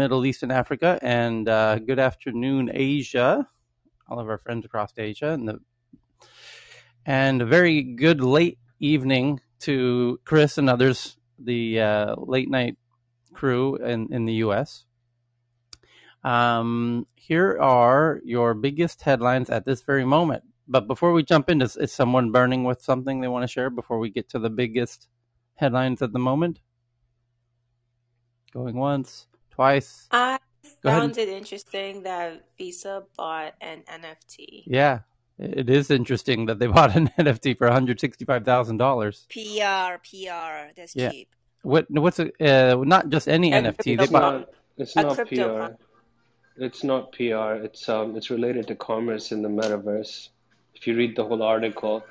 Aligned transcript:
Middle 0.00 0.24
East 0.24 0.42
and 0.42 0.50
Africa, 0.50 0.98
and 1.02 1.46
uh, 1.46 1.78
good 1.78 1.98
afternoon, 1.98 2.70
Asia. 2.72 3.46
All 4.08 4.18
of 4.18 4.30
our 4.30 4.38
friends 4.38 4.64
across 4.64 4.94
Asia, 4.96 5.32
and 5.32 5.46
the 5.46 5.60
and 7.04 7.42
a 7.42 7.44
very 7.44 7.82
good 7.82 8.22
late 8.22 8.58
evening 8.78 9.40
to 9.58 10.18
Chris 10.24 10.56
and 10.56 10.70
others, 10.70 11.18
the 11.38 11.82
uh, 11.82 12.14
late 12.16 12.48
night 12.48 12.78
crew 13.34 13.76
in, 13.76 14.10
in 14.10 14.24
the 14.24 14.32
U.S. 14.44 14.86
Um, 16.24 17.06
here 17.14 17.58
are 17.60 18.22
your 18.24 18.54
biggest 18.54 19.02
headlines 19.02 19.50
at 19.50 19.66
this 19.66 19.82
very 19.82 20.06
moment. 20.06 20.44
But 20.66 20.86
before 20.86 21.12
we 21.12 21.24
jump 21.24 21.50
into, 21.50 21.66
is, 21.66 21.76
is 21.76 21.92
someone 21.92 22.32
burning 22.32 22.64
with 22.64 22.80
something 22.80 23.20
they 23.20 23.28
want 23.28 23.42
to 23.42 23.52
share 23.52 23.68
before 23.68 23.98
we 23.98 24.08
get 24.08 24.30
to 24.30 24.38
the 24.38 24.48
biggest 24.48 25.08
headlines 25.56 26.00
at 26.00 26.14
the 26.14 26.18
moment? 26.18 26.62
Going 28.54 28.76
once, 28.76 29.26
twice. 29.64 30.08
I 30.10 30.38
Go 30.82 30.88
ahead. 30.88 31.00
found 31.00 31.18
it 31.18 31.28
interesting 31.28 32.02
that 32.04 32.42
Visa 32.56 33.02
bought 33.16 33.54
an 33.60 33.82
NFT. 34.00 34.64
Yeah, 34.66 35.00
it 35.38 35.68
is 35.68 35.90
interesting 35.90 36.46
that 36.46 36.58
they 36.58 36.66
bought 36.78 36.96
an 36.96 37.08
NFT 37.18 37.58
for 37.58 37.66
one 37.66 37.74
hundred 37.74 38.00
sixty-five 38.00 38.44
thousand 38.44 38.78
dollars. 38.78 39.26
PR, 39.30 39.98
PR, 40.08 40.72
that's 40.76 40.96
Yeah. 40.96 41.10
cheap. 41.10 41.28
What? 41.62 41.86
What's 41.90 42.18
a, 42.18 42.26
uh, 42.40 42.82
not 42.84 43.10
just 43.10 43.28
any 43.28 43.52
And 43.52 43.66
NFT? 43.66 43.98
They 43.98 44.06
bought. 44.06 44.46
com- 44.46 44.46
It's 44.78 44.96
A 44.96 45.02
not 45.02 45.14
crypto 45.16 45.46
PR. 45.54 45.60
com- 45.60 45.76
It's 46.66 46.82
not 46.84 47.12
PR. 47.12 47.52
It's 47.66 47.82
um 47.88 48.16
it's 48.16 48.30
related 48.30 48.64
to 48.68 48.74
commerce 48.76 49.26
in 49.34 49.42
the 49.42 49.52
metaverse. 49.60 50.30
If 50.74 50.86
you 50.86 50.96
read 50.96 51.16
the 51.16 51.24
whole 51.28 51.42
article, 51.42 52.02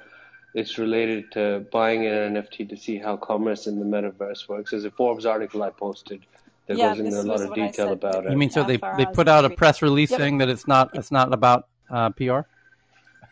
it's 0.53 0.77
related 0.77 1.31
to 1.31 1.65
buying 1.71 2.05
an 2.05 2.33
NFT 2.35 2.69
to 2.69 2.77
see 2.77 2.97
how 3.05 3.17
commerce 3.17 3.65
in 3.65 3.75
the 3.81 3.85
metaverse 3.95 4.47
works. 4.47 4.69
There's 4.71 4.85
a 4.85 4.91
Forbes 4.91 5.25
article 5.25 5.63
I 5.63 5.71
posted 5.71 6.21
that 6.69 6.77
Yeah, 6.77 6.89
goes 6.89 6.99
into 6.99 7.11
this 7.11 7.25
a 7.25 7.27
lot 7.27 7.41
of 7.41 7.49
what 7.49 7.59
I 7.59 7.67
detail 7.67 7.87
said. 7.87 7.93
about 7.93 8.31
You 8.31 8.37
mean 8.37 8.49
so 8.51 8.63
they 8.63 8.77
they 8.97 9.05
put 9.07 9.27
out 9.27 9.43
a 9.43 9.49
press 9.49 9.81
release 9.81 10.11
Yep. 10.11 10.19
saying 10.19 10.37
that 10.37 10.49
it's 10.49 10.67
not 10.67 10.91
it's 10.93 11.11
not 11.11 11.33
about 11.33 11.67
uh, 11.89 12.11
PR? 12.11 12.41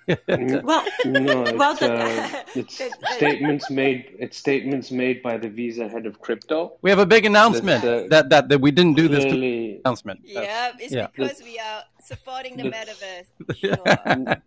Well, 0.28 0.86
No, 1.06 1.44
well, 1.58 1.72
it's 1.72 1.80
the, 1.82 1.94
uh, 1.94 2.44
it's 2.56 2.78
the- 2.78 2.92
the- 3.02 3.14
statements 3.16 3.70
made. 3.70 4.16
It's 4.20 4.38
statements 4.38 4.90
made 4.92 5.22
by 5.22 5.38
the 5.38 5.50
Visa 5.50 5.88
head 5.88 6.06
of 6.06 6.22
crypto. 6.22 6.78
we 6.82 6.90
have 6.90 7.00
a 7.00 7.06
big 7.06 7.26
announcement 7.26 7.84
That's, 7.84 8.06
uh, 8.06 8.08
that, 8.10 8.30
that 8.30 8.50
that 8.50 8.60
we 8.62 8.72
didn't 8.72 8.96
do 8.96 9.08
this 9.08 9.24
Clearly, 9.26 9.82
announcement. 9.84 10.22
Yeah, 10.24 10.72
it's 10.80 10.94
yeah. 10.94 11.08
because 11.14 11.42
we 11.44 11.60
are 11.60 11.84
supporting 12.12 12.56
the 12.58 12.64
The- 12.64 12.72
metaverse. 12.78 13.28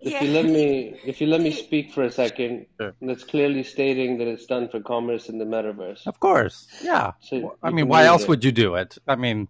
if 0.00 0.12
Yeah. 0.12 0.22
you 0.24 0.30
let 0.32 0.46
me, 0.46 0.96
if 1.04 1.20
you 1.20 1.26
let 1.26 1.40
me 1.42 1.52
speak 1.52 1.92
for 1.92 2.02
a 2.04 2.10
second, 2.22 2.66
Sure. 2.80 2.94
that's 3.02 3.24
clearly 3.24 3.62
stating 3.62 4.16
that 4.18 4.28
it's 4.28 4.46
done 4.46 4.68
for 4.70 4.80
commerce 4.80 5.28
in 5.28 5.36
the 5.38 5.44
metaverse. 5.44 6.06
Of 6.06 6.16
course, 6.20 6.56
yeah. 6.82 7.12
So 7.20 7.56
I 7.62 7.70
mean, 7.70 7.86
why 7.88 8.04
else 8.06 8.22
it. 8.22 8.28
would 8.30 8.42
you 8.44 8.52
do 8.52 8.76
it? 8.76 8.96
I 9.06 9.16
mean, 9.16 9.48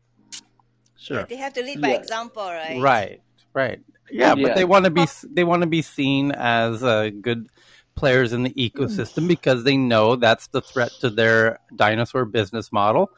sure, 0.98 1.24
They 1.28 1.36
have 1.36 1.52
to 1.54 1.62
lead 1.62 1.80
by 1.80 1.90
Yeah. 1.94 2.02
example, 2.02 2.42
right? 2.44 2.80
right, 2.80 3.20
right. 3.54 3.80
Yeah, 4.10 4.34
but 4.34 4.56
they 4.56 4.64
want 4.64 4.86
to 4.86 4.90
be 4.90 5.06
they 5.30 5.44
want 5.44 5.62
to 5.62 5.68
be 5.68 5.82
seen 5.82 6.32
as 6.32 6.82
uh, 6.82 7.10
good 7.20 7.48
players 7.94 8.32
in 8.32 8.42
the 8.42 8.50
ecosystem 8.54 9.28
because 9.28 9.62
they 9.62 9.76
know 9.76 10.16
that's 10.16 10.48
the 10.48 10.60
threat 10.60 10.90
to 11.00 11.10
their 11.10 11.60
dinosaur 11.76 12.24
business 12.24 12.72
model, 12.72 13.10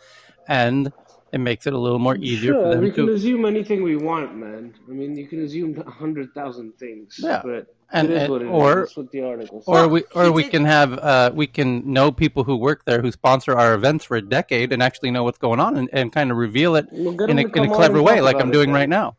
and 0.48 0.92
it 1.33 1.38
makes 1.38 1.66
it 1.66 1.72
a 1.72 1.78
little 1.78 1.98
more 1.98 2.16
easier 2.16 2.53
Sure, 2.53 2.62
for 2.62 2.69
them 2.75 2.80
we 2.84 2.91
can 2.91 3.06
to 3.06 3.12
assume 3.14 3.47
anything 3.47 3.83
we 3.83 3.97
want, 3.97 4.36
man. 4.36 4.75
I 4.86 4.92
mean, 4.92 5.16
you 5.16 5.27
can 5.27 5.42
assume 5.44 5.83
a 5.86 5.91
hundred 5.91 6.34
thousand 6.34 6.75
things. 6.78 7.19
Yeah. 7.22 7.41
but 7.42 7.75
And- 7.91 8.10
it 8.10 8.14
is 8.16 8.22
and- 8.25 8.33
what 8.33 8.42
it 8.42 8.47
is. 8.48 8.50
or- 8.50 8.80
That's 8.80 8.97
what 8.98 9.10
the 9.12 9.22
article 9.22 9.60
says. 9.62 9.69
or 9.69 9.88
we 9.88 10.05
or 10.14 10.30
we 10.30 10.44
can 10.44 10.66
have 10.66 10.92
uh, 10.98 11.30
we 11.34 11.47
can 11.47 11.91
know 11.91 12.12
people 12.12 12.44
who 12.44 12.56
work 12.56 12.84
there 12.84 13.00
who 13.00 13.10
sponsor 13.12 13.56
our 13.56 13.72
events 13.72 14.05
for 14.05 14.19
a 14.19 14.22
decade 14.22 14.72
and 14.75 14.83
actually 14.83 15.10
know 15.10 15.25
what's 15.25 15.38
going 15.38 15.58
on 15.60 15.78
and, 15.78 15.88
and 15.94 16.12
kind 16.12 16.30
of 16.30 16.36
reveal 16.36 16.77
it 16.77 16.86
Well, 16.92 17.19
in 17.30 17.38
a, 17.38 17.42
in 17.47 17.64
a 17.70 17.75
clever 17.75 18.03
way, 18.03 18.20
like 18.20 18.36
I'm 18.38 18.50
doing 18.50 18.66
then. 18.69 18.75
right 18.75 18.88
now. 18.91 19.16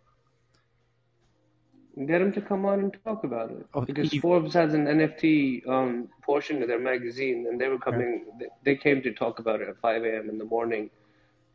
Get 1.96 2.22
him 2.22 2.32
to 2.34 2.42
come 2.42 2.66
on 2.66 2.80
and 2.80 2.98
talk 3.06 3.24
about 3.24 3.52
it 3.52 3.68
Oh, 3.76 3.82
because 3.82 4.10
he- 4.12 4.18
Forbes 4.20 4.56
has 4.56 4.74
an 4.74 4.86
NFT 4.88 5.68
um, 5.70 6.10
portion 6.24 6.62
of 6.64 6.68
their 6.68 6.80
magazine, 6.80 7.46
and 7.48 7.62
they 7.62 7.68
were 7.68 7.78
coming. 7.78 8.26
they- 8.40 8.48
They 8.64 8.76
came 8.76 9.02
to 9.04 9.14
talk 9.14 9.38
about 9.40 9.62
it 9.62 9.70
at 9.70 9.78
5 9.78 10.04
a.m. 10.04 10.28
in 10.30 10.40
the 10.40 10.46
morning, 10.46 10.90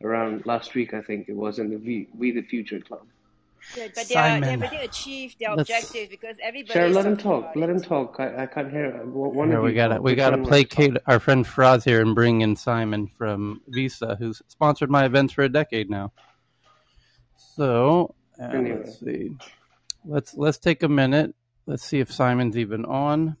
around 0.01 0.45
last 0.45 0.75
week, 0.75 0.93
I 0.93 1.01
think 1.01 1.27
it 1.27 1.35
was 1.35 1.59
in 1.59 1.69
the 1.69 1.75
v, 1.77 2.07
We 2.17 2.31
the 2.31 2.41
Future 2.43 2.79
Club. 2.79 3.05
Yeah, 3.75 3.87
but 3.93 4.07
they, 4.07 4.15
are, 4.15 4.39
they 4.39 4.45
Simon. 4.47 4.61
already 4.63 4.77
achieved 4.85 5.35
their 5.41 5.53
Let's- 5.53 5.69
objective 5.69 6.09
because 6.09 6.37
everybody. 6.41 6.71
Sharon, 6.73 6.91
is 6.91 6.95
let 6.95 7.05
him 7.05 7.17
talk. 7.17 7.51
Let 7.57 7.69
it. 7.69 7.75
him 7.75 7.81
talk. 7.81 8.15
I, 8.17 8.43
I 8.43 8.45
can't 8.45 8.71
hear. 8.71 8.91
One 9.05 9.49
Here, 9.49 9.57
of 9.57 9.63
we 9.65 9.73
gotta 9.73 9.95
talk. 9.95 10.03
we 10.05 10.15
gotta 10.15 10.37
one 10.37 10.43
wants 10.49 10.69
to 10.69 10.75
placate 10.75 10.97
our 11.07 11.19
friend 11.19 11.45
Faraz 11.45 11.83
here 11.83 11.99
and 12.01 12.15
bring 12.15 12.39
in 12.39 12.55
Simon 12.55 13.07
from 13.17 13.59
Visa, 13.67 14.15
who's 14.17 14.41
sponsored 14.47 14.89
my 14.89 15.03
events 15.03 15.33
for 15.33 15.41
a 15.43 15.49
decade 15.49 15.89
now. 15.89 16.13
So 17.35 18.15
uh, 18.41 18.45
Anyway. 18.45 18.77
let's 18.85 18.99
see. 19.01 19.35
Let's 20.05 20.35
let's 20.35 20.57
take 20.59 20.83
a 20.83 20.89
minute. 20.89 21.35
Let's 21.67 21.83
see 21.85 21.99
if 21.99 22.11
Simon's 22.11 22.57
even 22.57 22.85
on 22.85 23.37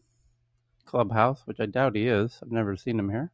Clubhouse, 0.85 1.41
which 1.45 1.59
I 1.59 1.67
doubt 1.67 1.95
he 1.95 2.07
is. 2.07 2.39
I've 2.43 2.51
never 2.51 2.75
seen 2.77 2.99
him 2.99 3.09
here. 3.09 3.31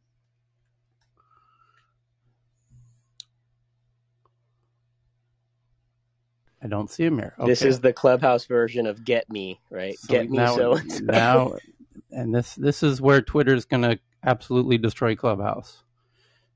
I 6.62 6.68
don't 6.68 6.90
see 6.90 7.04
him 7.04 7.18
here. 7.18 7.34
This 7.38 7.64
is 7.64 7.80
the 7.80 7.92
clubhouse 7.92 8.46
version 8.46 8.86
of 8.86 9.04
Get 9.04 9.30
Me, 9.30 9.60
right? 9.70 9.98
So 9.98 10.08
Get 10.08 10.30
Me 10.30 10.36
now, 10.36 10.46
so 10.46 10.78
now, 10.98 11.54
and 12.10 12.34
this 12.34 12.54
this 12.56 12.82
is 12.82 13.00
where 13.00 13.22
Twitter's 13.22 13.66
going 13.66 13.82
to 13.82 13.98
absolutely 14.24 14.78
destroy 14.78 15.16
Clubhouse. 15.16 15.84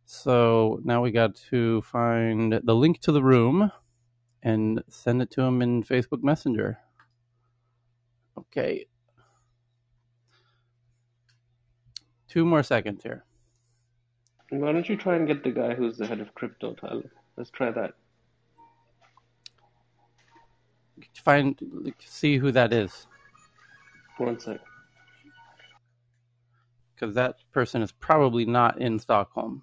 So 0.06 0.80
now 0.84 1.03
we 1.03 1.12
got 1.12 1.36
to 1.50 1.82
find 1.82 2.60
the 2.64 2.75
link 2.75 3.00
to 3.03 3.12
the 3.12 3.22
room 3.22 3.72
and 4.42 4.82
send 4.88 5.22
it 5.22 5.30
to 5.32 5.42
him 5.42 5.62
in 5.62 5.82
Facebook 5.82 6.22
Messenger. 6.22 6.78
Okay. 8.38 8.86
Two 12.28 12.44
more 12.44 12.62
seconds 12.62 13.02
here. 13.02 13.24
Why 14.50 14.72
don't 14.72 14.88
you 14.88 14.96
try 14.96 15.16
and 15.16 15.26
get 15.26 15.44
the 15.44 15.50
guy 15.50 15.74
who's 15.74 15.96
the 15.98 16.06
head 16.06 16.20
of 16.20 16.34
crypto, 16.34 16.74
Tyler? 16.74 17.10
Let's 17.36 17.50
try 17.50 17.70
that. 17.70 17.92
Find 21.24 21.58
see 22.04 22.36
who 22.36 22.52
that 22.52 22.72
is 22.72 23.06
One 24.18 24.38
sec. 24.38 24.60
because 26.94 27.14
that 27.14 27.36
person 27.52 27.80
is 27.80 27.90
probably 27.92 28.44
not 28.44 28.80
in 28.80 28.98
Stockholm. 28.98 29.62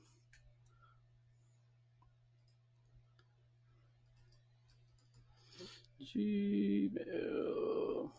Gmail. 6.16 8.12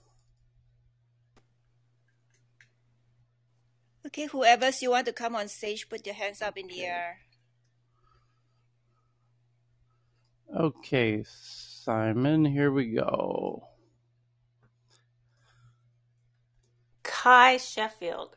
Okay, 4.07 4.27
whoever 4.27 4.71
you 4.81 4.91
want 4.91 5.07
to 5.07 5.13
come 5.13 5.37
on 5.37 5.49
stage, 5.49 5.89
put 5.89 6.07
your 6.07 6.15
hands 6.15 6.41
up 6.41 6.57
in 6.57 6.67
the 6.67 6.85
air. 6.85 7.19
Okay, 10.59 11.25
Simon, 11.27 12.45
here 12.47 12.73
we 12.73 12.93
go. 12.93 13.65
Cuy 17.05 17.59
Sheffield. 17.59 18.37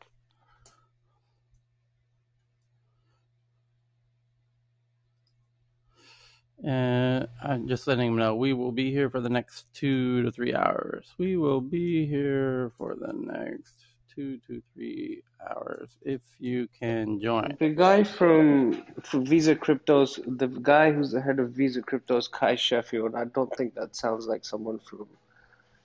And 6.64 7.28
I'm 7.42 7.68
just 7.68 7.88
letting 7.88 8.10
him 8.10 8.18
know 8.18 8.36
we 8.36 8.54
will 8.54 8.72
be 8.72 8.92
here 8.92 9.10
for 9.10 9.20
the 9.20 9.30
next 9.30 9.66
two 9.74 10.22
to 10.24 10.32
three 10.32 10.54
hours. 10.54 11.12
We 11.18 11.38
will 11.38 11.62
be 11.62 12.06
here 12.06 12.72
for 12.78 12.96
the 12.96 13.14
next 13.14 13.74
two 14.14 14.38
to 14.48 14.62
three 14.74 15.24
hours 15.50 15.90
if 16.04 16.22
you 16.40 16.68
can 16.80 17.20
join. 17.20 17.56
The 17.60 17.70
guy 17.70 18.04
from, 18.04 18.84
from 19.04 19.26
Visa 19.26 19.56
Cryptos, 19.56 20.20
the 20.38 20.48
guy 20.48 20.92
who's 20.92 21.12
the 21.12 21.22
head 21.22 21.40
of 21.40 21.52
Visa 21.52 21.82
Cryptos, 21.82 22.30
Cuy 22.30 22.58
Sheffield. 22.58 23.16
I 23.16 23.26
don't 23.26 23.56
think 23.56 23.74
that 23.76 23.96
sounds 23.96 24.28
like 24.28 24.46
someone 24.46 24.80
from 24.80 25.08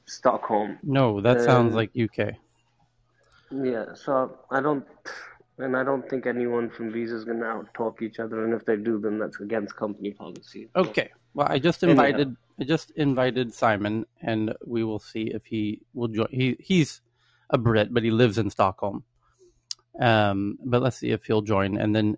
Stockholm. 0.06 0.78
No, 0.82 1.20
that 1.20 1.40
sounds 1.42 1.72
Uh, 1.72 1.76
like 1.76 1.90
UK. 1.96 2.34
Yeah, 3.50 3.94
so 3.94 4.36
I 4.50 4.60
don't, 4.60 4.84
and 5.58 5.76
I 5.76 5.84
don't 5.84 6.08
think 6.08 6.26
anyone 6.26 6.70
from 6.70 6.92
Visa 6.92 7.16
is 7.16 7.24
gonna 7.24 7.44
out 7.44 7.72
talk 7.74 8.02
each 8.02 8.18
other. 8.18 8.44
And 8.44 8.52
if 8.52 8.64
they 8.64 8.76
do, 8.76 8.98
then 9.00 9.18
that's 9.18 9.40
against 9.40 9.76
company 9.76 10.12
policy. 10.12 10.68
Okay. 10.76 11.10
Well, 11.34 11.46
I 11.50 11.58
just 11.58 11.82
Anyhow. 11.82 12.04
invited 12.04 12.36
I 12.58 12.64
just 12.64 12.90
invited 12.92 13.52
Simon, 13.52 14.06
and 14.22 14.54
we 14.64 14.84
will 14.84 14.98
see 14.98 15.24
if 15.24 15.44
he 15.44 15.82
will 15.94 16.08
join. 16.08 16.28
He 16.30 16.56
he's 16.60 17.02
a 17.50 17.58
Brit, 17.58 17.92
but 17.92 18.02
he 18.02 18.10
lives 18.10 18.38
in 18.38 18.50
Stockholm. 18.50 19.04
Um, 20.00 20.58
but 20.64 20.82
let's 20.82 20.98
see 20.98 21.10
if 21.10 21.24
he'll 21.24 21.42
join, 21.42 21.78
and 21.78 21.94
then 21.94 22.16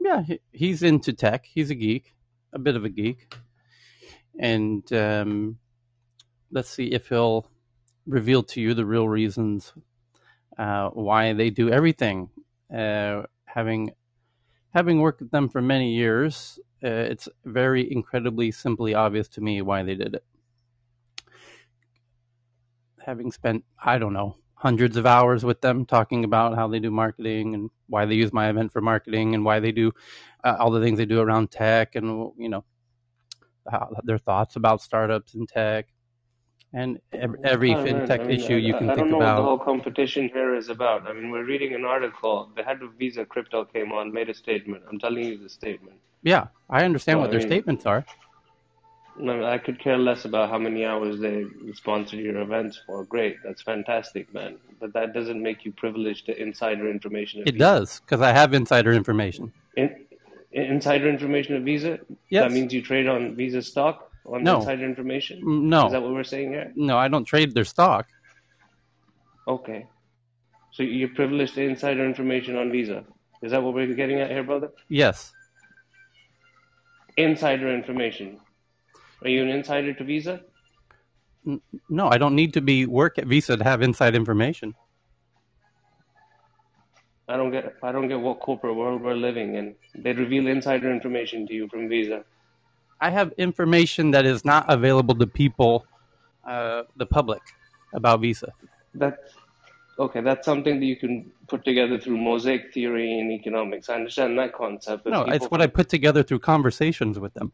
yeah, 0.00 0.22
he, 0.22 0.40
he's 0.52 0.82
into 0.82 1.12
tech. 1.12 1.46
He's 1.46 1.70
a 1.70 1.74
geek, 1.74 2.14
a 2.52 2.58
bit 2.58 2.76
of 2.76 2.84
a 2.84 2.88
geek, 2.88 3.34
and 4.38 4.90
um, 4.92 5.58
let's 6.50 6.70
see 6.70 6.86
if 6.86 7.08
he'll 7.08 7.50
reveal 8.06 8.42
to 8.42 8.60
you 8.60 8.72
the 8.74 8.84
real 8.84 9.08
reasons 9.08 9.72
uh, 10.58 10.88
why 10.90 11.32
they 11.32 11.50
do 11.50 11.70
everything. 11.70 12.30
Uh, 12.74 13.22
having 13.44 13.90
having 14.70 15.00
worked 15.00 15.20
with 15.20 15.30
them 15.30 15.48
for 15.48 15.62
many 15.62 15.94
years, 15.94 16.58
uh, 16.84 16.88
it's 16.88 17.28
very 17.44 17.90
incredibly 17.90 18.50
simply 18.50 18.94
obvious 18.94 19.28
to 19.28 19.40
me 19.40 19.62
why 19.62 19.82
they 19.82 19.94
did 19.94 20.14
it. 20.14 20.24
Having 23.04 23.32
spent, 23.32 23.64
I 23.82 23.98
don't 23.98 24.12
know, 24.12 24.36
hundreds 24.54 24.96
of 24.96 25.06
hours 25.06 25.44
with 25.44 25.60
them 25.60 25.86
talking 25.86 26.24
about 26.24 26.56
how 26.56 26.66
they 26.66 26.80
do 26.80 26.90
marketing 26.90 27.54
and 27.54 27.70
why 27.88 28.04
they 28.04 28.14
use 28.14 28.32
my 28.32 28.48
event 28.48 28.72
for 28.72 28.80
marketing 28.80 29.34
and 29.34 29.44
why 29.44 29.60
they 29.60 29.72
do 29.72 29.92
uh, 30.44 30.56
all 30.58 30.70
the 30.70 30.80
things 30.80 30.98
they 30.98 31.06
do 31.06 31.20
around 31.20 31.50
tech 31.50 31.94
and 31.94 32.32
you 32.36 32.48
know 32.48 32.64
how, 33.70 33.90
their 34.02 34.18
thoughts 34.18 34.56
about 34.56 34.82
startups 34.82 35.34
and 35.34 35.48
tech 35.48 35.86
and 36.72 37.00
every, 37.12 37.38
every 37.44 37.74
I 37.74 37.84
don't 37.84 37.84
know, 37.84 38.06
fintech 38.06 38.20
I 38.20 38.24
mean, 38.24 38.40
issue 38.40 38.54
you 38.56 38.74
I, 38.74 38.78
can 38.78 38.90
I 38.90 38.94
think 38.94 39.08
don't 39.08 39.18
know 39.18 39.24
what 39.26 39.36
the 39.36 39.42
whole 39.42 39.58
competition 39.58 40.28
here 40.28 40.54
is 40.54 40.68
about. 40.68 41.06
I 41.06 41.12
mean, 41.12 41.30
we're 41.30 41.44
reading 41.44 41.74
an 41.74 41.84
article. 41.84 42.50
The 42.56 42.62
head 42.62 42.82
of 42.82 42.92
Visa 42.94 43.24
Crypto 43.24 43.64
came 43.64 43.92
on, 43.92 44.12
made 44.12 44.28
a 44.28 44.34
statement. 44.34 44.84
I'm 44.90 44.98
telling 44.98 45.24
you 45.24 45.38
the 45.38 45.48
statement. 45.48 45.96
Yeah, 46.22 46.48
I 46.68 46.84
understand 46.84 47.16
So, 47.16 47.20
what 47.20 47.28
I 47.28 47.30
their 47.32 47.40
mean, 47.40 47.48
statements 47.48 47.86
are. 47.86 48.04
No, 49.18 49.46
I 49.46 49.56
could 49.56 49.78
care 49.78 49.96
less 49.96 50.26
about 50.26 50.50
how 50.50 50.58
many 50.58 50.84
hours 50.84 51.18
they 51.20 51.46
sponsor 51.74 52.16
your 52.16 52.38
events 52.42 52.78
for. 52.84 53.04
Great, 53.04 53.36
that's 53.42 53.62
fantastic, 53.62 54.32
man. 54.34 54.58
But 54.78 54.92
that 54.92 55.14
doesn't 55.14 55.42
make 55.42 55.64
you 55.64 55.72
privileged 55.72 56.26
to 56.26 56.38
insider 56.38 56.90
information 56.90 57.40
It 57.46 57.52
Visa. 57.52 57.58
does 57.58 58.00
because 58.00 58.20
I 58.20 58.32
have 58.32 58.52
insider 58.52 58.92
information. 58.92 59.52
In, 59.76 60.04
insider 60.52 61.08
information 61.08 61.56
of 61.56 61.62
Visa? 61.62 61.98
Yes. 62.28 62.44
That 62.44 62.52
means 62.52 62.74
you 62.74 62.82
trade 62.82 63.06
on 63.08 63.34
Visa 63.36 63.62
stock 63.62 64.10
on 64.26 64.42
No. 64.44 64.56
insider 64.56 64.84
information? 64.84 65.40
Mm, 65.42 65.62
No, 65.62 65.86
Is 65.86 65.92
that 65.92 66.02
what 66.02 66.12
we're 66.12 66.24
saying 66.24 66.50
here? 66.50 66.72
no, 66.76 66.96
I 66.98 67.08
don't 67.08 67.24
trade 67.24 67.54
their 67.54 67.64
stock. 67.64 68.06
Okay. 69.48 69.86
So 70.72 70.82
you're 70.82 71.08
privileged 71.14 71.54
to 71.54 71.62
insider 71.62 72.04
information 72.04 72.56
on 72.56 72.70
Visa. 72.70 73.04
Is 73.42 73.52
that 73.52 73.62
what 73.62 73.74
we're 73.74 73.94
getting 73.94 74.20
at 74.20 74.30
here, 74.30 74.42
brother? 74.42 74.70
Yes, 74.88 75.32
Insider 77.16 77.72
information. 77.74 78.38
Are 79.22 79.28
you 79.30 79.42
an 79.42 79.48
insider 79.48 79.94
to 79.94 80.04
Visa? 80.04 80.40
no, 81.88 82.08
I 82.08 82.18
don't 82.18 82.34
need 82.34 82.52
to 82.54 82.60
be 82.60 82.84
work 82.86 83.18
at 83.18 83.26
Visa 83.26 83.56
to 83.56 83.62
have 83.64 83.80
inside 83.80 84.14
information. 84.14 84.74
I 87.28 87.36
don't 87.36 87.50
get 87.52 87.74
I 87.82 87.92
don't 87.92 88.08
get 88.08 88.20
what 88.20 88.40
corporate 88.40 88.76
world 88.76 89.00
we're 89.02 89.14
living 89.14 89.54
in. 89.54 89.74
They 89.94 90.12
reveal 90.12 90.46
insider 90.48 90.92
information 90.92 91.46
to 91.46 91.54
you 91.54 91.68
from 91.68 91.88
Visa. 91.88 92.24
I 93.00 93.10
have 93.10 93.32
information 93.38 94.10
that 94.12 94.24
is 94.24 94.44
not 94.44 94.64
available 94.68 95.14
to 95.16 95.26
people, 95.26 95.86
uh, 96.46 96.82
the 96.96 97.06
public, 97.06 97.42
about 97.92 98.20
Visa. 98.20 98.52
That's 98.94 99.34
okay, 99.98 100.20
that's 100.20 100.44
something 100.44 100.80
that 100.80 100.86
you 100.86 100.96
can 100.96 101.30
put 101.48 101.64
together 101.64 101.98
through 101.98 102.18
mosaic 102.18 102.72
theory 102.72 103.20
and 103.20 103.30
economics. 103.30 103.88
I 103.88 103.94
understand 103.94 104.38
that 104.38 104.54
concept, 104.54 105.04
but 105.04 105.10
No, 105.10 105.22
it's 105.24 105.46
what 105.46 105.60
I 105.60 105.66
put 105.66 105.88
together 105.88 106.22
through 106.22 106.40
conversations 106.40 107.18
with 107.18 107.34
them. 107.34 107.52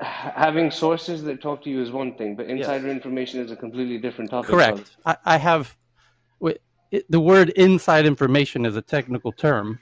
having 0.00 0.70
sources 0.70 1.22
that 1.22 1.40
talk 1.40 1.62
to 1.64 1.70
you 1.70 1.80
is 1.80 1.90
one 1.90 2.16
thing, 2.16 2.34
but 2.34 2.46
insider 2.46 2.88
information 2.88 3.40
is 3.40 3.50
a 3.50 3.56
completely 3.56 3.98
different 3.98 4.30
topic. 4.30 4.50
Correct. 4.50 4.96
I, 5.06 5.16
I 5.24 5.36
have 5.38 5.76
it, 6.92 7.10
the 7.10 7.20
word 7.20 7.48
inside 7.50 8.06
information 8.06 8.66
is 8.66 8.76
a 8.76 8.82
technical 8.82 9.32
term. 9.32 9.78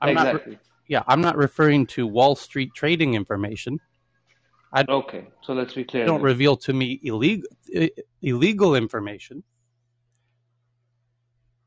I'm 0.00 0.14
not. 0.14 0.26
re- 0.26 0.30
exactly. 0.30 0.58
Yeah, 0.86 1.02
I'm 1.06 1.20
not 1.20 1.36
referring 1.36 1.86
to 1.88 2.06
Wall 2.06 2.34
Street 2.34 2.72
trading 2.74 3.14
information. 3.14 3.78
Okay, 4.76 5.26
so 5.42 5.54
let's 5.54 5.74
be 5.74 5.84
clear. 5.84 6.04
Don't 6.04 6.16
then. 6.16 6.24
reveal 6.24 6.56
to 6.58 6.72
me 6.72 7.00
illegal 7.02 7.48
illegal 8.20 8.74
information. 8.74 9.42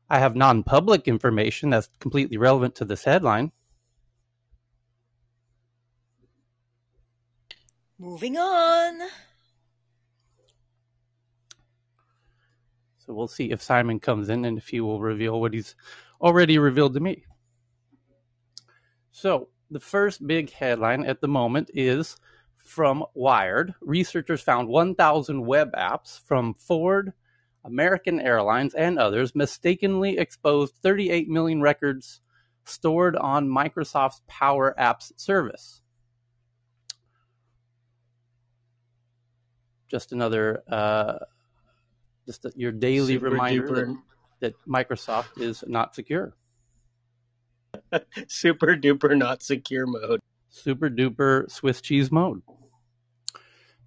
I 0.08 0.18
have 0.18 0.36
non-public 0.36 1.08
information 1.08 1.70
that's 1.70 1.88
completely 1.98 2.36
relevant 2.36 2.74
to 2.76 2.84
this 2.84 3.04
headline. 3.04 3.50
Moving 7.98 8.36
on. 8.36 9.00
So 12.98 13.14
we'll 13.14 13.26
see 13.26 13.50
if 13.50 13.62
Simon 13.62 13.98
comes 14.00 14.28
in 14.28 14.44
and 14.44 14.58
if 14.58 14.68
he 14.68 14.80
will 14.80 15.00
reveal 15.00 15.40
what 15.40 15.54
he's 15.54 15.74
already 16.20 16.58
revealed 16.58 16.94
to 16.94 17.00
me. 17.00 17.24
So 19.12 19.48
the 19.70 19.80
first 19.80 20.26
big 20.26 20.52
headline 20.52 21.04
at 21.04 21.20
the 21.20 21.28
moment 21.28 21.70
is 21.74 22.16
from 22.62 23.04
Wired. 23.14 23.74
Researchers 23.80 24.40
found 24.40 24.68
1,000 24.68 25.44
web 25.44 25.72
apps 25.72 26.20
from 26.20 26.54
Ford, 26.54 27.12
American 27.64 28.20
Airlines, 28.20 28.74
and 28.74 28.98
others 28.98 29.34
mistakenly 29.34 30.18
exposed 30.18 30.74
38 30.82 31.28
million 31.28 31.60
records 31.60 32.20
stored 32.64 33.16
on 33.16 33.48
Microsoft's 33.48 34.22
Power 34.26 34.74
Apps 34.78 35.12
service. 35.16 35.80
Just 39.88 40.12
another, 40.12 40.62
uh, 40.68 41.18
just 42.26 42.46
your 42.56 42.72
daily 42.72 43.14
Super 43.14 43.30
reminder 43.30 43.68
duper, 43.68 43.96
that, 44.40 44.54
that 44.54 44.68
Microsoft 44.68 45.40
is 45.40 45.62
not 45.66 45.94
secure. 45.94 46.34
super 48.28 48.74
duper 48.76 49.16
not 49.16 49.42
secure 49.42 49.86
mode. 49.86 50.20
super 50.48 50.88
duper 50.88 51.50
Swiss 51.50 51.80
cheese 51.80 52.10
mode. 52.10 52.42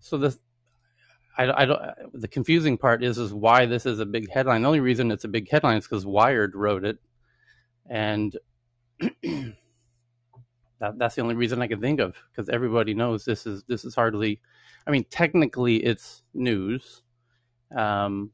So 0.05 0.19
the 0.19 0.37
I, 1.35 1.63
I 1.63 1.65
don't 1.65 1.81
the 2.13 2.27
confusing 2.27 2.77
part 2.77 3.03
is 3.03 3.17
is 3.17 3.33
why 3.33 3.65
this 3.65 3.87
is 3.87 3.99
a 3.99 4.05
big 4.05 4.29
headline. 4.31 4.61
The 4.61 4.67
only 4.67 4.79
reason 4.79 5.09
it's 5.09 5.23
a 5.23 5.27
big 5.27 5.49
headline 5.49 5.77
is 5.77 5.87
because 5.87 6.05
Wired 6.05 6.53
wrote 6.53 6.85
it, 6.85 6.99
and 7.89 8.37
that, 8.99 9.55
that's 10.97 11.15
the 11.15 11.23
only 11.23 11.33
reason 11.33 11.59
I 11.59 11.67
can 11.67 11.81
think 11.81 11.99
of 11.99 12.15
because 12.29 12.49
everybody 12.49 12.93
knows 12.93 13.25
this 13.25 13.47
is 13.47 13.63
this 13.63 13.83
is 13.83 13.95
hardly. 13.95 14.39
I 14.85 14.91
mean, 14.91 15.05
technically 15.09 15.77
it's 15.77 16.21
news, 16.35 17.01
um, 17.75 18.29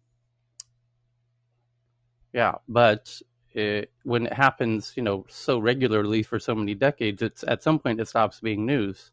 yeah, 2.33 2.55
but 2.67 3.21
it, 3.53 3.93
when 4.03 4.25
it 4.25 4.33
happens, 4.33 4.91
you 4.97 5.03
know, 5.03 5.25
so 5.29 5.57
regularly 5.57 6.21
for 6.21 6.37
so 6.37 6.53
many 6.53 6.75
decades, 6.75 7.21
it's 7.21 7.45
at 7.47 7.63
some 7.63 7.79
point 7.79 8.01
it 8.01 8.09
stops 8.09 8.41
being 8.41 8.65
news. 8.65 9.11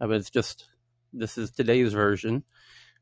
Uh, 0.00 0.06
but 0.06 0.16
it's 0.16 0.30
just 0.30 0.64
this 1.14 1.38
is 1.38 1.50
today's 1.50 1.92
version. 1.92 2.44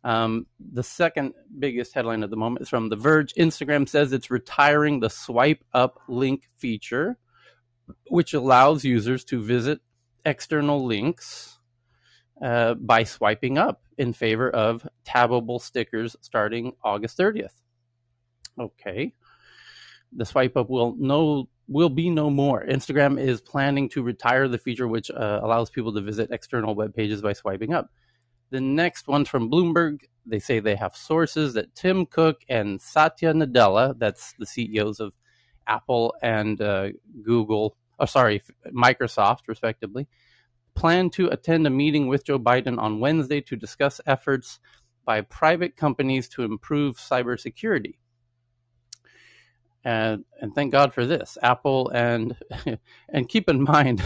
Um, 0.05 0.47
the 0.59 0.83
second 0.83 1.35
biggest 1.59 1.95
headline 1.95 2.23
at 2.23 2.31
the 2.31 2.37
moment 2.37 2.63
is 2.63 2.69
from 2.69 2.89
The 2.89 2.97
Verge. 2.97 3.35
Instagram 3.35 3.89
says 3.89 4.13
it's 4.13 4.31
retiring 4.31 5.01
the 5.01 5.11
swipe 5.11 5.65
up 5.73 6.01
link 6.09 6.49
feature, 6.57 7.19
which 8.09 8.35
allows 8.35 8.85
users 8.85 9.25
to 9.27 9.41
visit 9.41 9.81
external 10.25 10.85
links 10.85 11.59
uh, 12.43 12.75
by 12.75 13.05
swiping 13.05 13.59
up 13.59 13.83
in 13.97 14.13
favor 14.13 14.51
of 14.51 14.87
tappable 15.07 15.61
stickers 15.61 16.17
starting 16.21 16.73
August 16.83 17.17
30th. 17.17 17.55
Okay. 18.59 19.15
The 20.15 20.27
swipe 20.27 20.57
up 20.57 20.69
will 20.69 20.95
no 20.99 21.49
will 21.69 21.89
be 21.89 22.11
no 22.11 22.29
more. 22.29 22.65
Instagram 22.67 23.19
is 23.19 23.41
planning 23.41 23.89
to 23.91 24.03
retire 24.03 24.49
the 24.49 24.59
feature 24.59 24.87
which 24.87 25.11
uh, 25.11 25.41
allows 25.43 25.71
people 25.71 25.95
to 25.95 26.01
visit 26.01 26.31
external 26.31 26.75
web 26.75 26.95
pages 26.95 27.23
by 27.23 27.33
swiping 27.33 27.73
up. 27.73 27.91
The 28.53 28.61
next 28.61 29.09
one 29.09 29.25
from 29.25 29.51
Bloomberg, 29.51 30.01
they 30.27 30.39
say 30.39 30.61
they 30.61 30.77
have 30.77 30.95
sources 30.95 31.55
that 31.55 31.75
Tim 31.75 32.05
Cook 32.05 32.43
and 32.51 32.83
Satya 32.83 33.33
Nadella, 33.33 33.99
that's 33.99 34.35
the 34.39 34.45
CEOs 34.45 35.01
of 35.01 35.15
Apple 35.67 36.15
and 36.23 36.61
uh, 36.61 36.91
Google, 37.23 37.79
oh 37.99 38.05
sorry, 38.05 38.43
Microsoft 38.71 39.49
respectively, 39.49 40.07
plan 40.75 41.09
to 41.13 41.29
attend 41.29 41.67
a 41.67 41.71
meeting 41.71 42.09
with 42.09 42.27
Joe 42.27 42.39
Biden 42.39 42.79
on 42.79 43.01
Wednesday 43.01 43.41
to 43.41 43.57
discuss 43.57 44.03
efforts 44.05 44.61
by 45.07 45.23
private 45.23 45.75
companies 45.75 46.29
to 46.29 46.43
improve 46.43 46.99
cybersecurity. 46.99 47.95
And 49.83 50.27
and 50.43 50.55
thank 50.55 50.73
God 50.73 50.93
for 50.93 51.07
this. 51.07 51.39
Apple 51.43 51.89
and 51.89 52.37
and 53.09 53.29
keep 53.31 53.49
in 53.49 53.63
mind 53.63 54.03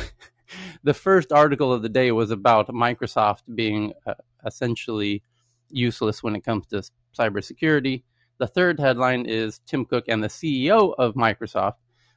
the 0.82 0.94
first 0.94 1.32
article 1.32 1.72
of 1.72 1.82
the 1.82 1.88
day 1.88 2.12
was 2.12 2.30
about 2.30 2.68
Microsoft 2.68 3.42
being 3.54 3.92
uh, 4.06 4.14
essentially 4.44 5.22
useless 5.70 6.22
when 6.22 6.36
it 6.36 6.44
comes 6.44 6.66
to 6.68 6.82
cybersecurity. 7.18 8.02
The 8.38 8.46
third 8.46 8.78
headline 8.78 9.26
is 9.26 9.60
Tim 9.66 9.84
Cook 9.84 10.04
and 10.08 10.22
the 10.22 10.28
CEO 10.28 10.94
of 10.98 11.14
Microsoft 11.14 11.76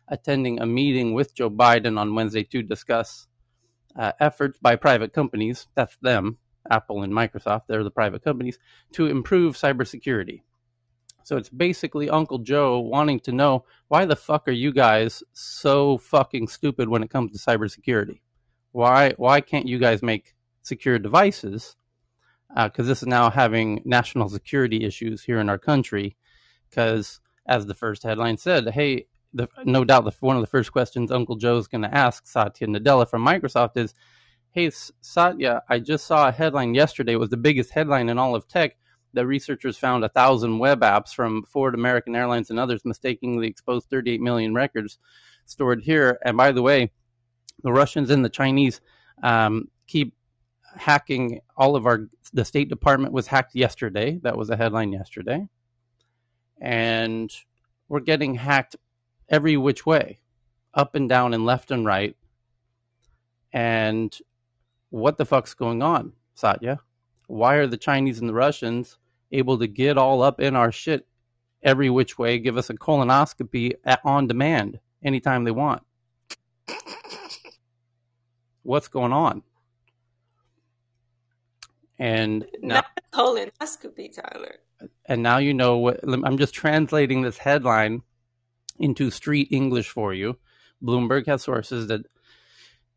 attending 0.09 0.59
a 0.59 0.65
meeting 0.65 1.13
with 1.13 1.33
Joe 1.33 1.49
Biden 1.49 1.99
on 1.99 2.15
Wednesday 2.15 2.43
to 2.43 2.61
discuss 2.61 3.27
uh, 3.95 4.11
efforts 4.19 4.57
by 4.59 4.75
private 4.75 5.13
companies, 5.13 5.67
that's 5.75 5.97
them, 6.01 6.37
Apple 6.69 7.03
and 7.03 7.13
Microsoft, 7.13 7.63
they're 7.67 7.83
the 7.83 7.91
private 7.91 8.23
companies, 8.23 8.59
to 8.93 9.07
improve 9.07 9.55
cybersecurity. 9.55 10.41
So 11.29 11.37
it's 11.37 11.49
basically 11.49 12.09
Uncle 12.09 12.39
Joe 12.39 12.79
wanting 12.79 13.19
to 13.19 13.31
know 13.31 13.63
why 13.87 14.05
the 14.05 14.15
fuck 14.15 14.47
are 14.47 14.51
you 14.51 14.73
guys 14.73 15.21
so 15.31 15.99
fucking 15.99 16.47
stupid 16.47 16.89
when 16.89 17.03
it 17.03 17.11
comes 17.11 17.31
to 17.33 17.37
cybersecurity? 17.37 18.21
Why 18.71 19.13
why 19.15 19.39
can't 19.39 19.67
you 19.67 19.77
guys 19.77 20.01
make 20.01 20.33
secure 20.63 20.97
devices? 20.97 21.75
Because 22.49 22.87
uh, 22.87 22.89
this 22.89 23.03
is 23.03 23.07
now 23.07 23.29
having 23.29 23.83
national 23.85 24.29
security 24.29 24.83
issues 24.83 25.21
here 25.21 25.39
in 25.39 25.49
our 25.49 25.59
country. 25.59 26.17
Because 26.67 27.19
as 27.45 27.67
the 27.67 27.75
first 27.75 28.01
headline 28.01 28.37
said, 28.37 28.67
hey, 28.69 29.05
the, 29.31 29.47
no 29.65 29.85
doubt 29.85 30.05
the, 30.05 30.13
one 30.21 30.35
of 30.35 30.41
the 30.41 30.47
first 30.47 30.71
questions 30.71 31.11
Uncle 31.11 31.35
Joe's 31.35 31.67
going 31.67 31.83
to 31.83 31.95
ask 31.95 32.25
Satya 32.25 32.65
Nadella 32.65 33.07
from 33.07 33.23
Microsoft 33.23 33.77
is, 33.77 33.93
Hey, 34.49 34.71
Satya, 34.71 35.61
I 35.69 35.77
just 35.77 36.07
saw 36.07 36.27
a 36.27 36.31
headline 36.31 36.73
yesterday. 36.73 37.13
It 37.13 37.19
was 37.19 37.29
the 37.29 37.37
biggest 37.37 37.69
headline 37.69 38.09
in 38.09 38.17
all 38.17 38.33
of 38.33 38.47
tech 38.47 38.77
that 39.13 39.25
researchers 39.25 39.77
found 39.77 40.03
a 40.03 40.09
thousand 40.09 40.59
web 40.59 40.81
apps 40.81 41.13
from 41.13 41.43
Ford, 41.43 41.73
American 41.73 42.15
Airlines, 42.15 42.49
and 42.49 42.59
others 42.59 42.85
mistakenly 42.85 43.47
exposed 43.47 43.89
38 43.89 44.21
million 44.21 44.53
records 44.53 44.97
stored 45.45 45.81
here. 45.81 46.19
And 46.23 46.37
by 46.37 46.51
the 46.51 46.61
way, 46.61 46.91
the 47.63 47.71
Russians 47.71 48.09
and 48.09 48.23
the 48.23 48.29
Chinese 48.29 48.81
um, 49.23 49.67
keep 49.87 50.15
hacking 50.75 51.41
all 51.57 51.75
of 51.75 51.85
our. 51.85 52.07
The 52.31 52.45
State 52.45 52.69
Department 52.69 53.11
was 53.11 53.27
hacked 53.27 53.55
yesterday. 53.55 54.19
That 54.21 54.37
was 54.37 54.49
a 54.49 54.57
headline 54.57 54.93
yesterday, 54.93 55.47
and 56.61 57.31
we're 57.87 58.01
getting 58.01 58.35
hacked 58.35 58.75
every 59.27 59.57
which 59.57 59.85
way, 59.85 60.19
up 60.73 60.93
and 60.93 61.09
down 61.09 61.33
and 61.33 61.45
left 61.45 61.71
and 61.71 61.85
right. 61.85 62.15
And 63.51 64.15
what 64.91 65.17
the 65.17 65.25
fuck's 65.25 65.55
going 65.55 65.81
on, 65.81 66.13
Satya? 66.35 66.79
Why 67.25 67.55
are 67.55 67.67
the 67.67 67.77
Chinese 67.77 68.19
and 68.19 68.29
the 68.29 68.33
Russians 68.33 68.98
able 69.31 69.57
to 69.59 69.67
get 69.67 69.97
all 69.97 70.21
up 70.21 70.39
in 70.41 70.55
our 70.55 70.71
shit 70.71 71.05
every 71.63 71.89
which 71.89 72.17
way, 72.17 72.39
give 72.39 72.57
us 72.57 72.69
a 72.69 72.73
colonoscopy 72.73 73.73
at, 73.85 73.99
on 74.05 74.27
demand 74.27 74.79
anytime 75.03 75.43
they 75.43 75.51
want? 75.51 75.81
What's 78.63 78.87
going 78.87 79.13
on? 79.13 79.43
And 81.97 82.45
now, 82.61 82.75
Not 82.75 82.85
colonoscopy, 83.13 84.15
Tyler. 84.15 84.55
and 85.05 85.21
now 85.21 85.37
you 85.37 85.53
know 85.53 85.77
what 85.77 85.99
I'm 86.03 86.37
just 86.37 86.53
translating 86.53 87.21
this 87.21 87.37
headline 87.37 88.01
into 88.79 89.11
street 89.11 89.49
English 89.51 89.89
for 89.89 90.13
you. 90.13 90.37
Bloomberg 90.81 91.25
has 91.27 91.41
sources 91.43 91.87
that 91.87 92.05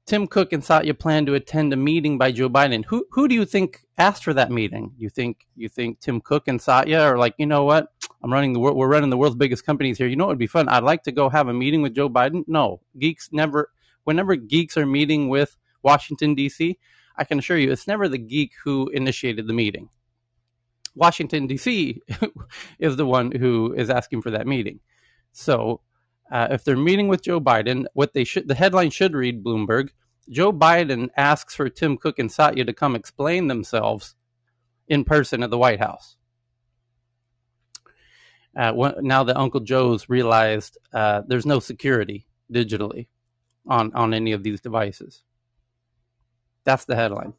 Tim 0.05 0.27
Cook 0.27 0.53
and 0.53 0.65
Satya 0.65 0.95
plan 0.95 1.27
to 1.27 1.35
attend 1.35 1.73
a 1.73 1.77
meeting 1.77 2.19
by 2.19 2.33
Joe 2.33 2.49
Biden. 2.49 2.85
Who 2.87 3.07
who 3.11 3.29
do 3.29 3.35
you 3.35 3.45
think 3.45 3.85
asked 3.99 4.25
for 4.25 4.35
that 4.35 4.51
meeting? 4.51 4.93
You 4.99 5.09
think 5.09 5.47
you 5.55 5.69
think 5.69 6.01
Tim 6.01 6.21
Cook 6.21 6.49
and 6.49 6.61
Satya 6.61 7.01
are 7.01 7.19
like, 7.19 7.35
you 7.39 7.47
know 7.47 7.65
what? 7.65 7.93
I'm 8.23 8.33
running 8.33 8.53
the 8.53 8.59
world. 8.59 8.77
We're 8.77 8.89
running 8.89 9.11
the 9.11 9.17
world's 9.17 9.37
biggest 9.37 9.65
companies 9.65 9.99
here. 9.99 10.09
You 10.09 10.17
know 10.17 10.25
it 10.25 10.29
would 10.29 10.39
be 10.39 10.47
fun? 10.49 10.69
I'd 10.69 10.83
like 10.83 11.05
to 11.05 11.13
go 11.13 11.29
have 11.29 11.49
a 11.49 11.55
meeting 11.55 11.83
with 11.83 11.95
Joe 11.95 12.09
Biden. 12.09 12.43
No, 12.49 12.81
geeks 12.99 13.29
never. 13.33 13.71
Whenever 14.05 14.35
geeks 14.35 14.77
are 14.77 14.87
meeting 14.87 15.29
with 15.29 15.57
Washington 15.83 16.35
D.C., 16.35 16.77
I 17.17 17.25
can 17.25 17.39
assure 17.39 17.57
you, 17.57 17.71
it's 17.71 17.87
never 17.87 18.09
the 18.09 18.19
geek 18.19 18.53
who 18.65 18.89
initiated 18.89 19.47
the 19.47 19.53
meeting. 19.53 19.89
Washington 20.97 21.47
D.C. 21.47 22.03
is 22.81 22.97
the 22.97 23.07
one 23.07 23.31
who 23.31 23.73
is 23.75 23.91
asking 23.91 24.23
for 24.23 24.33
that 24.33 24.49
meeting. 24.49 24.81
So 25.31 25.81
uh, 26.33 26.49
if 26.51 26.65
they're 26.65 26.77
meeting 26.79 27.09
with 27.09 27.23
Joe 27.23 27.41
Biden, 27.41 27.85
what 27.93 28.15
they 28.15 28.25
should 28.25 28.49
the 28.49 28.55
headline 28.55 28.91
should 28.91 29.15
read 29.15 29.45
Bloomberg. 29.45 29.91
Joe 30.31 30.53
Biden 30.53 31.11
asks 31.17 31.55
for 31.55 31.69
Tim 31.69 31.99
Cook 31.99 32.19
and 32.19 32.33
Satya 32.33 32.65
to 32.65 32.73
come 32.73 32.97
explain 32.97 33.49
themselves 33.49 34.15
in 34.89 35.05
person 35.05 35.43
at 35.43 35.51
the 35.51 35.59
White 35.59 35.79
House. 35.79 36.17
Uh, 38.57 38.93
now 39.01 39.25
that 39.25 39.37
Uncle 39.37 39.61
Joe's 39.61 40.09
realized 40.09 40.79
uh, 40.95 41.23
there's 41.27 41.47
no 41.47 41.61
security 41.61 42.27
digitally 42.51 43.09
on, 43.67 43.93
on 43.95 44.15
any 44.15 44.33
of 44.33 44.43
these 44.43 44.61
devices. 44.61 45.23
That's 46.65 46.85
the 46.85 46.97
headline. 46.97 47.35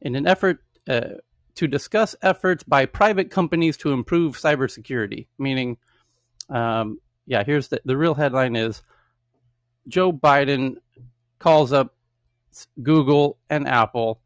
In 0.00 0.16
an 0.16 0.26
effort 0.26 0.64
uh, 0.88 1.18
to 1.56 1.66
discuss 1.66 2.14
efforts 2.22 2.62
by 2.64 2.86
private 2.86 3.30
companies 3.30 3.76
to 3.78 3.92
improve 3.92 4.36
cybersecurity, 4.36 5.26
meaning 5.38 5.78
um, 6.48 6.98
yeah, 7.26 7.44
here's 7.44 7.68
the, 7.68 7.80
the 7.84 7.96
real 7.96 8.14
headline 8.14 8.56
is 8.56 8.82
Joe 9.88 10.12
Biden 10.12 10.76
calls 11.38 11.72
up 11.72 11.94
Google 12.82 13.38
and 13.50 13.68
Apple, 13.68 14.20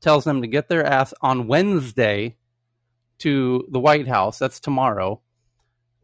tells 0.00 0.24
them 0.24 0.42
to 0.42 0.48
get 0.48 0.68
their 0.68 0.84
ass 0.84 1.12
on 1.20 1.48
Wednesday 1.48 2.36
to 3.18 3.66
the 3.70 3.80
White 3.80 4.08
House, 4.08 4.38
that's 4.38 4.60
tomorrow, 4.60 5.20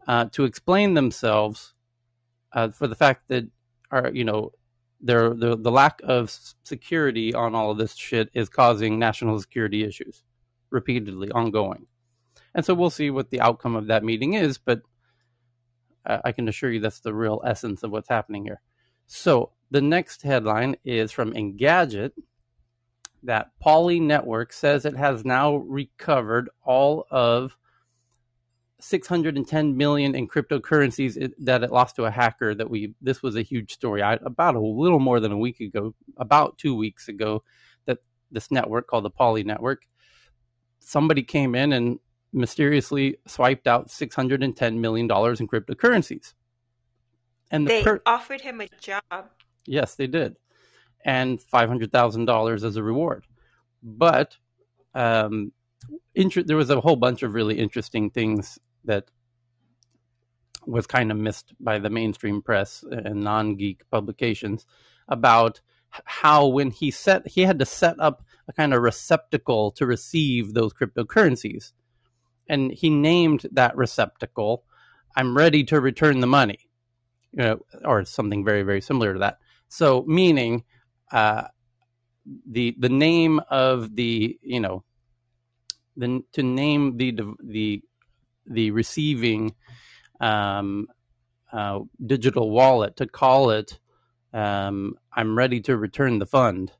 uh, 0.07 0.27
to 0.33 0.45
explain 0.45 0.95
themselves 0.95 1.75
uh, 2.53 2.71
for 2.71 2.87
the 2.87 2.95
fact 2.95 3.29
that 3.29 3.47
are 3.91 4.11
you 4.13 4.25
know 4.25 4.53
their 5.01 5.35
the 5.35 5.57
the 5.57 5.71
lack 5.71 6.01
of 6.05 6.37
security 6.65 7.35
on 7.35 7.55
all 7.55 7.71
of 7.71 7.79
this 7.79 7.95
shit 7.95 8.31
is 8.35 8.49
causing 8.49 8.99
national 8.99 9.39
security 9.39 9.85
issues 9.85 10.23
repeatedly 10.71 11.31
ongoing. 11.31 11.87
And 12.55 12.65
so 12.65 12.75
we'll 12.75 12.91
see 12.91 13.11
what 13.11 13.31
the 13.31 13.41
outcome 13.41 13.77
of 13.77 13.87
that 13.87 14.03
meeting 14.03 14.35
is, 14.35 14.59
but 14.59 14.83
I 16.07 16.33
can 16.33 16.49
assure 16.49 16.71
you 16.71 16.81
that's 16.81 17.01
the 17.01 17.15
real 17.15 17.43
essence 17.45 17.83
of 17.83 17.91
what's 17.91 18.09
happening 18.09 18.45
here. 18.45 18.61
So 19.07 19.53
the 19.71 19.81
next 19.81 20.23
headline 20.23 20.77
is 20.85 21.13
from 21.13 21.33
Engadget 21.33 22.13
that 23.23 23.51
Poly 23.61 23.99
Network 23.99 24.53
says 24.53 24.85
it 24.85 24.97
has 24.97 25.25
now 25.25 25.57
recovered 25.57 26.49
all 26.65 27.07
of 27.11 27.57
610 28.79 29.77
million 29.77 30.15
in 30.15 30.29
cryptocurrencies 30.29 31.33
that 31.39 31.65
it 31.65 31.73
lost 31.73 31.97
to 31.97 32.05
a 32.05 32.11
hacker 32.11 32.55
that 32.55 32.69
we 32.69 32.95
this 33.01 33.23
was 33.23 33.35
a 33.35 33.43
huge 33.43 33.73
story 33.73 34.03
I, 34.03 34.15
about 34.15 34.55
a 34.55 34.61
little 34.61 34.99
more 34.99 35.19
than 35.19 35.33
a 35.33 35.39
week 35.39 35.61
ago 35.61 35.95
about 36.19 36.59
two 36.59 36.75
weeks 36.77 37.09
ago 37.09 37.43
that 37.87 37.99
this 38.31 38.51
network 38.51 38.87
called 38.87 39.07
the 39.07 39.11
poly 39.11 39.45
network 39.45 39.87
somebody 40.79 41.23
came 41.23 41.55
in 41.55 41.73
and 41.73 41.99
mysteriously 42.37 43.17
swiped 43.27 43.67
out 43.67 43.89
$610 43.89 44.79
million 44.79 45.07
in 45.07 45.49
cryptocurrencies. 45.49 46.35
And 47.51 47.67
the 47.67 47.71
they 47.71 47.83
per- 47.83 48.03
offered 48.05 48.43
him 48.43 48.61
a 48.61 48.69
job. 48.81 49.31
Yes, 49.67 49.95
they 49.95 50.07
did. 50.07 50.37
And 51.05 51.41
$500,000 51.41 52.65
as 52.65 52.77
a 52.77 52.83
reward. 52.83 53.27
But 53.83 54.37
um, 54.95 55.53
inter- 56.15 56.43
there 56.43 56.57
was 56.57 56.71
a 56.71 56.81
whole 56.81 56.97
bunch 56.97 57.23
of 57.23 57.35
really 57.35 57.59
interesting 57.59 58.11
things 58.11 58.59
that 58.85 59.11
was 60.67 60.87
kind 60.87 61.11
of 61.11 61.17
missed 61.17 61.55
by 61.61 61.79
the 61.79 61.91
mainstream 61.91 62.43
press 62.43 62.85
and 62.91 63.23
non-geek 63.23 63.89
publications 63.91 64.67
about 65.09 65.61
how 66.05 66.47
when 66.47 66.71
he 66.71 66.91
set 66.91 67.27
he 67.27 67.43
had 67.43 67.61
to 67.61 67.65
set 67.65 67.99
up 68.01 68.25
a 68.49 68.53
kind 68.53 68.75
of 68.75 68.83
receptacle 68.83 69.71
to 69.71 69.87
receive 69.87 70.53
those 70.53 70.73
cryptocurrencies 70.73 71.73
and 72.49 72.73
he 72.73 72.91
named 72.91 73.47
that 73.53 73.77
receptacle 73.77 74.65
i'm 75.17 75.37
ready 75.37 75.65
to 75.65 75.81
return 75.81 76.21
the 76.21 76.27
money 76.27 76.59
you 77.37 77.43
know 77.43 77.59
or 77.85 78.05
something 78.05 78.45
very 78.45 78.63
very 78.63 78.81
similar 78.81 79.13
to 79.13 79.19
that. 79.21 79.39
So 79.69 80.05
meaning 80.07 80.65
uh, 81.13 81.45
the 82.51 82.75
the 82.79 82.89
name 82.89 83.41
of 83.51 83.95
the 83.95 84.39
you 84.43 84.61
know 84.61 84.85
the 85.97 86.23
to 86.33 86.43
name 86.43 86.97
the 86.97 87.13
the 87.43 87.83
the 88.47 88.71
receiving 88.71 89.55
um, 90.21 90.89
uh, 91.53 91.81
digital 92.05 92.51
wallet 92.51 92.97
to 92.97 93.07
call 93.07 93.51
it 93.51 93.79
um, 94.33 94.95
i'm 95.13 95.37
ready 95.37 95.61
to 95.61 95.77
return 95.77 96.19
the 96.19 96.27
fund 96.27 96.73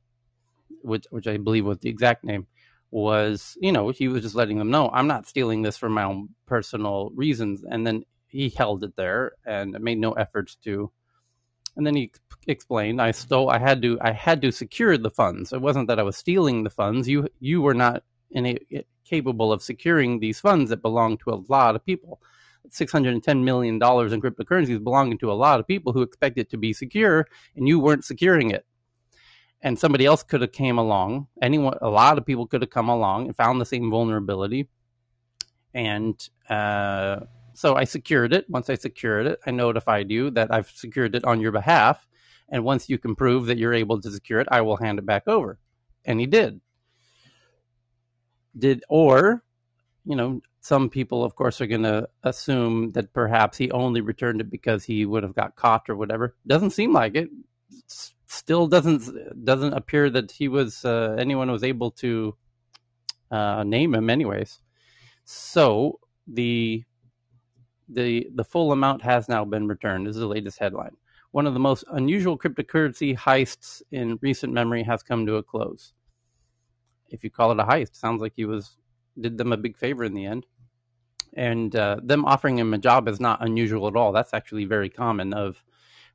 which 0.81 1.05
which 1.09 1.27
i 1.27 1.37
believe 1.37 1.65
was 1.65 1.79
the 1.79 1.89
exact 1.89 2.23
name 2.23 2.47
was, 2.91 3.57
you 3.61 3.71
know, 3.71 3.89
he 3.89 4.07
was 4.07 4.21
just 4.21 4.35
letting 4.35 4.57
them 4.57 4.71
know, 4.71 4.89
I'm 4.93 5.07
not 5.07 5.27
stealing 5.27 5.61
this 5.61 5.77
for 5.77 5.89
my 5.89 6.03
own 6.03 6.29
personal 6.45 7.11
reasons. 7.15 7.63
And 7.69 7.85
then 7.85 8.03
he 8.27 8.49
held 8.49 8.83
it 8.83 8.95
there 8.95 9.33
and 9.45 9.77
made 9.79 9.97
no 9.97 10.13
efforts 10.13 10.55
to. 10.63 10.91
And 11.75 11.85
then 11.85 11.95
he 11.95 12.11
explained, 12.47 13.01
I 13.01 13.11
stole, 13.11 13.49
I 13.49 13.59
had 13.59 13.81
to, 13.83 13.97
I 14.01 14.11
had 14.11 14.41
to 14.41 14.51
secure 14.51 14.97
the 14.97 15.11
funds. 15.11 15.53
It 15.53 15.61
wasn't 15.61 15.87
that 15.89 15.99
I 15.99 16.03
was 16.03 16.17
stealing 16.17 16.63
the 16.63 16.69
funds. 16.69 17.07
You, 17.07 17.27
you 17.39 17.61
were 17.61 17.75
not 17.75 18.03
in 18.31 18.45
a, 18.47 18.57
capable 19.05 19.53
of 19.53 19.63
securing 19.63 20.19
these 20.19 20.39
funds 20.39 20.69
that 20.69 20.81
belong 20.81 21.17
to 21.17 21.29
a 21.31 21.41
lot 21.49 21.75
of 21.75 21.85
people. 21.85 22.21
$610 22.69 23.43
million 23.43 23.75
in 23.75 23.79
cryptocurrencies 23.79 24.83
belonging 24.83 25.17
to 25.19 25.31
a 25.31 25.33
lot 25.33 25.59
of 25.59 25.67
people 25.67 25.93
who 25.93 26.01
expect 26.01 26.37
it 26.37 26.49
to 26.49 26.57
be 26.57 26.73
secure, 26.73 27.25
and 27.55 27.67
you 27.67 27.79
weren't 27.79 28.03
securing 28.03 28.51
it 28.51 28.65
and 29.61 29.77
somebody 29.77 30.05
else 30.05 30.23
could 30.23 30.41
have 30.41 30.51
came 30.51 30.77
along. 30.77 31.27
Anyone 31.41 31.77
a 31.81 31.89
lot 31.89 32.17
of 32.17 32.25
people 32.25 32.47
could 32.47 32.61
have 32.61 32.69
come 32.69 32.89
along 32.89 33.27
and 33.27 33.35
found 33.35 33.59
the 33.59 33.65
same 33.65 33.89
vulnerability. 33.89 34.69
And 35.73 36.15
uh, 36.49 37.21
so 37.53 37.75
i 37.75 37.83
secured 37.83 38.33
it. 38.33 38.49
Once 38.49 38.69
i 38.69 38.75
secured 38.75 39.25
it 39.27 39.39
i 39.45 39.51
notified 39.51 40.11
you 40.11 40.29
that 40.31 40.53
i've 40.53 40.69
secured 40.69 41.15
it 41.15 41.25
on 41.25 41.41
your 41.41 41.51
behalf. 41.51 42.07
And 42.49 42.63
once 42.63 42.89
you 42.89 42.97
can 42.97 43.15
prove 43.15 43.47
that 43.47 43.57
you're 43.57 43.73
able 43.73 43.99
to 44.01 44.11
secure 44.11 44.39
it 44.39 44.47
i 44.51 44.61
will 44.61 44.77
hand 44.77 44.99
it 44.99 45.05
back 45.05 45.27
over. 45.27 45.59
And 46.05 46.19
he 46.19 46.25
did. 46.25 46.61
Did 48.57 48.83
or 48.89 49.43
you 50.05 50.15
know 50.15 50.41
some 50.61 50.89
people 50.89 51.23
of 51.23 51.35
course 51.35 51.61
are 51.61 51.67
going 51.67 51.83
to 51.83 52.09
assume 52.23 52.91
that 52.91 53.13
perhaps 53.13 53.57
he 53.57 53.71
only 53.71 54.01
returned 54.01 54.41
it 54.41 54.49
because 54.49 54.83
he 54.83 55.05
would 55.05 55.23
have 55.23 55.35
got 55.35 55.55
caught 55.55 55.89
or 55.89 55.95
whatever. 55.95 56.35
Doesn't 56.45 56.71
seem 56.71 56.93
like 56.93 57.15
it 57.15 57.29
still 57.87 58.67
doesn't 58.67 59.45
doesn't 59.45 59.73
appear 59.73 60.09
that 60.09 60.31
he 60.31 60.47
was 60.47 60.83
uh, 60.85 61.15
anyone 61.17 61.51
was 61.51 61.63
able 61.63 61.91
to 61.91 62.35
uh, 63.31 63.63
name 63.63 63.95
him 63.95 64.09
anyways 64.09 64.59
so 65.25 65.99
the 66.27 66.83
the 67.89 68.27
the 68.35 68.43
full 68.43 68.71
amount 68.71 69.01
has 69.01 69.29
now 69.29 69.45
been 69.45 69.67
returned 69.67 70.05
this 70.05 70.15
is 70.15 70.21
the 70.21 70.27
latest 70.27 70.59
headline 70.59 70.95
one 71.31 71.45
of 71.45 71.53
the 71.53 71.59
most 71.59 71.83
unusual 71.91 72.37
cryptocurrency 72.37 73.15
heists 73.15 73.81
in 73.91 74.17
recent 74.21 74.53
memory 74.53 74.83
has 74.83 75.03
come 75.03 75.25
to 75.25 75.35
a 75.35 75.43
close. 75.43 75.93
If 77.09 77.23
you 77.23 77.29
call 77.29 77.51
it 77.51 77.59
a 77.59 77.63
heist, 77.63 77.95
sounds 77.95 78.21
like 78.21 78.33
he 78.35 78.45
was 78.45 78.77
did 79.19 79.37
them 79.37 79.51
a 79.51 79.57
big 79.57 79.77
favor 79.77 80.03
in 80.03 80.13
the 80.13 80.25
end. 80.25 80.45
And 81.33 81.75
uh, 81.75 81.97
them 82.01 82.25
offering 82.25 82.57
him 82.57 82.73
a 82.73 82.77
job 82.77 83.07
is 83.07 83.19
not 83.19 83.43
unusual 83.43 83.87
at 83.87 83.95
all. 83.95 84.11
That's 84.11 84.33
actually 84.33 84.65
very 84.65 84.89
common. 84.89 85.33
Of 85.33 85.63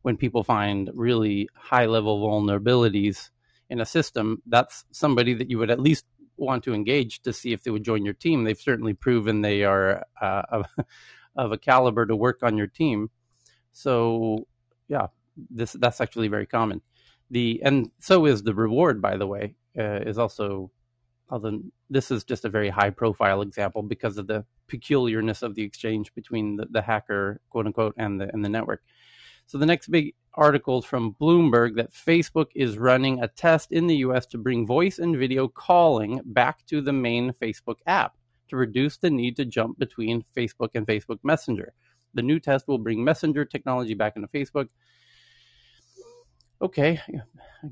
when 0.03 0.17
people 0.17 0.45
find 0.45 0.91
really 0.95 1.49
high 1.55 1.87
level 1.87 2.21
vulnerabilities 2.21 3.31
in 3.71 3.81
a 3.81 3.87
system, 3.87 4.43
that's 4.47 4.85
somebody 4.93 5.35
that 5.35 5.51
you 5.51 5.59
would 5.59 5.71
at 5.71 5.81
least 5.81 6.05
want 6.37 6.65
to 6.65 6.75
engage 6.75 7.23
to 7.23 7.33
see 7.33 7.53
if 7.53 7.63
they 7.63 7.71
would 7.71 7.85
join 7.85 8.05
your 8.05 8.15
team. 8.15 8.45
They've 8.45 8.59
certainly 8.59 8.95
proven 8.95 9.43
they 9.43 9.65
are 9.65 10.05
uh, 10.21 10.43
of, 10.51 10.67
of 11.37 11.53
a 11.53 11.59
caliber 11.59 12.07
to 12.07 12.17
work 12.17 12.43
on 12.43 12.57
your 12.59 12.67
team. 12.67 13.11
So 13.73 14.47
yeah, 14.89 15.07
this 15.51 15.73
that's 15.73 16.01
actually 16.01 16.29
very 16.29 16.47
common. 16.47 16.83
The 17.31 17.61
and 17.65 17.91
so 17.99 18.27
is 18.27 18.43
the 18.43 18.55
reward, 18.55 19.01
by 19.01 19.17
the 19.17 19.27
way, 19.27 19.55
uh, 19.79 20.01
is 20.01 20.19
also. 20.19 20.71
Although 21.31 21.63
this 21.89 22.11
is 22.11 22.25
just 22.25 22.45
a 22.45 22.51
very 22.51 22.69
high 22.69 22.91
profile 22.91 23.41
example 23.41 23.83
because 23.83 24.19
of 24.19 24.27
the 24.27 24.45
peculiarness 24.69 25.41
of 25.41 25.55
the 25.55 25.63
exchange 25.63 26.13
between 26.15 26.57
the, 26.57 26.67
the 26.71 26.83
hacker, 26.83 27.41
quote 27.49 27.65
unquote, 27.65 27.95
and 27.97 28.21
the 28.21 28.29
and 28.35 28.45
the 28.45 28.51
network. 28.51 28.83
So 29.53 29.59
the 29.59 29.67
next 29.67 29.89
big 29.89 30.15
article 30.33 30.81
from 30.81 31.15
Bloomberg 31.21 31.77
that 31.77 31.93
Facebook 31.93 32.47
is 32.55 32.79
running 32.79 33.23
a 33.23 33.29
test 33.29 33.71
in 33.71 33.87
the 33.87 33.97
US 33.97 34.25
to 34.29 34.39
bring 34.39 34.67
voice 34.67 34.99
and 34.99 35.15
video 35.15 35.47
calling 35.47 36.23
back 36.25 36.65
to 36.69 36.81
the 36.81 36.95
main 36.95 37.35
Facebook 37.35 37.77
app 37.87 38.17
to 38.49 38.57
reduce 38.57 38.97
the 38.97 39.11
need 39.11 39.37
to 39.37 39.45
jump 39.45 39.79
between 39.79 40.25
Facebook 40.35 40.71
and 40.75 40.87
Facebook 40.87 41.19
Messenger. 41.23 41.75
The 42.15 42.23
new 42.23 42.41
test 42.41 42.67
will 42.67 42.79
bring 42.79 43.05
Messenger 43.05 43.45
technology 43.45 43.93
back 43.93 44.17
into 44.17 44.27
Facebook. 44.29 44.71
Okay, 46.63 46.99
I 47.07 47.21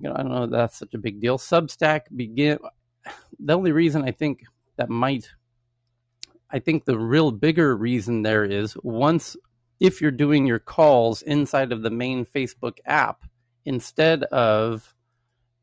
don't 0.02 0.28
know 0.28 0.46
that's 0.49 0.76
such 0.76 0.92
a 0.92 0.99
big 0.99 1.18
deal. 1.18 1.38
Substack 1.38 2.14
begin. 2.14 2.58
The 3.38 3.54
only 3.54 3.72
reason 3.72 4.04
I 4.04 4.10
think 4.10 4.42
that 4.76 4.90
might, 4.90 5.30
I 6.50 6.58
think 6.58 6.84
the 6.84 6.99
real 6.99 7.32
bigger 7.32 7.75
reason 7.75 8.20
there 8.20 8.44
is 8.44 8.76
once 8.82 9.34
if 9.80 10.00
you're 10.00 10.10
doing 10.10 10.46
your 10.46 10.58
calls 10.58 11.22
inside 11.22 11.72
of 11.72 11.82
the 11.82 11.90
main 11.90 12.26
Facebook 12.26 12.78
app 12.84 13.25
instead 13.64 14.22
of 14.25 14.94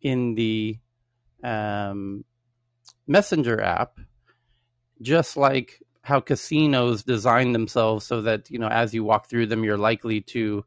in 0.01 0.35
the 0.35 0.77
um, 1.43 2.25
Messenger 3.05 3.61
app, 3.61 3.99
just 5.01 5.37
like 5.37 5.81
how 6.01 6.19
casinos 6.19 7.03
design 7.03 7.51
themselves 7.51 8.05
so 8.05 8.21
that 8.21 8.49
you 8.49 8.57
know 8.57 8.69
as 8.69 8.93
you 8.93 9.03
walk 9.03 9.27
through 9.27 9.45
them 9.45 9.63
you're 9.63 9.77
likely 9.77 10.21
to 10.21 10.63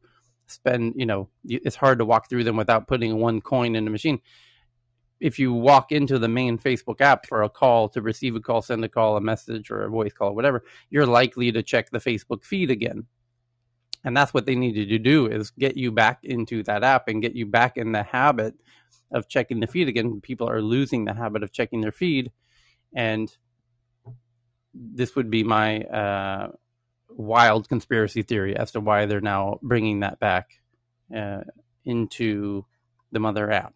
spend 0.46 0.92
you 0.96 1.06
know 1.06 1.28
it's 1.44 1.76
hard 1.76 1.98
to 1.98 2.04
walk 2.04 2.28
through 2.28 2.44
them 2.44 2.56
without 2.56 2.86
putting 2.86 3.18
one 3.18 3.40
coin 3.40 3.74
in 3.74 3.84
the 3.84 3.90
machine. 3.90 4.20
If 5.18 5.38
you 5.38 5.52
walk 5.52 5.92
into 5.92 6.18
the 6.18 6.28
main 6.28 6.58
facebook 6.58 7.00
app 7.00 7.26
for 7.26 7.42
a 7.42 7.48
call 7.48 7.88
to 7.90 8.02
receive 8.02 8.36
a 8.36 8.40
call 8.40 8.62
send 8.62 8.84
a 8.84 8.88
call 8.88 9.16
a 9.16 9.20
message 9.20 9.70
or 9.70 9.82
a 9.82 9.90
voice 9.90 10.12
call 10.12 10.34
whatever 10.34 10.62
you're 10.90 11.06
likely 11.06 11.52
to 11.52 11.62
check 11.62 11.90
the 11.90 11.98
facebook 11.98 12.44
feed 12.44 12.70
again 12.70 13.06
and 14.04 14.16
that's 14.16 14.32
what 14.32 14.46
they 14.46 14.54
needed 14.54 14.88
to 14.88 14.98
do 14.98 15.26
is 15.26 15.50
get 15.50 15.76
you 15.76 15.92
back 15.92 16.20
into 16.22 16.62
that 16.62 16.84
app 16.84 17.08
and 17.08 17.22
get 17.22 17.34
you 17.34 17.46
back 17.46 17.76
in 17.76 17.92
the 17.92 18.02
habit 18.02 18.54
of 19.12 19.28
checking 19.28 19.60
the 19.60 19.66
feed 19.66 19.88
again 19.88 20.20
people 20.20 20.48
are 20.48 20.62
losing 20.62 21.04
the 21.04 21.14
habit 21.14 21.42
of 21.42 21.52
checking 21.52 21.80
their 21.80 21.92
feed 21.92 22.30
and 22.94 23.36
this 24.74 25.16
would 25.16 25.30
be 25.30 25.42
my 25.42 25.80
uh, 25.82 26.50
wild 27.10 27.68
conspiracy 27.68 28.22
theory 28.22 28.56
as 28.56 28.72
to 28.72 28.80
why 28.80 29.06
they're 29.06 29.20
now 29.20 29.58
bringing 29.62 30.00
that 30.00 30.18
back 30.18 30.60
uh, 31.14 31.40
into 31.84 32.64
the 33.12 33.18
mother 33.18 33.50
app. 33.50 33.74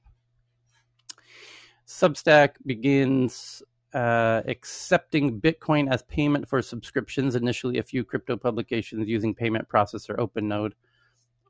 Substack 1.86 2.50
begins 2.64 3.62
uh, 3.94 4.42
accepting 4.46 5.40
Bitcoin 5.40 5.90
as 5.90 6.02
payment 6.02 6.48
for 6.48 6.60
subscriptions. 6.60 7.36
Initially, 7.36 7.78
a 7.78 7.82
few 7.82 8.04
crypto 8.04 8.36
publications 8.36 9.08
using 9.08 9.34
payment 9.34 9.68
processor 9.68 10.16
OpenNode. 10.16 10.72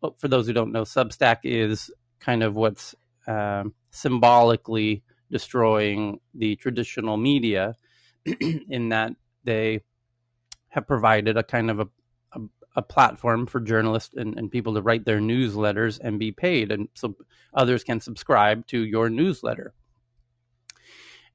Oh, 0.03 0.15
for 0.19 0.29
those 0.29 0.47
who 0.47 0.53
don't 0.53 0.73
know, 0.73 0.83
Substack 0.83 1.39
is 1.45 1.91
kind 2.21 2.43
of 2.43 2.55
what's 2.55 2.95
um, 3.27 3.75
symbolically 3.91 5.03
destroying 5.31 6.21
the 6.35 6.57
traditional 6.57 7.17
media 7.17 7.75
in 8.41 8.91
that 8.91 9.13
they 9.45 9.81
have 10.69 10.87
provided 10.87 11.37
a 11.39 11.43
kind 11.43 11.71
of 11.71 11.81
a, 11.81 11.89
a, 12.33 12.41
a 12.77 12.83
platform 12.83 13.47
for 13.47 13.61
journalists 13.61 14.15
and, 14.15 14.39
and, 14.39 14.51
people 14.51 14.75
to 14.75 14.83
write 14.83 15.05
their 15.05 15.21
newsletters 15.21 15.99
and 16.03 16.19
be 16.19 16.33
paid. 16.33 16.73
And 16.73 16.89
so 16.95 17.17
others 17.55 17.85
can 17.85 18.01
subscribe 18.01 18.67
to 18.69 18.85
your 18.85 19.09
newsletter. 19.09 19.73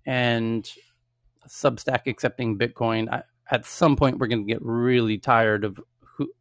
And 0.06 0.70
Substack 1.50 2.08
accepting 2.08 2.58
Bitcoin, 2.58 3.10
I, 3.12 3.24
at 3.52 3.66
some 3.66 3.96
point, 3.96 4.20
we're 4.20 4.28
going 4.28 4.46
to 4.46 4.54
get 4.54 4.62
really 4.62 5.18
tired 5.18 5.64
of 5.64 5.80
who, 6.00 6.32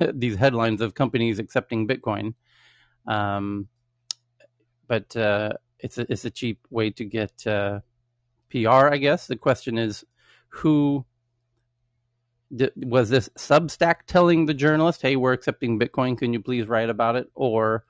these 0.12 0.36
headlines 0.36 0.80
of 0.80 0.94
companies 0.94 1.38
accepting 1.38 1.86
Bitcoin. 1.86 2.34
Um, 3.06 3.68
but 4.86 5.16
uh, 5.16 5.52
it's 5.78 5.98
a, 5.98 6.10
it's 6.12 6.24
a 6.24 6.30
cheap 6.30 6.60
way 6.70 6.90
to 6.90 7.04
get 7.04 7.46
uh, 7.46 7.80
PR, 8.50 8.88
I 8.88 8.96
guess. 8.96 9.26
The 9.26 9.36
question 9.36 9.78
is, 9.78 10.04
who 10.48 11.04
was 12.76 13.10
this 13.10 13.28
Substack 13.36 14.06
telling 14.06 14.46
the 14.46 14.54
journalist, 14.54 15.02
"Hey, 15.02 15.16
we're 15.16 15.34
accepting 15.34 15.78
Bitcoin. 15.78 16.16
Can 16.18 16.32
you 16.32 16.40
please 16.40 16.66
write 16.66 16.88
about 16.90 17.16
it?" 17.16 17.30
Or 17.34 17.84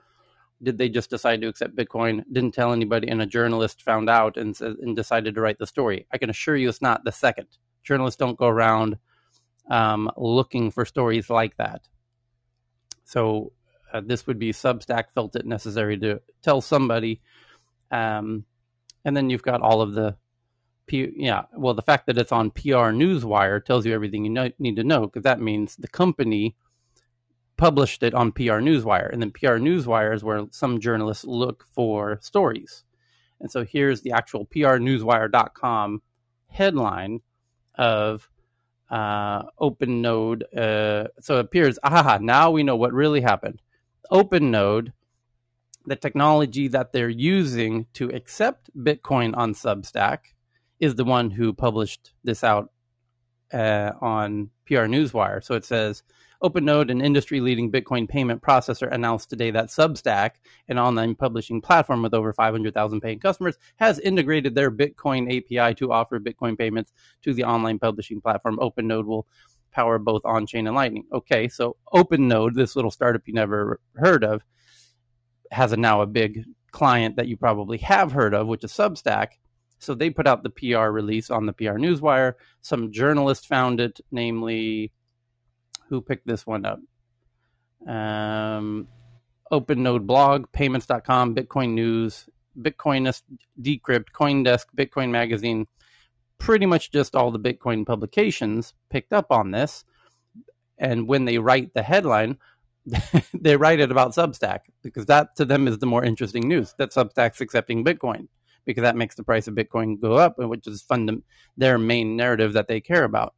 did 0.63 0.79
they 0.79 0.89
just 0.89 1.11
decide 1.11 1.41
to 1.41 1.49
accept 1.49 1.77
Bitcoin, 1.77 2.25
didn't 2.33 2.55
tell 2.55 2.73
anybody, 2.73 3.09
and 3.09 3.23
a 3.23 3.27
journalist 3.27 3.83
found 3.83 4.11
out 4.11 4.37
and 4.37 4.61
and 4.61 4.97
decided 4.97 5.35
to 5.35 5.41
write 5.41 5.59
the 5.59 5.67
story? 5.67 6.07
I 6.13 6.19
can 6.19 6.31
assure 6.31 6.57
you, 6.57 6.69
it's 6.69 6.83
not 6.83 7.05
the 7.05 7.13
second. 7.13 7.49
Journalists 7.83 8.19
don't 8.19 8.39
go 8.39 8.47
around 8.47 8.99
um, 9.71 10.11
looking 10.17 10.71
for 10.71 10.85
stories 10.85 11.31
like 11.31 11.57
that. 11.57 11.89
So 13.05 13.53
uh, 13.93 14.03
this 14.05 14.27
would 14.27 14.39
be 14.39 14.53
Substack 14.53 15.05
felt 15.15 15.37
it 15.37 15.47
necessary 15.47 15.99
to 15.99 16.21
tell 16.43 16.61
somebody, 16.61 17.21
um, 17.91 18.45
and 19.05 19.17
then 19.17 19.31
you've 19.31 19.43
got 19.43 19.63
all 19.63 19.81
of 19.81 19.95
the 19.95 20.17
P, 20.89 21.13
yeah, 21.17 21.43
well, 21.57 21.75
the 21.75 21.83
fact 21.83 22.07
that 22.07 22.19
it's 22.19 22.33
on 22.33 22.51
PR 22.51 22.91
Newswire 22.91 23.65
tells 23.65 23.87
you 23.87 23.95
everything 23.95 24.25
you 24.25 24.31
know, 24.31 24.51
need 24.59 24.77
to 24.77 24.85
know 24.85 25.03
because 25.03 25.23
that 25.23 25.41
means 25.41 25.77
the 25.77 25.87
company 25.87 26.57
published 27.59 28.03
it 28.03 28.15
on 28.15 28.33
PR 28.33 28.63
Newswire, 28.63 29.13
and 29.13 29.21
then 29.21 29.33
PR 29.33 29.59
Newswire 29.59 30.15
is 30.15 30.25
where 30.25 30.47
some 30.51 30.81
journalists 30.81 31.25
look 31.25 31.67
for 31.75 32.19
stories. 32.23 32.85
And 33.41 33.51
so 33.51 33.65
here's 33.65 34.01
the 34.01 34.13
actual 34.13 34.47
PRNewswire.com 34.47 36.03
headline 36.47 37.21
of 37.75 38.29
uh, 38.91 39.43
OpenNode. 39.61 40.43
Uh, 40.57 41.09
so 41.21 41.37
it 41.37 41.41
appears, 41.41 41.79
aha, 41.83 42.19
now 42.23 42.51
we 42.51 42.63
know 42.63 42.77
what 42.77 42.93
really 42.93 43.21
happened. 43.21 43.61
OpenNode, 44.11 44.93
the 45.85 45.97
technology 45.97 46.69
that 46.69 46.93
they're 46.93 47.09
using 47.09 47.87
to 47.95 48.09
accept 48.11 48.71
Bitcoin 48.77 49.37
on 49.37 49.53
Substack, 49.53 50.19
is 50.81 50.95
the 50.95 51.05
one 51.05 51.31
who 51.31 51.53
published 51.53 52.13
this 52.23 52.45
out 52.45 52.71
uh, 53.53 53.91
on 54.01 54.51
PR 54.67 54.87
Newswire. 54.87 55.43
So 55.43 55.55
it 55.55 55.65
says 55.65 56.03
OpenNode, 56.43 56.91
an 56.91 57.01
industry 57.01 57.41
leading 57.41 57.71
Bitcoin 57.71 58.09
payment 58.09 58.43
processor, 58.43 58.93
announced 58.93 59.29
today 59.29 59.51
that 59.51 59.69
Substack, 59.69 60.33
an 60.69 60.79
online 60.79 61.15
publishing 61.15 61.61
platform 61.61 62.03
with 62.03 62.15
over 62.15 62.33
500,000 62.33 63.01
paying 63.01 63.19
customers, 63.19 63.57
has 63.77 63.99
integrated 63.99 64.55
their 64.55 64.71
Bitcoin 64.71 65.27
API 65.27 65.75
to 65.75 65.93
offer 65.93 66.21
Bitcoin 66.21 66.57
payments 66.57 66.93
to 67.23 67.35
the 67.35 67.45
online 67.45 67.79
publishing 67.79 68.21
platform. 68.21 68.59
OpenNode 68.59 69.07
will 69.07 69.27
power 69.73 69.99
both 69.99 70.23
on 70.25 70.47
chain 70.47 70.67
and 70.67 70.77
Lightning. 70.77 71.05
Okay, 71.13 71.49
so 71.49 71.77
OpenNode, 71.93 72.55
this 72.55 72.77
little 72.77 72.91
startup 72.91 73.23
you 73.27 73.35
never 73.35 73.81
heard 73.97 74.25
of, 74.25 74.43
has 75.51 75.73
a, 75.73 75.77
now 75.77 76.03
a 76.03 76.07
big 76.07 76.45
client 76.71 77.17
that 77.17 77.27
you 77.27 77.37
probably 77.37 77.79
have 77.79 78.13
heard 78.13 78.35
of, 78.35 78.47
which 78.47 78.65
is 78.65 78.73
Substack 78.73 79.29
so 79.79 79.95
they 79.95 80.11
put 80.11 80.27
out 80.27 80.43
the 80.43 80.51
PR 80.51 80.89
release 80.89 81.31
on 81.31 81.47
the 81.47 81.53
PR 81.53 81.79
Newswire. 81.79 82.35
Some 82.63 82.93
journalist 82.93 83.47
found 83.47 83.81
it, 83.81 84.01
namely, 84.11 84.93
who 85.89 86.01
picked 86.01 86.27
this 86.27 86.47
one 86.47 86.65
up? 86.65 86.81
Um, 87.87 88.89
OpenNode 89.53 90.07
blog, 90.07 90.51
payments.com, 90.53 91.35
Bitcoin 91.35 91.71
News, 91.71 92.29
Bitcoinist, 92.61 93.23
Decrypt, 93.61 94.07
Coindesk, 94.13 94.67
Bitcoin 94.77 95.11
Magazine. 95.11 95.67
Pretty 96.39 96.67
much 96.67 96.93
just 96.93 97.17
all 97.17 97.31
the 97.31 97.39
Bitcoin 97.39 97.87
publications 97.87 98.75
picked 98.91 99.13
up 99.13 99.31
on 99.31 99.51
this. 99.51 99.85
And 100.79 101.09
when 101.09 101.25
they 101.25 101.39
write 101.39 101.75
the 101.75 101.83
headline, 101.83 102.39
they 103.35 103.57
write 103.57 103.81
it 103.81 103.91
about 103.91 104.15
Substack 104.15 104.61
because 104.83 105.07
that 105.07 105.37
to 105.37 105.45
them 105.45 105.67
is 105.67 105.79
the 105.79 105.87
more 105.87 106.05
interesting 106.05 106.47
news 106.49 106.75
that 106.79 106.93
Substack's 106.93 107.41
accepting 107.41 107.85
Bitcoin 107.85 108.29
because 108.65 108.83
that 108.83 108.97
makes 108.97 109.15
the 109.15 109.25
price 109.25 109.49
of 109.49 109.55
Bitcoin 109.55 110.01
go 110.01 110.15
up, 110.15 110.35
which 110.39 110.67
is 110.67 110.83
fund- 110.83 111.23
their 111.57 111.79
main 111.79 112.17
narrative 112.17 112.53
that 112.53 112.69
they 112.69 112.81
care 112.81 113.05
about. 113.05 113.35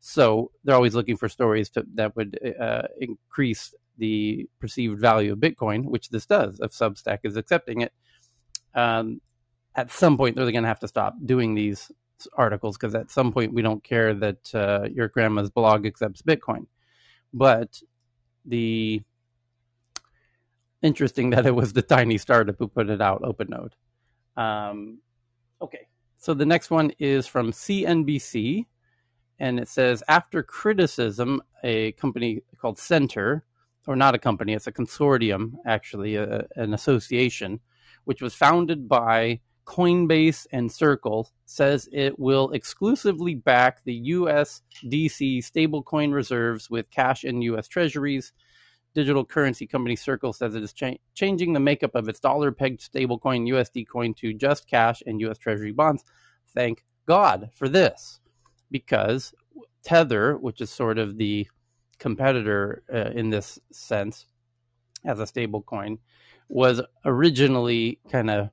So 0.00 0.50
they're 0.64 0.76
always 0.76 0.94
looking 0.94 1.16
for 1.16 1.28
stories 1.28 1.70
to, 1.70 1.84
that 1.94 2.14
would 2.16 2.38
uh, 2.60 2.82
increase 3.00 3.74
the 3.98 4.48
perceived 4.60 5.00
value 5.00 5.32
of 5.32 5.38
Bitcoin, 5.38 5.84
which 5.84 6.08
this 6.10 6.26
does, 6.26 6.60
if 6.60 6.70
Substack 6.70 7.18
is 7.24 7.36
accepting 7.36 7.80
it, 7.80 7.92
um, 8.74 9.20
at 9.74 9.90
some 9.90 10.16
point 10.16 10.36
they're 10.36 10.50
going 10.50 10.62
to 10.62 10.68
have 10.68 10.80
to 10.80 10.88
stop 10.88 11.14
doing 11.24 11.54
these 11.54 11.90
articles 12.34 12.76
because 12.76 12.94
at 12.94 13.10
some 13.10 13.32
point 13.32 13.52
we 13.52 13.62
don't 13.62 13.82
care 13.82 14.14
that 14.14 14.54
uh, 14.54 14.88
your 14.92 15.08
grandma's 15.08 15.50
blog 15.50 15.86
accepts 15.86 16.22
Bitcoin. 16.22 16.66
But 17.32 17.80
the 18.44 19.02
interesting 20.82 21.30
that 21.30 21.46
it 21.46 21.54
was 21.54 21.72
the 21.72 21.82
tiny 21.82 22.18
startup 22.18 22.56
who 22.58 22.68
put 22.68 22.88
it 22.88 23.00
out, 23.00 23.22
OpenNode. 23.22 23.72
Um, 24.36 24.98
okay, 25.60 25.88
so 26.16 26.34
the 26.34 26.46
next 26.46 26.70
one 26.70 26.92
is 26.98 27.26
from 27.26 27.52
CNBC, 27.52 28.66
and 29.38 29.58
it 29.58 29.68
says 29.68 30.02
after 30.08 30.42
criticism, 30.42 31.42
a 31.62 31.92
company 31.92 32.42
called 32.60 32.78
Centre, 32.78 33.44
or 33.86 33.96
not 33.96 34.14
a 34.14 34.18
company, 34.18 34.52
it's 34.52 34.66
a 34.66 34.72
consortium 34.72 35.52
actually, 35.66 36.16
a, 36.16 36.46
an 36.56 36.74
association, 36.74 37.60
which 38.04 38.20
was 38.20 38.34
founded 38.34 38.88
by 38.88 39.40
Coinbase 39.64 40.46
and 40.52 40.70
Circle, 40.72 41.30
says 41.44 41.88
it 41.92 42.18
will 42.18 42.50
exclusively 42.50 43.34
back 43.34 43.84
the 43.84 44.10
USDC 44.10 45.38
stablecoin 45.38 46.12
reserves 46.12 46.70
with 46.70 46.90
cash 46.90 47.24
in 47.24 47.42
US 47.42 47.68
Treasuries 47.68 48.32
digital 48.94 49.24
currency 49.24 49.66
company 49.66 49.94
Circle 49.94 50.32
says 50.32 50.54
it 50.54 50.62
is 50.62 50.72
cha- 50.72 50.96
changing 51.14 51.52
the 51.52 51.60
makeup 51.60 51.94
of 51.94 52.08
its 52.08 52.20
dollar 52.20 52.50
pegged 52.50 52.80
stablecoin 52.80 53.48
USD 53.48 53.86
coin 53.86 54.14
to 54.14 54.34
just 54.34 54.66
cash 54.66 55.02
and 55.06 55.20
US 55.20 55.38
Treasury 55.38 55.72
bonds. 55.72 56.04
Thank 56.48 56.84
God 57.06 57.50
for 57.54 57.68
this, 57.68 58.20
because 58.70 59.34
Tether, 59.82 60.36
which 60.36 60.60
is 60.60 60.70
sort 60.70 60.98
of 60.98 61.18
the 61.18 61.48
competitor 61.98 62.82
uh, 62.92 63.10
in 63.14 63.30
this 63.30 63.58
sense 63.72 64.26
as 65.04 65.20
a 65.20 65.24
stablecoin, 65.24 65.98
was 66.48 66.80
originally 67.04 68.00
kind 68.10 68.30
of 68.30 68.50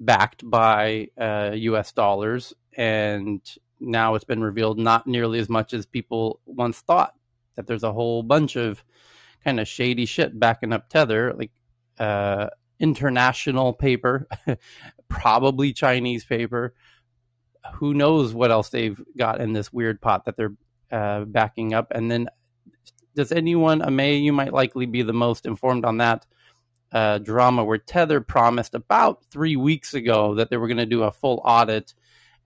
backed 0.00 0.48
by 0.48 1.08
uh, 1.20 1.50
US 1.54 1.92
dollars, 1.92 2.54
and 2.76 3.40
now 3.80 4.14
it's 4.14 4.24
been 4.24 4.42
revealed 4.42 4.78
not 4.78 5.06
nearly 5.06 5.38
as 5.38 5.48
much 5.48 5.72
as 5.74 5.86
people 5.86 6.40
once 6.46 6.80
thought. 6.80 7.14
That 7.56 7.66
there's 7.66 7.82
a 7.82 7.92
whole 7.92 8.22
bunch 8.22 8.56
of 8.56 8.84
kind 9.44 9.58
of 9.58 9.66
shady 9.66 10.06
shit 10.06 10.38
backing 10.38 10.72
up 10.72 10.88
Tether, 10.88 11.34
like 11.34 11.50
uh, 11.98 12.48
international 12.78 13.72
paper, 13.72 14.28
probably 15.08 15.72
Chinese 15.72 16.24
paper. 16.24 16.74
Who 17.74 17.94
knows 17.94 18.34
what 18.34 18.50
else 18.50 18.68
they've 18.70 19.00
got 19.16 19.40
in 19.40 19.52
this 19.52 19.72
weird 19.72 20.00
pot 20.00 20.24
that 20.24 20.36
they're 20.36 20.54
uh, 20.90 21.24
backing 21.24 21.74
up? 21.74 21.92
And 21.92 22.10
then, 22.10 22.28
does 23.14 23.32
anyone, 23.32 23.80
Amay, 23.80 24.22
you 24.22 24.32
might 24.32 24.52
likely 24.52 24.86
be 24.86 25.02
the 25.02 25.12
most 25.12 25.46
informed 25.46 25.84
on 25.84 25.98
that 25.98 26.26
uh, 26.92 27.18
drama 27.18 27.64
where 27.64 27.78
Tether 27.78 28.20
promised 28.20 28.74
about 28.74 29.24
three 29.30 29.56
weeks 29.56 29.94
ago 29.94 30.34
that 30.36 30.50
they 30.50 30.56
were 30.56 30.68
going 30.68 30.78
to 30.78 30.86
do 30.86 31.02
a 31.02 31.12
full 31.12 31.42
audit 31.44 31.94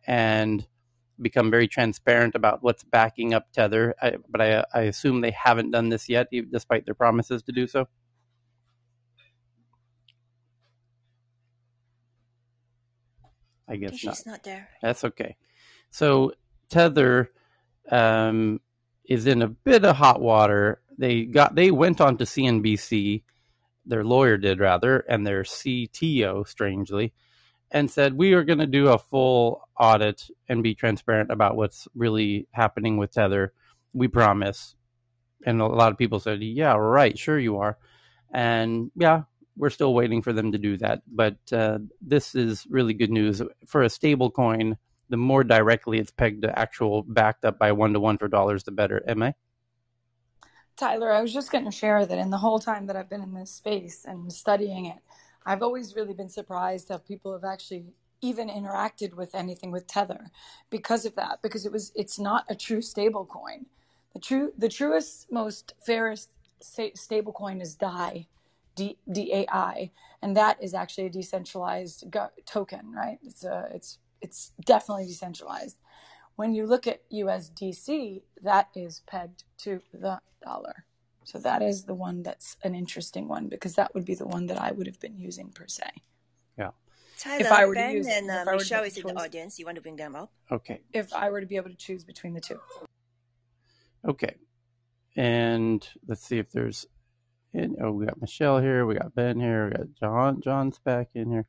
and 0.07 0.67
become 1.21 1.51
very 1.51 1.69
transparent 1.69 2.35
about 2.35 2.63
what's 2.63 2.83
backing 2.83 3.35
up 3.35 3.53
Tether. 3.53 3.95
I, 4.03 4.17
but 4.29 4.41
I, 4.41 4.65
I 4.75 4.81
assume 4.83 5.21
they 5.21 5.31
haven't 5.31 5.71
done 5.71 5.89
this 5.89 6.09
yet, 6.09 6.29
despite 6.51 6.85
their 6.85 6.95
promises 6.95 7.43
to 7.45 7.53
do 7.53 7.67
so. 7.67 7.87
I 13.69 13.77
guess 13.77 13.97
she's 13.97 14.27
not. 14.27 14.33
not 14.33 14.43
there. 14.45 14.69
That's 14.83 15.05
okay. 15.05 15.37
So 15.91 16.33
Tether 16.69 17.31
um, 17.91 18.61
is 19.05 19.27
in 19.27 19.43
a 19.43 19.49
bit 19.49 19.85
of 19.85 19.97
hot 19.97 20.21
water. 20.21 20.81
They 20.99 21.25
got 21.25 21.55
they 21.55 21.71
went 21.71 22.01
on 22.01 22.17
to 22.19 22.25
CNBC, 22.25 23.23
their 23.87 24.05
lawyer 24.05 24.37
did 24.37 24.61
rather, 24.61 24.99
and 25.09 25.27
their 25.27 25.43
CTO, 25.43 26.47
strangely, 26.47 27.13
and 27.71 27.91
said 27.91 28.15
we 28.15 28.35
are 28.35 28.45
going 28.45 28.59
to 28.59 28.67
do 28.67 28.89
a 28.89 28.99
full 28.99 29.63
audit 29.79 30.29
and 30.49 30.63
be 30.63 30.75
transparent 30.75 31.31
about 31.31 31.57
what's 31.57 31.89
really 31.95 32.47
happening 32.53 32.97
with 32.97 33.13
Tether. 33.13 33.53
We 33.93 34.09
promise. 34.09 34.77
And 35.45 35.61
a 35.61 35.67
lot 35.67 35.91
of 35.91 35.99
people 35.99 36.21
said, 36.21 36.43
"Yeah, 36.43 36.75
right, 36.77 37.19
sure 37.19 37.39
you 37.39 37.59
are." 37.59 37.79
And 38.33 38.91
yeah, 38.97 39.23
we're 39.57 39.71
still 39.71 39.95
waiting 39.95 40.23
for 40.23 40.33
them 40.33 40.53
to 40.53 40.59
do 40.59 40.77
that. 40.79 41.03
But 41.07 41.37
uh, 41.53 41.79
this 42.01 42.35
is 42.35 42.67
really 42.69 42.95
good 42.95 43.11
news 43.11 43.43
for 43.67 43.83
a 43.83 43.91
stable 43.91 44.31
coin. 44.31 44.77
The 45.09 45.17
more 45.17 45.45
directly 45.45 45.99
it's 45.99 46.11
pegged 46.11 46.43
to 46.43 46.59
actual 46.59 47.03
backed 47.03 47.45
up 47.45 47.59
by 47.59 47.73
one 47.73 47.93
to 47.93 48.01
one 48.01 48.19
for 48.19 48.29
dollars, 48.29 48.65
the 48.65 48.71
better. 48.71 49.03
Am 49.07 49.23
I? 49.23 49.35
Tyler, 50.77 51.13
I 51.13 51.21
was 51.21 51.33
just 51.33 51.53
going 51.53 51.67
to 51.67 51.71
share 51.71 52.07
that 52.07 52.19
in 52.19 52.31
the 52.31 52.39
whole 52.39 52.59
time 52.59 52.87
that 52.87 52.97
I've 52.97 53.11
been 53.11 53.23
in 53.23 53.35
this 53.35 53.51
space 53.51 54.05
and 54.07 54.33
studying 54.33 54.87
it, 54.87 54.99
I've 55.45 55.63
always 55.63 55.95
really 55.95 56.15
been 56.15 56.31
surprised 56.31 56.89
how 56.89 56.99
people 56.99 57.33
have 57.33 57.45
actually 57.45 57.85
even 58.23 58.49
interacted 58.49 59.15
with 59.15 59.35
anything 59.35 59.71
with 59.71 59.87
Tether 59.87 60.31
because 60.71 61.05
of 61.05 61.15
that, 61.17 61.41
because 61.43 61.67
it 61.67 61.73
was 61.73 61.93
it's 61.95 62.19
not 62.19 62.45
a 62.49 62.55
true 62.55 62.81
stable 62.81 63.27
coin. 63.27 63.67
The 64.15 64.21
true 64.21 64.53
the 64.57 64.69
truest, 64.69 65.31
most 65.31 65.75
fairest 65.85 66.31
stable 66.61 67.33
coin 67.33 67.61
is 67.61 67.75
DAI, 67.75 68.27
D 69.11 69.33
A 69.33 69.47
I, 69.51 69.91
and 70.21 70.37
that 70.37 70.63
is 70.63 70.75
actually 70.75 71.07
a 71.07 71.11
decentralized 71.11 72.11
go- 72.11 72.31
token, 72.47 72.93
right? 72.93 73.19
It's 73.23 73.45
a 73.45 73.69
it's 73.73 73.99
it's 74.21 74.53
definitely 74.65 75.07
decentralized. 75.07 75.79
When 76.37 76.55
you 76.55 76.67
look 76.67 76.87
at 76.87 77.03
USDC, 77.11 78.23
that 78.43 78.69
is 78.75 79.03
pegged 79.07 79.45
to 79.59 79.81
the 79.93 80.21
dollar. 80.43 80.87
So 81.25 81.39
that 81.39 81.63
is 81.63 81.85
the 81.85 81.95
one 81.95 82.23
that's 82.23 82.57
an 82.65 82.75
interesting 82.75 83.29
one 83.29 83.49
because 83.49 83.75
that 83.75 83.95
would 83.95 84.05
be 84.05 84.15
the 84.15 84.27
one 84.27 84.47
that 84.47 84.61
I 84.61 84.73
would 84.73 84.87
have 84.87 84.99
been 84.99 85.17
using 85.17 85.51
per 85.51 85.67
se. 85.69 85.85
Yeah. 86.59 86.71
Tyler, 87.19 87.41
if 87.41 87.53
I 87.53 87.67
were 87.67 87.75
ben 87.75 87.91
to 87.91 87.97
use 87.99 88.07
and 88.09 88.31
uh, 88.31 88.35
if 88.35 88.49
I 88.49 88.53
were 88.53 88.59
Michelle 88.59 88.85
is 88.85 88.97
in 88.97 89.07
the 89.07 89.15
audience. 89.15 89.59
You 89.59 89.67
want 89.67 89.77
to 89.77 89.83
bring 89.83 89.97
them 89.97 90.17
up? 90.17 90.33
Okay. 90.51 90.81
If 90.93 91.13
I 91.13 91.31
were 91.31 91.41
to 91.41 91.47
be 91.47 91.57
able 91.57 91.71
to 91.71 91.77
choose 91.77 92.03
between 92.03 92.35
the 92.35 92.41
two. 92.41 92.59
Okay. 94.09 94.35
And 95.17 95.87
let's 96.09 96.27
see 96.27 96.39
if 96.39 96.51
there's. 96.51 96.87
And, 97.55 97.77
oh, 97.83 97.93
we 97.93 98.07
got 98.07 98.21
Michelle 98.21 98.61
here. 98.61 98.87
We 98.87 98.95
got 98.95 99.15
Ben 99.15 99.39
here. 99.39 99.67
We 99.67 99.71
got 99.73 99.87
John. 100.01 100.41
John's 100.41 100.79
back 100.79 101.11
in 101.15 101.31
here. 101.31 101.47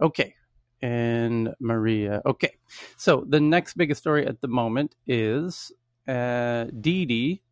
Okay. 0.00 0.34
And 0.80 1.54
Maria. 1.60 2.22
Okay. 2.24 2.54
So 2.96 3.24
the 3.28 3.40
next 3.40 3.74
biggest 3.74 4.00
story 4.00 4.26
at 4.26 4.40
the 4.40 4.48
moment 4.48 4.94
is 5.06 5.70
uh, 6.08 6.64
Didi. 6.80 7.42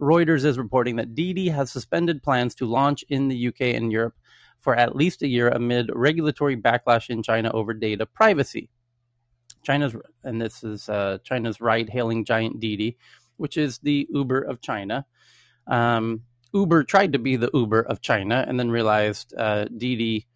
Reuters 0.00 0.44
is 0.44 0.56
reporting 0.56 0.96
that 0.96 1.14
Didi 1.14 1.48
has 1.48 1.70
suspended 1.70 2.22
plans 2.22 2.54
to 2.56 2.66
launch 2.66 3.04
in 3.08 3.28
the 3.28 3.48
UK 3.48 3.60
and 3.74 3.92
Europe 3.92 4.14
for 4.60 4.76
at 4.76 4.94
least 4.96 5.22
a 5.22 5.28
year 5.28 5.48
amid 5.48 5.90
regulatory 5.92 6.56
backlash 6.56 7.10
in 7.10 7.22
China 7.22 7.50
over 7.52 7.74
data 7.74 8.06
privacy. 8.06 8.70
China's, 9.64 9.94
and 10.24 10.40
this 10.40 10.64
is 10.64 10.88
uh, 10.88 11.18
China's 11.24 11.60
ride-hailing 11.60 12.24
giant 12.24 12.60
Didi, 12.60 12.96
which 13.36 13.56
is 13.56 13.78
the 13.78 14.06
Uber 14.10 14.40
of 14.40 14.60
China. 14.60 15.04
Um, 15.66 16.22
Uber 16.52 16.84
tried 16.84 17.12
to 17.12 17.18
be 17.18 17.36
the 17.36 17.50
Uber 17.54 17.80
of 17.80 18.00
China 18.00 18.44
and 18.46 18.58
then 18.58 18.70
realized 18.70 19.34
uh, 19.36 19.64
Didi, 19.76 20.26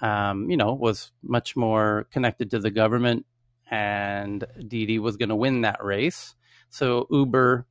um, 0.00 0.50
you 0.50 0.56
know, 0.56 0.74
was 0.74 1.12
much 1.22 1.56
more 1.56 2.06
connected 2.10 2.50
to 2.50 2.58
the 2.58 2.70
government, 2.70 3.24
and 3.70 4.44
Didi 4.68 4.98
was 4.98 5.16
going 5.16 5.30
to 5.30 5.36
win 5.36 5.62
that 5.62 5.82
race. 5.82 6.34
So 6.68 7.06
Uber 7.10 7.66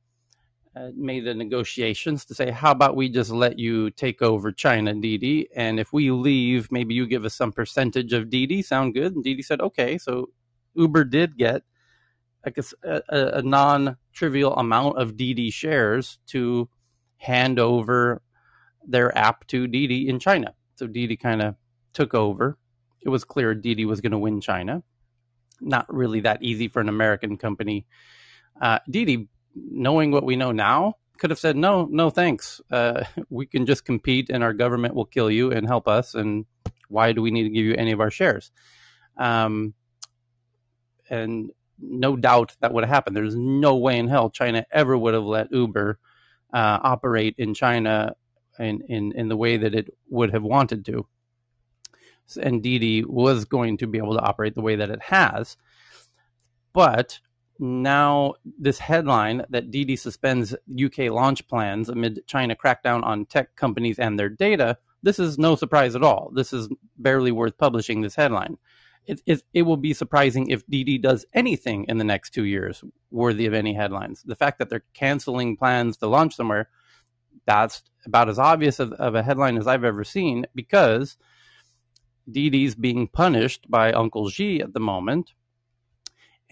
uh, 0.74 0.88
made 0.96 1.24
the 1.24 1.34
negotiations 1.34 2.24
to 2.24 2.34
say, 2.34 2.50
how 2.50 2.70
about 2.70 2.96
we 2.96 3.08
just 3.08 3.30
let 3.30 3.58
you 3.58 3.90
take 3.90 4.22
over 4.22 4.50
China, 4.50 4.94
Didi, 4.94 5.48
and 5.54 5.78
if 5.78 5.92
we 5.92 6.10
leave, 6.10 6.72
maybe 6.72 6.94
you 6.94 7.06
give 7.06 7.24
us 7.24 7.34
some 7.34 7.52
percentage 7.52 8.12
of 8.12 8.30
Didi. 8.30 8.62
Sound 8.62 8.94
good? 8.94 9.14
And 9.14 9.22
Didi 9.22 9.42
said, 9.42 9.60
okay. 9.60 9.98
So 9.98 10.30
Uber 10.74 11.04
did 11.04 11.36
get 11.36 11.62
like 12.44 12.58
a, 12.58 13.02
a, 13.08 13.38
a 13.38 13.42
non-trivial 13.42 14.56
amount 14.56 14.98
of 14.98 15.16
Didi 15.16 15.50
shares 15.50 16.18
to 16.28 16.68
hand 17.22 17.60
over 17.60 18.20
their 18.84 19.16
app 19.16 19.46
to 19.46 19.68
Didi 19.68 20.08
in 20.08 20.18
China. 20.18 20.54
So 20.74 20.88
Didi 20.88 21.16
kind 21.16 21.40
of 21.40 21.54
took 21.92 22.14
over. 22.14 22.58
It 23.00 23.08
was 23.10 23.22
clear 23.22 23.54
Didi 23.54 23.84
was 23.84 24.00
going 24.00 24.12
to 24.12 24.18
win 24.18 24.40
China. 24.40 24.82
Not 25.60 25.86
really 25.92 26.20
that 26.20 26.42
easy 26.42 26.66
for 26.66 26.80
an 26.80 26.88
American 26.88 27.36
company. 27.36 27.86
Uh, 28.60 28.80
Didi, 28.90 29.28
knowing 29.54 30.10
what 30.10 30.24
we 30.24 30.34
know 30.34 30.50
now, 30.50 30.94
could 31.18 31.30
have 31.30 31.38
said, 31.38 31.56
no, 31.56 31.86
no, 31.88 32.10
thanks. 32.10 32.60
Uh, 32.72 33.04
we 33.30 33.46
can 33.46 33.66
just 33.66 33.84
compete 33.84 34.28
and 34.28 34.42
our 34.42 34.52
government 34.52 34.94
will 34.94 35.04
kill 35.04 35.30
you 35.30 35.52
and 35.52 35.64
help 35.66 35.86
us. 35.86 36.16
And 36.16 36.44
why 36.88 37.12
do 37.12 37.22
we 37.22 37.30
need 37.30 37.44
to 37.44 37.50
give 37.50 37.64
you 37.64 37.74
any 37.74 37.92
of 37.92 38.00
our 38.00 38.10
shares? 38.10 38.50
Um, 39.16 39.74
and 41.08 41.52
no 41.80 42.16
doubt 42.16 42.56
that 42.60 42.72
would 42.72 42.82
have 42.82 42.92
happened. 42.92 43.16
There's 43.16 43.36
no 43.36 43.76
way 43.76 43.96
in 43.96 44.08
hell 44.08 44.28
China 44.28 44.66
ever 44.72 44.98
would 44.98 45.14
have 45.14 45.22
let 45.22 45.52
Uber 45.52 46.00
uh, 46.52 46.78
operate 46.82 47.34
in 47.38 47.54
China 47.54 48.14
in, 48.58 48.82
in, 48.88 49.12
in 49.12 49.28
the 49.28 49.36
way 49.36 49.56
that 49.56 49.74
it 49.74 49.94
would 50.08 50.32
have 50.32 50.42
wanted 50.42 50.84
to. 50.86 51.06
And 52.40 52.62
Didi 52.62 53.04
was 53.04 53.44
going 53.44 53.78
to 53.78 53.86
be 53.86 53.98
able 53.98 54.14
to 54.14 54.22
operate 54.22 54.54
the 54.54 54.60
way 54.62 54.76
that 54.76 54.90
it 54.90 55.02
has. 55.02 55.56
But 56.72 57.18
now 57.58 58.34
this 58.58 58.78
headline 58.78 59.44
that 59.50 59.70
Didi 59.70 59.96
suspends 59.96 60.54
UK 60.54 61.10
launch 61.10 61.46
plans 61.48 61.88
amid 61.88 62.26
China 62.26 62.56
crackdown 62.56 63.04
on 63.04 63.26
tech 63.26 63.54
companies 63.56 63.98
and 63.98 64.18
their 64.18 64.28
data. 64.28 64.78
This 65.02 65.18
is 65.18 65.38
no 65.38 65.56
surprise 65.56 65.94
at 65.94 66.02
all. 66.02 66.30
This 66.34 66.52
is 66.52 66.68
barely 66.98 67.32
worth 67.32 67.58
publishing 67.58 68.00
this 68.00 68.14
headline. 68.14 68.56
It, 69.06 69.20
it, 69.26 69.42
it 69.52 69.62
will 69.62 69.76
be 69.76 69.94
surprising 69.94 70.48
if 70.48 70.66
Didi 70.66 70.98
does 70.98 71.26
anything 71.34 71.86
in 71.88 71.98
the 71.98 72.04
next 72.04 72.30
two 72.30 72.44
years 72.44 72.84
worthy 73.10 73.46
of 73.46 73.54
any 73.54 73.74
headlines. 73.74 74.22
The 74.22 74.36
fact 74.36 74.58
that 74.58 74.70
they're 74.70 74.84
canceling 74.94 75.56
plans 75.56 75.96
to 75.98 76.06
launch 76.06 76.36
somewhere, 76.36 76.68
that's 77.46 77.82
about 78.06 78.28
as 78.28 78.38
obvious 78.38 78.78
of, 78.78 78.92
of 78.92 79.14
a 79.14 79.22
headline 79.22 79.58
as 79.58 79.66
I've 79.66 79.84
ever 79.84 80.04
seen 80.04 80.46
because 80.54 81.16
Didi's 82.30 82.76
being 82.76 83.08
punished 83.08 83.68
by 83.68 83.92
Uncle 83.92 84.28
Xi 84.28 84.60
at 84.60 84.72
the 84.72 84.80
moment 84.80 85.32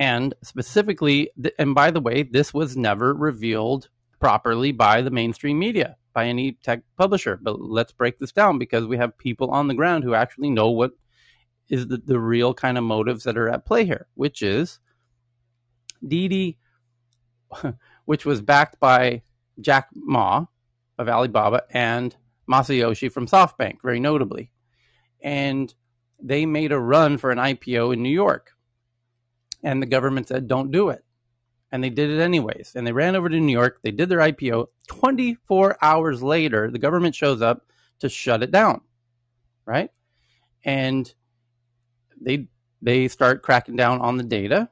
and 0.01 0.33
specifically, 0.43 1.31
and 1.59 1.75
by 1.75 1.91
the 1.91 2.01
way, 2.01 2.23
this 2.23 2.55
was 2.55 2.75
never 2.75 3.13
revealed 3.13 3.91
properly 4.19 4.73
by 4.73 5.03
the 5.03 5.11
mainstream 5.11 5.59
media, 5.59 5.97
by 6.15 6.25
any 6.25 6.53
tech 6.53 6.81
publisher. 6.97 7.39
But 7.41 7.61
let's 7.61 7.93
break 7.93 8.19
this 8.19 8.33
down 8.33 8.59
because 8.59 8.87
we 8.87 8.97
have 8.97 9.17
people 9.19 9.51
on 9.51 9.69
the 9.69 9.75
ground 9.75 10.03
who 10.03 10.15
actually 10.15 10.49
know 10.49 10.71
what 10.71 10.93
is 11.71 11.87
the, 11.87 11.99
the 11.99 12.19
real 12.19 12.53
kind 12.53 12.77
of 12.77 12.85
motives 12.85 13.25
that 13.25 13.39
are 13.39 13.49
at 13.49 13.65
play 13.65 13.85
here, 13.85 14.07
which 14.15 14.43
is 14.43 14.79
Didi, 16.07 16.59
which 18.05 18.27
was 18.27 18.43
backed 18.43 18.79
by 18.81 19.23
Jack 19.61 19.89
Ma 19.95 20.45
of 20.99 21.09
Alibaba 21.09 21.63
and 21.71 22.15
Masayoshi 22.51 23.11
from 23.11 23.27
SoftBank, 23.27 23.77
very 23.83 24.01
notably. 24.01 24.51
And 25.23 25.73
they 26.23 26.45
made 26.45 26.73
a 26.73 26.79
run 26.79 27.17
for 27.17 27.31
an 27.31 27.39
IPO 27.39 27.95
in 27.95 28.03
New 28.03 28.11
York 28.11 28.53
and 29.63 29.83
the 29.83 29.87
government 29.87 30.29
said, 30.29 30.49
don't 30.49 30.71
do 30.71 30.89
it. 30.91 31.05
And 31.73 31.85
they 31.85 31.91
did 31.91 32.11
it 32.11 32.21
anyways. 32.21 32.73
And 32.75 32.87
they 32.87 32.93
ran 32.93 33.15
over 33.15 33.29
to 33.29 33.41
New 33.41 33.53
York. 33.53 33.79
They 33.83 33.93
did 33.93 34.09
their 34.09 34.19
IPO. 34.19 34.67
24 34.89 35.77
hours 35.83 36.23
later, 36.23 36.71
the 36.71 36.79
government 36.79 37.15
shows 37.15 37.43
up 37.43 37.67
to 38.01 38.09
shut 38.09 38.43
it 38.43 38.51
down. 38.51 38.81
Right. 39.65 39.91
And 40.65 41.13
they 42.21 42.49
they 42.83 43.09
start 43.09 43.43
cracking 43.43 43.77
down 43.77 44.01
on 44.01 44.17
the 44.17 44.23
data. 44.23 44.71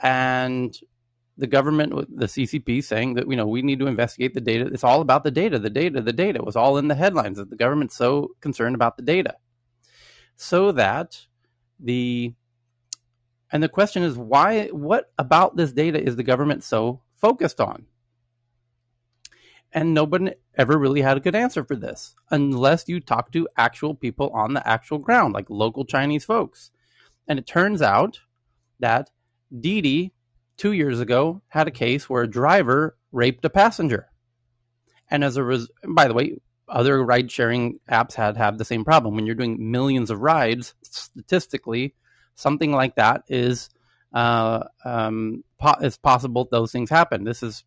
And 0.00 0.76
the 1.38 1.46
government, 1.46 1.92
the 2.16 2.26
CCP, 2.26 2.84
saying 2.84 3.14
that 3.14 3.28
you 3.28 3.36
know 3.36 3.46
we 3.46 3.62
need 3.62 3.78
to 3.78 3.86
investigate 3.86 4.34
the 4.34 4.40
data. 4.40 4.66
It's 4.66 4.84
all 4.84 5.00
about 5.00 5.24
the 5.24 5.30
data, 5.30 5.58
the 5.58 5.70
data, 5.70 6.00
the 6.00 6.12
data. 6.12 6.38
It 6.38 6.44
was 6.44 6.56
all 6.56 6.76
in 6.78 6.88
the 6.88 6.94
headlines 6.94 7.38
that 7.38 7.50
the 7.50 7.56
government's 7.56 7.96
so 7.96 8.32
concerned 8.40 8.74
about 8.74 8.96
the 8.96 9.02
data, 9.02 9.36
so 10.36 10.72
that 10.72 11.26
the 11.80 12.34
and 13.50 13.62
the 13.62 13.68
question 13.68 14.02
is 14.02 14.16
why 14.16 14.66
what 14.68 15.12
about 15.18 15.56
this 15.56 15.72
data 15.72 16.02
is 16.02 16.16
the 16.16 16.22
government 16.22 16.64
so 16.64 17.00
focused 17.16 17.60
on? 17.60 17.86
And 19.72 19.94
nobody 19.94 20.32
ever 20.56 20.78
really 20.78 21.00
had 21.00 21.16
a 21.16 21.20
good 21.20 21.34
answer 21.34 21.64
for 21.64 21.76
this 21.76 22.14
unless 22.30 22.88
you 22.88 23.00
talk 23.00 23.32
to 23.32 23.48
actual 23.56 23.94
people 23.94 24.30
on 24.30 24.52
the 24.52 24.66
actual 24.68 24.98
ground, 24.98 25.32
like 25.32 25.48
local 25.48 25.84
Chinese 25.84 26.24
folks. 26.24 26.70
And 27.26 27.38
it 27.38 27.46
turns 27.46 27.80
out 27.80 28.20
that 28.80 29.10
Didi, 29.58 30.12
two 30.56 30.72
years 30.72 31.00
ago, 31.00 31.40
had 31.48 31.68
a 31.68 31.72
case 31.72 32.10
where 32.10 32.22
a 32.22 32.30
driver 32.30 32.96
raped 33.12 33.44
a 33.44 33.50
passenger. 33.50 34.08
And 35.10 35.24
as 35.24 35.36
a 35.36 35.44
res- 35.44 35.68
by 35.86 36.06
the 36.08 36.14
way, 36.14 36.36
other 36.68 37.04
ride 37.04 37.30
sharing 37.30 37.78
apps 37.90 38.14
had 38.14 38.36
have 38.36 38.58
the 38.58 38.64
same 38.64 38.84
problem. 38.84 39.14
When 39.14 39.26
you're 39.26 39.34
doing 39.34 39.70
millions 39.70 40.10
of 40.10 40.20
rides, 40.20 40.74
statistically, 40.82 41.94
something 42.34 42.72
like 42.72 42.96
that 42.96 43.22
is 43.28 43.68
uh, 44.12 44.64
um, 44.84 45.44
po- 45.58 45.90
possible 46.02 46.48
those 46.50 46.72
things 46.72 46.90
happen. 46.90 47.24
This 47.24 47.42
is, 47.42 47.64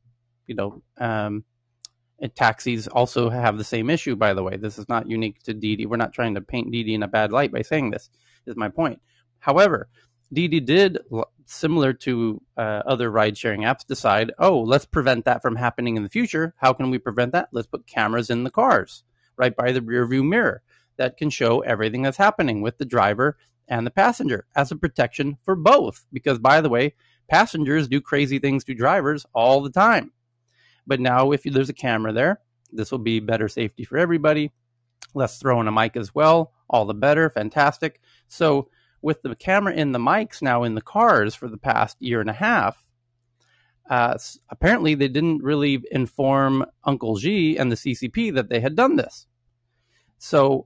you 0.48 0.56
know, 0.56 0.82
um, 0.98 1.44
taxis 2.36 2.88
also 2.88 3.30
have 3.30 3.58
the 3.58 3.64
same 3.64 3.90
issue. 3.90 4.16
By 4.16 4.34
the 4.34 4.44
way, 4.44 4.58
this 4.58 4.78
is 4.78 4.88
not 4.90 5.10
unique 5.10 5.44
to 5.44 5.54
Didi. 5.54 5.86
We're 5.86 5.98
not 5.98 6.14
trying 6.14 6.36
to 6.36 6.42
paint 6.42 6.72
Didi 6.72 6.94
in 6.94 7.04
a 7.04 7.08
bad 7.08 7.32
light 7.32 7.52
by 7.52 7.62
saying 7.62 7.92
this. 7.92 8.10
Is 8.46 8.56
my 8.56 8.70
point. 8.70 9.02
However, 9.40 9.90
Didi 10.32 10.60
did, 10.60 11.00
similar 11.46 11.94
to 11.94 12.42
uh, 12.58 12.84
other 12.86 13.10
ride 13.10 13.38
sharing 13.38 13.62
apps, 13.62 13.86
decide, 13.86 14.32
oh, 14.38 14.60
let's 14.62 14.86
prevent 14.86 15.26
that 15.26 15.42
from 15.42 15.56
happening 15.56 15.98
in 15.98 16.04
the 16.04 16.10
future. 16.10 16.54
How 16.58 16.74
can 16.74 16.92
we 16.92 17.00
prevent 17.00 17.32
that? 17.32 17.50
Let's 17.52 17.68
put 17.68 17.88
cameras 17.88 18.30
in 18.30 18.44
the 18.44 18.52
cars 18.52 19.04
right 19.38 19.56
by 19.56 19.72
the 19.72 19.82
rear 19.82 20.06
view 20.06 20.24
mirror 20.24 20.62
that 20.98 21.18
can 21.18 21.30
show 21.30 21.62
everything 21.62 22.04
that's 22.04 22.18
happening 22.18 22.62
with 22.62 22.78
the 22.78 22.86
driver 22.86 23.38
and 23.68 23.86
the 23.86 23.92
passenger 23.92 24.46
as 24.56 24.72
a 24.72 24.76
protection 24.76 25.38
for 25.44 25.56
both. 25.56 26.06
Because, 26.14 26.40
by 26.40 26.62
the 26.62 26.70
way, 26.70 26.94
passengers 27.30 27.88
do 27.88 28.00
crazy 28.00 28.40
things 28.40 28.64
to 28.66 28.74
drivers 28.74 29.26
all 29.34 29.62
the 29.62 29.72
time. 29.72 30.12
But 30.88 31.00
now, 31.00 31.32
if 31.32 31.44
there's 31.44 31.70
a 31.70 31.74
camera 31.74 32.14
there, 32.14 32.40
this 32.72 32.92
will 32.92 33.00
be 33.00 33.20
better 33.20 33.48
safety 33.48 33.84
for 33.84 33.98
everybody. 33.98 34.52
Let's 35.14 35.38
throw 35.38 35.62
in 35.62 35.68
a 35.68 35.72
mic 35.72 35.96
as 35.96 36.14
well. 36.14 36.54
All 36.70 36.86
the 36.86 36.94
better. 36.94 37.30
Fantastic. 37.30 38.02
So, 38.28 38.70
with 39.02 39.22
the 39.22 39.36
camera 39.36 39.74
in 39.74 39.92
the 39.92 40.00
mics 40.00 40.42
now 40.42 40.64
in 40.64 40.76
the 40.76 40.82
cars 40.82 41.36
for 41.36 41.48
the 41.48 41.58
past 41.58 41.98
year 42.00 42.22
and 42.22 42.30
a 42.30 42.34
half, 42.34 42.86
uh, 43.90 44.18
apparently 44.50 44.96
they 44.96 45.08
didn't 45.08 45.44
really 45.44 45.84
inform 45.92 46.66
Uncle 46.84 47.18
Xi 47.18 47.58
and 47.58 47.72
the 47.72 47.76
CCP 47.76 48.34
that 48.34 48.50
they 48.50 48.60
had 48.60 48.76
done 48.76 48.96
this. 48.96 49.28
So 50.18 50.66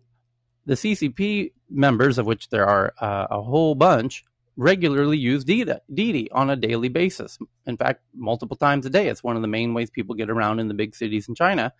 the 0.65 0.75
CCP 0.75 1.51
members, 1.69 2.17
of 2.17 2.25
which 2.25 2.49
there 2.49 2.65
are 2.65 2.93
uh, 2.99 3.27
a 3.29 3.41
whole 3.41 3.75
bunch, 3.75 4.23
regularly 4.59 5.17
use 5.17 5.45
Didi 5.45 6.29
on 6.31 6.49
a 6.49 6.55
daily 6.57 6.89
basis. 6.89 7.39
In 7.65 7.77
fact, 7.77 8.01
multiple 8.13 8.57
times 8.57 8.85
a 8.85 8.89
day. 8.89 9.07
It's 9.07 9.23
one 9.23 9.37
of 9.37 9.41
the 9.41 9.47
main 9.47 9.73
ways 9.73 9.89
people 9.89 10.15
get 10.15 10.29
around 10.29 10.59
in 10.59 10.67
the 10.67 10.73
big 10.73 10.95
cities 10.95 11.29
in 11.29 11.35
China. 11.35 11.71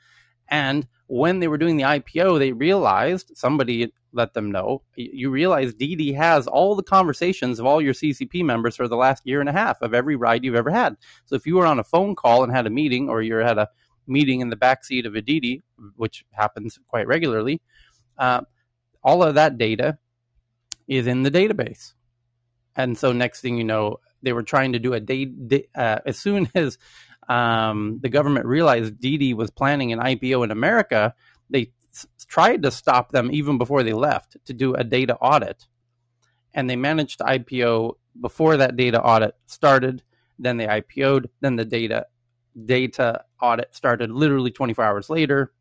And 0.47 0.87
when 1.07 1.41
they 1.41 1.49
were 1.49 1.57
doing 1.57 1.75
the 1.75 1.83
IPO, 1.83 2.39
they 2.39 2.53
realized 2.53 3.33
somebody 3.35 3.93
let 4.13 4.33
them 4.33 4.49
know. 4.49 4.81
You 4.95 5.29
realize 5.29 5.73
Didi 5.73 6.13
has 6.13 6.47
all 6.47 6.73
the 6.73 6.81
conversations 6.81 7.59
of 7.59 7.65
all 7.65 7.81
your 7.81 7.93
CCP 7.93 8.45
members 8.45 8.77
for 8.77 8.87
the 8.87 8.95
last 8.95 9.27
year 9.27 9.41
and 9.41 9.49
a 9.49 9.53
half 9.53 9.81
of 9.81 9.93
every 9.93 10.15
ride 10.15 10.45
you've 10.45 10.55
ever 10.55 10.71
had. 10.71 10.95
So 11.25 11.35
if 11.35 11.45
you 11.45 11.55
were 11.55 11.67
on 11.67 11.79
a 11.79 11.83
phone 11.83 12.15
call 12.15 12.43
and 12.43 12.51
had 12.51 12.65
a 12.65 12.71
meeting, 12.71 13.09
or 13.09 13.21
you're 13.21 13.43
had 13.43 13.57
a 13.57 13.67
meeting 14.07 14.39
in 14.39 14.49
the 14.49 14.55
back 14.55 14.85
seat 14.85 15.05
of 15.05 15.15
a 15.15 15.21
Didi, 15.21 15.61
which 15.97 16.23
happens 16.31 16.79
quite 16.87 17.07
regularly, 17.07 17.61
uh, 18.17 18.41
all 19.03 19.21
of 19.21 19.35
that 19.35 19.57
data 19.57 19.97
is 20.87 21.07
in 21.07 21.23
the 21.23 21.31
database. 21.31 21.93
And 22.75 22.97
so 22.97 23.11
next 23.11 23.41
thing 23.41 23.57
you 23.57 23.63
know, 23.63 23.97
they 24.21 24.33
were 24.33 24.43
trying 24.43 24.73
to 24.73 24.79
do 24.79 24.93
a 24.93 24.99
day, 24.99 25.31
uh, 25.75 25.99
as 26.05 26.17
soon 26.17 26.49
as 26.55 26.77
um, 27.27 27.99
the 28.01 28.09
government 28.09 28.45
realized 28.45 28.99
Didi 28.99 29.33
was 29.33 29.51
planning 29.51 29.91
an 29.93 29.99
IPO 29.99 30.43
in 30.43 30.51
America, 30.51 31.13
they 31.49 31.71
s- 31.93 32.07
tried 32.27 32.63
to 32.63 32.71
stop 32.71 33.11
them 33.11 33.29
even 33.31 33.57
before 33.57 33.83
they 33.83 33.93
left 33.93 34.37
to 34.45 34.53
do 34.53 34.73
a 34.73 34.83
data 34.83 35.15
audit. 35.17 35.65
And 36.53 36.69
they 36.69 36.75
managed 36.75 37.19
to 37.19 37.25
IPO 37.25 37.95
before 38.19 38.57
that 38.57 38.75
data 38.75 39.01
audit 39.01 39.35
started. 39.45 40.01
Then 40.39 40.57
they 40.57 40.65
IPO'd. 40.67 41.29
Then 41.41 41.55
the 41.55 41.65
data 41.65 42.07
data 42.65 43.23
audit 43.41 43.73
started 43.75 44.09
literally 44.11 44.51
24 44.51 44.83
hours 44.83 45.09
later 45.09 45.53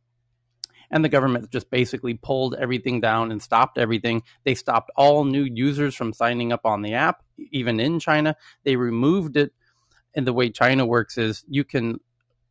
and 0.90 1.04
the 1.04 1.08
government 1.08 1.50
just 1.50 1.70
basically 1.70 2.14
pulled 2.14 2.54
everything 2.54 3.00
down 3.00 3.30
and 3.30 3.42
stopped 3.42 3.78
everything. 3.78 4.22
They 4.44 4.54
stopped 4.54 4.90
all 4.96 5.24
new 5.24 5.44
users 5.44 5.94
from 5.94 6.12
signing 6.12 6.52
up 6.52 6.64
on 6.64 6.82
the 6.82 6.94
app, 6.94 7.22
even 7.50 7.80
in 7.80 8.00
China. 8.00 8.36
They 8.64 8.76
removed 8.76 9.36
it. 9.36 9.52
And 10.14 10.26
the 10.26 10.32
way 10.32 10.50
China 10.50 10.86
works 10.86 11.18
is 11.18 11.44
you 11.48 11.64
can 11.64 12.00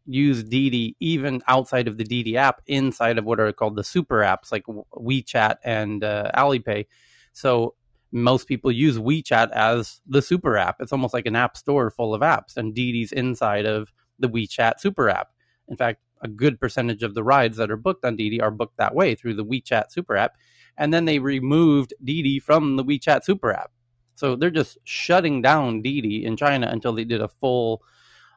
use 0.06 0.44
Didi 0.44 0.96
even 1.00 1.42
outside 1.48 1.88
of 1.88 1.98
the 1.98 2.04
Didi 2.04 2.38
app, 2.38 2.62
inside 2.68 3.18
of 3.18 3.26
what 3.26 3.40
are 3.40 3.52
called 3.52 3.76
the 3.76 3.84
super 3.84 4.20
apps 4.20 4.52
like 4.52 4.66
WeChat 4.66 5.58
and 5.64 6.04
uh, 6.04 6.32
Alipay. 6.36 6.86
So 7.34 7.76
most 8.12 8.48
people 8.48 8.72
use 8.72 8.98
WeChat 8.98 9.52
as 9.52 10.00
the 10.08 10.22
super 10.22 10.58
app. 10.58 10.78
It's 10.80 10.94
almost 10.94 11.14
like 11.14 11.26
an 11.26 11.36
app 11.36 11.58
store 11.58 11.92
full 11.92 12.14
of 12.14 12.22
apps, 12.22 12.56
and 12.56 12.74
Didi's 12.74 13.12
inside 13.12 13.66
of 13.66 13.92
the 14.18 14.30
WeChat 14.30 14.80
super 14.80 15.10
app. 15.10 15.32
In 15.68 15.76
fact, 15.76 16.00
a 16.22 16.28
good 16.28 16.60
percentage 16.60 17.04
of 17.04 17.14
the 17.14 17.24
rides 17.24 17.58
that 17.58 17.72
are 17.72 17.78
booked 17.78 18.06
on 18.06 18.16
Didi 18.16 18.42
are 18.42 18.52
booked 18.52 18.78
that 18.78 18.96
way 18.96 19.16
through 19.16 19.36
the 19.36 19.46
WeChat 19.46 19.92
super 19.92 20.16
app. 20.16 20.36
And 20.78 20.94
then 20.94 21.06
they 21.06 21.20
removed 21.20 21.94
Didi 22.04 22.40
from 22.40 22.76
the 22.76 22.84
WeChat 22.84 23.24
super 23.24 23.54
app. 23.54 23.72
So 24.16 24.36
they're 24.36 24.50
just 24.50 24.78
shutting 24.84 25.42
down 25.42 25.82
Didi 25.82 26.26
in 26.26 26.38
China 26.38 26.68
until 26.68 26.94
they 26.94 27.04
did 27.04 27.22
a 27.22 27.28
full, 27.28 27.84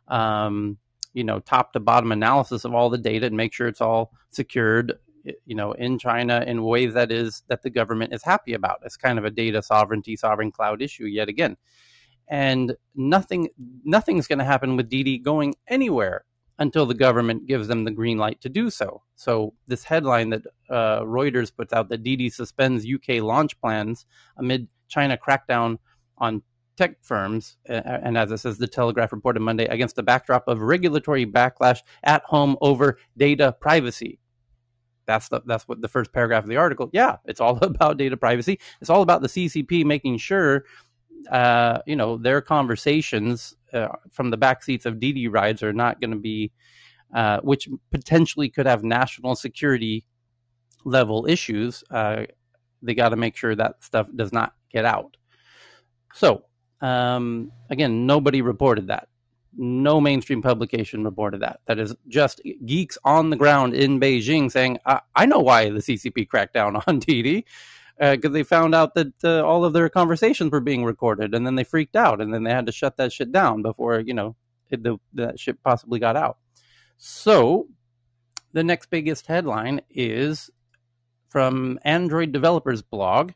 um, 0.09 0.79
you 1.15 1.25
know, 1.25 1.41
top 1.41 1.73
to 1.73 1.81
bottom 1.81 2.13
analysis 2.13 2.65
of 2.65 2.75
all 2.75 2.91
the 2.91 2.99
data 2.99 3.27
and 3.27 3.37
make 3.37 3.53
sure 3.53 3.67
it's 3.67 3.81
all 3.81 4.13
secured, 4.31 4.93
you 5.47 5.55
know, 5.55 5.73
in 5.73 5.99
China 5.99 6.45
in 6.47 6.63
ways 6.63 6.95
that 6.95 7.11
is 7.11 7.43
that 7.49 7.63
the 7.63 7.71
government 7.71 8.13
is 8.13 8.23
happy 8.23 8.53
about. 8.53 8.81
It's 8.85 8.97
kind 8.97 9.19
of 9.19 9.25
a 9.25 9.31
data 9.31 9.63
sovereignty, 9.63 10.17
sovereign 10.17 10.53
cloud 10.53 10.83
issue 10.83 11.07
yet 11.07 11.29
again. 11.29 11.57
And 12.29 12.77
nothing, 12.95 13.49
nothing's 13.85 14.27
going 14.27 14.39
to 14.39 14.45
happen 14.45 14.77
with 14.77 14.89
Didi 14.89 15.19
going 15.19 15.55
anywhere 15.67 16.25
until 16.61 16.87
the 16.87 16.95
government 16.95 17.47
gives 17.47 17.67
them 17.67 17.85
the 17.85 17.91
green 17.91 18.19
light 18.19 18.41
to 18.43 18.49
do 18.49 18.71
so. 18.71 19.03
So, 19.17 19.55
this 19.67 19.83
headline 19.83 20.31
that 20.31 20.43
uh, 20.69 21.01
Reuters 21.01 21.55
puts 21.55 21.73
out 21.73 21.89
that 21.89 22.03
Didi 22.05 22.31
suspends 22.31 22.87
UK 22.87 23.23
launch 23.23 23.59
plans 23.61 24.07
amid 24.37 24.69
China 24.89 25.19
crackdown 25.19 25.79
on 26.19 26.43
tech 26.77 26.97
firms, 27.03 27.57
and 27.67 28.17
as 28.17 28.31
it 28.31 28.39
says, 28.39 28.59
the 28.59 28.69
Telegraph 28.69 29.13
reported 29.13 29.41
Monday, 29.41 29.65
against 29.67 29.97
the 29.97 30.03
backdrop 30.03 30.47
of 30.49 30.61
regulatory 30.61 31.27
backlash 31.27 31.81
at 32.05 32.23
home 32.25 32.57
over 32.61 32.99
data 33.17 33.57
privacy. 33.61 34.19
That's 35.07 35.29
the 35.29 35.41
that's 35.45 35.67
what 35.67 35.81
the 35.81 35.89
first 35.89 36.13
paragraph 36.13 36.45
of 36.45 36.49
the 36.49 36.57
article. 36.57 36.89
Yeah, 36.93 37.17
it's 37.25 37.41
all 37.41 37.59
about 37.65 37.97
data 37.97 38.17
privacy. 38.17 38.61
It's 38.81 38.91
all 38.91 39.03
about 39.03 39.23
the 39.23 39.29
CCP 39.29 39.85
making 39.85 40.19
sure, 40.19 40.65
uh, 41.31 41.81
you 41.87 41.97
know, 41.97 42.17
their 42.17 42.41
conversations 42.41 43.55
uh, 43.73 43.89
from 44.11 44.31
the 44.31 44.37
back 44.37 44.63
seats 44.63 44.87
of 44.87 45.01
Didi 45.01 45.29
rides 45.29 45.63
are 45.63 45.73
not 45.73 46.01
going 46.01 46.11
to 46.11 46.17
be, 46.17 46.53
uh, 47.15 47.41
which 47.41 47.69
potentially 47.91 48.49
could 48.49 48.67
have 48.67 48.83
national 48.83 49.35
security 49.35 50.05
level 50.85 51.27
issues. 51.29 51.85
Uh, 51.91 52.25
they 52.83 52.95
got 52.95 53.11
to 53.11 53.17
make 53.17 53.37
sure 53.37 53.55
that 53.55 53.83
stuff 53.85 54.09
does 54.15 54.33
not 54.33 54.55
get 54.73 54.85
out. 54.85 55.17
So 56.15 56.45
um, 56.81 57.53
again, 57.69 58.07
nobody 58.07 58.43
reported 58.43 58.89
that. 58.89 59.09
No 59.57 60.01
mainstream 60.01 60.43
publication 60.43 61.05
reported 61.05 61.43
that. 61.43 61.61
That 61.67 61.79
is 61.79 61.95
just 62.09 62.41
geeks 62.65 62.97
on 63.05 63.31
the 63.31 63.37
ground 63.37 63.75
in 63.75 64.01
Beijing 64.01 64.51
saying, 64.51 64.79
I, 64.87 65.01
I 65.15 65.27
know 65.27 65.41
why 65.41 65.71
the 65.71 65.81
CCP 65.81 66.29
cracked 66.29 66.55
down 66.55 66.77
on 66.87 66.99
Didi 67.01 67.45
because 68.01 68.31
uh, 68.31 68.33
they 68.33 68.43
found 68.43 68.75
out 68.75 68.95
that 68.95 69.13
uh, 69.23 69.45
all 69.45 69.65
of 69.65 69.75
their 69.75 69.89
conversations 69.91 70.51
were 70.51 70.61
being 70.61 70.85
recorded 70.85 71.35
and 71.35 71.47
then 71.47 71.55
they 71.55 71.65
freaked 71.65 71.97
out 71.97 72.21
and 72.21 72.33
then 72.33 72.45
they 72.45 72.51
had 72.51 72.67
to 72.67 72.73
shut 72.73 72.97
that 72.97 73.13
shit 73.13 73.31
down 73.31 73.61
before, 73.61 74.01
you 74.01 74.15
know, 74.15 74.35
it, 74.71 74.83
the, 74.83 74.97
that 75.13 75.39
shit 75.39 75.63
possibly 75.63 75.99
got 75.99 76.17
out. 76.17 76.39
So 76.97 77.69
the 78.53 78.65
next 78.65 78.89
biggest 78.89 79.27
headline 79.27 79.83
is 79.91 80.51
from 81.29 81.79
Android 81.85 82.33
Developers 82.33 82.81
Blog 82.81 83.33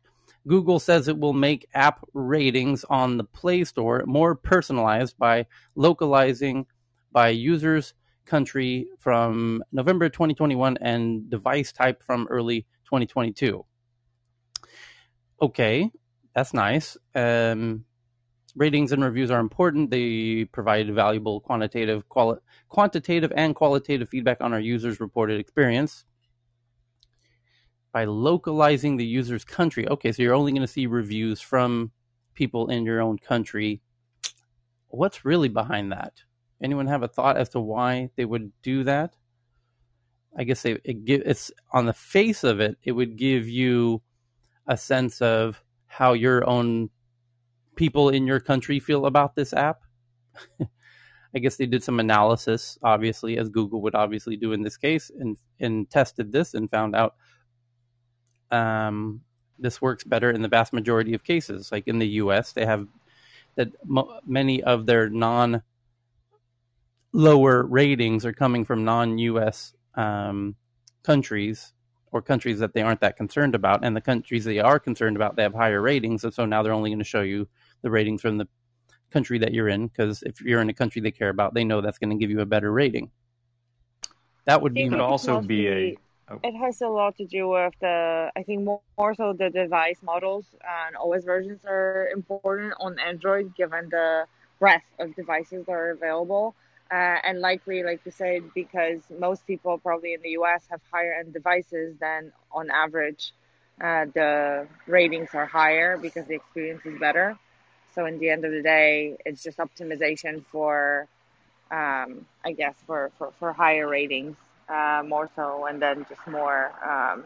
Google 0.47 0.79
says 0.79 1.09
it 1.09 1.19
will 1.19 1.33
make 1.33 1.69
app 1.75 2.05
ratings 2.13 2.85
on 2.85 3.17
the 3.17 3.25
Play 3.25 3.65
Store 3.65 4.05
more 4.07 4.35
personalized 4.35 5.17
by 5.19 5.47
localizing 5.75 6.67
by 7.13 7.29
users 7.31 7.95
country 8.27 8.89
from 8.99 9.63
November 9.73 10.09
2021 10.09 10.79
and 10.81 11.31
device 11.31 11.73
type 11.73 12.03
from 12.03 12.27
early 12.31 12.63
2022. 12.85 13.65
Okay, 15.41 15.91
that's 16.35 16.55
nice. 16.55 16.97
Um, 17.15 17.85
ratings 18.57 18.93
and 18.93 19.05
reviews 19.05 19.31
are 19.31 19.41
important. 19.41 19.91
They 19.91 20.45
provide 20.47 20.93
valuable 20.95 21.41
quantitative, 21.41 22.09
quali- 22.09 22.39
quantitative 22.69 23.33
and 23.37 23.55
qualitative 23.55 24.09
feedback 24.09 24.41
on 24.41 24.53
our 24.53 24.61
users' 24.61 25.01
reported 25.01 25.41
experience 25.41 26.05
by 27.93 28.05
localizing 28.05 28.97
the 28.97 29.07
user's 29.07 29.45
country. 29.45 29.87
Okay, 29.89 30.13
so 30.13 30.23
you're 30.23 30.35
only 30.35 30.53
going 30.53 30.63
to 30.63 30.69
see 30.69 30.87
reviews 30.87 31.41
from 31.41 31.93
people 32.35 32.69
in 32.71 32.85
your 32.85 33.01
own 33.01 33.19
country. 33.19 33.81
What's 34.89 35.25
really 35.25 35.49
behind 35.49 35.93
that? 35.93 36.23
Anyone 36.63 36.87
have 36.87 37.03
a 37.03 37.09
thought 37.09 37.37
as 37.37 37.49
to 37.51 37.61
why 37.61 38.11
they 38.17 38.25
would 38.25 38.53
do 38.63 38.85
that? 38.85 39.17
I 40.37 40.45
guess 40.45 40.63
they, 40.63 40.79
it 40.85 41.05
give, 41.05 41.23
it's 41.25 41.53
on 41.73 41.87
the 41.87 41.93
face 41.93 42.43
of 42.43 42.61
it, 42.61 42.77
it 42.83 42.93
would 42.93 43.17
give 43.17 43.49
you 43.49 44.03
a 44.67 44.77
sense 44.77 45.21
of 45.21 45.63
how 45.87 46.13
your 46.13 46.49
own 46.49 46.91
people 47.77 48.09
in 48.09 48.27
your 48.27 48.41
country 48.41 48.81
feel 48.81 49.07
about 49.07 49.35
this 49.35 49.53
app. 49.53 49.83
I 51.35 51.39
guess 51.41 51.57
they 51.57 51.67
did 51.67 51.83
some 51.83 51.99
analysis, 51.99 52.79
obviously, 52.83 53.39
as 53.39 53.49
Google 53.49 53.83
would 53.83 53.95
obviously 53.95 54.37
do 54.37 54.53
in 54.53 54.63
this 54.63 54.77
case, 54.77 55.11
and 55.19 55.37
and 55.59 55.91
tested 55.91 56.31
this 56.31 56.55
and 56.55 56.71
found 56.71 56.95
out 56.95 57.17
um, 58.53 59.21
this 59.59 59.83
works 59.83 60.05
better 60.05 60.31
in 60.31 60.43
the 60.43 60.49
vast 60.49 60.73
majority 60.73 61.15
of 61.15 61.25
cases. 61.25 61.73
Like 61.73 61.89
in 61.89 61.99
the 61.99 62.09
U.S., 62.09 62.53
they 62.53 62.65
have 62.65 62.87
that 63.57 63.69
mo- 63.85 64.21
many 64.27 64.63
of 64.63 64.87
their 64.87 65.11
non 65.11 65.63
lower 67.13 67.65
ratings 67.65 68.25
are 68.25 68.33
coming 68.33 68.65
from 68.65 68.85
non-U.S. 68.85 69.75
Um, 69.95 70.57
countries 71.03 71.73
or 72.15 72.23
countries 72.23 72.61
that 72.61 72.73
they 72.73 72.81
aren't 72.81 73.01
that 73.01 73.17
concerned 73.17 73.57
about, 73.57 73.85
and 73.85 73.97
the 73.97 74.01
countries 74.01 74.45
they 74.45 74.61
are 74.61 74.79
concerned 74.79 75.17
about, 75.17 75.35
they 75.35 75.43
have 75.43 75.53
higher 75.53 75.83
ratings, 75.83 76.23
and 76.23 76.33
so 76.33 76.47
now 76.47 76.63
they're 76.63 76.73
only 76.73 76.89
going 76.89 77.01
to 77.01 77.05
show 77.05 77.23
you 77.23 77.49
the 77.83 77.91
ratings 77.91 78.23
from 78.23 78.39
the 78.39 78.47
country 79.11 79.37
that 79.37 79.53
you're 79.53 79.69
in, 79.69 79.89
because 79.89 80.23
if 80.23 80.41
you're 80.41 80.61
in 80.61 80.71
a 80.71 80.73
country 80.73 81.03
they 81.03 81.11
care 81.11 81.29
about, 81.29 81.55
they 81.55 81.65
know 81.65 81.81
that's 81.81 81.99
going 81.99 82.11
to 82.11 82.17
give 82.17 82.31
you 82.31 82.41
a 82.41 82.47
better 82.47 82.71
rating. 82.71 83.11
That 84.45 84.63
would 84.63 84.75
be 84.75 84.89
could 84.89 85.01
also 85.01 85.41
be 85.41 85.67
a 85.69 85.97
Oh. 86.31 86.41
It 86.43 86.57
has 86.57 86.81
a 86.81 86.89
lot 86.89 87.19
to 87.19 87.27
do 87.27 87.49
with 87.49 87.75
the, 87.83 88.31
I 88.35 88.43
think 88.45 88.63
more, 88.63 88.81
more 88.97 89.15
so 89.15 89.35
the 89.35 89.51
device 89.51 89.99
models 90.03 90.47
and 90.87 90.97
OS 90.97 91.23
versions 91.23 91.61
are 91.67 92.09
important 92.15 92.73
on 92.81 92.99
Android 92.99 93.55
given 93.55 93.91
the 93.91 94.25
breadth 94.59 94.87
of 94.99 95.15
devices 95.17 95.67
that 95.67 95.73
are 95.73 95.91
available. 95.91 96.55
Uh, 96.91 97.19
and 97.25 97.41
likely, 97.41 97.83
like 97.83 98.01
you 98.05 98.11
said, 98.13 98.43
because 98.55 99.01
most 99.11 99.47
people 99.47 99.79
probably 99.79 100.15
in 100.15 100.21
the 100.23 100.31
US 100.31 100.67
have 100.71 100.81
higher 100.93 101.15
end 101.15 101.33
devices 101.33 101.97
than 102.01 102.33
on 102.53 102.71
average, 102.71 103.33
uh, 103.81 104.07
the 104.15 104.69
ratings 104.87 105.31
are 105.35 105.47
higher 105.47 105.97
because 105.97 106.27
the 106.27 106.35
experience 106.35 106.85
is 106.85 106.99
better. 106.99 107.37
So, 107.95 108.07
in 108.07 108.19
the 108.19 108.31
end 108.31 108.45
of 108.45 108.53
the 108.53 108.63
day, 108.63 109.17
it's 109.25 109.43
just 109.43 109.59
optimization 109.59 110.45
for, 110.51 111.09
um, 111.71 112.27
I 112.45 112.53
guess, 112.57 112.77
for, 112.87 113.11
for, 113.19 113.33
for 113.39 113.53
higher 113.53 113.89
ratings 113.89 114.37
uh, 114.69 115.03
more 115.07 115.29
so, 115.35 115.67
and 115.67 115.81
then 115.81 116.07
just 116.09 116.27
more 116.27 116.73
um, 116.85 117.25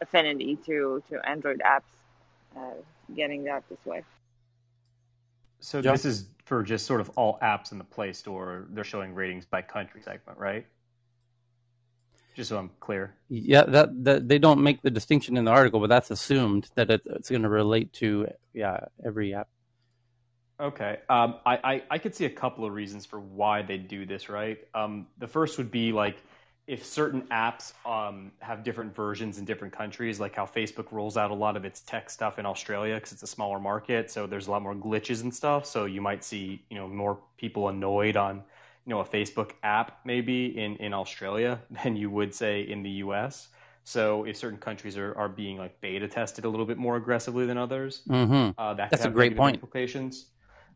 affinity 0.00 0.56
to 0.66 1.02
to 1.10 1.28
Android 1.28 1.60
apps, 1.64 1.90
uh, 2.56 2.74
getting 3.14 3.44
that 3.44 3.64
this 3.68 3.84
way. 3.84 4.04
So 5.60 5.82
this 5.82 6.04
is 6.04 6.28
for 6.48 6.62
just 6.62 6.86
sort 6.86 7.00
of 7.00 7.10
all 7.10 7.38
apps 7.42 7.72
in 7.72 7.78
the 7.78 7.84
Play 7.84 8.12
Store. 8.12 8.66
They're 8.70 8.82
showing 8.82 9.14
ratings 9.14 9.44
by 9.44 9.62
country 9.62 10.00
segment, 10.02 10.38
right? 10.38 10.66
Just 12.34 12.48
so 12.48 12.58
I'm 12.58 12.70
clear. 12.80 13.14
Yeah, 13.28 13.64
that, 13.64 14.04
that 14.04 14.28
they 14.28 14.38
don't 14.38 14.62
make 14.62 14.80
the 14.80 14.90
distinction 14.90 15.36
in 15.36 15.44
the 15.44 15.50
article, 15.50 15.78
but 15.80 15.88
that's 15.88 16.10
assumed 16.10 16.68
that 16.74 16.90
it, 16.90 17.02
it's 17.06 17.28
going 17.28 17.42
to 17.42 17.48
relate 17.48 17.92
to 17.94 18.28
yeah 18.54 18.78
every 19.04 19.34
app. 19.34 19.48
Okay. 20.60 20.98
Um, 21.08 21.36
I, 21.46 21.56
I, 21.62 21.82
I 21.90 21.98
could 21.98 22.14
see 22.14 22.24
a 22.24 22.30
couple 22.30 22.64
of 22.64 22.72
reasons 22.72 23.06
for 23.06 23.20
why 23.20 23.62
they 23.62 23.76
do 23.76 24.06
this, 24.06 24.28
right? 24.28 24.58
Um, 24.74 25.06
the 25.18 25.28
first 25.28 25.58
would 25.58 25.70
be 25.70 25.92
like 25.92 26.16
if 26.68 26.84
certain 26.84 27.22
apps 27.32 27.72
um, 27.86 28.30
have 28.40 28.62
different 28.62 28.94
versions 28.94 29.38
in 29.38 29.46
different 29.46 29.72
countries, 29.72 30.20
like 30.20 30.36
how 30.36 30.44
Facebook 30.44 30.92
rolls 30.92 31.16
out 31.16 31.30
a 31.30 31.34
lot 31.34 31.56
of 31.56 31.64
its 31.64 31.80
tech 31.80 32.10
stuff 32.10 32.38
in 32.38 32.44
Australia 32.44 32.94
because 32.96 33.10
it's 33.10 33.22
a 33.22 33.26
smaller 33.26 33.58
market, 33.58 34.10
so 34.10 34.26
there's 34.26 34.48
a 34.48 34.50
lot 34.50 34.60
more 34.60 34.74
glitches 34.74 35.22
and 35.22 35.34
stuff. 35.34 35.64
So 35.64 35.86
you 35.86 36.02
might 36.02 36.22
see, 36.22 36.62
you 36.68 36.76
know, 36.76 36.86
more 36.86 37.18
people 37.38 37.70
annoyed 37.70 38.18
on, 38.18 38.36
you 38.84 38.90
know, 38.90 39.00
a 39.00 39.04
Facebook 39.04 39.52
app 39.62 40.00
maybe 40.04 40.58
in 40.58 40.76
in 40.76 40.92
Australia 40.92 41.58
than 41.82 41.96
you 41.96 42.10
would 42.10 42.34
say 42.34 42.60
in 42.60 42.82
the 42.82 42.90
U.S. 43.06 43.48
So 43.84 44.24
if 44.24 44.36
certain 44.36 44.58
countries 44.58 44.98
are, 44.98 45.16
are 45.16 45.30
being 45.30 45.56
like 45.56 45.80
beta 45.80 46.06
tested 46.06 46.44
a 46.44 46.48
little 46.50 46.66
bit 46.66 46.76
more 46.76 46.96
aggressively 46.96 47.46
than 47.46 47.56
others, 47.56 48.02
mm-hmm. 48.06 48.60
uh, 48.60 48.74
that 48.74 48.90
that's 48.90 49.06
a 49.06 49.10
great 49.10 49.38
point. 49.38 49.56
Implications. 49.56 50.26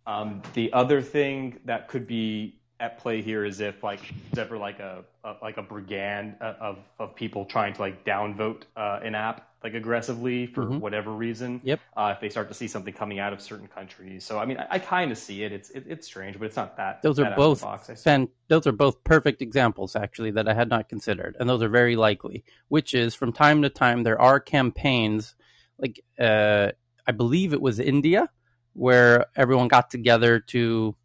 Um, 0.07 0.41
the 0.55 0.73
other 0.73 1.03
thing 1.03 1.61
that 1.67 1.87
could 1.87 2.07
be 2.07 2.62
at 2.83 2.99
play 2.99 3.23
here 3.23 3.45
is 3.45 3.61
if 3.61 3.85
like 3.85 4.01
there's 4.33 4.45
ever 4.45 4.59
like 4.59 4.81
a, 4.81 5.05
a 5.23 5.37
like 5.41 5.57
a 5.57 5.63
brigand 5.63 6.35
of 6.41 6.79
of 6.99 7.15
people 7.15 7.45
trying 7.45 7.73
to 7.73 7.81
like 7.81 8.05
downvote 8.05 8.63
uh, 8.77 8.99
an 9.05 9.15
app 9.15 9.49
like 9.63 9.75
aggressively 9.75 10.47
for 10.47 10.65
mm-hmm. 10.65 10.81
whatever 10.81 11.13
reason. 11.13 11.61
Yep. 11.63 11.79
Uh, 11.97 12.13
if 12.17 12.21
they 12.21 12.29
start 12.29 12.49
to 12.49 12.55
see 12.55 12.67
something 12.67 12.93
coming 12.93 13.21
out 13.21 13.33
of 13.33 13.41
certain 13.41 13.69
countries, 13.69 14.25
so 14.25 14.41
I 14.41 14.45
mean, 14.47 14.59
I, 14.59 14.67
I 14.71 14.79
kind 14.81 15.13
of 15.13 15.19
see 15.19 15.45
it. 15.45 15.53
It's 15.53 15.71
it, 15.71 15.85
it's 15.87 16.09
strange, 16.09 16.37
but 16.41 16.47
it's 16.47 16.57
not 16.57 16.77
that. 16.77 17.01
Those 17.03 17.21
are 17.21 17.33
both 17.37 17.63
fan, 18.03 18.29
those 18.49 18.67
are 18.67 18.73
both 18.73 19.05
perfect 19.05 19.41
examples 19.41 19.95
actually 19.95 20.33
that 20.33 20.49
I 20.49 20.53
had 20.53 20.69
not 20.69 20.89
considered, 20.89 21.37
and 21.39 21.49
those 21.49 21.63
are 21.63 21.69
very 21.69 21.95
likely. 21.95 22.45
Which 22.67 22.95
is 22.95 23.15
from 23.15 23.33
time 23.33 23.63
to 23.63 23.71
time 23.71 24.03
there 24.03 24.21
are 24.21 24.41
campaigns 24.41 25.37
like 25.79 26.03
uh, 26.19 26.73
I 27.07 27.13
believe 27.13 27.53
it 27.53 27.63
was 27.63 27.79
India 27.79 28.29
where 28.75 29.27
everyone 29.37 29.69
got 29.69 29.91
together 29.91 30.41
to 30.41 30.97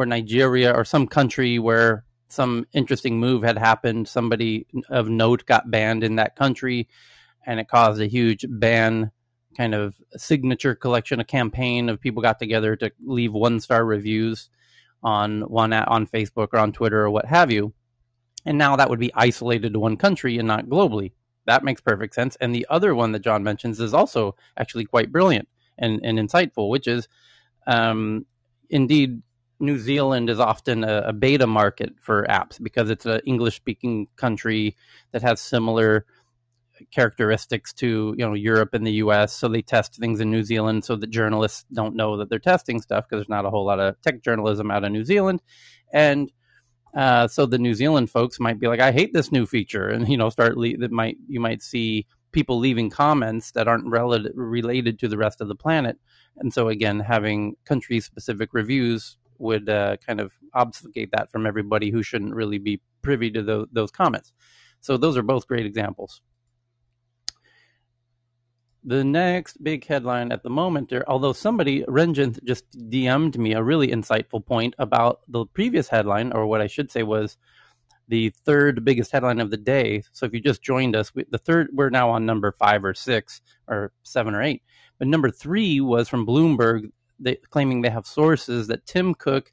or 0.00 0.06
Nigeria 0.06 0.72
or 0.72 0.84
some 0.84 1.06
country 1.06 1.58
where 1.58 2.04
some 2.28 2.66
interesting 2.72 3.18
move 3.18 3.42
had 3.42 3.58
happened. 3.58 4.08
Somebody 4.08 4.66
of 4.88 5.08
note 5.08 5.44
got 5.46 5.70
banned 5.70 6.04
in 6.04 6.16
that 6.16 6.36
country, 6.36 6.88
and 7.46 7.60
it 7.60 7.68
caused 7.68 8.00
a 8.00 8.06
huge 8.06 8.44
ban 8.48 9.10
kind 9.56 9.74
of 9.74 9.96
signature 10.16 10.74
collection, 10.74 11.20
a 11.20 11.24
campaign 11.24 11.88
of 11.88 12.00
people 12.00 12.22
got 12.22 12.38
together 12.38 12.76
to 12.76 12.92
leave 13.04 13.32
one 13.32 13.60
star 13.60 13.84
reviews 13.84 14.48
on 15.02 15.42
one 15.42 15.72
on 15.72 16.06
Facebook 16.06 16.48
or 16.52 16.58
on 16.58 16.72
Twitter 16.72 17.02
or 17.02 17.10
what 17.10 17.26
have 17.26 17.50
you. 17.50 17.72
And 18.46 18.56
now 18.56 18.76
that 18.76 18.88
would 18.88 19.00
be 19.00 19.12
isolated 19.14 19.72
to 19.72 19.80
one 19.80 19.96
country 19.96 20.38
and 20.38 20.48
not 20.48 20.66
globally. 20.66 21.12
That 21.46 21.64
makes 21.64 21.80
perfect 21.80 22.14
sense. 22.14 22.36
And 22.40 22.54
the 22.54 22.66
other 22.70 22.94
one 22.94 23.12
that 23.12 23.20
John 23.20 23.42
mentions 23.42 23.80
is 23.80 23.92
also 23.92 24.36
actually 24.56 24.84
quite 24.84 25.12
brilliant 25.12 25.48
and, 25.78 26.00
and 26.04 26.18
insightful, 26.18 26.68
which 26.70 26.86
is 26.86 27.08
um, 27.66 28.24
indeed 28.68 29.22
New 29.60 29.78
Zealand 29.78 30.30
is 30.30 30.40
often 30.40 30.84
a, 30.84 31.02
a 31.08 31.12
beta 31.12 31.46
market 31.46 31.94
for 32.00 32.26
apps 32.28 32.62
because 32.62 32.90
it's 32.90 33.06
an 33.06 33.20
English 33.26 33.56
speaking 33.56 34.08
country 34.16 34.76
that 35.12 35.22
has 35.22 35.40
similar 35.40 36.06
characteristics 36.90 37.72
to 37.74 38.14
you 38.16 38.26
know 38.26 38.34
Europe 38.34 38.74
and 38.74 38.86
the 38.86 38.92
U.S. 38.92 39.32
So 39.32 39.48
they 39.48 39.62
test 39.62 39.96
things 39.96 40.20
in 40.20 40.30
New 40.30 40.42
Zealand 40.42 40.84
so 40.84 40.96
that 40.96 41.10
journalists 41.10 41.64
don't 41.72 41.94
know 41.94 42.16
that 42.16 42.30
they're 42.30 42.38
testing 42.38 42.80
stuff 42.80 43.04
because 43.04 43.20
there's 43.20 43.28
not 43.28 43.44
a 43.44 43.50
whole 43.50 43.66
lot 43.66 43.80
of 43.80 44.00
tech 44.02 44.22
journalism 44.22 44.70
out 44.70 44.84
of 44.84 44.92
New 44.92 45.04
Zealand, 45.04 45.42
and 45.92 46.32
uh, 46.94 47.28
so 47.28 47.46
the 47.46 47.58
New 47.58 47.74
Zealand 47.74 48.10
folks 48.10 48.40
might 48.40 48.58
be 48.58 48.66
like, 48.66 48.80
"I 48.80 48.92
hate 48.92 49.12
this 49.12 49.30
new 49.30 49.46
feature," 49.46 49.88
and 49.88 50.08
you 50.08 50.16
know 50.16 50.30
start 50.30 50.56
le- 50.56 50.78
that 50.78 50.90
might 50.90 51.16
you 51.28 51.40
might 51.40 51.62
see 51.62 52.06
people 52.32 52.58
leaving 52.58 52.90
comments 52.90 53.50
that 53.52 53.68
aren't 53.68 53.88
rel- 53.88 54.26
related 54.34 54.98
to 55.00 55.08
the 55.08 55.18
rest 55.18 55.40
of 55.40 55.48
the 55.48 55.54
planet, 55.54 55.98
and 56.38 56.52
so 56.52 56.68
again 56.68 57.00
having 57.00 57.56
country 57.64 58.00
specific 58.00 58.50
reviews 58.52 59.18
would 59.40 59.68
uh, 59.68 59.96
kind 60.06 60.20
of 60.20 60.32
obfuscate 60.54 61.10
that 61.12 61.30
from 61.32 61.46
everybody 61.46 61.90
who 61.90 62.02
shouldn't 62.02 62.34
really 62.34 62.58
be 62.58 62.80
privy 63.02 63.30
to 63.30 63.42
those, 63.42 63.66
those 63.72 63.90
comments. 63.90 64.32
So 64.80 64.96
those 64.96 65.16
are 65.16 65.22
both 65.22 65.46
great 65.46 65.66
examples. 65.66 66.20
The 68.82 69.04
next 69.04 69.62
big 69.62 69.86
headline 69.86 70.32
at 70.32 70.42
the 70.42 70.48
moment, 70.48 70.92
although 71.06 71.34
somebody, 71.34 71.82
Renjith, 71.82 72.42
just 72.44 72.64
DM'd 72.72 73.38
me 73.38 73.52
a 73.52 73.62
really 73.62 73.88
insightful 73.88 74.44
point 74.44 74.74
about 74.78 75.20
the 75.28 75.44
previous 75.44 75.88
headline, 75.88 76.32
or 76.32 76.46
what 76.46 76.62
I 76.62 76.66
should 76.66 76.90
say 76.90 77.02
was 77.02 77.36
the 78.08 78.30
third 78.44 78.84
biggest 78.84 79.12
headline 79.12 79.38
of 79.38 79.50
the 79.50 79.58
day. 79.58 80.02
So 80.12 80.24
if 80.24 80.32
you 80.32 80.40
just 80.40 80.62
joined 80.62 80.96
us, 80.96 81.14
we, 81.14 81.24
the 81.30 81.38
third, 81.38 81.68
we're 81.72 81.90
now 81.90 82.10
on 82.10 82.24
number 82.24 82.52
five 82.52 82.84
or 82.84 82.94
six 82.94 83.42
or 83.68 83.92
seven 84.02 84.34
or 84.34 84.42
eight. 84.42 84.62
But 84.98 85.08
number 85.08 85.30
three 85.30 85.80
was 85.80 86.08
from 86.08 86.26
Bloomberg, 86.26 86.90
they, 87.20 87.36
claiming 87.50 87.82
they 87.82 87.90
have 87.90 88.06
sources 88.06 88.66
that 88.68 88.86
Tim 88.86 89.14
Cook, 89.14 89.52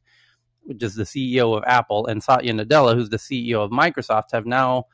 which 0.63 0.81
is 0.81 0.95
the 0.95 1.03
CEO 1.03 1.55
of 1.57 1.63
Apple, 1.67 2.07
and 2.07 2.23
Satya 2.23 2.53
Nadella, 2.53 2.95
who's 2.95 3.09
the 3.09 3.17
CEO 3.17 3.63
of 3.63 3.71
Microsoft, 3.71 4.31
have 4.31 4.45
now 4.45 4.85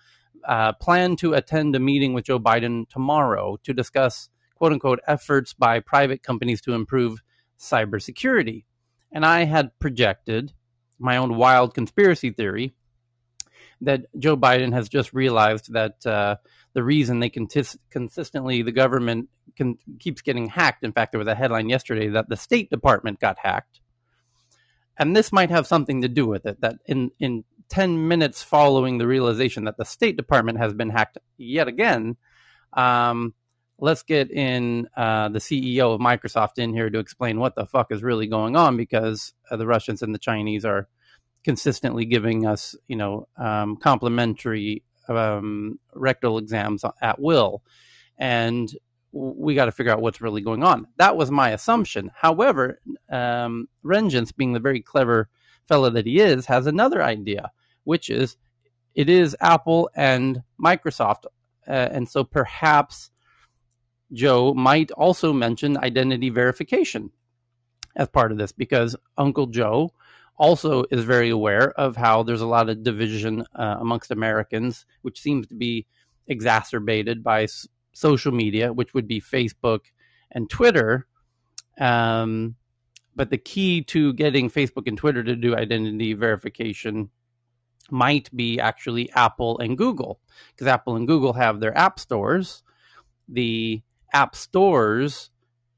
uh, 0.47 0.74
plan 0.74 1.15
to 1.17 1.34
attend 1.34 1.76
a 1.76 1.80
meeting 1.80 2.13
with 2.13 2.26
Joe 2.26 2.39
Biden 2.39 2.88
tomorrow 2.89 3.57
to 3.63 3.74
discuss 3.74 4.30
quote 4.55 4.71
unquote 4.74 4.99
efforts 5.07 5.53
by 5.53 5.80
private 5.80 6.24
companies 6.24 6.61
to 6.61 6.74
improve 6.74 7.21
cybersecurity. 7.59 8.65
And 9.11 9.26
I 9.26 9.45
had 9.45 9.78
projected 9.80 10.53
my 10.99 11.17
own 11.17 11.36
wild 11.36 11.74
conspiracy 11.74 12.32
theory 12.32 12.74
that 13.82 14.05
Joe 14.17 14.38
Biden 14.38 14.74
has 14.74 14.89
just 14.89 15.13
realized 15.13 15.74
that 15.74 16.05
uh, 16.05 16.38
the 16.74 16.84
reason 16.84 17.19
they 17.19 17.30
consistently, 17.30 18.61
the 18.61 18.71
government 18.71 19.30
can, 19.55 19.78
keeps 19.99 20.21
getting 20.21 20.47
hacked. 20.47 20.84
In 20.84 20.91
fact, 20.91 21.11
there 21.11 21.19
was 21.19 21.28
a 21.28 21.36
headline 21.36 21.69
yesterday 21.69 22.09
that 22.09 22.30
the 22.30 22.38
State 22.38 22.69
Department 22.69 23.19
got 23.19 23.38
hacked. 23.38 23.80
And 24.97 25.15
this 25.15 25.32
might 25.32 25.49
have 25.49 25.67
something 25.67 26.01
to 26.01 26.07
do 26.07 26.26
with 26.28 26.45
it. 26.45 26.61
That 26.61 26.78
in, 26.86 27.11
in 27.19 27.43
10 27.69 28.07
minutes 28.07 28.43
following 28.43 28.97
the 28.97 29.07
realization 29.07 29.65
that 29.65 29.78
the 29.78 29.86
State 29.86 30.17
Department 30.17 30.59
has 30.59 30.74
been 30.74 30.89
hacked 30.89 31.17
yet 31.38 31.67
again, 31.67 32.17
um, 32.74 33.34
let's 33.80 34.03
get 34.03 34.32
in 34.32 34.88
uh, 34.95 35.30
the 35.30 35.39
CEO 35.39 35.93
of 35.93 36.01
Microsoft 36.01 36.57
in 36.57 36.74
here 36.74 36.89
to 36.89 36.99
explain 36.99 37.39
what 37.39 37.55
the 37.55 37.65
fuck 37.65 37.91
is 37.91 38.03
really 38.03 38.28
going 38.28 38.55
on 38.55 38.78
because 38.78 39.34
uh, 39.49 39.57
the 39.57 39.67
Russians 39.67 40.01
and 40.01 40.13
the 40.13 40.19
Chinese 40.19 40.65
are 40.65 40.88
consistently 41.43 42.05
giving 42.05 42.45
us, 42.45 42.76
you 42.88 42.95
know, 42.95 43.28
um, 43.38 43.76
complimentary 43.78 44.84
um, 45.10 45.80
rectal 45.93 46.38
exams 46.38 46.84
at 47.01 47.20
will. 47.20 47.64
And 48.18 48.72
we 49.12 49.56
got 49.56 49.66
to 49.66 49.72
figure 49.72 49.91
out 49.91 50.01
what's 50.01 50.22
really 50.22 50.41
going 50.41 50.64
on. 50.64 50.88
That 50.97 51.16
was 51.16 51.30
my 51.30 51.51
assumption. 51.51 52.12
However, 52.16 52.80
um, 53.10 53.68
being 53.84 54.54
the 54.54 54.60
very 54.60 54.82
clever 54.82 55.30
fellow 55.68 55.89
that 55.91 56.06
he 56.06 56.20
is, 56.20 56.45
has 56.47 56.68
another 56.68 57.04
idea 57.04 57.51
which 57.84 58.10
is 58.10 58.38
it 58.95 59.10
is 59.10 59.36
Apple 59.41 59.89
and 59.95 60.43
Microsoft. 60.64 61.26
Uh, 61.68 61.72
and 61.72 62.08
so 62.08 62.24
perhaps 62.24 63.10
Joe 64.12 64.54
might 64.54 64.91
also 64.91 65.34
mention 65.34 65.78
identity 65.78 66.30
verification 66.30 67.12
as 67.95 68.10
part 68.10 68.32
of 68.32 68.38
this 68.38 68.51
because 68.51 68.95
Uncle 69.18 69.47
Joe 69.47 69.91
also 70.38 70.84
is 70.91 71.03
very 71.03 71.29
aware 71.29 71.71
of 71.79 71.95
how 71.95 72.23
there's 72.23 72.41
a 72.41 72.47
lot 72.47 72.69
of 72.69 72.84
division 72.84 73.45
uh, 73.55 73.77
amongst 73.79 74.11
Americans, 74.11 74.86
which 75.01 75.21
seems 75.21 75.47
to 75.47 75.55
be 75.55 75.86
exacerbated 76.27 77.23
by 77.23 77.43
s- 77.43 77.67
social 77.93 78.31
media, 78.31 78.73
which 78.73 78.93
would 78.93 79.07
be 79.07 79.21
Facebook 79.21 79.81
and 80.31 80.49
Twitter. 80.49 81.07
Um, 81.79 82.55
but 83.15 83.29
the 83.29 83.38
key 83.38 83.84
to 83.84 84.13
getting 84.13 84.49
Facebook 84.49 84.88
and 84.88 84.97
Twitter 84.97 85.23
to 85.23 85.36
do 85.36 85.55
identity 85.55 86.13
verification 86.13 87.09
might 87.91 88.36
be 88.36 88.59
actually 88.59 89.11
Apple 89.11 89.59
and 89.59 89.77
Google 89.77 90.19
because 90.51 90.67
Apple 90.67 90.95
and 90.95 91.07
Google 91.07 91.34
have 91.34 91.59
their 91.59 91.77
app 91.77 91.99
stores. 91.99 92.63
The 93.27 93.81
app 94.13 94.36
stores 94.36 95.29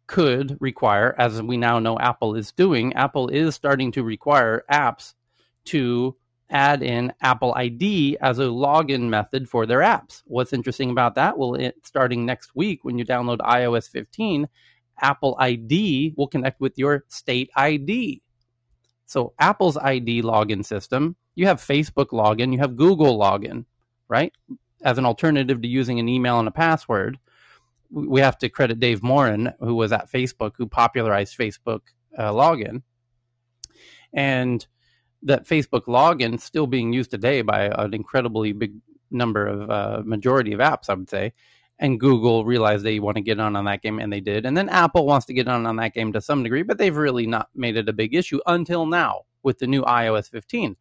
could 0.08 0.58
require, 0.60 1.16
as 1.18 1.42
we 1.42 1.58
now 1.58 1.80
know 1.80 1.98
Apple 2.00 2.36
is 2.36 2.52
doing, 2.52 2.94
Apple 2.94 3.30
is 3.30 3.56
starting 3.56 3.92
to 3.94 4.04
require 4.04 4.64
apps 4.72 5.14
to 5.66 6.16
add 6.50 6.84
in 6.84 7.12
Apple 7.22 7.54
ID 7.56 8.18
as 8.22 8.38
a 8.40 8.44
login 8.44 9.10
method 9.10 9.50
for 9.50 9.66
their 9.66 9.80
apps. 9.80 10.22
What's 10.26 10.54
interesting 10.54 10.92
about 10.92 11.16
that? 11.16 11.38
Well, 11.38 11.56
it, 11.56 11.76
starting 11.84 12.26
next 12.26 12.56
week, 12.56 12.84
when 12.84 13.00
you 13.00 13.06
download 13.06 13.40
iOS 13.40 13.90
15, 13.90 14.48
Apple 15.02 15.36
ID 15.40 16.14
will 16.16 16.28
connect 16.28 16.62
with 16.62 16.78
your 16.78 17.04
state 17.08 17.50
ID. 17.56 18.22
So 19.08 19.34
Apple's 19.40 19.78
ID 19.78 20.22
login 20.22 20.64
system 20.64 21.16
you 21.36 21.48
have 21.48 21.60
Facebook 21.60 22.08
login, 22.08 22.54
you 22.54 22.60
have 22.60 22.78
Google 22.78 23.20
login, 23.20 23.66
right? 24.08 24.34
As 24.82 24.98
an 24.98 25.06
alternative 25.06 25.62
to 25.62 25.68
using 25.68 26.00
an 26.00 26.10
email 26.10 26.40
and 26.40 26.48
a 26.48 26.52
password. 26.52 27.20
We 27.92 28.22
have 28.22 28.38
to 28.40 28.50
credit 28.50 28.80
Dave 28.80 29.04
Morin, 29.04 29.54
who 29.60 29.76
was 29.76 29.92
at 29.92 30.12
Facebook, 30.12 30.54
who 30.58 30.68
popularized 30.68 31.38
Facebook 31.38 31.82
uh, 32.18 32.32
login. 32.32 32.84
And 34.14 34.66
that 35.24 35.48
Facebook 35.48 35.86
login 35.86 36.40
still 36.40 36.68
being 36.68 36.94
used 36.94 37.12
today 37.12 37.42
by 37.42 37.66
an 37.66 37.94
incredibly 37.94 38.54
big 38.54 38.74
number 39.12 39.48
of 39.48 39.70
uh, 39.70 40.02
majority 40.06 40.54
of 40.54 40.60
apps, 40.60 40.90
I 40.90 40.94
would 40.94 41.10
say. 41.10 41.34
And 41.78 42.00
Google 42.00 42.46
realized 42.46 42.86
they 42.86 43.00
want 43.00 43.18
to 43.18 43.22
get 43.22 43.40
on 43.40 43.56
on 43.56 43.66
that 43.66 43.82
game, 43.82 44.00
and 44.00 44.12
they 44.12 44.22
did. 44.22 44.46
And 44.46 44.56
then 44.56 44.70
Apple 44.70 45.06
wants 45.06 45.26
to 45.26 45.34
get 45.34 45.48
on 45.48 45.66
on 45.66 45.76
that 45.78 45.94
game 45.94 46.14
to 46.14 46.22
some 46.22 46.42
degree, 46.42 46.64
but 46.64 46.78
they've 46.78 46.96
really 46.96 47.28
not 47.28 47.50
made 47.54 47.76
it 47.76 47.90
a 47.90 47.94
big 47.94 48.16
issue 48.16 48.40
until 48.46 48.86
now 48.86 49.24
with 49.44 49.60
the 49.60 49.68
new 49.68 49.82
iOS 49.84 50.30
15. 50.30 50.78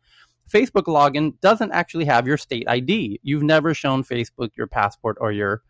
Facebook 0.49 0.85
login 0.85 1.41
doesn't 1.41 1.73
actually 1.73 2.05
have 2.05 2.27
your 2.27 2.37
state 2.37 2.69
ID. 2.69 3.19
You've 3.23 3.43
never 3.43 3.75
shown 3.75 4.05
Facebook 4.05 4.51
your 4.57 4.67
passport 4.67 5.17
or 5.21 5.33
your 5.33 5.63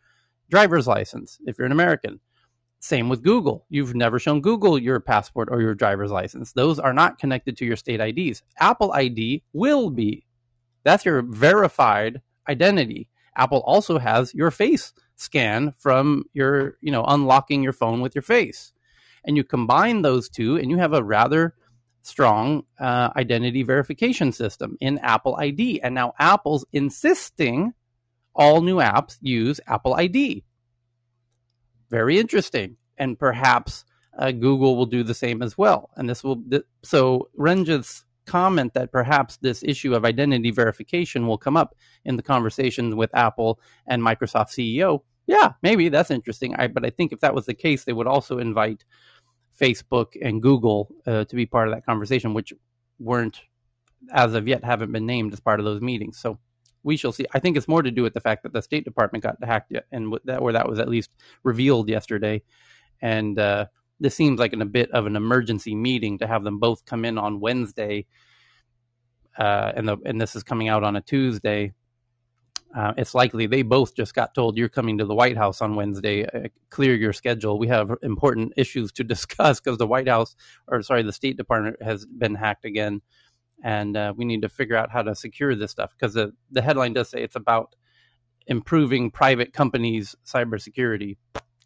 driver's 0.50 0.86
license 0.86 1.38
if 1.46 1.58
you're 1.58 1.66
an 1.66 1.72
American. 1.72 2.20
Same 2.80 3.08
with 3.08 3.22
Google. 3.22 3.64
You've 3.70 3.94
never 3.94 4.18
shown 4.18 4.42
Google 4.42 4.78
your 4.78 5.00
passport 5.00 5.48
or 5.50 5.62
your 5.62 5.74
driver's 5.74 6.10
license. 6.10 6.52
Those 6.52 6.78
are 6.78 6.92
not 6.92 7.18
connected 7.18 7.56
to 7.56 7.64
your 7.64 7.76
state 7.76 8.00
IDs. 8.00 8.42
Apple 8.58 8.92
ID 8.92 9.42
will 9.54 9.88
be. 9.88 10.26
That's 10.82 11.06
your 11.06 11.22
verified 11.22 12.20
identity. 12.46 13.08
Apple 13.36 13.62
also 13.64 13.98
has 13.98 14.34
your 14.34 14.50
face 14.50 14.92
scan 15.16 15.72
from 15.78 16.24
your, 16.34 16.76
you 16.82 16.92
know, 16.92 17.04
unlocking 17.04 17.62
your 17.62 17.72
phone 17.72 18.00
with 18.00 18.14
your 18.14 18.22
face. 18.22 18.72
And 19.24 19.36
you 19.36 19.44
combine 19.44 20.02
those 20.02 20.28
two 20.28 20.56
and 20.56 20.70
you 20.70 20.76
have 20.76 20.92
a 20.92 21.02
rather 21.02 21.54
strong 22.02 22.64
uh, 22.78 23.08
identity 23.16 23.62
verification 23.62 24.30
system 24.30 24.76
in 24.80 24.98
Apple 24.98 25.36
ID. 25.36 25.80
And 25.80 25.94
now 25.94 26.12
Apple's 26.18 26.66
insisting 26.72 27.72
all 28.34 28.60
new 28.62 28.76
apps 28.76 29.18
use 29.20 29.60
Apple 29.66 29.94
ID. 29.94 30.44
Very 31.90 32.18
interesting. 32.18 32.76
And 32.98 33.18
perhaps 33.18 33.84
uh, 34.18 34.32
Google 34.32 34.76
will 34.76 34.86
do 34.86 35.02
the 35.02 35.14
same 35.14 35.42
as 35.42 35.58
well. 35.58 35.90
And 35.96 36.08
this 36.08 36.22
will, 36.22 36.42
th- 36.50 36.62
so 36.82 37.28
Renjith's 37.38 38.04
comment 38.26 38.74
that 38.74 38.92
perhaps 38.92 39.36
this 39.38 39.62
issue 39.62 39.94
of 39.94 40.04
identity 40.04 40.50
verification 40.50 41.26
will 41.26 41.38
come 41.38 41.56
up 41.56 41.74
in 42.04 42.16
the 42.16 42.22
conversations 42.22 42.94
with 42.94 43.14
Apple 43.14 43.60
and 43.86 44.02
Microsoft 44.02 44.48
CEO. 44.48 45.00
Yeah, 45.26 45.52
maybe 45.62 45.88
that's 45.88 46.10
interesting. 46.10 46.54
I, 46.56 46.68
but 46.68 46.84
I 46.84 46.90
think 46.90 47.12
if 47.12 47.20
that 47.20 47.34
was 47.34 47.46
the 47.46 47.54
case, 47.54 47.84
they 47.84 47.92
would 47.92 48.06
also 48.06 48.38
invite 48.38 48.84
Facebook 49.58 50.16
and 50.20 50.42
Google 50.42 50.90
uh, 51.06 51.24
to 51.24 51.36
be 51.36 51.46
part 51.46 51.68
of 51.68 51.74
that 51.74 51.86
conversation, 51.86 52.34
which 52.34 52.52
weren't 52.98 53.42
as 54.12 54.34
of 54.34 54.46
yet 54.46 54.64
haven't 54.64 54.92
been 54.92 55.06
named 55.06 55.32
as 55.32 55.40
part 55.40 55.60
of 55.60 55.64
those 55.64 55.80
meetings. 55.80 56.18
So 56.18 56.38
we 56.84 56.96
shall 56.96 57.12
see. 57.12 57.26
I 57.34 57.40
think 57.40 57.56
it's 57.56 57.68
more 57.68 57.82
to 57.82 57.90
do 57.90 58.02
with 58.02 58.14
the 58.14 58.20
fact 58.20 58.44
that 58.44 58.52
the 58.52 58.62
State 58.62 58.84
Department 58.84 59.24
got 59.24 59.42
hacked 59.42 59.72
and 59.92 60.16
that 60.24 60.42
where 60.42 60.52
that 60.52 60.68
was 60.68 60.78
at 60.78 60.88
least 60.88 61.10
revealed 61.42 61.88
yesterday, 61.88 62.42
and 63.02 63.38
uh, 63.38 63.66
this 64.00 64.14
seems 64.14 64.38
like 64.40 64.52
an, 64.52 64.62
a 64.62 64.66
bit 64.66 64.90
of 64.92 65.06
an 65.06 65.16
emergency 65.16 65.74
meeting 65.74 66.18
to 66.18 66.26
have 66.26 66.44
them 66.44 66.60
both 66.60 66.84
come 66.86 67.04
in 67.04 67.18
on 67.18 67.40
Wednesday, 67.40 68.06
uh, 69.38 69.72
and 69.76 69.88
the 69.88 69.98
and 70.06 70.20
this 70.20 70.36
is 70.36 70.44
coming 70.44 70.68
out 70.68 70.84
on 70.84 70.96
a 70.96 71.00
Tuesday 71.00 71.72
uh, 72.76 72.92
it's 72.96 73.14
likely 73.14 73.46
they 73.46 73.62
both 73.62 73.94
just 73.94 74.14
got 74.14 74.34
told 74.34 74.56
you're 74.56 74.68
coming 74.68 74.98
to 74.98 75.04
the 75.04 75.14
White 75.14 75.36
House 75.36 75.62
on 75.62 75.76
Wednesday. 75.76 76.26
Uh, 76.26 76.48
clear 76.70 76.94
your 76.94 77.12
schedule. 77.12 77.58
We 77.58 77.68
have 77.68 77.92
important 78.02 78.52
issues 78.56 78.92
to 78.92 79.04
discuss 79.04 79.60
because 79.60 79.78
the 79.78 79.86
White 79.86 80.08
House, 80.08 80.36
or 80.68 80.82
sorry, 80.82 81.02
the 81.02 81.12
State 81.12 81.36
Department 81.36 81.82
has 81.82 82.04
been 82.06 82.34
hacked 82.34 82.64
again, 82.64 83.00
and 83.64 83.96
uh, 83.96 84.12
we 84.16 84.24
need 84.24 84.42
to 84.42 84.48
figure 84.48 84.76
out 84.76 84.92
how 84.92 85.02
to 85.02 85.16
secure 85.16 85.56
this 85.56 85.72
stuff 85.72 85.92
because 85.98 86.14
the 86.14 86.32
the 86.52 86.62
headline 86.62 86.92
does 86.92 87.08
say 87.08 87.22
it's 87.22 87.34
about 87.34 87.74
improving 88.46 89.10
private 89.10 89.52
companies' 89.52 90.14
cybersecurity. 90.24 91.16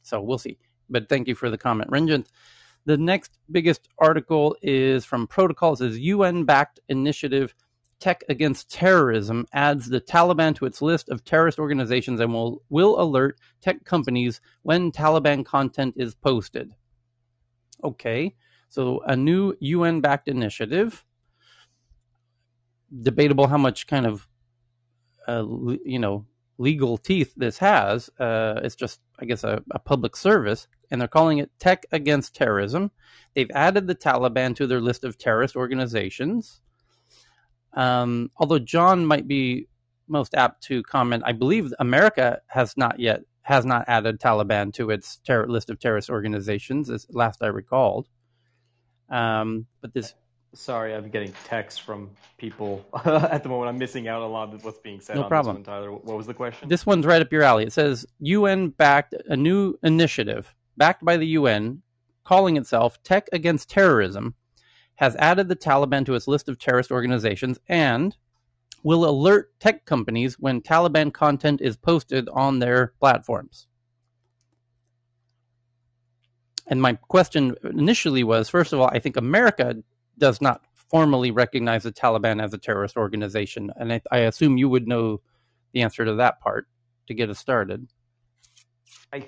So 0.02 0.22
we'll 0.22 0.38
see. 0.38 0.58
But 0.88 1.10
thank 1.10 1.28
you 1.28 1.34
for 1.34 1.50
the 1.50 1.58
comment, 1.58 1.90
Renjith. 1.90 2.28
The 2.86 2.96
next 2.96 3.36
biggest 3.50 3.88
article 3.98 4.56
is 4.62 5.04
from 5.04 5.26
Protocols, 5.26 5.82
is 5.82 5.98
UN-backed 5.98 6.80
initiative 6.88 7.54
Tech 8.00 8.22
Against 8.28 8.70
Terrorism 8.70 9.46
adds 9.52 9.88
the 9.88 10.00
Taliban 10.00 10.54
to 10.56 10.66
its 10.66 10.80
list 10.80 11.08
of 11.08 11.24
terrorist 11.24 11.58
organizations 11.58 12.20
and 12.20 12.32
will, 12.32 12.62
will 12.68 13.00
alert 13.00 13.38
tech 13.60 13.84
companies 13.84 14.40
when 14.62 14.92
Taliban 14.92 15.44
content 15.44 15.94
is 15.96 16.14
posted. 16.14 16.72
Okay, 17.82 18.36
so 18.68 19.00
a 19.00 19.16
new 19.16 19.54
UN 19.60 20.00
backed 20.00 20.28
initiative. 20.28 21.04
Debatable 23.02 23.46
how 23.46 23.58
much 23.58 23.86
kind 23.86 24.06
of, 24.06 24.26
uh, 25.26 25.44
you 25.84 25.98
know, 25.98 26.26
legal 26.58 26.98
teeth 26.98 27.32
this 27.36 27.58
has. 27.58 28.10
Uh, 28.18 28.60
it's 28.62 28.74
just, 28.74 29.00
I 29.18 29.24
guess, 29.24 29.44
a, 29.44 29.62
a 29.70 29.78
public 29.78 30.16
service, 30.16 30.66
and 30.90 31.00
they're 31.00 31.08
calling 31.08 31.38
it 31.38 31.50
Tech 31.58 31.86
Against 31.92 32.34
Terrorism. 32.34 32.90
They've 33.34 33.50
added 33.54 33.86
the 33.86 33.94
Taliban 33.94 34.56
to 34.56 34.66
their 34.66 34.80
list 34.80 35.04
of 35.04 35.18
terrorist 35.18 35.54
organizations. 35.54 36.60
Um, 37.74 38.30
although 38.36 38.58
John 38.58 39.06
might 39.06 39.28
be 39.28 39.68
most 40.08 40.34
apt 40.34 40.64
to 40.64 40.82
comment, 40.82 41.22
I 41.26 41.32
believe 41.32 41.72
America 41.78 42.40
has 42.46 42.76
not 42.76 42.98
yet 42.98 43.22
has 43.42 43.64
not 43.64 43.84
added 43.88 44.20
Taliban 44.20 44.74
to 44.74 44.90
its 44.90 45.18
ter- 45.18 45.46
list 45.46 45.70
of 45.70 45.78
terrorist 45.78 46.10
organizations, 46.10 46.90
as 46.90 47.06
last 47.10 47.42
I 47.42 47.46
recalled. 47.46 48.08
Um, 49.08 49.66
but 49.80 49.94
this. 49.94 50.14
Sorry, 50.54 50.94
I'm 50.94 51.10
getting 51.10 51.32
texts 51.44 51.78
from 51.78 52.10
people 52.38 52.84
at 53.04 53.42
the 53.42 53.48
moment. 53.48 53.68
I'm 53.68 53.78
missing 53.78 54.08
out 54.08 54.22
a 54.22 54.26
lot 54.26 54.54
of 54.54 54.64
what's 54.64 54.78
being 54.78 55.00
said. 55.00 55.16
No 55.16 55.24
on 55.24 55.28
problem, 55.28 55.56
one, 55.56 55.64
Tyler. 55.64 55.92
What 55.92 56.16
was 56.16 56.26
the 56.26 56.34
question? 56.34 56.68
This 56.68 56.86
one's 56.86 57.06
right 57.06 57.20
up 57.20 57.30
your 57.32 57.42
alley. 57.42 57.64
It 57.64 57.72
says 57.72 58.06
UN 58.20 58.70
backed 58.70 59.14
a 59.26 59.36
new 59.36 59.78
initiative 59.82 60.54
backed 60.78 61.04
by 61.04 61.16
the 61.18 61.26
UN, 61.26 61.82
calling 62.24 62.56
itself 62.56 63.02
Tech 63.02 63.28
Against 63.32 63.68
Terrorism, 63.68 64.34
has 64.94 65.16
added 65.16 65.48
the 65.48 65.56
Taliban 65.56 66.06
to 66.06 66.14
its 66.14 66.28
list 66.28 66.48
of 66.48 66.58
terrorist 66.58 66.90
organizations 66.90 67.58
and 67.68 68.16
will 68.82 69.04
alert 69.04 69.50
tech 69.60 69.84
companies 69.84 70.38
when 70.38 70.60
Taliban 70.60 71.12
content 71.12 71.60
is 71.60 71.76
posted 71.76 72.28
on 72.30 72.58
their 72.58 72.94
platforms. 73.00 73.66
And 76.68 76.80
my 76.80 76.94
question 76.94 77.54
initially 77.64 78.24
was 78.24 78.48
first 78.48 78.72
of 78.72 78.80
all, 78.80 78.88
I 78.88 78.98
think 78.98 79.16
America 79.16 79.76
does 80.18 80.40
not 80.40 80.62
formally 80.74 81.30
recognize 81.30 81.82
the 81.82 81.92
Taliban 81.92 82.42
as 82.42 82.54
a 82.54 82.58
terrorist 82.58 82.96
organization. 82.96 83.70
And 83.76 83.92
I, 83.92 84.00
I 84.10 84.18
assume 84.20 84.56
you 84.56 84.68
would 84.68 84.88
know 84.88 85.20
the 85.72 85.82
answer 85.82 86.04
to 86.04 86.14
that 86.14 86.40
part 86.40 86.66
to 87.06 87.14
get 87.14 87.30
us 87.30 87.38
started. 87.38 87.86
I 89.12 89.20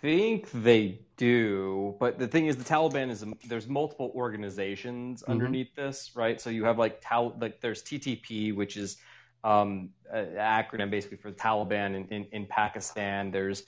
think 0.00 0.50
they 0.50 1.00
do, 1.16 1.96
but 1.98 2.18
the 2.18 2.28
thing 2.28 2.46
is, 2.46 2.56
the 2.56 2.64
Taliban 2.64 3.10
is 3.10 3.24
there's 3.48 3.66
multiple 3.66 4.12
organizations 4.14 5.22
mm-hmm. 5.22 5.32
underneath 5.32 5.74
this, 5.74 6.12
right? 6.14 6.40
So 6.40 6.50
you 6.50 6.64
have 6.64 6.78
like 6.78 7.00
Tal, 7.02 7.36
like 7.40 7.60
there's 7.60 7.82
TTP, 7.82 8.54
which 8.54 8.76
is 8.76 8.98
um, 9.44 9.90
an 10.10 10.34
acronym 10.36 10.90
basically 10.90 11.18
for 11.18 11.30
the 11.30 11.36
Taliban 11.36 11.94
in, 11.96 12.08
in, 12.08 12.26
in 12.32 12.46
Pakistan. 12.46 13.30
There's 13.30 13.62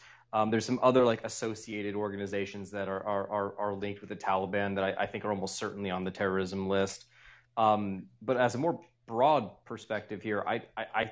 there's 0.51 0.65
some 0.65 0.79
other 0.83 1.05
like 1.05 1.25
associated 1.25 1.95
organizations 1.95 2.71
that 2.73 2.89
are 2.89 3.03
are, 3.03 3.31
are, 3.31 3.59
are 3.59 3.75
linked 3.75 4.01
with 4.01 4.11
the 4.11 4.17
Taliban 4.17 4.75
that 4.75 4.85
I, 4.85 4.95
I, 5.03 5.07
think 5.07 5.25
are 5.25 5.31
almost 5.31 5.57
certainly 5.57 5.91
on 5.91 6.05
the 6.05 6.11
terrorism 6.11 6.69
list. 6.69 7.07
Um, 7.57 8.05
but 8.21 8.37
as 8.37 8.55
a 8.55 8.59
more 8.59 8.81
broad 9.07 9.51
perspective 9.65 10.23
here, 10.23 10.45
I, 10.47 10.63
I, 10.77 10.85
I 10.95 11.11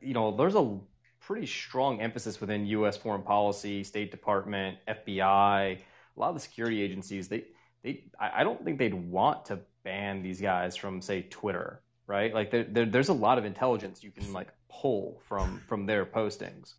you 0.00 0.14
know 0.14 0.36
there's 0.36 0.54
a 0.54 0.78
pretty 1.20 1.46
strong 1.46 2.00
emphasis 2.00 2.40
within 2.40 2.66
U.S. 2.66 2.96
foreign 2.96 3.22
policy, 3.22 3.82
State 3.82 4.10
Department, 4.10 4.78
FBI, 4.86 5.78
a 6.16 6.20
lot 6.20 6.28
of 6.28 6.34
the 6.34 6.40
security 6.40 6.82
agencies. 6.82 7.28
They 7.28 7.44
they 7.82 8.04
I 8.18 8.44
don't 8.44 8.64
think 8.64 8.78
they'd 8.78 8.94
want 8.94 9.46
to 9.46 9.60
ban 9.82 10.22
these 10.22 10.40
guys 10.40 10.76
from 10.76 11.02
say 11.02 11.22
Twitter, 11.22 11.82
right? 12.06 12.32
Like 12.32 12.50
there, 12.50 12.64
there, 12.64 12.86
there's 12.86 13.10
a 13.10 13.14
lot 13.14 13.38
of 13.38 13.44
intelligence 13.44 14.02
you 14.02 14.10
can 14.10 14.32
like 14.32 14.48
pull 14.70 15.20
from 15.28 15.60
from 15.68 15.86
their 15.86 16.06
postings. 16.06 16.74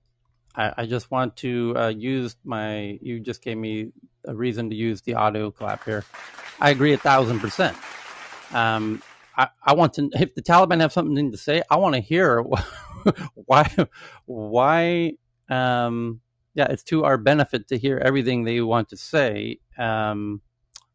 I, 0.57 0.73
I 0.77 0.85
just 0.85 1.11
want 1.11 1.35
to 1.37 1.73
uh, 1.77 1.87
use 1.89 2.35
my. 2.43 2.97
You 3.01 3.19
just 3.19 3.41
gave 3.41 3.57
me 3.57 3.91
a 4.25 4.35
reason 4.35 4.69
to 4.69 4.75
use 4.75 5.01
the 5.01 5.15
audio 5.15 5.51
clap 5.51 5.83
here. 5.85 6.03
I 6.59 6.69
agree 6.69 6.93
a 6.93 6.97
thousand 6.97 7.39
percent. 7.39 7.75
Um, 8.53 9.01
I, 9.37 9.49
I 9.63 9.73
want 9.73 9.93
to. 9.95 10.09
If 10.13 10.35
the 10.35 10.41
Taliban 10.41 10.81
have 10.81 10.93
something 10.93 11.31
to 11.31 11.37
say, 11.37 11.61
I 11.69 11.77
want 11.77 11.95
to 11.95 12.01
hear 12.01 12.41
why. 13.33 13.75
Why? 14.25 15.13
Um, 15.49 16.21
yeah, 16.53 16.67
it's 16.69 16.83
to 16.83 17.03
our 17.03 17.17
benefit 17.17 17.67
to 17.67 17.77
hear 17.77 17.97
everything 17.97 18.43
they 18.43 18.61
want 18.61 18.89
to 18.89 18.97
say. 18.97 19.59
Um, 19.77 20.41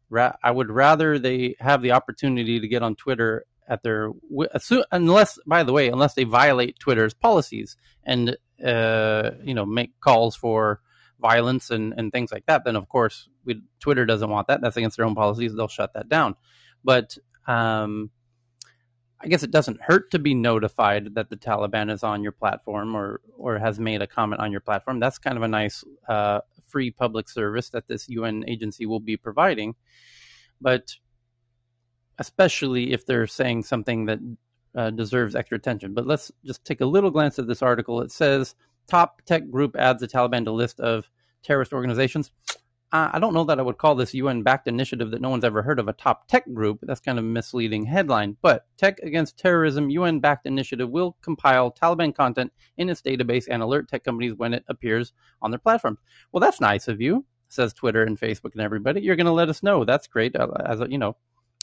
ra- 0.09 0.35
I 0.43 0.51
would 0.51 0.71
rather 0.71 1.19
they 1.19 1.55
have 1.59 1.81
the 1.81 1.91
opportunity 1.91 2.59
to 2.59 2.67
get 2.67 2.81
on 2.81 2.95
Twitter 2.95 3.45
at 3.67 3.83
their 3.83 4.11
unless, 4.91 5.39
by 5.47 5.63
the 5.63 5.71
way, 5.71 5.87
unless 5.87 6.15
they 6.15 6.25
violate 6.25 6.79
Twitter's 6.79 7.13
policies 7.13 7.77
and 8.03 8.35
uh, 8.63 9.31
you 9.43 9.53
know 9.53 9.65
make 9.65 9.99
calls 9.99 10.35
for 10.35 10.81
violence 11.19 11.69
and, 11.69 11.93
and 11.97 12.11
things 12.11 12.31
like 12.31 12.45
that, 12.47 12.63
then 12.65 12.75
of 12.75 12.89
course 12.89 13.29
we, 13.45 13.61
Twitter 13.79 14.05
doesn't 14.05 14.29
want 14.29 14.47
that. 14.47 14.61
That's 14.61 14.77
against 14.77 14.97
their 14.97 15.05
own 15.05 15.15
policies. 15.15 15.53
They'll 15.53 15.67
shut 15.67 15.93
that 15.93 16.09
down. 16.09 16.35
But 16.83 17.17
um, 17.47 18.09
I 19.19 19.27
guess 19.27 19.43
it 19.43 19.51
doesn't 19.51 19.81
hurt 19.81 20.11
to 20.11 20.19
be 20.19 20.33
notified 20.33 21.15
that 21.15 21.29
the 21.29 21.37
Taliban 21.37 21.91
is 21.91 22.03
on 22.03 22.23
your 22.23 22.31
platform 22.31 22.95
or 22.95 23.21
or 23.37 23.59
has 23.59 23.79
made 23.79 24.01
a 24.01 24.07
comment 24.07 24.41
on 24.41 24.51
your 24.51 24.61
platform. 24.61 24.99
That's 24.99 25.19
kind 25.19 25.37
of 25.37 25.43
a 25.43 25.47
nice 25.47 25.83
uh, 26.07 26.41
free 26.67 26.91
public 26.91 27.29
service 27.29 27.69
that 27.69 27.87
this 27.87 28.09
UN 28.09 28.43
agency 28.47 28.85
will 28.85 28.99
be 28.99 29.17
providing. 29.17 29.75
But 30.59 30.95
especially 32.17 32.93
if 32.93 33.05
they're 33.05 33.27
saying 33.27 33.63
something 33.63 34.05
that 34.05 34.19
uh, 34.75 34.89
deserves 34.89 35.35
extra 35.35 35.57
attention. 35.57 35.93
But 35.93 36.07
let's 36.07 36.31
just 36.45 36.63
take 36.65 36.81
a 36.81 36.85
little 36.85 37.11
glance 37.11 37.39
at 37.39 37.47
this 37.47 37.61
article. 37.61 38.01
It 38.01 38.11
says 38.11 38.55
top 38.87 39.21
tech 39.25 39.49
group 39.49 39.75
adds 39.75 40.01
the 40.01 40.07
Taliban 40.07 40.45
to 40.45 40.51
list 40.51 40.79
of 40.79 41.09
terrorist 41.43 41.73
organizations. 41.73 42.31
I 42.93 43.19
don't 43.19 43.33
know 43.33 43.45
that 43.45 43.57
I 43.57 43.61
would 43.61 43.77
call 43.77 43.95
this 43.95 44.13
UN 44.13 44.43
backed 44.43 44.67
initiative 44.67 45.11
that 45.11 45.21
no 45.21 45.29
one's 45.29 45.45
ever 45.45 45.61
heard 45.61 45.79
of 45.79 45.87
a 45.87 45.93
top 45.93 46.27
tech 46.27 46.43
group. 46.53 46.79
That's 46.81 46.99
kind 46.99 47.17
of 47.17 47.23
a 47.23 47.27
misleading 47.27 47.85
headline. 47.85 48.35
But 48.41 48.65
Tech 48.75 48.99
Against 48.99 49.37
Terrorism 49.37 49.89
UN 49.89 50.19
backed 50.19 50.45
initiative 50.45 50.89
will 50.89 51.15
compile 51.21 51.71
Taliban 51.71 52.13
content 52.13 52.51
in 52.75 52.89
its 52.89 53.01
database 53.01 53.45
and 53.49 53.63
alert 53.63 53.87
tech 53.87 54.03
companies 54.03 54.33
when 54.33 54.53
it 54.53 54.65
appears 54.67 55.13
on 55.41 55.51
their 55.51 55.57
platforms. 55.57 55.99
Well, 56.33 56.41
that's 56.41 56.59
nice 56.59 56.89
of 56.89 56.99
you, 56.99 57.23
says 57.47 57.71
Twitter 57.71 58.03
and 58.03 58.19
Facebook 58.19 58.51
and 58.53 58.61
everybody. 58.61 58.99
You're 58.99 59.15
going 59.15 59.25
to 59.25 59.31
let 59.31 59.47
us 59.47 59.63
know. 59.63 59.85
That's 59.85 60.07
great. 60.07 60.35
Uh, 60.35 60.49
as 60.65 60.81
a, 60.81 60.91
you 60.91 60.97
know, 60.97 61.15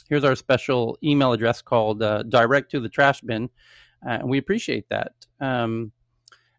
here's 0.09 0.23
our 0.23 0.35
special 0.35 0.97
email 1.03 1.31
address 1.31 1.61
called 1.61 2.01
uh, 2.01 2.23
direct 2.23 2.71
to 2.71 2.79
the 2.79 2.89
trash 2.89 3.21
bin. 3.21 3.49
Uh, 4.05 4.11
and 4.11 4.29
we 4.29 4.37
appreciate 4.37 4.89
that. 4.89 5.13
Um, 5.39 5.91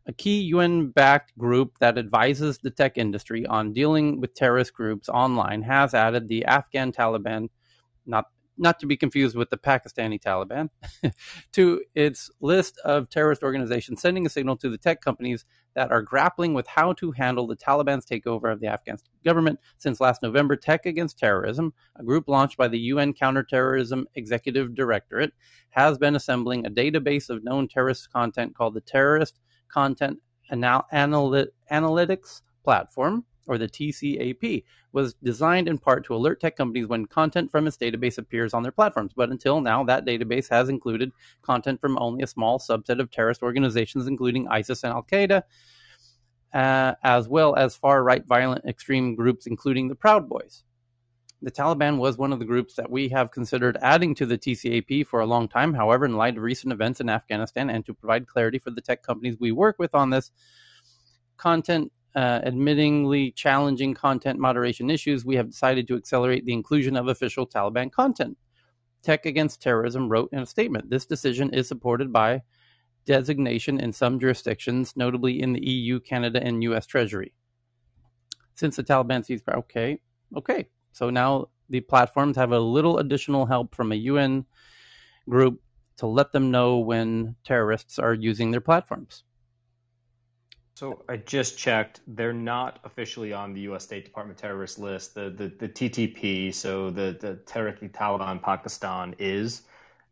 a 0.06 0.12
key 0.12 0.40
UN 0.42 0.88
backed 0.88 1.36
group 1.36 1.78
that 1.78 1.98
advises 1.98 2.58
the 2.58 2.70
tech 2.70 2.96
industry 2.96 3.46
on 3.46 3.72
dealing 3.72 4.20
with 4.20 4.34
terrorist 4.34 4.72
groups 4.72 5.08
online 5.08 5.62
has 5.62 5.94
added 5.94 6.28
the 6.28 6.44
Afghan 6.46 6.92
Taliban, 6.92 7.48
not 8.06 8.26
not 8.60 8.78
to 8.78 8.86
be 8.86 8.96
confused 8.96 9.34
with 9.34 9.50
the 9.50 9.56
Pakistani 9.56 10.20
Taliban, 10.20 10.68
to 11.52 11.82
its 11.94 12.30
list 12.40 12.78
of 12.84 13.08
terrorist 13.08 13.42
organizations, 13.42 14.00
sending 14.00 14.26
a 14.26 14.30
signal 14.30 14.56
to 14.58 14.68
the 14.68 14.78
tech 14.78 15.00
companies 15.00 15.44
that 15.74 15.90
are 15.90 16.02
grappling 16.02 16.52
with 16.52 16.66
how 16.66 16.92
to 16.92 17.10
handle 17.12 17.46
the 17.46 17.56
Taliban's 17.56 18.04
takeover 18.04 18.52
of 18.52 18.60
the 18.60 18.66
Afghan 18.66 18.98
government. 19.24 19.58
Since 19.78 20.00
last 20.00 20.22
November, 20.22 20.56
Tech 20.56 20.84
Against 20.84 21.18
Terrorism, 21.18 21.72
a 21.96 22.04
group 22.04 22.28
launched 22.28 22.58
by 22.58 22.68
the 22.68 22.78
UN 22.78 23.14
Counterterrorism 23.14 24.06
Executive 24.14 24.74
Directorate, 24.74 25.32
has 25.70 25.96
been 25.96 26.16
assembling 26.16 26.66
a 26.66 26.70
database 26.70 27.30
of 27.30 27.42
known 27.42 27.66
terrorist 27.66 28.12
content 28.12 28.54
called 28.54 28.74
the 28.74 28.80
Terrorist 28.80 29.40
Content 29.68 30.18
Anal- 30.52 30.86
Analytics 30.92 32.42
Platform 32.64 33.24
or 33.50 33.58
the 33.58 33.68
TCAP, 33.68 34.62
was 34.92 35.14
designed 35.14 35.66
in 35.68 35.76
part 35.76 36.04
to 36.04 36.14
alert 36.14 36.40
tech 36.40 36.56
companies 36.56 36.86
when 36.86 37.04
content 37.04 37.50
from 37.50 37.66
its 37.66 37.76
database 37.76 38.16
appears 38.16 38.54
on 38.54 38.62
their 38.62 38.70
platforms. 38.70 39.12
But 39.14 39.30
until 39.30 39.60
now, 39.60 39.82
that 39.84 40.06
database 40.06 40.48
has 40.50 40.68
included 40.68 41.10
content 41.42 41.80
from 41.80 41.98
only 41.98 42.22
a 42.22 42.28
small 42.28 42.60
subset 42.60 43.00
of 43.00 43.10
terrorist 43.10 43.42
organizations, 43.42 44.06
including 44.06 44.46
ISIS 44.46 44.84
and 44.84 44.92
Al 44.92 45.02
Qaeda, 45.02 45.42
uh, 46.54 46.94
as 47.02 47.28
well 47.28 47.56
as 47.56 47.74
far 47.74 48.04
right 48.04 48.24
violent 48.24 48.64
extreme 48.66 49.16
groups, 49.16 49.48
including 49.48 49.88
the 49.88 49.96
Proud 49.96 50.28
Boys. 50.28 50.62
The 51.42 51.50
Taliban 51.50 51.98
was 51.98 52.18
one 52.18 52.32
of 52.32 52.38
the 52.38 52.44
groups 52.44 52.74
that 52.74 52.88
we 52.88 53.08
have 53.08 53.32
considered 53.32 53.78
adding 53.82 54.14
to 54.14 54.26
the 54.26 54.38
TCAP 54.38 55.08
for 55.08 55.18
a 55.18 55.26
long 55.26 55.48
time. 55.48 55.74
However, 55.74 56.04
in 56.04 56.14
light 56.16 56.36
of 56.36 56.44
recent 56.44 56.72
events 56.72 57.00
in 57.00 57.08
Afghanistan 57.08 57.68
and 57.68 57.84
to 57.86 57.94
provide 57.94 58.28
clarity 58.28 58.60
for 58.60 58.70
the 58.70 58.80
tech 58.80 59.02
companies 59.02 59.38
we 59.40 59.50
work 59.50 59.76
with 59.80 59.92
on 59.92 60.10
this, 60.10 60.30
content 61.36 61.90
uh, 62.14 62.40
admittingly 62.40 63.34
challenging 63.34 63.94
content 63.94 64.38
moderation 64.38 64.90
issues, 64.90 65.24
we 65.24 65.36
have 65.36 65.50
decided 65.50 65.86
to 65.88 65.96
accelerate 65.96 66.44
the 66.44 66.52
inclusion 66.52 66.96
of 66.96 67.08
official 67.08 67.46
Taliban 67.46 67.92
content. 67.92 68.36
Tech 69.02 69.24
Against 69.26 69.62
Terrorism 69.62 70.08
wrote 70.08 70.30
in 70.32 70.40
a 70.40 70.46
statement 70.46 70.90
This 70.90 71.06
decision 71.06 71.54
is 71.54 71.68
supported 71.68 72.12
by 72.12 72.42
designation 73.06 73.80
in 73.80 73.92
some 73.92 74.18
jurisdictions, 74.18 74.94
notably 74.96 75.40
in 75.40 75.52
the 75.52 75.66
EU, 75.66 76.00
Canada, 76.00 76.42
and 76.42 76.62
US 76.64 76.86
Treasury. 76.86 77.32
Since 78.54 78.76
the 78.76 78.84
Taliban 78.84 79.24
sees, 79.24 79.42
okay, 79.48 80.00
okay. 80.36 80.68
So 80.92 81.08
now 81.08 81.48
the 81.68 81.80
platforms 81.80 82.36
have 82.36 82.52
a 82.52 82.58
little 82.58 82.98
additional 82.98 83.46
help 83.46 83.74
from 83.74 83.92
a 83.92 83.96
UN 83.96 84.44
group 85.28 85.60
to 85.98 86.06
let 86.06 86.32
them 86.32 86.50
know 86.50 86.78
when 86.78 87.36
terrorists 87.44 87.98
are 87.98 88.14
using 88.14 88.50
their 88.50 88.60
platforms. 88.60 89.24
So 90.74 91.04
I 91.08 91.16
just 91.18 91.58
checked; 91.58 92.00
they're 92.06 92.32
not 92.32 92.80
officially 92.84 93.32
on 93.32 93.52
the 93.52 93.60
U.S. 93.62 93.84
State 93.84 94.04
Department 94.04 94.38
terrorist 94.38 94.78
list. 94.78 95.14
The 95.14 95.30
the, 95.30 95.48
the 95.48 95.68
TTP, 95.68 96.54
so 96.54 96.90
the 96.90 97.16
the 97.20 97.38
Tehrik-i-Taliban 97.46 98.42
Pakistan 98.42 99.14
is, 99.18 99.62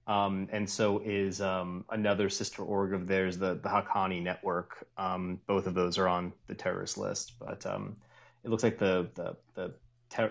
um, 0.06 0.48
and 0.52 0.68
so 0.68 1.00
is 1.04 1.40
um, 1.40 1.84
another 1.90 2.28
sister 2.28 2.62
org 2.62 2.92
of 2.92 3.06
theirs, 3.06 3.38
the 3.38 3.54
the 3.54 3.68
Haqqani 3.68 4.22
Network. 4.22 4.86
Um, 4.96 5.40
both 5.46 5.66
of 5.66 5.74
those 5.74 5.96
are 5.96 6.08
on 6.08 6.32
the 6.48 6.54
terrorist 6.54 6.98
list, 6.98 7.34
but 7.38 7.64
um, 7.64 7.96
it 8.44 8.50
looks 8.50 8.62
like 8.62 8.78
the 8.78 9.08
the 9.14 9.36
the 9.54 9.74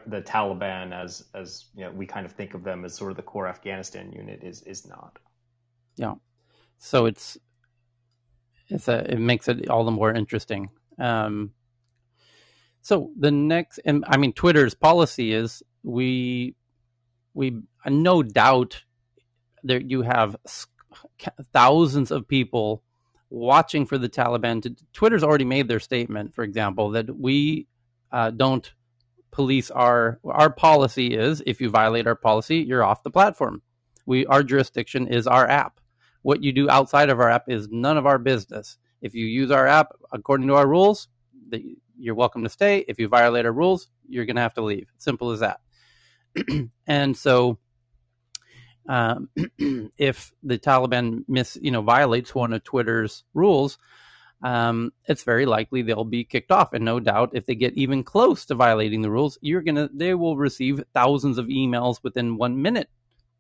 the 0.08 0.22
Taliban, 0.22 0.94
as 0.94 1.26
as 1.34 1.66
you 1.76 1.86
know, 1.86 1.92
we 1.92 2.06
kind 2.06 2.26
of 2.26 2.32
think 2.32 2.54
of 2.54 2.64
them 2.64 2.86
as 2.86 2.96
sort 2.96 3.12
of 3.12 3.18
the 3.18 3.24
core 3.24 3.48
Afghanistan 3.48 4.12
unit, 4.12 4.44
is 4.44 4.62
is 4.64 4.88
not. 4.88 5.18
Yeah, 5.96 6.16
so 6.80 7.06
it's 7.06 7.38
it's 8.70 8.88
a 8.88 9.12
it 9.12 9.20
makes 9.20 9.48
it 9.48 9.70
all 9.70 9.86
the 9.86 9.92
more 9.92 10.14
interesting. 10.14 10.70
Um, 11.00 11.52
so 12.82 13.12
the 13.20 13.32
next, 13.32 13.80
and 13.86 14.06
I 14.08 14.18
mean, 14.18 14.34
Twitter's 14.34 14.74
policy 14.74 15.34
is 15.34 15.64
we 15.84 16.56
we 17.34 17.62
no 17.86 18.24
doubt 18.24 18.84
there 19.64 19.82
you 19.82 20.04
have 20.04 20.38
thousands 21.54 22.12
of 22.12 22.28
people 22.28 22.84
watching 23.30 23.86
for 23.86 23.98
the 23.98 24.10
Taliban. 24.10 24.62
To, 24.64 24.76
Twitter's 24.94 25.24
already 25.24 25.46
made 25.46 25.68
their 25.68 25.80
statement, 25.80 26.34
for 26.34 26.44
example, 26.44 26.92
that 26.92 27.16
we 27.18 27.68
uh, 28.12 28.32
don't 28.32 28.72
police 29.32 29.70
our 29.70 30.20
our 30.24 30.52
policy 30.52 31.14
is 31.14 31.44
if 31.46 31.62
you 31.62 31.70
violate 31.70 32.08
our 32.08 32.16
policy, 32.16 32.58
you're 32.58 32.84
off 32.84 33.04
the 33.04 33.12
platform. 33.12 33.62
We 34.06 34.26
our 34.26 34.44
jurisdiction 34.44 35.08
is 35.08 35.28
our 35.28 35.48
app. 35.48 35.80
What 36.22 36.44
you 36.44 36.52
do 36.52 36.70
outside 36.70 37.10
of 37.10 37.20
our 37.20 37.30
app 37.30 37.50
is 37.50 37.70
none 37.70 37.98
of 37.98 38.06
our 38.06 38.18
business. 38.18 38.78
If 39.02 39.14
you 39.14 39.26
use 39.26 39.52
our 39.52 39.68
app 39.68 39.94
according 40.12 40.48
to 40.48 40.56
our 40.56 40.68
rules, 40.68 41.08
you're 41.98 42.16
welcome 42.16 42.44
to 42.44 42.50
stay. 42.50 42.86
If 42.88 43.00
you 43.00 43.08
violate 43.08 43.46
our 43.46 43.52
rules, 43.52 43.88
you're 44.08 44.26
going 44.26 44.36
to 44.36 44.42
have 44.42 44.56
to 44.56 44.64
leave. 44.64 44.88
Simple 44.98 45.32
as 45.32 45.40
that. 45.40 45.60
and 46.88 47.16
so, 47.16 47.58
um, 48.88 49.30
if 49.98 50.34
the 50.44 50.58
Taliban 50.58 51.24
miss, 51.28 51.58
you 51.62 51.72
know, 51.72 51.82
violates 51.82 52.34
one 52.34 52.54
of 52.54 52.64
Twitter's 52.64 53.24
rules, 53.34 53.78
um, 54.44 54.94
it's 55.06 55.24
very 55.24 55.46
likely 55.46 55.82
they'll 55.82 56.04
be 56.04 56.24
kicked 56.24 56.52
off. 56.52 56.74
And 56.74 56.86
no 56.86 57.00
doubt, 57.00 57.32
if 57.34 57.46
they 57.46 57.56
get 57.56 57.74
even 57.74 58.04
close 58.04 58.46
to 58.46 58.56
violating 58.56 59.02
the 59.02 59.10
rules, 59.10 59.38
you're 59.42 59.62
gonna 59.62 59.90
they 59.94 60.14
will 60.14 60.38
receive 60.38 60.84
thousands 60.94 61.38
of 61.38 61.48
emails 61.48 61.98
within 62.04 62.38
one 62.38 62.62
minute 62.62 62.90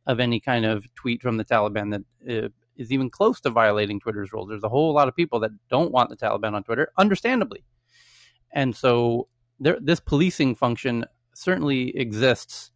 of 0.07 0.19
any 0.19 0.39
kind 0.39 0.65
of 0.65 0.91
tweet 0.95 1.21
from 1.21 1.37
the 1.37 1.45
Taliban 1.45 2.03
that 2.25 2.45
uh, 2.45 2.49
is 2.77 2.91
even 2.91 3.09
close 3.09 3.39
to 3.41 3.49
violating 3.49 3.99
Twitter's 3.99 4.31
rules. 4.33 4.49
There's 4.49 4.63
a 4.63 4.69
whole 4.69 4.93
lot 4.93 5.07
of 5.07 5.15
people 5.15 5.39
that 5.41 5.51
don't 5.69 5.91
want 5.91 6.09
the 6.09 6.17
Taliban 6.17 6.53
on 6.53 6.63
Twitter, 6.63 6.91
understandably, 6.97 7.63
and 8.51 8.75
so 8.75 9.27
there, 9.59 9.77
this 9.81 9.99
policing 9.99 10.55
function 10.55 11.05
certainly 11.33 11.95
exists 11.97 12.71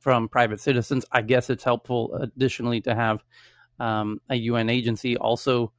from 0.00 0.28
private 0.28 0.60
citizens. 0.60 1.04
I 1.12 1.22
guess 1.22 1.50
it's 1.50 1.64
helpful, 1.64 2.14
additionally, 2.14 2.80
to 2.82 2.94
have 2.94 3.22
um, 3.78 4.20
a 4.28 4.36
UN 4.36 4.70
agency 4.70 5.16
also 5.16 5.72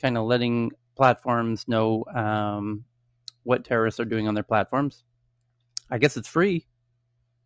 kind 0.00 0.16
of 0.16 0.24
letting 0.24 0.72
platforms 0.96 1.66
know 1.68 2.04
um, 2.14 2.84
what 3.44 3.64
terrorists 3.64 4.00
are 4.00 4.04
doing 4.04 4.28
on 4.28 4.34
their 4.34 4.42
platforms. 4.42 5.04
I 5.90 5.98
guess 5.98 6.16
it's 6.16 6.28
free. 6.28 6.66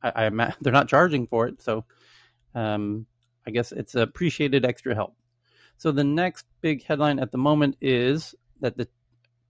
I, 0.02 0.26
I 0.26 0.54
they're 0.60 0.72
not 0.72 0.88
charging 0.88 1.26
for 1.26 1.46
it, 1.46 1.62
so 1.62 1.84
um, 2.54 3.06
I 3.46 3.50
guess 3.50 3.72
it's 3.72 3.94
appreciated 3.94 4.64
extra 4.64 4.94
help. 4.94 5.16
So 5.78 5.92
the 5.92 6.04
next 6.04 6.46
big 6.60 6.84
headline 6.84 7.18
at 7.18 7.32
the 7.32 7.38
moment 7.38 7.76
is 7.80 8.34
that 8.60 8.76
the 8.76 8.88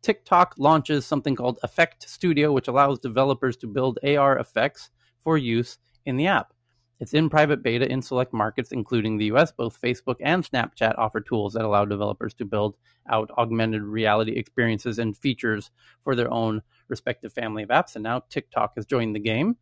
TikTok 0.03 0.55
launches 0.59 1.07
something 1.07 1.35
called 1.35 1.59
Effect 1.63 2.09
Studio, 2.09 2.53
which 2.53 2.69
allows 2.69 2.99
developers 2.99 3.57
to 3.59 3.67
build 3.67 3.99
AR 4.05 4.39
effects 4.39 4.91
for 5.25 5.37
use 5.39 5.79
in 6.05 6.17
the 6.17 6.27
app. 6.27 6.53
It's 6.99 7.13
in 7.13 7.29
private 7.29 7.63
beta 7.63 7.91
in 7.91 8.01
select 8.01 8.33
markets, 8.33 8.73
including 8.73 9.19
the 9.19 9.27
US. 9.27 9.53
Both 9.53 9.81
Facebook 9.81 10.17
and 10.21 10.43
Snapchat 10.43 10.97
offer 10.97 11.21
tools 11.21 11.53
that 11.53 11.65
allow 11.65 11.85
developers 11.85 12.35
to 12.35 12.45
build 12.45 12.77
out 13.11 13.31
augmented 13.37 13.83
reality 13.83 14.33
experiences 14.33 14.99
and 14.99 15.17
features 15.17 15.71
for 16.05 16.15
their 16.15 16.33
own 16.33 16.63
respective 16.89 17.33
family 17.33 17.63
of 17.63 17.69
apps. 17.69 17.97
And 17.97 18.03
now 18.03 18.23
TikTok 18.31 18.73
has 18.77 18.87
joined 18.87 19.15
the 19.15 19.21
game 19.21 19.57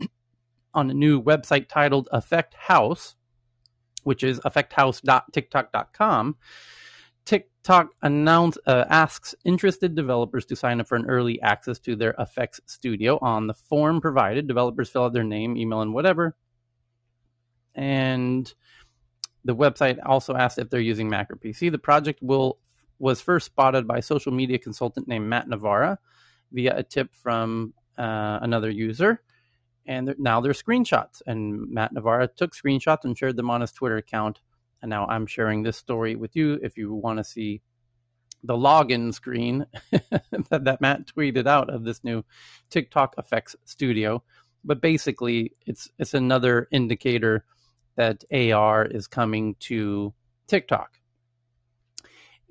on 0.74 0.90
a 0.90 0.94
new 0.94 1.22
website 1.22 1.68
titled 1.68 2.08
Effect 2.12 2.54
House, 2.54 3.14
which 4.04 4.22
is 4.22 4.40
effecthouse.tiktok.com. 4.40 6.36
TikTok 7.24 7.88
announce, 8.02 8.58
uh, 8.66 8.84
asks 8.88 9.34
interested 9.44 9.94
developers 9.94 10.46
to 10.46 10.56
sign 10.56 10.80
up 10.80 10.88
for 10.88 10.96
an 10.96 11.06
early 11.06 11.40
access 11.42 11.78
to 11.80 11.94
their 11.94 12.14
Effects 12.18 12.60
Studio. 12.66 13.18
On 13.20 13.46
the 13.46 13.54
form 13.54 14.00
provided, 14.00 14.46
developers 14.46 14.88
fill 14.88 15.04
out 15.04 15.12
their 15.12 15.24
name, 15.24 15.56
email, 15.56 15.82
and 15.82 15.94
whatever 15.94 16.34
and 17.74 18.52
the 19.44 19.54
website 19.54 19.98
also 20.04 20.34
asks 20.34 20.58
if 20.58 20.70
they're 20.70 20.80
using 20.80 21.08
Mac 21.08 21.30
or 21.30 21.36
PC. 21.36 21.70
The 21.70 21.78
project 21.78 22.20
will 22.22 22.58
was 22.98 23.20
first 23.20 23.46
spotted 23.46 23.86
by 23.86 23.98
a 23.98 24.02
social 24.02 24.32
media 24.32 24.58
consultant 24.58 25.08
named 25.08 25.26
Matt 25.26 25.48
Navarra 25.48 25.98
via 26.52 26.76
a 26.76 26.82
tip 26.82 27.14
from 27.14 27.72
uh, 27.96 28.38
another 28.42 28.70
user. 28.70 29.22
And 29.86 30.14
now 30.18 30.40
they're 30.40 30.52
screenshots. 30.52 31.22
And 31.26 31.68
Matt 31.70 31.92
Navarra 31.92 32.28
took 32.28 32.54
screenshots 32.54 33.04
and 33.04 33.16
shared 33.16 33.36
them 33.36 33.50
on 33.50 33.60
his 33.60 33.72
Twitter 33.72 33.96
account. 33.96 34.40
And 34.82 34.90
now 34.90 35.06
I'm 35.06 35.26
sharing 35.26 35.62
this 35.62 35.76
story 35.76 36.16
with 36.16 36.36
you 36.36 36.58
if 36.62 36.76
you 36.76 36.94
want 36.94 37.18
to 37.18 37.24
see 37.24 37.60
the 38.44 38.54
login 38.54 39.12
screen 39.12 39.66
that, 39.90 40.64
that 40.64 40.80
Matt 40.80 41.06
tweeted 41.06 41.46
out 41.46 41.70
of 41.70 41.84
this 41.84 42.02
new 42.04 42.24
TikTok 42.70 43.14
Effects 43.18 43.56
Studio. 43.64 44.22
But 44.64 44.80
basically, 44.80 45.52
it's 45.66 45.90
it's 45.98 46.14
another 46.14 46.68
indicator 46.70 47.44
that 47.96 48.24
AR 48.32 48.84
is 48.84 49.06
coming 49.06 49.56
to 49.60 50.12
TikTok. 50.46 50.98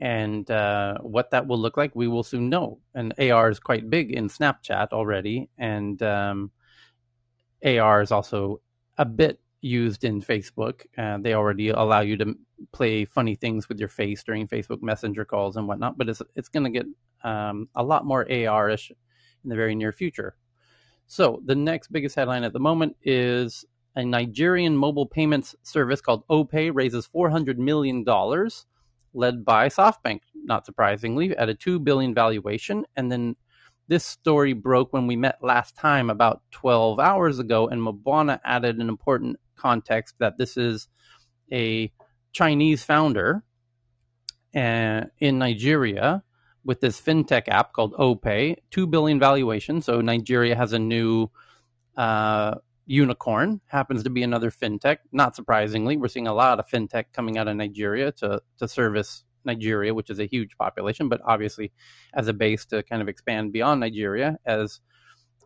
And 0.02 0.50
uh, 0.50 0.98
what 1.02 1.32
that 1.32 1.46
will 1.46 1.60
look 1.60 1.76
like, 1.76 1.96
we 1.96 2.08
will 2.08 2.24
soon 2.24 2.50
know. 2.50 2.80
And 2.96 3.14
AR 3.20 3.50
is 3.50 3.60
quite 3.60 3.90
big 3.90 4.12
in 4.12 4.30
Snapchat 4.30 4.90
already, 4.92 5.50
and 5.58 6.02
um, 6.02 6.52
AR 7.64 8.01
is 8.01 8.12
also 8.12 8.62
a 8.97 9.05
bit 9.05 9.39
used 9.62 10.03
in 10.03 10.22
Facebook. 10.22 10.82
Uh, 10.97 11.18
they 11.18 11.34
already 11.34 11.70
allow 11.70 12.01
you 12.01 12.18
to 12.18 12.36
play 12.72 13.05
funny 13.05 13.36
things 13.36 13.70
with 13.70 13.80
your 13.80 13.89
face 13.89 14.24
during 14.24 14.47
Facebook 14.47 14.82
Messenger 14.82 15.26
calls 15.26 15.57
and 15.57 15.68
whatnot. 15.68 15.97
But 15.97 16.10
it's 16.10 16.22
it's 16.36 16.49
going 16.49 16.64
to 16.64 16.70
get 16.70 16.86
um, 17.24 17.68
a 17.76 17.84
lot 17.84 18.05
more 18.05 18.26
AR-ish 18.32 18.91
in 19.43 19.49
the 19.49 19.55
very 19.55 19.76
near 19.76 19.91
future. 19.91 20.36
So 21.07 21.41
the 21.45 21.55
next 21.55 21.91
biggest 21.91 22.16
headline 22.16 22.43
at 22.43 22.53
the 22.53 22.60
moment 22.60 22.95
is 23.03 23.66
a 23.95 24.05
Nigerian 24.05 24.78
mobile 24.78 25.07
payments 25.07 25.55
service 25.64 26.01
called 26.01 26.28
OPay 26.28 26.72
raises 26.74 27.07
$400 27.07 27.57
million, 27.57 28.05
led 29.14 29.43
by 29.43 29.70
SoftBank, 29.70 30.20
not 30.36 30.66
surprisingly, 30.66 31.36
at 31.36 31.49
a 31.49 31.55
2 31.55 31.80
billion 31.80 32.14
valuation. 32.14 32.86
And 32.95 33.12
then 33.12 33.36
this 33.90 34.06
story 34.06 34.54
broke 34.54 34.94
when 34.94 35.08
we 35.08 35.16
met 35.16 35.40
last 35.42 35.76
time 35.76 36.10
about 36.10 36.44
12 36.52 37.00
hours 37.00 37.40
ago, 37.40 37.68
and 37.68 37.82
Mbwana 37.82 38.40
added 38.46 38.78
an 38.78 38.88
important 38.88 39.38
context 39.56 40.16
that 40.20 40.38
this 40.38 40.56
is 40.56 40.88
a 41.52 41.92
Chinese 42.32 42.84
founder 42.84 43.44
uh, 44.56 45.02
in 45.20 45.40
Nigeria 45.40 46.24
with 46.64 46.80
this 46.82 47.02
fintech 47.02 47.48
app 47.48 47.74
called 47.74 47.94
OPay, 47.94 48.58
2 48.70 48.86
billion 48.86 49.20
valuation. 49.20 49.82
So 49.82 50.02
Nigeria 50.02 50.56
has 50.56 50.72
a 50.74 50.80
new 50.80 51.30
uh, 51.98 52.56
Unicorn 52.86 53.62
happens 53.68 54.04
to 54.04 54.10
be 54.10 54.24
another 54.24 54.50
fintech. 54.50 54.98
Not 55.12 55.36
surprisingly, 55.36 55.98
we're 55.98 56.08
seeing 56.08 56.28
a 56.28 56.34
lot 56.34 56.60
of 56.60 56.68
fintech 56.68 57.06
coming 57.14 57.38
out 57.38 57.48
of 57.48 57.56
Nigeria 57.56 58.12
to 58.14 58.42
to 58.58 58.68
service 58.68 59.24
Nigeria, 59.46 59.94
which 59.94 60.10
is 60.10 60.20
a 60.20 60.26
huge 60.26 60.58
population, 60.58 61.10
but 61.10 61.22
obviously 61.26 61.72
as 62.14 62.28
a 62.28 62.34
base 62.34 62.66
to 62.68 62.84
kind 62.84 63.02
of 63.02 63.08
expand 63.08 63.54
beyond 63.54 63.80
Nigeria, 63.80 64.38
as 64.46 64.80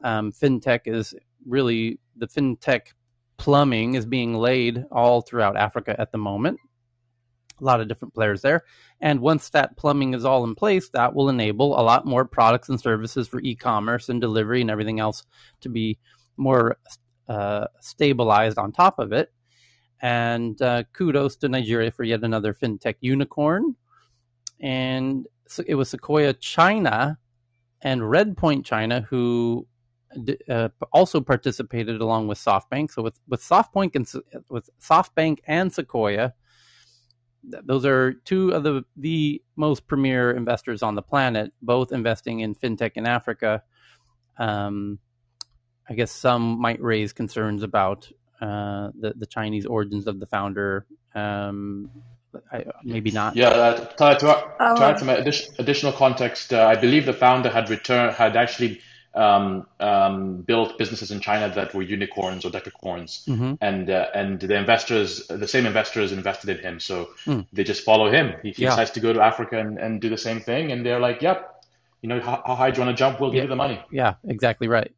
um, 0.04 0.32
fintech 0.32 0.82
is 0.86 1.14
really 1.46 2.00
the 2.16 2.28
fintech 2.28 2.94
plumbing 3.38 3.96
is 3.96 4.06
being 4.06 4.34
laid 4.36 4.86
all 4.92 5.22
throughout 5.22 5.58
Africa 5.58 5.96
at 6.00 6.12
the 6.12 6.18
moment. 6.18 6.60
A 7.62 7.64
lot 7.64 7.82
of 7.82 7.88
different 7.88 8.14
players 8.14 8.42
there. 8.42 8.64
And 9.00 9.20
once 9.20 9.50
that 9.50 9.78
plumbing 9.78 10.14
is 10.14 10.26
all 10.26 10.44
in 10.44 10.56
place, 10.56 10.90
that 10.90 11.14
will 11.14 11.30
enable 11.30 11.80
a 11.80 11.84
lot 11.84 12.06
more 12.06 12.26
products 12.26 12.70
and 12.70 12.80
services 12.80 13.28
for 13.28 13.40
e 13.42 13.56
commerce 13.56 14.10
and 14.10 14.20
delivery 14.20 14.62
and 14.62 14.72
everything 14.72 15.00
else 15.00 15.24
to 15.62 15.70
be 15.70 15.98
more 16.38 16.78
uh, 17.28 17.68
stabilized 17.80 18.58
on 18.58 18.72
top 18.72 19.00
of 19.00 19.14
it. 19.14 19.32
And 20.02 20.62
uh, 20.62 20.84
kudos 20.94 21.38
to 21.38 21.50
Nigeria 21.50 21.92
for 21.92 22.04
yet 22.04 22.24
another 22.24 22.54
fintech 22.54 22.96
unicorn. 23.00 23.76
And 24.64 25.28
it 25.68 25.76
was 25.76 25.90
Sequoia 25.90 26.34
China 26.34 27.20
and 27.82 28.02
Redpoint 28.02 28.64
China 28.64 29.02
who 29.02 29.68
uh, 30.50 30.70
also 30.92 31.20
participated 31.20 32.00
along 32.02 32.28
with 32.28 32.38
SoftBank. 32.38 32.92
So 32.92 33.04
with 33.04 33.20
with 33.28 33.42
SoftBank 33.42 33.96
and 33.96 34.08
with 34.50 34.70
SoftBank 34.82 35.40
and 35.48 35.72
Sequoia, 35.72 36.34
those 37.44 37.86
are 37.86 38.14
two 38.14 38.52
of 38.52 38.64
the 38.64 38.84
the 38.96 39.42
most 39.58 39.86
premier 39.86 40.32
investors 40.32 40.82
on 40.82 40.96
the 40.96 41.02
planet, 41.02 41.52
both 41.62 41.92
investing 41.92 42.40
in 42.40 42.56
fintech 42.56 42.92
in 42.96 43.06
Africa. 43.06 43.64
Um, 44.38 45.00
I 45.90 45.94
guess 45.96 46.12
some 46.12 46.62
might 46.62 46.82
raise 46.82 47.12
concerns 47.12 47.64
about 47.64 48.10
uh, 48.40 48.92
the 48.98 49.14
the 49.18 49.26
Chinese 49.28 49.66
origins 49.66 50.08
of 50.08 50.22
the 50.22 50.26
founder. 50.26 50.86
Um, 51.14 51.90
I, 52.52 52.66
maybe 52.84 53.12
not. 53.12 53.36
Yeah, 53.36 53.50
uh, 53.50 53.78
to, 53.78 54.20
to, 54.20 54.76
to 54.76 54.84
add 54.84 55.00
some 55.00 55.10
additional 55.10 55.92
context, 55.92 56.54
uh, 56.54 56.66
I 56.66 56.76
believe 56.76 57.06
the 57.06 57.14
founder 57.14 57.50
had 57.50 57.70
returned 57.70 58.16
had 58.16 58.36
actually 58.36 58.82
um, 59.14 59.68
um, 59.80 60.38
built 60.42 60.78
businesses 60.78 61.12
in 61.12 61.20
China 61.20 61.54
that 61.54 61.74
were 61.74 61.84
unicorns 61.84 62.46
or 62.46 62.50
decacorns, 62.50 63.26
mm-hmm. 63.26 63.54
and 63.62 63.90
uh, 63.90 64.08
and 64.16 64.40
the 64.40 64.56
investors, 64.56 65.28
the 65.28 65.48
same 65.48 65.66
investors, 65.66 66.12
invested 66.12 66.50
in 66.58 66.64
him, 66.64 66.80
so 66.80 67.10
mm. 67.26 67.46
they 67.54 67.64
just 67.64 67.84
follow 67.84 68.12
him. 68.12 68.34
He, 68.42 68.52
he 68.52 68.64
yeah. 68.64 68.70
decides 68.70 68.92
to 68.92 69.00
go 69.00 69.14
to 69.14 69.22
Africa 69.22 69.60
and, 69.60 69.78
and 69.78 70.02
do 70.02 70.10
the 70.10 70.18
same 70.18 70.40
thing, 70.40 70.72
and 70.72 70.86
they're 70.86 71.00
like, 71.00 71.22
"Yep, 71.22 71.66
you 72.02 72.10
know, 72.10 72.20
how, 72.20 72.42
how 72.46 72.56
high 72.56 72.72
do 72.72 72.82
you 72.82 72.86
want 72.88 72.98
to 72.98 73.00
jump? 73.00 73.20
We'll 73.20 73.30
yeah. 73.30 73.42
give 73.42 73.44
you 73.44 73.50
the 73.50 73.56
money." 73.56 73.80
Yeah, 73.92 74.16
exactly 74.28 74.68
right 74.68 74.92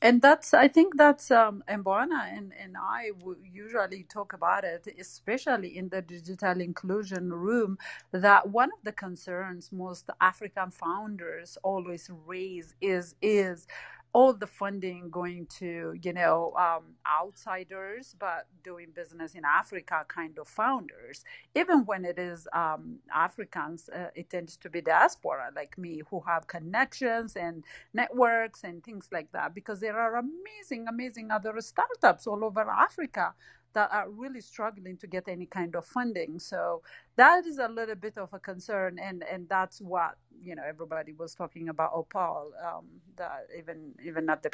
and 0.00 0.22
that's 0.22 0.54
i 0.54 0.68
think 0.68 0.96
that's 0.96 1.30
um 1.30 1.62
Mbwana 1.68 2.36
and 2.36 2.52
and 2.62 2.76
i 2.76 3.10
usually 3.52 4.04
talk 4.04 4.32
about 4.32 4.64
it 4.64 4.86
especially 5.00 5.76
in 5.76 5.88
the 5.88 6.02
digital 6.02 6.60
inclusion 6.60 7.32
room 7.32 7.78
that 8.12 8.48
one 8.50 8.70
of 8.72 8.84
the 8.84 8.92
concerns 8.92 9.72
most 9.72 10.08
african 10.20 10.70
founders 10.70 11.58
always 11.62 12.10
raise 12.26 12.74
is 12.80 13.14
is 13.22 13.66
all 14.12 14.32
the 14.32 14.46
funding 14.46 15.10
going 15.10 15.46
to 15.46 15.94
you 16.02 16.12
know 16.12 16.52
um, 16.58 16.84
outsiders 17.06 18.14
but 18.18 18.46
doing 18.64 18.88
business 18.94 19.34
in 19.34 19.42
africa 19.44 20.04
kind 20.08 20.38
of 20.38 20.48
founders. 20.48 21.24
Even 21.54 21.84
when 21.86 22.04
it 22.04 22.18
is 22.18 22.48
um, 22.52 22.98
africans 23.14 23.88
uh, 23.90 24.08
it 24.14 24.30
tends 24.30 24.56
to 24.56 24.70
be 24.70 24.80
diaspora 24.80 25.50
like 25.54 25.78
me 25.78 26.02
who 26.10 26.22
have 26.26 26.46
connections 26.46 27.36
and 27.36 27.64
networks 27.94 28.64
and 28.64 28.82
things 28.84 29.08
like 29.12 29.30
that 29.32 29.54
because 29.54 29.80
there 29.80 29.98
are 29.98 30.16
amazing 30.16 30.86
amazing 30.88 31.30
other 31.30 31.54
startups 31.60 32.26
all 32.26 32.44
over 32.44 32.62
africa 32.70 33.34
that 33.76 33.90
are 33.92 34.10
really 34.10 34.40
struggling 34.40 34.96
to 34.98 35.06
get 35.06 35.28
any 35.28 35.46
kind 35.46 35.76
of 35.76 35.86
funding. 35.86 36.40
So 36.40 36.82
that 37.16 37.46
is 37.46 37.58
a 37.58 37.68
little 37.68 37.94
bit 37.96 38.18
of 38.18 38.30
a 38.34 38.40
concern, 38.40 38.98
and 38.98 39.22
and 39.30 39.48
that's 39.50 39.80
what 39.82 40.16
you 40.42 40.56
know 40.56 40.64
everybody 40.66 41.12
was 41.12 41.34
talking 41.36 41.68
about 41.68 41.94
OPay. 41.94 42.50
Um, 42.66 42.86
that 43.18 43.46
even 43.58 43.92
even 44.04 44.30
at 44.30 44.42
the 44.42 44.50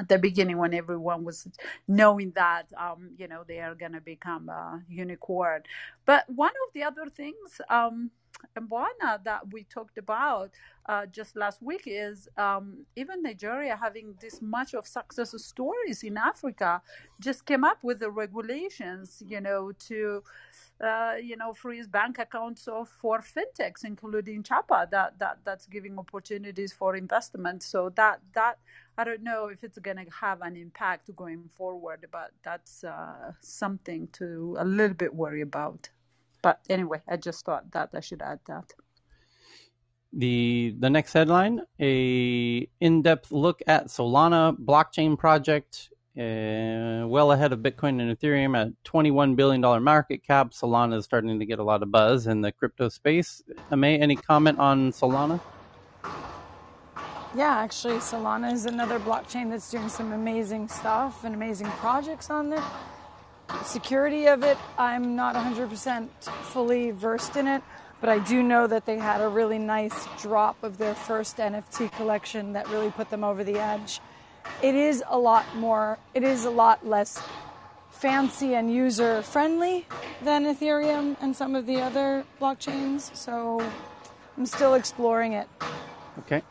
at 0.00 0.08
the 0.08 0.18
beginning 0.18 0.58
when 0.58 0.74
everyone 0.74 1.24
was 1.24 1.48
knowing 1.88 2.32
that 2.36 2.66
um, 2.78 3.10
you 3.18 3.28
know 3.28 3.44
they 3.48 3.60
are 3.60 3.76
going 3.76 3.92
to 3.92 4.02
become 4.02 4.48
a 4.50 4.82
unicorn 4.88 5.62
but 6.06 6.24
one 6.28 6.52
of 6.66 6.74
the 6.74 6.82
other 6.82 7.06
things 7.08 7.60
um, 7.70 8.10
Mbwana 8.56 9.22
that 9.24 9.52
we 9.52 9.64
talked 9.64 9.98
about 9.98 10.50
uh, 10.86 11.06
just 11.06 11.36
last 11.36 11.62
week 11.62 11.82
is 11.86 12.28
um, 12.36 12.86
even 12.96 13.22
Nigeria 13.22 13.76
having 13.76 14.14
this 14.20 14.40
much 14.40 14.74
of 14.74 14.86
success 14.86 15.34
stories 15.42 16.02
in 16.02 16.16
Africa 16.16 16.80
just 17.20 17.44
came 17.44 17.64
up 17.64 17.82
with 17.82 17.98
the 17.98 18.10
regulations, 18.10 19.22
you 19.26 19.40
know, 19.40 19.72
to 19.88 20.22
uh, 20.80 21.14
you 21.22 21.36
know 21.36 21.52
freeze 21.54 21.86
bank 21.86 22.18
accounts 22.18 22.68
of 22.68 22.88
for 22.88 23.20
fintechs, 23.20 23.84
including 23.84 24.42
Chaka, 24.42 24.88
that 24.90 25.18
that 25.18 25.38
that's 25.44 25.66
giving 25.66 25.98
opportunities 25.98 26.72
for 26.72 26.96
investment. 26.96 27.62
So 27.62 27.90
that 27.96 28.20
that 28.34 28.58
I 28.98 29.04
don't 29.04 29.22
know 29.22 29.48
if 29.48 29.64
it's 29.64 29.78
going 29.78 29.98
to 29.98 30.06
have 30.20 30.40
an 30.42 30.56
impact 30.56 31.14
going 31.16 31.48
forward, 31.56 32.06
but 32.10 32.30
that's 32.42 32.84
uh, 32.84 33.32
something 33.40 34.08
to 34.14 34.56
a 34.58 34.64
little 34.64 34.96
bit 34.96 35.14
worry 35.14 35.42
about. 35.42 35.90
But 36.46 36.60
anyway, 36.70 37.02
I 37.08 37.16
just 37.16 37.44
thought 37.44 37.72
that 37.72 37.90
I 37.92 37.98
should 37.98 38.22
add 38.22 38.38
that. 38.46 38.72
The 40.12 40.76
the 40.78 40.88
next 40.88 41.12
headline: 41.12 41.62
a 41.80 42.68
in-depth 42.80 43.32
look 43.32 43.62
at 43.66 43.88
Solana 43.88 44.56
blockchain 44.56 45.18
project. 45.18 45.90
Uh, 46.16 47.02
well 47.08 47.32
ahead 47.32 47.52
of 47.52 47.58
Bitcoin 47.58 48.00
and 48.00 48.16
Ethereum 48.16 48.56
at 48.56 48.68
$21 48.84 49.34
billion 49.34 49.60
market 49.82 50.22
cap. 50.22 50.52
Solana 50.52 50.98
is 50.98 51.04
starting 51.04 51.40
to 51.40 51.44
get 51.44 51.58
a 51.58 51.64
lot 51.64 51.82
of 51.82 51.90
buzz 51.90 52.28
in 52.28 52.42
the 52.42 52.52
crypto 52.52 52.88
space. 52.88 53.42
May, 53.72 53.98
any 53.98 54.14
comment 54.14 54.60
on 54.60 54.92
Solana? 54.92 55.40
Yeah, 57.34 57.58
actually, 57.58 57.96
Solana 57.96 58.52
is 58.52 58.66
another 58.66 59.00
blockchain 59.00 59.50
that's 59.50 59.68
doing 59.68 59.88
some 59.88 60.12
amazing 60.12 60.68
stuff 60.68 61.24
and 61.24 61.34
amazing 61.34 61.70
projects 61.82 62.30
on 62.30 62.52
it 62.52 62.62
security 63.64 64.26
of 64.26 64.42
it, 64.42 64.58
I'm 64.78 65.16
not 65.16 65.34
100% 65.34 66.08
fully 66.42 66.90
versed 66.90 67.36
in 67.36 67.46
it, 67.46 67.62
but 68.00 68.10
I 68.10 68.18
do 68.18 68.42
know 68.42 68.66
that 68.66 68.86
they 68.86 68.98
had 68.98 69.20
a 69.20 69.28
really 69.28 69.58
nice 69.58 70.06
drop 70.20 70.62
of 70.62 70.78
their 70.78 70.94
first 70.94 71.38
NFT 71.38 71.92
collection 71.92 72.52
that 72.52 72.68
really 72.68 72.90
put 72.90 73.10
them 73.10 73.24
over 73.24 73.44
the 73.44 73.58
edge. 73.58 74.00
It 74.62 74.74
is 74.74 75.02
a 75.08 75.18
lot 75.18 75.44
more, 75.56 75.98
it 76.14 76.22
is 76.22 76.44
a 76.44 76.50
lot 76.50 76.86
less 76.86 77.20
fancy 77.90 78.54
and 78.54 78.72
user 78.72 79.22
friendly 79.22 79.86
than 80.22 80.44
Ethereum 80.44 81.16
and 81.20 81.34
some 81.34 81.54
of 81.54 81.66
the 81.66 81.80
other 81.80 82.24
blockchains, 82.40 83.14
so 83.16 83.60
I'm 84.36 84.46
still 84.46 84.74
exploring 84.74 85.32
it. 85.32 85.48
Okay. 86.18 86.42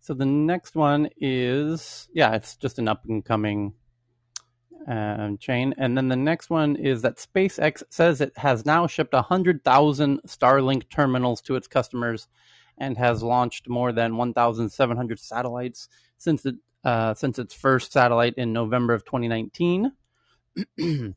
So 0.00 0.14
the 0.14 0.26
next 0.26 0.74
one 0.74 1.08
is, 1.16 2.08
yeah, 2.12 2.34
it's 2.34 2.56
just 2.56 2.78
an 2.78 2.88
up 2.88 3.04
and 3.06 3.24
coming 3.24 3.74
um, 4.86 5.38
chain. 5.38 5.74
And 5.78 5.96
then 5.96 6.08
the 6.08 6.16
next 6.16 6.50
one 6.50 6.76
is 6.76 7.02
that 7.02 7.16
SpaceX 7.16 7.82
says 7.90 8.20
it 8.20 8.36
has 8.36 8.66
now 8.66 8.86
shipped 8.86 9.12
100,000 9.12 10.22
Starlink 10.26 10.88
terminals 10.88 11.40
to 11.42 11.56
its 11.56 11.68
customers 11.68 12.28
and 12.78 12.96
has 12.96 13.22
launched 13.22 13.68
more 13.68 13.92
than 13.92 14.16
1,700 14.16 15.18
satellites 15.18 15.88
since 16.18 16.44
it, 16.46 16.56
uh, 16.84 17.14
since 17.14 17.38
its 17.38 17.54
first 17.54 17.92
satellite 17.92 18.34
in 18.36 18.52
November 18.52 18.94
of 18.94 19.04
2019. 19.04 19.92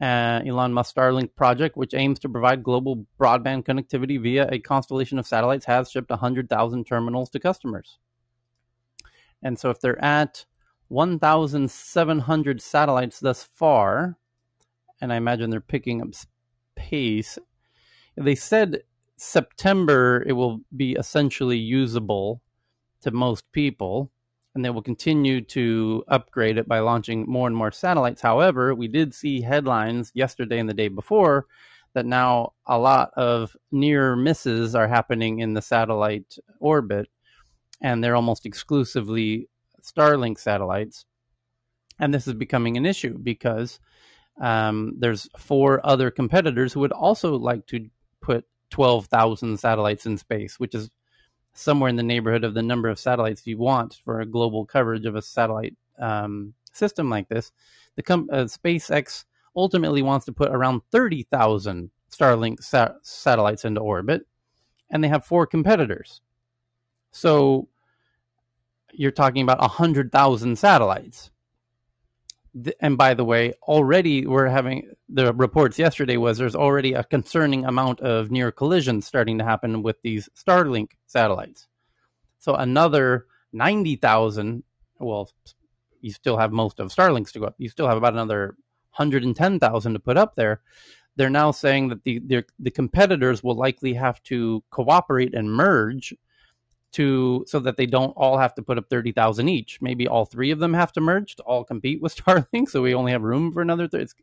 uh, 0.00 0.40
Elon 0.46 0.72
Musk 0.72 0.94
Starlink 0.94 1.34
project, 1.34 1.76
which 1.76 1.94
aims 1.94 2.18
to 2.20 2.28
provide 2.28 2.62
global 2.62 3.06
broadband 3.18 3.64
connectivity 3.64 4.20
via 4.20 4.48
a 4.50 4.58
constellation 4.58 5.18
of 5.18 5.26
satellites, 5.26 5.64
has 5.64 5.90
shipped 5.90 6.10
100,000 6.10 6.86
terminals 6.86 7.30
to 7.30 7.40
customers. 7.40 7.98
And 9.42 9.58
so 9.58 9.70
if 9.70 9.80
they're 9.80 10.02
at 10.02 10.44
1,700 10.88 12.62
satellites 12.62 13.20
thus 13.20 13.48
far, 13.54 14.16
and 15.00 15.12
I 15.12 15.16
imagine 15.16 15.50
they're 15.50 15.60
picking 15.60 16.00
up 16.00 16.08
pace. 16.74 17.38
They 18.16 18.34
said 18.34 18.82
September 19.16 20.22
it 20.26 20.32
will 20.32 20.60
be 20.76 20.92
essentially 20.92 21.58
usable 21.58 22.40
to 23.02 23.10
most 23.10 23.50
people, 23.52 24.10
and 24.54 24.64
they 24.64 24.70
will 24.70 24.82
continue 24.82 25.40
to 25.42 26.04
upgrade 26.08 26.56
it 26.56 26.68
by 26.68 26.78
launching 26.78 27.26
more 27.28 27.46
and 27.46 27.56
more 27.56 27.72
satellites. 27.72 28.22
However, 28.22 28.74
we 28.74 28.88
did 28.88 29.14
see 29.14 29.40
headlines 29.40 30.12
yesterday 30.14 30.58
and 30.58 30.68
the 30.68 30.74
day 30.74 30.88
before 30.88 31.46
that 31.94 32.06
now 32.06 32.52
a 32.66 32.78
lot 32.78 33.10
of 33.16 33.56
near 33.72 34.16
misses 34.16 34.74
are 34.74 34.88
happening 34.88 35.40
in 35.40 35.54
the 35.54 35.62
satellite 35.62 36.36
orbit, 36.60 37.08
and 37.80 38.02
they're 38.02 38.16
almost 38.16 38.46
exclusively 38.46 39.48
Starlink 39.86 40.38
satellites. 40.38 41.04
And 41.98 42.12
this 42.12 42.26
is 42.26 42.34
becoming 42.34 42.76
an 42.76 42.86
issue 42.86 43.16
because 43.18 43.80
um, 44.40 44.96
there's 44.98 45.28
four 45.38 45.80
other 45.84 46.10
competitors 46.10 46.72
who 46.72 46.80
would 46.80 46.92
also 46.92 47.36
like 47.36 47.66
to 47.68 47.88
put 48.20 48.44
12,000 48.70 49.58
satellites 49.58 50.06
in 50.06 50.18
space, 50.18 50.60
which 50.60 50.74
is 50.74 50.90
somewhere 51.54 51.88
in 51.88 51.96
the 51.96 52.02
neighborhood 52.02 52.44
of 52.44 52.54
the 52.54 52.62
number 52.62 52.88
of 52.88 52.98
satellites 52.98 53.46
you 53.46 53.56
want 53.56 54.00
for 54.04 54.20
a 54.20 54.26
global 54.26 54.66
coverage 54.66 55.06
of 55.06 55.16
a 55.16 55.22
satellite 55.22 55.74
um, 55.98 56.52
system 56.72 57.08
like 57.08 57.28
this. 57.28 57.52
The 57.94 58.02
com- 58.02 58.28
uh, 58.30 58.44
SpaceX 58.44 59.24
ultimately 59.54 60.02
wants 60.02 60.26
to 60.26 60.32
put 60.32 60.50
around 60.50 60.82
30,000 60.92 61.90
Starlink 62.10 62.62
sa- 62.62 62.92
satellites 63.02 63.64
into 63.64 63.80
orbit, 63.80 64.26
and 64.90 65.02
they 65.02 65.08
have 65.08 65.24
four 65.24 65.46
competitors. 65.46 66.20
So 67.10 67.68
you're 68.98 69.10
talking 69.10 69.42
about 69.42 69.60
100,000 69.60 70.56
satellites. 70.56 71.30
And 72.80 72.96
by 72.96 73.12
the 73.12 73.24
way, 73.24 73.52
already 73.62 74.26
we're 74.26 74.48
having 74.48 74.90
the 75.08 75.34
reports 75.34 75.78
yesterday 75.78 76.16
was 76.16 76.38
there's 76.38 76.56
already 76.56 76.94
a 76.94 77.04
concerning 77.04 77.66
amount 77.66 78.00
of 78.00 78.30
near 78.30 78.50
collisions 78.50 79.06
starting 79.06 79.36
to 79.38 79.44
happen 79.44 79.82
with 79.82 80.00
these 80.02 80.28
Starlink 80.34 80.92
satellites. 81.06 81.68
So 82.38 82.54
another 82.54 83.26
90,000, 83.52 84.62
well, 84.98 85.30
you 86.00 86.12
still 86.12 86.38
have 86.38 86.52
most 86.52 86.80
of 86.80 86.88
Starlinks 86.90 87.32
to 87.32 87.40
go 87.40 87.46
up. 87.46 87.56
You 87.58 87.68
still 87.68 87.88
have 87.88 87.98
about 87.98 88.14
another 88.14 88.56
110,000 88.96 89.92
to 89.92 89.98
put 89.98 90.16
up 90.16 90.34
there. 90.34 90.62
they're 91.16 91.30
now 91.30 91.50
saying 91.50 91.88
that 91.88 92.04
the 92.04 92.20
the 92.58 92.70
competitors 92.70 93.42
will 93.42 93.56
likely 93.56 93.94
have 93.94 94.22
to 94.22 94.62
cooperate 94.70 95.34
and 95.34 95.50
merge 95.50 96.14
to 96.96 97.44
so 97.46 97.60
that 97.60 97.76
they 97.76 97.86
don't 97.86 98.12
all 98.16 98.38
have 98.38 98.54
to 98.54 98.62
put 98.62 98.78
up 98.78 98.88
30,000 98.88 99.48
each. 99.48 99.80
Maybe 99.82 100.08
all 100.08 100.24
three 100.24 100.50
of 100.50 100.58
them 100.58 100.72
have 100.74 100.92
to 100.92 101.00
merge 101.00 101.36
to 101.36 101.42
all 101.42 101.62
compete 101.62 102.00
with 102.00 102.16
Starlink 102.24 102.68
so 102.68 102.82
we 102.82 102.94
only 102.94 103.12
have 103.12 103.22
room 103.22 103.52
for 103.52 103.62
another 103.62 103.86
th- 103.86 104.02
it's 104.02 104.14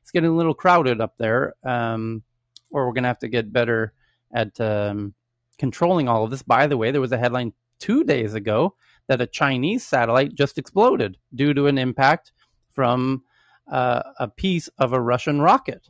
it's 0.00 0.10
getting 0.10 0.30
a 0.30 0.36
little 0.36 0.54
crowded 0.54 1.00
up 1.00 1.16
there. 1.18 1.54
Um, 1.64 2.22
or 2.70 2.86
we're 2.86 2.92
going 2.92 3.04
to 3.04 3.08
have 3.08 3.20
to 3.20 3.28
get 3.28 3.52
better 3.52 3.92
at 4.32 4.58
um, 4.60 5.14
controlling 5.58 6.08
all 6.08 6.24
of 6.24 6.30
this. 6.30 6.42
By 6.42 6.66
the 6.66 6.76
way, 6.76 6.90
there 6.90 7.00
was 7.00 7.12
a 7.12 7.18
headline 7.18 7.52
2 7.78 8.04
days 8.04 8.34
ago 8.34 8.74
that 9.06 9.20
a 9.20 9.26
Chinese 9.26 9.86
satellite 9.86 10.34
just 10.34 10.58
exploded 10.58 11.16
due 11.34 11.54
to 11.54 11.66
an 11.66 11.78
impact 11.78 12.32
from 12.72 13.22
uh, 13.70 14.02
a 14.18 14.28
piece 14.28 14.68
of 14.78 14.92
a 14.92 15.00
Russian 15.00 15.40
rocket. 15.40 15.88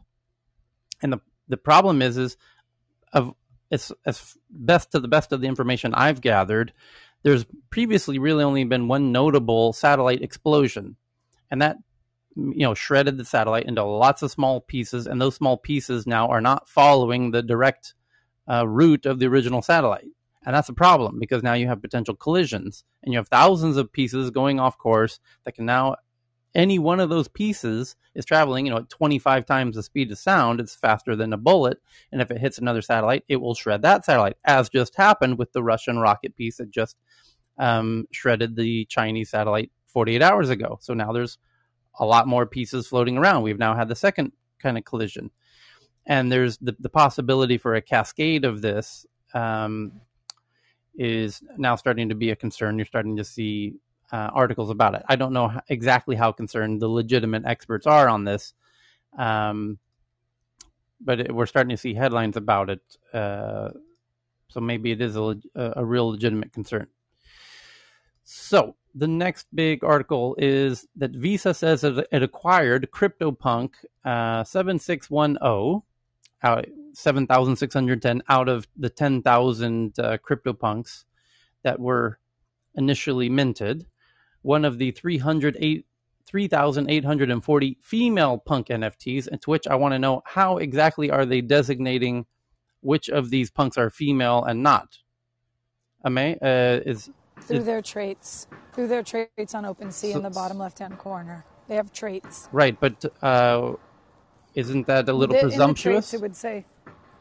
And 1.03 1.13
the 1.13 1.21
the 1.49 1.57
problem 1.57 2.01
is 2.03 2.17
is 2.17 2.37
of 3.13 3.35
as 3.71 3.93
as 4.05 4.37
best 4.51 4.93
to 4.93 5.01
the 5.01 5.09
best 5.09 5.33
of 5.33 5.41
the 5.41 5.49
information 5.49 5.95
I've 5.95 6.21
gathered, 6.21 6.73
there's 7.23 7.47
previously 7.71 8.19
really 8.19 8.45
only 8.45 8.65
been 8.65 8.89
one 8.89 9.13
notable 9.13 9.73
satellite 9.73 10.23
explosion, 10.23 10.97
and 11.51 11.63
that 11.63 11.79
you 12.37 12.65
know 12.67 12.75
shredded 12.75 13.17
the 13.17 13.25
satellite 13.25 13.67
into 13.67 13.85
lots 13.85 14.23
of 14.23 14.31
small 14.31 14.61
pieces, 14.61 15.07
and 15.07 15.21
those 15.21 15.35
small 15.35 15.57
pieces 15.57 16.07
now 16.07 16.29
are 16.29 16.41
not 16.41 16.69
following 16.69 17.31
the 17.31 17.43
direct 17.43 17.95
uh, 18.51 18.67
route 18.67 19.07
of 19.07 19.19
the 19.19 19.27
original 19.27 19.63
satellite. 19.63 20.09
And 20.47 20.55
that's 20.55 20.69
a 20.69 20.75
problem 20.75 21.19
because 21.19 21.43
now 21.43 21.55
you 21.55 21.69
have 21.69 21.81
potential 21.81 22.15
collisions 22.15 22.85
and 23.03 23.13
you 23.13 23.19
have 23.19 23.29
thousands 23.29 23.79
of 23.79 23.93
pieces 23.93 24.31
going 24.31 24.61
off 24.61 24.77
course 24.77 25.19
that 25.45 25.55
can 25.55 25.65
now 25.65 25.97
any 26.55 26.79
one 26.79 27.01
of 27.01 27.09
those 27.09 27.29
pieces 27.29 27.97
is 28.15 28.25
traveling, 28.25 28.67
you 28.67 28.71
know, 28.71 28.79
at 28.79 28.89
25 28.89 29.45
times 29.45 29.77
the 29.77 29.83
speed 29.83 30.11
of 30.13 30.19
sound. 30.19 30.61
It's 30.61 30.75
faster 30.75 31.17
than 31.17 31.33
a 31.33 31.39
bullet. 31.39 31.79
And 32.13 32.23
if 32.23 32.31
it 32.31 32.39
hits 32.39 32.59
another 32.59 32.83
satellite, 32.83 33.25
it 33.29 33.37
will 33.37 33.55
shred 33.55 33.83
that 33.83 34.05
satellite, 34.05 34.37
as 34.45 34.69
just 34.69 34.95
happened 34.95 35.39
with 35.39 35.53
the 35.53 35.63
Russian 35.63 35.99
rocket 35.99 36.37
piece 36.37 36.59
that 36.59 36.71
just 36.71 36.97
um, 37.59 38.07
shredded 38.13 38.57
the 38.57 38.85
Chinese 38.87 39.31
satellite 39.31 39.73
48 39.89 40.23
hours 40.23 40.51
ago. 40.51 40.79
So 40.81 40.95
now 40.95 41.13
there's 41.13 41.39
a 41.99 42.07
lot 42.07 42.29
more 42.29 42.47
pieces 42.47 42.87
floating 42.87 43.19
around. 43.19 43.43
We've 43.43 43.59
now 43.59 43.75
had 43.75 43.89
the 43.89 43.97
second 43.97 44.33
kind 44.61 44.79
of 44.79 44.85
collision. 44.85 45.31
And 46.07 46.31
there's 46.31 46.59
the, 46.59 46.77
the 46.79 46.89
possibility 46.89 47.59
for 47.59 47.75
a 47.75 47.83
cascade 47.83 48.45
of 48.45 48.61
this 48.61 49.07
um, 49.33 49.93
is 50.95 51.43
now 51.57 51.77
starting 51.77 52.11
to 52.11 52.15
be 52.15 52.31
a 52.31 52.37
concern. 52.37 52.79
You're 52.79 52.87
starting 52.87 53.17
to 53.17 53.25
see 53.25 53.75
uh, 54.15 54.31
articles 54.33 54.71
about 54.71 54.95
it. 54.95 55.03
I 55.09 55.17
don't 55.17 55.33
know 55.33 55.61
exactly 55.69 56.15
how 56.15 56.31
concerned 56.31 56.81
the 56.81 56.87
legitimate 56.87 57.45
experts 57.47 57.85
are 57.85 58.09
on 58.09 58.23
this, 58.23 58.55
um, 59.19 59.81
but 61.01 61.19
it, 61.19 61.35
we're 61.35 61.47
starting 61.47 61.71
to 61.71 61.77
see 61.77 61.95
headlines 61.95 62.37
about 62.37 62.71
it. 62.71 62.81
Uh, 63.13 63.71
so 64.51 64.61
maybe 64.61 64.93
it 64.93 65.01
is 65.01 65.17
a, 65.17 65.37
a 65.57 65.85
real 65.85 66.11
legitimate 66.11 66.53
concern. 66.53 66.87
So 68.23 68.77
the 68.95 69.09
next 69.09 69.49
big 69.53 69.83
article 69.83 70.37
is 70.39 70.87
that 70.95 71.11
Visa 71.11 71.53
says 71.53 71.83
it, 71.83 72.07
it 72.13 72.23
acquired 72.23 72.89
CryptoPunk 72.93 73.71
uh, 74.05 74.45
7610, 74.45 75.83
uh, 76.41 76.63
7,610 76.93 78.23
out 78.29 78.49
of 78.49 78.69
the 78.77 78.91
10,000 78.91 79.99
uh, 79.99 80.19
CryptoPunks 80.19 81.03
that 81.65 81.81
were 81.81 82.21
initially 82.77 83.29
minted 83.29 83.87
one 84.45 84.65
of 84.65 84.79
the 84.79 84.93
3,840 84.93 87.79
female 87.81 88.39
punk 88.39 88.69
NFTs, 88.69 89.27
and 89.27 89.41
to 89.41 89.51
which 89.51 89.67
I 89.67 89.75
want 89.75 89.95
to 89.95 89.99
know 89.99 90.23
how 90.27 90.59
exactly 90.59 91.11
are 91.11 91.25
they 91.25 91.41
designating 91.41 92.27
which 92.81 93.09
of 93.09 93.31
these 93.31 93.51
punks 93.51 93.79
are 93.79 93.89
female 93.89 94.45
and 94.45 94.63
not? 94.63 94.99
Ame, 96.07 96.37
uh, 96.43 96.81
is 96.85 97.09
through 97.41 97.57
is, 97.57 97.65
their 97.65 97.81
traits, 97.81 98.47
through 98.75 98.89
their 98.89 99.03
traits 99.03 99.55
on 99.55 99.65
OpenSea 99.65 100.13
so, 100.13 100.19
in 100.19 100.23
the 100.23 100.29
bottom 100.29 100.59
left-hand 100.59 100.99
corner. 100.99 101.47
They 101.67 101.77
have 101.77 101.91
traits. 101.91 102.51
Right, 102.53 102.79
but 102.79 103.03
uh, 103.23 103.73
isn't 104.55 104.87
that 104.87 105.09
a 105.09 105.15
little 105.15 105.37
the, 105.37 105.41
presumptuous? 105.41 105.73
In 105.87 105.93
the 105.93 106.01
traits, 106.01 106.15
it 106.15 106.21
would 106.21 106.37
say 106.37 106.67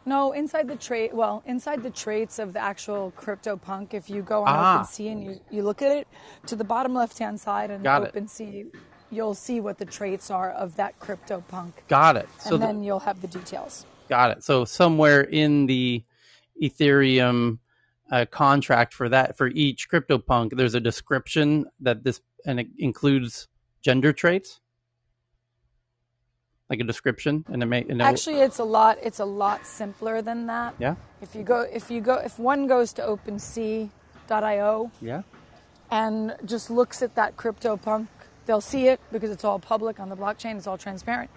no, 0.06 0.34
inside 0.34 0.68
the 0.68 0.76
trait, 0.76 1.14
well, 1.14 1.44
inside 1.46 1.84
the 1.84 1.90
traits 1.90 2.40
of 2.40 2.54
the 2.54 2.60
actual 2.60 3.14
CryptoPunk, 3.18 3.94
if 3.94 4.10
you 4.10 4.22
go 4.22 4.42
on 4.42 4.50
ah. 4.50 4.84
OpenSea 4.84 5.12
and 5.12 5.24
you, 5.24 5.40
you 5.50 5.64
look 5.64 5.82
at 5.82 5.92
it 5.92 6.08
to 6.48 6.56
the 6.56 6.64
bottom 6.64 6.94
left 6.94 7.18
hand 7.18 7.40
side 7.40 7.72
and 7.72 7.86
OpenSea, 7.86 8.74
you'll 9.10 9.36
see 9.36 9.60
what 9.62 9.78
the 9.78 9.86
traits 9.86 10.30
are 10.30 10.52
of 10.52 10.76
that 10.76 11.00
CryptoPunk. 11.00 11.74
Got 11.88 12.18
it. 12.18 12.28
So 12.40 12.56
and 12.56 12.64
then 12.64 12.80
the, 12.80 12.88
you'll 12.88 13.00
have 13.00 13.22
the 13.22 13.28
details. 13.28 13.86
Got 14.10 14.32
it. 14.32 14.44
So 14.44 14.66
somewhere 14.66 15.22
in 15.22 15.68
the 15.68 16.04
Ethereum 16.62 17.60
uh, 18.12 18.26
contract 18.30 18.94
for 18.94 19.10
that 19.10 19.38
for 19.38 19.48
each 19.48 19.90
CryptoPunk, 19.90 20.58
there's 20.58 20.76
a 20.76 20.80
description 20.80 21.66
that 21.80 22.04
this 22.04 22.22
and 22.46 22.60
it 22.60 22.68
includes 22.78 23.48
gender 23.82 24.12
traits 24.12 24.60
like 26.74 26.80
a 26.80 26.84
description 26.84 27.46
and 27.52 27.62
it 27.62 27.68
may 27.68 27.86
and 27.88 28.02
actually 28.02 28.40
it's 28.40 28.58
a 28.58 28.64
lot 28.64 28.98
it's 29.02 29.20
a 29.20 29.26
lot 29.26 29.66
simpler 29.66 30.22
than 30.22 30.48
that. 30.48 30.74
Yeah? 30.80 30.96
If 31.22 31.36
you 31.36 31.44
go 31.44 31.62
if 31.62 31.92
you 31.92 32.02
go 32.02 32.16
if 32.16 32.40
one 32.40 32.66
goes 32.68 32.94
to 32.94 33.02
opensea.io 33.04 34.92
yeah. 35.00 35.22
and 35.92 36.36
just 36.46 36.72
looks 36.72 37.04
at 37.04 37.14
that 37.16 37.38
CryptoPunk 37.38 38.08
they'll 38.48 38.68
see 38.74 38.88
it 38.88 39.00
because 39.12 39.30
it's 39.30 39.44
all 39.44 39.60
public 39.60 40.00
on 40.00 40.10
the 40.10 40.18
blockchain 40.18 40.58
it's 40.58 40.68
all 40.68 40.78
transparent. 40.78 41.30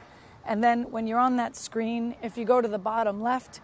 And 0.47 0.65
then 0.65 0.91
when 0.91 1.07
you're 1.07 1.19
on 1.19 1.37
that 1.37 1.55
screen 1.55 2.17
if 2.23 2.39
you 2.39 2.47
go 2.47 2.63
to 2.63 2.69
the 2.69 2.79
bottom 2.79 3.23
left 3.23 3.61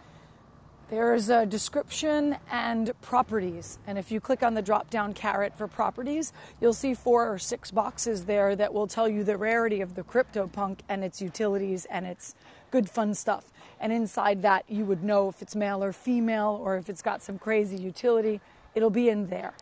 there's 0.93 1.31
a 1.31 1.47
description 1.47 2.37
and 2.51 2.93
properties. 3.01 3.79
And 3.87 3.97
if 3.97 4.13
you 4.13 4.21
click 4.21 4.43
on 4.43 4.53
the 4.53 4.61
drop 4.61 4.91
down 4.91 5.15
caret 5.15 5.57
for 5.57 5.67
properties, 5.67 6.35
you'll 6.61 6.75
see 6.75 6.93
four 6.93 7.33
or 7.33 7.39
six 7.39 7.71
boxes 7.71 8.27
there 8.27 8.55
that 8.57 8.75
will 8.75 8.87
tell 8.87 9.09
you 9.09 9.25
the 9.25 9.39
rarity 9.39 9.81
of 9.81 9.95
the 9.95 10.03
CryptoPunk 10.03 10.81
and 10.91 11.03
its 11.03 11.23
utilities 11.23 11.87
and 11.87 12.05
its 12.05 12.35
good 12.71 12.91
fun 12.91 13.15
stuff. 13.15 13.51
And 13.81 13.91
inside 13.91 14.43
that, 14.43 14.67
you 14.69 14.85
would 14.85 15.03
know 15.03 15.31
if 15.31 15.41
it's 15.41 15.57
male 15.57 15.83
or 15.83 15.95
female 15.95 16.61
or 16.63 16.77
if 16.77 16.91
it's 16.91 17.01
got 17.01 17.23
some 17.23 17.39
crazy 17.39 17.79
utility. 17.79 18.43
It'll 18.75 18.91
be 18.91 19.09
in 19.09 19.29
there. 19.29 19.55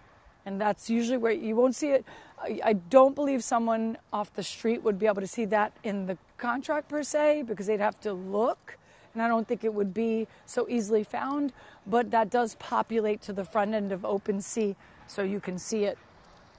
And 0.44 0.60
that's 0.60 0.90
usually 0.90 1.18
where 1.18 1.30
you 1.30 1.54
won't 1.54 1.76
see 1.76 1.90
it. 1.90 2.04
I 2.42 2.72
don't 2.72 3.14
believe 3.14 3.44
someone 3.44 3.98
off 4.12 4.34
the 4.34 4.42
street 4.42 4.82
would 4.82 4.98
be 4.98 5.06
able 5.06 5.20
to 5.20 5.28
see 5.28 5.44
that 5.44 5.74
in 5.84 6.06
the 6.06 6.18
contract 6.38 6.88
per 6.88 7.04
se 7.04 7.44
because 7.46 7.68
they'd 7.68 7.78
have 7.78 8.00
to 8.00 8.12
look 8.12 8.78
and 9.14 9.22
I 9.22 9.28
don't 9.28 9.46
think 9.46 9.64
it 9.64 9.74
would 9.74 9.92
be 9.92 10.26
so 10.46 10.68
easily 10.68 11.04
found, 11.04 11.52
but 11.86 12.10
that 12.10 12.30
does 12.30 12.54
populate 12.56 13.22
to 13.22 13.32
the 13.32 13.44
front 13.44 13.74
end 13.74 13.92
of 13.92 14.02
OpenSea, 14.02 14.76
so 15.06 15.22
you 15.22 15.40
can 15.40 15.58
see 15.58 15.84
it 15.84 15.98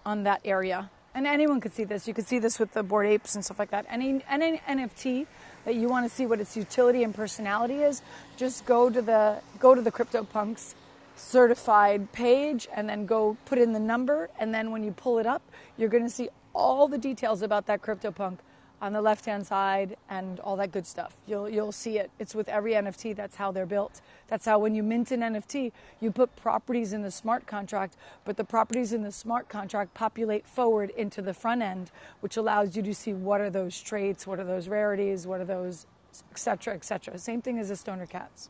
on 0.06 0.24
that 0.24 0.42
area. 0.44 0.90
And 1.14 1.28
anyone 1.28 1.60
could 1.60 1.74
see 1.74 1.84
this. 1.84 2.08
You 2.08 2.14
could 2.14 2.28
see 2.28 2.40
this 2.40 2.58
with 2.58 2.74
the 2.74 2.84
Bored 2.84 3.06
Apes 3.06 3.36
and 3.36 3.44
stuff 3.44 3.60
like 3.60 3.72
that. 3.72 3.86
Any, 3.90 4.24
any 4.30 4.60
NFT 4.60 5.28
that 5.66 5.76
you 5.76 5.88
want 5.88 6.10
to 6.10 6.16
see 6.16 6.26
what 6.26 6.40
its 6.40 6.56
utility 6.56 7.04
and 7.04 7.14
personality 7.14 7.80
is, 7.80 8.02
just 8.38 8.66
go 8.66 8.90
to 8.90 9.02
the 9.02 9.42
go 9.60 9.76
to 9.76 9.82
the 9.82 9.92
CryptoPunks 9.92 10.76
certified 11.16 12.12
page 12.14 12.68
and 12.74 12.90
then 12.90 13.06
go 13.06 13.38
put 13.46 13.60
in 13.60 13.74
the 13.74 13.80
number 13.80 14.30
and 14.40 14.54
then 14.54 14.72
when 14.72 14.84
you 14.84 14.92
pull 14.92 15.20
it 15.20 15.28
up, 15.28 15.42
you're 15.78 15.90
going 15.90 16.04
to 16.04 16.10
see 16.10 16.30
all 16.54 16.88
the 16.88 16.98
details 16.98 17.42
about 17.42 17.68
that 17.68 17.82
CryptoPunk 17.82 18.38
on 18.82 18.94
the 18.94 19.02
left 19.02 19.26
hand 19.26 19.46
side 19.46 19.96
and 20.10 20.40
all 20.40 20.56
that 20.58 20.72
good 20.72 20.88
stuff. 20.88 21.16
You'll 21.28 21.48
you'll 21.48 21.72
see 21.72 22.00
it. 22.00 22.10
It's 22.20 22.34
with 22.34 22.50
every 22.50 22.74
NFT. 22.74 23.16
That's 23.16 23.36
how 23.36 23.52
they're 23.52 23.68
built. 23.68 24.02
That's 24.28 24.46
how 24.46 24.58
when 24.60 24.74
you 24.74 24.82
mint 24.82 25.12
an 25.12 25.22
NFT, 25.22 25.72
you 26.00 26.12
put 26.12 26.36
properties 26.36 26.92
in 26.92 27.04
the 27.04 27.12
smart 27.12 27.46
contract, 27.46 27.96
but 28.26 28.38
the 28.38 28.44
properties 28.44 28.92
in 28.92 29.04
the 29.04 29.12
smart 29.12 29.48
contract 29.50 29.94
populate 29.94 30.48
forward 30.48 30.90
into 30.92 31.22
the 31.22 31.34
front 31.34 31.62
end, 31.62 31.92
which 32.22 32.38
allows 32.38 32.76
you 32.76 32.82
to 32.82 32.94
see 32.94 33.14
what 33.14 33.40
are 33.40 33.52
those 33.52 33.80
traits, 33.80 34.26
what 34.26 34.40
are 34.40 34.44
those 34.44 34.68
rarities, 34.68 35.28
what 35.28 35.40
are 35.40 35.46
those, 35.46 35.86
etc., 36.32 36.74
etc. 36.74 37.18
Same 37.20 37.42
thing 37.42 37.60
as 37.60 37.70
the 37.70 37.76
stoner 37.76 38.08
cats. 38.08 38.50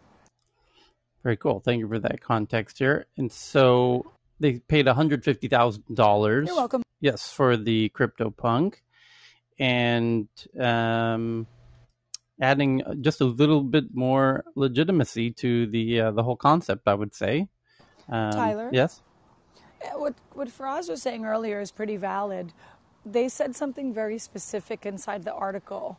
Very 1.24 1.38
cool. 1.38 1.60
Thank 1.60 1.80
you 1.80 1.88
for 1.88 2.00
that 2.00 2.22
context 2.22 2.80
here. 2.80 3.06
And 3.18 3.32
so 3.32 4.12
they 4.40 4.60
paid 4.60 4.86
one 4.86 4.96
hundred 4.96 5.26
fifty 5.26 5.50
thousand 5.50 5.84
dollars. 5.94 6.48
You're 6.48 6.56
welcome. 6.56 6.84
Yes, 7.02 7.32
for 7.32 7.58
the 7.58 7.90
CryptoPunk 7.90 8.76
and 9.62 10.28
um, 10.60 11.46
adding 12.42 12.82
just 13.02 13.22
a 13.22 13.26
little 13.26 13.62
bit 13.62 13.86
more 13.94 14.44
legitimacy 14.56 15.30
to 15.32 15.68
the 15.68 16.02
uh, 16.02 16.12
the 16.12 16.24
whole 16.24 16.36
concept. 16.36 16.88
I 16.88 16.96
would 16.96 17.14
say. 17.14 17.48
Um, 18.10 18.32
Tyler. 18.32 18.70
Yes. 18.74 19.02
What 19.94 20.16
what 20.34 20.50
Faraz 20.50 20.90
was 20.90 21.02
saying 21.02 21.26
earlier 21.26 21.62
is 21.62 21.72
pretty 21.72 21.96
valid. 21.96 22.52
They 23.06 23.30
said 23.30 23.56
something 23.56 23.94
very 23.94 24.18
specific 24.18 24.86
inside 24.86 25.24
the 25.24 25.34
article. 25.34 25.98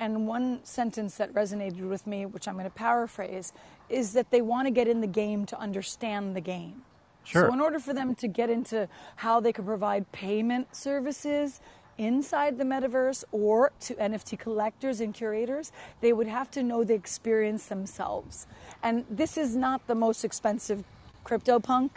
And 0.00 0.26
one 0.26 0.64
sentence 0.64 1.16
that 1.18 1.32
resonated 1.32 1.88
with 1.88 2.08
me, 2.08 2.26
which 2.26 2.48
I'm 2.48 2.54
going 2.54 2.64
to 2.64 2.70
paraphrase, 2.70 3.52
is 3.88 4.14
that 4.14 4.30
they 4.32 4.42
want 4.42 4.66
to 4.66 4.72
get 4.72 4.88
in 4.88 5.00
the 5.00 5.06
game 5.06 5.46
to 5.46 5.58
understand 5.60 6.34
the 6.34 6.40
game. 6.40 6.82
Sure. 7.24 7.46
So, 7.46 7.52
in 7.52 7.60
order 7.60 7.78
for 7.78 7.94
them 7.94 8.16
to 8.16 8.26
get 8.26 8.50
into 8.50 8.88
how 9.16 9.38
they 9.38 9.52
can 9.52 9.64
provide 9.64 10.10
payment 10.10 10.74
services 10.74 11.60
inside 11.98 12.58
the 12.58 12.64
metaverse 12.64 13.24
or 13.32 13.72
to 13.80 13.94
NFT 13.94 14.38
collectors 14.38 15.00
and 15.00 15.12
curators, 15.14 15.72
they 16.00 16.12
would 16.12 16.26
have 16.26 16.50
to 16.52 16.62
know 16.62 16.84
the 16.84 16.94
experience 16.94 17.66
themselves. 17.66 18.46
And 18.82 19.04
this 19.10 19.36
is 19.36 19.54
not 19.56 19.86
the 19.86 19.94
most 19.94 20.24
expensive 20.24 20.84
CryptoPunk. 21.24 21.90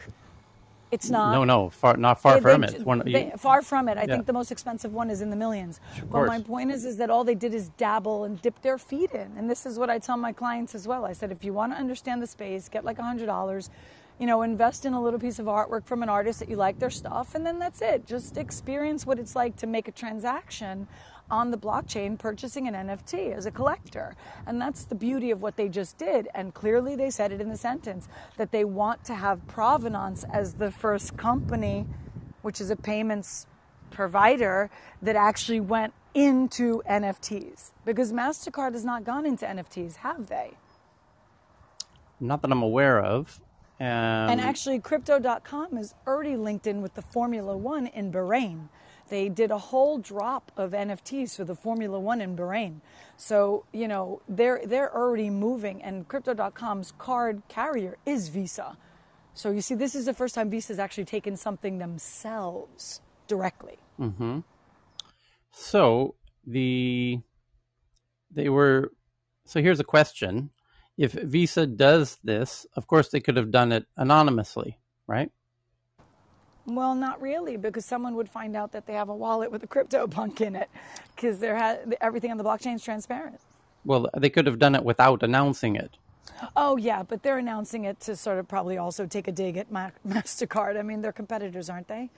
It's 0.91 1.09
not. 1.09 1.33
No, 1.33 1.43
no, 1.43 1.69
far, 1.71 1.97
not 1.97 2.21
far 2.21 2.35
They- 2.35 2.41
from 2.41 2.61
they- 2.61 2.67
it. 2.67 2.85
One, 2.85 2.99
they- 2.99 3.33
far 3.37 3.61
from 3.63 3.89
it. 3.89 3.97
I 3.97 4.01
Yeah. 4.03 4.13
think 4.15 4.27
the 4.27 4.33
most 4.33 4.51
expensive 4.51 4.93
one 4.93 5.09
is 5.09 5.19
in 5.19 5.29
the 5.31 5.35
millions. 5.35 5.79
Of 5.97 6.09
but 6.11 6.27
my 6.27 6.39
point 6.41 6.71
is, 6.71 6.85
is 6.85 6.97
that 6.97 7.09
all 7.09 7.23
they 7.23 7.35
did 7.35 7.53
is 7.53 7.69
dabble 7.69 8.23
and 8.23 8.39
dip 8.41 8.61
their 8.61 8.77
feet 8.77 9.11
in. 9.11 9.31
And 9.35 9.49
this 9.49 9.65
is 9.65 9.79
what 9.79 9.89
I 9.89 9.97
tell 9.97 10.15
my 10.15 10.31
clients 10.31 10.75
as 10.75 10.87
well. 10.87 11.03
I 11.03 11.13
said, 11.13 11.31
if 11.31 11.43
you 11.43 11.53
want 11.53 11.73
to 11.73 11.79
understand 11.79 12.21
the 12.21 12.27
space, 12.27 12.69
get 12.69 12.85
like 12.85 12.99
a 12.99 13.03
hundred 13.03 13.25
dollars. 13.25 13.69
You 14.19 14.27
know, 14.27 14.43
invest 14.43 14.85
in 14.85 14.93
a 14.93 15.01
little 15.01 15.19
piece 15.19 15.39
of 15.39 15.45
artwork 15.47 15.85
from 15.85 16.01
an 16.01 16.09
artist 16.09 16.39
that 16.39 16.49
you 16.49 16.55
like 16.55 16.79
their 16.79 16.89
stuff, 16.89 17.35
and 17.35 17.45
then 17.45 17.59
that's 17.59 17.81
it. 17.81 18.05
Just 18.05 18.37
experience 18.37 19.05
what 19.05 19.19
it's 19.19 19.35
like 19.35 19.57
to 19.57 19.67
make 19.67 19.87
a 19.87 19.91
transaction 19.91 20.87
on 21.29 21.51
the 21.51 21.57
blockchain 21.57 22.17
purchasing 22.17 22.67
an 22.67 22.73
NFT 22.75 23.35
as 23.35 23.45
a 23.45 23.51
collector. 23.51 24.15
And 24.45 24.61
that's 24.61 24.85
the 24.85 24.95
beauty 24.95 25.31
of 25.31 25.41
what 25.41 25.57
they 25.57 25.67
just 25.67 25.97
did. 25.97 26.27
And 26.35 26.53
clearly 26.53 26.95
they 26.95 27.09
said 27.09 27.31
it 27.31 27.41
in 27.41 27.49
the 27.49 27.57
sentence 27.57 28.07
that 28.37 28.51
they 28.51 28.63
want 28.63 29.03
to 29.05 29.15
have 29.15 29.45
Provenance 29.47 30.23
as 30.31 30.53
the 30.53 30.71
first 30.71 31.17
company, 31.17 31.85
which 32.41 32.61
is 32.61 32.69
a 32.69 32.75
payments 32.75 33.47
provider, 33.91 34.69
that 35.01 35.15
actually 35.15 35.59
went 35.59 35.93
into 36.13 36.81
NFTs. 36.89 37.71
Because 37.83 38.13
MasterCard 38.13 38.73
has 38.73 38.85
not 38.85 39.03
gone 39.03 39.25
into 39.25 39.45
NFTs, 39.45 39.97
have 39.97 40.27
they? 40.27 40.51
not 42.19 42.41
that 42.41 42.51
I'm 42.51 42.61
aware 42.63 43.03
of. 43.03 43.39
Um, 43.79 43.85
and 43.85 44.41
actually, 44.41 44.79
Crypto.com 44.79 45.77
is 45.77 45.93
already 46.07 46.37
linked 46.37 46.67
in 46.67 46.81
with 46.81 46.93
the 46.93 47.01
Formula 47.01 47.57
One 47.57 47.87
in 47.87 48.11
Bahrain. 48.11 48.69
They 49.09 49.29
did 49.29 49.51
a 49.51 49.57
whole 49.57 49.97
drop 49.97 50.51
of 50.57 50.71
NFTs 50.71 51.35
for 51.35 51.43
the 51.43 51.55
Formula 51.55 51.99
One 51.99 52.21
in 52.21 52.35
Bahrain. 52.35 52.81
So, 53.17 53.65
you 53.71 53.87
know, 53.87 54.21
they're, 54.27 54.61
they're 54.65 54.93
already 54.95 55.29
moving, 55.29 55.83
and 55.83 56.07
Crypto.com's 56.07 56.93
card 56.97 57.43
carrier 57.49 57.97
is 58.05 58.29
Visa. 58.29 58.77
So, 59.33 59.51
you 59.51 59.61
see, 59.61 59.75
this 59.75 59.93
is 59.93 60.05
the 60.05 60.13
first 60.13 60.33
time 60.35 60.49
Visa's 60.49 60.79
actually 60.79 61.05
taken 61.05 61.35
something 61.35 61.77
themselves 61.77 63.01
directly. 63.27 63.77
Mm-hmm. 63.99 64.39
So 65.55 66.15
the 66.45 67.19
they 68.29 68.49
were. 68.49 68.91
So 69.45 69.61
here's 69.61 69.79
a 69.79 69.85
question: 69.85 70.49
If 70.97 71.13
Visa 71.13 71.67
does 71.67 72.17
this, 72.23 72.65
of 72.75 72.87
course 72.87 73.09
they 73.09 73.19
could 73.19 73.37
have 73.37 73.51
done 73.51 73.71
it 73.71 73.85
anonymously, 73.97 74.77
right? 75.07 75.31
Well, 76.65 76.95
not 76.95 77.21
really, 77.21 77.57
because 77.57 77.85
someone 77.85 78.15
would 78.15 78.29
find 78.29 78.55
out 78.55 78.71
that 78.71 78.87
they 78.87 78.93
have 78.93 79.09
a 79.09 79.15
wallet 79.15 79.51
with 79.51 79.63
a 79.63 79.67
crypto 79.67 80.07
punk 80.07 80.41
in 80.41 80.55
it, 80.55 80.69
because 81.15 81.39
ha- 81.41 81.77
everything 82.01 82.31
on 82.31 82.37
the 82.37 82.43
blockchain 82.43 82.75
is 82.75 82.83
transparent. 82.83 83.39
Well, 83.83 84.09
they 84.17 84.29
could 84.29 84.47
have 84.47 84.57
done 84.57 84.73
it 84.73 84.83
without 84.83 85.21
announcing 85.21 85.75
it. 85.75 85.97
Oh 86.55 86.75
yeah, 86.77 87.03
but 87.03 87.21
they're 87.23 87.37
announcing 87.37 87.85
it 87.85 87.99
to 88.01 88.15
sort 88.15 88.39
of 88.39 88.47
probably 88.47 88.77
also 88.77 89.05
take 89.05 89.27
a 89.27 89.31
dig 89.31 89.57
at 89.57 89.71
Ma- 89.71 89.91
Mastercard. 90.07 90.77
I 90.77 90.81
mean, 90.81 91.01
they're 91.01 91.11
competitors, 91.11 91.69
aren't 91.69 91.87
they? 91.87 92.09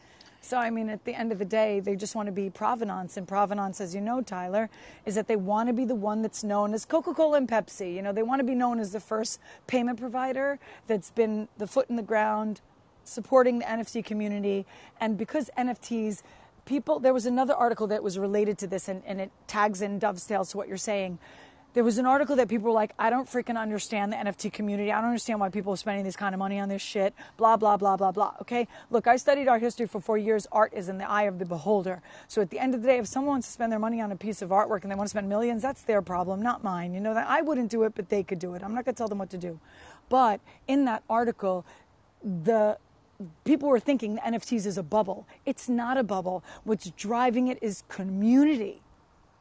So 0.41 0.57
I 0.57 0.69
mean, 0.69 0.89
at 0.89 1.03
the 1.05 1.13
end 1.13 1.31
of 1.31 1.39
the 1.39 1.45
day, 1.45 1.79
they 1.79 1.95
just 1.95 2.15
want 2.15 2.27
to 2.27 2.31
be 2.31 2.49
provenance, 2.49 3.17
and 3.17 3.27
provenance, 3.27 3.81
as 3.81 3.93
you 3.93 4.01
know, 4.01 4.21
Tyler, 4.21 4.69
is 5.05 5.15
that 5.15 5.27
they 5.27 5.35
want 5.35 5.67
to 5.67 5.73
be 5.73 5.85
the 5.85 5.95
one 5.95 6.21
that's 6.21 6.43
known 6.43 6.73
as 6.73 6.85
Coca-Cola 6.85 7.38
and 7.38 7.47
Pepsi. 7.47 7.93
You 7.93 8.01
know, 8.01 8.13
they 8.13 8.23
want 8.23 8.39
to 8.39 8.45
be 8.45 8.55
known 8.55 8.79
as 8.79 8.91
the 8.91 8.99
first 8.99 9.39
payment 9.67 9.99
provider 9.99 10.59
that's 10.88 11.11
been 11.11 11.47
the 11.57 11.67
foot 11.67 11.89
in 11.89 11.95
the 11.95 12.03
ground, 12.03 12.61
supporting 13.03 13.59
the 13.59 13.65
NFT 13.65 14.05
community, 14.05 14.65
and 14.99 15.17
because 15.17 15.49
NFTs. 15.57 16.21
People, 16.65 16.99
there 16.99 17.13
was 17.13 17.25
another 17.25 17.53
article 17.53 17.88
that 17.88 18.03
was 18.03 18.19
related 18.19 18.57
to 18.57 18.67
this, 18.67 18.89
and, 18.89 19.01
and 19.05 19.21
it 19.21 19.31
tags 19.47 19.81
and 19.81 20.01
dovetails 20.01 20.51
to 20.51 20.57
what 20.57 20.67
you're 20.67 20.75
saying. 20.75 21.17
There 21.74 21.84
was 21.84 21.99
an 21.99 22.07
article 22.07 22.36
that 22.38 22.47
people 22.47 22.68
were 22.68 22.74
like, 22.74 22.93
I 22.97 23.09
don't 23.09 23.30
freaking 23.30 23.55
understand 23.55 24.11
the 24.11 24.18
NFT 24.18 24.51
community. 24.51 24.91
I 24.91 24.95
don't 24.95 25.09
understand 25.09 25.39
why 25.39 25.49
people 25.49 25.74
are 25.74 25.78
spending 25.78 26.03
this 26.03 26.15
kind 26.15 26.34
of 26.34 26.39
money 26.39 26.59
on 26.59 26.70
this 26.70 26.82
shit. 26.82 27.13
Blah, 27.38 27.57
blah, 27.57 27.78
blah, 27.78 27.97
blah, 27.97 28.11
blah. 28.11 28.34
Okay? 28.41 28.68
Look, 28.89 29.05
I 29.05 29.18
studied 29.18 29.47
art 29.47 29.61
history 29.61 29.86
for 29.86 30.01
four 30.01 30.18
years. 30.18 30.47
Art 30.51 30.74
is 30.74 30.89
in 30.89 30.97
the 30.97 31.07
eye 31.07 31.24
of 31.24 31.38
the 31.38 31.45
beholder. 31.45 32.01
So 32.28 32.41
at 32.41 32.49
the 32.49 32.57
end 32.57 32.74
of 32.74 32.82
the 32.82 32.88
day, 32.88 32.97
if 32.97 33.05
someone 33.07 33.34
wants 33.34 33.47
to 33.47 33.53
spend 33.53 33.72
their 33.72 33.80
money 33.80 34.01
on 34.01 34.11
a 34.11 34.15
piece 34.15 34.41
of 34.41 34.49
artwork 34.49 34.82
and 34.84 34.91
they 34.91 34.95
want 34.95 35.07
to 35.07 35.11
spend 35.11 35.30
millions, 35.30 35.61
that's 35.61 35.84
their 35.84 36.01
problem, 36.01 36.41
not 36.41 36.63
mine. 36.63 36.93
You 36.95 36.99
know, 36.99 37.13
that 37.13 37.28
I 37.28 37.41
wouldn't 37.41 37.70
do 37.70 37.84
it, 37.84 37.93
but 37.95 38.09
they 38.09 38.24
could 38.24 38.39
do 38.39 38.55
it. 38.55 38.63
I'm 38.63 38.74
not 38.74 38.86
going 38.86 38.95
to 38.95 38.97
tell 38.97 39.07
them 39.07 39.20
what 39.20 39.30
to 39.30 39.38
do. 39.38 39.59
But 40.09 40.39
in 40.68 40.86
that 40.86 41.03
article, 41.09 41.65
the 42.24 42.78
people 43.43 43.70
were 43.70 43.80
thinking 43.80 44.15
the 44.15 44.22
NFTs 44.22 44.65
is 44.65 44.78
a 44.78 44.84
bubble. 44.84 45.28
It's 45.45 45.70
not 45.70 45.97
a 45.97 46.03
bubble. 46.03 46.43
What's 46.63 46.89
driving 46.91 47.47
it 47.47 47.59
is 47.61 47.84
community. 47.88 48.82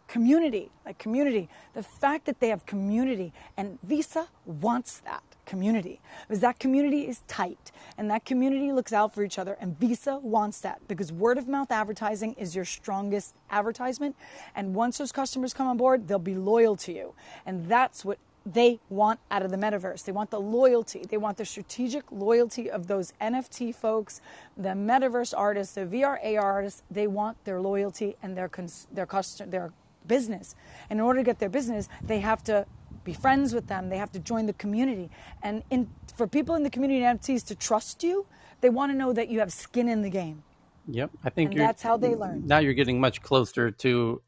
Community, 0.09 0.71
like 0.85 0.99
community. 0.99 1.49
The 1.75 1.83
fact 1.83 2.27
that 2.27 2.41
they 2.41 2.49
have 2.49 2.65
community, 2.67 3.33
and 3.57 3.79
Visa 3.83 4.29
wants 4.45 4.99
that 5.01 5.23
community 5.47 6.01
because 6.27 6.41
that 6.41 6.59
community 6.59 7.09
is 7.09 7.23
tight 7.29 7.71
and 7.97 8.11
that 8.11 8.25
community 8.25 8.73
looks 8.73 8.93
out 8.93 9.15
for 9.15 9.23
each 9.23 9.39
other. 9.39 9.57
And 9.61 9.79
Visa 9.79 10.19
wants 10.19 10.61
that 10.61 10.87
because 10.89 11.13
word 11.13 11.39
of 11.39 11.49
mouth 11.49 11.71
advertising 11.71 12.35
is 12.35 12.55
your 12.55 12.65
strongest 12.65 13.35
advertisement. 13.51 14.17
And 14.55 14.75
once 14.75 14.99
those 14.99 15.13
customers 15.13 15.55
come 15.55 15.67
on 15.67 15.77
board, 15.77 16.09
they'll 16.09 16.19
be 16.19 16.35
loyal 16.35 16.77
to 16.77 16.93
you. 16.93 17.15
And 17.47 17.67
that's 17.69 18.05
what 18.05 18.19
they 18.45 18.79
want 18.89 19.19
out 19.31 19.43
of 19.43 19.51
the 19.51 19.57
metaverse. 19.57 20.05
They 20.05 20.13
want 20.13 20.31
the 20.31 20.41
loyalty. 20.41 21.05
They 21.09 21.17
want 21.17 21.37
the 21.37 21.45
strategic 21.45 22.05
loyalty 22.13 22.71
of 22.71 22.87
those 22.87 23.13
NFT 23.21 23.75
folks, 23.75 24.21
the 24.57 24.71
metaverse 24.71 25.35
artists, 25.37 25.75
the 25.75 25.81
VR 25.87 26.19
AR 26.39 26.53
artists. 26.53 26.83
They 26.91 27.09
want 27.09 27.45
their 27.45 27.61
loyalty 27.61 28.17
and 28.23 28.37
their 28.37 28.49
cons- 28.49 28.87
their 28.93 29.07
custom 29.07 29.51
their 29.51 29.73
business. 30.09 30.55
And 30.91 30.99
in 30.99 31.05
order 31.05 31.21
to 31.21 31.25
get 31.25 31.39
their 31.39 31.49
business, 31.49 31.89
they 32.03 32.21
have 32.21 32.43
to 32.45 32.67
be 33.05 33.13
friends 33.13 33.55
with 33.55 33.67
them. 33.69 33.89
They 33.89 33.99
have 33.99 34.13
to 34.13 34.19
join 34.19 34.47
the 34.47 34.53
community. 34.55 35.11
And 35.43 35.63
in, 35.71 35.89
for 36.17 36.27
people 36.27 36.55
in 36.55 36.63
the 36.63 36.71
community 36.71 37.05
and 37.05 37.21
NFTs 37.21 37.47
to 37.47 37.55
trust 37.55 38.03
you, 38.03 38.27
they 38.61 38.71
want 38.71 38.93
to 38.93 38.99
know 38.99 39.13
that 39.13 39.29
you 39.29 39.39
have 39.41 39.53
skin 39.53 39.89
in 39.89 40.03
the 40.03 40.11
game. 40.11 40.43
Yep, 40.89 41.11
I 41.25 41.31
think 41.31 41.51
And 41.51 41.59
you're, 41.59 41.67
that's 41.67 41.83
how 41.83 41.97
they 41.97 42.15
learn. 42.15 42.47
Now 42.47 42.59
you're 42.59 42.75
getting 42.75 43.01
much 43.01 43.21
closer 43.23 43.71
to 43.71 44.23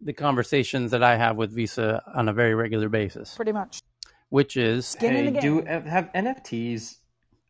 the 0.00 0.12
conversations 0.12 0.90
that 0.90 1.02
I 1.02 1.16
have 1.16 1.36
with 1.36 1.52
Visa 1.52 2.02
on 2.14 2.28
a 2.28 2.32
very 2.32 2.54
regular 2.54 2.88
basis, 2.88 3.34
Pretty 3.34 3.52
much. 3.52 3.80
which 4.28 4.56
is 4.56 4.86
Skin 4.86 5.14
in 5.16 5.24
Hey, 5.26 5.30
the 5.30 5.40
do 5.40 5.62
have 5.62 6.10
NFTs 6.14 6.96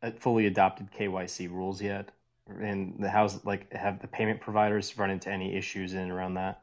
uh, 0.03 0.11
fully 0.19 0.47
adopted 0.47 0.91
KYC 0.93 1.51
rules 1.51 1.81
yet? 1.81 2.11
And 2.61 2.95
the 2.99 3.09
how's 3.09 3.43
like 3.47 3.73
have 3.73 4.01
the 4.03 4.07
payment 4.07 4.41
providers 4.41 4.97
run 4.99 5.11
into 5.11 5.31
any 5.31 5.57
issues 5.57 5.95
in 5.95 6.01
and 6.01 6.13
around 6.13 6.35
that? 6.35 6.61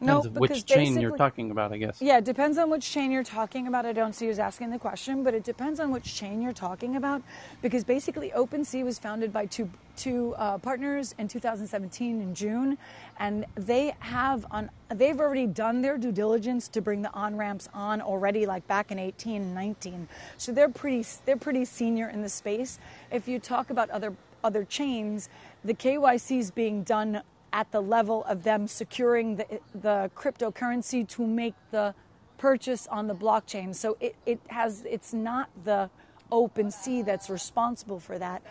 No, 0.00 0.22
depends 0.22 0.26
on 0.26 0.34
which 0.34 0.50
because 0.50 0.64
chain 0.64 1.00
you're 1.00 1.16
talking 1.16 1.50
about, 1.50 1.72
I 1.72 1.78
guess. 1.78 2.00
Yeah, 2.00 2.18
it 2.18 2.24
depends 2.24 2.58
on 2.58 2.70
which 2.70 2.88
chain 2.90 3.10
you're 3.10 3.24
talking 3.24 3.66
about. 3.66 3.86
I 3.86 3.92
don't 3.92 4.14
see 4.14 4.26
who's 4.26 4.38
asking 4.38 4.70
the 4.70 4.78
question, 4.78 5.22
but 5.22 5.34
it 5.34 5.44
depends 5.44 5.80
on 5.80 5.90
which 5.90 6.14
chain 6.14 6.40
you're 6.40 6.52
talking 6.52 6.96
about, 6.96 7.22
because 7.62 7.84
basically 7.84 8.30
OpenSea 8.30 8.84
was 8.84 8.98
founded 8.98 9.32
by 9.32 9.46
two 9.46 9.68
two 9.96 10.34
uh, 10.38 10.58
partners 10.58 11.14
in 11.18 11.28
2017 11.28 12.20
in 12.20 12.34
June, 12.34 12.76
and 13.18 13.46
they 13.54 13.94
have 14.00 14.44
on 14.50 14.70
they've 14.88 15.20
already 15.20 15.46
done 15.46 15.82
their 15.82 15.98
due 15.98 16.12
diligence 16.12 16.68
to 16.68 16.80
bring 16.80 17.02
the 17.02 17.12
on 17.12 17.36
ramps 17.36 17.68
on 17.74 18.00
already, 18.00 18.46
like 18.46 18.66
back 18.66 18.90
in 18.90 18.98
18 18.98 19.42
and 19.42 19.54
19. 19.54 20.08
So 20.36 20.52
they're 20.52 20.68
pretty 20.68 21.04
they're 21.24 21.36
pretty 21.36 21.64
senior 21.64 22.08
in 22.08 22.22
the 22.22 22.28
space. 22.28 22.78
If 23.10 23.28
you 23.28 23.38
talk 23.38 23.70
about 23.70 23.90
other 23.90 24.14
other 24.42 24.64
chains, 24.64 25.28
the 25.64 25.74
KYC 25.74 26.38
is 26.38 26.50
being 26.50 26.82
done 26.82 27.22
at 27.54 27.70
the 27.70 27.80
level 27.80 28.24
of 28.24 28.42
them 28.42 28.66
securing 28.66 29.36
the, 29.36 29.46
the 29.76 30.10
cryptocurrency 30.16 31.08
to 31.08 31.24
make 31.24 31.54
the 31.70 31.94
purchase 32.36 32.88
on 32.88 33.06
the 33.06 33.14
blockchain. 33.14 33.72
So 33.72 33.96
it, 34.00 34.16
it 34.26 34.40
has 34.48 34.84
it's 34.90 35.14
not 35.14 35.48
the 35.64 35.88
OpenSea 36.32 37.06
that's 37.06 37.30
responsible 37.30 38.00
for 38.00 38.18
that. 38.18 38.42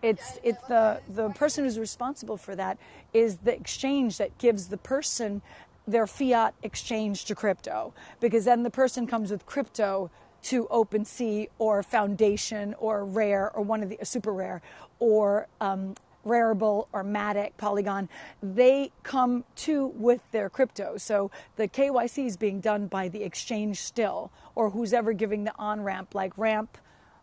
It's 0.00 0.38
it's 0.44 0.62
the 0.68 1.00
the 1.08 1.30
person 1.30 1.64
who's 1.64 1.78
responsible 1.78 2.36
for 2.36 2.54
that 2.54 2.78
is 3.12 3.38
the 3.38 3.52
exchange 3.52 4.18
that 4.18 4.38
gives 4.38 4.68
the 4.68 4.76
person 4.76 5.42
their 5.88 6.06
fiat 6.06 6.54
exchange 6.62 7.24
to 7.24 7.34
crypto 7.34 7.92
because 8.20 8.44
then 8.44 8.62
the 8.62 8.70
person 8.70 9.08
comes 9.08 9.32
with 9.32 9.44
crypto 9.44 10.10
to 10.42 10.66
OpenSea 10.66 11.48
or 11.58 11.82
Foundation 11.82 12.74
or 12.78 13.04
Rare 13.04 13.50
or 13.56 13.62
one 13.62 13.82
of 13.82 13.88
the 13.88 13.98
super 14.04 14.32
rare 14.32 14.62
or 14.98 15.48
um, 15.60 15.94
Rarible 16.24 16.88
or 16.92 17.04
Matic, 17.04 17.52
Polygon, 17.56 18.08
they 18.42 18.90
come 19.02 19.44
to 19.56 19.86
with 19.88 20.20
their 20.32 20.48
crypto. 20.48 20.96
So 20.96 21.30
the 21.56 21.68
KYC 21.68 22.26
is 22.26 22.36
being 22.36 22.60
done 22.60 22.86
by 22.86 23.08
the 23.08 23.22
exchange 23.22 23.80
still, 23.80 24.30
or 24.54 24.70
who's 24.70 24.92
ever 24.92 25.12
giving 25.12 25.44
the 25.44 25.52
on 25.58 25.82
ramp, 25.82 26.14
like 26.14 26.36
Ramp. 26.36 26.78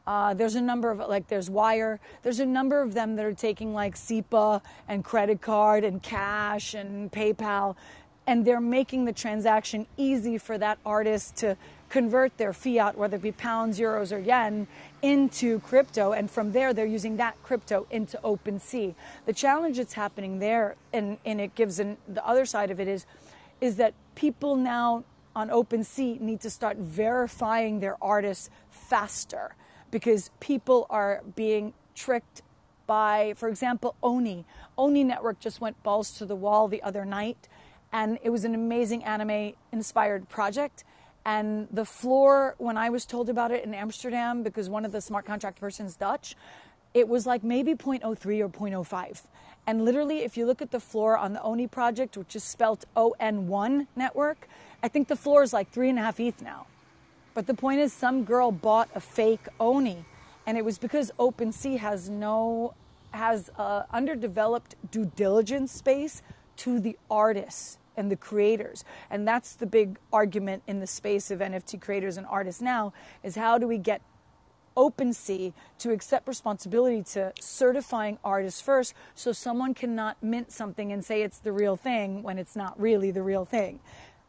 Uh, 0.07 0.33
there's 0.33 0.55
a 0.55 0.61
number 0.61 0.89
of 0.89 0.97
like 1.09 1.27
there's 1.27 1.49
Wyre. 1.49 1.99
There's 2.23 2.39
a 2.39 2.45
number 2.45 2.81
of 2.81 2.93
them 2.93 3.15
that 3.15 3.25
are 3.25 3.33
taking 3.33 3.73
like 3.73 3.95
SEPA 3.95 4.61
and 4.87 5.03
credit 5.03 5.41
card 5.41 5.83
and 5.83 6.01
cash 6.01 6.73
and 6.73 7.11
PayPal, 7.11 7.75
and 8.25 8.43
they're 8.43 8.59
making 8.59 9.05
the 9.05 9.13
transaction 9.13 9.85
easy 9.97 10.37
for 10.37 10.57
that 10.57 10.79
artist 10.85 11.35
to 11.37 11.55
convert 11.91 12.37
their 12.37 12.53
fiat, 12.53 12.97
whether 12.97 13.17
it 13.17 13.21
be 13.21 13.33
pounds, 13.33 13.77
euros, 13.77 14.15
or 14.15 14.19
yen, 14.19 14.65
into 15.01 15.59
crypto. 15.59 16.13
And 16.13 16.31
from 16.31 16.53
there, 16.53 16.73
they're 16.73 16.85
using 16.85 17.17
that 17.17 17.35
crypto 17.43 17.85
into 17.91 18.17
OpenSea. 18.23 18.95
The 19.25 19.33
challenge 19.33 19.75
that's 19.75 19.93
happening 19.93 20.39
there, 20.39 20.77
and, 20.93 21.17
and 21.25 21.41
it 21.41 21.53
gives 21.53 21.79
an, 21.79 21.97
the 22.07 22.25
other 22.25 22.45
side 22.45 22.71
of 22.71 22.79
it 22.79 22.87
is, 22.87 23.05
is 23.59 23.75
that 23.75 23.93
people 24.15 24.55
now 24.55 25.03
on 25.35 25.49
OpenSea 25.49 26.21
need 26.21 26.39
to 26.41 26.49
start 26.49 26.77
verifying 26.77 27.81
their 27.81 27.97
artists 28.01 28.49
faster 28.69 29.55
because 29.91 30.29
people 30.39 30.87
are 30.89 31.21
being 31.35 31.73
tricked 31.93 32.41
by, 32.87 33.33
for 33.35 33.49
example, 33.49 33.95
Oni. 34.01 34.45
Oni 34.77 35.03
Network 35.03 35.41
just 35.41 35.59
went 35.59 35.81
balls 35.83 36.11
to 36.19 36.25
the 36.25 36.37
wall 36.37 36.69
the 36.69 36.81
other 36.83 37.03
night, 37.03 37.49
and 37.91 38.17
it 38.23 38.29
was 38.29 38.45
an 38.45 38.55
amazing 38.55 39.03
anime 39.03 39.53
inspired 39.73 40.29
project. 40.29 40.85
And 41.25 41.67
the 41.71 41.85
floor, 41.85 42.55
when 42.57 42.77
I 42.77 42.89
was 42.89 43.05
told 43.05 43.29
about 43.29 43.51
it 43.51 43.63
in 43.63 43.73
Amsterdam, 43.73 44.43
because 44.43 44.69
one 44.69 44.85
of 44.85 44.91
the 44.91 45.01
smart 45.01 45.25
contract 45.25 45.59
persons 45.59 45.95
Dutch, 45.95 46.35
it 46.93 47.07
was 47.07 47.25
like 47.25 47.43
maybe 47.43 47.75
0.03 47.75 48.41
or 48.41 48.49
0.05. 48.49 49.21
And 49.67 49.85
literally, 49.85 50.19
if 50.19 50.35
you 50.35 50.45
look 50.45 50.61
at 50.61 50.71
the 50.71 50.79
floor 50.79 51.17
on 51.17 51.33
the 51.33 51.41
ONI 51.41 51.67
project, 51.67 52.17
which 52.17 52.35
is 52.35 52.43
spelt 52.43 52.85
ON1 52.95 53.87
network, 53.95 54.47
I 54.81 54.87
think 54.87 55.07
the 55.07 55.15
floor 55.15 55.43
is 55.43 55.53
like 55.53 55.69
three 55.69 55.89
and 55.89 55.99
a 55.99 56.01
half 56.01 56.19
ETH 56.19 56.41
now. 56.41 56.65
But 57.33 57.47
the 57.47 57.53
point 57.53 57.79
is, 57.79 57.93
some 57.93 58.23
girl 58.23 58.51
bought 58.51 58.89
a 58.95 58.99
fake 58.99 59.47
ONI, 59.59 60.03
and 60.47 60.57
it 60.57 60.65
was 60.65 60.79
because 60.79 61.11
OpenSea 61.19 61.77
has 61.77 62.09
no 62.09 62.73
has 63.11 63.49
a 63.57 63.85
underdeveloped 63.91 64.75
due 64.89 65.05
diligence 65.17 65.71
space 65.71 66.21
to 66.55 66.79
the 66.79 66.97
artists 67.09 67.77
and 67.97 68.11
the 68.11 68.15
creators. 68.15 68.83
And 69.09 69.27
that's 69.27 69.53
the 69.53 69.65
big 69.65 69.97
argument 70.11 70.63
in 70.67 70.79
the 70.79 70.87
space 70.87 71.31
of 71.31 71.39
NFT 71.39 71.81
creators 71.81 72.17
and 72.17 72.25
artists 72.27 72.61
now 72.61 72.93
is 73.23 73.35
how 73.35 73.57
do 73.57 73.67
we 73.67 73.77
get 73.77 74.01
OpenSea 74.77 75.53
to 75.79 75.91
accept 75.91 76.27
responsibility 76.27 77.03
to 77.03 77.33
certifying 77.39 78.17
artists 78.23 78.61
first 78.61 78.93
so 79.15 79.31
someone 79.31 79.73
cannot 79.73 80.21
mint 80.23 80.51
something 80.51 80.91
and 80.91 81.03
say 81.03 81.21
it's 81.21 81.39
the 81.39 81.51
real 81.51 81.75
thing 81.75 82.23
when 82.23 82.37
it's 82.37 82.55
not 82.55 82.79
really 82.79 83.11
the 83.11 83.21
real 83.21 83.45
thing. 83.45 83.79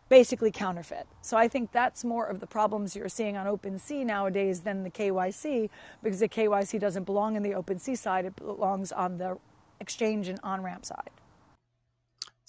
Basically, 0.08 0.50
counterfeit. 0.50 1.06
So 1.22 1.38
I 1.38 1.48
think 1.48 1.72
that's 1.72 2.04
more 2.04 2.26
of 2.26 2.40
the 2.40 2.46
problems 2.46 2.94
you're 2.94 3.08
seeing 3.08 3.36
on 3.36 3.46
OpenSea 3.46 4.04
nowadays 4.04 4.60
than 4.60 4.82
the 4.82 4.90
KYC 4.90 5.70
because 6.02 6.20
the 6.20 6.28
KYC 6.28 6.78
doesn't 6.78 7.04
belong 7.04 7.36
in 7.36 7.42
the 7.42 7.52
OpenSea 7.52 7.96
side, 7.96 8.26
it 8.26 8.36
belongs 8.36 8.92
on 8.92 9.16
the 9.16 9.38
exchange 9.80 10.28
and 10.28 10.38
on 10.42 10.62
ramp 10.62 10.84
side. 10.84 11.10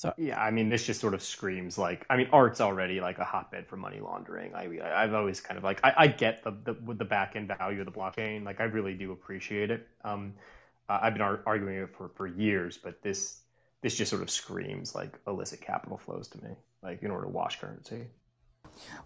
So 0.03 0.13
yeah, 0.17 0.37
I 0.37 0.51
mean, 0.51 0.67
this 0.67 0.85
just 0.85 0.99
sort 0.99 1.13
of 1.13 1.23
screams 1.23 1.77
like 1.77 2.05
I 2.09 2.17
mean, 2.17 2.27
art's 2.33 2.59
already 2.59 2.99
like 2.99 3.19
a 3.19 3.23
hotbed 3.23 3.67
for 3.67 3.77
money 3.77 4.01
laundering. 4.01 4.53
I 4.53 4.67
I've 5.01 5.13
always 5.13 5.39
kind 5.39 5.57
of 5.57 5.63
like 5.63 5.79
I, 5.81 5.93
I 5.95 6.07
get 6.07 6.43
the 6.43 6.51
the 6.51 6.73
the 6.93 7.05
back 7.05 7.37
end 7.37 7.47
value 7.47 7.79
of 7.79 7.85
the 7.85 7.91
blockchain. 7.93 8.43
Like 8.43 8.59
I 8.59 8.65
really 8.65 8.95
do 8.95 9.13
appreciate 9.13 9.71
it. 9.71 9.87
Um, 10.03 10.33
I've 10.89 11.13
been 11.13 11.21
ar- 11.21 11.39
arguing 11.45 11.77
it 11.77 11.95
for 11.95 12.09
for 12.09 12.27
years, 12.27 12.77
but 12.77 13.01
this 13.01 13.39
this 13.79 13.95
just 13.95 14.09
sort 14.09 14.21
of 14.21 14.29
screams 14.29 14.93
like 14.93 15.17
illicit 15.25 15.61
capital 15.61 15.97
flows 15.97 16.27
to 16.27 16.43
me, 16.43 16.49
like 16.81 17.01
in 17.01 17.09
order 17.09 17.23
to 17.23 17.31
wash 17.31 17.61
currency. 17.61 18.07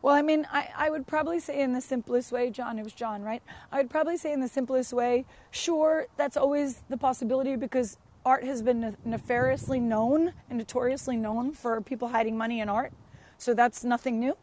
Well, 0.01 0.15
I 0.15 0.23
mean, 0.23 0.47
I, 0.51 0.69
I 0.75 0.89
would 0.89 1.05
probably 1.05 1.39
say 1.39 1.61
in 1.61 1.73
the 1.73 1.81
simplest 1.81 2.31
way, 2.31 2.49
John, 2.49 2.79
it 2.79 2.83
was 2.83 2.93
John, 2.93 3.21
right? 3.21 3.43
I 3.71 3.77
would 3.77 3.91
probably 3.91 4.17
say 4.17 4.33
in 4.33 4.39
the 4.39 4.47
simplest 4.47 4.93
way, 4.93 5.25
sure, 5.51 6.07
that's 6.15 6.37
always 6.37 6.81
the 6.89 6.97
possibility 6.97 7.55
because 7.55 7.97
art 8.28 8.43
has 8.43 8.61
been 8.61 8.97
nefariously 9.05 9.80
known 9.80 10.34
and 10.49 10.57
notoriously 10.57 11.15
known 11.15 11.53
for 11.53 11.80
people 11.80 12.09
hiding 12.09 12.38
money 12.38 12.59
in 12.59 12.67
art. 12.67 12.91
So 13.38 13.53
that's 13.53 13.86
nothing 13.86 14.19
new. 14.19 14.36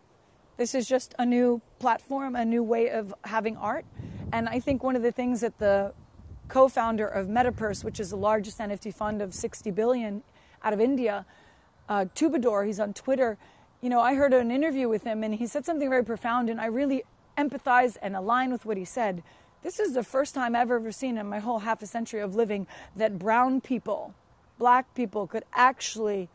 This 0.57 0.74
is 0.74 0.89
just 0.89 1.14
a 1.18 1.26
new 1.26 1.61
platform, 1.80 2.35
a 2.35 2.47
new 2.47 2.62
way 2.62 2.89
of 2.89 3.12
having 3.24 3.59
art. 3.59 3.85
And 4.32 4.49
I 4.49 4.59
think 4.59 4.82
one 4.82 4.97
of 4.97 5.03
the 5.03 5.12
things 5.12 5.43
that 5.43 5.59
the 5.59 5.93
co-founder 6.49 7.07
of 7.07 7.26
Metapurse, 7.26 7.85
which 7.85 8.01
is 8.01 8.09
the 8.09 8.16
largest 8.16 8.59
NFT 8.59 8.95
fund 8.95 9.20
of 9.20 9.35
60 9.35 9.70
billion 9.72 10.22
out 10.62 10.72
of 10.72 10.80
India, 10.80 11.26
uh, 11.87 12.07
Twobadour, 12.14 12.66
he's 12.66 12.80
on 12.80 12.95
Twitter. 12.95 13.37
You 13.82 13.91
know, 13.91 14.01
I 14.01 14.14
heard 14.14 14.32
an 14.32 14.51
interview 14.51 14.89
with 14.89 15.05
him 15.05 15.22
and 15.22 15.35
he 15.35 15.47
said 15.47 15.66
something 15.66 15.91
very 15.91 16.05
profound, 16.05 16.49
and 16.49 16.59
I 16.59 16.66
really 16.66 17.05
empathize 17.37 17.99
and 18.01 18.16
align 18.16 18.51
with 18.51 18.64
what 18.64 18.78
he 18.78 18.87
said. 18.87 19.22
This 19.64 19.80
is 19.80 19.94
the 19.94 20.04
first 20.04 20.34
time 20.34 20.54
I've 20.54 20.70
ever 20.70 20.92
seen 20.92 21.16
in 21.16 21.26
my 21.26 21.38
whole 21.38 21.60
half 21.60 21.80
a 21.80 21.86
century 21.86 22.20
of 22.20 22.36
living 22.36 22.66
that 22.96 23.18
brown 23.18 23.62
people, 23.62 24.12
black 24.58 24.94
people, 24.94 25.26
could 25.26 25.44
actually 25.54 26.28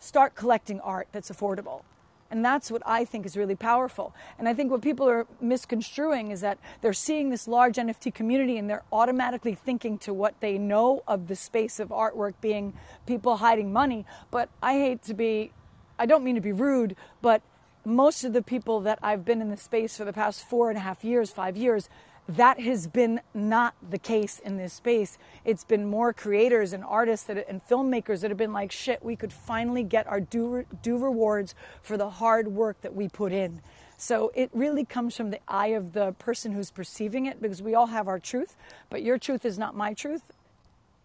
start 0.00 0.34
collecting 0.34 0.80
art 0.80 1.06
that's 1.12 1.30
affordable. 1.30 1.82
And 2.28 2.44
that's 2.44 2.72
what 2.72 2.82
I 2.84 3.04
think 3.04 3.24
is 3.24 3.36
really 3.36 3.54
powerful. 3.54 4.12
And 4.36 4.48
I 4.48 4.54
think 4.54 4.72
what 4.72 4.82
people 4.82 5.08
are 5.08 5.28
misconstruing 5.40 6.32
is 6.32 6.40
that 6.40 6.58
they're 6.80 6.92
seeing 6.92 7.30
this 7.30 7.46
large 7.46 7.76
NFT 7.76 8.12
community 8.12 8.58
and 8.58 8.68
they're 8.68 8.82
automatically 8.90 9.54
thinking 9.54 9.96
to 9.98 10.12
what 10.12 10.34
they 10.40 10.58
know 10.58 11.04
of 11.06 11.28
the 11.28 11.36
space 11.36 11.78
of 11.78 11.90
artwork 11.90 12.34
being 12.40 12.72
people 13.06 13.36
hiding 13.36 13.72
money. 13.72 14.04
But 14.32 14.48
I 14.60 14.72
hate 14.74 15.04
to 15.04 15.14
be, 15.14 15.52
I 16.00 16.06
don't 16.06 16.24
mean 16.24 16.34
to 16.34 16.40
be 16.40 16.52
rude, 16.52 16.96
but 17.20 17.42
most 17.84 18.24
of 18.24 18.32
the 18.32 18.42
people 18.42 18.80
that 18.80 18.98
I've 19.02 19.24
been 19.24 19.40
in 19.40 19.50
the 19.50 19.56
space 19.56 19.96
for 19.96 20.04
the 20.04 20.12
past 20.12 20.48
four 20.48 20.68
and 20.68 20.78
a 20.78 20.80
half 20.80 21.04
years, 21.04 21.30
five 21.30 21.56
years, 21.56 21.88
that 22.28 22.60
has 22.60 22.86
been 22.86 23.20
not 23.34 23.74
the 23.90 23.98
case 23.98 24.38
in 24.38 24.56
this 24.56 24.72
space. 24.72 25.18
It's 25.44 25.64
been 25.64 25.86
more 25.86 26.12
creators 26.12 26.72
and 26.72 26.84
artists 26.84 27.26
that, 27.26 27.48
and 27.48 27.60
filmmakers 27.66 28.20
that 28.20 28.30
have 28.30 28.38
been 28.38 28.52
like, 28.52 28.72
shit, 28.72 29.02
we 29.02 29.16
could 29.16 29.32
finally 29.32 29.82
get 29.82 30.06
our 30.06 30.20
due, 30.20 30.64
due 30.82 30.98
rewards 30.98 31.54
for 31.82 31.96
the 31.96 32.10
hard 32.10 32.48
work 32.48 32.80
that 32.82 32.94
we 32.94 33.08
put 33.08 33.32
in. 33.32 33.60
So 33.96 34.32
it 34.34 34.50
really 34.52 34.84
comes 34.84 35.16
from 35.16 35.30
the 35.30 35.40
eye 35.46 35.68
of 35.68 35.92
the 35.92 36.12
person 36.12 36.52
who's 36.52 36.70
perceiving 36.70 37.26
it 37.26 37.40
because 37.40 37.62
we 37.62 37.74
all 37.74 37.86
have 37.86 38.08
our 38.08 38.18
truth, 38.18 38.56
but 38.90 39.02
your 39.02 39.18
truth 39.18 39.44
is 39.44 39.58
not 39.58 39.76
my 39.76 39.92
truth 39.94 40.22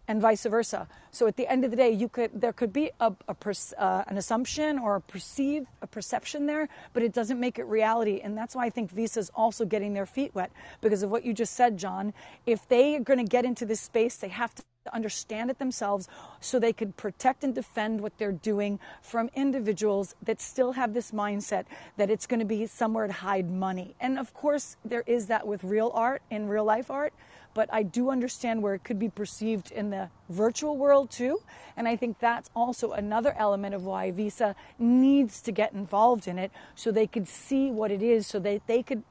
and 0.08 0.20
vice 0.22 0.44
versa. 0.44 0.88
So 1.10 1.26
at 1.26 1.36
the 1.36 1.46
end 1.46 1.64
of 1.64 1.70
the 1.70 1.76
day, 1.76 1.90
you 1.90 2.08
could 2.08 2.30
there 2.34 2.52
could 2.52 2.72
be 2.72 2.90
a, 2.98 3.12
a 3.28 3.36
uh, 3.78 4.04
an 4.08 4.16
assumption 4.16 4.78
or 4.78 4.96
a 4.96 5.00
perceive 5.00 5.66
a 5.82 5.86
perception 5.86 6.46
there, 6.46 6.68
but 6.94 7.02
it 7.02 7.12
doesn't 7.12 7.38
make 7.38 7.58
it 7.58 7.64
reality. 7.64 8.20
And 8.22 8.36
that's 8.36 8.54
why 8.56 8.66
I 8.66 8.70
think 8.70 8.90
Visa's 8.90 9.30
also 9.34 9.64
getting 9.64 9.92
their 9.92 10.06
feet 10.06 10.34
wet 10.34 10.50
because 10.80 11.02
of 11.02 11.10
what 11.10 11.24
you 11.24 11.32
just 11.32 11.54
said, 11.54 11.76
John. 11.76 12.14
If 12.46 12.66
they 12.68 12.96
are 12.96 13.00
going 13.00 13.18
to 13.18 13.30
get 13.30 13.44
into 13.44 13.66
this 13.66 13.80
space, 13.80 14.16
they 14.16 14.28
have 14.28 14.54
to 14.54 14.62
understand 14.94 15.50
it 15.50 15.58
themselves 15.58 16.08
so 16.40 16.58
they 16.58 16.72
could 16.72 16.96
protect 16.96 17.44
and 17.44 17.54
defend 17.54 18.00
what 18.00 18.16
they're 18.16 18.32
doing 18.32 18.78
from 19.02 19.28
individuals 19.34 20.14
that 20.22 20.40
still 20.40 20.72
have 20.72 20.94
this 20.94 21.10
mindset 21.10 21.64
that 21.96 22.10
it's 22.10 22.26
going 22.26 22.40
to 22.40 22.46
be 22.46 22.66
somewhere 22.66 23.06
to 23.06 23.12
hide 23.12 23.50
money. 23.50 23.94
And 24.00 24.18
of 24.18 24.32
course, 24.32 24.76
there 24.84 25.04
is 25.06 25.26
that 25.26 25.46
with 25.46 25.64
real 25.64 25.90
art 25.94 26.22
and 26.30 26.48
real 26.48 26.64
life 26.64 26.90
art 26.90 27.12
but 27.54 27.68
I 27.72 27.82
do 27.82 28.10
understand 28.10 28.62
where 28.62 28.74
it 28.74 28.84
could 28.84 28.98
be 28.98 29.08
perceived 29.08 29.70
in 29.72 29.90
the 29.90 30.10
virtual 30.28 30.76
world 30.76 31.10
too. 31.10 31.40
And 31.76 31.88
I 31.88 31.96
think 31.96 32.18
that's 32.18 32.50
also 32.54 32.92
another 32.92 33.34
element 33.38 33.74
of 33.74 33.84
why 33.84 34.10
Visa 34.10 34.54
needs 34.78 35.40
to 35.42 35.52
get 35.52 35.72
involved 35.72 36.28
in 36.28 36.38
it 36.38 36.50
so 36.74 36.90
they 36.90 37.06
could 37.06 37.28
see 37.28 37.70
what 37.70 37.90
it 37.90 38.02
is, 38.02 38.26
so 38.26 38.38
that 38.40 38.66
they 38.66 38.82
could 38.82 39.02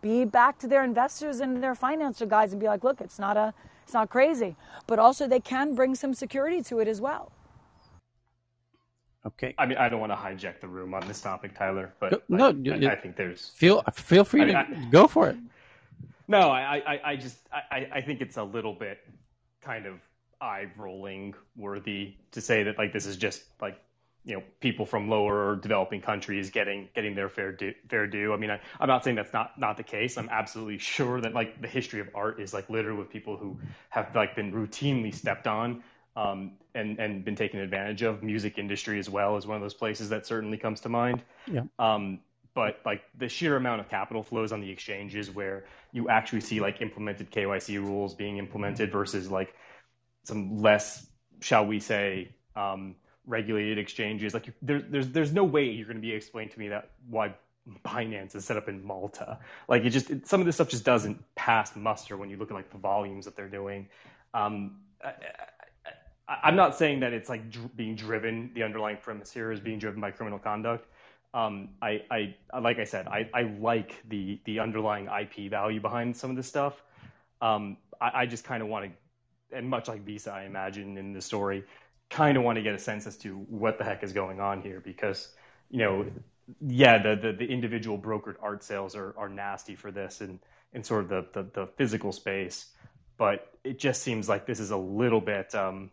be 0.00 0.24
back 0.24 0.58
to 0.58 0.66
their 0.66 0.84
investors 0.84 1.40
and 1.40 1.62
their 1.62 1.74
financial 1.74 2.26
guys 2.26 2.52
and 2.52 2.60
be 2.60 2.66
like, 2.66 2.84
look, 2.84 3.00
it's 3.00 3.18
not 3.18 3.36
a 3.36 3.54
it's 3.84 3.94
not 3.94 4.10
crazy. 4.10 4.56
But 4.86 4.98
also 4.98 5.26
they 5.26 5.40
can 5.40 5.74
bring 5.74 5.94
some 5.94 6.14
security 6.14 6.62
to 6.62 6.80
it 6.80 6.88
as 6.88 7.00
well. 7.00 7.32
Okay. 9.24 9.54
I 9.56 9.66
mean, 9.66 9.78
I 9.78 9.88
don't 9.88 10.00
want 10.00 10.10
to 10.12 10.16
hijack 10.16 10.60
the 10.60 10.68
room 10.68 10.94
on 10.94 11.06
this 11.06 11.20
topic, 11.20 11.56
Tyler, 11.56 11.94
but 12.00 12.28
no, 12.28 12.48
I, 12.48 12.70
I, 12.70 12.92
I 12.92 12.96
think 12.96 13.16
there's 13.16 13.50
feel 13.50 13.82
feel 13.92 14.24
free 14.24 14.46
to 14.46 14.66
go 14.90 15.06
for 15.06 15.28
it. 15.28 15.36
No, 16.32 16.50
I, 16.50 16.82
I, 16.86 17.00
I 17.04 17.16
just 17.16 17.36
I, 17.52 17.88
I 17.92 18.00
think 18.00 18.22
it's 18.22 18.38
a 18.38 18.42
little 18.42 18.72
bit 18.72 18.98
kind 19.60 19.84
of 19.84 20.00
eye 20.40 20.66
rolling 20.78 21.34
worthy 21.56 22.14
to 22.30 22.40
say 22.40 22.62
that 22.62 22.78
like 22.78 22.92
this 22.92 23.04
is 23.04 23.18
just 23.18 23.42
like 23.60 23.78
you 24.24 24.36
know 24.36 24.42
people 24.60 24.86
from 24.86 25.10
lower 25.10 25.56
developing 25.56 26.00
countries 26.00 26.48
getting 26.48 26.88
getting 26.94 27.14
their 27.14 27.28
fair 27.28 27.52
due, 27.52 27.74
fair 27.90 28.06
due. 28.06 28.32
I 28.32 28.38
mean, 28.38 28.50
I, 28.50 28.60
am 28.80 28.88
not 28.88 29.04
saying 29.04 29.16
that's 29.16 29.34
not 29.34 29.58
not 29.58 29.76
the 29.76 29.82
case. 29.82 30.16
I'm 30.16 30.30
absolutely 30.30 30.78
sure 30.78 31.20
that 31.20 31.34
like 31.34 31.60
the 31.60 31.68
history 31.68 32.00
of 32.00 32.08
art 32.14 32.40
is 32.40 32.54
like 32.54 32.70
littered 32.70 32.96
with 32.96 33.10
people 33.10 33.36
who 33.36 33.58
have 33.90 34.14
like 34.14 34.34
been 34.34 34.52
routinely 34.52 35.14
stepped 35.14 35.46
on 35.46 35.82
um, 36.16 36.52
and 36.74 36.98
and 36.98 37.26
been 37.26 37.36
taken 37.36 37.60
advantage 37.60 38.00
of. 38.00 38.22
Music 38.22 38.56
industry 38.56 38.98
as 38.98 39.10
well 39.10 39.36
is 39.36 39.46
one 39.46 39.56
of 39.56 39.62
those 39.62 39.74
places 39.74 40.08
that 40.08 40.26
certainly 40.26 40.56
comes 40.56 40.80
to 40.80 40.88
mind. 40.88 41.22
Yeah. 41.46 41.64
Um, 41.78 42.20
but 42.54 42.80
like 42.84 43.02
the 43.16 43.28
sheer 43.28 43.56
amount 43.56 43.80
of 43.80 43.88
capital 43.88 44.22
flows 44.22 44.52
on 44.52 44.60
the 44.60 44.70
exchanges 44.70 45.30
where 45.30 45.64
you 45.92 46.08
actually 46.08 46.40
see 46.40 46.60
like 46.60 46.80
implemented 46.80 47.30
KYC 47.30 47.78
rules 47.78 48.14
being 48.14 48.38
implemented 48.38 48.92
versus 48.92 49.30
like 49.30 49.54
some 50.24 50.60
less, 50.60 51.06
shall 51.40 51.66
we 51.66 51.80
say, 51.80 52.34
um, 52.54 52.96
regulated 53.26 53.78
exchanges. 53.78 54.34
Like 54.34 54.52
there's 54.60 54.82
there's 54.88 55.08
there's 55.08 55.32
no 55.32 55.44
way 55.44 55.70
you're 55.70 55.86
going 55.86 55.96
to 55.96 56.02
be 56.02 56.12
explained 56.12 56.50
to 56.52 56.58
me 56.58 56.68
that 56.68 56.90
why 57.08 57.34
Binance 57.84 58.34
is 58.34 58.44
set 58.44 58.56
up 58.56 58.68
in 58.68 58.84
Malta. 58.84 59.38
Like 59.68 59.84
it 59.84 59.90
just 59.90 60.10
it, 60.10 60.26
some 60.26 60.40
of 60.40 60.46
this 60.46 60.56
stuff 60.56 60.68
just 60.68 60.84
doesn't 60.84 61.22
pass 61.34 61.74
muster 61.76 62.16
when 62.16 62.28
you 62.28 62.36
look 62.36 62.50
at 62.50 62.54
like 62.54 62.70
the 62.70 62.78
volumes 62.78 63.24
that 63.24 63.36
they're 63.36 63.48
doing. 63.48 63.88
Um, 64.34 64.80
I, 66.28 66.48
am 66.48 66.56
not 66.56 66.76
saying 66.76 67.00
that 67.00 67.12
it's 67.12 67.28
like 67.28 67.50
dr- 67.50 67.76
being 67.76 67.94
driven. 67.94 68.50
The 68.54 68.62
underlying 68.62 68.96
premise 68.96 69.32
here 69.32 69.52
is 69.52 69.60
being 69.60 69.78
driven 69.78 70.00
by 70.00 70.10
criminal 70.10 70.38
conduct. 70.38 70.86
Um, 71.34 71.70
I, 71.80 72.02
I, 72.10 72.58
like 72.60 72.78
I 72.78 72.84
said, 72.84 73.08
I, 73.08 73.28
I 73.32 73.42
like 73.42 74.02
the 74.08 74.38
the 74.44 74.60
underlying 74.60 75.06
IP 75.06 75.50
value 75.50 75.80
behind 75.80 76.16
some 76.16 76.30
of 76.30 76.36
this 76.36 76.46
stuff. 76.46 76.82
Um, 77.40 77.78
I, 78.00 78.22
I 78.22 78.26
just 78.26 78.44
kind 78.44 78.62
of 78.62 78.68
want 78.68 78.90
to, 79.50 79.56
and 79.56 79.68
much 79.68 79.88
like 79.88 80.04
Visa, 80.04 80.32
I 80.32 80.44
imagine 80.44 80.98
in 80.98 81.12
the 81.12 81.22
story, 81.22 81.64
kind 82.10 82.36
of 82.36 82.44
want 82.44 82.56
to 82.56 82.62
get 82.62 82.74
a 82.74 82.78
sense 82.78 83.06
as 83.06 83.16
to 83.18 83.36
what 83.48 83.78
the 83.78 83.84
heck 83.84 84.02
is 84.02 84.12
going 84.12 84.40
on 84.40 84.60
here 84.60 84.80
because, 84.80 85.28
you 85.70 85.78
know, 85.78 86.06
yeah, 86.60 87.02
the, 87.02 87.16
the, 87.16 87.32
the 87.32 87.46
individual 87.46 87.98
brokered 87.98 88.36
art 88.42 88.62
sales 88.62 88.94
are, 88.94 89.14
are 89.16 89.28
nasty 89.28 89.74
for 89.74 89.90
this 89.90 90.20
and 90.20 90.38
in 90.74 90.82
sort 90.82 91.04
of 91.04 91.08
the, 91.08 91.26
the, 91.32 91.48
the, 91.52 91.66
physical 91.76 92.12
space, 92.12 92.66
but 93.16 93.52
it 93.64 93.78
just 93.78 94.02
seems 94.02 94.28
like 94.28 94.46
this 94.46 94.60
is 94.60 94.70
a 94.70 94.76
little 94.76 95.20
bit, 95.20 95.54
um, 95.54 95.90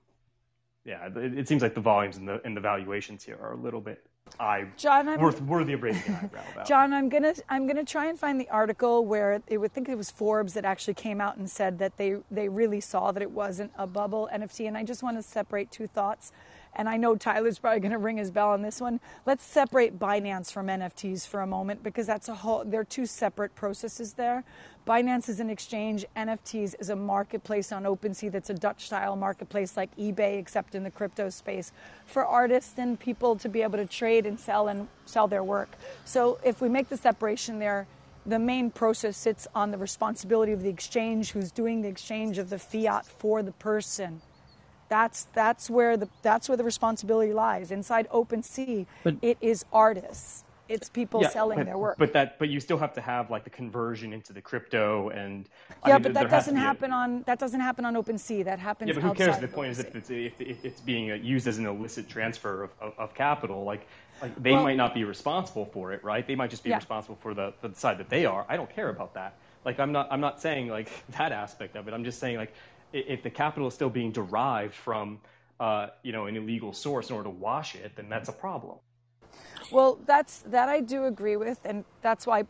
yeah, 0.85 1.07
it, 1.07 1.37
it 1.37 1.47
seems 1.47 1.61
like 1.61 1.75
the 1.75 1.81
volumes 1.81 2.17
and 2.17 2.27
the 2.27 2.41
and 2.45 2.55
the 2.55 2.61
valuations 2.61 3.23
here 3.23 3.37
are 3.41 3.53
a 3.53 3.57
little 3.57 3.81
bit 3.81 4.08
eye 4.39 4.65
John, 4.77 5.07
I'm, 5.07 5.19
worth 5.19 5.41
worthy 5.41 5.73
of 5.73 5.83
raising 5.83 6.13
an 6.13 6.19
eyebrow 6.23 6.43
about. 6.53 6.67
John, 6.67 6.93
I'm 6.93 7.09
gonna 7.09 7.33
I'm 7.49 7.67
gonna 7.67 7.85
try 7.85 8.07
and 8.07 8.19
find 8.19 8.39
the 8.39 8.49
article 8.49 9.05
where 9.05 9.41
it 9.47 9.57
would 9.57 9.73
think 9.73 9.89
it 9.89 9.97
was 9.97 10.09
Forbes 10.09 10.53
that 10.53 10.65
actually 10.65 10.93
came 10.93 11.21
out 11.21 11.37
and 11.37 11.49
said 11.49 11.79
that 11.79 11.97
they 11.97 12.17
they 12.29 12.49
really 12.49 12.81
saw 12.81 13.11
that 13.11 13.21
it 13.21 13.31
wasn't 13.31 13.71
a 13.77 13.87
bubble 13.87 14.29
NFT, 14.33 14.67
and 14.67 14.77
I 14.77 14.83
just 14.83 15.03
want 15.03 15.17
to 15.17 15.23
separate 15.23 15.71
two 15.71 15.87
thoughts 15.87 16.31
and 16.75 16.87
I 16.87 16.97
know 16.97 17.15
Tyler's 17.15 17.59
probably 17.59 17.79
going 17.79 17.91
to 17.91 17.97
ring 17.97 18.17
his 18.17 18.31
bell 18.31 18.49
on 18.49 18.61
this 18.61 18.79
one. 18.79 18.99
Let's 19.25 19.43
separate 19.43 19.99
Binance 19.99 20.51
from 20.51 20.67
NFTs 20.67 21.27
for 21.27 21.41
a 21.41 21.47
moment 21.47 21.83
because 21.83 22.07
that's 22.07 22.29
a 22.29 22.35
whole, 22.35 22.63
they're 22.65 22.83
two 22.83 23.05
separate 23.05 23.55
processes 23.55 24.13
there. 24.13 24.43
Binance 24.87 25.29
is 25.29 25.39
an 25.39 25.49
exchange, 25.49 26.05
NFTs 26.15 26.75
is 26.79 26.89
a 26.89 26.95
marketplace 26.95 27.71
on 27.71 27.83
OpenSea 27.83 28.31
that's 28.31 28.49
a 28.49 28.53
Dutch 28.53 28.85
style 28.87 29.15
marketplace 29.15 29.77
like 29.77 29.95
eBay, 29.97 30.39
except 30.39 30.73
in 30.73 30.83
the 30.83 30.89
crypto 30.89 31.29
space 31.29 31.71
for 32.05 32.25
artists 32.25 32.73
and 32.77 32.99
people 32.99 33.35
to 33.35 33.49
be 33.49 33.61
able 33.61 33.77
to 33.77 33.85
trade 33.85 34.25
and 34.25 34.39
sell 34.39 34.67
and 34.67 34.87
sell 35.05 35.27
their 35.27 35.43
work. 35.43 35.69
So 36.05 36.39
if 36.43 36.61
we 36.61 36.69
make 36.69 36.89
the 36.89 36.97
separation 36.97 37.59
there, 37.59 37.87
the 38.25 38.39
main 38.39 38.71
process 38.71 39.17
sits 39.17 39.47
on 39.53 39.71
the 39.71 39.77
responsibility 39.77 40.51
of 40.51 40.61
the 40.61 40.69
exchange 40.69 41.31
who's 41.31 41.51
doing 41.51 41.81
the 41.81 41.89
exchange 41.89 42.37
of 42.37 42.49
the 42.49 42.59
fiat 42.59 43.05
for 43.05 43.43
the 43.43 43.51
person 43.53 44.21
that's 44.89 45.27
that's 45.33 45.69
where 45.69 45.95
the 45.95 46.09
that's 46.21 46.49
where 46.49 46.57
the 46.57 46.63
responsibility 46.63 47.33
lies. 47.33 47.71
Inside 47.71 48.07
OpenSea, 48.09 48.85
but, 49.03 49.15
it 49.21 49.37
is 49.41 49.65
artists. 49.71 50.43
It's 50.67 50.87
people 50.87 51.23
yeah, 51.23 51.29
selling 51.29 51.57
but, 51.57 51.65
their 51.65 51.77
work. 51.79 51.97
But 51.97 52.13
that 52.13 52.37
but 52.37 52.49
you 52.49 52.59
still 52.59 52.77
have 52.77 52.93
to 52.93 53.01
have 53.01 53.31
like 53.31 53.43
the 53.43 53.49
conversion 53.49 54.13
into 54.13 54.33
the 54.33 54.41
crypto 54.41 55.09
and 55.09 55.49
yeah, 55.87 55.95
I 55.95 55.97
mean, 55.97 56.03
but 56.03 56.13
that 56.13 56.29
doesn't 56.29 56.57
happen 56.57 56.91
a, 56.91 56.95
on 56.95 57.23
that 57.23 57.39
doesn't 57.39 57.59
happen 57.59 57.85
on 57.85 57.95
OpenSea. 57.95 58.45
That 58.45 58.59
happens. 58.59 58.89
Yeah, 58.89 58.95
but 58.95 59.03
who 59.03 59.13
cares? 59.15 59.39
The 59.39 59.47
point 59.47 59.71
is 59.71 59.79
if 59.79 59.95
it's 59.95 60.09
if, 60.11 60.39
if 60.39 60.63
it's 60.63 60.81
being 60.81 61.11
uh, 61.11 61.15
used 61.15 61.47
as 61.47 61.57
an 61.57 61.65
illicit 61.65 62.07
transfer 62.07 62.63
of, 62.63 62.71
of, 62.79 62.93
of 62.99 63.13
capital, 63.15 63.63
like 63.63 63.87
like 64.21 64.35
they 64.41 64.51
well, 64.51 64.63
might 64.63 64.77
not 64.77 64.93
be 64.93 65.03
responsible 65.03 65.65
for 65.65 65.91
it, 65.93 66.03
right? 66.03 66.25
They 66.25 66.35
might 66.35 66.49
just 66.49 66.63
be 66.63 66.69
yeah. 66.69 66.75
responsible 66.77 67.17
for 67.21 67.33
the, 67.33 67.53
for 67.61 67.69
the 67.69 67.75
side 67.75 67.97
that 67.97 68.09
they 68.09 68.25
are. 68.25 68.45
I 68.49 68.57
don't 68.57 68.69
care 68.69 68.89
about 68.89 69.13
that. 69.13 69.35
Like 69.65 69.79
I'm 69.79 69.91
not 69.91 70.07
I'm 70.11 70.21
not 70.21 70.41
saying 70.41 70.67
like 70.67 70.89
that 71.17 71.31
aspect 71.31 71.75
of 71.75 71.87
it. 71.87 71.93
I'm 71.93 72.03
just 72.03 72.19
saying 72.19 72.37
like 72.37 72.53
if 72.93 73.23
the 73.23 73.29
capital 73.29 73.67
is 73.67 73.73
still 73.73 73.89
being 73.89 74.11
derived 74.11 74.73
from 74.73 75.19
uh, 75.59 75.87
you 76.03 76.11
know 76.11 76.25
an 76.25 76.35
illegal 76.35 76.73
source 76.73 77.09
in 77.09 77.15
order 77.15 77.29
to 77.29 77.35
wash 77.35 77.75
it, 77.75 77.95
then 77.95 78.09
that's 78.09 78.29
a 78.29 78.33
problem. 78.33 78.77
Well, 79.71 79.99
that's 80.05 80.39
that 80.47 80.69
I 80.69 80.79
do 80.79 81.05
agree 81.05 81.35
with, 81.35 81.59
and 81.65 81.83
that's 82.01 82.25
why 82.25 82.45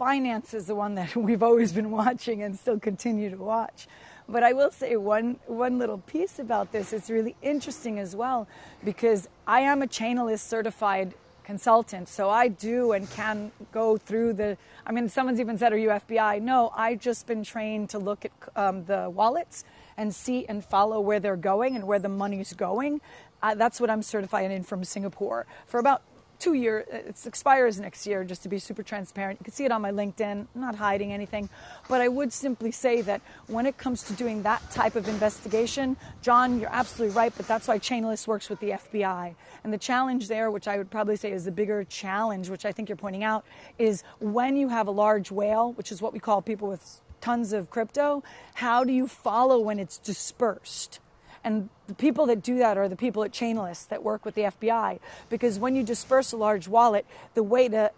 Binance 0.00 0.54
is 0.54 0.66
the 0.66 0.74
one 0.74 0.94
that 0.96 1.16
we've 1.28 1.42
always 1.42 1.72
been 1.72 1.90
watching 1.90 2.42
and 2.42 2.58
still 2.58 2.78
continue 2.78 3.30
to 3.30 3.36
watch. 3.36 3.88
But 4.28 4.42
I 4.42 4.52
will 4.52 4.70
say 4.70 4.96
one 4.96 5.38
one 5.46 5.78
little 5.78 5.98
piece 5.98 6.38
about 6.38 6.72
this. 6.72 6.92
It's 6.92 7.08
really 7.08 7.34
interesting 7.42 7.98
as 7.98 8.14
well 8.14 8.46
because 8.84 9.28
I 9.46 9.60
am 9.60 9.82
a 9.82 9.86
Chainalyst 9.86 10.40
certified 10.40 11.14
consultant, 11.44 12.08
so 12.10 12.28
I 12.28 12.48
do 12.48 12.92
and 12.92 13.10
can 13.10 13.50
go 13.72 13.96
through 13.96 14.34
the. 14.34 14.58
I 14.86 14.92
mean, 14.92 15.08
someone's 15.08 15.40
even 15.40 15.56
said, 15.56 15.72
"Are 15.72 15.78
you 15.78 15.88
FBI?" 15.88 16.42
No, 16.42 16.72
I've 16.76 17.00
just 17.00 17.26
been 17.26 17.42
trained 17.42 17.88
to 17.90 17.98
look 17.98 18.26
at 18.26 18.32
um, 18.54 18.84
the 18.84 19.08
wallets 19.08 19.64
and 19.98 20.14
see 20.14 20.46
and 20.46 20.64
follow 20.64 21.00
where 21.00 21.20
they're 21.20 21.36
going 21.36 21.74
and 21.74 21.86
where 21.86 21.98
the 21.98 22.08
money's 22.08 22.54
going. 22.54 23.02
Uh, 23.42 23.54
that's 23.54 23.80
what 23.80 23.90
I'm 23.90 24.02
certified 24.02 24.50
in 24.50 24.62
from 24.62 24.82
Singapore 24.84 25.46
for 25.66 25.78
about 25.78 26.02
two 26.38 26.54
years. 26.54 26.86
It 26.90 27.16
expires 27.26 27.80
next 27.80 28.06
year, 28.06 28.24
just 28.24 28.42
to 28.44 28.48
be 28.48 28.58
super 28.58 28.82
transparent. 28.82 29.40
You 29.40 29.44
can 29.44 29.52
see 29.52 29.64
it 29.64 29.72
on 29.72 29.82
my 29.82 29.90
LinkedIn. 29.90 30.46
Not 30.54 30.76
hiding 30.76 31.12
anything. 31.12 31.48
But 31.88 32.00
I 32.00 32.08
would 32.08 32.32
simply 32.32 32.70
say 32.70 33.00
that 33.02 33.20
when 33.48 33.66
it 33.66 33.76
comes 33.76 34.04
to 34.04 34.12
doing 34.12 34.42
that 34.42 34.68
type 34.70 34.94
of 34.94 35.08
investigation, 35.08 35.96
John, 36.22 36.60
you're 36.60 36.72
absolutely 36.72 37.16
right, 37.16 37.32
but 37.36 37.48
that's 37.48 37.66
why 37.66 37.78
Chainalyst 37.78 38.26
works 38.26 38.48
with 38.48 38.60
the 38.60 38.70
FBI. 38.70 39.34
And 39.64 39.72
the 39.72 39.78
challenge 39.78 40.28
there, 40.28 40.50
which 40.50 40.68
I 40.68 40.78
would 40.78 40.90
probably 40.90 41.16
say 41.16 41.32
is 41.32 41.44
the 41.44 41.52
bigger 41.52 41.84
challenge, 41.84 42.48
which 42.50 42.64
I 42.64 42.72
think 42.72 42.88
you're 42.88 42.96
pointing 42.96 43.24
out, 43.24 43.44
is 43.78 44.04
when 44.20 44.56
you 44.56 44.68
have 44.68 44.86
a 44.86 44.92
large 44.92 45.30
whale, 45.32 45.72
which 45.72 45.90
is 45.90 46.00
what 46.00 46.12
we 46.12 46.20
call 46.20 46.40
people 46.40 46.68
with 46.68 47.00
tons 47.20 47.52
of 47.52 47.70
crypto, 47.70 48.22
how 48.54 48.84
do 48.84 48.92
you 48.92 49.06
follow 49.06 49.58
when 49.58 49.78
it's 49.78 49.98
dispersed? 49.98 51.00
And 51.44 51.68
the 51.86 51.94
people 51.94 52.26
that 52.26 52.42
do 52.42 52.58
that 52.58 52.76
are 52.76 52.88
the 52.88 52.96
people 52.96 53.24
at 53.24 53.32
Chainalyst 53.32 53.88
that 53.88 54.02
work 54.02 54.24
with 54.24 54.34
the 54.34 54.42
FBI. 54.42 54.98
Because 55.30 55.58
when 55.58 55.74
you 55.74 55.82
disperse 55.82 56.32
a 56.32 56.36
large 56.36 56.68
wallet, 56.68 57.06
the 57.34 57.42
way 57.42 57.68
to 57.68 57.90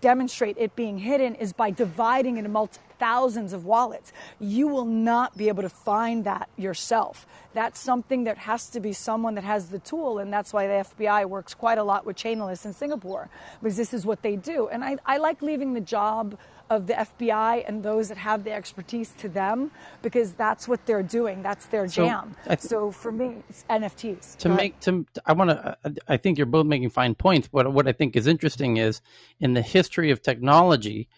demonstrate 0.00 0.56
it 0.58 0.76
being 0.76 0.98
hidden 0.98 1.34
is 1.36 1.52
by 1.52 1.70
dividing 1.70 2.36
it 2.36 2.44
into 2.44 2.68
thousands 2.98 3.52
of 3.52 3.64
wallets. 3.64 4.12
You 4.38 4.68
will 4.68 4.84
not 4.84 5.36
be 5.36 5.48
able 5.48 5.62
to 5.62 5.70
find 5.70 6.24
that 6.24 6.48
yourself. 6.56 7.26
That's 7.54 7.80
something 7.80 8.24
that 8.24 8.36
has 8.38 8.68
to 8.70 8.80
be 8.80 8.92
someone 8.92 9.34
that 9.36 9.44
has 9.44 9.70
the 9.70 9.78
tool, 9.78 10.18
and 10.18 10.32
that's 10.32 10.52
why 10.52 10.66
the 10.66 10.84
FBI 10.94 11.24
works 11.24 11.54
quite 11.54 11.78
a 11.78 11.82
lot 11.82 12.04
with 12.04 12.16
Chainalyst 12.16 12.66
in 12.66 12.74
Singapore, 12.74 13.28
because 13.62 13.76
this 13.76 13.94
is 13.94 14.04
what 14.04 14.22
they 14.22 14.36
do. 14.36 14.68
And 14.68 14.84
I, 14.84 14.98
I 15.06 15.16
like 15.16 15.40
leaving 15.40 15.72
the 15.72 15.80
job 15.80 16.38
of 16.70 16.86
the 16.86 16.94
FBI 16.94 17.64
and 17.66 17.82
those 17.82 18.08
that 18.08 18.16
have 18.16 18.44
the 18.44 18.52
expertise 18.52 19.12
to 19.18 19.28
them 19.28 19.72
because 20.02 20.32
that's 20.32 20.68
what 20.68 20.86
they're 20.86 21.02
doing. 21.02 21.42
That's 21.42 21.66
their 21.66 21.88
jam. 21.88 22.36
So, 22.44 22.48
th- 22.48 22.60
so 22.60 22.90
for 22.92 23.10
me, 23.10 23.42
it's 23.48 23.64
NFTs. 23.68 24.36
To 24.38 24.48
make 24.48 24.78
to 24.80 25.04
I 25.26 25.32
want 25.32 25.50
to 25.50 25.76
I 26.08 26.16
think 26.16 26.38
you're 26.38 26.46
both 26.46 26.66
making 26.66 26.90
fine 26.90 27.16
points, 27.16 27.48
but 27.52 27.72
what 27.72 27.88
I 27.88 27.92
think 27.92 28.14
is 28.14 28.28
interesting 28.28 28.76
is 28.76 29.02
in 29.40 29.54
the 29.54 29.62
history 29.62 30.12
of 30.12 30.22
technology, 30.22 31.08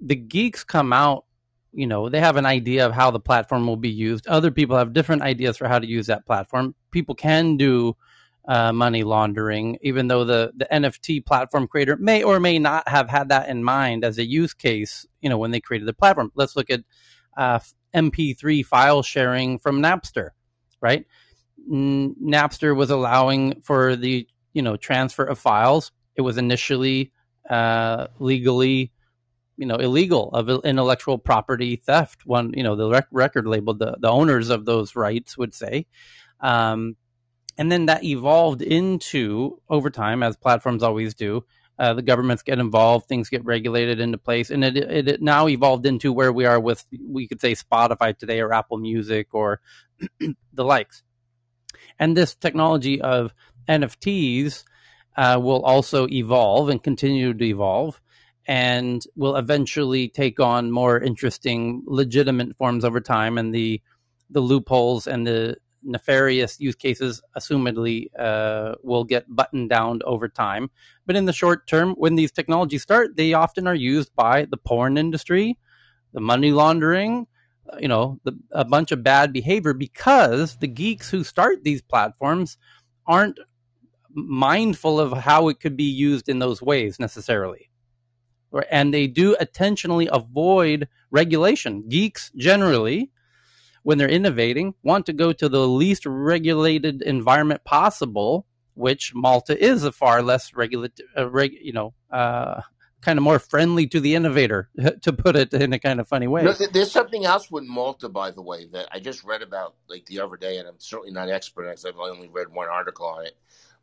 the 0.00 0.16
geeks 0.16 0.64
come 0.64 0.92
out 0.92 1.24
you 1.72 1.86
know 1.86 2.08
they 2.08 2.20
have 2.20 2.36
an 2.36 2.46
idea 2.46 2.86
of 2.86 2.92
how 2.92 3.10
the 3.10 3.20
platform 3.20 3.66
will 3.66 3.76
be 3.76 3.90
used 3.90 4.26
other 4.28 4.50
people 4.50 4.76
have 4.76 4.92
different 4.92 5.20
ideas 5.20 5.56
for 5.56 5.68
how 5.68 5.78
to 5.78 5.86
use 5.86 6.06
that 6.06 6.24
platform 6.24 6.74
people 6.90 7.14
can 7.14 7.56
do 7.56 7.94
uh, 8.46 8.72
money 8.72 9.02
laundering, 9.02 9.76
even 9.82 10.08
though 10.08 10.24
the, 10.24 10.52
the 10.56 10.68
NFT 10.72 11.24
platform 11.24 11.66
creator 11.66 11.96
may 11.96 12.22
or 12.22 12.38
may 12.38 12.58
not 12.58 12.88
have 12.88 13.08
had 13.08 13.28
that 13.30 13.48
in 13.48 13.64
mind 13.64 14.04
as 14.04 14.18
a 14.18 14.24
use 14.24 14.54
case, 14.54 15.04
you 15.20 15.28
know, 15.28 15.38
when 15.38 15.50
they 15.50 15.60
created 15.60 15.88
the 15.88 15.92
platform. 15.92 16.30
Let's 16.34 16.56
look 16.56 16.70
at 16.70 16.80
uh, 17.36 17.58
MP3 17.94 18.64
file 18.64 19.02
sharing 19.02 19.58
from 19.58 19.82
Napster, 19.82 20.30
right? 20.80 21.04
Napster 21.68 22.76
was 22.76 22.90
allowing 22.90 23.60
for 23.62 23.96
the, 23.96 24.28
you 24.52 24.62
know, 24.62 24.76
transfer 24.76 25.24
of 25.24 25.38
files. 25.38 25.90
It 26.14 26.22
was 26.22 26.38
initially 26.38 27.12
uh, 27.50 28.06
legally, 28.20 28.92
you 29.56 29.66
know, 29.66 29.76
illegal 29.76 30.30
of 30.30 30.64
intellectual 30.64 31.18
property 31.18 31.76
theft. 31.76 32.26
One, 32.26 32.52
you 32.54 32.62
know, 32.62 32.76
the 32.76 32.88
rec- 32.88 33.08
record 33.10 33.48
label, 33.48 33.74
the, 33.74 33.96
the 33.98 34.08
owners 34.08 34.50
of 34.50 34.66
those 34.66 34.94
rights 34.94 35.36
would 35.36 35.52
say. 35.52 35.86
Um, 36.40 36.96
and 37.58 37.72
then 37.72 37.86
that 37.86 38.04
evolved 38.04 38.62
into 38.62 39.60
over 39.68 39.90
time 39.90 40.22
as 40.22 40.36
platforms 40.36 40.82
always 40.82 41.14
do 41.14 41.44
uh, 41.78 41.92
the 41.92 42.02
governments 42.02 42.42
get 42.42 42.58
involved 42.58 43.06
things 43.06 43.28
get 43.28 43.44
regulated 43.44 44.00
into 44.00 44.18
place 44.18 44.50
and 44.50 44.64
it, 44.64 44.76
it, 44.76 45.08
it, 45.08 45.22
now 45.22 45.46
evolved 45.48 45.86
into 45.86 46.12
where 46.12 46.32
we 46.32 46.44
are 46.44 46.60
with 46.60 46.84
we 47.08 47.28
could 47.28 47.40
say 47.40 47.52
spotify 47.52 48.16
today 48.16 48.40
or 48.40 48.52
apple 48.52 48.78
music 48.78 49.28
or 49.32 49.60
the 50.52 50.64
likes. 50.64 51.02
And 51.98 52.16
this 52.16 52.34
technology 52.34 53.00
of 53.00 53.32
nfts 53.68 54.64
uh, 55.16 55.38
will 55.42 55.62
also 55.62 56.06
evolve 56.08 56.68
and 56.68 56.82
continue 56.82 57.32
to 57.32 57.44
evolve 57.44 58.00
and 58.46 59.02
will 59.16 59.36
eventually 59.36 60.08
take 60.08 60.38
on 60.38 60.70
more 60.70 61.00
interesting 61.00 61.82
legitimate 61.86 62.56
forms 62.56 62.84
over 62.84 63.00
time 63.00 63.38
and 63.38 63.54
the 63.54 63.80
the 64.30 64.40
loopholes 64.40 65.06
and 65.06 65.26
the 65.26 65.56
nefarious 65.86 66.60
use 66.60 66.74
cases, 66.74 67.22
assumedly, 67.36 68.08
uh, 68.18 68.74
will 68.82 69.04
get 69.04 69.24
buttoned 69.28 69.70
down 69.70 70.00
over 70.04 70.28
time. 70.28 70.70
But 71.06 71.16
in 71.16 71.24
the 71.24 71.32
short 71.32 71.66
term, 71.66 71.94
when 71.96 72.16
these 72.16 72.32
technologies 72.32 72.82
start, 72.82 73.16
they 73.16 73.32
often 73.32 73.66
are 73.66 73.74
used 73.74 74.14
by 74.14 74.46
the 74.50 74.56
porn 74.56 74.98
industry, 74.98 75.58
the 76.12 76.20
money 76.20 76.52
laundering, 76.52 77.26
uh, 77.72 77.78
you 77.78 77.88
know, 77.88 78.20
the, 78.24 78.32
a 78.50 78.64
bunch 78.64 78.92
of 78.92 79.02
bad 79.02 79.32
behavior 79.32 79.72
because 79.72 80.56
the 80.56 80.68
geeks 80.68 81.10
who 81.10 81.24
start 81.24 81.64
these 81.64 81.82
platforms 81.82 82.58
aren't 83.06 83.38
mindful 84.10 84.98
of 84.98 85.12
how 85.12 85.48
it 85.48 85.60
could 85.60 85.76
be 85.76 85.84
used 85.84 86.28
in 86.28 86.38
those 86.38 86.62
ways 86.62 86.98
necessarily. 86.98 87.70
And 88.70 88.94
they 88.94 89.06
do 89.06 89.36
intentionally 89.38 90.08
avoid 90.10 90.88
regulation. 91.10 91.84
Geeks 91.88 92.30
generally 92.36 93.10
when 93.86 93.98
they're 93.98 94.08
innovating, 94.08 94.74
want 94.82 95.06
to 95.06 95.12
go 95.12 95.32
to 95.32 95.48
the 95.48 95.66
least 95.66 96.04
regulated 96.06 97.02
environment 97.02 97.62
possible 97.64 98.46
which 98.76 99.14
Malta 99.14 99.58
is 99.58 99.84
a 99.84 99.90
far 99.90 100.22
less 100.22 100.54
regulate, 100.54 101.00
uh, 101.16 101.28
reg, 101.28 101.52
you 101.60 101.72
know, 101.72 101.94
uh, 102.10 102.60
kind 103.00 103.18
of 103.18 103.22
more 103.22 103.38
friendly 103.38 103.86
to 103.86 104.00
the 104.00 104.14
innovator, 104.14 104.68
to 105.02 105.12
put 105.12 105.34
it 105.34 105.52
in 105.54 105.72
a 105.72 105.78
kind 105.78 105.98
of 105.98 106.06
funny 106.06 106.26
way. 106.26 106.42
No, 106.42 106.52
there's 106.52 106.92
something 106.92 107.24
else 107.24 107.50
with 107.50 107.64
Malta, 107.64 108.08
by 108.08 108.30
the 108.30 108.42
way, 108.42 108.66
that 108.72 108.88
I 108.92 109.00
just 109.00 109.24
read 109.24 109.42
about 109.42 109.74
like 109.88 110.06
the 110.06 110.20
other 110.20 110.36
day, 110.36 110.58
and 110.58 110.68
I'm 110.68 110.78
certainly 110.78 111.12
not 111.12 111.30
expert 111.30 111.64
because 111.64 111.84
I've 111.84 111.98
only 111.98 112.28
read 112.28 112.52
one 112.52 112.68
article 112.68 113.06
on 113.06 113.24
it. 113.24 113.36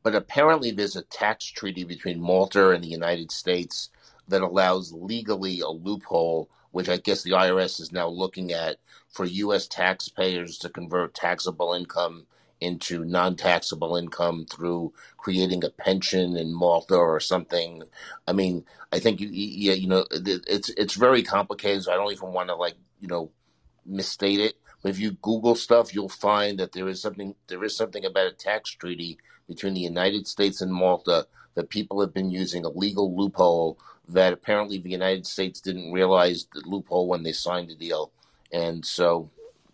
But 0.04 0.16
apparently, 0.16 0.72
there's 0.72 0.96
a 0.96 1.04
tax 1.04 1.46
treaty 1.46 1.86
between 1.86 2.22
Malta 2.22 2.70
and 2.70 2.84
the 2.84 2.90
United 2.90 3.32
States 3.32 3.90
that 4.28 4.42
allows 4.42 4.94
legally 4.94 5.62
a 5.62 5.70
loophole, 5.70 6.50
which 6.74 6.90
I 6.90 6.98
guess 6.98 7.22
the 7.22 7.32
IRS 7.32 7.80
is 7.80 7.92
now 7.92 8.08
looking 8.08 8.52
at 8.52 8.78
for 9.08 9.26
U.S. 9.26 9.68
taxpayers 9.68 10.58
to 10.58 10.70
convert 10.70 11.14
taxable 11.14 11.72
income 11.72 12.26
into 12.60 13.06
non-taxable 13.06 13.96
income 13.96 14.46
through 14.50 14.92
creating 15.18 15.64
a 15.64 15.70
pension 15.70 16.36
in 16.36 16.52
Malta 16.52 16.96
or 16.96 17.20
something. 17.20 17.84
I 18.28 18.34
mean, 18.34 18.66
I 18.92 18.98
think 18.98 19.20
you, 19.20 19.30
yeah, 19.30 19.74
you 19.74 19.88
know, 19.88 20.06
it's 20.12 20.70
it's 20.70 20.96
very 20.96 21.22
complicated. 21.22 21.84
So 21.84 21.94
I 21.94 21.96
don't 21.96 22.12
even 22.12 22.34
want 22.34 22.50
to 22.50 22.56
like 22.56 22.76
you 23.00 23.08
know 23.08 23.30
misstate 23.86 24.40
it. 24.40 24.56
But 24.82 24.90
if 24.90 25.00
you 25.00 25.12
Google 25.12 25.56
stuff, 25.56 25.94
you'll 25.94 26.10
find 26.10 26.58
that 26.60 26.72
there 26.72 26.88
is 26.88 27.00
something 27.00 27.36
there 27.48 27.64
is 27.64 27.78
something 27.78 28.04
about 28.04 28.28
a 28.28 28.32
tax 28.32 28.72
treaty 28.72 29.20
between 29.48 29.76
the 29.76 29.82
United 29.82 30.28
States 30.28 30.60
and 30.60 30.74
Malta 30.74 31.28
that 31.54 31.70
people 31.70 32.02
have 32.02 32.16
been 32.16 32.32
using 32.32 32.66
a 32.66 32.70
legal 32.70 33.16
loophole 33.16 33.78
that 34.10 34.34
apparently 34.34 34.78
the 34.78 34.90
United 34.90 35.26
States 35.26 35.62
didn't 35.62 35.92
realize 35.92 36.48
the 36.54 36.62
loophole 36.66 37.08
when 37.08 37.24
they 37.24 37.32
signed 37.32 37.70
the 37.70 37.76
deal, 37.76 38.12
and 38.52 38.86
so 38.86 39.30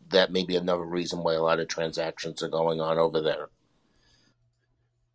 that 0.09 0.31
may 0.31 0.43
be 0.43 0.55
another 0.55 0.85
reason 0.85 1.19
why 1.19 1.33
a 1.33 1.41
lot 1.41 1.59
of 1.59 1.67
transactions 1.67 2.41
are 2.41 2.49
going 2.49 2.81
on 2.81 2.97
over 2.97 3.21
there. 3.21 3.49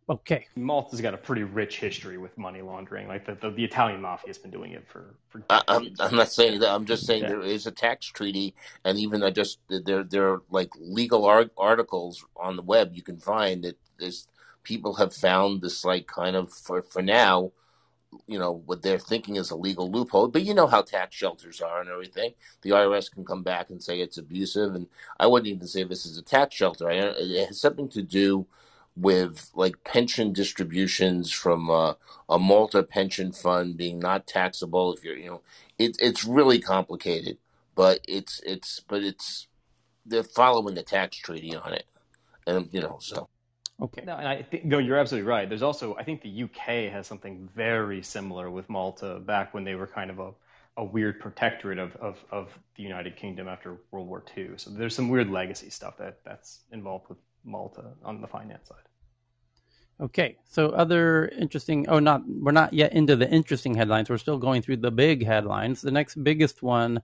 Okay. 0.07 0.45
Malta's 0.55 1.01
got 1.01 1.15
a 1.15 1.17
pretty 1.17 1.43
rich 1.43 1.79
history 1.79 2.19
with 2.19 2.37
money 2.37 2.61
laundering. 2.61 3.07
Like 3.07 3.25
the, 3.25 3.35
the, 3.35 3.49
the 3.49 3.63
Italian 3.63 4.01
mafia 4.01 4.27
has 4.27 4.37
been 4.37 4.51
doing 4.51 4.71
it 4.73 4.87
for 4.87 5.15
for. 5.29 5.43
I, 5.49 5.63
I'm, 5.67 5.95
I'm 5.99 6.15
not 6.15 6.31
saying 6.31 6.59
that. 6.59 6.69
I'm 6.69 6.85
just 6.85 7.07
saying 7.07 7.23
yeah. 7.23 7.29
there 7.29 7.41
is 7.41 7.65
a 7.65 7.71
tax 7.71 8.05
treaty, 8.05 8.53
and 8.83 8.99
even 8.99 9.23
I 9.23 9.31
just 9.31 9.59
there 9.67 10.03
there 10.03 10.31
are 10.31 10.43
like 10.51 10.69
legal 10.79 11.25
art, 11.25 11.51
articles 11.57 12.23
on 12.37 12.55
the 12.55 12.61
web 12.61 12.91
you 12.93 13.01
can 13.01 13.17
find 13.17 13.63
that 13.63 13.77
there's 13.97 14.27
people 14.61 14.93
have 14.95 15.13
found 15.13 15.61
this 15.61 15.83
like 15.83 16.05
kind 16.05 16.35
of 16.35 16.53
for 16.53 16.83
for 16.83 17.01
now 17.01 17.51
you 18.27 18.39
know 18.39 18.61
what 18.65 18.81
they're 18.81 18.99
thinking 18.99 19.35
is 19.35 19.51
a 19.51 19.55
legal 19.55 19.89
loophole. 19.89 20.27
But 20.27 20.43
you 20.43 20.53
know 20.53 20.67
how 20.67 20.81
tax 20.81 21.15
shelters 21.15 21.61
are 21.61 21.81
and 21.81 21.89
everything. 21.89 22.33
The 22.61 22.71
IRS 22.71 23.11
can 23.11 23.25
come 23.25 23.43
back 23.43 23.69
and 23.69 23.81
say 23.81 23.99
it's 23.99 24.17
abusive, 24.17 24.75
and 24.75 24.87
I 25.19 25.27
wouldn't 25.27 25.47
even 25.47 25.67
say 25.67 25.83
this 25.83 26.05
is 26.05 26.17
a 26.17 26.23
tax 26.23 26.55
shelter. 26.55 26.89
It 26.89 27.47
has 27.47 27.59
something 27.59 27.89
to 27.89 28.01
do 28.01 28.47
with 28.97 29.51
like 29.55 29.83
pension 29.83 30.33
distributions 30.33 31.31
from 31.31 31.69
a, 31.69 31.97
a 32.29 32.39
Malta 32.39 32.81
pension 32.83 33.31
fund 33.31 33.77
being 33.77 33.99
not 33.99 34.25
taxable 34.25 34.93
if 34.93 35.03
you're 35.03 35.17
you 35.17 35.29
know 35.29 35.41
it, 35.77 35.97
it's 35.99 36.23
really 36.23 36.59
complicated, 36.59 37.37
but 37.75 37.99
it's 38.07 38.41
it's 38.45 38.81
but 38.87 39.03
it's 39.03 39.47
they're 40.05 40.23
following 40.23 40.75
the 40.75 40.83
tax 40.83 41.17
treaty 41.17 41.55
on 41.55 41.73
it, 41.73 41.85
and 42.47 42.69
you 42.71 42.81
know 42.81 42.97
so. 43.01 43.29
Okay. 43.81 44.03
No, 44.05 44.15
and 44.15 44.27
I 44.27 44.41
think 44.41 44.63
no, 44.63 44.77
you're 44.77 44.97
absolutely 44.97 45.27
right. 45.27 45.49
There's 45.49 45.61
also 45.61 45.95
I 45.95 46.03
think 46.03 46.21
the 46.21 46.43
UK 46.43 46.91
has 46.91 47.07
something 47.07 47.49
very 47.53 48.01
similar 48.01 48.49
with 48.49 48.69
Malta 48.69 49.19
back 49.19 49.53
when 49.53 49.65
they 49.65 49.75
were 49.75 49.87
kind 49.87 50.09
of 50.09 50.19
a, 50.19 50.31
a 50.77 50.83
weird 50.83 51.19
protectorate 51.19 51.77
of, 51.77 51.95
of, 51.97 52.23
of 52.31 52.57
the 52.75 52.83
United 52.83 53.17
Kingdom 53.17 53.47
after 53.49 53.77
World 53.91 54.07
War 54.07 54.23
II. 54.37 54.51
So 54.57 54.69
there's 54.69 54.95
some 54.95 55.09
weird 55.09 55.29
legacy 55.29 55.69
stuff 55.69 55.97
that, 55.97 56.19
that's 56.23 56.61
involved 56.71 57.09
with 57.09 57.17
Malta 57.43 57.83
on 58.03 58.21
the 58.21 58.27
finance 58.27 58.69
side. 58.69 58.77
Okay, 59.99 60.37
so 60.49 60.69
other 60.69 61.29
interesting. 61.39 61.87
Oh, 61.87 61.99
not 61.99 62.21
we're 62.27 62.51
not 62.51 62.73
yet 62.73 62.93
into 62.93 63.15
the 63.15 63.29
interesting 63.29 63.75
headlines. 63.75 64.09
We're 64.09 64.17
still 64.17 64.37
going 64.37 64.61
through 64.61 64.77
the 64.77 64.91
big 64.91 65.25
headlines. 65.25 65.81
The 65.81 65.91
next 65.91 66.21
biggest 66.21 66.61
one 66.61 67.01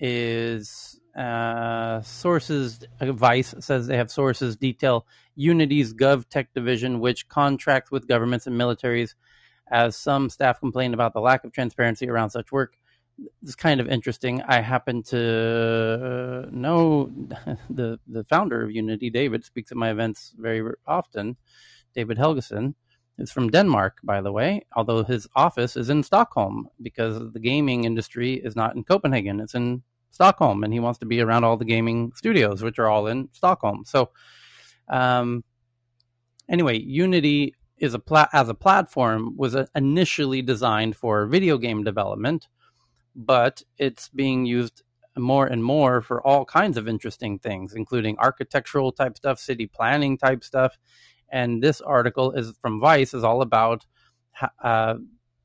is 0.00 1.00
uh, 1.16 2.00
sources. 2.02 2.80
Vice 3.00 3.54
says 3.60 3.86
they 3.86 3.96
have 3.96 4.10
sources 4.10 4.56
detail 4.56 5.06
Unity's 5.36 5.94
GovTech 5.94 6.48
division, 6.54 7.00
which 7.00 7.28
contracts 7.28 7.90
with 7.90 8.08
governments 8.08 8.46
and 8.46 8.58
militaries. 8.58 9.14
As 9.70 9.96
some 9.96 10.30
staff 10.30 10.60
complained 10.60 10.94
about 10.94 11.12
the 11.12 11.20
lack 11.20 11.44
of 11.44 11.52
transparency 11.52 12.08
around 12.08 12.30
such 12.30 12.52
work, 12.52 12.76
it's 13.42 13.54
kind 13.54 13.80
of 13.80 13.88
interesting. 13.88 14.42
I 14.42 14.60
happen 14.60 15.02
to 15.04 16.48
know 16.50 17.10
the 17.70 17.98
the 18.06 18.24
founder 18.24 18.62
of 18.62 18.70
Unity, 18.70 19.10
David, 19.10 19.44
speaks 19.44 19.70
at 19.70 19.76
my 19.76 19.90
events 19.90 20.34
very 20.38 20.62
often. 20.86 21.36
David 21.94 22.18
Helgason 22.18 22.74
is 23.18 23.32
from 23.32 23.50
Denmark, 23.50 23.98
by 24.04 24.20
the 24.20 24.32
way, 24.32 24.66
although 24.74 25.02
his 25.02 25.26
office 25.34 25.76
is 25.76 25.88
in 25.88 26.02
Stockholm 26.02 26.68
because 26.82 27.32
the 27.32 27.40
gaming 27.40 27.84
industry 27.84 28.34
is 28.34 28.54
not 28.54 28.76
in 28.76 28.84
Copenhagen; 28.84 29.40
it's 29.40 29.54
in 29.54 29.82
Stockholm, 30.10 30.64
and 30.64 30.72
he 30.72 30.80
wants 30.80 30.98
to 30.98 31.06
be 31.06 31.20
around 31.20 31.44
all 31.44 31.56
the 31.56 31.64
gaming 31.64 32.12
studios, 32.14 32.62
which 32.62 32.78
are 32.78 32.88
all 32.88 33.06
in 33.06 33.28
Stockholm. 33.32 33.84
So, 33.84 34.10
um, 34.88 35.44
anyway, 36.48 36.78
Unity 36.78 37.54
is 37.78 37.94
a 37.94 37.98
pla- 37.98 38.28
as 38.32 38.48
a 38.48 38.54
platform 38.54 39.36
was 39.36 39.56
initially 39.74 40.42
designed 40.42 40.96
for 40.96 41.26
video 41.26 41.58
game 41.58 41.84
development, 41.84 42.48
but 43.14 43.62
it's 43.78 44.08
being 44.08 44.46
used 44.46 44.82
more 45.18 45.46
and 45.46 45.62
more 45.64 46.00
for 46.02 46.26
all 46.26 46.44
kinds 46.44 46.76
of 46.76 46.88
interesting 46.88 47.38
things, 47.38 47.74
including 47.74 48.18
architectural 48.18 48.92
type 48.92 49.16
stuff, 49.16 49.38
city 49.38 49.66
planning 49.66 50.16
type 50.18 50.44
stuff. 50.44 50.78
And 51.30 51.62
this 51.62 51.80
article 51.80 52.32
is 52.32 52.54
from 52.60 52.80
Vice 52.80 53.14
is 53.14 53.24
all 53.24 53.42
about 53.42 53.84
uh, 54.62 54.96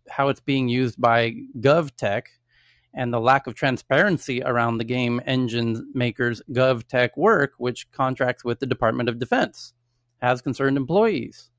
how 0.09 0.29
it's 0.29 0.41
being 0.41 0.67
used 0.69 0.99
by 0.99 1.35
GovTech 1.59 2.23
and 2.93 3.13
the 3.13 3.19
lack 3.19 3.47
of 3.47 3.55
transparency 3.55 4.41
around 4.43 4.77
the 4.77 4.83
game 4.83 5.21
engine 5.25 5.91
makers 5.93 6.41
GovTech 6.51 7.11
work, 7.15 7.53
which 7.57 7.89
contracts 7.91 8.43
with 8.43 8.59
the 8.59 8.65
Department 8.65 9.09
of 9.09 9.19
Defense, 9.19 9.73
has 10.21 10.41
concerned 10.41 10.77
employees. 10.77 11.49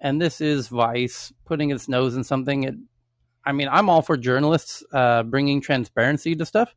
And 0.00 0.20
this 0.20 0.40
is 0.40 0.68
Vice 0.68 1.32
putting 1.44 1.70
its 1.70 1.88
nose 1.88 2.16
in 2.16 2.24
something. 2.24 2.64
It, 2.64 2.74
I 3.44 3.52
mean, 3.52 3.68
I'm 3.68 3.88
all 3.88 4.02
for 4.02 4.16
journalists 4.16 4.82
uh, 4.92 5.22
bringing 5.22 5.60
transparency 5.60 6.34
to 6.36 6.46
stuff. 6.46 6.74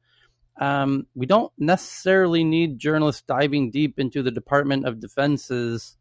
Um, 0.60 1.08
we 1.16 1.26
don't 1.26 1.52
necessarily 1.58 2.44
need 2.44 2.80
journalists 2.80 3.24
diving 3.28 3.72
deep 3.72 4.00
into 4.00 4.22
the 4.22 4.32
Department 4.32 4.86
of 4.86 5.00
Defense's 5.00 5.98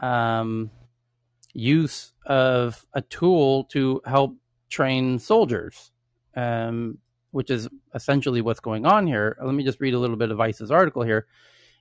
um, 0.00 0.70
use 1.54 2.12
of 2.26 2.84
a 2.92 3.02
tool 3.02 3.64
to 3.64 4.00
help 4.04 4.36
train 4.68 5.18
soldiers. 5.18 5.90
Um, 6.36 6.98
which 7.30 7.50
is 7.50 7.68
essentially 7.94 8.40
what's 8.40 8.60
going 8.60 8.86
on 8.86 9.06
here. 9.06 9.36
Let 9.42 9.54
me 9.54 9.64
just 9.64 9.80
read 9.80 9.94
a 9.94 9.98
little 9.98 10.16
bit 10.16 10.30
of 10.30 10.38
Vice's 10.38 10.70
article 10.70 11.02
here. 11.02 11.26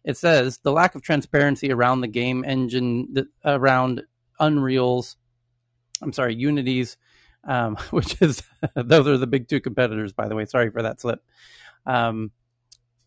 It 0.04 0.18
says 0.18 0.60
the 0.60 0.72
lack 0.72 0.96
of 0.96 1.02
transparency 1.02 1.72
around 1.72 2.02
the 2.02 2.08
game 2.08 2.44
engine, 2.46 3.14
the, 3.14 3.28
around 3.44 4.04
Unreal's, 4.40 5.18
I'm 6.02 6.14
sorry, 6.14 6.36
Unity's, 6.36 6.98
um, 7.44 7.76
which 7.92 8.22
is 8.22 8.44
those 8.76 9.08
are 9.08 9.18
the 9.18 9.28
big 9.28 9.48
two 9.48 9.62
competitors, 9.62 10.14
by 10.14 10.28
the 10.28 10.36
way. 10.36 10.46
Sorry 10.46 10.70
for 10.70 10.82
that 10.82 11.02
slip. 11.02 11.24
Um, 11.86 12.32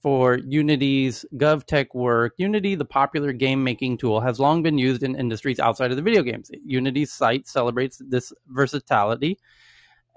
for 0.01 0.39
Unity's 0.39 1.27
GovTech 1.37 1.89
work, 1.95 2.33
Unity, 2.39 2.75
the 2.75 2.87
popular 2.87 3.35
game 3.35 3.63
making 3.63 3.99
tool, 3.99 4.21
has 4.21 4.41
long 4.41 4.63
been 4.63 4.79
used 4.79 5.03
in 5.03 5.15
industries 5.15 5.61
outside 5.61 5.91
of 5.91 5.99
the 5.99 6.03
video 6.03 6.23
games. 6.23 6.51
Unity's 6.65 7.13
site 7.13 7.47
celebrates 7.47 8.01
this 8.09 8.33
versatility 8.47 9.39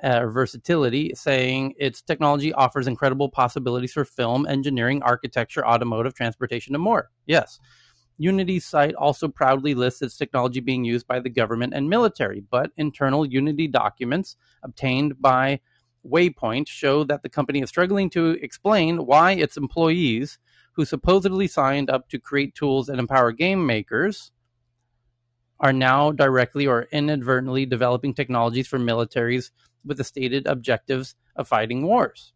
uh, 0.02 0.28
versatility, 0.28 1.14
saying 1.16 1.74
its 1.78 2.02
technology 2.02 2.54
offers 2.54 2.88
incredible 2.88 3.30
possibilities 3.30 3.94
for 3.94 4.06
film, 4.06 4.46
engineering, 4.46 5.02
architecture, 5.04 5.66
automotive, 5.66 6.14
transportation, 6.14 6.76
and 6.76 6.84
more. 6.84 7.10
Yes. 7.26 7.60
Unity's 8.18 8.66
site 8.66 8.96
also 8.96 9.28
proudly 9.28 9.74
lists 9.74 10.02
its 10.02 10.18
technology 10.18 10.60
being 10.60 10.84
used 10.84 11.08
by 11.08 11.20
the 11.20 11.30
government 11.30 11.74
and 11.74 11.90
military, 11.90 12.44
but 12.52 12.72
internal 12.78 13.26
Unity 13.26 13.68
documents 13.68 14.36
obtained 14.64 15.20
by 15.20 15.60
Waypoint 16.08 16.68
show 16.68 17.04
that 17.06 17.24
the 17.24 17.30
company 17.30 17.62
is 17.62 17.70
struggling 17.70 18.10
to 18.12 18.32
explain 18.42 19.06
why 19.06 19.32
its 19.32 19.58
employees, 19.58 20.38
who 20.74 20.86
supposedly 20.86 21.48
signed 21.48 21.90
up 21.90 22.10
to 22.10 22.20
create 22.20 22.56
tools 22.56 22.90
and 22.90 23.00
empower 23.00 23.32
game 23.32 23.66
makers, 23.66 24.32
are 25.60 25.74
now 25.74 26.12
directly 26.12 26.68
or 26.68 26.88
inadvertently 26.92 27.66
developing 27.66 28.14
technologies 28.14 28.68
for 28.68 28.80
militaries 28.80 29.52
with 29.86 29.98
the 29.98 30.04
stated 30.04 30.48
objectives 30.48 31.16
of 31.36 31.48
fighting 31.48 31.86
wars. 31.86 32.34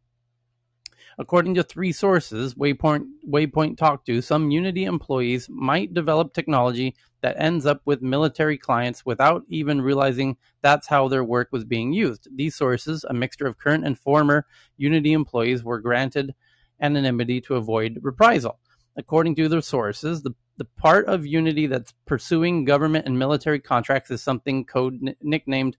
According 1.20 1.56
to 1.56 1.64
three 1.64 1.92
sources 1.92 2.54
Waypoint, 2.54 3.08
Waypoint 3.28 3.78
talked 3.78 4.06
to, 4.06 4.22
some 4.22 4.52
Unity 4.52 4.86
employees 4.86 5.50
might 5.50 5.94
develop 5.94 6.34
technology 6.34 6.96
that 7.22 7.36
ends 7.40 7.66
up 7.66 7.82
with 7.86 8.04
military 8.04 8.58
clients 8.58 9.04
without 9.04 9.44
even 9.50 9.82
realizing 9.82 10.38
that's 10.62 10.88
how 10.88 11.08
their 11.08 11.24
work 11.24 11.50
was 11.52 11.66
being 11.66 11.92
used. 11.92 12.28
These 12.36 12.56
sources, 12.56 13.04
a 13.04 13.16
mixture 13.16 13.48
of 13.48 13.58
current 13.58 13.84
and 13.84 13.98
former 13.98 14.46
Unity 14.78 15.14
employees, 15.14 15.64
were 15.64 15.80
granted 15.80 16.36
anonymity 16.80 17.42
to 17.42 17.56
avoid 17.56 17.98
reprisal. 18.04 18.60
According 18.96 19.36
to 19.38 19.50
the 19.50 19.64
sources, 19.64 20.22
the 20.22 20.36
The 20.58 20.66
part 20.66 21.06
of 21.06 21.26
Unity 21.26 21.68
that's 21.68 21.94
pursuing 22.06 22.66
government 22.66 23.06
and 23.06 23.18
military 23.20 23.60
contracts 23.60 24.10
is 24.10 24.24
something 24.24 24.66
code 24.66 25.00
n- 25.06 25.16
nicknamed 25.22 25.78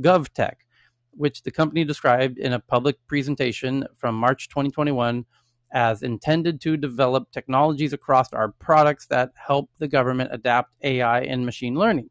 GovTech, 0.00 0.54
which 1.10 1.42
the 1.42 1.50
company 1.50 1.84
described 1.84 2.38
in 2.38 2.52
a 2.52 2.60
public 2.60 2.96
presentation 3.08 3.86
from 3.96 4.14
March 4.14 4.48
2021 4.48 5.26
as 5.72 6.02
intended 6.02 6.60
to 6.60 6.76
develop 6.76 7.30
technologies 7.30 7.92
across 7.92 8.32
our 8.32 8.52
products 8.52 9.06
that 9.06 9.30
help 9.34 9.70
the 9.78 9.88
government 9.88 10.30
adapt 10.32 10.72
AI 10.82 11.20
and 11.20 11.44
machine 11.44 11.74
learning 11.74 12.10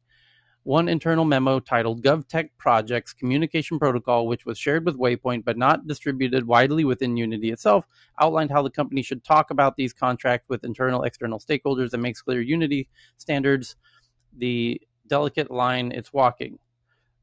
one 0.63 0.89
internal 0.89 1.25
memo 1.25 1.59
titled 1.59 2.03
GovTech 2.03 2.49
Projects 2.57 3.13
Communication 3.13 3.79
Protocol, 3.79 4.27
which 4.27 4.45
was 4.45 4.57
shared 4.57 4.85
with 4.85 4.97
Waypoint 4.97 5.45
but 5.45 5.57
not 5.57 5.87
distributed 5.87 6.45
widely 6.45 6.83
within 6.83 7.17
Unity 7.17 7.51
itself, 7.51 7.85
outlined 8.21 8.51
how 8.51 8.61
the 8.61 8.69
company 8.69 9.01
should 9.01 9.23
talk 9.23 9.51
about 9.51 9.75
these 9.77 9.93
contracts 9.93 10.49
with 10.49 10.63
internal 10.63 11.03
external 11.03 11.39
stakeholders 11.39 11.93
and 11.93 12.03
makes 12.03 12.21
clear 12.21 12.41
Unity 12.41 12.89
standards 13.17 13.75
the 14.37 14.81
delicate 15.07 15.49
line 15.49 15.91
it's 15.91 16.13
walking. 16.13 16.59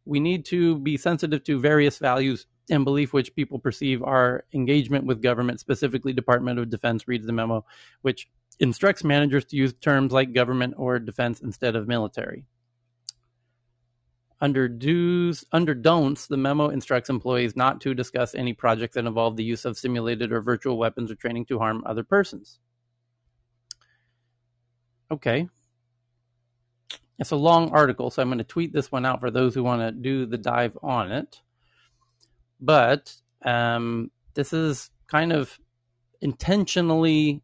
We 0.05 0.21
need 0.21 0.45
to 0.47 0.79
be 0.79 0.97
sensitive 0.97 1.45
to 1.45 1.61
various 1.61 1.99
values 1.99 2.47
and 2.71 2.85
belief 2.85 3.13
which 3.13 3.35
people 3.35 3.59
perceive 3.59 4.03
our 4.03 4.45
engagement 4.53 5.05
with 5.05 5.23
government, 5.23 5.61
specifically 5.61 6.13
Department 6.13 6.59
of 6.59 6.71
Defense, 6.71 7.07
reads 7.07 7.27
the 7.27 7.33
memo, 7.33 7.65
which 8.03 8.29
instructs 8.61 9.05
managers 9.05 9.45
to 9.47 9.57
use 9.57 9.75
terms 9.75 10.13
like 10.13 10.33
government 10.33 10.75
or 10.77 10.99
defense 10.99 11.41
instead 11.41 11.77
of 11.77 11.87
military. 11.87 12.45
Under 14.41 14.69
do's, 14.69 15.45
under 15.51 15.75
don'ts, 15.75 16.27
the 16.27 16.37
memo 16.37 16.69
instructs 16.69 17.09
employees 17.09 17.57
not 17.57 17.81
to 17.81 17.95
discuss 17.95 18.35
any 18.35 18.53
projects 18.53 18.95
that 18.95 19.07
involve 19.07 19.37
the 19.37 19.45
use 19.45 19.65
of 19.65 19.79
simulated 19.79 20.31
or 20.31 20.43
virtual 20.43 20.77
weapons 20.77 21.11
or 21.11 21.15
training 21.15 21.47
to 21.47 21.59
harm 21.59 21.83
other 21.87 22.05
persons. 22.05 22.59
Okay. 25.11 25.49
It's 27.19 27.31
a 27.31 27.37
long 27.37 27.71
article, 27.71 28.11
so 28.11 28.21
I'm 28.21 28.29
going 28.29 28.39
to 28.39 28.45
tweet 28.45 28.75
this 28.75 28.93
one 28.93 29.07
out 29.07 29.21
for 29.21 29.31
those 29.31 29.55
who 29.55 29.65
want 29.65 29.81
to 29.81 29.91
do 29.91 30.27
the 30.27 30.37
dive 30.37 30.77
on 30.83 31.13
it. 31.13 31.41
But 32.61 33.15
um, 33.43 34.11
this 34.35 34.53
is 34.53 34.91
kind 35.07 35.33
of 35.33 35.59
intentionally 36.21 37.43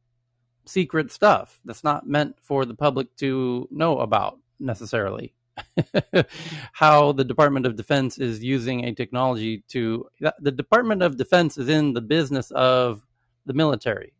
secret 0.66 1.10
stuff 1.10 1.58
that's 1.64 1.84
not 1.84 2.06
meant 2.06 2.36
for 2.42 2.66
the 2.66 2.74
public 2.74 3.16
to 3.16 3.66
know 3.70 3.98
about 3.98 4.38
necessarily. 4.60 5.34
how 6.72 7.12
the 7.12 7.24
Department 7.24 7.66
of 7.66 7.76
Defense 7.76 8.18
is 8.18 8.42
using 8.42 8.84
a 8.84 8.94
technology 8.94 9.62
to 9.68 10.06
the 10.38 10.50
Department 10.50 11.02
of 11.02 11.16
Defense 11.16 11.58
is 11.58 11.68
in 11.68 11.92
the 11.92 12.00
business 12.00 12.50
of 12.52 13.02
the 13.46 13.54
military 13.54 14.14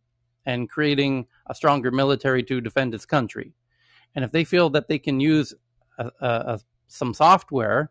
and 0.46 0.68
creating 0.68 1.26
a 1.46 1.54
stronger 1.54 1.90
military 1.90 2.42
to 2.42 2.60
defend 2.60 2.94
its 2.94 3.06
country. 3.06 3.52
And 4.14 4.24
if 4.24 4.32
they 4.32 4.44
feel 4.44 4.70
that 4.70 4.88
they 4.88 4.98
can 4.98 5.20
use 5.20 5.54
a, 5.98 6.06
a, 6.20 6.28
a, 6.28 6.60
some 6.88 7.14
software 7.14 7.90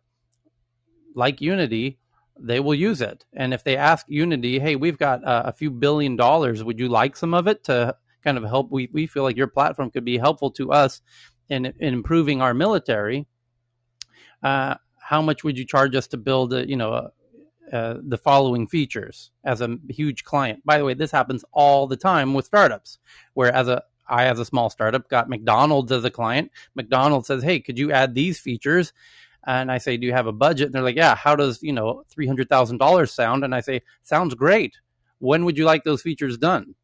like 1.16 1.42
Unity, 1.42 1.98
they 2.40 2.60
will 2.60 2.76
use 2.76 3.02
it. 3.02 3.26
And 3.34 3.54
if 3.54 3.64
they 3.64 3.78
ask 3.78 4.06
Unity, 4.08 4.60
hey, 4.60 4.76
we've 4.76 4.98
got 4.98 5.22
a 5.24 5.52
few 5.52 5.72
billion 5.72 6.16
dollars, 6.16 6.64
would 6.64 6.80
you 6.80 6.90
like 6.90 7.16
some 7.16 7.34
of 7.34 7.48
it 7.48 7.64
to 7.66 7.96
kind 8.24 8.38
of 8.38 8.44
help? 8.44 8.72
We, 8.72 8.90
we 8.92 9.08
feel 9.08 9.24
like 9.24 9.38
your 9.38 9.48
platform 9.48 9.92
could 9.92 10.06
be 10.06 10.18
helpful 10.18 10.52
to 10.52 10.72
us 10.72 11.02
in, 11.50 11.66
in 11.66 11.94
improving 11.94 12.42
our 12.42 12.54
military 12.54 13.28
uh, 14.44 14.76
how 14.98 15.22
much 15.22 15.44
would 15.44 15.58
you 15.58 15.66
charge 15.66 15.96
us 15.96 16.08
to 16.08 16.18
build 16.18 16.54
a, 16.54 16.68
you 16.68 16.76
know 16.76 16.94
a, 16.94 17.12
uh, 17.72 17.98
the 18.04 18.18
following 18.18 18.68
features 18.68 19.32
as 19.46 19.62
a 19.62 19.78
huge 19.90 20.26
client. 20.26 20.62
By 20.66 20.78
the 20.78 20.84
way, 20.84 20.94
this 20.94 21.12
happens 21.12 21.46
all 21.54 21.88
the 21.88 21.96
time 21.96 22.34
with 22.34 22.46
startups. 22.46 23.00
Where 23.34 23.54
as 23.54 23.68
a 23.68 23.84
I 24.08 24.26
as 24.26 24.40
a 24.40 24.46
small 24.46 24.70
startup 24.70 25.08
got 25.10 25.30
McDonald's 25.30 25.92
as 25.92 26.04
a 26.04 26.12
client. 26.12 26.52
McDonald's 26.76 27.28
says, 27.28 27.44
"Hey, 27.44 27.60
could 27.62 27.80
you 27.80 27.92
add 27.92 28.14
these 28.14 28.40
features?" 28.40 28.92
And 29.48 29.72
I 29.72 29.78
say, 29.78 29.96
"Do 29.98 30.06
you 30.06 30.14
have 30.14 30.28
a 30.28 30.34
budget?" 30.34 30.66
And 30.66 30.76
they're 30.76 30.84
like, 30.84 30.98
"Yeah." 30.98 31.16
How 31.16 31.36
does 31.36 31.64
you 31.64 31.72
know 31.72 32.04
three 32.10 32.28
hundred 32.28 32.50
thousand 32.50 32.78
dollars 32.78 33.14
sound? 33.14 33.44
And 33.46 33.56
I 33.56 33.62
say, 33.62 33.82
"Sounds 34.04 34.36
great. 34.36 34.78
When 35.20 35.46
would 35.46 35.58
you 35.58 35.66
like 35.66 35.84
those 35.84 36.02
features 36.02 36.38
done?" 36.38 36.76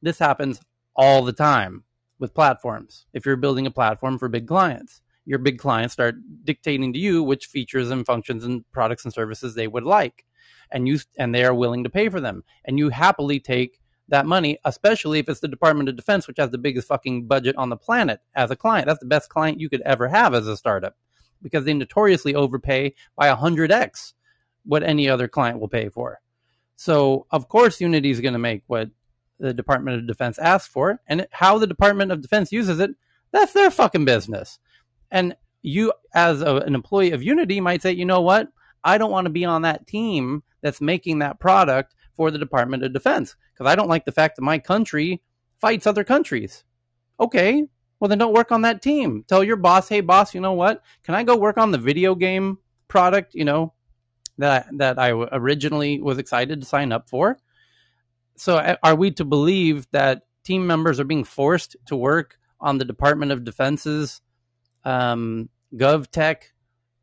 This 0.00 0.18
happens 0.18 0.60
all 0.94 1.24
the 1.24 1.32
time 1.32 1.82
with 2.18 2.34
platforms. 2.34 3.06
If 3.12 3.26
you're 3.26 3.36
building 3.36 3.66
a 3.66 3.70
platform 3.70 4.18
for 4.18 4.28
big 4.28 4.46
clients, 4.46 5.00
your 5.26 5.38
big 5.40 5.58
clients 5.58 5.92
start 5.92 6.14
dictating 6.44 6.92
to 6.92 6.98
you 6.98 7.22
which 7.22 7.46
features 7.46 7.90
and 7.90 8.06
functions 8.06 8.44
and 8.44 8.64
products 8.72 9.04
and 9.04 9.12
services 9.12 9.54
they 9.54 9.66
would 9.66 9.84
like 9.84 10.24
and 10.70 10.88
you 10.88 10.98
and 11.18 11.34
they 11.34 11.44
are 11.44 11.54
willing 11.54 11.84
to 11.84 11.90
pay 11.90 12.08
for 12.08 12.20
them. 12.20 12.44
And 12.64 12.78
you 12.78 12.88
happily 12.88 13.40
take 13.40 13.80
that 14.08 14.24
money 14.24 14.56
especially 14.64 15.18
if 15.18 15.28
it's 15.28 15.40
the 15.40 15.48
department 15.48 15.88
of 15.88 15.96
defense 15.96 16.26
which 16.26 16.38
has 16.38 16.50
the 16.50 16.58
biggest 16.58 16.88
fucking 16.88 17.26
budget 17.26 17.56
on 17.56 17.68
the 17.68 17.76
planet 17.76 18.20
as 18.34 18.50
a 18.50 18.56
client. 18.56 18.86
That's 18.86 19.00
the 19.00 19.06
best 19.06 19.28
client 19.28 19.60
you 19.60 19.68
could 19.68 19.82
ever 19.82 20.08
have 20.08 20.32
as 20.32 20.46
a 20.46 20.56
startup 20.56 20.96
because 21.42 21.64
they 21.64 21.74
notoriously 21.74 22.34
overpay 22.34 22.94
by 23.16 23.34
100x 23.34 24.14
what 24.64 24.82
any 24.82 25.08
other 25.08 25.28
client 25.28 25.60
will 25.60 25.68
pay 25.68 25.88
for. 25.88 26.20
So 26.76 27.26
of 27.30 27.48
course 27.48 27.80
unity 27.80 28.10
is 28.10 28.20
going 28.20 28.32
to 28.32 28.38
make 28.38 28.62
what 28.68 28.90
the 29.38 29.52
department 29.52 29.98
of 29.98 30.06
defense 30.06 30.38
asks 30.38 30.72
for 30.72 31.00
and 31.08 31.26
how 31.32 31.58
the 31.58 31.66
department 31.66 32.12
of 32.12 32.22
defense 32.22 32.52
uses 32.52 32.80
it 32.80 32.90
that's 33.32 33.52
their 33.52 33.70
fucking 33.70 34.04
business 34.04 34.58
and 35.16 35.34
you, 35.62 35.94
as 36.14 36.42
a, 36.42 36.56
an 36.56 36.74
employee 36.74 37.12
of 37.12 37.22
Unity, 37.22 37.58
might 37.58 37.80
say, 37.80 37.92
you 37.92 38.04
know 38.04 38.20
what? 38.20 38.48
I 38.84 38.98
don't 38.98 39.10
want 39.10 39.24
to 39.24 39.30
be 39.30 39.46
on 39.46 39.62
that 39.62 39.86
team 39.86 40.42
that's 40.60 40.82
making 40.82 41.20
that 41.20 41.40
product 41.40 41.94
for 42.14 42.30
the 42.30 42.38
Department 42.38 42.84
of 42.84 42.92
Defense 42.92 43.34
because 43.54 43.70
I 43.70 43.74
don't 43.74 43.88
like 43.88 44.04
the 44.04 44.12
fact 44.12 44.36
that 44.36 44.42
my 44.42 44.58
country 44.58 45.22
fights 45.58 45.86
other 45.86 46.04
countries. 46.04 46.64
Okay, 47.18 47.64
well 47.98 48.10
then 48.10 48.18
don't 48.18 48.34
work 48.34 48.52
on 48.52 48.60
that 48.62 48.82
team. 48.82 49.24
Tell 49.26 49.42
your 49.42 49.56
boss, 49.56 49.88
hey 49.88 50.02
boss, 50.02 50.34
you 50.34 50.40
know 50.42 50.52
what? 50.52 50.82
Can 51.02 51.14
I 51.14 51.24
go 51.24 51.34
work 51.34 51.56
on 51.56 51.70
the 51.70 51.78
video 51.78 52.14
game 52.14 52.58
product? 52.88 53.34
You 53.34 53.46
know 53.46 53.72
that 54.36 54.66
that 54.74 54.98
I 54.98 55.12
originally 55.12 55.98
was 56.02 56.18
excited 56.18 56.60
to 56.60 56.66
sign 56.66 56.92
up 56.92 57.08
for. 57.08 57.38
So 58.36 58.76
are 58.82 58.94
we 58.94 59.12
to 59.12 59.24
believe 59.24 59.86
that 59.92 60.24
team 60.44 60.66
members 60.66 61.00
are 61.00 61.04
being 61.04 61.24
forced 61.24 61.74
to 61.86 61.96
work 61.96 62.38
on 62.60 62.76
the 62.76 62.84
Department 62.84 63.32
of 63.32 63.44
Defense's 63.44 64.20
um, 64.86 65.50
GovTech 65.74 66.36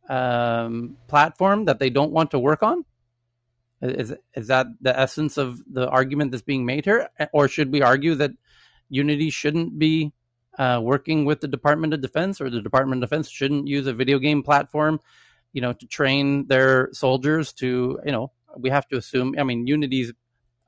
um, 0.09 0.97
platform 1.07 1.65
that 1.65 1.79
they 1.79 1.89
don't 1.89 2.11
want 2.11 2.31
to 2.31 2.39
work 2.39 2.63
on? 2.63 2.85
Is 3.81 4.13
is 4.33 4.47
that 4.47 4.67
the 4.79 4.97
essence 4.97 5.37
of 5.37 5.61
the 5.69 5.89
argument 5.89 6.31
that's 6.31 6.41
being 6.41 6.65
made 6.65 6.85
here, 6.85 7.09
or 7.33 7.49
should 7.49 7.71
we 7.71 7.81
argue 7.81 8.15
that 8.15 8.31
Unity 8.89 9.29
shouldn't 9.29 9.77
be 9.77 10.13
uh, 10.57 10.79
working 10.81 11.25
with 11.25 11.41
the 11.41 11.49
Department 11.49 11.93
of 11.93 11.99
Defense, 11.99 12.39
or 12.39 12.49
the 12.49 12.61
Department 12.61 13.03
of 13.03 13.09
Defense 13.09 13.29
shouldn't 13.29 13.67
use 13.67 13.85
a 13.85 13.93
video 13.93 14.19
game 14.19 14.41
platform, 14.41 15.01
you 15.51 15.61
know, 15.61 15.73
to 15.73 15.85
train 15.85 16.47
their 16.47 16.89
soldiers 16.93 17.51
to, 17.53 17.99
you 18.05 18.11
know, 18.13 18.31
we 18.57 18.69
have 18.69 18.87
to 18.87 18.97
assume. 18.97 19.35
I 19.37 19.43
mean, 19.43 19.67
Unity's 19.67 20.13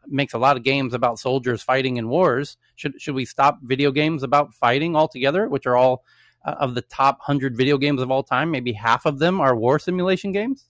makes 0.07 0.33
a 0.33 0.37
lot 0.37 0.57
of 0.57 0.63
games 0.63 0.93
about 0.93 1.17
soldiers 1.17 1.63
fighting 1.63 1.95
in 1.95 2.09
wars. 2.09 2.57
Should 2.75 2.99
should 3.01 3.15
we 3.15 3.23
stop 3.23 3.59
video 3.61 3.91
games 3.91 4.23
about 4.23 4.53
fighting 4.53 4.95
altogether, 4.97 5.47
which 5.47 5.65
are 5.65 5.77
all 5.77 6.03
uh, 6.45 6.55
of 6.59 6.75
the 6.75 6.81
top 6.81 7.17
100 7.19 7.57
video 7.57 7.77
games 7.77 8.01
of 8.01 8.11
all 8.11 8.23
time, 8.23 8.51
maybe 8.51 8.71
half 8.71 9.05
of 9.05 9.19
them 9.19 9.41
are 9.41 9.55
war 9.55 9.79
simulation 9.79 10.31
games? 10.31 10.69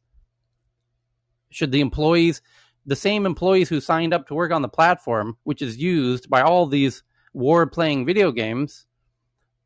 Should 1.50 1.72
the 1.72 1.82
employees, 1.82 2.42
the 2.86 2.96
same 2.96 3.26
employees 3.26 3.70
who 3.70 3.82
signed 3.82 4.14
up 4.14 4.28
to 4.28 4.34
work 4.34 4.52
on 4.52 4.62
the 4.62 4.70
platform, 4.70 5.38
which 5.44 5.62
is 5.62 5.78
used 5.78 6.30
by 6.30 6.42
all 6.42 6.66
these 6.66 7.04
war 7.34 7.68
playing 7.68 8.06
video 8.06 8.32
games, 8.32 8.86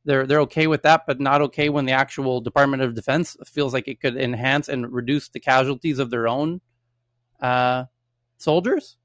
they're 0.06 0.26
they're 0.26 0.42
okay 0.42 0.68
with 0.68 0.82
that, 0.84 1.04
but 1.06 1.20
not 1.20 1.42
okay 1.42 1.70
when 1.70 1.86
the 1.86 1.92
actual 1.92 2.42
Department 2.42 2.82
of 2.82 2.96
Defense 2.96 3.36
feels 3.46 3.74
like 3.74 3.88
it 3.88 4.00
could 4.00 4.18
enhance 4.18 4.70
and 4.70 4.92
reduce 4.92 5.30
the 5.30 5.40
casualties 5.40 6.00
of 6.00 6.10
their 6.10 6.28
own 6.28 6.62
uh, 7.42 7.86
soldiers. 8.38 8.98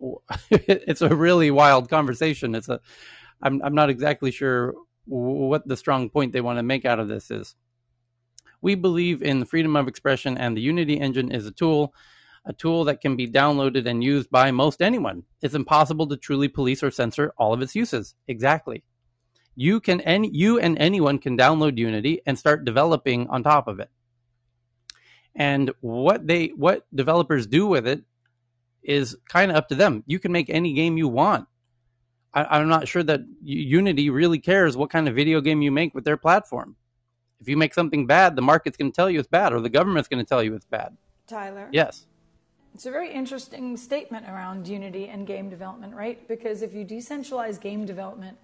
it's 0.50 1.00
a 1.00 1.14
really 1.14 1.50
wild 1.50 1.88
conversation. 1.88 2.54
It's 2.54 2.68
a 2.68 2.80
I'm 3.42 3.60
I'm 3.62 3.74
not 3.74 3.90
exactly 3.90 4.30
sure 4.30 4.74
what 5.06 5.66
the 5.66 5.76
strong 5.76 6.08
point 6.08 6.32
they 6.32 6.40
want 6.40 6.58
to 6.58 6.62
make 6.62 6.84
out 6.84 7.00
of 7.00 7.08
this 7.08 7.30
is. 7.30 7.56
We 8.60 8.76
believe 8.76 9.22
in 9.22 9.40
the 9.40 9.46
freedom 9.46 9.74
of 9.74 9.88
expression, 9.88 10.38
and 10.38 10.56
the 10.56 10.60
Unity 10.60 11.00
engine 11.00 11.32
is 11.32 11.46
a 11.46 11.50
tool, 11.50 11.92
a 12.44 12.52
tool 12.52 12.84
that 12.84 13.00
can 13.00 13.16
be 13.16 13.26
downloaded 13.26 13.86
and 13.86 14.04
used 14.04 14.30
by 14.30 14.52
most 14.52 14.80
anyone. 14.80 15.24
It's 15.40 15.54
impossible 15.54 16.06
to 16.08 16.16
truly 16.16 16.48
police 16.48 16.82
or 16.82 16.90
censor 16.92 17.32
all 17.36 17.52
of 17.52 17.60
its 17.60 17.74
uses. 17.74 18.14
Exactly. 18.28 18.84
You 19.56 19.80
can 19.80 20.00
any 20.02 20.30
you 20.32 20.60
and 20.60 20.78
anyone 20.78 21.18
can 21.18 21.36
download 21.36 21.76
Unity 21.76 22.22
and 22.24 22.38
start 22.38 22.64
developing 22.64 23.26
on 23.28 23.42
top 23.42 23.66
of 23.66 23.80
it. 23.80 23.90
And 25.34 25.72
what 25.80 26.26
they 26.26 26.48
what 26.48 26.86
developers 26.94 27.46
do 27.46 27.66
with 27.66 27.86
it 27.86 28.04
is 28.82 29.16
kind 29.28 29.50
of 29.50 29.56
up 29.56 29.68
to 29.68 29.74
them. 29.74 30.04
You 30.06 30.18
can 30.18 30.32
make 30.32 30.48
any 30.48 30.72
game 30.72 30.96
you 30.96 31.08
want 31.08 31.48
I, 32.34 32.60
am 32.60 32.68
not 32.68 32.88
sure 32.88 33.02
that 33.02 33.20
Unity 33.42 34.10
really 34.10 34.38
cares 34.38 34.76
what 34.76 34.90
kind 34.90 35.08
of 35.08 35.14
video 35.14 35.40
game 35.40 35.60
you 35.62 35.70
make 35.70 35.94
with 35.94 36.04
their 36.04 36.16
platform. 36.16 36.76
If 37.40 37.48
you 37.48 37.56
make 37.56 37.74
something 37.74 38.06
bad, 38.06 38.36
the 38.36 38.42
market's 38.42 38.76
going 38.76 38.90
to 38.90 38.94
tell 38.94 39.10
you 39.10 39.18
it's 39.18 39.28
bad, 39.28 39.52
or 39.52 39.60
the 39.60 39.68
government's 39.68 40.08
going 40.08 40.24
to 40.24 40.28
tell 40.28 40.42
you 40.42 40.54
it's 40.54 40.64
bad. 40.64 40.96
Tyler. 41.26 41.68
Yes. 41.72 42.06
It's 42.74 42.86
a 42.86 42.90
very 42.90 43.12
interesting 43.12 43.76
statement 43.76 44.26
around 44.28 44.66
unity 44.66 45.08
and 45.08 45.26
game 45.26 45.50
development, 45.50 45.94
right? 45.94 46.26
Because 46.26 46.62
if 46.62 46.72
you 46.72 46.86
decentralize 46.86 47.60
game 47.60 47.84
development, 47.84 48.38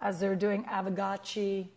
as 0.00 0.18
they're 0.18 0.34
doing 0.34 0.64
Aavegotchi 0.64 1.68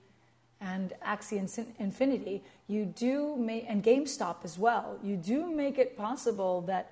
and 0.61 0.93
Axie 1.05 1.73
Infinity, 1.79 2.43
you 2.67 2.85
do 2.85 3.35
make, 3.35 3.65
and 3.67 3.83
GameStop 3.83 4.38
as 4.43 4.57
well, 4.57 4.97
you 5.03 5.15
do 5.15 5.51
make 5.51 5.77
it 5.77 5.97
possible 5.97 6.61
that 6.61 6.91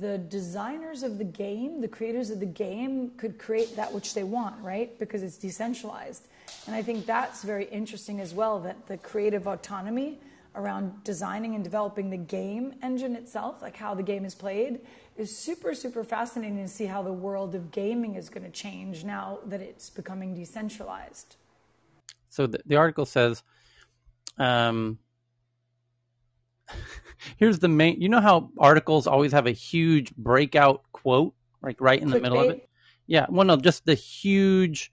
the 0.00 0.18
designers 0.18 1.02
of 1.02 1.18
the 1.18 1.24
game, 1.24 1.80
the 1.80 1.88
creators 1.88 2.30
of 2.30 2.40
the 2.40 2.46
game, 2.46 3.10
could 3.16 3.38
create 3.38 3.76
that 3.76 3.92
which 3.92 4.14
they 4.14 4.24
want, 4.24 4.62
right? 4.62 4.98
Because 4.98 5.22
it's 5.22 5.36
decentralized. 5.36 6.26
And 6.66 6.74
I 6.74 6.82
think 6.82 7.06
that's 7.06 7.42
very 7.42 7.66
interesting 7.66 8.20
as 8.20 8.34
well 8.34 8.60
that 8.60 8.86
the 8.86 8.96
creative 8.98 9.46
autonomy 9.46 10.18
around 10.54 11.04
designing 11.04 11.54
and 11.54 11.62
developing 11.62 12.10
the 12.10 12.16
game 12.16 12.74
engine 12.82 13.14
itself, 13.14 13.62
like 13.62 13.76
how 13.76 13.94
the 13.94 14.02
game 14.02 14.24
is 14.24 14.34
played, 14.34 14.80
is 15.16 15.36
super, 15.36 15.74
super 15.74 16.04
fascinating 16.04 16.62
to 16.62 16.68
see 16.68 16.86
how 16.86 17.02
the 17.02 17.12
world 17.12 17.54
of 17.54 17.70
gaming 17.70 18.14
is 18.14 18.28
going 18.28 18.44
to 18.44 18.50
change 18.50 19.04
now 19.04 19.38
that 19.46 19.60
it's 19.60 19.90
becoming 19.90 20.34
decentralized. 20.34 21.36
So 22.30 22.46
the, 22.46 22.60
the 22.66 22.76
article 22.76 23.06
says, 23.06 23.42
um, 24.36 24.98
here's 27.36 27.58
the 27.58 27.68
main, 27.68 28.00
you 28.00 28.08
know 28.08 28.20
how 28.20 28.50
articles 28.58 29.06
always 29.06 29.32
have 29.32 29.46
a 29.46 29.52
huge 29.52 30.14
breakout 30.16 30.82
quote, 30.92 31.34
like 31.62 31.80
right 31.80 32.00
in 32.00 32.10
the 32.10 32.20
middle 32.20 32.40
of 32.40 32.50
it? 32.50 32.68
Yeah, 33.06 33.26
well, 33.28 33.46
no, 33.46 33.56
just 33.56 33.86
the 33.86 33.94
huge 33.94 34.92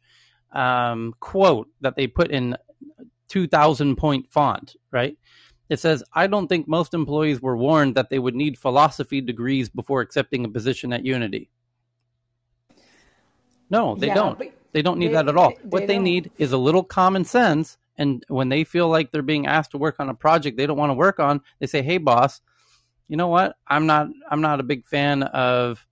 um, 0.54 1.14
quote 1.20 1.68
that 1.82 1.96
they 1.96 2.08
put 2.08 2.32
in 2.32 2.56
2000 3.28 3.96
point 3.96 4.32
font, 4.32 4.76
right? 4.92 5.18
It 5.70 5.80
says, 5.80 6.04
I 6.14 6.28
don't 6.28 6.48
think 6.48 6.68
most 6.68 6.94
employees 6.94 7.42
were 7.42 7.58
warned 7.58 7.96
that 7.96 8.10
they 8.10 8.20
would 8.20 8.36
need 8.36 8.58
philosophy 8.58 9.20
degrees 9.20 9.68
before 9.68 10.02
accepting 10.02 10.46
a 10.46 10.50
position 10.50 10.94
at 10.94 11.04
Unity. 11.04 11.50
No, 13.70 13.96
they 13.96 14.08
yeah, 14.08 14.14
don't. 14.14 14.42
They 14.74 14.82
don't 14.82 15.00
need 15.00 15.08
they, 15.08 15.14
that 15.14 15.28
at 15.28 15.38
all. 15.38 15.50
They, 15.50 15.56
what 15.64 15.80
they, 15.82 15.88
they 15.88 16.00
need 16.00 16.32
is 16.38 16.52
a 16.52 16.58
little 16.58 16.84
common 16.84 17.26
sense. 17.26 17.78
And 17.98 18.24
when 18.28 18.50
they 18.50 18.64
feel 18.64 18.90
like 18.90 19.12
they're 19.12 19.22
being 19.22 19.48
asked 19.48 19.72
to 19.72 19.78
work 19.78 20.00
on 20.00 20.10
a 20.10 20.14
project 20.14 20.58
they 20.58 20.66
don't 20.66 20.78
want 20.78 20.90
to 20.90 20.96
work 20.96 21.20
on, 21.20 21.42
they 21.60 21.68
say, 21.68 21.82
"Hey, 21.82 21.98
boss, 21.98 22.42
you 23.08 23.18
know 23.18 23.28
what? 23.28 23.56
I'm 23.68 23.86
not. 23.86 24.08
I'm 24.30 24.42
not 24.42 24.60
a 24.60 24.64
big 24.64 24.86
fan 24.86 25.24
of 25.24 25.86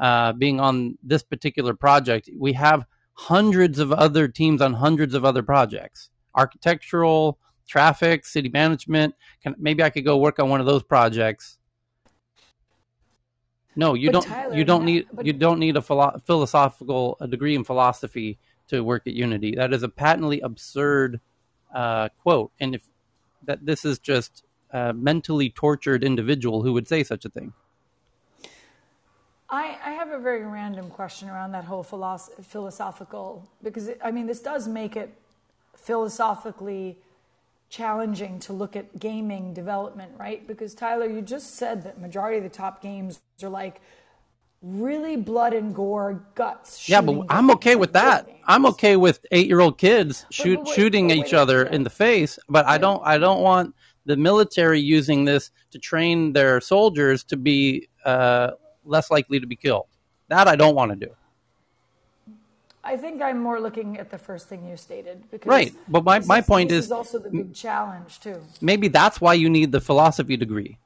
uh, 0.00 0.32
being 0.32 0.60
on 0.60 0.98
this 1.02 1.22
particular 1.22 1.74
project. 1.74 2.30
We 2.36 2.52
have 2.54 2.84
hundreds 3.14 3.78
of 3.78 3.92
other 3.92 4.28
teams 4.28 4.62
on 4.62 4.74
hundreds 4.74 5.14
of 5.14 5.24
other 5.24 5.42
projects. 5.42 6.10
Architectural, 6.34 7.38
traffic, 7.66 8.24
city 8.24 8.48
management. 8.48 9.14
Can, 9.42 9.54
maybe 9.58 9.82
I 9.82 9.90
could 9.90 10.04
go 10.04 10.18
work 10.18 10.38
on 10.38 10.48
one 10.48 10.60
of 10.60 10.66
those 10.66 10.82
projects. 10.82 11.58
No, 13.74 13.94
you 13.94 14.08
but 14.08 14.12
don't. 14.12 14.26
Tyler, 14.26 14.56
you 14.56 14.64
don't 14.64 14.84
need. 14.84 15.06
But, 15.12 15.26
you 15.26 15.32
don't 15.32 15.58
need 15.58 15.76
a 15.76 15.82
philo- 15.82 16.20
philosophical 16.26 17.16
a 17.20 17.26
degree 17.26 17.54
in 17.54 17.64
philosophy 17.64 18.38
to 18.68 18.82
work 18.82 19.06
at 19.06 19.14
Unity. 19.14 19.54
That 19.56 19.72
is 19.72 19.82
a 19.82 19.88
patently 19.88 20.40
absurd 20.40 21.20
uh, 21.74 22.08
quote. 22.22 22.52
And 22.60 22.74
if 22.74 22.82
that 23.44 23.64
this 23.64 23.84
is 23.84 23.98
just 23.98 24.44
a 24.70 24.92
mentally 24.92 25.50
tortured 25.50 26.04
individual 26.04 26.62
who 26.62 26.72
would 26.72 26.88
say 26.88 27.02
such 27.02 27.24
a 27.24 27.28
thing. 27.28 27.52
I, 29.50 29.78
I 29.82 29.92
have 29.92 30.10
a 30.10 30.18
very 30.18 30.44
random 30.44 30.90
question 30.90 31.30
around 31.30 31.52
that 31.52 31.64
whole 31.64 31.82
philosoph- 31.82 32.44
philosophical 32.44 33.48
because 33.62 33.88
it, 33.88 33.98
I 34.04 34.10
mean 34.10 34.26
this 34.26 34.40
does 34.40 34.68
make 34.68 34.96
it 34.96 35.14
philosophically 35.74 36.98
challenging 37.70 38.38
to 38.40 38.52
look 38.52 38.76
at 38.76 38.98
gaming 38.98 39.54
development, 39.54 40.12
right? 40.18 40.46
Because 40.46 40.74
Tyler, 40.74 41.06
you 41.06 41.22
just 41.22 41.56
said 41.56 41.82
that 41.84 42.00
majority 42.00 42.38
of 42.38 42.44
the 42.44 42.50
top 42.50 42.82
games 42.82 43.20
are 43.42 43.48
like 43.48 43.80
really 44.62 45.16
blood 45.16 45.52
and 45.54 45.74
gore, 45.74 46.22
guts. 46.34 46.88
Yeah, 46.88 47.00
but 47.00 47.26
I'm 47.28 47.50
okay 47.52 47.76
with 47.76 47.92
that. 47.92 48.28
I'm 48.46 48.66
okay 48.66 48.96
with 48.96 49.24
eight-year-old 49.30 49.78
kids 49.78 50.26
shoot, 50.30 50.56
but, 50.56 50.64
but 50.64 50.68
wait, 50.68 50.76
shooting 50.76 51.10
each 51.10 51.34
other 51.34 51.64
in 51.64 51.84
the 51.84 51.90
face, 51.90 52.38
but 52.48 52.66
I 52.66 52.78
don't. 52.78 53.02
I 53.04 53.18
don't 53.18 53.42
want 53.42 53.74
the 54.06 54.16
military 54.16 54.80
using 54.80 55.24
this 55.24 55.50
to 55.70 55.78
train 55.78 56.32
their 56.32 56.60
soldiers 56.60 57.22
to 57.24 57.36
be 57.36 57.88
uh, 58.04 58.52
less 58.84 59.10
likely 59.10 59.38
to 59.38 59.46
be 59.46 59.56
killed. 59.56 59.86
That 60.28 60.48
I 60.48 60.56
don't 60.56 60.74
want 60.74 60.92
to 60.92 61.06
do. 61.06 61.12
I 62.82 62.96
think 62.96 63.20
I'm 63.20 63.38
more 63.38 63.60
looking 63.60 63.98
at 63.98 64.08
the 64.08 64.16
first 64.16 64.48
thing 64.48 64.66
you 64.66 64.76
stated. 64.78 65.30
Because 65.30 65.46
right, 65.46 65.74
but 65.88 66.04
my, 66.04 66.20
my 66.20 66.40
point 66.40 66.72
is, 66.72 66.86
is 66.86 66.92
also 66.92 67.18
the 67.18 67.28
big 67.28 67.52
challenge 67.52 68.18
too. 68.20 68.40
Maybe 68.62 68.88
that's 68.88 69.20
why 69.20 69.34
you 69.34 69.50
need 69.50 69.72
the 69.72 69.80
philosophy 69.80 70.38
degree, 70.38 70.78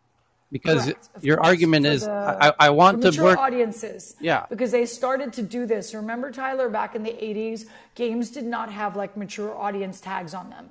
because 0.52 0.84
Correct, 0.84 1.08
your 1.22 1.38
course, 1.38 1.48
argument 1.48 1.86
is 1.86 2.04
the, 2.04 2.10
I, 2.10 2.52
I 2.66 2.70
want 2.70 3.02
to 3.02 3.22
work 3.22 3.38
audiences. 3.38 4.14
Yeah, 4.20 4.46
because 4.50 4.70
they 4.70 4.84
started 4.84 5.32
to 5.32 5.42
do 5.42 5.64
this. 5.66 5.94
Remember, 5.94 6.30
Tyler, 6.30 6.68
back 6.68 6.94
in 6.94 7.02
the 7.02 7.10
'80s, 7.10 7.64
games 7.94 8.30
did 8.30 8.44
not 8.44 8.70
have 8.70 8.94
like 8.94 9.16
mature 9.16 9.56
audience 9.56 10.00
tags 10.00 10.34
on 10.34 10.50
them. 10.50 10.68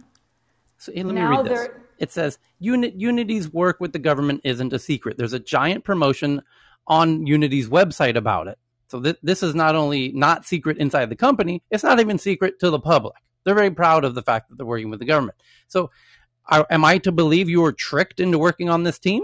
So 0.77 0.91
hey, 0.93 1.03
let 1.03 1.15
me 1.15 1.21
now 1.21 1.41
read 1.41 1.45
this. 1.45 1.69
It 1.97 2.11
says 2.11 2.37
Unit 2.59 2.93
Unity's 2.93 3.51
work 3.51 3.79
with 3.79 3.91
the 3.91 3.99
government 3.99 4.41
isn't 4.43 4.71
a 4.71 4.79
secret. 4.79 5.17
There's 5.17 5.33
a 5.33 5.39
giant 5.39 5.83
promotion 5.83 6.43
on 6.87 7.25
Unity's 7.25 7.67
website 7.67 8.15
about 8.15 8.47
it. 8.47 8.59
So 8.87 9.01
th- 9.01 9.17
this 9.23 9.41
is 9.41 9.55
not 9.55 9.75
only 9.75 10.11
not 10.11 10.45
secret 10.45 10.77
inside 10.77 11.09
the 11.09 11.15
company, 11.15 11.63
it's 11.71 11.83
not 11.83 11.99
even 11.99 12.17
secret 12.17 12.59
to 12.59 12.69
the 12.69 12.79
public. 12.79 13.15
They're 13.43 13.55
very 13.55 13.71
proud 13.71 14.05
of 14.05 14.13
the 14.15 14.21
fact 14.21 14.49
that 14.49 14.57
they're 14.57 14.65
working 14.65 14.89
with 14.89 14.99
the 14.99 15.05
government. 15.05 15.37
So 15.67 15.89
are, 16.47 16.67
am 16.69 16.83
I 16.83 16.97
to 16.99 17.11
believe 17.11 17.49
you 17.49 17.61
were 17.61 17.71
tricked 17.71 18.19
into 18.19 18.37
working 18.37 18.69
on 18.69 18.83
this 18.83 18.99
team? 18.99 19.23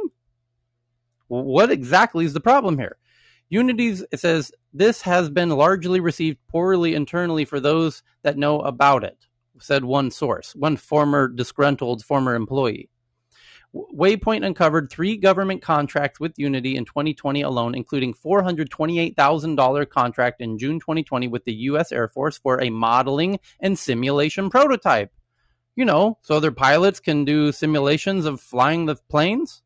What 1.28 1.72
exactly 1.72 2.26
is 2.26 2.34
the 2.34 2.40
problem 2.40 2.78
here? 2.78 2.98
Unity's 3.50 4.04
it 4.12 4.20
says 4.20 4.52
this 4.74 5.02
has 5.02 5.30
been 5.30 5.50
largely 5.50 6.00
received 6.00 6.38
poorly 6.48 6.96
internally 6.96 7.46
for 7.46 7.60
those 7.60 8.04
that 8.24 8.38
know 8.38 8.60
about 8.62 9.04
it, 9.04 9.26
said 9.60 9.86
one 9.86 10.12
source, 10.12 10.54
one 10.56 10.76
former 10.78 11.28
disgruntled 11.28 12.04
former 12.04 12.36
employee. 12.36 12.90
Waypoint 13.74 14.46
uncovered 14.46 14.90
three 14.90 15.18
government 15.18 15.62
contracts 15.62 16.20
with 16.20 16.38
Unity 16.38 16.76
in 16.76 16.86
2020 16.86 17.42
alone, 17.42 17.76
including 17.76 18.14
$428,000 18.14 19.90
contract 19.90 20.42
in 20.42 20.58
June 20.58 20.80
2020 20.80 21.28
with 21.28 21.44
the 21.44 21.54
U.S. 21.54 21.92
Air 21.92 22.08
Force 22.08 22.38
for 22.38 22.62
a 22.62 22.70
modeling 22.70 23.40
and 23.60 23.78
simulation 23.78 24.50
prototype. 24.50 25.12
You 25.76 25.86
know, 25.86 26.18
so 26.22 26.40
their 26.40 26.52
pilots 26.52 27.00
can 27.00 27.24
do 27.24 27.52
simulations 27.52 28.26
of 28.26 28.42
flying 28.42 28.86
the 28.86 28.96
planes. 29.10 29.62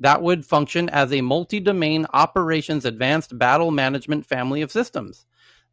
That 0.00 0.22
would 0.22 0.46
function 0.46 0.88
as 0.90 1.12
a 1.12 1.20
multi 1.20 1.60
domain 1.60 2.06
operations 2.12 2.84
advanced 2.84 3.38
battle 3.38 3.70
management 3.70 4.26
family 4.26 4.62
of 4.62 4.70
systems 4.70 5.26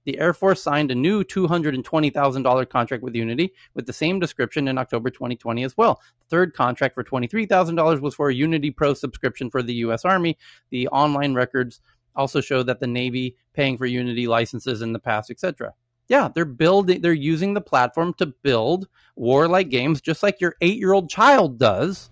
the 0.06 0.20
Air 0.20 0.34
Force 0.34 0.62
signed 0.62 0.92
a 0.92 0.96
new 0.96 1.24
$220,000 1.24 2.70
contract 2.70 3.04
with 3.04 3.16
Unity 3.16 3.54
with 3.74 3.86
the 3.86 3.94
same 3.94 4.20
description 4.20 4.68
in 4.68 4.78
October 4.78 5.10
2020 5.10 5.64
as 5.64 5.76
well. 5.76 6.00
The 6.20 6.30
third 6.30 6.54
contract 6.54 6.96
for 6.96 7.04
$23,000 7.04 8.00
was 8.00 8.16
for 8.16 8.30
a 8.30 8.34
Unity 8.34 8.72
Pro 8.72 8.94
subscription 8.94 9.50
for 9.50 9.62
the 9.62 9.74
U.S. 9.76 10.06
Army. 10.06 10.38
The 10.70 10.88
online 10.90 11.34
records 11.34 11.82
also 12.16 12.40
show 12.40 12.64
that 12.64 12.80
the 12.80 12.88
Navy 12.88 13.36
paying 13.54 13.78
for 13.78 13.86
Unity 13.86 14.28
licenses 14.28 14.82
in 14.82 14.94
the 14.94 15.00
past, 15.00 15.32
etc. 15.32 15.74
Yeah, 16.08 16.30
they're 16.34 16.46
building, 16.46 17.02
they're 17.02 17.14
using 17.14 17.56
the 17.56 17.62
platform 17.62 18.14
to 18.20 18.28
build 18.28 18.88
warlike 19.16 19.70
games 19.70 20.02
just 20.02 20.22
like 20.22 20.40
your 20.40 20.56
eight 20.62 20.78
year 20.78 20.94
old 20.94 21.10
child 21.10 21.58
does, 21.58 22.12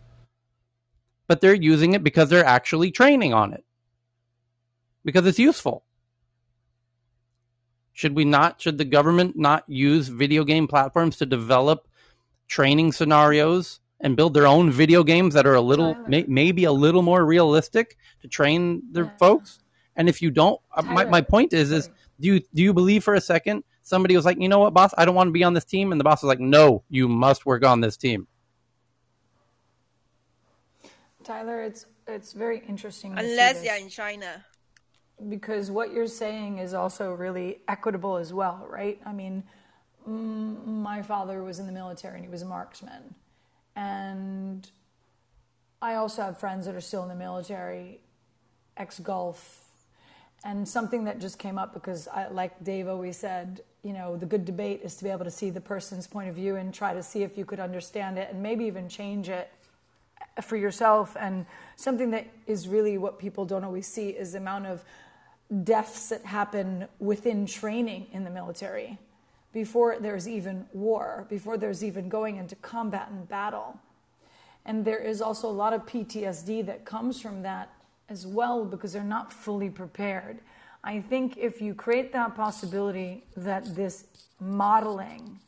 but 1.27 1.41
they're 1.41 1.53
using 1.53 1.93
it 1.93 2.03
because 2.03 2.29
they're 2.29 2.45
actually 2.45 2.91
training 2.91 3.33
on 3.33 3.53
it 3.53 3.63
because 5.03 5.25
it's 5.25 5.39
useful. 5.39 5.83
Should 7.93 8.15
we 8.15 8.25
not? 8.25 8.59
Should 8.59 8.77
the 8.77 8.85
government 8.85 9.37
not 9.37 9.63
use 9.67 10.07
video 10.07 10.43
game 10.43 10.67
platforms 10.67 11.17
to 11.17 11.25
develop 11.25 11.87
training 12.47 12.91
scenarios 12.91 13.79
and 13.99 14.17
build 14.17 14.33
their 14.33 14.47
own 14.47 14.71
video 14.71 15.03
games 15.03 15.33
that 15.35 15.45
are 15.45 15.53
a 15.53 15.61
little, 15.61 15.95
may, 16.07 16.25
maybe 16.27 16.63
a 16.63 16.71
little 16.71 17.03
more 17.03 17.23
realistic 17.23 17.97
to 18.21 18.27
train 18.27 18.81
their 18.91 19.05
yeah. 19.05 19.17
folks? 19.17 19.59
And 19.95 20.09
if 20.09 20.21
you 20.21 20.31
don't, 20.31 20.59
uh, 20.75 20.81
my, 20.81 21.05
my 21.05 21.21
point 21.21 21.53
is, 21.53 21.71
is 21.71 21.89
do 22.19 22.27
you 22.27 22.39
do 22.53 22.63
you 22.63 22.73
believe 22.73 23.03
for 23.03 23.13
a 23.13 23.21
second 23.21 23.63
somebody 23.83 24.15
was 24.15 24.25
like, 24.25 24.39
you 24.39 24.49
know 24.49 24.59
what, 24.59 24.73
boss, 24.73 24.93
I 24.97 25.05
don't 25.05 25.13
want 25.13 25.27
to 25.27 25.31
be 25.31 25.43
on 25.43 25.53
this 25.53 25.65
team, 25.65 25.91
and 25.91 25.99
the 25.99 26.03
boss 26.03 26.23
was 26.23 26.29
like, 26.29 26.39
no, 26.39 26.83
you 26.89 27.07
must 27.07 27.45
work 27.45 27.63
on 27.63 27.81
this 27.81 27.97
team. 27.97 28.27
Tyler, 31.23 31.61
it's 31.61 31.85
it's 32.07 32.33
very 32.33 32.61
interesting. 32.67 33.17
Unless 33.17 33.63
you're 33.63 33.75
in 33.75 33.89
China 33.89 34.43
because 35.29 35.71
what 35.71 35.93
you're 35.93 36.07
saying 36.07 36.57
is 36.57 36.73
also 36.73 37.13
really 37.13 37.61
equitable 37.67 38.17
as 38.17 38.33
well, 38.33 38.67
right? 38.69 38.99
I 39.05 39.13
mean, 39.13 39.43
my 40.05 41.01
father 41.01 41.43
was 41.43 41.59
in 41.59 41.65
the 41.65 41.71
military 41.71 42.15
and 42.15 42.25
he 42.25 42.31
was 42.31 42.41
a 42.41 42.45
marksman. 42.45 43.15
And 43.75 44.69
I 45.81 45.95
also 45.95 46.23
have 46.23 46.39
friends 46.39 46.65
that 46.65 46.75
are 46.75 46.81
still 46.81 47.03
in 47.03 47.09
the 47.09 47.15
military, 47.15 47.99
ex 48.77 48.99
Gulf. 48.99 49.59
And 50.45 50.67
something 50.67 51.05
that 51.05 51.21
just 51.21 51.39
came 51.39 51.57
up 51.57 51.73
because, 51.73 52.07
I, 52.09 52.27
like 52.27 52.61
Dave 52.63 52.89
always 52.89 53.15
said, 53.15 53.61
you 53.81 53.93
know, 53.93 54.17
the 54.17 54.25
good 54.25 54.43
debate 54.43 54.81
is 54.83 54.95
to 54.97 55.05
be 55.05 55.09
able 55.09 55.23
to 55.23 55.31
see 55.31 55.49
the 55.49 55.61
person's 55.61 56.05
point 56.05 56.27
of 56.27 56.35
view 56.35 56.57
and 56.57 56.73
try 56.73 56.93
to 56.93 57.01
see 57.01 57.23
if 57.23 57.37
you 57.37 57.45
could 57.45 57.61
understand 57.61 58.17
it 58.17 58.29
and 58.29 58.43
maybe 58.43 58.65
even 58.65 58.89
change 58.89 59.29
it 59.29 59.49
for 60.41 60.55
yourself 60.55 61.15
and 61.19 61.45
something 61.75 62.11
that 62.11 62.27
is 62.47 62.67
really 62.67 62.97
what 62.97 63.19
people 63.19 63.45
don't 63.45 63.63
always 63.63 63.87
see 63.87 64.09
is 64.09 64.31
the 64.31 64.39
amount 64.39 64.65
of 64.65 64.83
deaths 65.63 66.09
that 66.09 66.25
happen 66.25 66.87
within 66.99 67.45
training 67.45 68.07
in 68.11 68.23
the 68.23 68.29
military 68.29 68.97
before 69.53 69.97
there's 69.99 70.27
even 70.27 70.65
war, 70.73 71.27
before 71.29 71.57
there's 71.57 71.83
even 71.83 72.09
going 72.09 72.37
into 72.37 72.55
combat 72.55 73.07
and 73.11 73.29
battle. 73.29 73.79
And 74.65 74.83
there 74.83 74.97
is 74.97 75.21
also 75.21 75.47
a 75.47 75.51
lot 75.51 75.73
of 75.73 75.85
PTSD 75.85 76.65
that 76.65 76.85
comes 76.85 77.21
from 77.21 77.43
that 77.43 77.69
as 78.09 78.25
well 78.25 78.65
because 78.65 78.93
they're 78.93 79.03
not 79.03 79.31
fully 79.31 79.69
prepared. 79.69 80.39
I 80.83 80.99
think 80.99 81.37
if 81.37 81.61
you 81.61 81.75
create 81.75 82.11
that 82.13 82.35
possibility 82.35 83.23
that 83.37 83.75
this 83.75 84.05
modeling 84.39 85.39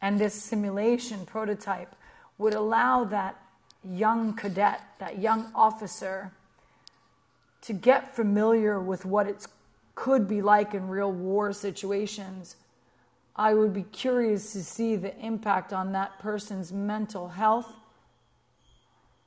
and 0.00 0.18
this 0.18 0.34
simulation 0.34 1.24
prototype 1.24 1.94
would 2.36 2.54
allow 2.54 3.04
that 3.04 3.40
young 3.84 4.34
cadet, 4.34 4.80
that 4.98 5.18
young 5.18 5.50
officer, 5.54 6.32
to 7.62 7.72
get 7.72 8.14
familiar 8.14 8.80
with 8.80 9.04
what 9.04 9.26
it 9.26 9.46
could 9.94 10.26
be 10.26 10.42
like 10.42 10.74
in 10.74 10.88
real 10.88 11.12
war 11.12 11.52
situations, 11.52 12.56
I 13.36 13.54
would 13.54 13.72
be 13.72 13.84
curious 13.84 14.52
to 14.52 14.62
see 14.62 14.96
the 14.96 15.16
impact 15.18 15.72
on 15.72 15.92
that 15.92 16.18
person's 16.18 16.72
mental 16.72 17.28
health 17.28 17.72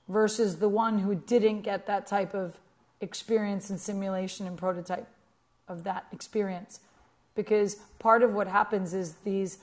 versus 0.08 0.58
the 0.58 0.70
one 0.70 1.00
who 1.00 1.16
didn't 1.16 1.62
get 1.62 1.88
that 1.88 2.06
type 2.06 2.34
of 2.34 2.58
experience 3.02 3.70
and 3.70 3.80
simulation 3.80 4.46
and 4.48 4.58
prototype 4.58 5.08
of 5.68 5.84
that 5.84 6.06
experience. 6.12 6.80
Because 7.36 7.76
part 8.00 8.22
of 8.22 8.34
what 8.34 8.48
happens 8.48 8.94
is 8.94 9.16
these 9.24 9.58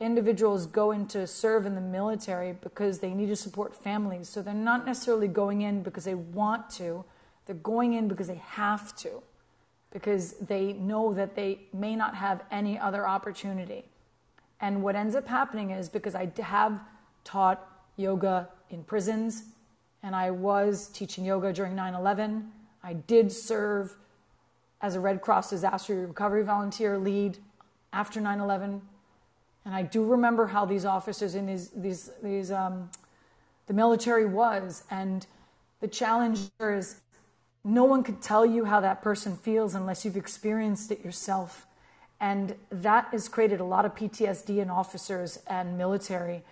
individuals 0.00 0.66
go 0.66 0.92
into 0.92 1.26
serve 1.26 1.66
in 1.66 1.74
the 1.74 1.80
military 1.80 2.52
because 2.52 3.00
they 3.00 3.10
need 3.10 3.26
to 3.26 3.36
support 3.36 3.74
families. 3.74 4.28
So 4.28 4.42
they're 4.42 4.54
not 4.54 4.86
necessarily 4.86 5.28
going 5.28 5.62
in 5.62 5.82
because 5.82 6.04
they 6.04 6.14
want 6.14 6.70
to, 6.70 7.04
they're 7.46 7.56
going 7.56 7.94
in 7.94 8.08
because 8.08 8.28
they 8.28 8.40
have 8.44 8.94
to, 8.98 9.22
because 9.90 10.32
they 10.34 10.72
know 10.74 11.12
that 11.14 11.34
they 11.34 11.60
may 11.72 11.96
not 11.96 12.14
have 12.14 12.42
any 12.50 12.78
other 12.78 13.06
opportunity. 13.06 13.84
And 14.60 14.82
what 14.82 14.96
ends 14.96 15.14
up 15.14 15.26
happening 15.26 15.70
is 15.70 15.88
because 15.88 16.14
I 16.14 16.30
have 16.40 16.80
taught 17.24 17.64
yoga 17.96 18.48
in 18.70 18.84
prisons 18.84 19.44
and 20.02 20.14
I 20.14 20.30
was 20.30 20.88
teaching 20.88 21.24
yoga 21.24 21.52
during 21.52 21.74
9 21.74 21.94
11. 21.94 22.50
I 22.82 22.92
did 22.92 23.32
serve 23.32 23.96
as 24.80 24.94
a 24.94 25.00
Red 25.00 25.20
Cross 25.20 25.50
disaster 25.50 26.06
recovery 26.06 26.44
volunteer 26.44 26.98
lead 26.98 27.38
after 27.92 28.20
9 28.20 28.38
11. 28.38 28.82
And 29.68 29.76
I 29.76 29.82
do 29.82 30.02
remember 30.02 30.46
how 30.46 30.64
these 30.64 30.86
officers 30.86 31.34
in 31.34 31.44
these, 31.44 31.68
these, 31.68 32.10
these 32.22 32.50
um, 32.50 32.88
the 33.66 33.74
military 33.74 34.24
was. 34.24 34.82
And 34.90 35.26
the 35.80 35.88
challenge 35.88 36.40
is 36.58 37.02
no 37.64 37.84
one 37.84 38.02
could 38.02 38.22
tell 38.22 38.46
you 38.46 38.64
how 38.64 38.80
that 38.80 39.02
person 39.02 39.36
feels 39.36 39.74
unless 39.74 40.06
you've 40.06 40.16
experienced 40.16 40.90
it 40.90 41.04
yourself. 41.04 41.66
And 42.18 42.54
that 42.70 43.08
has 43.12 43.28
created 43.28 43.60
a 43.60 43.64
lot 43.64 43.84
of 43.84 43.94
PTSD 43.94 44.56
in 44.56 44.70
officers 44.70 45.38
and 45.46 45.76
military 45.76 46.44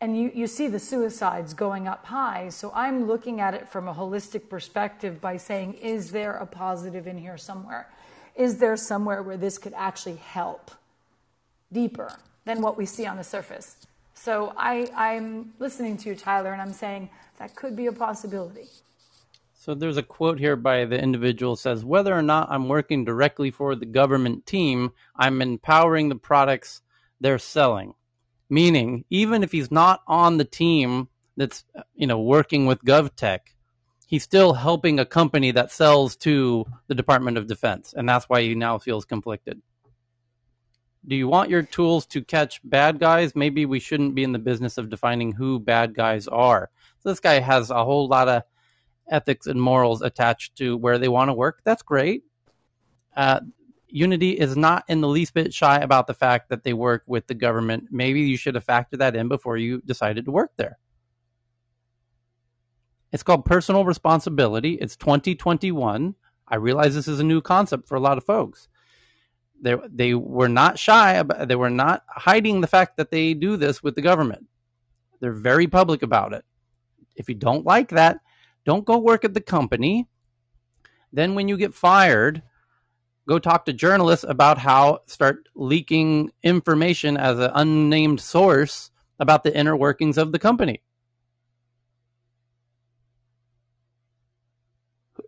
and 0.00 0.16
you, 0.16 0.30
you 0.32 0.46
see 0.46 0.68
the 0.68 0.78
suicides 0.78 1.54
going 1.54 1.88
up 1.88 2.04
high. 2.04 2.50
So 2.50 2.70
I'm 2.72 3.06
looking 3.06 3.40
at 3.40 3.54
it 3.54 3.68
from 3.68 3.88
a 3.88 3.94
holistic 3.94 4.48
perspective 4.48 5.20
by 5.20 5.38
saying, 5.38 5.74
is 5.74 6.12
there 6.12 6.34
a 6.34 6.46
positive 6.46 7.08
in 7.08 7.18
here 7.18 7.38
somewhere? 7.38 7.90
Is 8.36 8.58
there 8.58 8.76
somewhere 8.76 9.24
where 9.24 9.38
this 9.38 9.58
could 9.58 9.72
actually 9.74 10.16
help 10.16 10.70
deeper 11.72 12.18
than 12.44 12.60
what 12.60 12.76
we 12.76 12.86
see 12.86 13.06
on 13.06 13.16
the 13.16 13.24
surface? 13.24 13.76
So 14.14 14.52
I, 14.56 14.88
I'm 14.94 15.52
listening 15.58 15.96
to 15.98 16.10
you, 16.10 16.14
Tyler, 16.14 16.52
and 16.52 16.62
I'm 16.62 16.72
saying 16.72 17.10
that 17.38 17.54
could 17.54 17.76
be 17.76 17.86
a 17.86 17.92
possibility. 17.92 18.68
So 19.64 19.74
there's 19.74 19.96
a 19.96 20.02
quote 20.02 20.38
here 20.38 20.56
by 20.56 20.84
the 20.84 21.00
individual 21.00 21.56
says, 21.56 21.84
whether 21.84 22.14
or 22.14 22.22
not 22.22 22.48
I'm 22.50 22.68
working 22.68 23.04
directly 23.04 23.50
for 23.50 23.74
the 23.74 23.86
government 23.86 24.44
team, 24.44 24.92
I'm 25.16 25.40
empowering 25.40 26.10
the 26.10 26.16
products 26.16 26.82
they're 27.20 27.38
selling. 27.38 27.94
Meaning, 28.50 29.06
even 29.08 29.42
if 29.42 29.52
he's 29.52 29.70
not 29.70 30.02
on 30.06 30.36
the 30.36 30.44
team 30.44 31.08
that's 31.36 31.64
you 31.94 32.06
know 32.06 32.20
working 32.20 32.66
with 32.66 32.84
GovTech, 32.84 33.40
he's 34.06 34.22
still 34.22 34.52
helping 34.52 34.98
a 34.98 35.06
company 35.06 35.50
that 35.52 35.72
sells 35.72 36.14
to 36.16 36.66
the 36.86 36.94
Department 36.94 37.38
of 37.38 37.46
Defense, 37.46 37.94
and 37.96 38.06
that's 38.06 38.28
why 38.28 38.42
he 38.42 38.54
now 38.54 38.78
feels 38.78 39.06
conflicted. 39.06 39.62
Do 41.06 41.16
you 41.16 41.28
want 41.28 41.50
your 41.50 41.62
tools 41.62 42.06
to 42.06 42.22
catch 42.22 42.60
bad 42.64 42.98
guys? 42.98 43.36
Maybe 43.36 43.66
we 43.66 43.78
shouldn't 43.78 44.14
be 44.14 44.24
in 44.24 44.32
the 44.32 44.38
business 44.38 44.78
of 44.78 44.88
defining 44.88 45.32
who 45.32 45.60
bad 45.60 45.94
guys 45.94 46.26
are. 46.28 46.70
So 47.00 47.10
this 47.10 47.20
guy 47.20 47.40
has 47.40 47.70
a 47.70 47.84
whole 47.84 48.08
lot 48.08 48.28
of 48.28 48.42
ethics 49.10 49.46
and 49.46 49.60
morals 49.60 50.00
attached 50.00 50.56
to 50.56 50.76
where 50.76 50.98
they 50.98 51.08
want 51.08 51.28
to 51.28 51.34
work. 51.34 51.60
That's 51.64 51.82
great. 51.82 52.24
Uh, 53.14 53.40
Unity 53.88 54.30
is 54.32 54.56
not 54.56 54.82
in 54.88 55.00
the 55.00 55.08
least 55.08 55.34
bit 55.34 55.54
shy 55.54 55.76
about 55.78 56.08
the 56.08 56.14
fact 56.14 56.48
that 56.48 56.64
they 56.64 56.72
work 56.72 57.04
with 57.06 57.28
the 57.28 57.34
government. 57.34 57.88
Maybe 57.92 58.22
you 58.22 58.36
should 58.36 58.56
have 58.56 58.66
factored 58.66 58.98
that 58.98 59.14
in 59.14 59.28
before 59.28 59.56
you 59.56 59.82
decided 59.82 60.24
to 60.24 60.32
work 60.32 60.50
there. 60.56 60.78
It's 63.12 63.22
called 63.22 63.44
personal 63.44 63.84
responsibility. 63.84 64.72
It's 64.74 64.96
2021. 64.96 66.16
I 66.48 66.56
realize 66.56 66.96
this 66.96 67.06
is 67.06 67.20
a 67.20 67.24
new 67.24 67.40
concept 67.40 67.86
for 67.86 67.94
a 67.94 68.00
lot 68.00 68.18
of 68.18 68.24
folks. 68.24 68.68
They, 69.64 69.76
they 69.88 70.12
were 70.12 70.50
not 70.50 70.78
shy 70.78 71.14
about, 71.14 71.48
they 71.48 71.56
were 71.56 71.70
not 71.70 72.04
hiding 72.06 72.60
the 72.60 72.66
fact 72.66 72.98
that 72.98 73.10
they 73.10 73.32
do 73.32 73.56
this 73.56 73.82
with 73.82 73.94
the 73.94 74.02
government. 74.02 74.46
They're 75.20 75.32
very 75.32 75.66
public 75.66 76.02
about 76.02 76.34
it. 76.34 76.44
If 77.16 77.30
you 77.30 77.34
don't 77.34 77.64
like 77.64 77.88
that, 77.88 78.20
don't 78.66 78.84
go 78.84 78.98
work 78.98 79.24
at 79.24 79.32
the 79.32 79.40
company. 79.40 80.06
Then 81.14 81.34
when 81.34 81.48
you 81.48 81.56
get 81.56 81.72
fired, 81.72 82.42
go 83.26 83.38
talk 83.38 83.64
to 83.64 83.72
journalists 83.72 84.26
about 84.28 84.58
how 84.58 85.00
start 85.06 85.48
leaking 85.54 86.30
information 86.42 87.16
as 87.16 87.38
an 87.38 87.50
unnamed 87.54 88.20
source 88.20 88.90
about 89.18 89.44
the 89.44 89.56
inner 89.56 89.74
workings 89.74 90.18
of 90.18 90.32
the 90.32 90.38
company. 90.38 90.82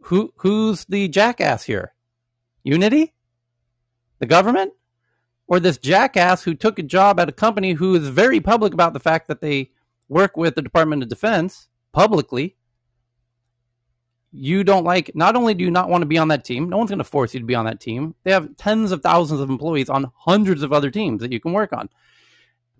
Who 0.02 0.34
who's 0.36 0.84
the 0.84 1.08
jackass 1.08 1.64
here? 1.64 1.94
Unity? 2.64 3.14
The 4.18 4.26
government? 4.26 4.72
Or 5.48 5.60
this 5.60 5.78
jackass 5.78 6.42
who 6.42 6.54
took 6.54 6.78
a 6.78 6.82
job 6.82 7.20
at 7.20 7.28
a 7.28 7.32
company 7.32 7.72
who 7.72 7.94
is 7.94 8.08
very 8.08 8.40
public 8.40 8.74
about 8.74 8.92
the 8.92 9.00
fact 9.00 9.28
that 9.28 9.40
they 9.40 9.70
work 10.08 10.36
with 10.36 10.54
the 10.54 10.62
Department 10.62 11.02
of 11.02 11.08
Defense 11.08 11.68
publicly? 11.92 12.56
You 14.32 14.64
don't 14.64 14.84
like 14.84 15.12
not 15.14 15.36
only 15.36 15.54
do 15.54 15.64
you 15.64 15.70
not 15.70 15.88
want 15.88 16.02
to 16.02 16.06
be 16.06 16.18
on 16.18 16.28
that 16.28 16.44
team 16.44 16.68
no 16.68 16.76
one's 16.76 16.90
going 16.90 16.98
to 16.98 17.04
force 17.04 17.32
you 17.32 17.40
to 17.40 17.46
be 17.46 17.54
on 17.54 17.64
that 17.66 17.80
team. 17.80 18.14
They 18.24 18.32
have 18.32 18.56
tens 18.56 18.92
of 18.92 19.02
thousands 19.02 19.40
of 19.40 19.48
employees 19.48 19.88
on 19.88 20.10
hundreds 20.14 20.62
of 20.62 20.72
other 20.72 20.90
teams 20.90 21.20
that 21.20 21.32
you 21.32 21.40
can 21.40 21.52
work 21.52 21.72
on. 21.72 21.88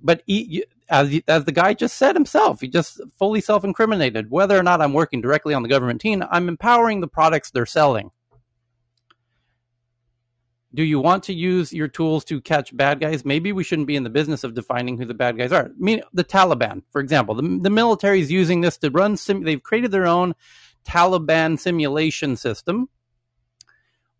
But 0.02 0.22
he, 0.26 0.64
as, 0.90 1.20
as 1.26 1.44
the 1.44 1.52
guy 1.52 1.72
just 1.72 1.96
said 1.96 2.14
himself 2.14 2.60
he 2.60 2.68
just 2.68 3.00
fully 3.18 3.40
self-incriminated. 3.40 4.30
Whether 4.30 4.58
or 4.58 4.62
not 4.64 4.82
i'm 4.82 4.92
working 4.92 5.20
directly 5.20 5.54
on 5.54 5.62
the 5.62 5.68
government 5.68 6.00
team 6.00 6.24
i'm 6.30 6.48
empowering 6.48 7.00
the 7.00 7.08
products 7.08 7.50
they're 7.50 7.64
selling 7.64 8.10
do 10.76 10.82
you 10.82 11.00
want 11.00 11.22
to 11.24 11.32
use 11.32 11.72
your 11.72 11.88
tools 11.88 12.22
to 12.26 12.38
catch 12.40 12.76
bad 12.76 13.00
guys? 13.00 13.24
Maybe 13.24 13.50
we 13.50 13.64
shouldn't 13.64 13.88
be 13.88 13.96
in 13.96 14.04
the 14.04 14.10
business 14.10 14.44
of 14.44 14.52
defining 14.52 14.98
who 14.98 15.06
the 15.06 15.14
bad 15.14 15.38
guys 15.38 15.50
are. 15.50 15.64
I 15.64 15.70
mean, 15.78 16.02
the 16.12 16.22
Taliban, 16.22 16.82
for 16.90 17.00
example, 17.00 17.34
the, 17.34 17.58
the 17.62 17.70
military 17.70 18.20
is 18.20 18.30
using 18.30 18.60
this 18.60 18.76
to 18.78 18.90
run. 18.90 19.16
Sim- 19.16 19.42
they've 19.42 19.62
created 19.62 19.90
their 19.90 20.06
own 20.06 20.34
Taliban 20.86 21.58
simulation 21.58 22.36
system 22.36 22.90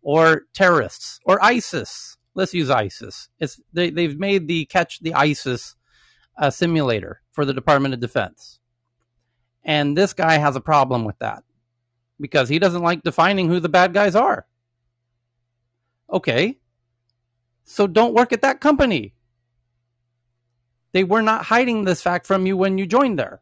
or 0.01 0.47
terrorists 0.53 1.19
or 1.25 1.41
ISIS. 1.43 2.17
Let's 2.33 2.55
use 2.55 2.71
ISIS. 2.71 3.29
It's 3.39 3.61
they, 3.71 3.91
they've 3.91 4.17
made 4.17 4.47
the 4.47 4.65
catch 4.65 4.99
the 4.99 5.13
ISIS 5.13 5.75
uh, 6.39 6.49
simulator 6.49 7.21
for 7.31 7.45
the 7.45 7.53
Department 7.53 7.93
of 7.93 7.99
Defense. 7.99 8.59
And 9.63 9.95
this 9.95 10.13
guy 10.13 10.39
has 10.39 10.55
a 10.55 10.61
problem 10.61 11.05
with 11.05 11.19
that 11.19 11.43
because 12.19 12.49
he 12.49 12.57
doesn't 12.57 12.81
like 12.81 13.03
defining 13.03 13.47
who 13.47 13.59
the 13.59 13.69
bad 13.69 13.93
guys 13.93 14.15
are. 14.15 14.47
Okay. 16.11 16.57
So 17.63 17.87
don't 17.87 18.13
work 18.13 18.31
at 18.31 18.41
that 18.41 18.61
company. 18.61 19.13
They 20.93 21.03
were 21.03 21.21
not 21.21 21.45
hiding 21.45 21.83
this 21.83 22.01
fact 22.01 22.25
from 22.25 22.45
you 22.45 22.55
when 22.57 22.77
you 22.77 22.87
joined 22.87 23.19
there. 23.19 23.41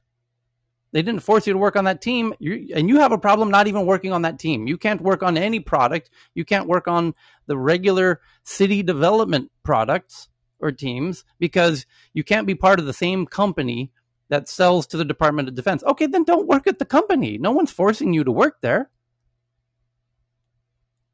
They 0.91 1.01
didn't 1.01 1.23
force 1.23 1.45
you 1.45 1.53
to 1.53 1.59
work 1.59 1.75
on 1.75 1.83
that 1.85 2.01
team, 2.01 2.33
you, 2.39 2.69
and 2.73 2.87
you 2.87 2.99
have 2.99 3.11
a 3.11 3.17
problem 3.17 3.51
not 3.51 3.67
even 3.67 3.85
working 3.85 4.13
on 4.13 4.21
that 4.21 4.39
team. 4.39 4.65
You 4.65 4.77
can't 4.77 5.01
work 5.01 5.23
on 5.23 5.37
any 5.37 5.59
product. 5.59 6.09
You 6.33 6.45
can't 6.45 6.69
work 6.69 6.87
on 6.87 7.13
the 7.47 7.57
regular 7.57 8.21
city 8.43 8.81
development 8.81 9.51
products 9.61 10.29
or 10.59 10.71
teams 10.71 11.25
because 11.37 11.85
you 12.13 12.23
can't 12.23 12.47
be 12.47 12.55
part 12.55 12.79
of 12.79 12.85
the 12.85 12.93
same 12.93 13.25
company 13.25 13.91
that 14.29 14.47
sells 14.47 14.87
to 14.87 14.97
the 14.97 15.05
Department 15.05 15.49
of 15.49 15.55
Defense. 15.55 15.83
Okay, 15.83 16.07
then 16.07 16.23
don't 16.23 16.47
work 16.47 16.65
at 16.65 16.79
the 16.79 16.85
company. 16.85 17.37
No 17.37 17.51
one's 17.51 17.71
forcing 17.71 18.13
you 18.13 18.23
to 18.23 18.31
work 18.31 18.61
there. 18.61 18.89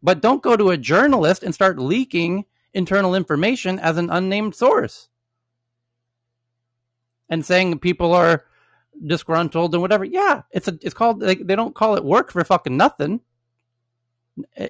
But 0.03 0.21
don't 0.21 0.41
go 0.41 0.57
to 0.57 0.71
a 0.71 0.77
journalist 0.77 1.43
and 1.43 1.53
start 1.53 1.79
leaking 1.79 2.45
internal 2.73 3.15
information 3.15 3.79
as 3.79 3.97
an 3.97 4.09
unnamed 4.09 4.55
source 4.55 5.09
and 7.29 7.45
saying 7.45 7.79
people 7.79 8.13
are 8.13 8.45
disgruntled 9.05 9.73
and 9.73 9.81
whatever. 9.81 10.05
Yeah, 10.05 10.43
it's 10.51 10.67
a 10.67 10.77
it's 10.81 10.93
called 10.93 11.19
they, 11.19 11.35
they 11.35 11.55
don't 11.55 11.75
call 11.75 11.95
it 11.95 12.03
work 12.03 12.31
for 12.31 12.43
fucking 12.43 12.77
nothing. 12.77 13.21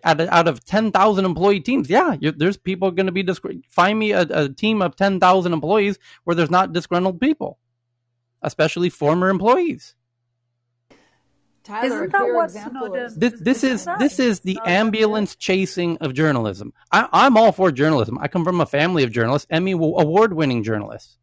Out 0.03 0.19
of, 0.19 0.29
out 0.29 0.47
of 0.47 0.65
ten 0.65 0.91
thousand 0.91 1.25
employee 1.25 1.59
teams, 1.59 1.89
yeah, 1.89 2.15
there's 2.19 2.57
people 2.57 2.91
going 2.91 3.05
to 3.05 3.11
be 3.11 3.23
disgruntled. 3.23 3.65
Find 3.69 3.97
me 3.97 4.11
a, 4.11 4.21
a 4.21 4.49
team 4.49 4.81
of 4.81 4.95
ten 4.95 5.19
thousand 5.19 5.53
employees 5.53 5.99
where 6.23 6.35
there's 6.35 6.49
not 6.49 6.73
disgruntled 6.73 7.21
people, 7.21 7.59
especially 8.41 8.89
former 8.89 9.29
employees. 9.29 9.95
Tyler, 11.63 11.85
Isn't 12.05 12.11
that 12.11 12.23
what 12.33 12.45
example 12.45 12.81
Snowden- 12.88 13.05
is 13.05 13.15
This 13.15 13.33
this 13.39 13.63
is 13.63 13.85
Right. 13.85 13.99
this 13.99 14.19
is 14.19 14.39
the 14.39 14.55
Not 14.55 14.67
ambulance 14.67 15.35
chasing 15.35 15.97
of 15.99 16.13
journalism. 16.13 16.73
I, 16.91 17.07
I'm 17.13 17.38
all 17.38 17.51
for 17.51 17.71
journalism. 17.71 18.17
I 18.19 18.27
come 18.27 18.43
from 18.43 18.59
a 18.61 18.65
family 18.65 19.03
of 19.03 19.11
journalists, 19.11 19.47
Emmy 19.49 19.71
award 19.73 20.33
winning 20.33 20.63
journalists. 20.63 21.17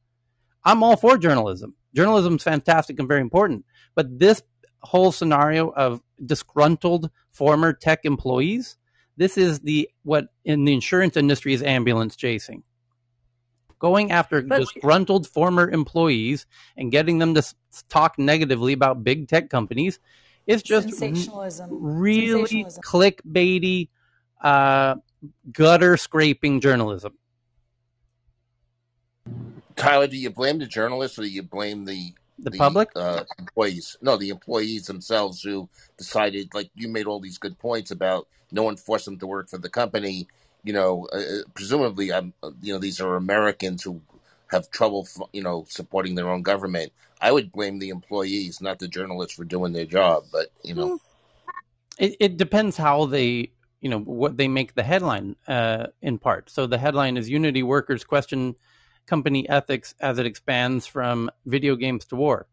I'm 0.64 0.82
all 0.82 0.96
for 0.96 1.18
journalism. 1.18 1.74
Journalism's 1.94 2.42
fantastic 2.44 2.98
and 2.98 3.08
very 3.08 3.20
important. 3.20 3.64
But 3.94 4.18
this 4.18 4.42
whole 4.82 5.10
scenario 5.10 5.70
of 5.70 6.00
disgruntled 6.24 7.10
former 7.32 7.72
tech 7.72 8.04
employees, 8.04 8.76
this 9.16 9.36
is 9.36 9.60
the 9.60 9.88
what 10.04 10.28
in 10.44 10.64
the 10.64 10.72
insurance 10.72 11.16
industry 11.16 11.52
is 11.52 11.62
ambulance 11.62 12.14
chasing. 12.14 12.62
Going 13.80 14.10
after 14.12 14.42
But- 14.42 14.58
disgruntled 14.60 15.26
former 15.28 15.68
employees 15.68 16.46
and 16.76 16.90
getting 16.92 17.18
them 17.18 17.34
to 17.34 17.42
talk 17.88 18.18
negatively 18.18 18.72
about 18.72 19.04
big 19.04 19.28
tech 19.28 19.50
companies 19.50 19.98
is 20.48 20.62
just 20.62 20.88
sensationalism. 20.90 21.68
really 21.70 22.46
Sensationalism. 22.64 22.82
clickbaity, 22.82 23.88
uh, 24.42 24.96
gutter 25.52 25.96
scraping 25.96 26.60
journalism. 26.60 27.12
Tyler, 29.76 30.08
do 30.08 30.16
you 30.16 30.30
blame 30.30 30.58
the 30.58 30.66
journalists 30.66 31.18
or 31.18 31.22
do 31.22 31.28
you 31.28 31.42
blame 31.42 31.84
the 31.84 32.12
The 32.40 32.50
public? 32.52 32.90
uh, 32.96 33.24
employees? 33.38 33.96
No, 34.02 34.16
the 34.16 34.30
employees 34.30 34.86
themselves 34.86 35.42
who 35.42 35.68
decided, 35.96 36.52
like 36.54 36.70
you 36.74 36.88
made 36.88 37.06
all 37.06 37.20
these 37.20 37.38
good 37.38 37.58
points 37.58 37.90
about 37.92 38.26
no 38.50 38.62
one 38.64 38.76
forced 38.76 39.04
them 39.04 39.18
to 39.18 39.26
work 39.26 39.48
for 39.48 39.58
the 39.58 39.68
company. 39.68 40.26
You 40.64 40.72
know, 40.72 41.06
uh, 41.12 41.18
uh, 41.18 41.42
presumably, 41.54 42.10
um, 42.10 42.32
uh, 42.42 42.50
you 42.60 42.72
know, 42.72 42.80
these 42.80 43.00
are 43.00 43.14
Americans 43.16 43.82
who 43.84 44.00
have 44.50 44.70
trouble, 44.70 45.06
you 45.32 45.42
know, 45.42 45.64
supporting 45.68 46.14
their 46.14 46.28
own 46.28 46.42
government. 46.42 46.92
I 47.20 47.32
would 47.32 47.52
blame 47.52 47.78
the 47.78 47.88
employees, 47.90 48.60
not 48.60 48.78
the 48.78 48.88
journalists, 48.88 49.34
for 49.34 49.44
doing 49.44 49.72
their 49.72 49.84
job. 49.84 50.24
But 50.32 50.48
you 50.62 50.74
know, 50.74 51.00
It, 51.98 52.16
it 52.20 52.36
depends 52.36 52.76
how 52.76 53.06
they, 53.06 53.52
you 53.80 53.90
know, 53.90 53.98
what 54.00 54.36
they 54.36 54.48
make 54.48 54.74
the 54.74 54.82
headline 54.82 55.36
uh, 55.46 55.88
in 56.00 56.18
part. 56.18 56.50
So 56.50 56.66
the 56.66 56.78
headline 56.78 57.16
is 57.16 57.28
Unity 57.28 57.62
workers 57.62 58.04
question 58.04 58.54
company 59.06 59.48
ethics 59.48 59.94
as 60.00 60.18
it 60.18 60.26
expands 60.26 60.86
from 60.86 61.30
video 61.46 61.76
games 61.76 62.04
to 62.06 62.16
war. 62.16 62.46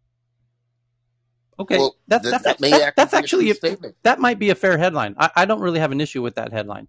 Okay, 1.58 1.78
Well, 1.78 1.96
that's 2.08 2.24
th- 2.24 2.32
that's, 2.32 2.44
that 2.44 2.60
may 2.60 2.72
that- 2.72 2.82
actually 2.82 2.94
that's 2.98 3.14
actually 3.14 3.52
a, 3.52 3.94
that 4.04 4.20
might 4.20 4.40
be 4.40 4.50
a 4.50 4.56
fair 4.56 4.78
headline. 4.78 5.16
I, 5.18 5.30
I 5.36 5.46
don't 5.46 5.62
really 5.62 5.80
have 5.80 5.92
an 5.92 6.02
issue 6.02 6.22
with 6.22 6.36
that 6.36 6.52
headline. 6.52 6.88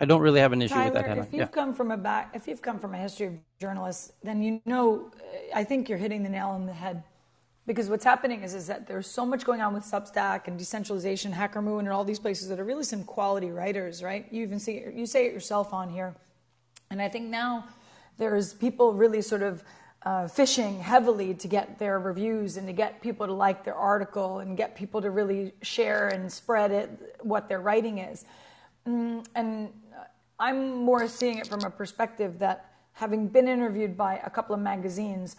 I 0.00 0.04
don't 0.04 0.20
really 0.20 0.40
have 0.40 0.52
an 0.52 0.62
issue 0.62 0.74
with 0.76 0.92
that 0.94 1.06
headline. 1.06 1.26
if 1.26 1.32
you've 1.32 1.40
Yeah. 1.40 1.46
come 1.46 1.74
from 1.74 1.90
a 1.90 1.96
back, 1.96 2.30
if 2.34 2.46
you've 2.46 2.62
come 2.62 2.78
from 2.78 2.94
a 2.94 2.98
history 2.98 3.26
of 3.26 3.34
journalists, 3.58 4.12
then 4.22 4.42
you 4.42 4.60
know. 4.64 5.10
I 5.54 5.64
think 5.64 5.88
you're 5.88 5.98
hitting 5.98 6.22
the 6.22 6.28
nail 6.28 6.48
on 6.48 6.66
the 6.66 6.72
head, 6.72 7.02
because 7.66 7.90
what's 7.90 8.04
happening 8.04 8.42
is 8.42 8.54
is 8.54 8.66
that 8.68 8.86
there's 8.86 9.06
so 9.06 9.26
much 9.26 9.44
going 9.44 9.60
on 9.60 9.74
with 9.74 9.84
Substack 9.84 10.46
and 10.46 10.58
decentralization, 10.58 11.32
Hacker 11.32 11.60
Noon, 11.60 11.80
and 11.80 11.88
all 11.88 12.04
these 12.04 12.20
places 12.20 12.48
that 12.48 12.60
are 12.60 12.64
really 12.64 12.84
some 12.84 13.02
quality 13.04 13.50
writers, 13.50 14.02
right? 14.02 14.26
You 14.30 14.42
even 14.42 14.58
see 14.60 14.84
you 14.94 15.06
say 15.06 15.26
it 15.26 15.32
yourself 15.32 15.72
on 15.74 15.88
here, 15.90 16.14
and 16.90 17.02
I 17.02 17.08
think 17.08 17.26
now 17.28 17.64
there's 18.18 18.52
people 18.54 18.92
really 18.92 19.22
sort 19.22 19.42
of 19.42 19.64
uh, 20.04 20.28
fishing 20.28 20.78
heavily 20.78 21.34
to 21.34 21.48
get 21.48 21.78
their 21.80 21.98
reviews 21.98 22.56
and 22.56 22.66
to 22.68 22.72
get 22.72 23.00
people 23.02 23.26
to 23.26 23.32
like 23.32 23.64
their 23.64 23.74
article 23.74 24.38
and 24.38 24.56
get 24.56 24.76
people 24.76 25.02
to 25.02 25.10
really 25.10 25.52
share 25.62 26.08
and 26.08 26.32
spread 26.32 26.70
it 26.70 26.88
what 27.22 27.48
their 27.48 27.60
writing 27.60 27.98
is. 27.98 28.24
Mm, 28.86 29.26
and 29.34 29.72
I'm 30.38 30.84
more 30.84 31.08
seeing 31.08 31.38
it 31.38 31.46
from 31.46 31.64
a 31.64 31.70
perspective 31.70 32.38
that 32.38 32.72
having 32.92 33.28
been 33.28 33.48
interviewed 33.48 33.96
by 33.96 34.20
a 34.24 34.30
couple 34.30 34.54
of 34.54 34.60
magazines, 34.60 35.36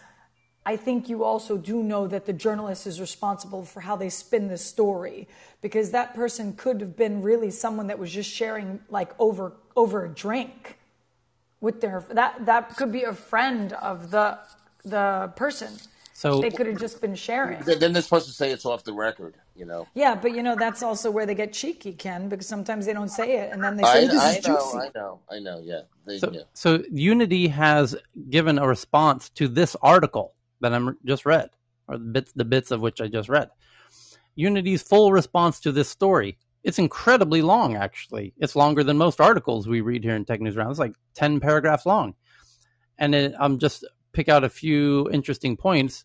I 0.66 0.76
think 0.76 1.10
you 1.10 1.24
also 1.24 1.58
do 1.58 1.82
know 1.82 2.08
that 2.08 2.26
the 2.26 2.34
journalist 2.34 2.86
is 2.86 3.00
responsible 3.00 3.64
for 3.66 3.82
how 3.82 3.96
they 3.96 4.10
spin 4.10 4.50
the 4.50 4.58
story 4.58 5.28
because 5.62 5.92
that 5.92 6.14
person 6.14 6.54
could 6.54 6.82
have 6.82 6.96
been 6.96 7.22
really 7.22 7.50
someone 7.50 7.88
that 7.88 7.98
was 7.98 8.12
just 8.12 8.30
sharing 8.30 8.80
like 8.90 9.12
over 9.20 9.54
over 9.76 10.06
a 10.06 10.10
drink 10.10 10.78
with 11.62 11.82
their 11.82 12.04
that 12.10 12.46
that 12.46 12.76
could 12.76 12.92
be 12.92 13.04
a 13.04 13.14
friend 13.14 13.74
of 13.74 14.12
the 14.12 14.38
the 14.84 15.32
person. 15.36 15.70
So 16.20 16.42
They 16.42 16.50
could 16.52 16.68
have 16.68 16.78
just 16.78 17.00
been 17.00 17.16
sharing. 17.16 17.62
Then 17.62 17.80
then 17.80 17.94
they're 17.94 18.02
supposed 18.02 18.28
to 18.28 18.34
say 18.34 18.52
it's 18.52 18.66
off 18.66 18.84
the 18.84 18.92
record. 18.92 19.36
You 19.56 19.66
know, 19.66 19.88
Yeah, 19.96 20.16
but 20.16 20.36
you 20.36 20.44
know 20.44 20.54
that's 20.54 20.84
also 20.84 21.10
where 21.10 21.26
they 21.26 21.34
get 21.34 21.54
cheeky, 21.54 21.94
Ken, 21.94 22.28
because 22.28 22.46
sometimes 22.46 22.86
they 22.86 22.92
don't 22.92 23.08
say 23.08 23.38
it 23.38 23.54
and 23.54 23.64
then 23.64 23.78
they 23.78 23.84
I, 23.84 23.94
say 23.94 24.08
this 24.08 24.22
I 24.22 24.32
is 24.36 24.46
know, 24.46 24.56
juicy. 24.58 24.78
I 24.78 24.90
know, 24.94 25.20
I 25.32 25.40
know. 25.40 25.62
Yeah, 25.64 25.82
they, 26.06 26.18
So, 26.20 26.30
yeah. 26.34 26.42
so 26.54 26.84
Unity 26.92 27.48
has 27.48 27.96
given 28.30 28.60
a 28.60 28.68
response 28.68 29.30
to 29.30 29.48
this 29.48 29.78
article 29.82 30.34
that 30.60 30.74
I'm 30.74 30.98
just 31.06 31.26
read, 31.26 31.52
or 31.88 31.98
the 31.98 32.04
bits 32.04 32.34
the 32.34 32.44
bits 32.44 32.72
of 32.72 32.82
which 32.82 33.00
I 33.00 33.08
just 33.08 33.30
read. 33.30 33.50
Unity's 34.36 34.82
full 34.82 35.14
response 35.14 35.62
to 35.62 35.72
this 35.72 35.88
story. 35.88 36.38
It's 36.66 36.80
incredibly 36.80 37.42
long, 37.42 37.78
actually. 37.78 38.34
It's 38.40 38.58
longer 38.58 38.84
than 38.84 38.98
most 38.98 39.22
articles 39.22 39.70
we 39.70 39.80
read 39.80 40.04
here 40.04 40.18
in 40.18 40.26
Tech 40.26 40.42
News 40.42 40.58
Round. 40.58 40.70
It's 40.70 40.80
like 40.80 40.96
ten 41.14 41.40
paragraphs 41.40 41.86
long, 41.86 42.16
and 42.98 43.16
it, 43.16 43.34
I'm 43.40 43.58
just 43.58 43.86
pick 44.12 44.28
out 44.30 44.44
a 44.44 44.50
few 44.50 45.10
interesting 45.12 45.56
points. 45.56 46.04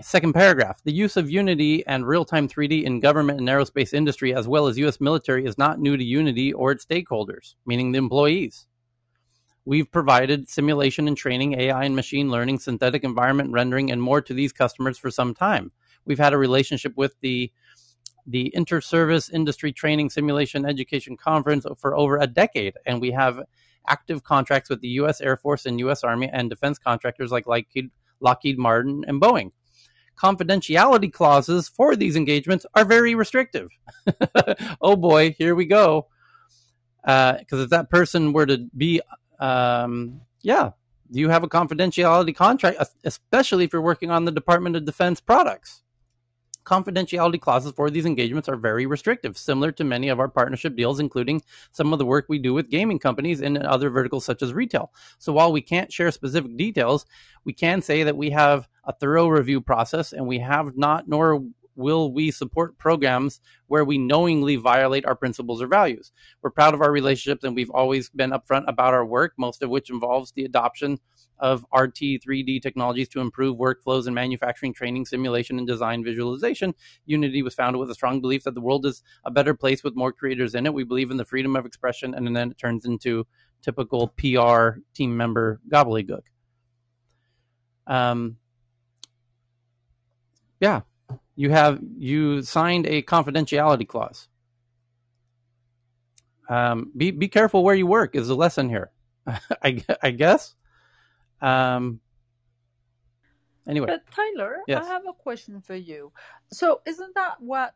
Second 0.00 0.32
paragraph: 0.32 0.80
the 0.84 0.92
use 0.92 1.16
of 1.16 1.28
Unity 1.28 1.84
and 1.86 2.06
real-time 2.06 2.46
3D 2.46 2.84
in 2.84 3.00
government 3.00 3.40
and 3.40 3.48
aerospace 3.48 3.92
industry, 3.92 4.32
as 4.32 4.46
well 4.46 4.68
as 4.68 4.78
U.S. 4.78 5.00
military, 5.00 5.44
is 5.44 5.58
not 5.58 5.80
new 5.80 5.96
to 5.96 6.04
Unity 6.04 6.52
or 6.52 6.70
its 6.70 6.84
stakeholders, 6.84 7.56
meaning 7.66 7.90
the 7.90 7.98
employees. 7.98 8.66
We've 9.64 9.90
provided 9.90 10.48
simulation 10.48 11.08
and 11.08 11.16
training, 11.16 11.60
AI 11.60 11.84
and 11.84 11.96
machine 11.96 12.30
learning, 12.30 12.60
synthetic 12.60 13.02
environment 13.02 13.52
rendering, 13.52 13.90
and 13.90 14.00
more 14.00 14.22
to 14.22 14.32
these 14.32 14.52
customers 14.52 14.98
for 14.98 15.10
some 15.10 15.34
time. 15.34 15.72
We've 16.04 16.18
had 16.18 16.32
a 16.32 16.38
relationship 16.38 16.96
with 16.96 17.16
the 17.20 17.52
the 18.26 18.54
Inter-Service 18.54 19.30
Industry 19.30 19.72
Training 19.72 20.10
Simulation 20.10 20.64
Education 20.64 21.16
Conference 21.16 21.66
for 21.76 21.96
over 21.96 22.18
a 22.18 22.26
decade, 22.26 22.74
and 22.86 23.00
we 23.00 23.10
have 23.10 23.40
active 23.88 24.22
contracts 24.22 24.70
with 24.70 24.80
the 24.80 24.88
U.S. 25.00 25.20
Air 25.20 25.36
Force 25.36 25.66
and 25.66 25.80
U.S. 25.80 26.04
Army 26.04 26.28
and 26.32 26.48
defense 26.50 26.78
contractors 26.78 27.32
like 27.32 27.46
Lockheed, 27.46 27.90
Lockheed 28.20 28.58
Martin 28.58 29.04
and 29.08 29.20
Boeing. 29.20 29.50
Confidentiality 30.20 31.12
clauses 31.12 31.68
for 31.68 31.94
these 31.94 32.16
engagements 32.16 32.66
are 32.74 32.84
very 32.84 33.14
restrictive. 33.14 33.68
oh 34.80 34.96
boy, 34.96 35.34
here 35.38 35.54
we 35.54 35.64
go. 35.64 36.08
Because 37.02 37.60
if 37.60 37.70
that 37.70 37.88
person 37.88 38.32
were 38.32 38.46
to 38.46 38.68
be 38.76 39.00
um, 39.38 40.20
yeah, 40.42 40.70
you 41.10 41.28
have 41.28 41.42
a 41.42 41.48
confidentiality 41.48 42.34
contract, 42.34 42.82
especially 43.04 43.64
if 43.64 43.72
you're 43.72 43.82
working 43.82 44.10
on 44.10 44.24
the 44.24 44.32
Department 44.32 44.76
of 44.76 44.84
Defense 44.84 45.20
products. 45.20 45.82
Confidentiality 46.64 47.40
clauses 47.40 47.72
for 47.72 47.88
these 47.88 48.04
engagements 48.04 48.46
are 48.46 48.56
very 48.56 48.84
restrictive, 48.84 49.38
similar 49.38 49.72
to 49.72 49.84
many 49.84 50.10
of 50.10 50.20
our 50.20 50.28
partnership 50.28 50.76
deals, 50.76 51.00
including 51.00 51.40
some 51.72 51.94
of 51.94 51.98
the 51.98 52.04
work 52.04 52.26
we 52.28 52.38
do 52.38 52.52
with 52.52 52.68
gaming 52.68 52.98
companies 52.98 53.40
and 53.40 53.56
other 53.56 53.88
verticals 53.88 54.26
such 54.26 54.42
as 54.42 54.52
retail. 54.52 54.92
So 55.18 55.32
while 55.32 55.50
we 55.50 55.62
can't 55.62 55.90
share 55.90 56.10
specific 56.10 56.58
details, 56.58 57.06
we 57.44 57.54
can 57.54 57.80
say 57.80 58.02
that 58.02 58.18
we 58.18 58.28
have 58.30 58.68
a 58.88 58.92
thorough 58.94 59.28
review 59.28 59.60
process 59.60 60.12
and 60.12 60.26
we 60.26 60.38
have 60.40 60.76
not 60.76 61.06
nor 61.06 61.44
will 61.76 62.12
we 62.12 62.32
support 62.32 62.76
programs 62.76 63.40
where 63.68 63.84
we 63.84 63.96
knowingly 63.96 64.56
violate 64.56 65.06
our 65.06 65.14
principles 65.14 65.62
or 65.62 65.68
values. 65.68 66.10
We're 66.42 66.50
proud 66.50 66.74
of 66.74 66.80
our 66.80 66.90
relationships 66.90 67.44
and 67.44 67.54
we've 67.54 67.70
always 67.70 68.10
been 68.10 68.30
upfront 68.30 68.64
about 68.66 68.94
our 68.94 69.06
work, 69.06 69.34
most 69.38 69.62
of 69.62 69.70
which 69.70 69.88
involves 69.88 70.32
the 70.32 70.44
adoption 70.44 70.98
of 71.38 71.64
RT 71.72 72.20
3D 72.26 72.60
technologies 72.60 73.08
to 73.10 73.20
improve 73.20 73.56
workflows 73.56 74.08
in 74.08 74.14
manufacturing, 74.14 74.74
training, 74.74 75.06
simulation, 75.06 75.58
and 75.58 75.68
design 75.68 76.02
visualization. 76.02 76.74
Unity 77.06 77.42
was 77.42 77.54
founded 77.54 77.78
with 77.78 77.90
a 77.90 77.94
strong 77.94 78.20
belief 78.20 78.42
that 78.42 78.54
the 78.54 78.60
world 78.60 78.84
is 78.84 79.04
a 79.24 79.30
better 79.30 79.54
place 79.54 79.84
with 79.84 79.94
more 79.94 80.12
creators 80.12 80.56
in 80.56 80.66
it. 80.66 80.74
We 80.74 80.82
believe 80.82 81.12
in 81.12 81.16
the 81.16 81.24
freedom 81.24 81.54
of 81.54 81.64
expression, 81.64 82.12
and 82.12 82.34
then 82.36 82.50
it 82.50 82.58
turns 82.58 82.86
into 82.86 83.24
typical 83.62 84.08
PR 84.16 84.80
team 84.94 85.16
member 85.16 85.60
gobbledygook. 85.70 86.22
Um, 87.86 88.38
yeah, 90.60 90.82
you 91.36 91.50
have 91.50 91.80
you 91.96 92.42
signed 92.42 92.86
a 92.86 93.02
confidentiality 93.02 93.86
clause. 93.86 94.28
Um, 96.48 96.90
be 96.96 97.10
be 97.10 97.28
careful 97.28 97.62
where 97.62 97.74
you 97.74 97.86
work 97.86 98.16
is 98.16 98.28
the 98.28 98.36
lesson 98.36 98.68
here. 98.68 98.90
I, 99.62 99.84
I 100.02 100.10
guess. 100.10 100.54
Um, 101.40 102.00
anyway, 103.68 103.86
But 103.86 104.04
Tyler, 104.10 104.62
Yes. 104.66 104.84
I 104.84 104.88
have 104.88 105.06
a 105.06 105.12
question 105.12 105.60
for 105.60 105.74
you. 105.74 106.12
So, 106.50 106.80
isn't 106.86 107.14
that 107.14 107.40
what 107.40 107.74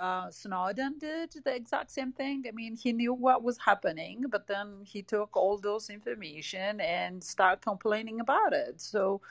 uh, 0.00 0.30
Snowden 0.30 0.98
did? 0.98 1.32
The 1.44 1.54
exact 1.54 1.90
same 1.90 2.12
thing. 2.12 2.44
I 2.46 2.52
mean, 2.52 2.76
he 2.76 2.92
knew 2.92 3.14
what 3.14 3.42
was 3.42 3.58
happening, 3.58 4.24
but 4.28 4.46
then 4.46 4.82
he 4.84 5.02
took 5.02 5.36
all 5.36 5.58
those 5.58 5.90
information 5.90 6.80
and 6.80 7.22
started 7.24 7.62
complaining 7.62 8.20
about 8.20 8.52
it. 8.52 8.80
So, 8.80 9.22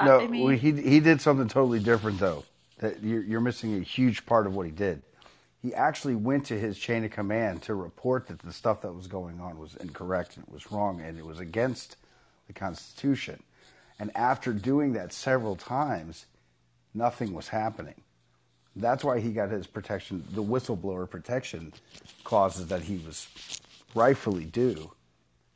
No, 0.00 0.20
I 0.20 0.26
mean, 0.26 0.44
well, 0.44 0.56
he 0.56 0.72
he 0.72 1.00
did 1.00 1.20
something 1.20 1.48
totally 1.48 1.80
different 1.80 2.18
though. 2.18 2.44
That 2.78 3.02
you're, 3.02 3.22
you're 3.22 3.40
missing 3.40 3.74
a 3.74 3.80
huge 3.80 4.24
part 4.26 4.46
of 4.46 4.54
what 4.54 4.66
he 4.66 4.72
did. 4.72 5.02
He 5.60 5.74
actually 5.74 6.14
went 6.14 6.46
to 6.46 6.58
his 6.58 6.78
chain 6.78 7.04
of 7.04 7.10
command 7.10 7.62
to 7.62 7.74
report 7.74 8.28
that 8.28 8.38
the 8.38 8.52
stuff 8.52 8.82
that 8.82 8.92
was 8.92 9.08
going 9.08 9.40
on 9.40 9.58
was 9.58 9.74
incorrect 9.76 10.36
and 10.36 10.46
it 10.46 10.52
was 10.52 10.70
wrong 10.70 11.00
and 11.00 11.18
it 11.18 11.26
was 11.26 11.40
against 11.40 11.96
the 12.46 12.52
Constitution. 12.52 13.42
And 13.98 14.16
after 14.16 14.52
doing 14.52 14.92
that 14.92 15.12
several 15.12 15.56
times, 15.56 16.26
nothing 16.94 17.34
was 17.34 17.48
happening. 17.48 17.96
That's 18.76 19.02
why 19.02 19.18
he 19.18 19.32
got 19.32 19.50
his 19.50 19.66
protection, 19.66 20.24
the 20.30 20.42
whistleblower 20.42 21.10
protection 21.10 21.72
clauses 22.22 22.68
that 22.68 22.82
he 22.82 22.98
was 22.98 23.26
rightfully 23.96 24.44
due. 24.44 24.92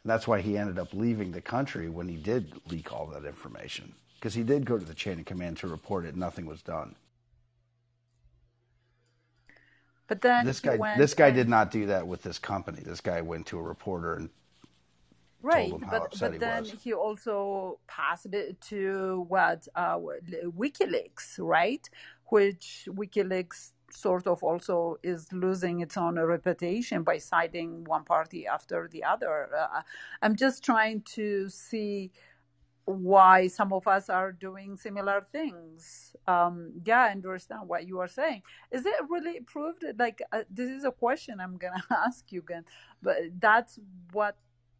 And 0.02 0.10
that's 0.10 0.26
why 0.26 0.40
he 0.40 0.58
ended 0.58 0.80
up 0.80 0.92
leaving 0.92 1.30
the 1.30 1.40
country 1.40 1.88
when 1.88 2.08
he 2.08 2.16
did 2.16 2.52
leak 2.68 2.92
all 2.92 3.06
that 3.06 3.24
information. 3.24 3.94
Because 4.22 4.34
he 4.34 4.44
did 4.44 4.64
go 4.64 4.78
to 4.78 4.84
the 4.84 4.94
chain 4.94 5.18
of 5.18 5.24
command 5.24 5.56
to 5.56 5.66
report 5.66 6.04
it, 6.04 6.14
nothing 6.14 6.46
was 6.46 6.62
done. 6.62 6.94
But 10.06 10.20
then 10.20 10.46
this 10.46 10.60
guy, 10.60 10.76
went 10.76 10.96
this 10.96 11.12
guy 11.12 11.26
and- 11.26 11.34
did 11.34 11.48
not 11.48 11.72
do 11.72 11.86
that 11.86 12.06
with 12.06 12.22
this 12.22 12.38
company. 12.38 12.82
This 12.84 13.00
guy 13.00 13.20
went 13.20 13.46
to 13.46 13.58
a 13.58 13.62
reporter 13.62 14.14
and 14.14 14.30
right 15.42 15.72
him 15.72 15.82
how 15.82 15.90
but 15.90 16.02
upset 16.02 16.20
but 16.28 16.32
he 16.34 16.38
then 16.38 16.62
was. 16.62 16.82
he 16.84 16.92
also 16.92 17.80
passed 17.88 18.32
it 18.32 18.60
to 18.60 19.26
what 19.26 19.66
uh 19.74 19.98
wikileaks 20.56 21.36
right 21.40 21.90
which 22.26 22.88
wikileaks 22.92 23.72
sort 23.90 24.28
of 24.28 24.40
also 24.44 24.96
is 25.02 25.32
losing 25.32 25.80
its 25.80 25.96
own 25.96 26.16
reputation 26.20 27.02
by 27.02 27.18
citing 27.18 27.82
one 27.82 28.04
party 28.04 28.46
after 28.46 28.88
the 28.92 29.02
other 29.02 29.48
uh, 29.58 29.82
i'm 30.22 30.36
just 30.36 30.64
trying 30.64 31.00
to 31.00 31.48
see 31.48 32.12
why 32.84 33.46
some 33.46 33.72
of 33.72 33.86
us 33.86 34.08
are 34.10 34.32
doing 34.32 34.76
similar 34.76 35.20
things. 35.32 36.14
Um 36.26 36.72
yeah 36.84 37.02
i 37.02 37.10
understand 37.10 37.68
what 37.68 37.86
you 37.86 37.98
are 38.00 38.08
saying. 38.08 38.42
Is 38.70 38.86
it 38.86 38.94
really 39.08 39.40
proved? 39.40 39.84
Like 39.98 40.22
uh, 40.32 40.42
this 40.50 40.70
is 40.70 40.84
a 40.84 40.92
question 40.92 41.40
i'm 41.40 41.56
gonna 41.56 41.84
ask 41.90 42.30
you 42.32 42.40
again 42.40 42.64
but 43.02 43.16
that's 43.40 43.78
what 44.12 44.36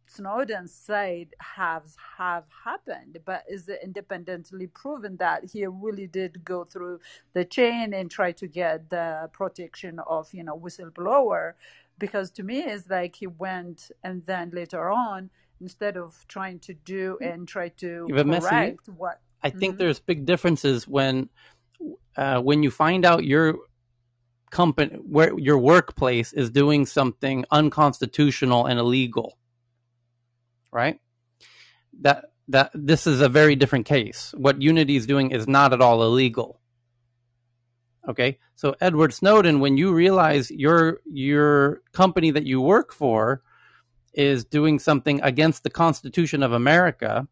Snowden 0.07 0.67
said 0.67 1.29
has 1.39 1.95
have 2.17 2.43
happened, 2.65 3.19
but 3.25 3.43
is 3.49 3.67
it 3.69 3.79
independently 3.83 4.67
proven 4.67 5.17
that 5.17 5.45
he 5.51 5.65
really 5.65 6.07
did 6.07 6.43
go 6.43 6.63
through 6.65 6.99
the 7.33 7.45
chain 7.45 7.93
and 7.93 8.11
try 8.11 8.31
to 8.33 8.47
get 8.47 8.89
the 8.89 9.29
protection 9.33 9.99
of 9.99 10.31
you 10.33 10.43
know 10.43 10.57
whistleblower? 10.57 11.53
Because 11.97 12.31
to 12.31 12.43
me, 12.43 12.59
it's 12.59 12.89
like 12.89 13.15
he 13.15 13.27
went 13.27 13.91
and 14.03 14.25
then 14.25 14.51
later 14.53 14.91
on, 14.91 15.29
instead 15.63 15.97
of 15.97 16.25
trying 16.27 16.59
to 16.59 16.73
do 16.73 17.17
and 17.23 17.47
try 17.47 17.69
to 17.83 18.07
Yeah, 18.09 18.15
but 18.17 18.27
Messi, 18.27 18.49
correct 18.49 18.89
what 18.89 19.21
I 19.41 19.49
think 19.49 19.75
Mhm. 19.75 19.79
there's 19.79 19.99
big 19.99 20.25
differences 20.25 20.87
when 20.87 21.29
uh, 22.17 22.41
when 22.41 22.63
you 22.63 22.71
find 22.71 23.05
out 23.05 23.25
your 23.25 23.57
company 24.51 24.95
where 24.97 25.37
your 25.39 25.57
workplace 25.57 26.33
is 26.33 26.51
doing 26.51 26.85
something 26.85 27.45
unconstitutional 27.51 28.67
and 28.67 28.79
illegal 28.79 29.29
right? 30.73 30.99
That 32.01 32.25
that 32.49 32.71
this 32.73 33.07
is 33.07 33.21
a 33.21 33.29
very 33.29 33.55
different 33.55 33.85
case. 33.85 34.33
What 34.37 34.61
unity 34.61 34.97
is 34.97 35.07
doing 35.07 35.31
is 35.31 35.47
not 35.47 35.73
at 35.73 35.81
all 35.81 36.03
illegal. 36.03 36.59
Okay? 38.09 38.39
So 38.55 38.75
edward 38.81 39.13
snowden 39.13 39.59
when 39.61 39.77
you 39.77 39.93
realize 39.93 40.51
your 40.51 40.99
your 41.05 41.81
company 41.93 42.31
that 42.31 42.45
you 42.45 42.59
work 42.61 42.93
for 42.93 43.41
is 44.13 44.45
doing 44.45 44.79
something 44.79 45.21
against 45.21 45.63
the 45.63 45.69
constitution 45.69 46.43
of 46.43 46.51
america. 46.53 47.27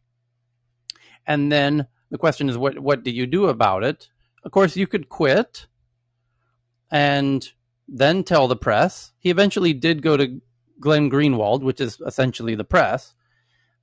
And 1.28 1.52
then 1.52 1.88
the 2.10 2.18
question 2.18 2.50
is 2.50 2.58
what 2.58 2.80
what 2.80 3.04
do 3.04 3.12
you 3.12 3.28
do 3.28 3.48
about 3.48 3.84
it? 3.84 4.10
Of 4.44 4.52
course 4.52 4.76
you 4.76 4.88
could 4.88 5.10
quit 5.10 5.68
and 6.90 7.48
then 7.88 8.24
tell 8.24 8.48
the 8.48 8.56
press. 8.56 9.12
He 9.20 9.30
eventually 9.30 9.74
did 9.74 10.02
go 10.02 10.18
to 10.18 10.42
glenn 10.80 11.10
greenwald 11.12 11.62
which 11.62 11.80
is 11.80 12.02
essentially 12.06 12.56
the 12.56 12.64
press. 12.64 13.14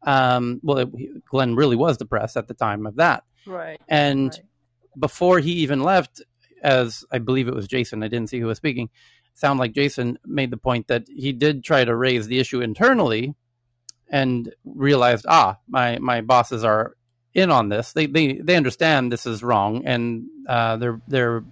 Um, 0.02 0.60
well 0.62 0.78
it, 0.78 1.24
glenn 1.26 1.54
really 1.54 1.76
was 1.76 1.98
the 1.98 2.06
press 2.06 2.36
at 2.36 2.48
the 2.48 2.54
time 2.54 2.86
of 2.86 2.96
that. 2.96 3.24
Right 3.46 3.80
and 3.88 4.30
right. 4.30 4.40
before 4.98 5.38
he 5.38 5.52
even 5.52 5.82
left 5.82 6.22
as 6.62 7.04
i 7.12 7.18
believe 7.18 7.46
it 7.48 7.54
was 7.54 7.68
jason 7.68 8.02
i 8.02 8.08
didn't 8.08 8.28
see 8.28 8.40
who 8.40 8.46
was 8.46 8.58
speaking 8.58 8.90
sound 9.38 9.58
like 9.58 9.72
jason 9.72 10.18
made 10.24 10.50
the 10.50 10.56
point 10.56 10.88
that 10.88 11.04
he 11.08 11.32
did 11.32 11.62
try 11.62 11.84
to 11.84 11.94
raise 11.94 12.26
the 12.26 12.38
issue 12.38 12.60
internally 12.60 13.34
and 14.10 14.52
realized 14.64 15.24
ah 15.28 15.56
my 15.68 15.98
my 15.98 16.20
bosses 16.20 16.64
are 16.64 16.94
in 17.38 17.50
on 17.50 17.68
this. 17.68 17.92
They 17.92 18.06
they 18.06 18.34
they 18.34 18.56
understand 18.56 19.12
this 19.12 19.26
is 19.26 19.42
wrong 19.42 19.84
and 19.86 20.26
uh, 20.48 20.76
they're 20.76 21.00
they're 21.08 21.44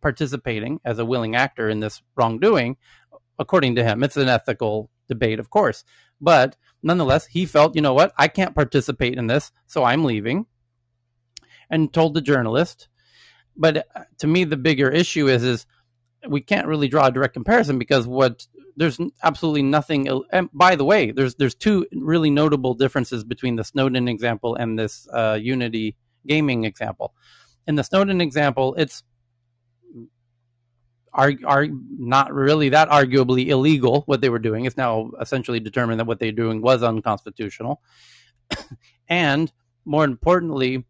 participating 0.00 0.80
as 0.84 0.98
a 0.98 1.04
willing 1.04 1.36
actor 1.36 1.68
in 1.68 1.80
this 1.80 2.02
wrongdoing 2.16 2.76
according 3.38 3.76
to 3.76 3.84
him. 3.84 4.02
It's 4.02 4.16
an 4.16 4.28
ethical 4.28 4.90
debate 5.08 5.38
of 5.38 5.50
course. 5.50 5.84
But 6.20 6.56
nonetheless 6.82 7.26
he 7.26 7.46
felt 7.46 7.74
you 7.74 7.82
know 7.82 7.94
what? 7.94 8.12
I 8.16 8.28
can't 8.28 8.54
participate 8.54 9.18
in 9.18 9.26
this 9.26 9.52
so 9.66 9.84
i'm 9.84 10.04
leaving 10.04 10.46
and 11.70 11.92
told 11.92 12.14
the 12.14 12.22
journalist. 12.22 12.88
But 13.56 13.88
uh, 13.94 14.04
to 14.18 14.26
me 14.26 14.44
the 14.44 14.56
bigger 14.56 14.88
issue 14.88 15.28
is 15.28 15.44
is 15.44 15.66
we 16.26 16.40
can't 16.40 16.66
really 16.66 16.88
draw 16.88 17.06
a 17.06 17.12
direct 17.12 17.34
comparison 17.34 17.78
because 17.78 18.06
what 18.06 18.46
there's 18.76 18.98
absolutely 19.22 19.62
nothing 19.62 20.08
and 20.30 20.48
by 20.52 20.76
the 20.76 20.84
way 20.84 21.10
there's 21.10 21.34
there's 21.36 21.54
two 21.54 21.86
really 21.92 22.30
notable 22.30 22.74
differences 22.74 23.24
between 23.24 23.56
the 23.56 23.64
snowden 23.64 24.08
example 24.08 24.54
and 24.54 24.78
this 24.78 25.06
uh, 25.12 25.38
unity 25.40 25.96
gaming 26.26 26.64
example. 26.64 27.14
In 27.66 27.74
the 27.74 27.84
snowden 27.84 28.20
example 28.20 28.74
it's 28.76 29.02
are, 31.12 31.32
are 31.44 31.66
not 31.98 32.32
really 32.32 32.68
that 32.68 32.88
arguably 32.90 33.48
illegal 33.48 34.02
what 34.02 34.20
they 34.20 34.28
were 34.28 34.38
doing. 34.38 34.66
It's 34.66 34.76
now 34.76 35.10
essentially 35.20 35.58
determined 35.58 35.98
that 35.98 36.06
what 36.06 36.20
they 36.20 36.28
were 36.28 36.32
doing 36.32 36.62
was 36.62 36.82
unconstitutional. 36.82 37.80
And 39.10 39.50
more 39.86 40.04
importantly 40.04 40.84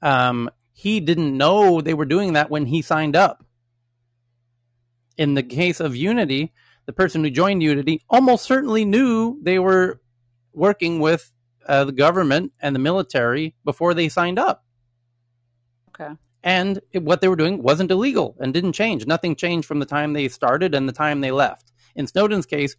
um, 0.00 0.48
he 0.72 1.00
didn't 1.00 1.36
know 1.36 1.80
they 1.80 1.94
were 1.94 2.04
doing 2.04 2.34
that 2.34 2.50
when 2.50 2.66
he 2.66 2.82
signed 2.82 3.16
up 3.16 3.45
in 5.18 5.34
the 5.34 5.42
case 5.42 5.80
of 5.80 5.96
Unity, 5.96 6.52
the 6.86 6.92
person 6.92 7.24
who 7.24 7.30
joined 7.30 7.62
Unity 7.62 8.02
almost 8.08 8.44
certainly 8.44 8.84
knew 8.84 9.38
they 9.42 9.58
were 9.58 10.00
working 10.52 11.00
with 11.00 11.32
uh, 11.66 11.84
the 11.84 11.92
government 11.92 12.52
and 12.60 12.74
the 12.74 12.80
military 12.80 13.54
before 13.64 13.94
they 13.94 14.08
signed 14.08 14.38
up. 14.38 14.64
okay 15.90 16.14
And 16.42 16.80
it, 16.92 17.02
what 17.02 17.20
they 17.20 17.28
were 17.28 17.36
doing 17.36 17.62
wasn't 17.62 17.90
illegal 17.90 18.36
and 18.40 18.54
didn't 18.54 18.72
change. 18.72 19.06
Nothing 19.06 19.36
changed 19.36 19.66
from 19.66 19.80
the 19.80 19.86
time 19.86 20.12
they 20.12 20.28
started 20.28 20.74
and 20.74 20.88
the 20.88 20.92
time 20.92 21.20
they 21.20 21.32
left. 21.32 21.72
In 21.96 22.06
Snowden's 22.06 22.46
case, 22.46 22.76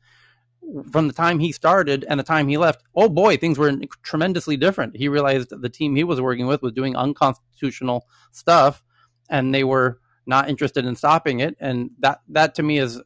from 0.92 1.08
the 1.08 1.14
time 1.14 1.40
he 1.40 1.52
started 1.52 2.06
and 2.08 2.20
the 2.20 2.24
time 2.24 2.48
he 2.48 2.58
left, 2.58 2.84
oh 2.96 3.10
boy, 3.10 3.38
things 3.38 3.58
were 3.58 3.74
tremendously 4.04 4.58
different. 4.58 4.96
He 4.96 5.08
realized 5.08 5.50
the 5.50 5.70
team 5.70 5.96
he 5.96 6.04
was 6.04 6.22
working 6.22 6.48
with 6.48 6.62
was 6.62 6.74
doing 6.74 6.96
unconstitutional 6.96 8.06
stuff 8.32 8.84
and 9.30 9.54
they 9.54 9.64
were 9.64 10.00
not 10.28 10.50
interested 10.50 10.86
in 10.86 10.96
stopping 10.96 11.40
it. 11.40 11.56
And 11.60 11.92
that 12.00 12.20
that 12.30 12.54
to 12.56 12.64
me 12.64 12.78
is 12.78 13.02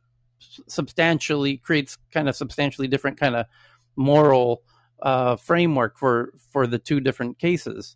substantially 0.68 1.58
creates 1.58 1.98
kind 2.12 2.28
of 2.28 2.36
substantially 2.36 2.88
different 2.88 3.20
kind 3.20 3.36
of 3.36 3.46
moral 3.96 4.64
uh, 5.02 5.36
framework 5.36 5.98
for 5.98 6.34
for 6.52 6.68
the 6.68 6.80
two 6.80 7.00
different 7.00 7.40
cases. 7.40 7.96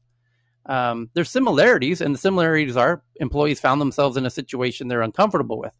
Um, 0.68 1.10
there's 1.14 1.30
similarities 1.30 2.02
and 2.02 2.15
the 2.15 2.19
similarities 2.19 2.77
are 2.77 3.03
employees 3.18 3.60
found 3.60 3.80
themselves 3.80 4.18
in 4.18 4.26
a 4.26 4.31
situation 4.31 4.88
they're 4.88 5.02
uncomfortable 5.02 5.60
with. 5.60 5.73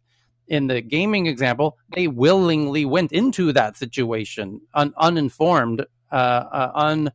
In 0.46 0.68
the 0.68 0.80
gaming 0.80 1.26
example 1.26 1.78
they 1.94 2.06
willingly 2.06 2.84
went 2.84 3.12
into 3.12 3.52
that 3.52 3.76
situation 3.76 4.60
un, 4.74 4.92
uninformed 4.96 5.84
uh, 6.12 6.14
uh, 6.14 6.70
un 6.74 7.10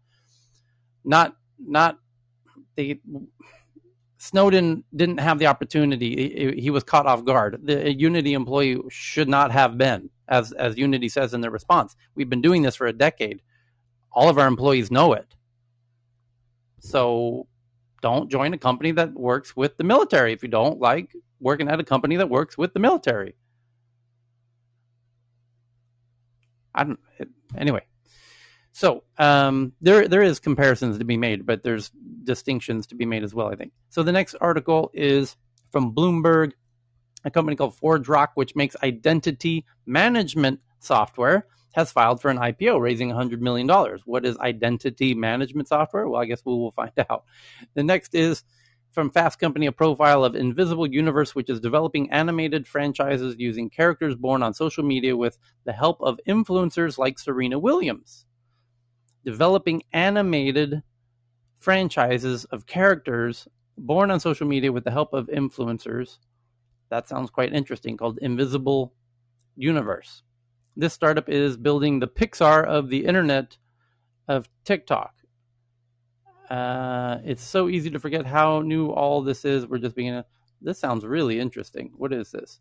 not 1.05 1.35
not 1.57 1.97
they 2.75 2.99
Snowden 4.21 4.83
didn't 4.95 5.19
have 5.19 5.39
the 5.39 5.47
opportunity. 5.47 6.15
He, 6.15 6.61
he 6.61 6.69
was 6.69 6.83
caught 6.83 7.07
off 7.07 7.25
guard. 7.25 7.59
The 7.63 7.91
Unity 7.91 8.33
employee 8.33 8.79
should 8.91 9.27
not 9.27 9.49
have 9.49 9.79
been, 9.79 10.11
as 10.27 10.51
as 10.51 10.77
Unity 10.77 11.09
says 11.09 11.33
in 11.33 11.41
their 11.41 11.49
response. 11.49 11.95
We've 12.13 12.29
been 12.29 12.43
doing 12.43 12.61
this 12.61 12.75
for 12.75 12.85
a 12.85 12.93
decade. 12.93 13.41
All 14.11 14.29
of 14.29 14.37
our 14.37 14.45
employees 14.45 14.91
know 14.91 15.13
it. 15.13 15.35
So 16.81 17.47
don't 18.03 18.29
join 18.29 18.53
a 18.53 18.59
company 18.59 18.91
that 18.91 19.11
works 19.13 19.55
with 19.55 19.75
the 19.77 19.83
military 19.83 20.33
if 20.33 20.43
you 20.43 20.49
don't 20.49 20.79
like 20.79 21.15
working 21.39 21.67
at 21.67 21.79
a 21.79 21.83
company 21.83 22.17
that 22.17 22.29
works 22.29 22.55
with 22.55 22.75
the 22.75 22.79
military. 22.79 23.33
I 26.75 26.83
don't 26.83 26.99
anyway. 27.57 27.87
So 28.71 29.03
um, 29.17 29.73
there 29.81 30.07
there 30.07 30.21
is 30.21 30.39
comparisons 30.39 30.99
to 30.99 31.05
be 31.05 31.17
made, 31.17 31.43
but 31.43 31.63
there's 31.63 31.91
distinctions 32.23 32.87
to 32.87 32.95
be 32.95 33.05
made 33.05 33.23
as 33.23 33.33
well. 33.33 33.47
I 33.47 33.55
think. 33.55 33.71
So 33.89 34.03
the 34.03 34.11
next 34.11 34.35
article 34.41 34.91
is 34.93 35.35
from 35.71 35.93
Bloomberg, 35.93 36.51
a 37.23 37.31
company 37.31 37.55
called 37.55 37.75
ForgeRock, 37.77 38.29
which 38.35 38.55
makes 38.55 38.75
identity 38.83 39.65
management 39.85 40.59
software. 40.79 41.47
has 41.73 41.91
filed 41.91 42.21
for 42.21 42.29
an 42.29 42.37
IPO, 42.37 42.81
raising 42.81 43.09
$100 43.09 43.39
million. 43.39 43.69
What 44.05 44.25
is 44.25 44.37
identity 44.39 45.13
management 45.13 45.69
software? 45.69 46.09
Well, 46.09 46.21
I 46.21 46.25
guess 46.25 46.41
we 46.43 46.51
will 46.51 46.71
find 46.71 46.91
out. 47.09 47.23
The 47.75 47.83
next 47.83 48.13
is 48.13 48.43
from 48.91 49.09
Fast 49.09 49.39
Company, 49.39 49.67
a 49.67 49.71
profile 49.71 50.25
of 50.25 50.35
Invisible 50.35 50.87
Universe, 50.87 51.33
which 51.33 51.49
is 51.49 51.61
developing 51.61 52.11
animated 52.11 52.67
franchises 52.67 53.35
using 53.37 53.69
characters 53.69 54.15
born 54.15 54.43
on 54.43 54.53
social 54.53 54.83
media 54.83 55.15
with 55.15 55.37
the 55.63 55.71
help 55.71 56.01
of 56.01 56.19
influencers 56.27 56.97
like 56.97 57.17
Serena 57.17 57.57
Williams. 57.57 58.25
Developing 59.23 59.83
animated 59.93 60.83
franchises 61.61 62.43
of 62.45 62.65
characters 62.65 63.47
born 63.77 64.09
on 64.09 64.19
social 64.19 64.47
media 64.47 64.71
with 64.71 64.83
the 64.83 64.91
help 64.91 65.13
of 65.13 65.27
influencers. 65.27 66.17
That 66.89 67.07
sounds 67.07 67.29
quite 67.29 67.53
interesting, 67.53 67.97
called 67.97 68.17
Invisible 68.21 68.93
Universe. 69.55 70.23
This 70.75 70.93
startup 70.93 71.29
is 71.29 71.57
building 71.57 71.99
the 71.99 72.07
Pixar 72.07 72.65
of 72.65 72.89
the 72.89 73.05
internet 73.05 73.57
of 74.27 74.49
TikTok. 74.65 75.13
Uh, 76.49 77.19
it's 77.23 77.43
so 77.43 77.69
easy 77.69 77.91
to 77.91 77.99
forget 77.99 78.25
how 78.25 78.61
new 78.61 78.89
all 78.89 79.21
this 79.21 79.45
is. 79.45 79.67
We're 79.67 79.77
just 79.77 79.95
beginning. 79.95 80.23
This 80.61 80.79
sounds 80.79 81.05
really 81.05 81.39
interesting. 81.39 81.91
What 81.95 82.11
is 82.11 82.31
this? 82.31 82.59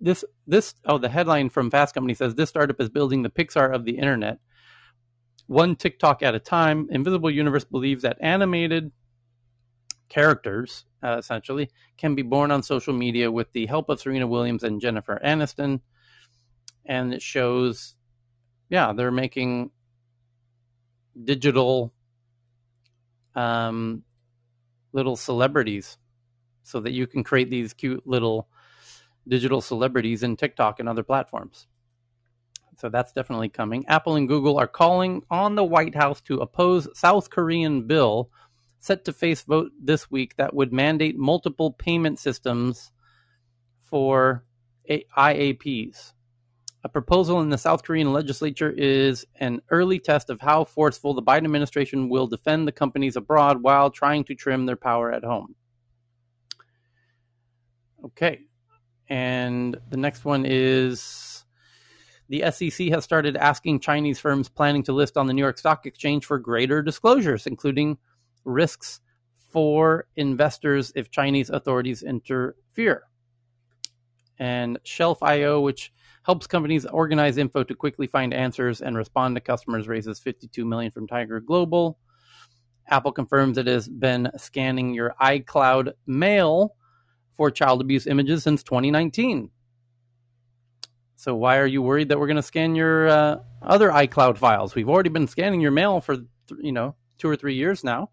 This 0.00 0.22
this 0.46 0.74
oh 0.84 0.98
the 0.98 1.08
headline 1.08 1.48
from 1.48 1.70
Fast 1.70 1.94
Company 1.94 2.12
says 2.12 2.34
this 2.34 2.50
startup 2.50 2.80
is 2.80 2.90
building 2.90 3.22
the 3.22 3.30
Pixar 3.30 3.74
of 3.74 3.86
the 3.86 3.96
internet, 3.96 4.38
one 5.46 5.76
TikTok 5.76 6.22
at 6.22 6.34
a 6.34 6.40
time. 6.40 6.88
Invisible 6.90 7.30
Universe 7.30 7.64
believes 7.64 8.02
that 8.02 8.18
animated 8.20 8.92
characters 10.08 10.84
uh, 11.02 11.16
essentially 11.18 11.70
can 11.98 12.14
be 12.14 12.22
born 12.22 12.50
on 12.50 12.62
social 12.62 12.94
media 12.94 13.30
with 13.30 13.52
the 13.52 13.66
help 13.66 13.88
of 13.88 14.00
Serena 14.00 14.26
Williams 14.26 14.62
and 14.62 14.80
Jennifer 14.80 15.20
Aniston 15.24 15.80
and 16.86 17.12
it 17.12 17.22
shows, 17.22 17.94
yeah, 18.68 18.92
they're 18.92 19.10
making 19.10 19.70
digital 21.24 21.92
um, 23.34 24.02
little 24.92 25.16
celebrities 25.16 25.98
so 26.62 26.80
that 26.80 26.92
you 26.92 27.06
can 27.06 27.22
create 27.22 27.50
these 27.50 27.72
cute 27.72 28.06
little 28.06 28.48
digital 29.28 29.60
celebrities 29.60 30.22
in 30.22 30.36
TikTok 30.36 30.80
and 30.80 30.88
other 30.88 31.02
platforms. 31.02 31.66
So 32.76 32.90
that's 32.90 33.12
definitely 33.12 33.48
coming. 33.48 33.86
Apple 33.86 34.16
and 34.16 34.28
Google 34.28 34.58
are 34.58 34.66
calling 34.66 35.22
on 35.30 35.54
the 35.54 35.64
White 35.64 35.94
House 35.94 36.20
to 36.22 36.40
oppose 36.40 36.88
South 36.98 37.30
Korean 37.30 37.86
bill 37.86 38.30
set 38.78 39.04
to 39.06 39.12
face 39.12 39.42
vote 39.42 39.72
this 39.82 40.10
week 40.10 40.36
that 40.36 40.54
would 40.54 40.72
mandate 40.72 41.16
multiple 41.16 41.72
payment 41.72 42.18
systems 42.18 42.92
for 43.82 44.44
IAPs. 44.88 46.12
A 46.84 46.88
proposal 46.88 47.40
in 47.40 47.48
the 47.48 47.58
South 47.58 47.82
Korean 47.82 48.12
legislature 48.12 48.70
is 48.70 49.26
an 49.40 49.60
early 49.70 49.98
test 49.98 50.30
of 50.30 50.40
how 50.40 50.62
forceful 50.64 51.14
the 51.14 51.22
Biden 51.22 51.44
administration 51.44 52.08
will 52.08 52.28
defend 52.28 52.68
the 52.68 52.72
companies 52.72 53.16
abroad 53.16 53.62
while 53.62 53.90
trying 53.90 54.22
to 54.24 54.34
trim 54.36 54.66
their 54.66 54.76
power 54.76 55.10
at 55.10 55.24
home. 55.24 55.56
Okay. 58.04 58.42
And 59.08 59.76
the 59.88 59.96
next 59.96 60.24
one 60.24 60.44
is 60.46 61.35
the 62.28 62.44
SEC 62.50 62.88
has 62.88 63.04
started 63.04 63.36
asking 63.36 63.80
Chinese 63.80 64.18
firms 64.18 64.48
planning 64.48 64.82
to 64.84 64.92
list 64.92 65.16
on 65.16 65.26
the 65.26 65.32
New 65.32 65.42
York 65.42 65.58
Stock 65.58 65.86
Exchange 65.86 66.24
for 66.24 66.38
greater 66.38 66.82
disclosures, 66.82 67.46
including 67.46 67.98
risks 68.44 69.00
for 69.50 70.06
investors 70.16 70.92
if 70.94 71.10
Chinese 71.10 71.50
authorities 71.50 72.02
interfere. 72.02 73.04
And 74.38 74.78
Shelf.io, 74.84 75.60
which 75.60 75.92
helps 76.24 76.46
companies 76.46 76.84
organize 76.84 77.38
info 77.38 77.62
to 77.62 77.74
quickly 77.74 78.06
find 78.06 78.34
answers 78.34 78.82
and 78.82 78.96
respond 78.96 79.36
to 79.36 79.40
customers, 79.40 79.88
raises 79.88 80.18
52 80.18 80.64
million 80.64 80.90
from 80.90 81.06
Tiger 81.06 81.40
Global. 81.40 81.98
Apple 82.88 83.12
confirms 83.12 83.56
it 83.56 83.66
has 83.66 83.88
been 83.88 84.30
scanning 84.36 84.92
your 84.92 85.14
iCloud 85.20 85.92
mail 86.06 86.74
for 87.36 87.50
child 87.50 87.80
abuse 87.80 88.06
images 88.06 88.42
since 88.42 88.62
2019. 88.62 89.50
So 91.16 91.34
why 91.34 91.58
are 91.58 91.66
you 91.66 91.80
worried 91.82 92.10
that 92.10 92.18
we're 92.18 92.26
going 92.26 92.36
to 92.36 92.42
scan 92.42 92.74
your 92.74 93.08
uh, 93.08 93.38
other 93.62 93.88
iCloud 93.90 94.36
files? 94.36 94.74
We've 94.74 94.88
already 94.88 95.08
been 95.08 95.26
scanning 95.26 95.60
your 95.60 95.70
mail 95.70 96.00
for 96.00 96.18
you 96.58 96.72
know 96.72 96.94
two 97.18 97.28
or 97.28 97.36
three 97.36 97.54
years 97.54 97.82
now. 97.82 98.10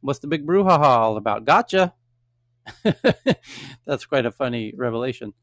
What's 0.00 0.18
the 0.18 0.26
big 0.26 0.46
brouhaha 0.46 0.80
all 0.80 1.16
about? 1.18 1.44
Gotcha. 1.44 1.94
That's 3.86 4.06
quite 4.06 4.26
a 4.26 4.32
funny 4.32 4.72
revelation. 4.76 5.34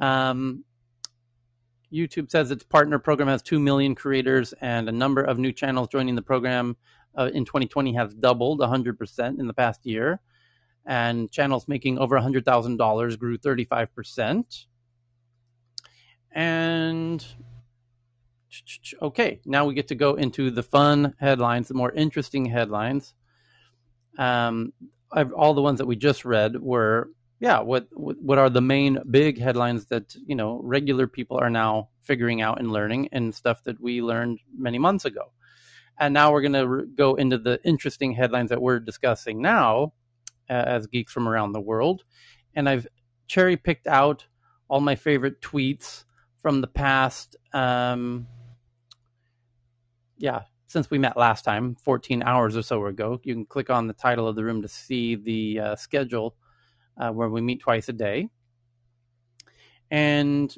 Um, 0.00 0.64
YouTube 1.92 2.30
says 2.30 2.50
its 2.50 2.64
partner 2.64 2.98
program 2.98 3.28
has 3.28 3.42
2 3.42 3.60
million 3.60 3.94
creators 3.94 4.54
and 4.60 4.88
a 4.88 4.92
number 4.92 5.22
of 5.22 5.38
new 5.38 5.52
channels 5.52 5.88
joining 5.88 6.14
the 6.14 6.22
program 6.22 6.76
uh, 7.16 7.30
in 7.34 7.44
2020 7.44 7.94
has 7.94 8.14
doubled 8.14 8.60
100% 8.60 9.38
in 9.38 9.46
the 9.46 9.52
past 9.52 9.84
year. 9.84 10.20
And 10.86 11.30
channels 11.30 11.68
making 11.68 11.98
over 11.98 12.18
$100,000 12.18 13.18
grew 13.18 13.38
35%. 13.38 14.66
And 16.34 17.24
okay, 19.00 19.40
now 19.44 19.64
we 19.66 19.74
get 19.74 19.88
to 19.88 19.94
go 19.94 20.14
into 20.14 20.50
the 20.50 20.62
fun 20.62 21.14
headlines, 21.18 21.68
the 21.68 21.74
more 21.74 21.92
interesting 21.92 22.46
headlines. 22.46 23.14
Um, 24.18 24.72
all 25.36 25.54
the 25.54 25.62
ones 25.62 25.78
that 25.78 25.86
we 25.86 25.96
just 25.96 26.24
read 26.24 26.60
were 26.60 27.08
yeah, 27.42 27.58
what 27.58 27.88
what 27.92 28.38
are 28.38 28.48
the 28.48 28.60
main 28.60 29.00
big 29.10 29.36
headlines 29.36 29.86
that 29.86 30.14
you 30.26 30.36
know 30.36 30.60
regular 30.62 31.08
people 31.08 31.38
are 31.38 31.50
now 31.50 31.88
figuring 32.02 32.40
out 32.40 32.60
and 32.60 32.70
learning, 32.70 33.08
and 33.10 33.34
stuff 33.34 33.64
that 33.64 33.80
we 33.80 34.00
learned 34.00 34.38
many 34.56 34.78
months 34.78 35.04
ago. 35.04 35.32
And 35.98 36.14
now 36.14 36.32
we're 36.32 36.42
going 36.42 36.52
to 36.52 36.68
re- 36.68 36.86
go 36.94 37.16
into 37.16 37.38
the 37.38 37.60
interesting 37.64 38.12
headlines 38.12 38.50
that 38.50 38.62
we're 38.62 38.78
discussing 38.78 39.42
now, 39.42 39.92
uh, 40.48 40.52
as 40.52 40.86
geeks 40.86 41.12
from 41.12 41.28
around 41.28 41.50
the 41.50 41.60
world. 41.60 42.04
And 42.54 42.68
I've 42.68 42.86
cherry 43.26 43.56
picked 43.56 43.88
out 43.88 44.26
all 44.68 44.80
my 44.80 44.94
favorite 44.94 45.40
tweets 45.40 46.04
from 46.42 46.60
the 46.60 46.66
past. 46.66 47.36
Um, 47.52 48.26
yeah, 50.18 50.42
since 50.66 50.90
we 50.90 50.98
met 50.98 51.16
last 51.16 51.44
time, 51.44 51.76
14 51.76 52.22
hours 52.22 52.56
or 52.56 52.62
so 52.62 52.84
ago. 52.86 53.20
You 53.24 53.34
can 53.34 53.46
click 53.46 53.70
on 53.70 53.86
the 53.86 53.94
title 53.94 54.28
of 54.28 54.36
the 54.36 54.44
room 54.44 54.62
to 54.62 54.68
see 54.68 55.14
the 55.14 55.60
uh, 55.60 55.76
schedule 55.76 56.34
uh, 56.98 57.10
where 57.10 57.28
we 57.28 57.40
meet 57.40 57.60
twice 57.60 57.88
a 57.88 57.92
day. 57.92 58.28
And 59.90 60.54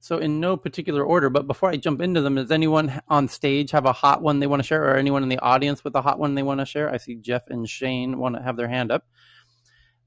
so, 0.00 0.18
in 0.18 0.38
no 0.38 0.56
particular 0.56 1.02
order, 1.02 1.30
but 1.30 1.46
before 1.46 1.70
I 1.70 1.76
jump 1.76 2.00
into 2.00 2.20
them, 2.20 2.36
does 2.36 2.50
anyone 2.50 3.00
on 3.08 3.28
stage 3.28 3.70
have 3.72 3.86
a 3.86 3.92
hot 3.92 4.22
one 4.22 4.38
they 4.38 4.46
want 4.46 4.60
to 4.60 4.66
share, 4.66 4.84
or 4.84 4.96
anyone 4.96 5.22
in 5.22 5.28
the 5.28 5.40
audience 5.40 5.82
with 5.82 5.94
a 5.96 6.02
hot 6.02 6.18
one 6.18 6.34
they 6.34 6.42
want 6.42 6.60
to 6.60 6.66
share? 6.66 6.92
I 6.92 6.98
see 6.98 7.16
Jeff 7.16 7.42
and 7.48 7.68
Shane 7.68 8.18
want 8.18 8.36
to 8.36 8.42
have 8.42 8.56
their 8.56 8.68
hand 8.68 8.92
up. 8.92 9.04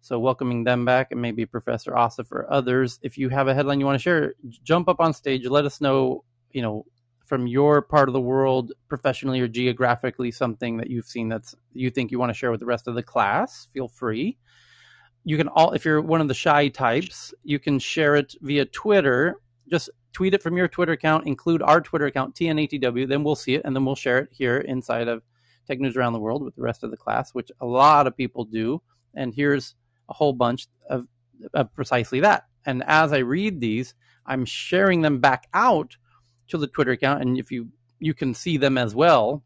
So, 0.01 0.17
welcoming 0.19 0.63
them 0.63 0.85
back, 0.85 1.11
and 1.11 1.21
maybe 1.21 1.45
Professor 1.45 1.91
Asif 1.91 2.31
or 2.31 2.51
others. 2.51 2.99
If 3.01 3.17
you 3.17 3.29
have 3.29 3.47
a 3.47 3.53
headline 3.53 3.79
you 3.79 3.85
want 3.85 3.99
to 3.99 4.03
share, 4.03 4.33
jump 4.63 4.87
up 4.87 4.99
on 4.99 5.13
stage. 5.13 5.45
Let 5.45 5.65
us 5.65 5.81
know, 5.81 6.23
you 6.51 6.61
know, 6.61 6.85
from 7.25 7.47
your 7.47 7.81
part 7.81 8.09
of 8.09 8.13
the 8.13 8.21
world, 8.21 8.71
professionally 8.87 9.39
or 9.41 9.47
geographically, 9.47 10.31
something 10.31 10.77
that 10.77 10.89
you've 10.89 11.05
seen 11.05 11.29
that's 11.29 11.55
you 11.73 11.89
think 11.89 12.11
you 12.11 12.19
want 12.19 12.29
to 12.29 12.33
share 12.33 12.51
with 12.51 12.59
the 12.59 12.65
rest 12.65 12.87
of 12.87 12.95
the 12.95 13.03
class. 13.03 13.67
Feel 13.73 13.87
free 13.87 14.37
you 15.23 15.37
can 15.37 15.47
all 15.49 15.71
if 15.73 15.85
you're 15.85 16.01
one 16.01 16.21
of 16.21 16.27
the 16.27 16.33
shy 16.33 16.67
types 16.67 17.33
you 17.43 17.59
can 17.59 17.77
share 17.79 18.15
it 18.15 18.35
via 18.41 18.65
twitter 18.65 19.35
just 19.69 19.89
tweet 20.13 20.33
it 20.33 20.41
from 20.41 20.57
your 20.57 20.67
twitter 20.67 20.93
account 20.93 21.27
include 21.27 21.61
our 21.61 21.81
twitter 21.81 22.05
account 22.05 22.33
tnatw 22.35 23.07
then 23.07 23.23
we'll 23.23 23.35
see 23.35 23.55
it 23.55 23.61
and 23.65 23.75
then 23.75 23.85
we'll 23.85 23.95
share 23.95 24.19
it 24.19 24.29
here 24.31 24.57
inside 24.57 25.07
of 25.07 25.21
tech 25.67 25.79
news 25.79 25.95
around 25.95 26.13
the 26.13 26.19
world 26.19 26.43
with 26.43 26.55
the 26.55 26.61
rest 26.61 26.83
of 26.83 26.91
the 26.91 26.97
class 26.97 27.33
which 27.33 27.51
a 27.61 27.65
lot 27.65 28.07
of 28.07 28.15
people 28.15 28.45
do 28.45 28.81
and 29.13 29.33
here's 29.33 29.75
a 30.09 30.13
whole 30.13 30.33
bunch 30.33 30.67
of, 30.89 31.05
of 31.53 31.73
precisely 31.73 32.19
that 32.19 32.45
and 32.65 32.83
as 32.87 33.13
i 33.13 33.19
read 33.19 33.59
these 33.59 33.93
i'm 34.25 34.45
sharing 34.45 35.01
them 35.01 35.19
back 35.19 35.47
out 35.53 35.95
to 36.47 36.57
the 36.57 36.67
twitter 36.67 36.91
account 36.91 37.21
and 37.21 37.37
if 37.37 37.51
you 37.51 37.69
you 37.99 38.13
can 38.13 38.33
see 38.33 38.57
them 38.57 38.77
as 38.77 38.95
well 38.95 39.43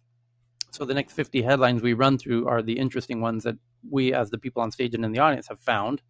so 0.74 0.86
the 0.86 0.96
next 0.96 1.14
50 1.14 1.44
headlines 1.44 1.84
we 1.84 1.94
run 1.94 2.18
through 2.18 2.48
are 2.48 2.64
the 2.64 2.80
interesting 2.80 3.22
ones 3.22 3.44
that 3.44 3.58
we, 3.88 4.12
as 4.12 4.32
the 4.32 4.40
people 4.40 4.64
on 4.64 4.72
stage 4.72 4.96
and 4.96 5.06
in 5.06 5.12
the 5.12 5.20
audience, 5.20 5.48
have 5.50 5.60
found. 5.60 6.02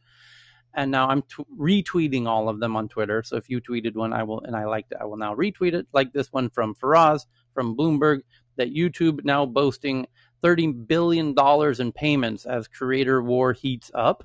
And 0.74 0.90
now 0.90 1.10
I'm 1.10 1.22
t- 1.24 1.44
retweeting 1.60 2.28
all 2.28 2.48
of 2.48 2.62
them 2.62 2.78
on 2.78 2.88
Twitter. 2.88 3.24
So 3.24 3.36
if 3.36 3.50
you 3.50 3.60
tweeted 3.60 3.96
one, 3.96 4.14
I 4.14 4.24
will, 4.24 4.40
and 4.40 4.56
I 4.56 4.64
liked 4.64 4.94
it, 4.94 5.00
I 5.02 5.04
will 5.04 5.18
now 5.18 5.36
retweet 5.36 5.74
it. 5.74 5.88
Like 5.92 6.14
this 6.14 6.32
one 6.32 6.50
from 6.50 6.76
Faraz 6.76 7.26
from 7.54 7.76
Bloomberg 7.76 8.22
that 8.56 8.74
YouTube 8.74 9.26
now 9.26 9.46
boasting 9.46 10.08
$30 10.44 10.88
billion 10.88 11.36
in 11.38 11.92
payments 11.92 12.46
as 12.46 12.70
creator 12.70 13.22
war 13.22 13.52
heats 13.52 13.92
up. 13.94 14.24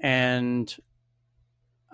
And 0.00 0.74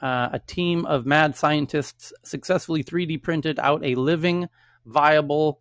uh, 0.02 0.30
a 0.32 0.38
team 0.38 0.84
of 0.86 1.06
mad 1.06 1.36
scientists 1.36 2.12
successfully 2.24 2.84
3D 2.84 3.22
printed 3.22 3.58
out 3.58 3.84
a 3.84 3.94
living, 3.94 4.48
viable 4.84 5.60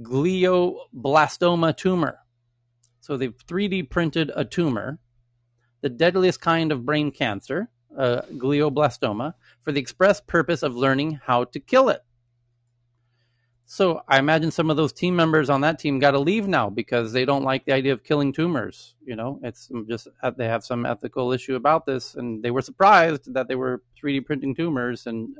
glioblastoma 0.00 1.76
tumor. 1.76 2.18
So 3.00 3.16
they've 3.16 3.36
3D 3.46 3.90
printed 3.90 4.30
a 4.34 4.44
tumor, 4.44 4.98
the 5.80 5.88
deadliest 5.88 6.40
kind 6.40 6.72
of 6.72 6.84
brain 6.86 7.10
cancer, 7.10 7.68
uh, 7.96 8.22
glioblastoma 8.32 9.34
for 9.62 9.72
the 9.72 9.80
express 9.80 10.20
purpose 10.20 10.62
of 10.62 10.74
learning 10.74 11.20
how 11.24 11.44
to 11.44 11.60
kill 11.60 11.88
it. 11.88 12.00
So 13.66 14.02
I 14.06 14.18
imagine 14.18 14.50
some 14.50 14.68
of 14.68 14.76
those 14.76 14.92
team 14.92 15.16
members 15.16 15.48
on 15.48 15.62
that 15.62 15.78
team 15.78 15.98
got 15.98 16.10
to 16.10 16.18
leave 16.18 16.46
now 16.46 16.68
because 16.68 17.12
they 17.12 17.24
don't 17.24 17.42
like 17.42 17.64
the 17.64 17.72
idea 17.72 17.94
of 17.94 18.04
killing 18.04 18.32
tumors. 18.32 18.94
You 19.06 19.16
know, 19.16 19.40
it's 19.42 19.70
just 19.88 20.08
uh, 20.22 20.30
they 20.30 20.46
have 20.46 20.64
some 20.64 20.84
ethical 20.84 21.32
issue 21.32 21.54
about 21.54 21.86
this, 21.86 22.14
and 22.14 22.42
they 22.42 22.50
were 22.50 22.60
surprised 22.60 23.32
that 23.32 23.48
they 23.48 23.54
were 23.54 23.80
3D 24.00 24.26
printing 24.26 24.54
tumors. 24.54 25.06
And 25.06 25.36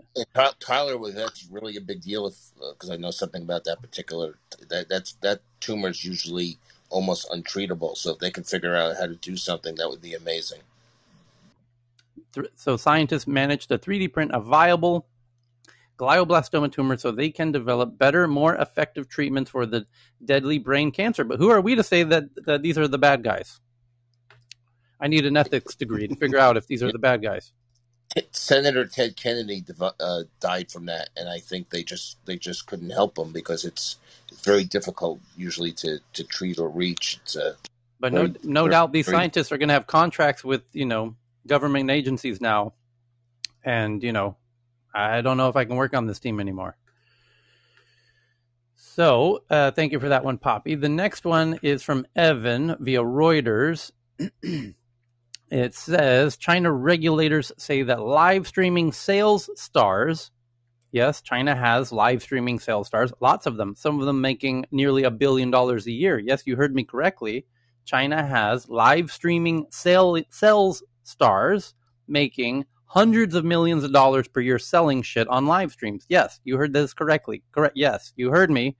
Tyler 0.60 0.96
was 0.96 1.14
that's 1.14 1.46
really 1.50 1.76
a 1.76 1.80
big 1.80 2.00
deal 2.00 2.32
because 2.58 2.88
uh, 2.88 2.94
I 2.94 2.96
know 2.96 3.10
something 3.10 3.42
about 3.42 3.64
that 3.64 3.82
particular 3.82 4.36
that 4.70 4.88
that's 4.88 5.12
that 5.20 5.40
tumor 5.60 5.88
is 5.88 6.04
usually 6.04 6.56
almost 6.88 7.28
untreatable. 7.30 7.96
So 7.96 8.12
if 8.12 8.18
they 8.18 8.30
can 8.30 8.44
figure 8.44 8.76
out 8.76 8.96
how 8.96 9.06
to 9.06 9.16
do 9.16 9.36
something, 9.36 9.74
that 9.76 9.88
would 9.88 10.02
be 10.02 10.14
amazing. 10.14 10.60
So 12.56 12.76
scientists 12.76 13.26
managed 13.26 13.68
to 13.68 13.78
3D 13.78 14.12
print 14.12 14.30
a 14.32 14.40
viable 14.40 15.06
glioblastoma 16.02 16.72
tumor 16.72 16.96
so 16.96 17.12
they 17.12 17.30
can 17.30 17.52
develop 17.52 17.96
better, 17.96 18.26
more 18.26 18.56
effective 18.56 19.08
treatments 19.08 19.50
for 19.50 19.66
the 19.66 19.86
deadly 20.24 20.58
brain 20.58 20.90
cancer. 20.90 21.22
But 21.22 21.38
who 21.38 21.50
are 21.50 21.60
we 21.60 21.76
to 21.76 21.84
say 21.84 22.02
that, 22.02 22.24
that 22.44 22.62
these 22.62 22.76
are 22.76 22.88
the 22.88 22.98
bad 22.98 23.22
guys? 23.22 23.60
I 25.00 25.06
need 25.06 25.26
an 25.26 25.36
ethics 25.36 25.76
degree 25.76 26.08
to 26.08 26.16
figure 26.16 26.38
out 26.38 26.56
if 26.56 26.66
these 26.66 26.82
are 26.82 26.90
the 26.90 26.98
bad 26.98 27.22
guys. 27.22 27.52
Senator 28.32 28.84
Ted 28.84 29.16
Kennedy 29.16 29.64
uh, 29.80 30.22
died 30.40 30.70
from 30.70 30.86
that, 30.86 31.10
and 31.16 31.28
I 31.28 31.38
think 31.38 31.70
they 31.70 31.82
just 31.82 32.18
they 32.26 32.36
just 32.36 32.66
couldn't 32.66 32.90
help 32.90 33.16
him 33.16 33.32
because 33.32 33.64
it's, 33.64 33.96
it's 34.30 34.42
very 34.42 34.64
difficult 34.64 35.20
usually 35.36 35.72
to, 35.72 35.98
to 36.12 36.24
treat 36.24 36.58
or 36.58 36.68
reach. 36.68 37.20
A, 37.36 37.54
but 38.00 38.12
no 38.12 38.34
no 38.42 38.68
doubt 38.68 38.92
these 38.92 39.06
scientists 39.06 39.50
are 39.50 39.56
going 39.56 39.68
to 39.68 39.74
have 39.74 39.86
contracts 39.86 40.44
with 40.44 40.62
you 40.72 40.84
know 40.84 41.14
government 41.46 41.90
agencies 41.90 42.40
now, 42.40 42.74
and 43.64 44.02
you 44.02 44.12
know 44.12 44.36
I 44.94 45.20
don't 45.20 45.36
know 45.36 45.48
if 45.48 45.56
I 45.56 45.64
can 45.64 45.76
work 45.76 45.94
on 45.94 46.06
this 46.06 46.18
team 46.18 46.40
anymore. 46.40 46.76
So, 48.94 49.44
uh, 49.48 49.70
thank 49.70 49.92
you 49.92 50.00
for 50.00 50.10
that 50.10 50.24
one, 50.24 50.36
Poppy. 50.36 50.74
The 50.74 50.88
next 50.88 51.24
one 51.24 51.58
is 51.62 51.82
from 51.82 52.06
Evan 52.14 52.76
via 52.78 53.02
Reuters. 53.02 53.90
it 55.50 55.74
says 55.74 56.36
China 56.36 56.70
regulators 56.70 57.52
say 57.56 57.82
that 57.84 58.02
live 58.02 58.46
streaming 58.46 58.92
sales 58.92 59.48
stars, 59.58 60.30
yes, 60.90 61.22
China 61.22 61.56
has 61.56 61.90
live 61.90 62.22
streaming 62.22 62.58
sales 62.60 62.86
stars, 62.86 63.14
lots 63.20 63.46
of 63.46 63.56
them, 63.56 63.74
some 63.74 63.98
of 63.98 64.04
them 64.04 64.20
making 64.20 64.66
nearly 64.70 65.04
a 65.04 65.10
billion 65.10 65.50
dollars 65.50 65.86
a 65.86 65.92
year. 65.92 66.18
Yes, 66.18 66.42
you 66.44 66.56
heard 66.56 66.74
me 66.74 66.84
correctly. 66.84 67.46
China 67.86 68.24
has 68.26 68.68
live 68.68 69.10
streaming 69.10 69.66
sale, 69.70 70.18
sales 70.28 70.82
stars 71.02 71.72
making 72.06 72.66
hundreds 72.92 73.34
of 73.34 73.42
millions 73.42 73.84
of 73.84 73.90
dollars 73.90 74.28
per 74.28 74.38
year 74.42 74.58
selling 74.58 75.00
shit 75.00 75.26
on 75.28 75.46
live 75.46 75.72
streams. 75.72 76.04
Yes, 76.10 76.40
you 76.44 76.58
heard 76.58 76.74
this 76.74 76.92
correctly. 76.92 77.42
Correct. 77.50 77.74
Yes, 77.74 78.12
you 78.16 78.30
heard 78.30 78.50
me. 78.50 78.76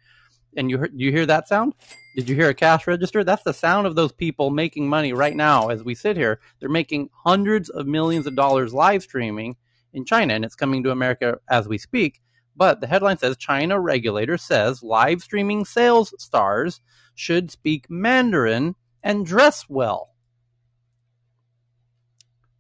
And 0.55 0.69
you 0.69 0.77
heard, 0.77 0.93
you 0.95 1.11
hear 1.11 1.25
that 1.25 1.49
sound? 1.49 1.73
Did 2.15 2.29
you 2.29 2.35
hear 2.35 2.51
a 2.51 2.55
cash 2.55 2.87
register? 2.87 3.25
That's 3.25 3.43
the 3.43 3.55
sound 3.55 3.87
of 3.87 3.95
those 3.95 4.13
people 4.13 4.51
making 4.51 4.87
money 4.87 5.15
right 5.15 5.35
now 5.35 5.69
as 5.69 5.83
we 5.83 5.95
sit 5.95 6.19
here. 6.19 6.41
They're 6.61 6.69
making 6.69 7.09
hundreds 7.25 7.71
of 7.71 7.87
millions 7.87 8.27
of 8.27 8.37
dollars 8.37 8.75
live 8.75 9.03
streaming 9.03 9.57
in 9.95 10.05
China, 10.05 10.35
and 10.35 10.45
it's 10.45 10.57
coming 10.57 10.83
to 10.83 10.91
America 10.91 11.39
as 11.49 11.67
we 11.67 11.79
speak. 11.79 12.21
But 12.55 12.83
the 12.83 12.87
headline 12.89 13.17
says 13.17 13.39
China 13.39 13.81
regulator 13.81 14.37
says 14.37 14.83
live 14.83 15.23
streaming 15.23 15.65
sales 15.65 16.13
stars 16.19 16.81
should 17.15 17.51
speak 17.51 17.89
Mandarin 17.89 18.75
and 19.03 19.25
dress 19.25 19.65
well 19.71 20.12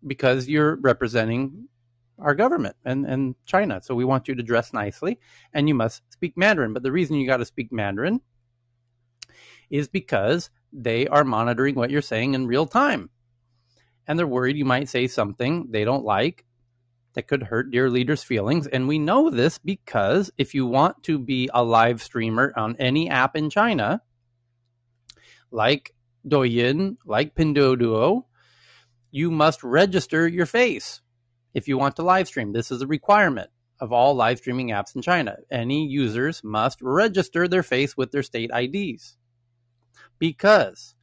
because 0.07 0.49
you're 0.49 0.77
representing 0.77 1.69
our 2.19 2.35
government 2.35 2.77
and, 2.85 3.07
and 3.07 3.35
China. 3.45 3.81
So 3.83 3.95
we 3.95 4.05
want 4.05 4.29
you 4.29 4.35
to 4.35 4.43
dress 4.43 4.73
nicely 4.73 5.19
and 5.53 5.69
you 5.69 5.74
must 5.74 6.03
speak 6.12 6.37
Mandarin. 6.37 6.73
But 6.73 6.83
the 6.83 6.93
reason 6.93 7.16
you 7.16 7.27
got 7.27 7.39
to 7.39 7.45
speak 7.45 7.73
Mandarin 7.73 8.20
is 9.70 9.89
because 9.89 10.51
they 10.73 11.07
are 11.09 11.24
monitoring 11.24 11.74
what 11.74 11.91
you're 11.91 12.03
saying 12.03 12.35
in 12.35 12.47
real 12.47 12.66
time. 12.66 13.11
And 14.07 14.19
they're 14.19 14.27
worried 14.27 14.57
you 14.57 14.65
might 14.65 14.89
say 14.89 15.07
something 15.07 15.69
they 15.70 15.85
don't 15.85 16.05
like 16.05 16.45
that 17.15 17.29
could 17.29 17.43
hurt 17.43 17.73
your 17.73 17.91
leader's 17.91 18.23
feelings. 18.23 18.66
And 18.66 18.89
we 18.89 18.99
know 18.99 19.31
this 19.31 19.59
because 19.59 20.31
if 20.39 20.55
you 20.55 20.66
want 20.66 21.03
to 21.05 21.19
be 21.19 21.49
a 21.53 21.62
live 21.62 22.03
streamer 22.03 22.53
on 22.57 22.77
any 22.79 23.11
app 23.11 23.37
in 23.37 23.51
China, 23.51 24.03
like 25.51 25.95
Douyin, 26.27 26.97
like 27.05 27.35
Pinduoduo, 27.35 28.24
you 29.12 29.30
must 29.30 29.62
register 29.62 30.26
your 30.26 30.47
face 30.47 31.02
if 31.52 31.68
you 31.68 31.76
want 31.76 31.94
to 31.97 32.02
live 32.02 32.26
stream. 32.26 32.52
This 32.52 32.70
is 32.70 32.80
a 32.80 32.86
requirement 32.86 33.51
of 33.78 33.93
all 33.93 34.14
live 34.14 34.39
streaming 34.39 34.70
apps 34.70 34.97
in 34.97 35.02
China. 35.02 35.36
Any 35.51 35.86
users 35.86 36.43
must 36.43 36.80
register 36.80 37.47
their 37.47 37.62
face 37.62 37.94
with 37.94 38.10
their 38.10 38.22
state 38.22 38.51
IDs. 38.55 39.18
Because 40.18 40.94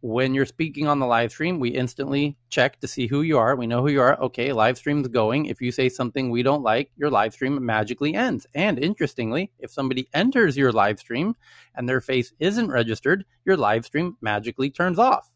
when 0.00 0.32
you're 0.32 0.46
speaking 0.46 0.86
on 0.86 1.00
the 1.00 1.06
live 1.06 1.32
stream, 1.32 1.58
we 1.58 1.70
instantly 1.70 2.36
check 2.50 2.78
to 2.80 2.86
see 2.86 3.08
who 3.08 3.20
you 3.20 3.36
are. 3.36 3.56
We 3.56 3.66
know 3.66 3.82
who 3.82 3.90
you 3.90 4.00
are. 4.00 4.20
Okay, 4.20 4.52
live 4.52 4.78
stream's 4.78 5.08
going. 5.08 5.46
If 5.46 5.60
you 5.60 5.72
say 5.72 5.88
something 5.88 6.30
we 6.30 6.44
don't 6.44 6.62
like, 6.62 6.92
your 6.96 7.10
live 7.10 7.32
stream 7.32 7.66
magically 7.66 8.14
ends. 8.14 8.46
And 8.54 8.78
interestingly, 8.78 9.50
if 9.58 9.72
somebody 9.72 10.08
enters 10.14 10.56
your 10.56 10.70
live 10.70 11.00
stream 11.00 11.34
and 11.74 11.88
their 11.88 12.00
face 12.00 12.32
isn't 12.38 12.70
registered, 12.70 13.24
your 13.44 13.56
live 13.56 13.84
stream 13.86 14.16
magically 14.20 14.70
turns 14.70 15.00
off 15.00 15.30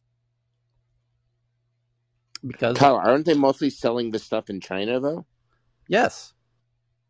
because 2.46 2.76
Kyle, 2.76 2.96
aren't 2.96 3.26
they 3.26 3.34
mostly 3.34 3.70
selling 3.70 4.12
the 4.12 4.20
stuff 4.20 4.50
in 4.50 4.60
China 4.60 5.00
though? 5.00 5.26
Yes. 5.88 6.33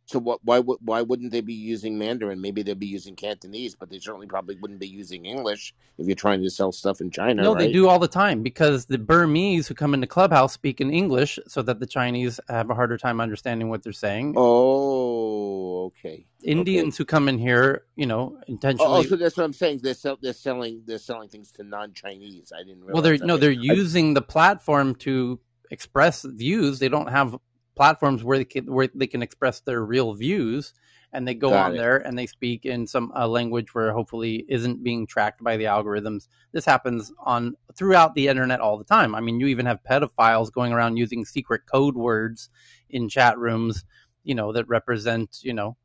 So 0.07 0.19
what? 0.19 0.41
Why 0.45 0.59
would 0.59 0.79
why 0.83 1.01
wouldn't 1.01 1.33
they 1.33 1.41
be 1.41 1.55
using 1.55 1.97
Mandarin? 1.97 2.41
Maybe 2.41 2.63
they'd 2.63 2.79
be 2.79 2.87
using 2.87 3.17
Cantonese, 3.17 3.75
but 3.75 3.89
they 3.89 3.99
certainly 3.99 4.27
probably 4.27 4.57
wouldn't 4.57 4.79
be 4.79 4.87
using 4.87 5.25
English 5.25 5.75
if 5.97 6.07
you're 6.07 6.15
trying 6.15 6.43
to 6.43 6.51
sell 6.51 6.73
stuff 6.73 7.01
in 7.01 7.11
China. 7.11 7.43
No, 7.43 7.55
right? 7.55 7.61
they 7.61 7.73
do 7.73 7.89
all 7.89 7.99
the 7.99 8.09
time 8.09 8.43
because 8.43 8.85
the 8.85 8.99
Burmese 8.99 9.67
who 9.67 9.75
come 9.75 9.95
into 9.95 10.07
Clubhouse 10.07 10.53
speak 10.53 10.83
in 10.83 10.93
English, 10.93 11.39
so 11.49 11.63
that 11.63 11.81
the 11.81 11.87
Chinese 11.87 12.39
have 12.51 12.69
a 12.69 12.75
harder 12.75 12.99
time 12.99 13.19
understanding 13.19 13.71
what 13.71 13.83
they're 13.83 13.95
saying. 13.95 14.35
Oh, 14.37 15.85
okay. 15.87 16.27
Indians 16.43 16.95
okay. 16.95 16.99
who 16.99 17.05
come 17.07 17.27
in 17.27 17.39
here, 17.39 17.85
you 17.97 18.05
know, 18.05 18.35
oh, 18.35 18.39
oh, 18.39 18.45
intentionally. 18.47 18.99
Oh, 18.99 19.03
so 19.05 19.17
that's 19.17 19.39
what 19.39 19.45
I'm 19.45 19.55
saying. 19.55 19.81
They're 19.83 19.95
sell, 19.95 20.19
they're 20.21 20.35
selling 20.35 20.83
they're 20.85 20.99
selling 20.99 21.31
things 21.31 21.51
to 21.53 21.65
non-Chinese. 21.65 22.53
I 22.55 22.63
didn't. 22.63 22.85
Well, 22.93 23.01
they're 23.01 23.17
no, 23.17 23.39
they're 23.39 23.51
using 23.51 24.13
the 24.13 24.23
platform 24.23 24.97
to 24.97 25.41
express 25.71 26.25
views. 26.25 26.79
They 26.79 26.91
don't 26.91 27.09
have 27.09 27.39
platforms 27.77 28.23
where 28.23 28.39
they 28.39 28.45
can, 28.45 28.73
where 28.73 28.89
they 28.95 29.07
can 29.07 29.23
express 29.23 29.61
their 29.61 29.85
real 29.85 30.15
views 30.15 30.73
and 31.15 31.27
they 31.27 31.35
go 31.35 31.51
Got 31.51 31.67
on 31.67 31.75
it. 31.75 31.79
there 31.79 31.97
and 31.99 32.19
they 32.19 32.27
speak 32.27 32.67
in 32.67 32.87
some 32.87 33.13
uh, 33.17 33.27
language 33.29 33.73
where 33.73 33.93
hopefully 33.93 34.45
isn't 34.49 34.83
being 34.83 35.07
tracked 35.07 35.43
by 35.43 35.57
the 35.57 35.65
algorithms. 35.65 36.27
This 36.53 36.65
happens 36.65 37.13
on 37.21 37.55
throughout 37.75 38.15
the 38.15 38.27
internet 38.29 38.61
all 38.61 38.77
the 38.77 38.85
time. 38.85 39.15
I 39.15 39.21
mean, 39.21 39.39
you 39.39 39.47
even 39.47 39.67
have 39.67 39.79
pedophiles 39.89 40.53
going 40.53 40.73
around 40.73 40.97
using 40.97 41.25
secret 41.25 41.63
code 41.67 41.95
words 41.95 42.51
in 42.91 43.09
chat 43.09 43.39
rooms, 43.39 43.85
you 44.25 44.35
know, 44.35 44.53
that 44.53 44.69
represent, 44.69 45.39
you 45.43 45.55
know, 45.55 45.77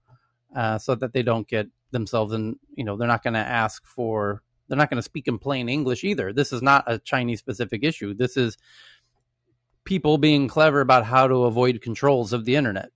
uh, 0.56 0.80
so 0.80 0.96
that 0.96 1.14
they 1.14 1.22
don't 1.22 1.48
get 1.48 1.68
themselves 1.92 2.34
and 2.34 2.56
you 2.76 2.84
know, 2.84 2.98
they're 2.98 3.08
not 3.08 3.24
going 3.24 3.36
to 3.36 3.40
ask 3.40 3.86
for, 3.86 4.42
they're 4.68 4.78
not 4.78 4.90
going 4.90 4.98
to 4.98 5.04
speak 5.04 5.28
in 5.28 5.38
plain 5.38 5.70
English 5.70 6.04
either. 6.04 6.34
This 6.34 6.52
is 6.52 6.64
not 6.64 6.84
a 6.88 6.98
Chinese 6.98 7.40
specific 7.40 7.84
issue. 7.84 8.16
This 8.16 8.36
is 8.36 8.58
people 9.86 10.18
being 10.18 10.48
clever 10.48 10.82
about 10.82 11.06
how 11.06 11.28
to 11.28 11.44
avoid 11.44 11.82
controls 11.82 12.34
of 12.34 12.46
the 12.46 12.56
internet. 12.56 12.92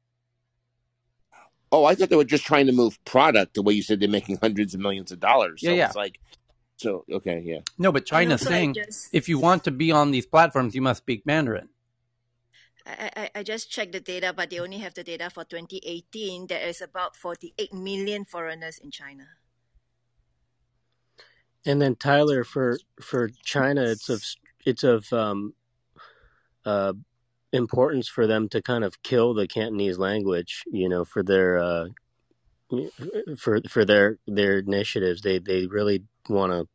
Oh, 1.71 1.85
I 1.85 1.95
thought 1.95 2.09
they 2.09 2.15
were 2.15 2.23
just 2.23 2.45
trying 2.45 2.67
to 2.67 2.71
move 2.71 3.03
product 3.03 3.55
the 3.55 3.63
way 3.63 3.73
you 3.73 3.81
said 3.81 3.99
they're 3.99 4.07
making 4.07 4.37
hundreds 4.41 4.75
of 4.75 4.79
millions 4.79 5.11
of 5.11 5.19
dollars. 5.19 5.61
So 5.61 5.69
yeah, 5.69 5.75
yeah. 5.75 5.87
it's 5.87 5.95
like 5.95 6.19
so 6.77 7.03
okay, 7.11 7.41
yeah. 7.43 7.59
No, 7.77 7.91
but 7.91 8.05
China's 8.05 8.41
saying 8.41 8.75
just... 8.75 9.09
if 9.11 9.27
you 9.27 9.39
want 9.39 9.63
to 9.63 9.71
be 9.71 9.91
on 9.91 10.11
these 10.11 10.25
platforms, 10.25 10.75
you 10.75 10.81
must 10.81 10.99
speak 10.99 11.25
Mandarin. 11.25 11.69
I, 12.85 13.11
I, 13.15 13.29
I 13.35 13.43
just 13.43 13.71
checked 13.71 13.93
the 13.93 13.99
data, 13.99 14.33
but 14.35 14.49
they 14.49 14.59
only 14.59 14.79
have 14.79 14.93
the 14.93 15.03
data 15.03 15.29
for 15.29 15.45
2018. 15.45 16.47
There 16.47 16.61
is 16.67 16.81
about 16.81 17.15
48 17.15 17.73
million 17.73 18.25
foreigners 18.25 18.77
in 18.77 18.91
China. 18.91 19.25
And 21.65 21.81
then 21.81 21.95
Tyler, 21.95 22.43
for 22.43 22.77
for 23.01 23.29
China, 23.43 23.83
it's 23.83 24.09
of 24.09 24.23
it's 24.65 24.83
of 24.83 25.11
um, 25.13 25.53
uh, 26.65 26.93
importance 27.51 28.07
for 28.07 28.27
them 28.27 28.49
to 28.49 28.61
kind 28.61 28.83
of 28.83 29.01
kill 29.03 29.33
the 29.33 29.47
Cantonese 29.47 29.97
language, 29.97 30.63
you 30.71 30.89
know, 30.89 31.05
for 31.05 31.23
their 31.23 31.57
uh, 31.57 31.87
for 33.37 33.61
for 33.69 33.85
their 33.85 34.17
their 34.27 34.59
initiatives. 34.59 35.21
They 35.21 35.39
they 35.39 35.67
really 35.67 36.03
want 36.29 36.51
to 36.51 36.67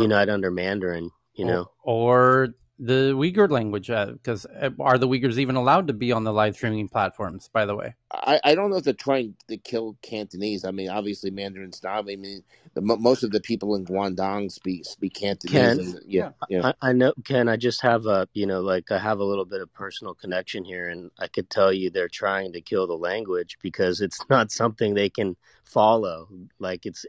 unite 0.00 0.28
under 0.28 0.50
Mandarin, 0.50 1.10
you 1.34 1.44
know, 1.44 1.70
or, 1.82 2.44
or 2.44 2.48
the 2.84 3.12
Uyghur 3.14 3.48
language 3.48 3.86
because 3.86 4.44
uh, 4.44 4.70
are 4.80 4.98
the 4.98 5.06
Uyghurs 5.06 5.38
even 5.38 5.54
allowed 5.54 5.86
to 5.86 5.92
be 5.92 6.10
on 6.10 6.24
the 6.24 6.32
live 6.32 6.56
streaming 6.56 6.88
platforms? 6.88 7.48
By 7.52 7.64
the 7.64 7.76
way, 7.76 7.94
I, 8.10 8.40
I 8.42 8.54
don't 8.56 8.70
know 8.70 8.76
if 8.76 8.84
they're 8.84 8.92
trying 8.92 9.36
to 9.46 9.56
kill 9.56 9.96
Cantonese. 10.02 10.64
I 10.64 10.72
mean, 10.72 10.90
obviously 10.90 11.30
Mandarin's 11.30 11.80
not. 11.84 12.10
I 12.10 12.16
mean, 12.16 12.42
the, 12.74 12.80
most 12.80 13.22
of 13.22 13.30
the 13.30 13.40
people 13.40 13.76
in 13.76 13.86
Guangdong 13.86 14.50
speak 14.50 14.84
speak 14.84 15.14
Cantonese. 15.14 15.52
Ken, 15.52 15.78
and, 15.78 16.00
yeah, 16.08 16.30
yeah. 16.48 16.72
I, 16.82 16.88
I, 16.88 16.92
know. 16.92 17.12
Ken, 17.24 17.48
I 17.48 17.56
just 17.56 17.82
have 17.82 18.06
a 18.06 18.26
you 18.32 18.46
know 18.46 18.60
like 18.60 18.90
I 18.90 18.98
have 18.98 19.20
a 19.20 19.24
little 19.24 19.44
bit 19.44 19.60
of 19.60 19.72
personal 19.72 20.14
connection 20.14 20.64
here, 20.64 20.88
and 20.88 21.12
I 21.20 21.28
could 21.28 21.50
tell 21.50 21.72
you 21.72 21.88
they're 21.88 22.08
trying 22.08 22.52
to 22.54 22.60
kill 22.60 22.88
the 22.88 22.98
language 22.98 23.58
because 23.62 24.00
it's 24.00 24.20
not 24.28 24.50
something 24.50 24.94
they 24.94 25.08
can 25.08 25.36
follow. 25.62 26.28
Like 26.58 26.84
it's 26.84 27.06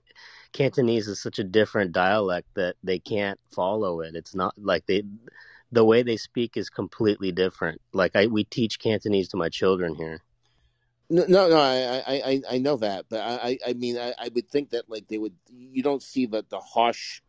Cantonese 0.51 1.07
is 1.07 1.19
such 1.19 1.39
a 1.39 1.43
different 1.43 1.93
dialect 1.93 2.47
that 2.53 2.75
they 2.83 2.99
can't 2.99 3.39
follow 3.51 4.01
it. 4.01 4.15
It's 4.15 4.35
not 4.35 4.53
like 4.55 4.85
they 4.85 5.01
the 5.73 5.83
way 5.83 6.03
they 6.03 6.17
speak 6.17 6.55
is 6.55 6.69
completely 6.69 7.31
different. 7.31 7.81
Like 7.93 8.15
I, 8.15 8.27
we 8.27 8.43
teach 8.43 8.79
Cantonese 8.79 9.29
to 9.29 9.37
my 9.37 9.49
children 9.49 9.95
here. 9.95 10.21
No, 11.09 11.25
no, 11.27 11.49
no 11.49 11.57
I, 11.57 12.03
I, 12.07 12.41
I 12.51 12.57
know 12.59 12.77
that, 12.77 13.05
but 13.09 13.19
I, 13.19 13.57
I 13.67 13.73
mean, 13.73 13.97
I, 13.97 14.13
I 14.17 14.29
would 14.33 14.47
think 14.49 14.69
that 14.69 14.89
like 14.89 15.07
they 15.07 15.17
would. 15.17 15.33
You 15.51 15.83
don't 15.83 16.01
see 16.01 16.25
the 16.25 16.45
the 16.49 16.59
harsh. 16.59 17.21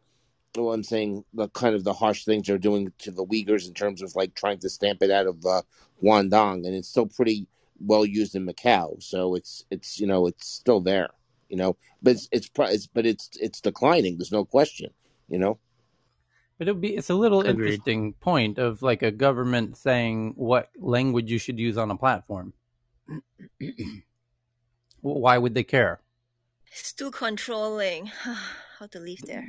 Well, 0.57 0.73
I'm 0.73 0.85
saying 0.85 1.25
the 1.33 1.49
kind 1.49 1.75
of 1.75 1.83
the 1.85 1.95
harsh 1.95 2.25
things 2.25 2.47
they're 2.47 2.59
doing 2.59 2.93
to 2.99 3.11
the 3.11 3.25
Uyghurs 3.25 3.66
in 3.66 3.75
terms 3.75 4.03
of 4.03 4.15
like 4.15 4.35
trying 4.35 4.59
to 4.61 4.69
stamp 4.69 5.03
it 5.03 5.11
out 5.11 5.27
of 5.27 5.45
uh, 5.45 5.62
Guangdong, 6.03 6.66
and 6.66 6.75
it's 6.75 6.89
still 6.89 7.07
pretty 7.07 7.49
well 7.81 8.05
used 8.05 8.37
in 8.37 8.47
Macau. 8.47 9.03
So 9.03 9.35
it's 9.35 9.65
it's 9.71 9.99
you 9.99 10.07
know 10.07 10.27
it's 10.27 10.47
still 10.47 10.81
there, 10.81 11.09
you 11.49 11.57
know, 11.57 11.77
but 12.03 12.12
it's 12.12 12.29
it's, 12.31 12.51
it's 12.59 12.87
but 12.87 13.07
it's 13.07 13.31
it's 13.41 13.61
declining. 13.61 14.19
There's 14.19 14.33
no 14.33 14.45
question, 14.45 14.91
you 15.29 15.39
know. 15.39 15.59
But 16.59 16.68
it 16.68 16.72
would 16.72 16.81
be 16.81 16.97
it's 16.97 17.10
a 17.10 17.14
little 17.14 17.40
Agreed. 17.40 17.66
interesting 17.66 18.12
point 18.14 18.59
of 18.59 18.82
like 18.82 19.02
a 19.02 19.10
government 19.10 19.76
saying 19.76 20.35
what 20.36 20.70
language 20.78 21.31
you 21.31 21.39
should 21.39 21.59
use 21.59 21.76
on 21.76 21.90
a 21.90 21.97
platform. 21.97 22.52
Why 25.01 25.36
would 25.36 25.55
they 25.55 25.64
care? 25.64 26.01
It's 26.72 26.93
too 26.93 27.10
controlling. 27.10 28.06
How 28.78 28.86
to 28.86 28.98
live 28.98 29.20
there? 29.26 29.48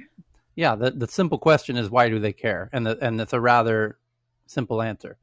Yeah, 0.55 0.75
the 0.75 0.91
the 0.91 1.07
simple 1.07 1.37
question 1.37 1.75
is 1.75 1.89
why 1.89 2.07
do 2.09 2.19
they 2.19 2.31
care? 2.31 2.69
And 2.71 2.85
the, 2.85 2.97
and 3.01 3.19
it's 3.19 3.33
a 3.33 3.41
rather 3.41 3.97
simple 4.45 4.81
answer. 4.81 5.17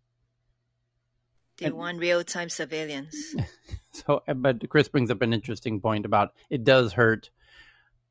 They 1.58 1.66
and, 1.66 1.76
want 1.76 2.00
real 2.00 2.22
time 2.24 2.48
surveillance. 2.48 3.34
so, 3.92 4.22
uh, 4.28 4.34
but 4.34 4.68
Chris 4.68 4.88
brings 4.88 5.10
up 5.10 5.22
an 5.22 5.32
interesting 5.32 5.80
point 5.80 6.04
about 6.04 6.34
it 6.50 6.64
does 6.64 6.92
hurt 6.92 7.30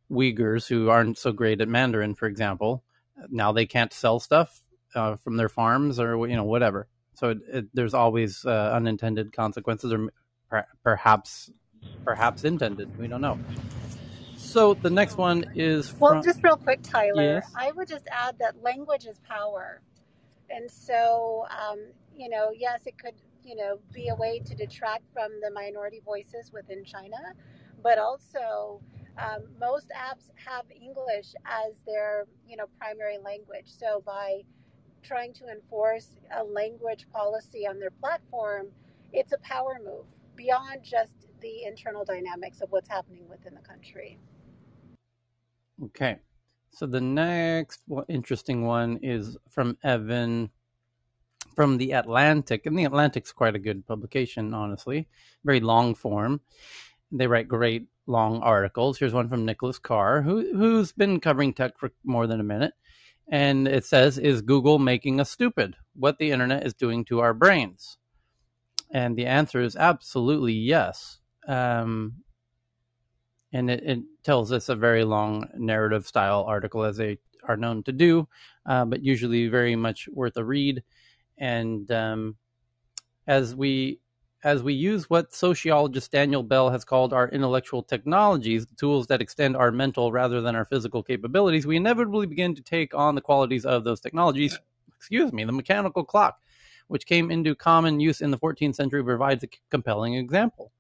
Uyghurs 0.10 0.68
who 0.68 0.90
aren't 0.90 1.18
so 1.18 1.32
great 1.32 1.62
at 1.62 1.68
Mandarin, 1.68 2.16
for 2.16 2.28
example, 2.28 2.84
now 3.30 3.52
they 3.52 3.66
can't 3.66 3.94
sell 3.94 4.20
stuff 4.20 4.62
uh, 4.96 5.16
from 5.18 5.38
their 5.38 5.50
farms 5.50 6.00
or 6.00 6.28
you 6.28 6.36
know 6.36 6.44
whatever. 6.44 6.88
So 7.14 7.30
it, 7.30 7.38
it, 7.52 7.66
there's 7.74 7.94
always 7.94 8.46
uh, 8.46 8.72
unintended 8.74 9.34
consequences, 9.34 9.94
or 9.94 10.10
per- 10.50 10.68
perhaps 10.84 11.52
perhaps 12.04 12.44
intended. 12.44 12.98
We 12.98 13.08
don't 13.08 13.22
know. 13.22 13.40
So 14.38 14.74
the 14.74 14.90
next 14.90 15.18
one 15.18 15.46
is 15.56 15.90
from... 15.90 16.00
well, 16.00 16.22
just 16.22 16.44
real 16.44 16.58
quick, 16.58 16.82
Tyler. 16.84 17.24
Yes? 17.24 17.52
I 17.56 17.72
would 17.72 17.88
just 17.88 18.08
add 18.12 18.38
that 18.40 18.62
language 18.62 19.06
is 19.06 19.20
power, 19.20 19.82
and 20.50 20.70
so 20.70 21.46
um, 21.50 21.80
you 22.16 22.30
know, 22.30 22.52
yes, 22.56 22.82
it 22.86 22.98
could 22.98 23.16
you 23.44 23.56
know 23.56 23.80
be 23.94 24.10
a 24.10 24.16
way 24.16 24.40
to 24.46 24.56
detract 24.56 25.04
from 25.14 25.32
the 25.42 25.52
minority 25.52 26.02
voices 26.04 26.52
within 26.52 26.84
China, 26.84 27.18
but 27.84 27.98
also 27.98 28.82
um, 29.18 29.44
most 29.60 29.90
apps 29.90 30.30
have 30.36 30.66
English 30.72 31.34
as 31.46 31.74
their 31.86 32.26
you 32.48 32.58
know 32.58 32.66
primary 32.80 33.18
language. 33.18 33.66
So 33.66 34.02
by 34.06 34.42
trying 35.04 35.34
to 35.34 35.48
enforce 35.48 36.16
a 36.38 36.44
language 36.44 37.08
policy 37.12 37.68
on 37.68 37.80
their 37.80 37.92
platform, 37.92 38.68
it's 39.14 39.32
a 39.32 39.38
power 39.40 39.80
move 39.84 40.06
beyond 40.36 40.84
just 40.84 41.14
the 41.42 41.64
internal 41.66 42.06
dynamics 42.06 42.62
of 42.62 42.72
what's 42.72 42.90
happening 42.90 43.28
within 43.28 43.56
the 43.56 43.62
country. 43.62 44.20
Okay. 45.86 46.18
So 46.72 46.86
the 46.86 47.02
next 47.02 47.82
interesting 48.08 48.66
one 48.66 48.98
is 49.02 49.38
from 49.50 49.78
Evan 49.84 50.50
from 51.56 51.78
the 51.78 51.92
Atlantic, 51.92 52.66
and 52.66 52.78
the 52.78 52.86
Atlantic's 52.86 53.32
quite 53.34 53.56
a 53.56 53.60
good 53.60 53.86
publication, 53.86 54.54
honestly. 54.54 55.08
Very 55.44 55.60
long 55.60 55.94
form. 55.96 56.40
They 57.12 57.28
write 57.28 57.48
great 57.48 57.88
long 58.12 58.42
articles. 58.42 59.00
Here's 59.00 59.14
one 59.14 59.30
from 59.30 59.46
Nicholas 59.46 59.80
Carr, 59.80 60.22
who 60.22 60.56
who's 60.56 60.92
been 60.92 61.20
covering 61.20 61.54
tech 61.54 61.80
for 61.80 61.92
more 62.04 62.28
than 62.28 62.40
a 62.40 62.44
minute. 62.44 62.74
And 63.32 63.68
it 63.68 63.86
says, 63.86 64.18
Is 64.18 64.42
Google 64.42 64.78
making 64.78 65.20
us 65.22 65.32
stupid? 65.32 65.76
What 65.96 66.18
the 66.18 66.32
internet 66.32 66.66
is 66.66 66.74
doing 66.74 67.06
to 67.06 67.22
our 67.22 67.34
brains? 67.34 67.98
And 68.94 69.16
the 69.16 69.26
answer 69.26 69.62
is 69.62 69.78
absolutely 69.78 70.54
yes. 70.54 71.20
Um, 71.48 72.16
and 73.54 73.70
it, 73.72 73.84
it, 73.84 74.00
tells 74.24 74.52
us 74.52 74.70
a 74.70 74.76
very 74.76 75.04
long 75.04 75.48
narrative 75.58 76.06
style 76.06 76.44
article, 76.44 76.84
as 76.84 76.98
they 76.98 77.18
are 77.48 77.58
known 77.58 77.82
to 77.82 77.92
do, 77.92 78.28
uh, 78.68 78.86
but 78.86 79.04
usually 79.04 79.48
very 79.48 79.76
much 79.76 80.08
worth 80.12 80.38
a 80.38 80.44
read. 80.44 80.84
And 81.40 81.90
um, 81.90 82.36
as 83.26 83.56
we 83.56 84.01
as 84.44 84.64
we 84.64 84.74
use 84.74 85.10
what 85.10 85.34
sociologist 85.34 86.12
Daniel 86.12 86.42
Bell 86.42 86.70
has 86.70 86.84
called 86.84 87.14
our 87.14 87.30
intellectual 87.30 87.84
technologies, 87.84 88.66
the 88.66 88.76
tools 88.76 89.08
that 89.08 89.22
extend 89.22 89.56
our 89.56 89.72
mental 89.72 90.12
rather 90.12 90.42
than 90.42 90.56
our 90.56 90.66
physical 90.66 91.04
capabilities, 91.04 91.68
we 91.68 91.78
inevitably 91.78 92.26
begin 92.26 92.56
to 92.56 92.62
take 92.62 92.94
on 92.96 93.14
the 93.14 93.22
qualities 93.22 93.66
of 93.66 93.84
those 93.84 94.02
technologies. 94.02 94.58
Excuse 94.98 95.32
me, 95.32 95.44
the 95.44 95.52
mechanical 95.52 96.04
clock, 96.04 96.42
which 96.88 97.06
came 97.06 97.30
into 97.30 97.56
common 97.56 98.00
use 98.00 98.22
in 98.22 98.32
the 98.32 98.38
14th 98.38 98.76
century, 98.76 99.04
provides 99.04 99.44
a 99.44 99.50
compelling 99.70 100.16
example. 100.16 100.72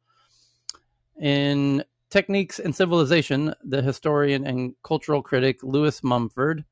In 1.19 1.83
Technics 2.09 2.59
and 2.59 2.75
Civilization, 2.75 3.53
the 3.63 3.81
historian 3.81 4.45
and 4.45 4.73
cultural 4.83 5.21
critic 5.21 5.61
Lewis 5.61 6.03
Mumford 6.03 6.65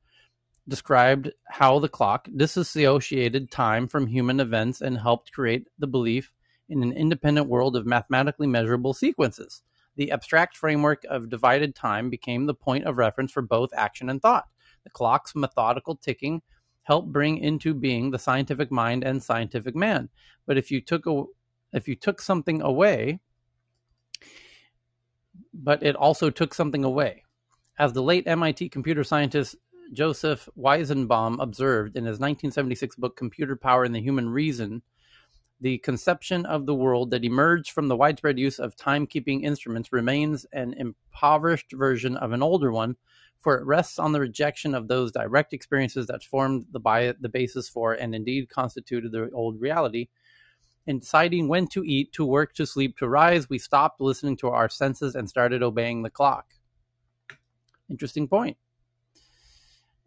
described 0.68 1.30
how 1.46 1.78
the 1.78 1.88
clock 1.88 2.28
disassociated 2.36 3.50
time 3.50 3.86
from 3.88 4.06
human 4.06 4.40
events 4.40 4.80
and 4.80 4.98
helped 4.98 5.32
create 5.32 5.66
the 5.78 5.86
belief 5.86 6.32
in 6.70 6.82
an 6.82 6.92
independent 6.92 7.48
world 7.48 7.76
of 7.76 7.84
mathematically 7.84 8.46
measurable 8.46 8.94
sequences. 8.94 9.62
The 9.96 10.12
abstract 10.12 10.56
framework 10.56 11.04
of 11.10 11.28
divided 11.28 11.74
time 11.74 12.08
became 12.08 12.46
the 12.46 12.54
point 12.54 12.84
of 12.84 12.96
reference 12.96 13.32
for 13.32 13.42
both 13.42 13.70
action 13.74 14.08
and 14.08 14.22
thought. 14.22 14.46
The 14.84 14.90
clock's 14.90 15.34
methodical 15.34 15.96
ticking 15.96 16.42
helped 16.84 17.12
bring 17.12 17.38
into 17.38 17.74
being 17.74 18.10
the 18.10 18.18
scientific 18.18 18.70
mind 18.70 19.04
and 19.04 19.22
scientific 19.22 19.74
man. 19.74 20.08
But 20.46 20.56
if 20.56 20.70
you 20.70 20.80
took 20.80 21.06
a, 21.06 21.24
if 21.72 21.86
you 21.86 21.96
took 21.96 22.22
something 22.22 22.62
away, 22.62 23.20
but 25.52 25.82
it 25.82 25.96
also 25.96 26.30
took 26.30 26.54
something 26.54 26.84
away. 26.84 27.24
As 27.78 27.92
the 27.92 28.02
late 28.02 28.26
MIT 28.26 28.68
computer 28.70 29.04
scientist 29.04 29.56
Joseph 29.92 30.48
Weizenbaum 30.56 31.42
observed 31.42 31.96
in 31.96 32.04
his 32.04 32.20
1976 32.20 32.96
book 32.96 33.16
Computer 33.16 33.56
Power 33.56 33.84
and 33.84 33.94
the 33.94 34.00
Human 34.00 34.30
Reason, 34.30 34.82
the 35.60 35.78
conception 35.78 36.46
of 36.46 36.66
the 36.66 36.74
world 36.74 37.10
that 37.10 37.24
emerged 37.24 37.72
from 37.72 37.88
the 37.88 37.96
widespread 37.96 38.38
use 38.38 38.58
of 38.58 38.76
timekeeping 38.76 39.42
instruments 39.44 39.92
remains 39.92 40.46
an 40.52 40.74
impoverished 40.74 41.72
version 41.72 42.16
of 42.16 42.32
an 42.32 42.42
older 42.42 42.72
one, 42.72 42.96
for 43.40 43.58
it 43.58 43.66
rests 43.66 43.98
on 43.98 44.12
the 44.12 44.20
rejection 44.20 44.74
of 44.74 44.88
those 44.88 45.12
direct 45.12 45.52
experiences 45.52 46.06
that 46.06 46.24
formed 46.24 46.66
the, 46.72 46.80
bi- 46.80 47.14
the 47.20 47.28
basis 47.28 47.68
for 47.68 47.92
and 47.92 48.14
indeed 48.14 48.48
constituted 48.48 49.12
the 49.12 49.30
old 49.32 49.60
reality. 49.60 50.08
In 50.86 50.98
deciding 50.98 51.48
when 51.48 51.66
to 51.68 51.84
eat, 51.84 52.12
to 52.14 52.24
work, 52.24 52.54
to 52.54 52.66
sleep, 52.66 52.96
to 52.98 53.08
rise, 53.08 53.50
we 53.50 53.58
stopped 53.58 54.00
listening 54.00 54.36
to 54.38 54.48
our 54.48 54.68
senses 54.68 55.14
and 55.14 55.28
started 55.28 55.62
obeying 55.62 56.02
the 56.02 56.10
clock. 56.10 56.54
Interesting 57.90 58.28
point. 58.28 58.56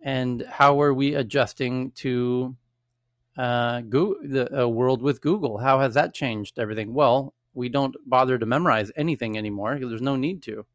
And 0.01 0.41
how 0.49 0.81
are 0.81 0.93
we 0.93 1.13
adjusting 1.13 1.91
to 1.91 2.55
uh, 3.37 3.81
Google, 3.81 4.15
the 4.23 4.63
uh, 4.63 4.67
world 4.67 5.01
with 5.01 5.21
Google. 5.21 5.57
How 5.57 5.79
has 5.79 5.93
that 5.95 6.13
changed 6.13 6.59
everything? 6.59 6.93
Well, 6.93 7.33
we 7.53 7.69
don't 7.69 7.95
bother 8.05 8.37
to 8.37 8.45
memorize 8.45 8.91
anything 8.95 9.37
anymore 9.37 9.75
because 9.75 9.89
there's 9.89 10.01
no 10.01 10.15
need 10.15 10.41
to, 10.43 10.65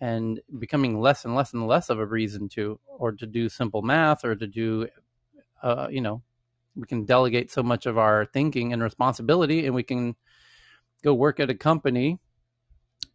and 0.00 0.40
becoming 0.58 1.00
less 1.00 1.24
and 1.24 1.34
less 1.34 1.52
and 1.52 1.66
less 1.66 1.90
of 1.90 1.98
a 1.98 2.06
reason 2.06 2.48
to, 2.50 2.78
or 2.86 3.12
to 3.12 3.26
do 3.26 3.48
simple 3.48 3.82
math, 3.82 4.24
or 4.24 4.34
to 4.34 4.46
do, 4.46 4.88
uh, 5.62 5.88
you 5.90 6.00
know, 6.00 6.22
we 6.76 6.86
can 6.86 7.04
delegate 7.04 7.50
so 7.50 7.62
much 7.62 7.86
of 7.86 7.98
our 7.98 8.24
thinking 8.26 8.72
and 8.72 8.82
responsibility, 8.82 9.66
and 9.66 9.74
we 9.74 9.82
can 9.82 10.14
go 11.02 11.14
work 11.14 11.40
at 11.40 11.50
a 11.50 11.54
company, 11.54 12.18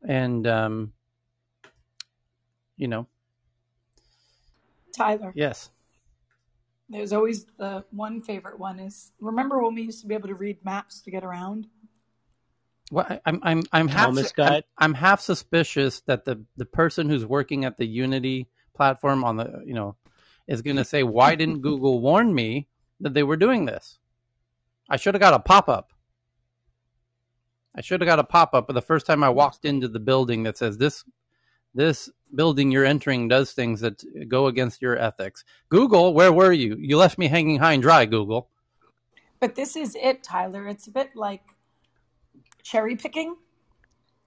and 0.07 0.45
um, 0.47 0.93
you 2.77 2.87
know, 2.87 3.07
Tyler. 4.95 5.31
Yes. 5.35 5.69
There's 6.89 7.13
always 7.13 7.45
the 7.57 7.85
one 7.91 8.21
favorite 8.21 8.59
one 8.59 8.79
is 8.79 9.11
remember 9.19 9.61
when 9.61 9.75
we 9.75 9.83
used 9.83 10.01
to 10.01 10.07
be 10.07 10.13
able 10.13 10.27
to 10.27 10.35
read 10.35 10.63
maps 10.63 11.01
to 11.01 11.11
get 11.11 11.23
around? 11.23 11.67
Well, 12.91 13.19
I'm 13.25 13.39
I'm 13.43 13.63
I'm 13.71 13.87
half 13.87 14.15
I'm, 14.37 14.61
I'm, 14.77 14.93
half 14.93 15.21
suspicious 15.21 16.01
that 16.01 16.25
the 16.25 16.43
the 16.57 16.65
person 16.65 17.09
who's 17.09 17.25
working 17.25 17.65
at 17.65 17.77
the 17.77 17.87
Unity 17.87 18.47
platform 18.75 19.23
on 19.23 19.37
the 19.37 19.63
you 19.65 19.73
know 19.73 19.95
is 20.47 20.61
going 20.61 20.77
to 20.77 20.85
say 20.85 21.03
why 21.03 21.35
didn't 21.35 21.61
Google 21.61 22.01
warn 22.01 22.33
me 22.33 22.67
that 22.99 23.13
they 23.13 23.23
were 23.23 23.37
doing 23.37 23.65
this. 23.65 23.97
I 24.89 24.97
should 24.97 25.13
have 25.13 25.21
got 25.21 25.33
a 25.33 25.39
pop 25.39 25.69
up. 25.69 25.93
I 27.75 27.81
should 27.81 28.01
have 28.01 28.07
got 28.07 28.19
a 28.19 28.23
pop 28.23 28.53
up 28.53 28.67
the 28.67 28.81
first 28.81 29.05
time 29.05 29.23
I 29.23 29.29
walked 29.29 29.65
into 29.65 29.87
the 29.87 29.99
building 29.99 30.43
that 30.43 30.57
says 30.57 30.77
this 30.77 31.03
this 31.73 32.09
building 32.35 32.71
you're 32.71 32.85
entering 32.85 33.27
does 33.27 33.51
things 33.51 33.79
that 33.81 34.03
go 34.27 34.47
against 34.47 34.81
your 34.81 34.97
ethics. 34.97 35.43
Google, 35.69 36.13
where 36.13 36.33
were 36.33 36.51
you? 36.51 36.75
You 36.79 36.97
left 36.97 37.17
me 37.17 37.27
hanging 37.27 37.59
high 37.59 37.73
and 37.73 37.81
dry, 37.81 38.05
Google. 38.05 38.49
But 39.39 39.55
this 39.55 39.75
is 39.75 39.95
it, 39.95 40.23
Tyler. 40.23 40.67
It's 40.67 40.87
a 40.87 40.91
bit 40.91 41.15
like 41.15 41.43
cherry 42.63 42.95
picking. 42.95 43.35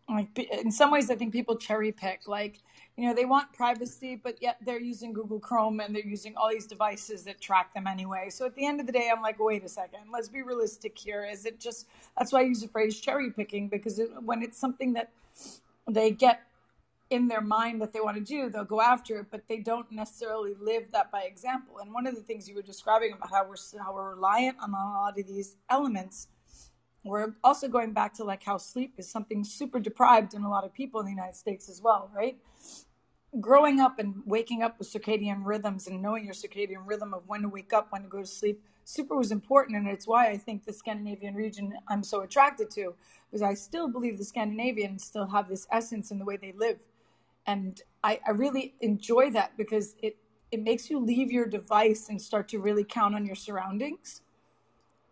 Like 0.09 0.39
in 0.39 0.70
some 0.70 0.93
ways, 0.93 1.10
I 1.10 1.16
think 1.16 1.32
people 1.32 1.56
cherry 1.56 1.90
pick. 1.90 2.28
Like 2.28 2.60
you 2.97 3.09
know, 3.09 3.14
they 3.14 3.24
want 3.27 3.52
privacy, 3.52 4.16
but 4.23 4.40
yet 4.40 4.56
they're 4.64 4.81
using 4.81 5.12
Google 5.12 5.39
Chrome 5.39 5.81
and 5.81 5.94
they're 5.94 6.06
using 6.06 6.35
all 6.36 6.48
these 6.48 6.66
devices 6.66 7.24
that 7.24 7.40
track 7.40 7.74
them 7.74 7.86
anyway. 7.86 8.28
So 8.31 8.47
at 8.47 8.55
the 8.55 8.64
end 8.66 8.81
of 8.81 8.86
the 8.86 8.93
day, 8.93 9.10
I'm 9.14 9.20
like, 9.20 9.39
wait 9.39 9.64
a 9.64 9.68
second, 9.68 10.01
let's 10.12 10.28
be 10.28 10.43
realistic 10.43 10.97
here. 10.97 11.24
Is 11.24 11.44
it 11.44 11.60
just 11.60 11.89
that's 12.16 12.32
why 12.32 12.40
I 12.40 12.44
use 12.44 12.60
the 12.60 12.68
phrase 12.68 12.98
cherry 12.98 13.31
picking 13.31 13.68
because 13.68 13.98
it, 13.98 14.10
when 14.23 14.43
it's 14.43 14.59
something 14.59 14.93
that 14.94 15.10
they 15.90 16.10
get 16.10 16.43
in 17.10 17.28
their 17.28 17.40
mind 17.40 17.80
that 17.80 17.92
they 17.92 18.00
want 18.00 18.16
to 18.16 18.22
do, 18.22 18.50
they'll 18.50 18.64
go 18.64 18.80
after 18.80 19.20
it, 19.20 19.26
but 19.30 19.42
they 19.48 19.58
don't 19.58 19.90
necessarily 19.92 20.54
live 20.60 20.90
that 20.92 21.10
by 21.12 21.22
example. 21.22 21.78
And 21.78 21.92
one 21.92 22.06
of 22.06 22.14
the 22.14 22.20
things 22.20 22.48
you 22.48 22.54
were 22.54 22.62
describing 22.62 23.12
about 23.12 23.30
how 23.30 23.46
we're 23.48 23.82
how 23.82 23.94
we're 23.94 24.14
reliant 24.14 24.56
on 24.60 24.70
a 24.70 24.72
lot 24.72 25.18
of 25.18 25.26
these 25.26 25.56
elements, 25.70 26.28
we're 27.04 27.34
also 27.44 27.68
going 27.68 27.92
back 27.92 28.12
to 28.14 28.24
like 28.24 28.42
how 28.42 28.56
sleep 28.56 28.94
is 28.98 29.08
something 29.08 29.44
super 29.44 29.78
deprived 29.78 30.34
in 30.34 30.42
a 30.42 30.50
lot 30.50 30.64
of 30.64 30.74
people 30.74 30.98
in 31.00 31.06
the 31.06 31.12
United 31.12 31.36
States 31.36 31.68
as 31.68 31.80
well, 31.80 32.10
right? 32.14 32.36
Growing 33.40 33.78
up 33.80 34.00
and 34.00 34.22
waking 34.24 34.62
up 34.62 34.78
with 34.78 34.92
circadian 34.92 35.44
rhythms 35.44 35.86
and 35.86 36.02
knowing 36.02 36.24
your 36.24 36.34
circadian 36.34 36.86
rhythm 36.86 37.14
of 37.14 37.22
when 37.28 37.42
to 37.42 37.48
wake 37.48 37.72
up, 37.72 37.92
when 37.92 38.02
to 38.02 38.08
go 38.08 38.20
to 38.20 38.26
sleep, 38.26 38.60
super 38.84 39.16
was 39.16 39.30
important, 39.30 39.76
and 39.76 39.86
it's 39.86 40.06
why 40.08 40.28
I 40.28 40.38
think 40.38 40.64
the 40.64 40.72
Scandinavian 40.72 41.34
region 41.34 41.74
I'm 41.88 42.02
so 42.02 42.22
attracted 42.22 42.70
to, 42.72 42.94
because 43.28 43.42
I 43.42 43.54
still 43.54 43.88
believe 43.88 44.16
the 44.16 44.24
Scandinavians 44.24 45.04
still 45.04 45.26
have 45.26 45.48
this 45.48 45.66
essence 45.70 46.10
in 46.10 46.18
the 46.18 46.24
way 46.24 46.36
they 46.36 46.52
live 46.52 46.80
and 47.47 47.81
I, 48.02 48.20
I 48.27 48.31
really 48.32 48.74
enjoy 48.81 49.31
that 49.31 49.56
because 49.56 49.94
it 50.02 50.16
it 50.52 50.62
makes 50.62 50.89
you 50.90 50.98
leave 51.01 51.32
your 51.32 51.47
device 51.47 52.09
and 52.09 52.20
start 52.20 52.48
to 52.48 52.59
really 52.59 52.85
count 52.85 53.14
on 53.14 53.27
your 53.27 53.35
surroundings. 53.35 54.23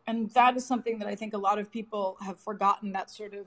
And 0.07 0.31
that 0.31 0.57
is 0.57 0.65
something 0.67 0.99
that 0.99 1.09
i 1.09 1.15
think 1.15 1.35
a 1.35 1.39
lot 1.39 1.59
of 1.59 1.71
people 1.71 2.17
have 2.21 2.39
forgotten 2.39 2.93
that 2.93 3.11
sort 3.11 3.35
of 3.35 3.47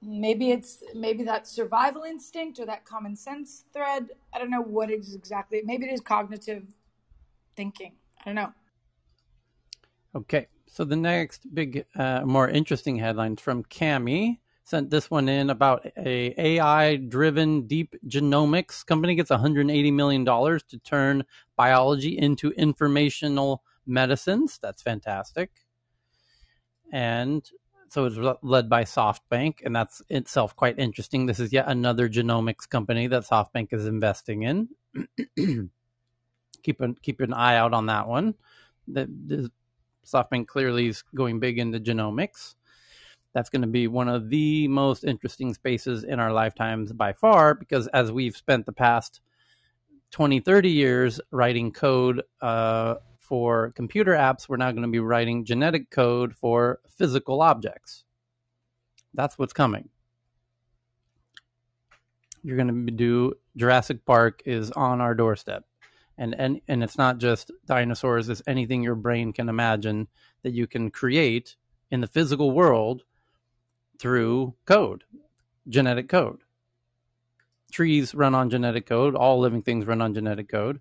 maybe 0.00 0.50
it's 0.50 0.82
maybe 0.94 1.24
that 1.24 1.46
survival 1.46 2.04
instinct 2.04 2.58
or 2.60 2.66
that 2.66 2.84
common 2.84 3.16
sense 3.16 3.64
thread. 3.72 4.08
I 4.32 4.38
don't 4.38 4.50
know 4.50 4.62
what 4.62 4.90
it 4.90 5.00
is 5.00 5.14
exactly. 5.14 5.62
Maybe 5.64 5.86
it 5.86 5.92
is 5.92 6.00
cognitive 6.00 6.64
thinking. 7.56 7.92
I 8.20 8.24
don't 8.24 8.34
know. 8.34 8.52
Okay. 10.14 10.46
So 10.66 10.84
the 10.84 10.96
next 10.96 11.52
big 11.54 11.86
uh, 11.96 12.22
more 12.24 12.48
interesting 12.48 12.96
headlines 12.96 13.40
from 13.40 13.64
cami 13.64 14.38
sent 14.68 14.90
this 14.90 15.10
one 15.10 15.30
in 15.30 15.48
about 15.48 15.86
a 15.96 16.34
AI 16.36 16.96
driven 16.96 17.66
deep 17.66 17.96
genomics 18.06 18.84
company 18.84 19.14
gets 19.14 19.30
180 19.30 19.90
million 19.92 20.24
dollars 20.24 20.62
to 20.64 20.78
turn 20.78 21.24
biology 21.56 22.18
into 22.18 22.50
informational 22.50 23.62
medicines. 23.86 24.58
That's 24.60 24.82
fantastic. 24.82 25.50
And 26.92 27.48
so 27.88 28.04
it's 28.04 28.18
led 28.42 28.68
by 28.68 28.84
SoftBank, 28.84 29.60
and 29.64 29.74
that's 29.74 30.02
itself 30.10 30.54
quite 30.54 30.78
interesting. 30.78 31.24
This 31.24 31.40
is 31.40 31.50
yet 31.50 31.66
another 31.68 32.06
genomics 32.06 32.68
company 32.68 33.06
that 33.06 33.22
SoftBank 33.22 33.72
is 33.72 33.86
investing 33.86 34.42
in. 34.42 34.68
keep 36.62 36.80
an 36.82 36.94
keep 37.00 37.20
an 37.20 37.32
eye 37.32 37.56
out 37.56 37.72
on 37.72 37.86
that 37.86 38.06
one. 38.06 38.34
The 38.86 39.50
SoftBank 40.06 40.46
clearly 40.46 40.88
is 40.88 41.02
going 41.14 41.40
big 41.40 41.58
into 41.58 41.80
genomics 41.80 42.54
that's 43.34 43.50
going 43.50 43.62
to 43.62 43.68
be 43.68 43.86
one 43.86 44.08
of 44.08 44.30
the 44.30 44.68
most 44.68 45.04
interesting 45.04 45.54
spaces 45.54 46.04
in 46.04 46.18
our 46.18 46.32
lifetimes 46.32 46.92
by 46.92 47.12
far 47.12 47.54
because 47.54 47.86
as 47.88 48.10
we've 48.10 48.36
spent 48.36 48.66
the 48.66 48.72
past 48.72 49.20
20 50.10 50.40
30 50.40 50.70
years 50.70 51.20
writing 51.30 51.70
code 51.70 52.22
uh, 52.40 52.94
for 53.18 53.72
computer 53.72 54.12
apps 54.12 54.48
we're 54.48 54.56
now 54.56 54.70
going 54.70 54.82
to 54.82 54.88
be 54.88 54.98
writing 54.98 55.44
genetic 55.44 55.90
code 55.90 56.34
for 56.34 56.80
physical 56.88 57.42
objects. 57.42 58.04
That's 59.14 59.38
what's 59.38 59.52
coming. 59.52 59.88
You're 62.42 62.56
going 62.56 62.86
to 62.86 62.92
do 62.92 63.34
jurassic 63.56 64.04
park 64.04 64.42
is 64.46 64.70
on 64.72 65.00
our 65.00 65.14
doorstep. 65.14 65.64
And 66.16 66.34
and 66.34 66.60
and 66.66 66.82
it's 66.82 66.98
not 66.98 67.18
just 67.18 67.52
dinosaurs 67.66 68.28
it's 68.28 68.42
anything 68.48 68.82
your 68.82 68.96
brain 68.96 69.32
can 69.32 69.48
imagine 69.48 70.08
that 70.42 70.52
you 70.52 70.66
can 70.66 70.90
create 70.90 71.54
in 71.92 72.00
the 72.00 72.08
physical 72.08 72.50
world 72.50 73.02
through 73.98 74.54
code, 74.64 75.04
genetic 75.68 76.08
code. 76.08 76.40
Trees 77.70 78.14
run 78.14 78.34
on 78.34 78.50
genetic 78.50 78.86
code, 78.86 79.14
all 79.14 79.40
living 79.40 79.62
things 79.62 79.86
run 79.86 80.00
on 80.00 80.14
genetic 80.14 80.48
code, 80.48 80.80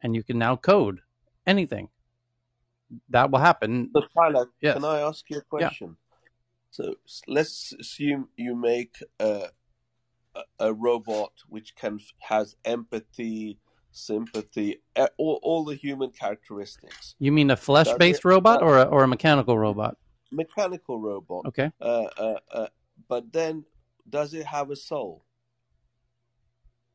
and 0.00 0.14
you 0.14 0.22
can 0.22 0.38
now 0.38 0.56
code 0.56 1.00
anything. 1.46 1.88
That 3.10 3.30
will 3.30 3.38
happen. 3.38 3.90
Tyler, 4.14 4.48
yes. 4.60 4.74
can 4.74 4.84
I 4.84 5.00
ask 5.00 5.24
you 5.30 5.38
a 5.38 5.42
question? 5.42 5.88
Yeah. 5.88 6.16
So 6.70 6.94
let's 7.28 7.72
assume 7.78 8.28
you 8.36 8.56
make 8.56 8.96
a, 9.20 9.48
a 10.58 10.72
robot 10.72 11.32
which 11.48 11.74
can 11.76 12.00
has 12.20 12.56
empathy, 12.64 13.58
sympathy, 13.90 14.82
eh, 14.96 15.06
all, 15.18 15.38
all 15.42 15.64
the 15.64 15.74
human 15.74 16.10
characteristics. 16.10 17.14
You 17.18 17.30
mean 17.30 17.50
a 17.50 17.56
flesh-based 17.56 18.24
robot 18.24 18.62
or 18.62 18.78
a, 18.78 18.84
or 18.84 19.04
a 19.04 19.08
mechanical 19.08 19.58
robot? 19.58 19.96
Mechanical 20.32 21.00
robot. 21.00 21.46
Okay. 21.46 21.70
Uh, 21.80 22.08
uh, 22.16 22.38
uh, 22.50 22.66
but 23.08 23.32
then, 23.32 23.64
does 24.08 24.34
it 24.34 24.46
have 24.46 24.70
a 24.70 24.76
soul? 24.76 25.24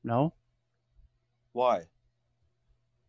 No. 0.03 0.33
Why? 1.53 1.83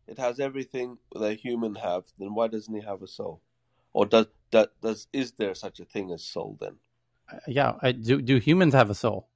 It 0.07 0.17
has 0.17 0.39
everything 0.39 0.97
that 1.13 1.23
a 1.23 1.33
human 1.33 1.75
have. 1.75 2.05
Then 2.17 2.33
why 2.33 2.47
doesn't 2.47 2.75
it 2.75 2.85
have 2.85 3.01
a 3.03 3.07
soul? 3.07 3.41
Or 3.93 4.05
does 4.05 4.27
that 4.51 4.71
does 4.81 5.07
is 5.13 5.33
there 5.33 5.53
such 5.53 5.79
a 5.79 5.85
thing 5.85 6.11
as 6.11 6.23
soul? 6.23 6.57
Then. 6.59 6.75
Uh, 7.31 7.37
yeah. 7.47 7.73
I, 7.81 7.91
do 7.91 8.21
do 8.21 8.37
humans 8.37 8.73
have 8.73 8.89
a 8.89 8.95
soul? 8.95 9.27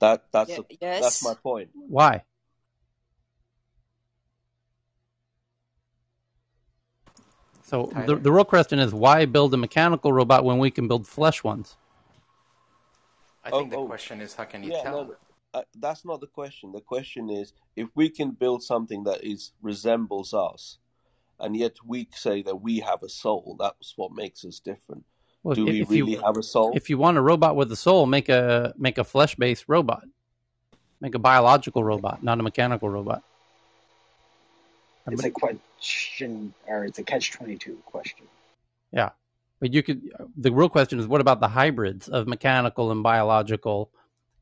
That 0.00 0.24
that's 0.32 0.50
Yeah, 0.50 0.58
a, 0.58 0.76
yes. 0.80 1.02
that's 1.02 1.24
my 1.24 1.34
point. 1.34 1.70
Why? 1.74 2.24
So 7.70 7.86
the, 7.86 7.94
Tyler? 7.94 8.16
the 8.16 8.32
real 8.32 8.44
question 8.44 8.80
is 8.80 8.92
why 8.92 9.24
build 9.26 9.54
a 9.54 9.56
mechanical 9.56 10.12
robot 10.12 10.44
when 10.44 10.58
we 10.58 10.72
can 10.72 10.88
build 10.88 11.06
flesh 11.06 11.44
ones? 11.44 11.76
I 13.44 13.50
Oh, 13.50 13.60
think 13.60 13.70
the 13.70 13.76
oh. 13.78 13.86
question 13.86 14.20
is 14.20 14.34
how 14.34 14.42
can 14.44 14.64
you 14.64 14.72
Yeah, 14.72 14.82
tell? 14.82 14.92
no, 14.92 15.02
no, 15.04 15.14
uh, 15.54 15.62
that's 15.78 16.04
not 16.04 16.20
the 16.20 16.26
question. 16.26 16.72
The 16.72 16.80
question 16.80 17.30
is 17.30 17.52
if 17.76 17.88
we 17.94 18.08
can 18.10 18.32
build 18.32 18.64
something 18.64 19.04
that 19.04 19.22
is 19.22 19.52
resembles 19.62 20.34
us, 20.34 20.78
and 21.38 21.56
yet 21.56 21.76
we 21.86 22.08
say 22.12 22.42
that 22.42 22.56
we 22.56 22.80
have 22.80 23.04
a 23.04 23.08
soul. 23.08 23.56
That's 23.60 23.92
what 23.96 24.10
makes 24.12 24.44
us 24.44 24.58
different. 24.58 25.04
Well, 25.44 25.54
Do 25.54 25.62
if- 25.68 25.72
we 25.72 25.80
if 25.82 25.90
you- 25.92 26.06
really 26.06 26.22
have 26.24 26.36
a 26.36 26.42
soul? 26.42 26.72
If 26.74 26.90
you 26.90 26.98
want 26.98 27.18
a 27.18 27.22
robot 27.22 27.54
with 27.54 27.70
a 27.70 27.76
soul, 27.76 28.04
make 28.06 28.28
a 28.28 28.74
make 28.76 28.98
a 28.98 29.04
flesh 29.04 29.36
based 29.36 29.66
robot. 29.68 30.02
Make 31.00 31.14
a 31.14 31.20
biological 31.20 31.84
robot, 31.84 32.22
not 32.24 32.40
a 32.40 32.42
mechanical 32.42 32.88
robot. 32.90 33.22
It's 35.06 35.24
a 35.24 35.30
question, 35.30 36.54
or 36.66 36.84
it's 36.84 36.98
a 36.98 37.02
catch 37.02 37.32
twenty 37.32 37.56
two 37.56 37.78
question. 37.86 38.26
Yeah, 38.92 39.10
but 39.60 39.72
you 39.72 39.82
could. 39.82 40.02
The 40.36 40.52
real 40.52 40.68
question 40.68 41.00
is, 41.00 41.06
what 41.06 41.20
about 41.20 41.40
the 41.40 41.48
hybrids 41.48 42.08
of 42.08 42.26
mechanical 42.26 42.90
and 42.90 43.02
biological 43.02 43.90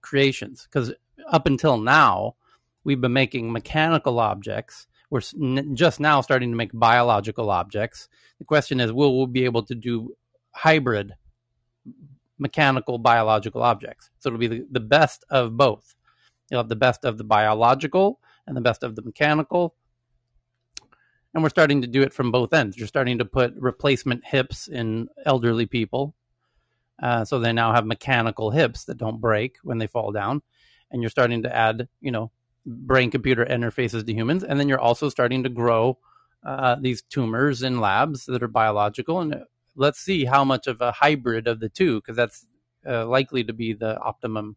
creations? 0.00 0.68
Because 0.70 0.92
up 1.30 1.46
until 1.46 1.78
now, 1.78 2.34
we've 2.84 3.00
been 3.00 3.12
making 3.12 3.52
mechanical 3.52 4.18
objects. 4.18 4.86
We're 5.10 5.22
just 5.74 6.00
now 6.00 6.20
starting 6.20 6.50
to 6.50 6.56
make 6.56 6.70
biological 6.74 7.50
objects. 7.50 8.08
The 8.38 8.44
question 8.44 8.78
is, 8.78 8.92
will 8.92 9.20
we 9.20 9.32
be 9.32 9.44
able 9.44 9.62
to 9.62 9.74
do 9.74 10.14
hybrid 10.52 11.14
mechanical 12.38 12.98
biological 12.98 13.62
objects? 13.62 14.10
So 14.18 14.28
it'll 14.28 14.38
be 14.38 14.48
the, 14.48 14.66
the 14.70 14.80
best 14.80 15.24
of 15.30 15.56
both. 15.56 15.94
You'll 16.50 16.60
have 16.60 16.68
the 16.68 16.76
best 16.76 17.04
of 17.04 17.16
the 17.16 17.24
biological 17.24 18.20
and 18.46 18.56
the 18.56 18.60
best 18.60 18.82
of 18.82 18.96
the 18.96 19.02
mechanical 19.02 19.74
and 21.34 21.42
we're 21.42 21.48
starting 21.48 21.82
to 21.82 21.88
do 21.88 22.02
it 22.02 22.12
from 22.12 22.32
both 22.32 22.52
ends. 22.52 22.76
You're 22.76 22.86
starting 22.86 23.18
to 23.18 23.24
put 23.24 23.54
replacement 23.56 24.24
hips 24.24 24.68
in 24.68 25.08
elderly 25.24 25.66
people, 25.66 26.14
uh, 27.02 27.24
so 27.24 27.38
they 27.38 27.52
now 27.52 27.72
have 27.72 27.86
mechanical 27.86 28.50
hips 28.50 28.84
that 28.84 28.98
don't 28.98 29.20
break 29.20 29.56
when 29.62 29.78
they 29.78 29.86
fall 29.86 30.12
down, 30.12 30.42
and 30.90 31.02
you're 31.02 31.10
starting 31.10 31.42
to 31.42 31.54
add, 31.54 31.88
you 32.00 32.10
know, 32.10 32.30
brain-computer 32.66 33.46
interfaces 33.46 34.04
to 34.04 34.12
humans, 34.12 34.44
and 34.44 34.58
then 34.58 34.68
you're 34.68 34.80
also 34.80 35.08
starting 35.08 35.42
to 35.42 35.48
grow 35.48 35.98
uh, 36.44 36.76
these 36.80 37.02
tumors 37.02 37.62
in 37.62 37.80
labs 37.80 38.26
that 38.26 38.42
are 38.42 38.48
biological, 38.48 39.20
and 39.20 39.44
let's 39.76 40.00
see 40.00 40.24
how 40.24 40.44
much 40.44 40.66
of 40.66 40.80
a 40.80 40.92
hybrid 40.92 41.46
of 41.46 41.60
the 41.60 41.68
two, 41.68 42.00
because 42.00 42.16
that's 42.16 42.46
uh, 42.86 43.06
likely 43.06 43.44
to 43.44 43.52
be 43.52 43.72
the 43.72 43.98
optimum 44.00 44.56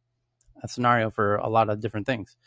uh, 0.63 0.67
scenario 0.67 1.09
for 1.09 1.35
a 1.35 1.49
lot 1.49 1.69
of 1.69 1.79
different 1.79 2.05
things. 2.05 2.37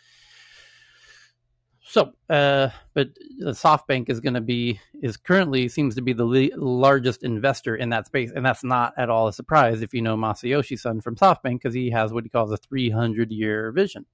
So, 1.87 2.13
uh, 2.31 2.71
but 2.95 3.11
SoftBank 3.43 4.09
is 4.09 4.19
going 4.19 4.35
to 4.35 4.41
be 4.41 4.81
is 5.03 5.19
currently 5.19 5.69
seems 5.69 5.95
to 5.97 6.03
be 6.03 6.15
the 6.15 6.25
le- 6.25 6.57
largest 6.57 7.23
investor 7.23 7.77
in 7.77 7.91
that 7.91 8.07
space, 8.07 8.33
and 8.35 8.45
that's 8.45 8.65
not 8.65 8.95
at 8.97 9.11
all 9.11 9.29
a 9.29 9.33
surprise 9.33 9.83
if 9.83 9.93
you 9.93 10.01
know 10.01 10.17
Masayoshi 10.17 10.79
Son 10.79 11.03
from 11.03 11.15
SoftBank 11.15 11.57
because 11.57 11.75
he 11.75 11.91
has 11.91 12.11
what 12.11 12.25
he 12.25 12.31
calls 12.31 12.51
a 12.51 12.57
300 12.57 13.31
year 13.31 13.71
vision. 13.71 14.07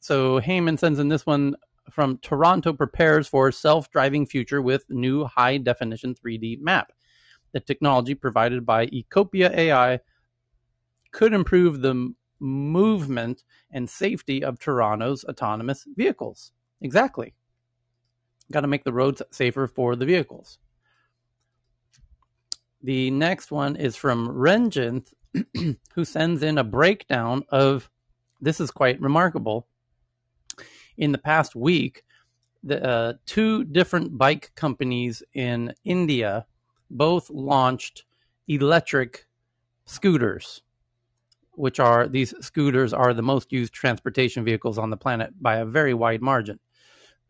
So 0.00 0.40
Heyman 0.40 0.78
sends 0.78 0.98
in 0.98 1.08
this 1.08 1.26
one 1.26 1.54
from 1.90 2.16
Toronto 2.18 2.72
prepares 2.72 3.28
for 3.28 3.52
self 3.52 3.90
driving 3.90 4.24
future 4.24 4.62
with 4.62 4.88
new 4.88 5.26
high 5.26 5.58
definition 5.58 6.14
3D 6.14 6.60
map. 6.60 6.92
The 7.52 7.60
technology 7.60 8.14
provided 8.14 8.64
by 8.64 8.86
Ecopia 8.86 9.54
AI 9.54 10.00
could 11.12 11.34
improve 11.34 11.82
the 11.82 12.14
movement 12.40 13.44
and 13.70 13.88
safety 13.88 14.42
of 14.44 14.58
Toronto's 14.58 15.24
autonomous 15.24 15.86
vehicles. 15.96 16.52
Exactly. 16.80 17.34
Got 18.52 18.60
to 18.60 18.68
make 18.68 18.84
the 18.84 18.92
roads 18.92 19.22
safer 19.30 19.66
for 19.66 19.96
the 19.96 20.06
vehicles. 20.06 20.58
The 22.82 23.10
next 23.10 23.50
one 23.50 23.76
is 23.76 23.96
from 23.96 24.28
Renjith, 24.28 25.12
who 25.94 26.04
sends 26.04 26.42
in 26.42 26.58
a 26.58 26.64
breakdown 26.64 27.44
of 27.48 27.90
this 28.40 28.60
is 28.60 28.70
quite 28.70 29.00
remarkable. 29.00 29.66
In 30.98 31.12
the 31.12 31.18
past 31.18 31.56
week, 31.56 32.04
the 32.62 32.86
uh, 32.86 33.12
two 33.24 33.64
different 33.64 34.18
bike 34.18 34.52
companies 34.54 35.22
in 35.32 35.74
India 35.84 36.46
both 36.90 37.30
launched 37.30 38.04
electric 38.46 39.26
scooters 39.86 40.62
which 41.56 41.80
are 41.80 42.08
these 42.08 42.34
scooters 42.40 42.92
are 42.92 43.14
the 43.14 43.22
most 43.22 43.52
used 43.52 43.72
transportation 43.72 44.44
vehicles 44.44 44.78
on 44.78 44.90
the 44.90 44.96
planet 44.96 45.30
by 45.40 45.56
a 45.56 45.64
very 45.64 45.94
wide 45.94 46.22
margin. 46.22 46.58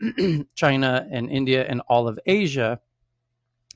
China 0.55 1.06
and 1.10 1.30
India 1.30 1.64
and 1.66 1.80
all 1.88 2.09
of 2.09 2.18
Asia 2.26 2.80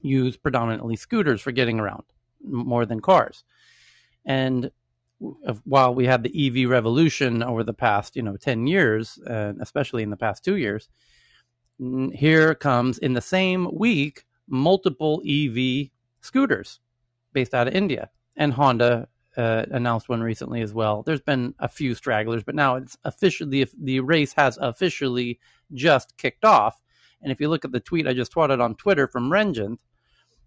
use 0.00 0.36
predominantly 0.36 0.96
scooters 0.96 1.40
for 1.40 1.52
getting 1.52 1.80
around 1.80 2.04
more 2.42 2.86
than 2.86 3.00
cars. 3.00 3.44
And 4.24 4.70
while 5.64 5.94
we 5.94 6.06
had 6.06 6.22
the 6.22 6.46
EV 6.62 6.70
revolution 6.70 7.42
over 7.42 7.64
the 7.64 7.74
past, 7.74 8.14
you 8.14 8.22
know, 8.22 8.36
10 8.36 8.66
years, 8.66 9.18
uh, 9.26 9.52
especially 9.60 10.02
in 10.02 10.10
the 10.10 10.16
past 10.16 10.44
2 10.44 10.56
years, 10.56 10.88
here 12.12 12.54
comes 12.54 12.98
in 12.98 13.14
the 13.14 13.20
same 13.20 13.68
week 13.72 14.24
multiple 14.48 15.22
EV 15.26 15.90
scooters 16.20 16.80
based 17.32 17.54
out 17.54 17.68
of 17.68 17.74
India. 17.74 18.10
And 18.36 18.52
Honda 18.52 19.08
uh, 19.38 19.64
announced 19.70 20.08
one 20.08 20.20
recently 20.20 20.60
as 20.62 20.74
well. 20.74 21.04
There's 21.04 21.20
been 21.20 21.54
a 21.60 21.68
few 21.68 21.94
stragglers, 21.94 22.42
but 22.42 22.56
now 22.56 22.74
it's 22.74 22.98
officially 23.04 23.64
the, 23.64 23.70
the 23.80 24.00
race 24.00 24.32
has 24.32 24.58
officially 24.60 25.38
just 25.72 26.16
kicked 26.18 26.44
off. 26.44 26.82
And 27.22 27.30
if 27.30 27.40
you 27.40 27.48
look 27.48 27.64
at 27.64 27.70
the 27.70 27.80
tweet 27.80 28.08
I 28.08 28.14
just 28.14 28.34
tweeted 28.34 28.60
on 28.60 28.74
Twitter 28.74 29.06
from 29.06 29.30
Renjith, 29.30 29.78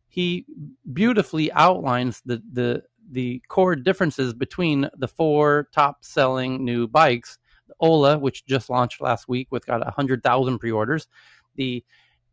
he 0.10 0.46
beautifully 0.92 1.52
outlines 1.54 2.22
the 2.26 2.44
the 2.52 2.84
the 3.10 3.42
core 3.48 3.76
differences 3.76 4.34
between 4.34 4.90
the 4.98 5.08
four 5.08 5.70
top 5.74 6.04
selling 6.04 6.64
new 6.64 6.88
bikes. 6.88 7.38
The 7.68 7.76
Ola, 7.80 8.20
which 8.20 8.46
just 8.46 8.70
launched 8.70 9.02
last 9.02 9.28
week 9.28 9.48
with 9.52 9.66
got 9.66 9.84
100,000 9.84 10.60
pre-orders. 10.60 11.08
The 11.56 11.84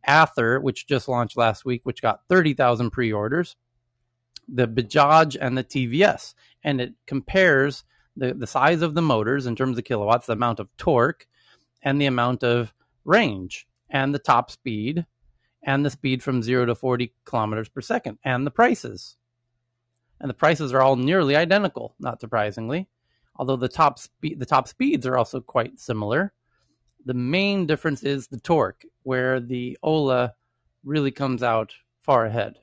Ather, 0.03 0.59
which 0.59 0.87
just 0.87 1.07
launched 1.07 1.37
last 1.37 1.65
week, 1.65 1.81
which 1.83 2.01
got 2.01 2.21
30,000 2.29 2.91
pre-orders 2.91 3.55
the 4.53 4.67
Bajaj 4.67 5.37
and 5.39 5.57
the 5.57 5.63
TVS, 5.63 6.33
and 6.63 6.81
it 6.81 6.93
compares 7.05 7.83
the, 8.15 8.33
the 8.33 8.47
size 8.47 8.81
of 8.81 8.95
the 8.95 9.01
motors 9.01 9.45
in 9.45 9.55
terms 9.55 9.77
of 9.77 9.83
kilowatts, 9.83 10.25
the 10.25 10.33
amount 10.33 10.59
of 10.59 10.75
torque, 10.77 11.27
and 11.81 12.01
the 12.01 12.05
amount 12.05 12.43
of 12.43 12.73
range, 13.05 13.67
and 13.89 14.13
the 14.13 14.19
top 14.19 14.51
speed, 14.51 15.05
and 15.63 15.85
the 15.85 15.89
speed 15.89 16.23
from 16.23 16.43
zero 16.43 16.65
to 16.65 16.75
40 16.75 17.13
kilometers 17.25 17.69
per 17.69 17.81
second, 17.81 18.17
and 18.23 18.45
the 18.45 18.51
prices. 18.51 19.15
And 20.19 20.29
the 20.29 20.35
prices 20.35 20.73
are 20.73 20.81
all 20.81 20.95
nearly 20.95 21.35
identical, 21.35 21.95
not 21.99 22.19
surprisingly, 22.19 22.89
although 23.35 23.55
the 23.55 23.69
top 23.69 23.99
speed 23.99 24.39
the 24.39 24.45
top 24.45 24.67
speeds 24.67 25.05
are 25.05 25.17
also 25.17 25.39
quite 25.39 25.79
similar. 25.79 26.33
The 27.05 27.13
main 27.13 27.65
difference 27.65 28.03
is 28.03 28.27
the 28.27 28.39
torque, 28.39 28.83
where 29.03 29.39
the 29.39 29.77
Ola 29.81 30.33
really 30.83 31.11
comes 31.11 31.41
out 31.41 31.73
far 32.01 32.25
ahead 32.25 32.55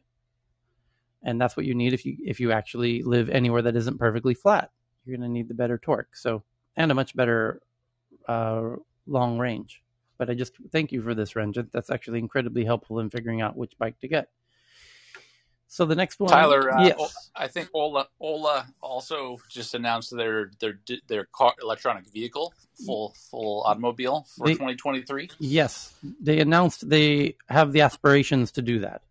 and 1.23 1.41
that's 1.41 1.57
what 1.57 1.67
you 1.67 1.75
need 1.75 1.93
if 1.93 2.05
you 2.05 2.17
if 2.25 2.41
you 2.41 2.53
actually 2.53 3.03
live 3.03 3.29
anywhere 3.31 3.63
that 3.63 3.77
isn't 3.77 3.99
perfectly 3.99 4.35
flat. 4.35 4.71
You're 5.05 5.17
going 5.17 5.29
to 5.29 5.33
need 5.33 5.49
the 5.49 5.55
better 5.55 5.79
torque. 5.79 6.17
So 6.17 6.43
and 6.77 6.91
a 6.91 6.95
much 6.95 7.15
better 7.17 7.61
uh, 8.29 8.71
long 9.07 9.39
range. 9.39 9.83
But 10.19 10.31
I 10.31 10.35
just 10.35 10.55
thank 10.73 10.93
you 10.93 11.03
for 11.03 11.15
this, 11.15 11.35
Renjith. 11.35 11.71
That's 11.73 11.91
actually 11.91 12.19
incredibly 12.21 12.65
helpful 12.65 13.01
in 13.01 13.11
figuring 13.11 13.43
out 13.43 13.57
which 13.57 13.77
bike 13.79 13.99
to 14.01 14.09
get. 14.09 14.29
So 15.69 15.85
the 15.85 15.95
next 15.95 16.21
one, 16.21 16.31
Tyler. 16.31 16.73
Uh, 16.73 16.85
yes. 16.85 17.31
I 17.35 17.49
think 17.49 17.69
Ola 17.75 18.07
Ola 18.21 18.67
also 18.81 19.39
just 19.51 19.75
announced 19.75 20.17
their 20.17 20.51
their 20.61 20.79
their 21.09 21.27
car 21.33 21.55
electronic 21.61 22.05
vehicle 22.13 22.55
full 22.87 23.15
full 23.31 23.63
automobile 23.67 24.27
for 24.37 24.47
They- 24.47 24.53
2023. 24.55 25.31
Yes, 25.39 25.93
they 26.21 26.39
announced 26.39 26.89
they 26.89 27.37
have 27.49 27.73
the 27.73 27.81
aspirations 27.81 28.53
to 28.53 28.63
do 28.63 28.79
that. 28.81 29.03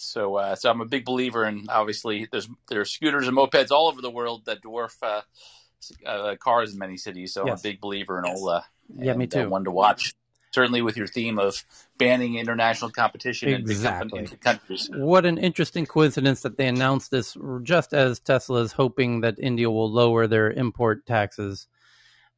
So, 0.00 0.36
uh, 0.36 0.54
so 0.54 0.70
I'm 0.70 0.80
a 0.80 0.86
big 0.86 1.04
believer 1.04 1.44
in 1.44 1.66
obviously 1.68 2.28
there's 2.30 2.48
there 2.68 2.80
are 2.80 2.84
scooters 2.84 3.28
and 3.28 3.36
mopeds 3.36 3.70
all 3.70 3.88
over 3.88 4.00
the 4.00 4.10
world 4.10 4.44
that 4.46 4.62
dwarf 4.62 4.96
uh, 5.02 5.22
uh, 6.06 6.36
cars 6.36 6.72
in 6.72 6.78
many 6.78 6.96
cities. 6.96 7.34
So 7.34 7.42
I'm 7.42 7.48
a 7.48 7.58
big 7.62 7.80
believer 7.80 8.18
in 8.18 8.24
Ola. 8.26 8.64
Yeah, 8.96 9.14
me 9.14 9.24
and, 9.24 9.34
uh, 9.34 9.42
too. 9.44 9.48
one 9.48 9.64
to 9.64 9.70
watch. 9.70 10.14
Certainly, 10.52 10.82
with 10.82 10.96
your 10.96 11.06
theme 11.06 11.38
of 11.38 11.64
banning 11.96 12.34
international 12.34 12.90
competition 12.90 13.50
in 13.50 13.60
Exactly. 13.60 14.18
in 14.18 14.26
countries. 14.26 14.90
What 14.92 15.24
an 15.24 15.38
interesting 15.38 15.86
coincidence 15.86 16.40
that 16.42 16.56
they 16.56 16.66
announced 16.66 17.12
this 17.12 17.36
just 17.62 17.94
as 17.94 18.18
Tesla 18.18 18.62
is 18.62 18.72
hoping 18.72 19.20
that 19.20 19.36
India 19.38 19.70
will 19.70 19.88
lower 19.88 20.26
their 20.26 20.50
import 20.50 21.06
taxes, 21.06 21.68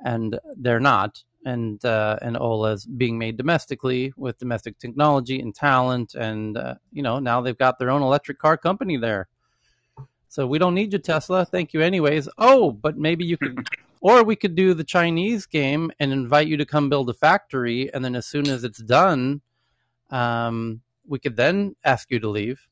and 0.04 0.38
they're 0.56 0.78
not. 0.78 1.24
And 1.44 1.84
uh, 1.84 2.18
and 2.22 2.36
Ola's 2.36 2.86
being 2.86 3.18
made 3.18 3.36
domestically 3.36 4.12
with 4.16 4.38
domestic 4.38 4.78
technology 4.78 5.40
and 5.40 5.52
talent, 5.52 6.14
and 6.14 6.56
uh, 6.56 6.76
you 6.92 7.02
know 7.02 7.18
now 7.18 7.40
they've 7.40 7.58
got 7.58 7.80
their 7.80 7.90
own 7.90 8.00
electric 8.00 8.38
car 8.38 8.56
company 8.56 8.96
there. 8.96 9.28
So 10.32 10.46
we 10.46 10.58
don't 10.58 10.74
need 10.74 10.94
you, 10.94 10.98
Tesla. 10.98 11.44
Thank 11.44 11.74
you, 11.74 11.82
anyways. 11.82 12.26
Oh, 12.38 12.70
but 12.70 12.96
maybe 12.96 13.22
you 13.22 13.36
could, 13.36 13.66
or 14.00 14.24
we 14.24 14.34
could 14.34 14.54
do 14.54 14.72
the 14.72 14.82
Chinese 14.82 15.44
game 15.44 15.92
and 16.00 16.10
invite 16.10 16.46
you 16.46 16.56
to 16.56 16.64
come 16.64 16.88
build 16.88 17.10
a 17.10 17.12
factory, 17.12 17.92
and 17.92 18.02
then 18.02 18.16
as 18.16 18.24
soon 18.24 18.48
as 18.48 18.64
it's 18.64 18.78
done, 18.78 19.42
um, 20.10 20.80
we 21.06 21.18
could 21.18 21.36
then 21.36 21.76
ask 21.84 22.10
you 22.10 22.18
to 22.18 22.30
leave, 22.30 22.66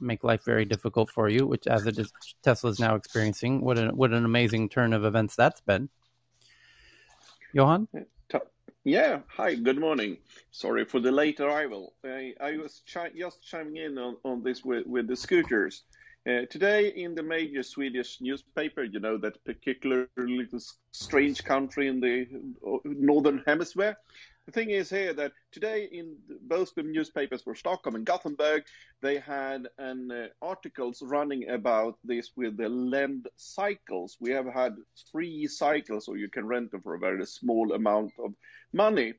make 0.00 0.24
life 0.24 0.42
very 0.42 0.64
difficult 0.64 1.10
for 1.10 1.28
you, 1.28 1.46
which 1.46 1.66
as 1.66 1.86
it 1.86 1.98
is 1.98 2.10
Tesla 2.42 2.70
is 2.70 2.80
now 2.80 2.94
experiencing. 2.94 3.60
What 3.60 3.78
an 3.78 3.94
what 3.94 4.12
an 4.12 4.24
amazing 4.24 4.70
turn 4.70 4.94
of 4.94 5.04
events 5.04 5.36
that's 5.36 5.60
been. 5.60 5.90
Johan, 7.54 7.86
Yeah, 8.82 9.20
hi, 9.28 9.54
good 9.54 9.78
morning. 9.78 10.18
Sorry 10.50 10.84
for 10.84 10.98
the 10.98 11.12
late 11.12 11.38
arrival. 11.38 11.94
I, 12.04 12.34
I 12.40 12.56
was 12.56 12.82
chi- 12.92 13.12
just 13.16 13.42
chiming 13.42 13.76
in 13.76 13.96
on, 13.96 14.16
on 14.24 14.42
this 14.42 14.64
with, 14.64 14.86
with 14.86 15.06
the 15.06 15.14
scooters. 15.14 15.84
Uh, 16.28 16.46
today, 16.50 16.88
in 16.88 17.14
the 17.14 17.22
major 17.22 17.62
Swedish 17.62 18.20
newspaper, 18.20 18.82
you 18.82 18.98
know, 18.98 19.16
that 19.18 19.42
particular 19.44 20.08
little 20.16 20.58
strange 20.92 21.44
country 21.44 21.86
in 21.86 22.00
the 22.00 22.26
uh, 22.66 22.78
northern 22.84 23.40
hemisphere, 23.46 23.96
the 24.46 24.52
thing 24.52 24.70
is 24.70 24.90
here 24.90 25.14
that 25.14 25.32
today 25.52 25.88
in 25.90 26.16
both 26.42 26.74
the 26.74 26.82
newspapers 26.82 27.42
for 27.42 27.54
Stockholm 27.54 27.94
and 27.94 28.04
Gothenburg, 28.04 28.64
they 29.00 29.18
had 29.18 29.68
an 29.78 30.10
uh, 30.10 30.26
articles 30.42 31.00
running 31.02 31.48
about 31.48 31.98
this 32.04 32.32
with 32.36 32.56
the 32.58 32.68
lend 32.68 33.28
cycles. 33.36 34.18
We 34.20 34.32
have 34.32 34.46
had 34.46 34.76
free 35.10 35.46
cycles, 35.46 36.08
or 36.08 36.18
you 36.18 36.28
can 36.28 36.46
rent 36.46 36.72
them 36.72 36.82
for 36.82 36.94
a 36.94 36.98
very 36.98 37.24
small 37.24 37.72
amount 37.72 38.12
of 38.18 38.34
money 38.72 39.14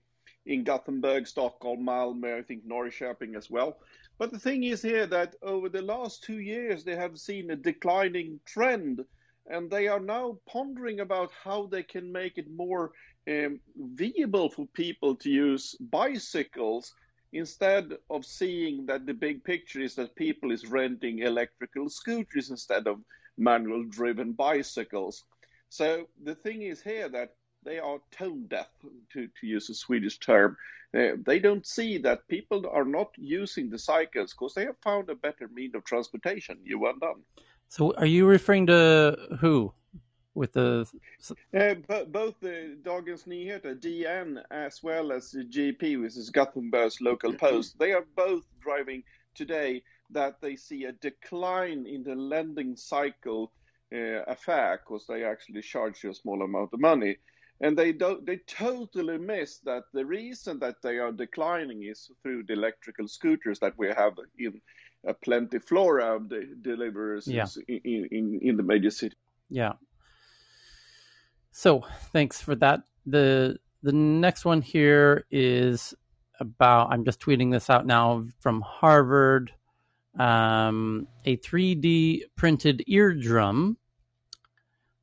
in 0.46 0.64
Gothenburg, 0.64 1.26
Stockholm, 1.26 1.86
Malmö, 1.86 2.38
I 2.38 2.44
think 2.44 2.68
Norrköping 2.68 3.36
as 3.36 3.50
well. 3.50 3.80
But 4.20 4.32
the 4.32 4.40
thing 4.40 4.64
is 4.64 4.82
here 4.82 5.08
that 5.08 5.36
over 5.42 5.70
the 5.70 5.82
last 5.82 6.24
two 6.24 6.40
years 6.40 6.84
they 6.84 6.96
have 6.96 7.18
seen 7.18 7.50
a 7.50 7.56
declining 7.56 8.40
trend, 8.46 9.04
and 9.48 9.72
they 9.72 9.88
are 9.88 10.00
now 10.00 10.38
pondering 10.48 11.00
about 11.00 11.32
how 11.44 11.66
they 11.66 11.84
can 11.84 12.12
make 12.12 12.38
it 12.38 12.50
more 12.50 12.92
um, 13.30 13.60
viable 13.76 14.50
for 14.50 14.68
people 14.68 15.16
to 15.16 15.30
use 15.30 15.76
bicycles 15.80 16.94
instead 17.34 17.98
of 18.10 18.26
seeing 18.26 18.86
that 18.86 19.06
the 19.06 19.14
big 19.14 19.44
picture 19.44 19.82
is 19.82 19.96
that 19.96 20.16
people 20.16 20.52
is 20.52 20.68
renting 20.68 21.20
electrical 21.20 21.90
scooters 21.90 22.50
instead 22.50 22.88
of 22.88 23.00
manual 23.38 23.84
driven 23.84 24.32
bicycles. 24.32 25.24
So 25.70 26.06
the 26.24 26.36
thing 26.36 26.62
is 26.62 26.82
here 26.82 27.10
that 27.10 27.36
they 27.64 27.80
are 27.80 27.98
tone 28.12 28.46
deaf, 28.48 28.68
to, 29.14 29.28
to 29.28 29.48
use 29.48 29.70
a 29.70 29.74
Swedish 29.74 30.20
term. 30.20 30.56
Uh, 30.96 31.18
they 31.26 31.40
don't 31.40 31.66
see 31.66 31.98
that 31.98 32.28
people 32.30 32.66
are 32.72 32.86
not 32.86 33.10
using 33.18 33.70
the 33.70 33.80
cycles 33.80 34.32
because 34.32 34.54
they 34.54 34.66
have 34.66 34.78
found 34.84 35.10
a 35.10 35.16
better 35.16 35.50
mean 35.54 35.76
of 35.76 35.84
transportation. 35.84 36.58
You 36.64 36.80
well 36.80 36.96
done. 37.02 37.24
so 37.68 37.94
are 37.98 38.06
you 38.06 38.26
referring 38.26 38.68
to 38.68 39.18
who? 39.42 39.74
With 40.36 40.54
the 40.54 40.86
uh, 41.58 41.74
but 41.88 42.12
both 42.12 42.40
the 42.42 42.78
Dagens 42.84 43.26
Nyheter 43.26 43.76
DN 43.80 44.44
as 44.52 44.84
well 44.84 45.12
as 45.12 45.32
the 45.32 45.44
GP, 45.44 46.02
which 46.02 46.18
is 46.18 46.30
Gothenburg's 46.30 47.02
local 47.02 47.34
post, 47.34 47.80
they 47.80 47.94
are 47.94 48.06
both 48.16 48.44
driving 48.62 49.04
today 49.34 49.82
that 50.12 50.40
they 50.42 50.56
see 50.56 50.86
a 50.86 50.92
decline 50.92 51.86
in 51.88 52.04
the 52.04 52.16
lending 52.16 52.76
cycle 52.76 53.52
uh, 53.94 54.24
affair 54.28 54.82
because 54.84 55.06
they 55.08 55.24
actually 55.24 55.62
charge 55.62 56.04
you 56.04 56.12
a 56.12 56.14
small 56.14 56.42
amount 56.44 56.72
of 56.74 56.80
money. 56.80 57.18
And 57.62 57.78
they 57.78 57.94
don't, 57.94 58.26
they 58.26 58.38
totally 58.38 59.18
miss 59.18 59.60
that 59.60 59.84
the 59.94 60.06
reason 60.06 60.60
that 60.60 60.82
they 60.84 60.98
are 60.98 61.14
declining 61.14 61.84
is 61.84 62.12
through 62.22 62.44
the 62.44 62.54
electrical 62.54 63.08
scooters 63.08 63.60
that 63.60 63.78
we 63.78 63.88
have 63.88 64.14
in 64.38 64.62
a 65.08 65.14
plenty 65.14 65.60
flora 65.60 66.16
of 66.18 66.28
the 66.28 66.46
deliverers 66.62 67.28
Yeah. 67.28 67.46
in, 67.68 68.08
in, 68.12 68.40
in 68.42 68.58
the 68.58 68.64
major 68.64 68.92
city. 68.92 69.16
Yeah. 69.50 69.74
So 71.58 71.86
thanks 72.12 72.42
for 72.42 72.54
that. 72.56 72.82
The 73.06 73.58
the 73.82 73.94
next 73.94 74.44
one 74.44 74.62
here 74.62 75.26
is 75.32 75.94
about 76.42 76.92
I'm 76.92 77.06
just 77.06 77.22
tweeting 77.22 77.50
this 77.50 77.70
out 77.70 77.86
now 77.86 78.26
from 78.42 78.60
Harvard. 78.60 79.54
Um, 80.20 81.08
a 81.24 81.38
3D 81.38 82.24
printed 82.36 82.84
eardrum 82.88 83.78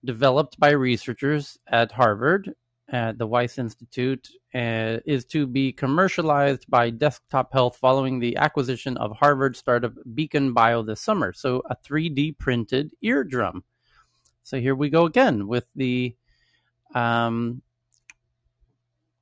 developed 0.05 0.61
by 0.61 0.73
researchers 0.73 1.59
at 1.69 1.91
Harvard 1.91 2.53
at 2.91 3.17
the 3.17 3.27
Wyss 3.27 3.57
Institute 3.57 4.29
uh, 4.55 4.99
is 5.07 5.25
to 5.27 5.47
be 5.47 5.73
commercialized 5.73 6.69
by 6.69 6.91
Desktop 6.91 7.51
Health 7.55 7.79
following 7.79 8.21
the 8.21 8.37
acquisition 8.37 8.99
of 8.99 9.17
Harvard 9.17 9.57
startup 9.57 9.95
Beacon 10.15 10.53
Bio 10.53 10.83
this 10.83 11.01
summer. 11.01 11.33
So 11.33 11.63
a 11.71 11.77
3D 11.77 12.37
printed 12.37 12.93
eardrum. 13.01 13.65
So 14.43 14.61
here 14.61 14.75
we 14.75 14.91
go 14.91 15.07
again 15.07 15.47
with 15.47 15.67
the 15.75 16.15
um, 16.95 17.63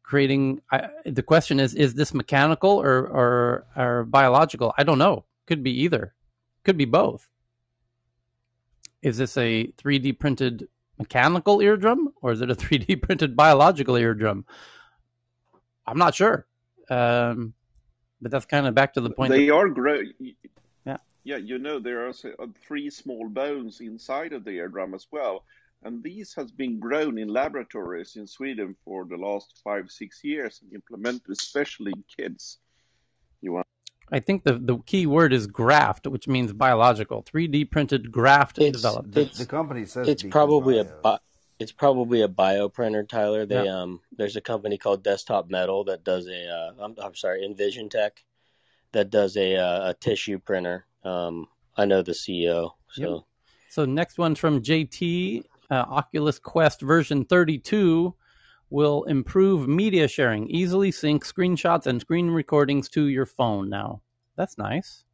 creating. 0.03 0.61
I, 0.71 0.89
the 1.05 1.23
question 1.23 1.61
is: 1.61 1.75
Is 1.75 1.95
this 1.95 2.15
mechanical 2.15 2.71
or, 2.71 3.07
or 3.07 3.67
or 3.77 4.05
biological? 4.05 4.75
I 4.77 4.85
don't 4.85 4.99
know. 4.99 5.25
Could 5.47 5.63
be 5.63 5.83
either. 5.83 6.15
Could 6.65 6.77
be 6.77 6.85
both. 6.85 7.29
Is 9.03 9.17
this 9.17 9.37
a 9.37 9.73
3D 9.79 10.19
printed 10.19 10.69
mechanical 10.99 11.61
eardrum 11.63 12.13
or 12.21 12.33
is 12.33 12.43
it 12.43 12.51
a 12.51 12.55
3D 12.57 13.03
printed 13.03 13.35
biological 13.37 13.97
eardrum? 13.97 14.45
I'm 15.87 15.99
not 15.99 16.15
sure. 16.15 16.47
Um, 16.91 17.55
but 18.21 18.31
that's 18.31 18.45
kind 18.45 18.67
of 18.67 18.75
back 18.75 18.95
to 18.95 19.01
the 19.01 19.11
point. 19.11 19.33
They 19.33 19.47
that- 19.47 19.55
are 19.55 19.69
grow. 19.69 20.03
Yeah. 20.85 20.99
Yeah, 21.25 21.37
you 21.37 21.59
know 21.59 21.79
there 21.79 22.07
are 22.07 22.11
uh, 22.11 22.47
three 22.67 22.91
small 22.91 23.29
bones 23.29 23.81
inside 23.81 24.33
of 24.33 24.45
the 24.45 24.53
eardrum 24.53 24.95
as 24.95 25.07
well, 25.11 25.45
and 25.83 26.03
these 26.03 26.35
has 26.35 26.51
been 26.51 26.79
grown 26.79 27.19
in 27.19 27.29
laboratories 27.29 28.17
in 28.17 28.27
Sweden 28.27 28.77
for 28.85 29.07
the 29.07 29.17
last 29.17 29.61
five 29.65 29.91
six 29.91 30.23
years 30.23 30.61
and 30.63 30.73
implemented 30.73 31.31
especially 31.31 31.93
in 31.93 32.05
kids. 32.17 32.59
You 33.41 33.53
want 33.53 33.67
I 34.13 34.21
think 34.21 34.43
the, 34.45 34.55
the 34.59 34.79
key 34.79 35.07
word 35.07 35.33
is 35.33 35.47
graft, 35.47 36.07
which 36.09 36.27
means 36.27 36.53
biological. 36.53 37.23
3D 37.23 37.71
printed 37.71 38.11
graft 38.11 38.57
developed. 38.57 39.13
The, 39.13 39.25
the 39.37 39.47
company 39.47 39.85
says 39.87 40.09
it's 40.09 40.23
Beacon 40.23 40.33
probably 40.33 40.81
a 40.81 40.85
Bio. 40.85 41.01
bi- 41.03 41.19
it's 41.61 41.73
probably 41.73 42.23
a 42.23 42.29
bioprinter, 42.29 43.09
Tyler. 43.09 43.47
They 43.47 43.65
Yeah. 43.65 43.83
um 43.83 44.01
there's 44.17 44.37
a 44.37 44.41
company 44.41 44.79
called 44.79 45.03
Desktop 45.05 45.49
Metal 45.51 45.85
that 45.85 46.05
does 46.05 46.27
a 46.29 46.49
uh, 46.49 46.73
I'm, 46.85 46.95
I'm 46.99 47.15
sorry 47.15 47.43
EnvisionTEC 47.49 48.11
that 48.93 49.11
does 49.11 49.37
a 49.37 49.57
uh, 49.57 49.91
a 49.91 49.95
tissue 49.95 50.39
printer. 50.39 50.87
Um, 51.05 51.49
I 51.77 51.85
know 51.87 52.03
the 52.03 52.13
CEO. 52.13 52.73
So 52.93 53.15
Yep. 53.15 53.25
So 53.69 53.85
next 53.85 54.19
one's 54.19 54.39
from 54.41 54.61
JT. 54.63 55.45
Uh, 55.71 55.85
Oculus 55.89 56.39
Quest 56.39 56.81
version 56.81 57.25
32 57.25 58.15
will 58.71 59.05
improve 59.05 59.69
media 59.69 60.09
sharing. 60.09 60.49
Easily 60.49 60.91
sync 60.91 61.25
screenshots 61.25 61.87
and 61.87 62.01
screen 62.01 62.31
recordings 62.31 62.89
to 62.91 63.07
your 63.07 63.27
phone 63.27 63.69
now. 63.69 64.01
That's 64.37 64.59
nice. 64.59 65.05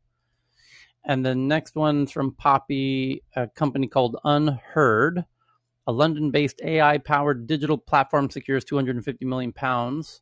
And 1.05 1.25
the 1.25 1.35
next 1.35 1.75
one's 1.77 2.11
from 2.11 2.33
Poppy, 2.33 3.23
a 3.35 3.47
company 3.49 3.87
called 3.87 4.17
Unheard. 4.25 5.25
A 5.87 5.93
London-based 5.93 6.61
AI-powered 6.65 7.47
digital 7.47 7.79
platform 7.79 8.29
secures 8.29 8.65
250 8.65 9.25
million 9.25 9.53
pounds 9.53 10.21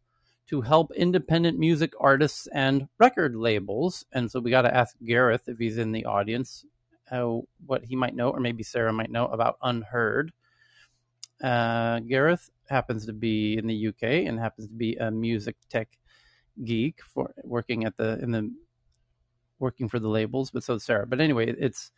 to 0.49 0.61
help 0.61 0.93
independent 0.93 1.59
music 1.59 1.95
artists 1.99 2.47
and 2.49 2.87
record 2.99 3.35
labels. 3.35 4.05
And 4.13 4.31
so 4.31 4.41
we 4.41 4.51
got 4.51 4.63
to 4.63 4.75
ask 4.75 4.95
Gareth 5.05 5.49
if 5.49 5.59
he's 5.59 5.79
in 5.79 5.93
the 5.93 6.05
audience, 6.05 6.67
uh, 7.15 7.41
what 7.67 7.85
he 7.85 7.97
might 7.97 8.15
know, 8.15 8.31
or 8.31 8.41
maybe 8.41 8.63
Sarah 8.63 8.93
might 8.93 9.11
know 9.11 9.27
about 9.27 9.59
Unheard. 9.63 10.33
Uh, 11.43 12.01
Gareth 12.01 12.51
happens 12.69 13.07
to 13.07 13.13
be 13.13 13.57
in 13.57 13.67
the 13.67 13.89
UK 13.89 14.27
and 14.27 14.39
happens 14.39 14.69
to 14.69 14.75
be 14.75 14.97
a 14.97 15.11
music 15.11 15.57
tech 15.69 15.89
geek 16.65 17.01
for 17.03 17.33
working 17.43 17.85
at 17.85 17.97
the 17.97 18.19
in 18.23 18.31
the 18.31 18.51
working 19.59 19.89
for 19.89 19.99
the 19.99 20.09
labels, 20.09 20.51
but 20.51 20.65
so 20.65 20.79
Sarah. 20.79 21.07
But 21.07 21.21
anyway, 21.21 21.55
it's 21.59 21.91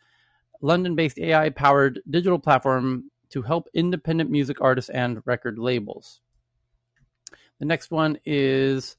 London-based 0.61 1.19
AI-powered 1.19 2.01
digital 2.09 2.39
platform 2.39 3.11
to 3.29 3.41
help 3.41 3.67
independent 3.73 4.29
music 4.29 4.61
artists 4.61 4.89
and 4.89 5.21
record 5.25 5.59
labels. 5.59 6.21
The 7.59 7.65
next 7.65 7.91
one 7.91 8.19
is 8.25 8.97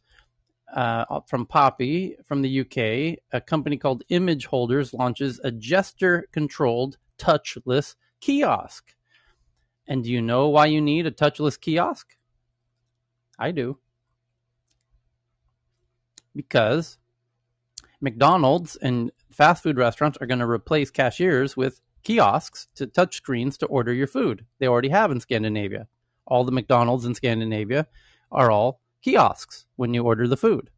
uh, 0.74 1.20
from 1.26 1.46
Poppy 1.46 2.16
from 2.24 2.42
the 2.42 2.60
UK. 2.60 3.18
A 3.32 3.40
company 3.40 3.76
called 3.76 4.04
Image 4.08 4.46
Holders 4.46 4.92
launches 4.92 5.40
a 5.42 5.50
gesture-controlled 5.50 6.98
touchless 7.18 7.94
kiosk. 8.20 8.94
And 9.86 10.04
do 10.04 10.10
you 10.10 10.20
know 10.20 10.48
why 10.48 10.66
you 10.66 10.80
need 10.80 11.06
a 11.06 11.10
touchless 11.10 11.60
kiosk? 11.60 12.16
I 13.38 13.52
do. 13.52 13.78
Because 16.34 16.98
McDonald's 18.00 18.76
and 18.76 19.10
fast 19.30 19.62
food 19.62 19.78
restaurants 19.78 20.18
are 20.20 20.26
going 20.26 20.38
to 20.38 20.48
replace 20.48 20.90
cashiers 20.90 21.56
with 21.56 21.80
kiosks 22.04 22.68
to 22.74 22.86
touch 22.86 23.16
screens 23.16 23.58
to 23.58 23.66
order 23.66 23.92
your 23.92 24.06
food. 24.06 24.44
They 24.58 24.68
already 24.68 24.88
have 24.90 25.10
in 25.10 25.20
Scandinavia. 25.20 25.88
All 26.26 26.44
the 26.44 26.52
McDonald's 26.52 27.06
in 27.06 27.14
Scandinavia 27.14 27.86
are 28.30 28.50
all 28.50 28.80
kiosks 29.08 29.66
when 29.76 29.94
you 29.94 30.04
order 30.04 30.28
the 30.28 30.36
food. 30.36 30.70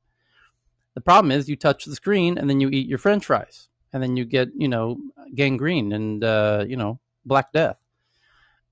The 0.95 1.01
problem 1.01 1.33
is 1.33 1.49
you 1.49 1.57
touch 1.57 1.85
the 1.85 1.95
screen 1.95 2.39
and 2.39 2.49
then 2.49 2.61
you 2.61 2.69
eat 2.69 2.89
your 2.89 2.99
french 2.99 3.27
fries 3.27 3.69
and 3.93 4.03
then 4.03 4.17
you 4.17 4.25
get, 4.25 4.49
you 4.57 4.69
know, 4.69 4.99
gangrene 5.35 5.93
and, 5.93 6.23
uh, 6.23 6.65
you 6.69 6.77
know, 6.77 7.01
Black 7.25 7.53
Death. 7.53 7.79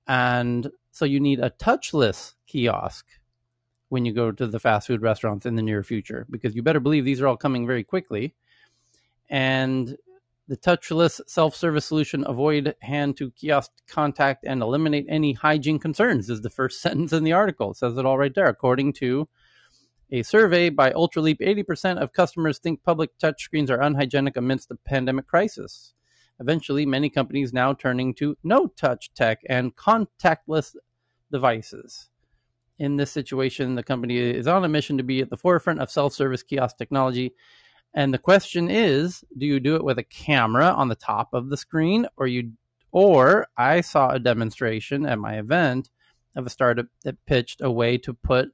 And 0.07 0.69
so 0.91 1.05
you 1.05 1.19
need 1.19 1.39
a 1.39 1.51
touchless 1.51 2.33
kiosk 2.47 3.05
when 3.89 4.05
you 4.05 4.13
go 4.13 4.31
to 4.31 4.47
the 4.47 4.59
fast 4.59 4.87
food 4.87 5.01
restaurants 5.01 5.45
in 5.45 5.55
the 5.55 5.61
near 5.61 5.83
future 5.83 6.25
because 6.29 6.55
you 6.55 6.61
better 6.61 6.79
believe 6.79 7.05
these 7.05 7.21
are 7.21 7.27
all 7.27 7.37
coming 7.37 7.65
very 7.67 7.83
quickly. 7.83 8.35
And 9.29 9.97
the 10.47 10.57
touchless 10.57 11.21
self-service 11.27 11.85
solution 11.85 12.23
avoid 12.27 12.75
hand 12.81 13.17
to 13.17 13.31
kiosk 13.31 13.71
contact 13.87 14.45
and 14.45 14.61
eliminate 14.61 15.05
any 15.07 15.33
hygiene 15.33 15.79
concerns 15.79 16.29
is 16.29 16.41
the 16.41 16.49
first 16.49 16.81
sentence 16.81 17.13
in 17.13 17.23
the 17.23 17.33
article. 17.33 17.71
It 17.71 17.77
says 17.77 17.97
it 17.97 18.05
all 18.05 18.17
right 18.17 18.33
there. 18.33 18.47
According 18.47 18.93
to 18.93 19.27
a 20.11 20.23
survey 20.23 20.69
by 20.69 20.91
Ultraleap, 20.91 21.39
80% 21.39 21.97
of 22.01 22.13
customers 22.13 22.57
think 22.57 22.83
public 22.83 23.11
touchscreens 23.19 23.69
are 23.69 23.81
unhygienic 23.81 24.37
amidst 24.37 24.69
the 24.69 24.75
pandemic 24.75 25.27
crisis. 25.27 25.93
Eventually, 26.39 26.85
many 26.85 27.09
companies 27.09 27.53
now 27.53 27.73
turning 27.73 28.13
to 28.15 28.35
no 28.43 28.67
touch 28.67 29.13
tech 29.13 29.41
and 29.47 29.75
contactless 29.75 30.75
devices. 31.31 32.09
In 32.79 32.95
this 32.95 33.11
situation, 33.11 33.75
the 33.75 33.83
company 33.83 34.17
is 34.17 34.47
on 34.47 34.63
a 34.63 34.69
mission 34.69 34.97
to 34.97 35.03
be 35.03 35.21
at 35.21 35.29
the 35.29 35.37
forefront 35.37 35.81
of 35.81 35.91
self 35.91 36.13
service 36.13 36.43
kiosk 36.43 36.77
technology. 36.77 37.33
And 37.93 38.13
the 38.13 38.19
question 38.19 38.69
is, 38.69 39.23
do 39.37 39.45
you 39.45 39.59
do 39.59 39.75
it 39.75 39.83
with 39.83 39.99
a 39.99 40.03
camera 40.03 40.67
on 40.67 40.87
the 40.87 40.95
top 40.95 41.33
of 41.33 41.49
the 41.49 41.57
screen 41.57 42.07
or 42.17 42.27
you 42.27 42.53
or 42.91 43.47
I 43.57 43.81
saw 43.81 44.09
a 44.09 44.19
demonstration 44.19 45.05
at 45.05 45.19
my 45.19 45.37
event 45.37 45.89
of 46.35 46.45
a 46.45 46.49
startup 46.49 46.87
that 47.03 47.23
pitched 47.25 47.61
a 47.61 47.69
way 47.69 47.97
to 47.99 48.13
put 48.13 48.49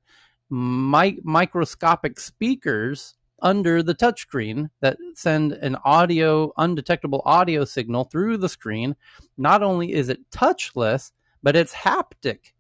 mi- 0.50 1.20
microscopic 1.24 2.20
speakers 2.20 3.16
under 3.42 3.84
the 3.84 3.96
touchscreen 3.96 4.70
that 4.82 4.98
send 5.14 5.54
an 5.54 5.76
audio 5.84 6.52
undetectable 6.58 7.22
audio 7.26 7.66
signal 7.66 8.06
through 8.06 8.38
the 8.38 8.50
screen. 8.50 8.96
Not 9.38 9.62
only 9.62 9.94
is 9.94 10.10
it 10.10 10.30
touchless, 10.32 11.12
but 11.44 11.56
it's 11.56 11.74
haptic. 11.74 12.54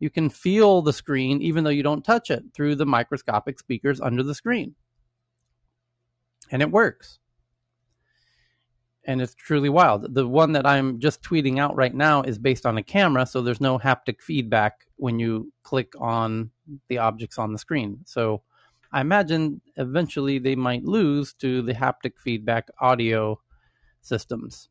You 0.00 0.10
can 0.10 0.30
feel 0.30 0.82
the 0.82 0.92
screen 0.92 1.40
even 1.42 1.62
though 1.62 1.70
you 1.70 1.84
don't 1.84 2.04
touch 2.04 2.30
it 2.30 2.42
through 2.54 2.74
the 2.74 2.86
microscopic 2.86 3.58
speakers 3.58 4.00
under 4.00 4.22
the 4.22 4.34
screen. 4.34 4.74
And 6.50 6.60
it 6.60 6.70
works. 6.70 7.20
And 9.04 9.20
it's 9.20 9.34
truly 9.34 9.68
wild. 9.68 10.14
The 10.14 10.26
one 10.26 10.52
that 10.52 10.66
I'm 10.66 10.98
just 11.00 11.22
tweeting 11.22 11.58
out 11.58 11.76
right 11.76 11.94
now 11.94 12.22
is 12.22 12.38
based 12.38 12.66
on 12.66 12.78
a 12.78 12.82
camera, 12.82 13.26
so 13.26 13.42
there's 13.42 13.60
no 13.60 13.78
haptic 13.78 14.20
feedback 14.20 14.86
when 14.96 15.18
you 15.18 15.52
click 15.62 15.92
on 16.00 16.50
the 16.88 16.98
objects 16.98 17.38
on 17.38 17.52
the 17.52 17.58
screen. 17.58 18.00
So 18.04 18.42
I 18.92 19.00
imagine 19.00 19.60
eventually 19.76 20.38
they 20.38 20.54
might 20.54 20.84
lose 20.84 21.32
to 21.34 21.62
the 21.62 21.74
haptic 21.74 22.18
feedback 22.18 22.68
audio 22.80 23.40
systems. 24.00 24.68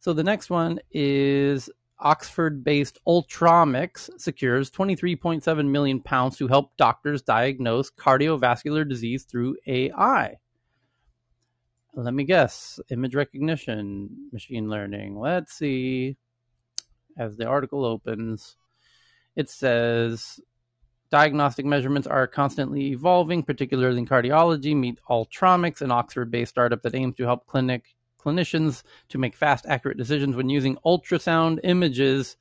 So 0.00 0.12
the 0.12 0.24
next 0.24 0.50
one 0.50 0.80
is 0.90 1.70
Oxford-based 2.00 2.98
Ultromics 3.06 4.10
secures 4.18 4.70
23.7 4.70 5.68
million 5.68 6.00
pounds 6.00 6.36
to 6.38 6.48
help 6.48 6.76
doctors 6.76 7.22
diagnose 7.22 7.90
cardiovascular 7.90 8.88
disease 8.88 9.22
through 9.22 9.56
AI. 9.66 10.38
Let 11.94 12.14
me 12.14 12.24
guess. 12.24 12.80
Image 12.90 13.14
recognition, 13.14 14.28
machine 14.32 14.68
learning. 14.68 15.20
Let's 15.20 15.52
see. 15.52 16.16
As 17.16 17.36
the 17.36 17.46
article 17.46 17.84
opens, 17.84 18.56
it 19.36 19.50
says 19.50 20.40
diagnostic 21.10 21.66
measurements 21.66 22.06
are 22.06 22.26
constantly 22.26 22.86
evolving, 22.92 23.42
particularly 23.42 23.98
in 23.98 24.06
cardiology. 24.06 24.74
Meet 24.74 24.98
Ultromics, 25.08 25.82
an 25.82 25.92
Oxford-based 25.92 26.50
startup 26.50 26.82
that 26.82 26.94
aims 26.94 27.16
to 27.16 27.24
help 27.24 27.46
clinic 27.46 27.94
clinicians 28.18 28.82
to 29.08 29.18
make 29.18 29.36
fast, 29.36 29.66
accurate 29.68 29.98
decisions 29.98 30.36
when 30.36 30.48
using 30.48 30.76
ultrasound 30.86 31.58
images 31.64 32.36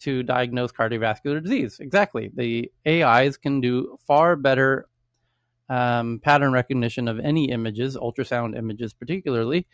to 0.00 0.22
diagnose 0.22 0.72
cardiovascular 0.72 1.42
disease. 1.42 1.78
Exactly. 1.80 2.30
The 2.34 2.70
AIs 2.86 3.36
can 3.36 3.60
do 3.60 3.96
far 4.06 4.36
better 4.36 4.86
um, 5.68 6.20
pattern 6.22 6.52
recognition 6.52 7.08
of 7.08 7.18
any 7.20 7.50
images, 7.50 7.96
ultrasound 7.96 8.56
images 8.56 8.92
particularly. 8.92 9.66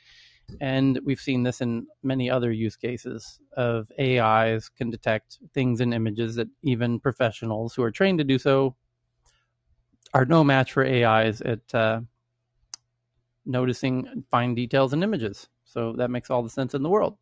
And 0.60 0.98
we've 1.04 1.20
seen 1.20 1.42
this 1.42 1.60
in 1.60 1.86
many 2.02 2.30
other 2.30 2.50
use 2.50 2.76
cases 2.76 3.38
of 3.56 3.90
AIs 3.98 4.68
can 4.68 4.90
detect 4.90 5.38
things 5.52 5.80
in 5.80 5.92
images 5.92 6.36
that 6.36 6.48
even 6.62 7.00
professionals 7.00 7.74
who 7.74 7.82
are 7.82 7.90
trained 7.90 8.18
to 8.18 8.24
do 8.24 8.38
so 8.38 8.74
are 10.12 10.24
no 10.24 10.42
match 10.42 10.72
for 10.72 10.84
AIs 10.84 11.40
at 11.40 11.74
uh, 11.74 12.00
noticing 13.46 14.24
fine 14.30 14.54
details 14.54 14.92
in 14.92 15.02
images. 15.02 15.48
So 15.64 15.94
that 15.98 16.10
makes 16.10 16.30
all 16.30 16.42
the 16.42 16.50
sense 16.50 16.74
in 16.74 16.82
the 16.82 16.88
world. 16.88 17.16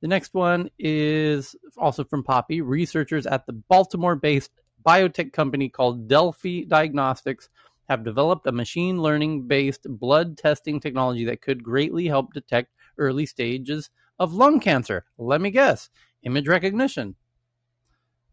The 0.00 0.08
next 0.08 0.34
one 0.34 0.70
is 0.78 1.56
also 1.76 2.04
from 2.04 2.22
Poppy. 2.22 2.60
Researchers 2.60 3.26
at 3.26 3.46
the 3.46 3.52
Baltimore 3.52 4.16
based 4.16 4.52
biotech 4.86 5.32
company 5.32 5.68
called 5.68 6.08
Delfi 6.08 6.68
Diagnostics 6.68 7.48
have 7.88 8.04
developed 8.04 8.46
a 8.46 8.52
machine 8.52 9.00
learning 9.00 9.46
based 9.46 9.86
blood 9.88 10.36
testing 10.36 10.80
technology 10.80 11.24
that 11.24 11.42
could 11.42 11.62
greatly 11.62 12.06
help 12.06 12.32
detect 12.32 12.74
early 12.98 13.26
stages 13.26 13.90
of 14.18 14.34
lung 14.34 14.60
cancer. 14.60 15.04
Let 15.16 15.40
me 15.40 15.50
guess 15.50 15.88
image 16.22 16.48
recognition 16.48 17.16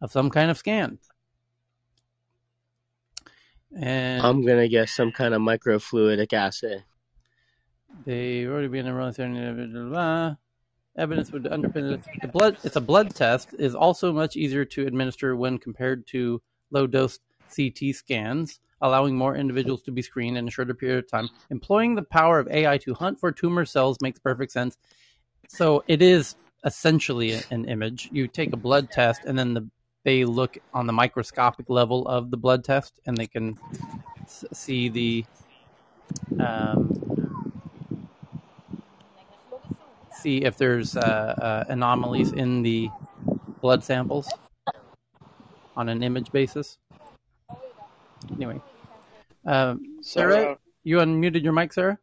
of 0.02 0.12
some 0.12 0.30
kind 0.30 0.52
of 0.52 0.58
scan. 0.58 1.00
And 3.78 4.22
I'm 4.22 4.46
going 4.46 4.60
to 4.60 4.70
guess 4.70 4.94
some 4.94 5.12
kind 5.12 5.34
of 5.34 5.42
microfluidic 5.42 6.32
assay. 6.34 6.84
They 8.06 8.46
already 8.46 8.68
been 8.68 8.88
around 8.88 9.20
evidence 10.98 11.32
would 11.32 11.44
underpin 11.44 11.94
it. 11.94 12.02
The 12.22 12.28
blood 12.28 12.58
it's 12.64 12.76
a 12.76 12.82
blood 12.82 13.14
test 13.16 13.50
is 13.58 13.76
also 13.76 14.14
much 14.14 14.36
easier 14.36 14.66
to 14.66 14.88
administer 14.88 15.36
when 15.36 15.58
compared 15.58 16.08
to 16.08 16.42
low 16.72 16.88
dose 16.88 17.20
CT 17.56 17.94
scans, 17.94 18.60
allowing 18.82 19.16
more 19.16 19.36
individuals 19.36 19.82
to 19.84 19.92
be 19.92 20.02
screened 20.02 20.38
in 20.38 20.48
a 20.48 20.52
shorter 20.52 20.74
period 20.74 21.00
of 21.00 21.10
time. 21.10 21.30
Employing 21.50 21.96
the 21.96 22.04
power 22.04 22.40
of 22.40 22.48
AI 22.50 22.78
to 22.80 22.94
hunt 22.94 23.20
for 23.20 23.32
tumor 23.32 23.66
cells 23.66 23.98
makes 24.02 24.20
perfect 24.20 24.52
sense. 24.52 24.78
So 25.48 25.84
it 25.88 26.02
is 26.02 26.36
essentially 26.66 27.40
an 27.52 27.66
image. 27.66 28.10
You 28.12 28.28
take 28.28 28.54
a 28.54 28.58
blood 28.58 28.92
test 28.92 29.22
and 29.26 29.38
then 29.38 29.54
the, 29.54 29.70
they 30.04 30.26
look 30.26 30.58
on 30.74 30.88
the 30.88 30.94
microscopic 30.94 31.70
level 31.70 32.08
of 32.08 32.32
the 32.32 32.38
blood 32.38 32.64
test 32.64 33.00
and 33.06 33.16
they 33.18 33.28
can 33.28 33.58
see 34.28 34.90
the 34.90 35.26
um, 36.40 37.06
see 40.12 40.44
if 40.44 40.58
there's 40.58 40.98
uh, 40.98 41.00
uh, 41.00 41.64
anomalies 41.70 42.32
in 42.32 42.64
the 42.64 42.90
blood 43.62 43.84
samples 43.84 44.28
on 45.76 45.90
an 45.90 46.04
image 46.04 46.32
basis. 46.32 46.78
Anyway, 48.32 48.62
um, 49.46 50.00
Sarah, 50.02 50.34
Sarah, 50.34 50.58
you 50.84 50.98
unmuted 50.98 51.44
your 51.44 51.54
mic, 51.54 51.74
Sarah. 51.74 51.98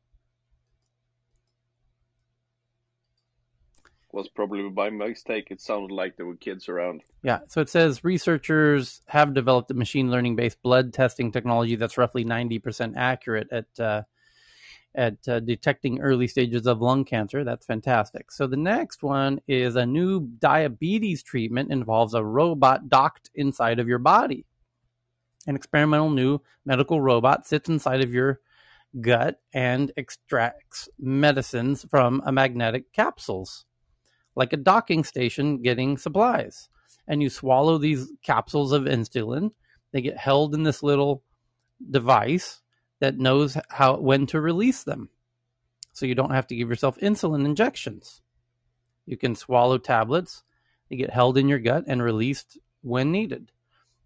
Was 4.12 4.28
probably 4.28 4.69
by 4.69 4.90
mistake. 4.90 5.51
It 5.51 5.62
sounded 5.62 5.94
like 5.94 6.16
there 6.16 6.27
were 6.27 6.36
kids 6.36 6.69
around. 6.69 7.03
Yeah, 7.23 7.39
so 7.49 7.62
it 7.62 7.70
says 7.70 8.05
researchers 8.05 9.01
have 9.07 9.32
developed 9.32 9.70
a 9.70 9.74
machine 9.74 10.11
learning 10.11 10.36
based 10.36 10.62
blood 10.62 10.93
testing 10.93 11.32
technology 11.32 11.77
that's 11.77 11.97
roughly 11.97 12.23
90% 12.23 12.93
accurate 12.97 13.49
at 13.51 13.81
uh, 13.81 14.03
at 14.94 15.16
uh, 15.27 15.40
detecting 15.40 16.01
early 16.01 16.28
stages 16.28 16.66
of 16.66 16.82
lung 16.82 17.05
cancer. 17.05 17.44
That's 17.44 17.65
fantastic. 17.65 18.31
So 18.31 18.47
the 18.47 18.57
next 18.57 19.03
one 19.03 19.40
is 19.49 19.77
a 19.77 19.86
new 19.86 20.20
diabetes 20.20 21.23
treatment 21.23 21.73
involves 21.73 22.12
a 22.12 22.23
robot 22.23 22.90
docked 22.90 23.31
inside 23.35 23.78
of 23.78 23.89
your 23.89 23.99
body. 23.99 24.44
An 25.47 25.56
experimental 25.56 26.10
new 26.10 26.40
medical 26.64 27.01
robot 27.01 27.47
sits 27.47 27.69
inside 27.69 28.02
of 28.02 28.14
your 28.14 28.40
gut 29.01 29.40
and 29.52 29.93
extracts 29.97 30.89
medicines 30.98 31.85
from 31.90 32.23
a 32.24 32.32
magnetic 32.32 32.93
capsules, 32.93 33.64
like 34.36 34.52
a 34.52 34.59
docking 34.59 35.05
station 35.05 35.62
getting 35.62 35.97
supplies. 35.97 36.69
And 37.09 37.23
you 37.23 37.31
swallow 37.31 37.78
these 37.78 38.12
capsules 38.23 38.73
of 38.73 38.82
insulin. 38.82 39.51
They 39.93 40.02
get 40.02 40.16
held 40.16 40.55
in 40.55 40.62
this 40.62 40.82
little 40.82 41.24
device 41.90 42.60
that 43.01 43.19
knows 43.19 43.56
how 43.69 43.97
when 43.97 44.27
to 44.27 44.40
release 44.40 44.85
them. 44.85 45.09
So 45.93 46.06
you 46.06 46.14
don't 46.14 46.31
have 46.31 46.47
to 46.47 46.56
give 46.56 46.69
yourself 46.69 46.98
insulin 46.98 47.44
injections. 47.44 48.23
You 49.05 49.16
can 49.16 49.35
swallow 49.35 49.78
tablets, 49.78 50.44
they 50.89 50.97
get 50.97 51.10
held 51.10 51.36
in 51.36 51.48
your 51.48 51.59
gut 51.59 51.85
and 51.89 52.02
released 52.02 52.59
when 52.82 53.10
needed. 53.10 53.51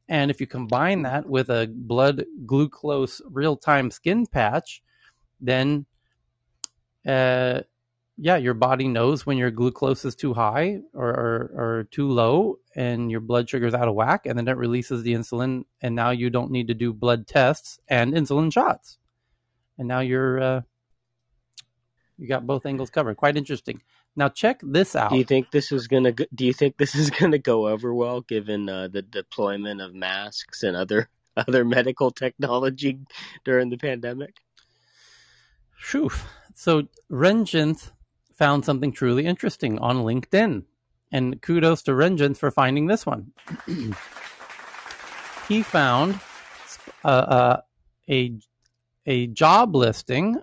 And 0.09 0.31
if 0.31 0.41
you 0.41 0.47
combine 0.47 1.03
that 1.03 1.29
with 1.29 1.51
a 1.51 1.69
blood 1.73 2.25
glucose 2.47 3.21
real 3.29 3.57
time 3.57 3.91
skin 3.91 4.27
patch, 4.27 4.83
then 5.41 5.87
uh, 7.07 7.63
yeah, 8.19 8.37
your 8.37 8.55
body 8.55 8.89
knows 8.89 9.27
when 9.27 9.37
your 9.37 9.51
glucose 9.51 10.05
is 10.05 10.15
too 10.15 10.33
high 10.33 10.81
or, 10.95 11.09
or, 11.09 11.51
or, 11.55 11.89
too 11.91 12.09
low 12.09 12.59
and 12.75 13.11
your 13.11 13.21
blood 13.21 13.49
sugar 13.49 13.67
is 13.67 13.75
out 13.75 13.89
of 13.89 13.95
whack, 13.95 14.27
and 14.27 14.39
then 14.39 14.49
it 14.49 14.57
releases 14.57 15.03
the 15.03 15.13
insulin, 15.13 15.65
and 15.83 15.95
now 15.95 16.11
you 16.11 16.31
don't 16.31 16.51
need 16.51 16.69
to 16.69 16.75
do 16.75 16.93
blood 16.93 17.27
tests 17.27 17.79
and 17.89 18.15
insulin 18.15 18.53
shots. 18.53 18.99
And 19.79 19.87
now 19.87 20.01
you're 20.01 20.41
uh, 20.41 20.61
you 22.19 22.27
got 22.27 22.47
both 22.47 22.65
angles 22.65 22.91
covered. 22.91 23.17
Quite 23.17 23.37
interesting. 23.37 23.83
Now 24.17 24.29
check 24.31 24.61
this 24.63 24.97
out. 24.97 25.11
Do 25.11 25.19
you 25.19 25.25
think 25.25 25.51
this 25.51 25.71
is 25.71 25.87
gonna? 25.87 26.13
Go, 26.13 26.25
do 26.35 26.47
you 26.47 26.53
think 26.53 26.79
this 26.79 26.95
is 26.95 27.11
gonna 27.11 27.39
go 27.39 27.69
over 27.69 27.95
well, 27.95 28.23
given 28.23 28.69
uh, 28.69 28.89
the 28.89 29.03
deployment 29.03 29.81
of 29.81 29.95
masks 29.95 30.63
and 30.63 30.77
other 30.77 31.09
other 31.37 31.65
medical 31.65 32.11
technology 32.11 32.99
during 33.45 33.69
the 33.69 33.77
pandemic? 33.77 34.37
Phew. 35.79 36.11
So 36.55 36.89
Renjith 37.11 37.93
found 38.37 38.65
something 38.65 38.93
truly 38.93 39.27
interesting 39.27 39.79
on 39.79 39.99
LinkedIn. 39.99 40.65
And 41.13 41.41
kudos 41.41 41.83
to 41.83 41.93
Renjith 41.93 42.37
for 42.37 42.51
finding 42.51 42.87
this 42.87 43.07
one. 43.07 43.33
he 45.49 45.63
found 45.63 46.19
uh, 47.05 47.09
uh, 47.09 47.61
a, 48.11 48.33
a 49.07 49.27
job 49.29 49.77
listing 49.77 50.41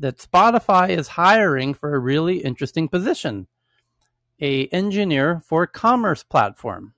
that 0.00 0.18
Spotify 0.18 0.88
is 0.88 1.08
hiring 1.08 1.74
for 1.74 1.94
a 1.94 1.98
really 1.98 2.38
interesting 2.38 2.88
position 2.88 3.46
a 4.42 4.66
engineer 4.68 5.42
for 5.44 5.66
commerce 5.66 6.22
platform. 6.22 6.94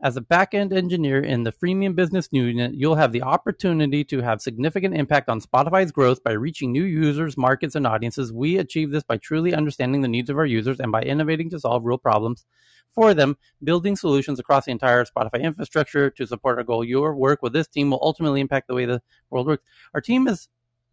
As 0.00 0.16
a 0.16 0.20
back-end 0.20 0.72
engineer 0.72 1.20
in 1.20 1.42
the 1.42 1.52
freemium 1.52 1.94
business 1.94 2.28
unit, 2.30 2.72
you'll 2.72 2.94
have 2.94 3.12
the 3.12 3.22
opportunity 3.22 4.04
to 4.04 4.22
have 4.22 4.40
significant 4.40 4.94
impact 4.94 5.28
on 5.28 5.40
Spotify's 5.40 5.90
growth 5.90 6.22
by 6.22 6.32
reaching 6.32 6.72
new 6.72 6.84
users, 6.84 7.36
markets, 7.36 7.74
and 7.74 7.86
audiences. 7.86 8.32
We 8.32 8.58
achieve 8.58 8.90
this 8.90 9.02
by 9.02 9.16
truly 9.18 9.54
understanding 9.54 10.00
the 10.00 10.08
needs 10.08 10.30
of 10.30 10.38
our 10.38 10.46
users 10.46 10.78
and 10.78 10.92
by 10.92 11.02
innovating 11.02 11.50
to 11.50 11.60
solve 11.60 11.84
real 11.84 11.98
problems 11.98 12.46
for 12.94 13.12
them, 13.12 13.36
building 13.62 13.96
solutions 13.96 14.38
across 14.38 14.66
the 14.66 14.70
entire 14.70 15.04
Spotify 15.04 15.42
infrastructure 15.42 16.10
to 16.10 16.26
support 16.26 16.58
our 16.58 16.64
goal. 16.64 16.84
Your 16.84 17.14
work 17.16 17.42
with 17.42 17.52
this 17.52 17.66
team 17.66 17.90
will 17.90 18.00
ultimately 18.00 18.40
impact 18.40 18.68
the 18.68 18.74
way 18.74 18.86
the 18.86 19.02
world 19.30 19.48
works. 19.48 19.64
Our 19.94 20.00
team 20.00 20.28
is 20.28 20.48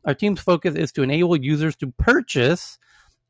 our 0.05 0.13
team's 0.13 0.39
focus 0.39 0.75
is 0.75 0.91
to 0.93 1.03
enable 1.03 1.35
users 1.35 1.75
to 1.77 1.91
purchase 1.91 2.77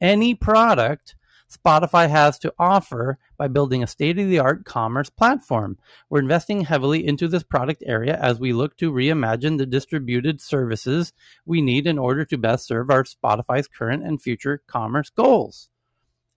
any 0.01 0.35
product 0.35 1.15
Spotify 1.49 2.09
has 2.09 2.39
to 2.39 2.53
offer 2.57 3.19
by 3.37 3.47
building 3.47 3.83
a 3.83 3.87
state 3.87 4.17
of 4.17 4.27
the 4.27 4.39
art 4.39 4.65
commerce 4.65 5.09
platform. 5.09 5.77
We're 6.09 6.19
investing 6.19 6.61
heavily 6.61 7.05
into 7.05 7.27
this 7.27 7.43
product 7.43 7.83
area 7.85 8.17
as 8.17 8.39
we 8.39 8.51
look 8.51 8.77
to 8.77 8.91
reimagine 8.91 9.57
the 9.57 9.65
distributed 9.65 10.41
services 10.41 11.13
we 11.45 11.61
need 11.61 11.87
in 11.87 11.99
order 11.99 12.25
to 12.25 12.37
best 12.37 12.65
serve 12.65 12.89
our 12.89 13.03
Spotify's 13.03 13.67
current 13.67 14.03
and 14.03 14.21
future 14.21 14.63
commerce 14.67 15.09
goals. 15.09 15.69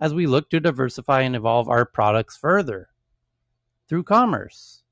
As 0.00 0.14
we 0.14 0.26
look 0.26 0.50
to 0.50 0.60
diversify 0.60 1.22
and 1.22 1.34
evolve 1.34 1.68
our 1.68 1.84
products 1.84 2.36
further 2.36 2.90
through 3.88 4.04
commerce. 4.04 4.82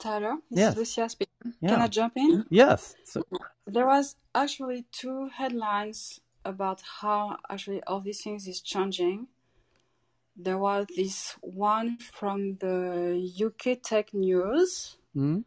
Tyler, 0.00 0.36
this 0.50 0.58
yes. 0.58 0.72
is 0.72 0.78
Lucia 0.78 1.08
speaking. 1.08 1.54
Yeah. 1.60 1.68
Can 1.70 1.82
I 1.82 1.86
jump 1.88 2.16
in? 2.16 2.44
Yes. 2.50 2.94
So, 3.04 3.22
there 3.66 3.86
was 3.86 4.16
actually 4.34 4.86
two 4.92 5.28
headlines 5.28 6.20
about 6.44 6.82
how 7.00 7.36
actually 7.48 7.82
all 7.84 8.00
these 8.00 8.22
things 8.22 8.46
is 8.46 8.60
changing, 8.60 9.28
there 10.36 10.58
was 10.58 10.86
this 10.96 11.36
one 11.40 11.98
from 11.98 12.56
the 12.56 13.30
UK 13.46 13.82
Tech 13.82 14.14
News. 14.14 14.96
Mm-hmm. 15.14 15.40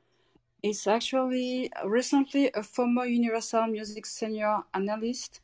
It's 0.62 0.88
actually 0.88 1.72
recently 1.84 2.52
a 2.54 2.64
former 2.64 3.06
Universal 3.06 3.68
Music 3.68 4.06
senior 4.06 4.60
analyst 4.74 5.42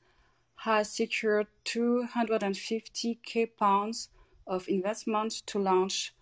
has 0.56 0.92
secured 0.92 1.48
250k 1.66 3.50
pounds 3.58 4.10
of 4.46 4.68
investment 4.68 5.32
to 5.48 5.60
launch 5.60 6.14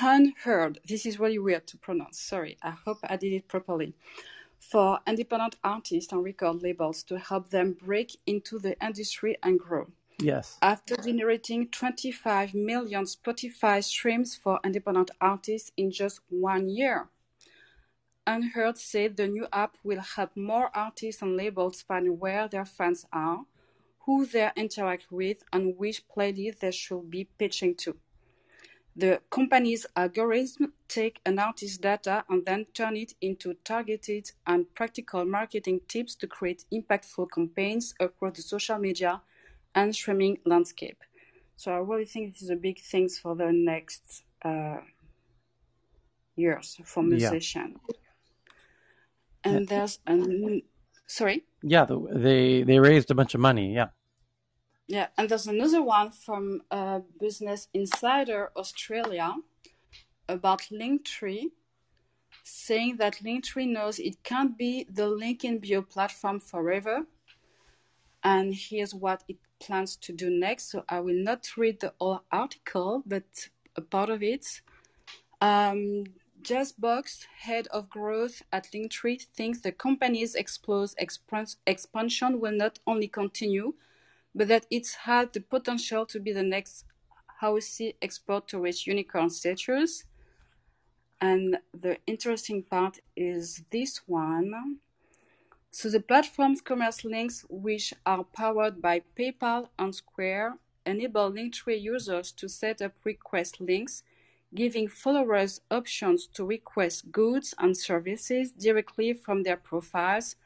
Unheard. 0.00 0.80
This 0.86 1.06
is 1.06 1.18
really 1.18 1.38
weird 1.38 1.66
to 1.68 1.76
pronounce. 1.76 2.18
Sorry. 2.20 2.56
I 2.62 2.70
hope 2.70 2.98
I 3.02 3.16
did 3.16 3.32
it 3.32 3.48
properly. 3.48 3.94
For 4.58 4.98
independent 5.06 5.56
artists 5.64 6.12
and 6.12 6.22
record 6.22 6.62
labels 6.62 7.02
to 7.04 7.18
help 7.18 7.50
them 7.50 7.76
break 7.80 8.16
into 8.26 8.58
the 8.58 8.76
industry 8.84 9.36
and 9.42 9.58
grow. 9.58 9.88
Yes. 10.20 10.58
After 10.60 10.96
generating 10.96 11.68
25 11.68 12.54
million 12.54 13.04
Spotify 13.04 13.82
streams 13.84 14.36
for 14.36 14.58
independent 14.64 15.12
artists 15.20 15.70
in 15.76 15.92
just 15.92 16.20
one 16.28 16.68
year. 16.68 17.08
Unheard 18.26 18.76
said 18.76 19.16
the 19.16 19.26
new 19.26 19.46
app 19.52 19.78
will 19.82 20.00
help 20.00 20.36
more 20.36 20.70
artists 20.76 21.22
and 21.22 21.36
labels 21.36 21.82
find 21.82 22.20
where 22.20 22.46
their 22.48 22.66
fans 22.66 23.06
are, 23.12 23.44
who 24.00 24.26
they 24.26 24.50
interact 24.56 25.10
with, 25.10 25.44
and 25.52 25.78
which 25.78 26.06
playlist 26.08 26.58
they 26.58 26.70
should 26.72 27.08
be 27.08 27.24
pitching 27.38 27.74
to. 27.76 27.96
The 28.96 29.20
company's 29.30 29.86
algorithm 29.94 30.72
take 30.88 31.20
an 31.24 31.38
artist's 31.38 31.78
data 31.78 32.24
and 32.28 32.44
then 32.44 32.66
turn 32.74 32.96
it 32.96 33.14
into 33.20 33.54
targeted 33.64 34.32
and 34.46 34.72
practical 34.74 35.24
marketing 35.24 35.82
tips 35.86 36.16
to 36.16 36.26
create 36.26 36.64
impactful 36.72 37.28
campaigns 37.32 37.94
across 38.00 38.36
the 38.36 38.42
social 38.42 38.78
media 38.78 39.22
and 39.74 39.94
streaming 39.94 40.38
landscape. 40.44 41.04
So 41.56 41.72
I 41.72 41.78
really 41.78 42.06
think 42.06 42.32
this 42.32 42.42
is 42.42 42.50
a 42.50 42.56
big 42.56 42.80
thing 42.80 43.08
for 43.08 43.36
the 43.36 43.52
next 43.52 44.24
uh, 44.44 44.78
years 46.36 46.80
for 46.84 47.02
musicians. 47.02 47.76
Yeah. 47.88 47.94
And 49.44 49.68
there's 49.68 50.00
a 50.06 50.62
sorry. 51.06 51.44
Yeah, 51.62 51.86
they 52.12 52.62
they 52.62 52.78
raised 52.78 53.10
a 53.10 53.14
bunch 53.14 53.34
of 53.34 53.40
money. 53.40 53.74
Yeah. 53.74 53.88
Yeah, 54.88 55.08
and 55.18 55.28
there's 55.28 55.46
another 55.46 55.82
one 55.82 56.10
from 56.10 56.62
uh, 56.70 57.00
Business 57.20 57.68
Insider 57.74 58.50
Australia 58.56 59.34
about 60.26 60.62
Linktree, 60.72 61.50
saying 62.42 62.96
that 62.96 63.20
Linktree 63.22 63.68
knows 63.68 63.98
it 63.98 64.22
can't 64.24 64.56
be 64.56 64.86
the 64.90 65.06
link 65.06 65.44
in 65.44 65.58
bio 65.58 65.82
platform 65.82 66.40
forever, 66.40 67.04
and 68.24 68.54
here's 68.54 68.94
what 68.94 69.24
it 69.28 69.36
plans 69.60 69.94
to 69.96 70.12
do 70.12 70.30
next. 70.30 70.70
So 70.70 70.84
I 70.88 71.00
will 71.00 71.22
not 71.22 71.56
read 71.58 71.80
the 71.80 71.92
whole 72.00 72.22
article, 72.32 73.02
but 73.04 73.50
a 73.76 73.82
part 73.82 74.08
of 74.08 74.22
it. 74.22 74.62
Um, 75.42 76.04
Jess 76.40 76.72
Box, 76.72 77.26
head 77.36 77.66
of 77.72 77.90
growth 77.90 78.40
at 78.52 78.70
Linktree, 78.72 79.26
thinks 79.34 79.60
the 79.60 79.72
company's 79.72 80.34
explosive 80.34 80.96
expansion 81.66 82.40
will 82.40 82.56
not 82.56 82.78
only 82.86 83.08
continue, 83.08 83.74
but 84.34 84.48
that 84.48 84.66
it 84.70 84.86
has 85.02 85.28
the 85.32 85.40
potential 85.40 86.06
to 86.06 86.20
be 86.20 86.32
the 86.32 86.42
next 86.42 86.84
Aussie 87.42 87.94
export 88.02 88.48
to 88.48 88.60
reach 88.60 88.86
unicorn 88.86 89.30
status. 89.30 90.04
And 91.20 91.58
the 91.72 91.98
interesting 92.06 92.62
part 92.62 92.98
is 93.16 93.62
this 93.70 94.02
one. 94.06 94.78
So 95.70 95.90
the 95.90 96.00
platform's 96.00 96.60
commerce 96.60 97.04
links, 97.04 97.44
which 97.48 97.92
are 98.06 98.24
powered 98.24 98.80
by 98.80 99.02
PayPal 99.16 99.68
and 99.78 99.94
Square, 99.94 100.58
enable 100.86 101.30
Linktree 101.30 101.80
users 101.80 102.32
to 102.32 102.48
set 102.48 102.80
up 102.80 102.92
request 103.04 103.60
links 103.60 104.02
giving 104.54 104.88
followers 104.88 105.60
options 105.70 106.26
to 106.26 106.44
request 106.44 107.12
goods 107.12 107.54
and 107.58 107.76
services 107.76 108.50
directly 108.52 109.12
from 109.12 109.42
their 109.42 109.56
profiles, 109.56 110.36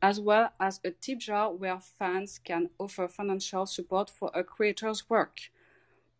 as 0.00 0.20
well 0.20 0.52
as 0.60 0.80
a 0.84 0.90
tip 0.90 1.18
jar 1.18 1.52
where 1.52 1.78
fans 1.80 2.38
can 2.42 2.70
offer 2.78 3.08
financial 3.08 3.66
support 3.66 4.10
for 4.10 4.30
a 4.34 4.44
creator's 4.44 5.08
work. 5.10 5.50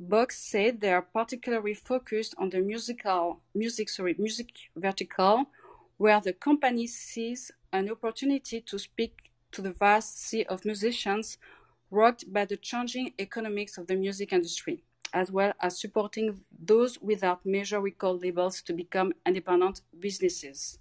Box 0.00 0.38
said 0.38 0.80
they 0.80 0.92
are 0.92 1.02
particularly 1.02 1.74
focused 1.74 2.34
on 2.38 2.50
the 2.50 2.60
musical 2.60 3.40
music 3.54 3.88
sorry 3.88 4.14
music 4.18 4.48
vertical, 4.76 5.46
where 5.96 6.20
the 6.20 6.32
company 6.32 6.86
sees 6.86 7.50
an 7.72 7.90
opportunity 7.90 8.60
to 8.60 8.78
speak 8.78 9.30
to 9.52 9.62
the 9.62 9.72
vast 9.72 10.20
sea 10.20 10.44
of 10.44 10.64
musicians 10.64 11.38
rocked 11.90 12.32
by 12.32 12.44
the 12.44 12.56
changing 12.56 13.12
economics 13.18 13.78
of 13.78 13.86
the 13.86 13.96
music 13.96 14.32
industry 14.32 14.82
as 15.12 15.30
well 15.30 15.52
as 15.60 15.80
supporting 15.80 16.40
those 16.58 17.00
without 17.00 17.44
major 17.44 17.80
record 17.80 18.22
labels 18.22 18.62
to 18.62 18.72
become 18.72 19.12
independent 19.26 19.80
businesses. 19.98 20.78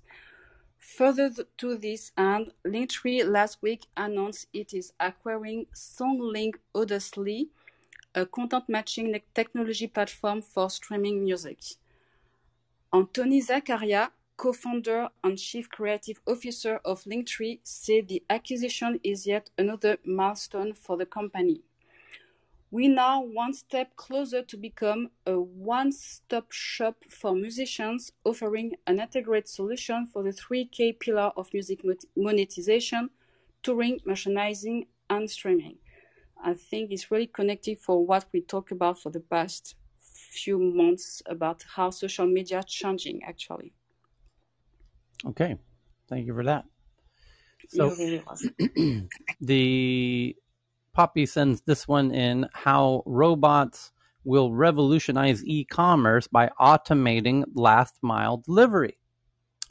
Further 0.77 1.31
to 1.57 1.77
this 1.77 2.11
end, 2.17 2.53
Linktree 2.65 3.23
last 3.23 3.61
week 3.61 3.85
announced 3.95 4.47
it 4.53 4.73
is 4.73 4.93
acquiring 4.99 5.65
SongLink 5.73 6.55
Odesli, 6.73 7.49
a 8.15 8.25
content 8.25 8.69
matching 8.69 9.19
technology 9.33 9.87
platform 9.87 10.41
for 10.41 10.69
streaming 10.69 11.23
music. 11.23 11.59
Anthony 12.93 13.41
Zaccaria, 13.41 14.11
co-founder 14.37 15.09
and 15.23 15.37
chief 15.37 15.69
creative 15.69 16.21
officer 16.25 16.79
of 16.85 17.03
Linktree, 17.03 17.59
said 17.63 18.07
the 18.07 18.23
acquisition 18.29 18.99
is 19.03 19.27
yet 19.27 19.49
another 19.57 19.97
milestone 20.05 20.73
for 20.73 20.95
the 20.95 21.05
company. 21.05 21.61
We 22.71 22.87
now 22.87 23.21
one 23.21 23.53
step 23.53 23.95
closer 23.97 24.41
to 24.43 24.57
become 24.57 25.11
a 25.25 25.39
one-stop 25.39 26.51
shop 26.51 27.03
for 27.09 27.33
musicians, 27.35 28.11
offering 28.23 28.75
an 28.85 28.99
integrated 28.99 29.47
solution 29.49 30.05
for 30.05 30.23
the 30.23 30.31
three 30.33 30.65
key 30.65 30.93
pillars 30.93 31.33
of 31.37 31.53
music 31.53 31.81
monetization, 32.15 33.09
touring, 33.63 33.99
merchandising, 34.05 34.87
and 35.09 35.29
streaming. 35.29 35.79
I 36.37 36.53
think 36.55 36.91
it's 36.91 37.11
really 37.11 37.27
connected 37.27 37.79
for 37.79 38.05
what 38.05 38.27
we 38.33 38.41
talked 38.41 38.71
about 38.71 38.99
for 38.99 39.11
the 39.11 39.21
past 39.21 39.75
few 39.97 40.59
months 40.59 41.21
about 41.25 41.63
how 41.75 41.89
social 41.91 42.27
media 42.27 42.63
changing 42.63 43.23
actually. 43.23 43.73
Okay, 45.25 45.57
thank 46.07 46.25
you 46.27 46.33
for 46.33 46.43
that. 46.43 46.65
So 47.67 47.95
the 49.41 50.35
Poppy 50.97 51.27
sends 51.27 51.61
this 51.61 51.87
one 51.87 52.09
in 52.09 52.49
how 52.53 53.03
robots 53.05 53.91
will 54.23 54.51
revolutionize 54.51 55.45
e 55.45 55.63
commerce 55.63 56.25
by 56.25 56.49
automating 56.59 57.43
last 57.53 57.99
mile 58.01 58.37
delivery. 58.37 58.97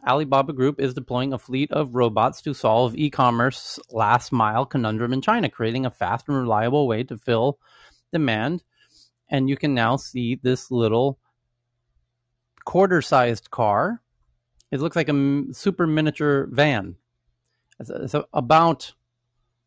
Alibaba 0.06 0.52
Group 0.52 0.78
is 0.78 0.94
deploying 0.94 1.32
a 1.32 1.38
fleet 1.40 1.72
of 1.72 1.96
robots 1.96 2.42
to 2.42 2.54
solve 2.54 2.94
e 2.94 3.10
commerce 3.10 3.80
last 3.90 4.30
mile 4.30 4.64
conundrum 4.64 5.12
in 5.12 5.20
China, 5.20 5.50
creating 5.50 5.84
a 5.84 5.90
fast 5.90 6.28
and 6.28 6.36
reliable 6.36 6.86
way 6.86 7.02
to 7.02 7.16
fill 7.16 7.58
demand. 8.12 8.62
And 9.28 9.48
you 9.48 9.56
can 9.56 9.74
now 9.74 9.96
see 9.96 10.38
this 10.40 10.70
little 10.70 11.18
quarter 12.64 13.02
sized 13.02 13.50
car. 13.50 14.00
It 14.70 14.78
looks 14.78 14.94
like 14.94 15.08
a 15.08 15.44
super 15.50 15.88
miniature 15.88 16.46
van. 16.52 16.94
It's, 17.80 17.90
it's 17.90 18.14
about 18.32 18.92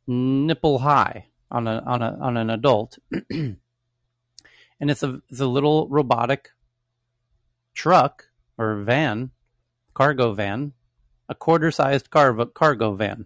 nipple 0.07 0.79
high 0.79 1.25
on 1.51 1.67
a 1.67 1.83
on 1.85 2.01
a 2.01 2.17
on 2.19 2.37
an 2.37 2.49
adult, 2.49 2.97
and 3.29 3.57
it's 4.79 5.03
a 5.03 5.21
it's 5.29 5.39
a 5.39 5.47
little 5.47 5.87
robotic 5.87 6.49
truck 7.73 8.25
or 8.57 8.83
van, 8.83 9.31
cargo 9.93 10.33
van, 10.33 10.73
a 11.27 11.35
quarter 11.35 11.71
sized 11.71 12.09
car 12.09 12.45
cargo 12.47 12.93
van. 12.93 13.25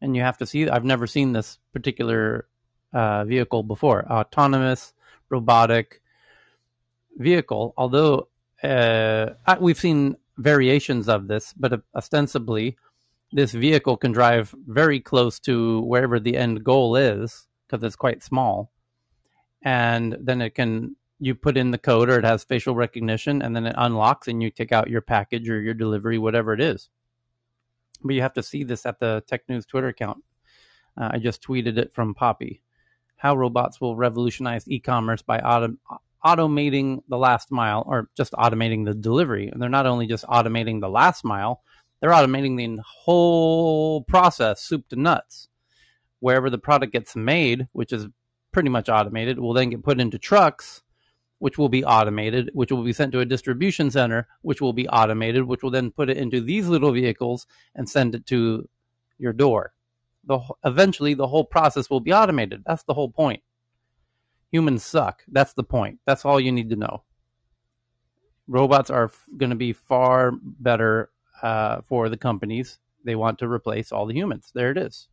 And 0.00 0.14
you 0.14 0.22
have 0.22 0.38
to 0.38 0.46
see. 0.46 0.68
I've 0.68 0.84
never 0.84 1.06
seen 1.06 1.32
this 1.32 1.58
particular 1.72 2.46
uh, 2.92 3.24
vehicle 3.24 3.64
before. 3.64 4.06
Autonomous 4.10 4.92
robotic 5.28 6.00
vehicle. 7.16 7.74
Although 7.76 8.28
uh, 8.62 9.30
we've 9.60 9.78
seen 9.78 10.16
variations 10.36 11.08
of 11.08 11.26
this, 11.26 11.52
but 11.54 11.82
ostensibly 11.94 12.76
this 13.32 13.52
vehicle 13.52 13.96
can 13.96 14.12
drive 14.12 14.54
very 14.66 15.00
close 15.00 15.38
to 15.40 15.80
wherever 15.82 16.18
the 16.18 16.36
end 16.36 16.64
goal 16.64 16.96
is 16.96 17.46
because 17.66 17.84
it's 17.84 17.96
quite 17.96 18.22
small. 18.22 18.70
And 19.62 20.16
then 20.20 20.40
it 20.40 20.54
can, 20.54 20.96
you 21.18 21.34
put 21.34 21.56
in 21.56 21.70
the 21.70 21.78
code 21.78 22.08
or 22.08 22.18
it 22.18 22.24
has 22.24 22.44
facial 22.44 22.74
recognition 22.74 23.42
and 23.42 23.54
then 23.54 23.66
it 23.66 23.74
unlocks 23.76 24.28
and 24.28 24.42
you 24.42 24.50
take 24.50 24.72
out 24.72 24.88
your 24.88 25.00
package 25.00 25.48
or 25.48 25.60
your 25.60 25.74
delivery, 25.74 26.18
whatever 26.18 26.52
it 26.52 26.60
is. 26.60 26.88
But 28.02 28.14
you 28.14 28.22
have 28.22 28.34
to 28.34 28.42
see 28.42 28.64
this 28.64 28.86
at 28.86 29.00
the 29.00 29.22
Tech 29.26 29.42
News 29.48 29.66
Twitter 29.66 29.88
account. 29.88 30.22
Uh, 30.96 31.10
I 31.12 31.18
just 31.18 31.42
tweeted 31.42 31.76
it 31.76 31.92
from 31.94 32.14
Poppy. 32.14 32.62
How 33.16 33.36
robots 33.36 33.80
will 33.80 33.96
revolutionize 33.96 34.68
e 34.68 34.78
commerce 34.78 35.22
by 35.22 35.40
auto- 35.40 35.76
automating 36.24 37.02
the 37.08 37.18
last 37.18 37.50
mile 37.50 37.84
or 37.86 38.08
just 38.16 38.32
automating 38.32 38.84
the 38.84 38.94
delivery. 38.94 39.48
And 39.48 39.60
they're 39.60 39.68
not 39.68 39.86
only 39.86 40.06
just 40.06 40.24
automating 40.24 40.80
the 40.80 40.88
last 40.88 41.24
mile, 41.24 41.62
they're 42.00 42.10
automating 42.10 42.56
the 42.56 42.82
whole 42.82 44.02
process, 44.02 44.62
soup 44.62 44.88
to 44.88 44.96
nuts. 44.96 45.48
wherever 46.20 46.50
the 46.50 46.58
product 46.58 46.92
gets 46.92 47.16
made, 47.16 47.68
which 47.72 47.92
is 47.92 48.06
pretty 48.52 48.68
much 48.68 48.88
automated, 48.88 49.38
will 49.38 49.52
then 49.52 49.70
get 49.70 49.82
put 49.84 50.00
into 50.00 50.18
trucks, 50.18 50.82
which 51.38 51.58
will 51.58 51.68
be 51.68 51.84
automated, 51.84 52.50
which 52.54 52.72
will 52.72 52.82
be 52.84 52.92
sent 52.92 53.12
to 53.12 53.20
a 53.20 53.24
distribution 53.26 53.90
center, 53.90 54.26
which 54.42 54.60
will 54.60 54.72
be 54.72 54.88
automated, 54.88 55.44
which 55.44 55.62
will 55.62 55.70
then 55.70 55.90
put 55.90 56.10
it 56.10 56.16
into 56.16 56.40
these 56.40 56.68
little 56.68 56.92
vehicles 56.92 57.46
and 57.74 57.88
send 57.88 58.14
it 58.14 58.26
to 58.26 58.68
your 59.18 59.32
door. 59.32 59.72
The, 60.24 60.40
eventually, 60.64 61.14
the 61.14 61.28
whole 61.28 61.44
process 61.44 61.90
will 61.90 62.00
be 62.00 62.12
automated. 62.12 62.62
That's 62.66 62.82
the 62.84 62.94
whole 62.94 63.10
point. 63.10 63.42
Humans 64.52 64.84
suck. 64.84 65.24
That's 65.28 65.54
the 65.54 65.64
point. 65.64 66.00
That's 66.06 66.24
all 66.24 66.40
you 66.40 66.52
need 66.52 66.70
to 66.70 66.76
know. 66.76 67.04
Robots 68.48 68.90
are 68.90 69.06
f- 69.06 69.26
going 69.36 69.50
to 69.50 69.56
be 69.56 69.72
far 69.72 70.32
better 70.42 71.10
uh, 71.42 71.80
for 71.86 72.08
the 72.08 72.16
companies. 72.16 72.78
They 73.04 73.14
want 73.14 73.38
to 73.38 73.48
replace 73.48 73.92
all 73.92 74.06
the 74.06 74.14
humans. 74.14 74.50
There 74.54 74.70
it 74.70 74.78
is. 74.78 75.08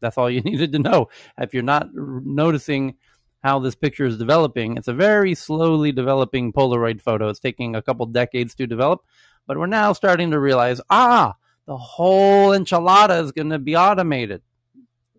That's 0.00 0.18
all 0.18 0.30
you 0.30 0.40
needed 0.42 0.72
to 0.72 0.78
know. 0.78 1.08
If 1.38 1.54
you're 1.54 1.62
not 1.62 1.84
r- 1.84 2.20
noticing 2.24 2.96
how 3.42 3.58
this 3.58 3.74
picture 3.74 4.06
is 4.06 4.18
developing, 4.18 4.76
it's 4.76 4.88
a 4.88 4.94
very 4.94 5.34
slowly 5.34 5.92
developing 5.92 6.52
Polaroid 6.52 7.00
photo. 7.00 7.28
It's 7.28 7.40
taking 7.40 7.76
a 7.76 7.82
couple 7.82 8.06
decades 8.06 8.54
to 8.56 8.66
develop, 8.66 9.02
but 9.46 9.56
we're 9.56 9.66
now 9.66 9.92
starting 9.92 10.30
to 10.32 10.40
realize 10.40 10.80
ah, 10.90 11.34
the 11.66 11.76
whole 11.76 12.50
enchilada 12.50 13.22
is 13.22 13.32
going 13.32 13.50
to 13.50 13.58
be 13.58 13.76
automated. 13.76 14.42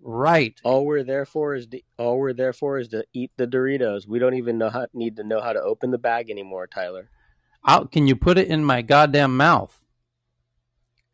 Right. 0.01 0.57
All 0.63 0.85
we're 0.85 1.03
there 1.03 1.25
for 1.25 1.53
is 1.53 1.67
to, 1.67 1.81
all 1.97 2.17
we're 2.17 2.33
there 2.33 2.53
for 2.53 2.79
is 2.79 2.87
to 2.89 3.03
eat 3.13 3.31
the 3.35 3.45
Doritos. 3.45 4.07
We 4.07 4.19
don't 4.19 4.35
even 4.35 4.57
know 4.57 4.69
how 4.69 4.87
need 4.93 5.17
to 5.17 5.23
know 5.23 5.41
how 5.41 5.51
to 5.51 5.61
open 5.61 5.91
the 5.91 5.97
bag 5.97 6.29
anymore, 6.29 6.65
Tyler. 6.67 7.09
Out? 7.67 7.91
Can 7.91 8.07
you 8.07 8.15
put 8.15 8.37
it 8.37 8.47
in 8.47 8.63
my 8.63 8.81
goddamn 8.81 9.35
mouth? 9.35 9.77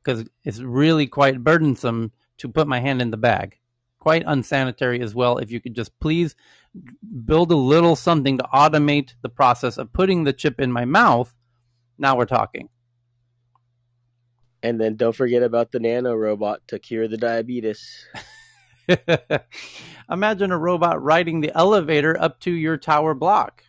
Because 0.03 0.25
it's 0.43 0.59
really 0.59 1.07
quite 1.07 1.43
burdensome 1.43 2.11
to 2.39 2.49
put 2.49 2.67
my 2.67 2.79
hand 2.79 3.01
in 3.01 3.11
the 3.11 3.17
bag. 3.17 3.57
Quite 3.99 4.23
unsanitary 4.25 5.01
as 5.01 5.15
well. 5.15 5.37
If 5.37 5.51
you 5.51 5.61
could 5.61 5.75
just 5.75 5.97
please 5.99 6.35
build 7.25 7.51
a 7.51 7.55
little 7.55 7.95
something 7.95 8.37
to 8.37 8.43
automate 8.53 9.13
the 9.21 9.29
process 9.29 9.77
of 9.77 9.93
putting 9.93 10.23
the 10.23 10.33
chip 10.33 10.59
in 10.59 10.71
my 10.71 10.83
mouth, 10.83 11.33
now 11.97 12.17
we're 12.17 12.25
talking. 12.25 12.69
And 14.61 14.79
then 14.79 14.95
don't 14.95 15.15
forget 15.15 15.43
about 15.43 15.71
the 15.71 15.79
nano 15.79 16.13
robot 16.13 16.61
to 16.67 16.79
cure 16.79 17.07
the 17.07 17.17
diabetes. 17.17 18.05
Imagine 20.09 20.51
a 20.51 20.57
robot 20.57 21.01
riding 21.03 21.41
the 21.41 21.55
elevator 21.55 22.19
up 22.19 22.39
to 22.41 22.51
your 22.51 22.77
tower 22.77 23.13
block 23.13 23.63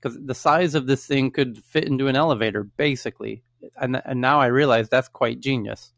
because 0.00 0.18
the 0.20 0.34
size 0.34 0.74
of 0.74 0.86
this 0.86 1.06
thing 1.06 1.30
could 1.30 1.62
fit 1.64 1.84
into 1.84 2.08
an 2.08 2.16
elevator, 2.16 2.64
basically. 2.64 3.44
And, 3.80 4.00
and 4.04 4.20
now 4.20 4.40
I 4.40 4.46
realize 4.46 4.88
that's 4.88 5.08
quite 5.08 5.40
genius. 5.40 5.92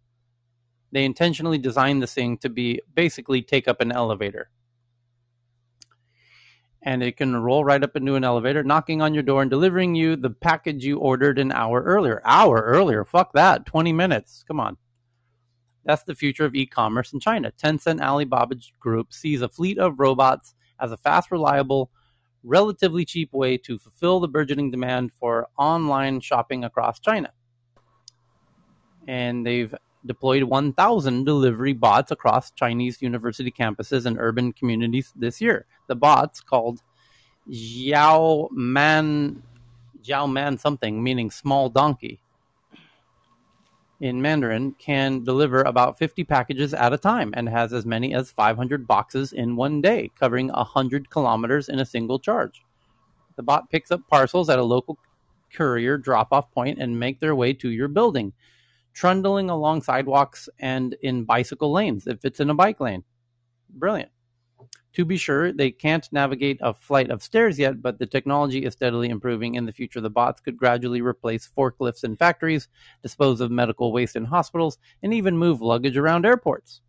They 0.92 1.04
intentionally 1.04 1.58
designed 1.58 2.02
this 2.02 2.14
thing 2.14 2.38
to 2.38 2.48
be 2.48 2.80
basically 2.94 3.42
take 3.42 3.66
up 3.66 3.80
an 3.80 3.90
elevator. 3.90 4.50
And 6.82 7.02
it 7.02 7.16
can 7.16 7.34
roll 7.34 7.64
right 7.64 7.82
up 7.82 7.96
into 7.96 8.14
an 8.14 8.24
elevator, 8.24 8.62
knocking 8.62 9.00
on 9.00 9.14
your 9.14 9.22
door 9.22 9.42
and 9.42 9.50
delivering 9.50 9.94
you 9.94 10.16
the 10.16 10.30
package 10.30 10.84
you 10.84 10.98
ordered 10.98 11.38
an 11.38 11.50
hour 11.50 11.82
earlier. 11.82 12.20
Hour 12.24 12.60
earlier? 12.60 13.04
Fuck 13.04 13.32
that. 13.32 13.64
20 13.64 13.92
minutes. 13.92 14.44
Come 14.46 14.60
on. 14.60 14.76
That's 15.84 16.04
the 16.04 16.14
future 16.14 16.44
of 16.44 16.54
e 16.54 16.66
commerce 16.66 17.12
in 17.12 17.20
China. 17.20 17.52
Tencent 17.52 18.00
Alibaba 18.00 18.56
Group 18.80 19.12
sees 19.12 19.42
a 19.42 19.48
fleet 19.48 19.78
of 19.78 19.98
robots 19.98 20.54
as 20.80 20.92
a 20.92 20.96
fast, 20.96 21.30
reliable, 21.30 21.90
relatively 22.42 23.04
cheap 23.04 23.32
way 23.32 23.56
to 23.58 23.78
fulfill 23.78 24.20
the 24.20 24.28
burgeoning 24.28 24.70
demand 24.70 25.12
for 25.12 25.48
online 25.58 26.20
shopping 26.20 26.64
across 26.64 27.00
China. 27.00 27.32
And 29.06 29.46
they've 29.46 29.74
deployed 30.06 30.42
1,000 30.44 31.24
delivery 31.24 31.72
bots 31.72 32.10
across 32.10 32.50
Chinese 32.50 33.00
university 33.00 33.50
campuses 33.50 34.06
and 34.06 34.18
urban 34.18 34.52
communities 34.52 35.12
this 35.16 35.40
year. 35.40 35.66
The 35.86 35.94
bots, 35.94 36.40
called 36.40 36.82
Xiao 37.50 38.50
Man, 38.50 39.42
Xiao 40.02 40.30
Man 40.30 40.58
something, 40.58 41.02
meaning 41.02 41.30
small 41.30 41.68
donkey, 41.68 42.20
in 44.00 44.20
Mandarin 44.20 44.72
can 44.72 45.24
deliver 45.24 45.62
about 45.62 45.98
50 45.98 46.24
packages 46.24 46.74
at 46.74 46.92
a 46.92 46.98
time 46.98 47.32
and 47.36 47.48
has 47.48 47.72
as 47.72 47.86
many 47.86 48.14
as 48.14 48.30
500 48.30 48.86
boxes 48.86 49.32
in 49.32 49.56
one 49.56 49.80
day, 49.80 50.10
covering 50.18 50.48
100 50.48 51.08
kilometers 51.10 51.68
in 51.68 51.78
a 51.78 51.86
single 51.86 52.18
charge. 52.18 52.62
The 53.36 53.42
bot 53.42 53.70
picks 53.70 53.90
up 53.90 54.02
parcels 54.08 54.50
at 54.50 54.58
a 54.58 54.62
local 54.62 54.98
courier 55.52 55.96
drop 55.96 56.32
off 56.32 56.50
point 56.52 56.78
and 56.78 56.98
make 56.98 57.20
their 57.20 57.34
way 57.34 57.52
to 57.54 57.70
your 57.70 57.88
building, 57.88 58.32
trundling 58.94 59.50
along 59.50 59.82
sidewalks 59.82 60.48
and 60.60 60.94
in 61.02 61.24
bicycle 61.24 61.72
lanes 61.72 62.06
if 62.06 62.24
it's 62.24 62.40
in 62.40 62.50
a 62.50 62.54
bike 62.54 62.80
lane. 62.80 63.04
Brilliant. 63.68 64.10
To 64.94 65.04
be 65.04 65.16
sure, 65.16 65.52
they 65.52 65.72
can't 65.72 66.08
navigate 66.12 66.58
a 66.60 66.72
flight 66.72 67.10
of 67.10 67.20
stairs 67.20 67.58
yet, 67.58 67.82
but 67.82 67.98
the 67.98 68.06
technology 68.06 68.64
is 68.64 68.74
steadily 68.74 69.08
improving. 69.08 69.56
In 69.56 69.66
the 69.66 69.72
future, 69.72 70.00
the 70.00 70.08
bots 70.08 70.40
could 70.40 70.56
gradually 70.56 71.00
replace 71.00 71.50
forklifts 71.58 72.04
in 72.04 72.14
factories, 72.14 72.68
dispose 73.02 73.40
of 73.40 73.50
medical 73.50 73.92
waste 73.92 74.14
in 74.14 74.24
hospitals, 74.24 74.78
and 75.02 75.12
even 75.12 75.36
move 75.36 75.60
luggage 75.60 75.96
around 75.96 76.24
airports. 76.24 76.80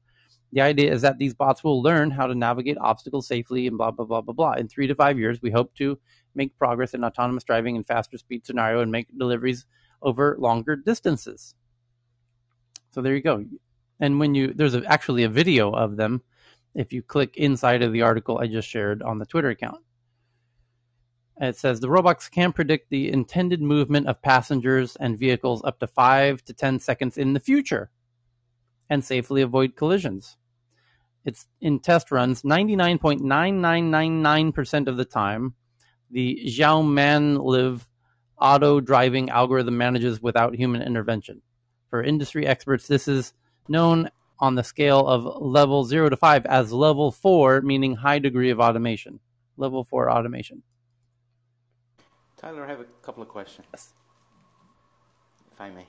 The 0.51 0.61
idea 0.61 0.93
is 0.93 1.01
that 1.01 1.17
these 1.17 1.33
bots 1.33 1.63
will 1.63 1.81
learn 1.81 2.11
how 2.11 2.27
to 2.27 2.35
navigate 2.35 2.77
obstacles 2.77 3.27
safely 3.27 3.65
and 3.65 3.75
blah, 3.75 3.89
blah, 3.89 4.05
blah, 4.05 4.21
blah, 4.21 4.35
blah. 4.35 4.53
In 4.53 4.67
three 4.67 4.85
to 4.85 4.93
five 4.93 5.17
years, 5.17 5.41
we 5.41 5.49
hope 5.49 5.73
to 5.75 5.97
make 6.35 6.55
progress 6.59 6.93
in 6.93 7.03
autonomous 7.03 7.43
driving 7.43 7.75
and 7.75 7.85
faster 7.85 8.19
speed 8.19 8.45
scenario 8.45 8.81
and 8.81 8.91
make 8.91 9.07
deliveries 9.17 9.65
over 10.03 10.37
longer 10.39 10.75
distances. 10.75 11.55
So 12.95 13.01
there 13.01 13.13
you 13.13 13.21
go. 13.21 13.45
And 13.99 14.19
when 14.21 14.35
you, 14.35 14.53
there's 14.53 14.73
a, 14.73 14.81
actually 14.85 15.23
a 15.23 15.29
video 15.29 15.69
of 15.69 15.97
them 15.97 16.21
if 16.73 16.93
you 16.93 17.01
click 17.01 17.35
inside 17.35 17.83
of 17.83 17.91
the 17.91 18.03
article 18.03 18.37
I 18.37 18.47
just 18.47 18.69
shared 18.69 19.03
on 19.03 19.19
the 19.19 19.25
Twitter 19.25 19.49
account. 19.49 19.83
It 21.41 21.57
says 21.57 21.81
the 21.81 21.89
robots 21.89 22.29
can 22.29 22.53
predict 22.53 22.89
the 22.89 23.11
intended 23.11 23.61
movement 23.61 24.07
of 24.07 24.21
passengers 24.21 24.95
and 24.95 25.19
vehicles 25.19 25.61
up 25.65 25.79
to 25.79 25.87
5 25.87 26.45
to 26.45 26.53
10 26.53 26.79
seconds 26.79 27.17
in 27.17 27.33
the 27.33 27.41
future 27.41 27.89
and 28.89 29.03
safely 29.03 29.41
avoid 29.41 29.75
collisions. 29.75 30.37
It's 31.25 31.47
in 31.59 31.81
test 31.81 32.11
runs 32.11 32.43
99.9999% 32.43 34.87
of 34.87 34.95
the 34.95 35.03
time. 35.03 35.55
The 36.11 36.45
Xiao 36.45 37.43
Live 37.43 37.89
auto 38.39 38.79
driving 38.79 39.31
algorithm 39.31 39.77
manages 39.77 40.21
without 40.21 40.55
human 40.55 40.81
intervention. 40.81 41.41
For 41.95 42.03
industry 42.03 42.45
experts, 42.45 42.87
this 42.87 43.07
is 43.07 43.31
known 43.69 44.09
on 44.37 44.55
the 44.55 44.65
scale 44.65 45.07
of 45.07 45.41
level 45.41 45.85
0 45.85 46.09
to 46.09 46.17
5 46.17 46.45
as 46.45 46.73
level 46.73 47.09
4, 47.09 47.61
meaning 47.61 47.95
high 47.95 48.19
degree 48.19 48.49
of 48.49 48.59
automation. 48.59 49.21
Level 49.55 49.85
4 49.85 50.11
automation. 50.11 50.61
Tyler, 52.35 52.65
I 52.65 52.67
have 52.67 52.81
a 52.81 52.87
couple 53.01 53.23
of 53.23 53.29
questions. 53.29 53.65
Yes. 53.73 53.93
If 55.53 55.61
I 55.61 55.69
may. 55.69 55.87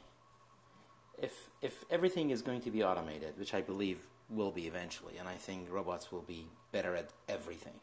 If, 1.18 1.50
if 1.60 1.84
everything 1.90 2.30
is 2.30 2.40
going 2.40 2.60
to 2.60 2.70
be 2.70 2.84
automated, 2.84 3.36
which 3.36 3.52
I 3.52 3.60
believe 3.60 3.98
will 4.30 4.52
be 4.52 4.68
eventually, 4.68 5.16
and 5.18 5.26
I 5.26 5.34
think 5.34 5.66
robots 5.72 6.12
will 6.12 6.22
be 6.22 6.46
better 6.70 6.94
at 6.94 7.10
everything, 7.28 7.80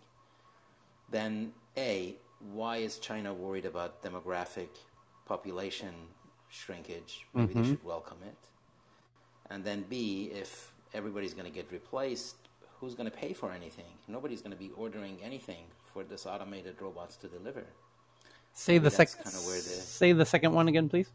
then 1.12 1.52
A, 1.76 2.16
why 2.54 2.78
is 2.78 3.00
China 3.00 3.34
worried 3.34 3.66
about 3.66 4.02
demographic 4.02 4.70
population 5.26 5.94
shrinkage? 6.54 7.26
Maybe 7.34 7.48
mm-hmm. 7.48 7.62
they 7.62 7.70
should 7.70 7.84
welcome 7.84 8.18
it. 8.26 8.38
And 9.50 9.64
then 9.64 9.86
B, 9.90 10.32
if 10.34 10.72
everybody's 10.94 11.34
going 11.34 11.46
to 11.46 11.52
get 11.52 11.72
replaced, 11.72 12.36
who's 12.80 12.96
going 12.96 13.10
to 13.10 13.16
pay 13.16 13.34
for 13.34 13.52
anything? 13.52 13.86
Nobody's 14.08 14.42
going 14.42 14.52
to 14.52 14.58
be 14.58 14.72
ordering 14.76 15.18
anything 15.24 15.66
for 15.92 16.04
this 16.04 16.26
automated 16.26 16.76
robots 16.80 17.16
to 17.18 17.28
deliver. 17.28 17.64
Say 18.54 18.74
Maybe 18.74 18.84
the 18.84 18.92
second. 18.92 19.24
Kind 19.24 19.36
of 19.36 19.46
the... 19.46 19.60
Say 20.00 20.14
the 20.14 20.26
second 20.26 20.54
one 20.54 20.68
again, 20.68 20.90
please. 20.90 21.10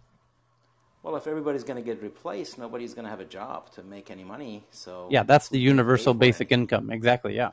Well, 1.03 1.15
if 1.17 1.27
everybody's 1.27 1.63
going 1.63 1.83
to 1.83 1.87
get 1.87 2.03
replaced, 2.03 2.59
nobody's 2.59 2.93
going 2.93 3.05
to 3.05 3.11
have 3.11 3.21
a 3.21 3.25
job 3.25 3.71
to 3.73 3.83
make 3.85 4.11
any 4.11 4.25
money. 4.25 4.65
So 4.71 5.07
yeah, 5.11 5.23
that's 5.23 5.49
the 5.49 5.59
universal 5.59 6.13
basic 6.13 6.51
it? 6.51 6.55
income. 6.55 6.91
Exactly. 6.91 7.37
Yeah. 7.37 7.53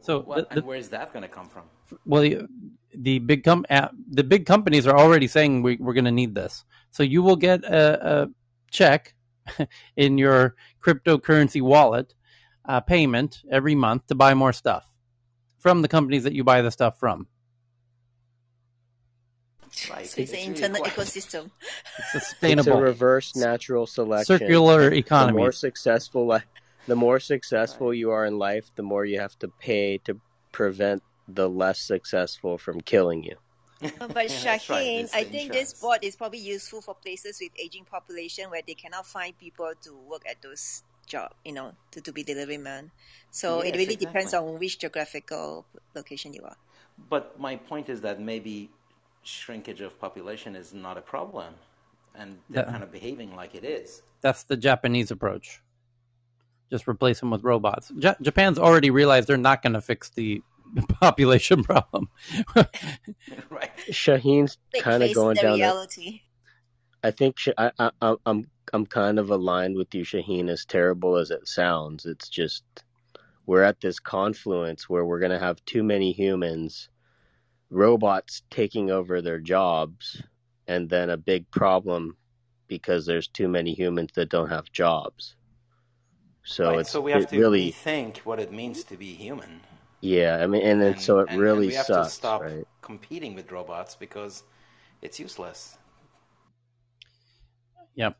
So 0.00 0.20
what, 0.20 0.36
the, 0.36 0.42
the, 0.42 0.60
and 0.60 0.66
where's 0.66 0.88
that 0.88 1.12
going 1.12 1.22
to 1.22 1.28
come 1.28 1.48
from? 1.48 1.64
Well, 2.06 2.22
the, 2.22 2.48
the 2.94 3.18
big 3.18 3.44
com- 3.44 3.66
uh, 3.68 3.88
the 4.10 4.24
big 4.24 4.46
companies 4.46 4.86
are 4.86 4.96
already 4.96 5.26
saying 5.26 5.62
we, 5.62 5.74
are 5.74 5.92
going 5.92 6.06
to 6.06 6.10
need 6.10 6.34
this. 6.34 6.64
So 6.98 7.04
you 7.04 7.22
will 7.22 7.36
get 7.36 7.62
a, 7.62 8.22
a 8.22 8.28
check 8.72 9.14
in 9.96 10.18
your 10.18 10.56
cryptocurrency 10.84 11.62
wallet 11.62 12.12
uh, 12.64 12.80
payment 12.80 13.38
every 13.52 13.76
month 13.76 14.08
to 14.08 14.16
buy 14.16 14.34
more 14.34 14.52
stuff 14.52 14.84
from 15.60 15.82
the 15.82 15.86
companies 15.86 16.24
that 16.24 16.32
you 16.32 16.42
buy 16.42 16.60
the 16.60 16.72
stuff 16.72 16.98
from. 16.98 17.28
Right. 19.88 20.08
So 20.08 20.22
it's, 20.22 20.32
an 20.32 20.38
internet 20.38 20.82
ecosystem. 20.82 21.52
It's 21.98 22.10
sustainable. 22.30 22.72
It's 22.72 22.78
a 22.80 22.82
reverse 22.82 23.36
natural 23.36 23.86
selection. 23.86 24.40
Circular 24.40 24.92
economy. 24.92 25.34
The 25.34 25.38
more 25.38 25.52
successful, 25.52 26.40
the 26.88 26.96
more 26.96 27.20
successful 27.20 27.94
you 27.94 28.10
are 28.10 28.26
in 28.26 28.38
life, 28.38 28.72
the 28.74 28.82
more 28.82 29.04
you 29.04 29.20
have 29.20 29.38
to 29.38 29.46
pay 29.46 29.98
to 29.98 30.20
prevent 30.50 31.04
the 31.28 31.48
less 31.48 31.78
successful 31.78 32.58
from 32.58 32.80
killing 32.80 33.22
you. 33.22 33.36
Uh, 33.82 34.08
but 34.08 34.26
Shaheen, 34.28 34.68
right, 35.02 35.08
I 35.14 35.24
think 35.24 35.52
this 35.52 35.72
board 35.74 36.00
is 36.02 36.16
probably 36.16 36.40
useful 36.40 36.80
for 36.80 36.94
places 36.94 37.38
with 37.40 37.52
aging 37.58 37.84
population 37.84 38.50
where 38.50 38.62
they 38.66 38.74
cannot 38.74 39.06
find 39.06 39.36
people 39.38 39.70
to 39.82 39.96
work 40.08 40.22
at 40.28 40.42
those 40.42 40.82
job, 41.06 41.30
you 41.44 41.52
know, 41.52 41.72
to, 41.92 42.00
to 42.00 42.12
be 42.12 42.22
delivery 42.22 42.58
man. 42.58 42.90
So 43.30 43.58
Yes, 43.62 43.66
it 43.68 43.78
really 43.78 43.94
exactly. 43.94 44.06
depends 44.06 44.34
on 44.34 44.58
which 44.58 44.78
geographical 44.78 45.64
location 45.94 46.32
you 46.34 46.42
are. 46.44 46.56
But 47.08 47.38
my 47.38 47.56
point 47.56 47.88
is 47.88 48.00
that 48.02 48.20
maybe 48.20 48.70
shrinkage 49.22 49.80
of 49.80 49.98
population 50.00 50.56
is 50.56 50.74
not 50.74 50.98
a 50.98 51.00
problem, 51.00 51.54
and 52.14 52.38
they're 52.50 52.64
That- 52.64 52.70
kind 52.72 52.82
of 52.82 52.90
behaving 52.92 53.34
like 53.36 53.54
it 53.54 53.64
is. 53.64 54.02
That's 54.20 54.42
the 54.42 54.56
Japanese 54.56 55.10
approach. 55.10 55.60
Just 56.70 56.86
replace 56.88 57.20
them 57.20 57.30
with 57.30 57.44
robots. 57.44 57.90
Ja- 57.96 58.16
Japan's 58.20 58.58
already 58.58 58.90
realized 58.90 59.28
they're 59.28 59.36
not 59.38 59.62
going 59.62 59.72
to 59.74 59.80
fix 59.80 60.10
the 60.10 60.42
population 61.00 61.62
problem. 61.62 62.08
right. 63.50 63.70
Shaheen's 63.90 64.58
kind 64.80 65.02
of 65.02 65.14
going 65.14 65.36
the 65.36 65.42
down 65.42 65.58
that. 65.58 65.64
reality. 65.64 66.22
I 67.02 67.10
think 67.10 67.38
Sh- 67.38 67.48
I, 67.56 67.70
I, 67.78 67.90
I- 68.00 68.16
I'm 68.26 68.50
I'm 68.72 68.86
kind 68.86 69.18
of 69.18 69.30
aligned 69.30 69.76
with 69.76 69.94
you, 69.94 70.04
Shaheen. 70.04 70.48
As 70.50 70.64
terrible 70.64 71.16
as 71.16 71.30
it 71.30 71.48
sounds, 71.48 72.06
it's 72.06 72.28
just 72.28 72.64
we're 73.46 73.62
at 73.62 73.80
this 73.80 73.98
confluence 73.98 74.88
where 74.88 75.04
we're 75.04 75.20
going 75.20 75.32
to 75.32 75.38
have 75.38 75.64
too 75.64 75.82
many 75.82 76.12
humans, 76.12 76.90
robots 77.70 78.42
taking 78.50 78.90
over 78.90 79.22
their 79.22 79.38
jobs, 79.38 80.22
and 80.66 80.90
then 80.90 81.08
a 81.08 81.16
big 81.16 81.50
problem 81.50 82.16
because 82.66 83.06
there's 83.06 83.28
too 83.28 83.48
many 83.48 83.72
humans 83.72 84.10
that 84.14 84.28
don't 84.28 84.50
have 84.50 84.70
jobs. 84.70 85.34
So 86.44 86.70
right, 86.70 86.80
it's 86.80 86.90
so 86.90 87.00
we 87.00 87.12
have 87.12 87.28
to 87.28 87.38
really 87.38 87.72
rethink 87.72 88.18
what 88.18 88.38
it 88.38 88.52
means 88.52 88.84
to 88.84 88.96
be 88.96 89.14
human. 89.14 89.60
Yeah. 90.00 90.38
I 90.40 90.46
mean, 90.46 90.62
and 90.62 90.80
then 90.80 90.98
so 90.98 91.18
it 91.20 91.22
and, 91.22 91.30
and 91.30 91.40
really 91.40 91.66
we 91.68 91.74
have 91.74 91.86
sucks, 91.86 92.08
to 92.08 92.14
stop 92.14 92.42
right? 92.42 92.66
competing 92.82 93.34
with 93.34 93.50
robots 93.50 93.94
because 93.94 94.42
it's 95.02 95.18
useless. 95.20 95.76
Yep. 97.94 98.16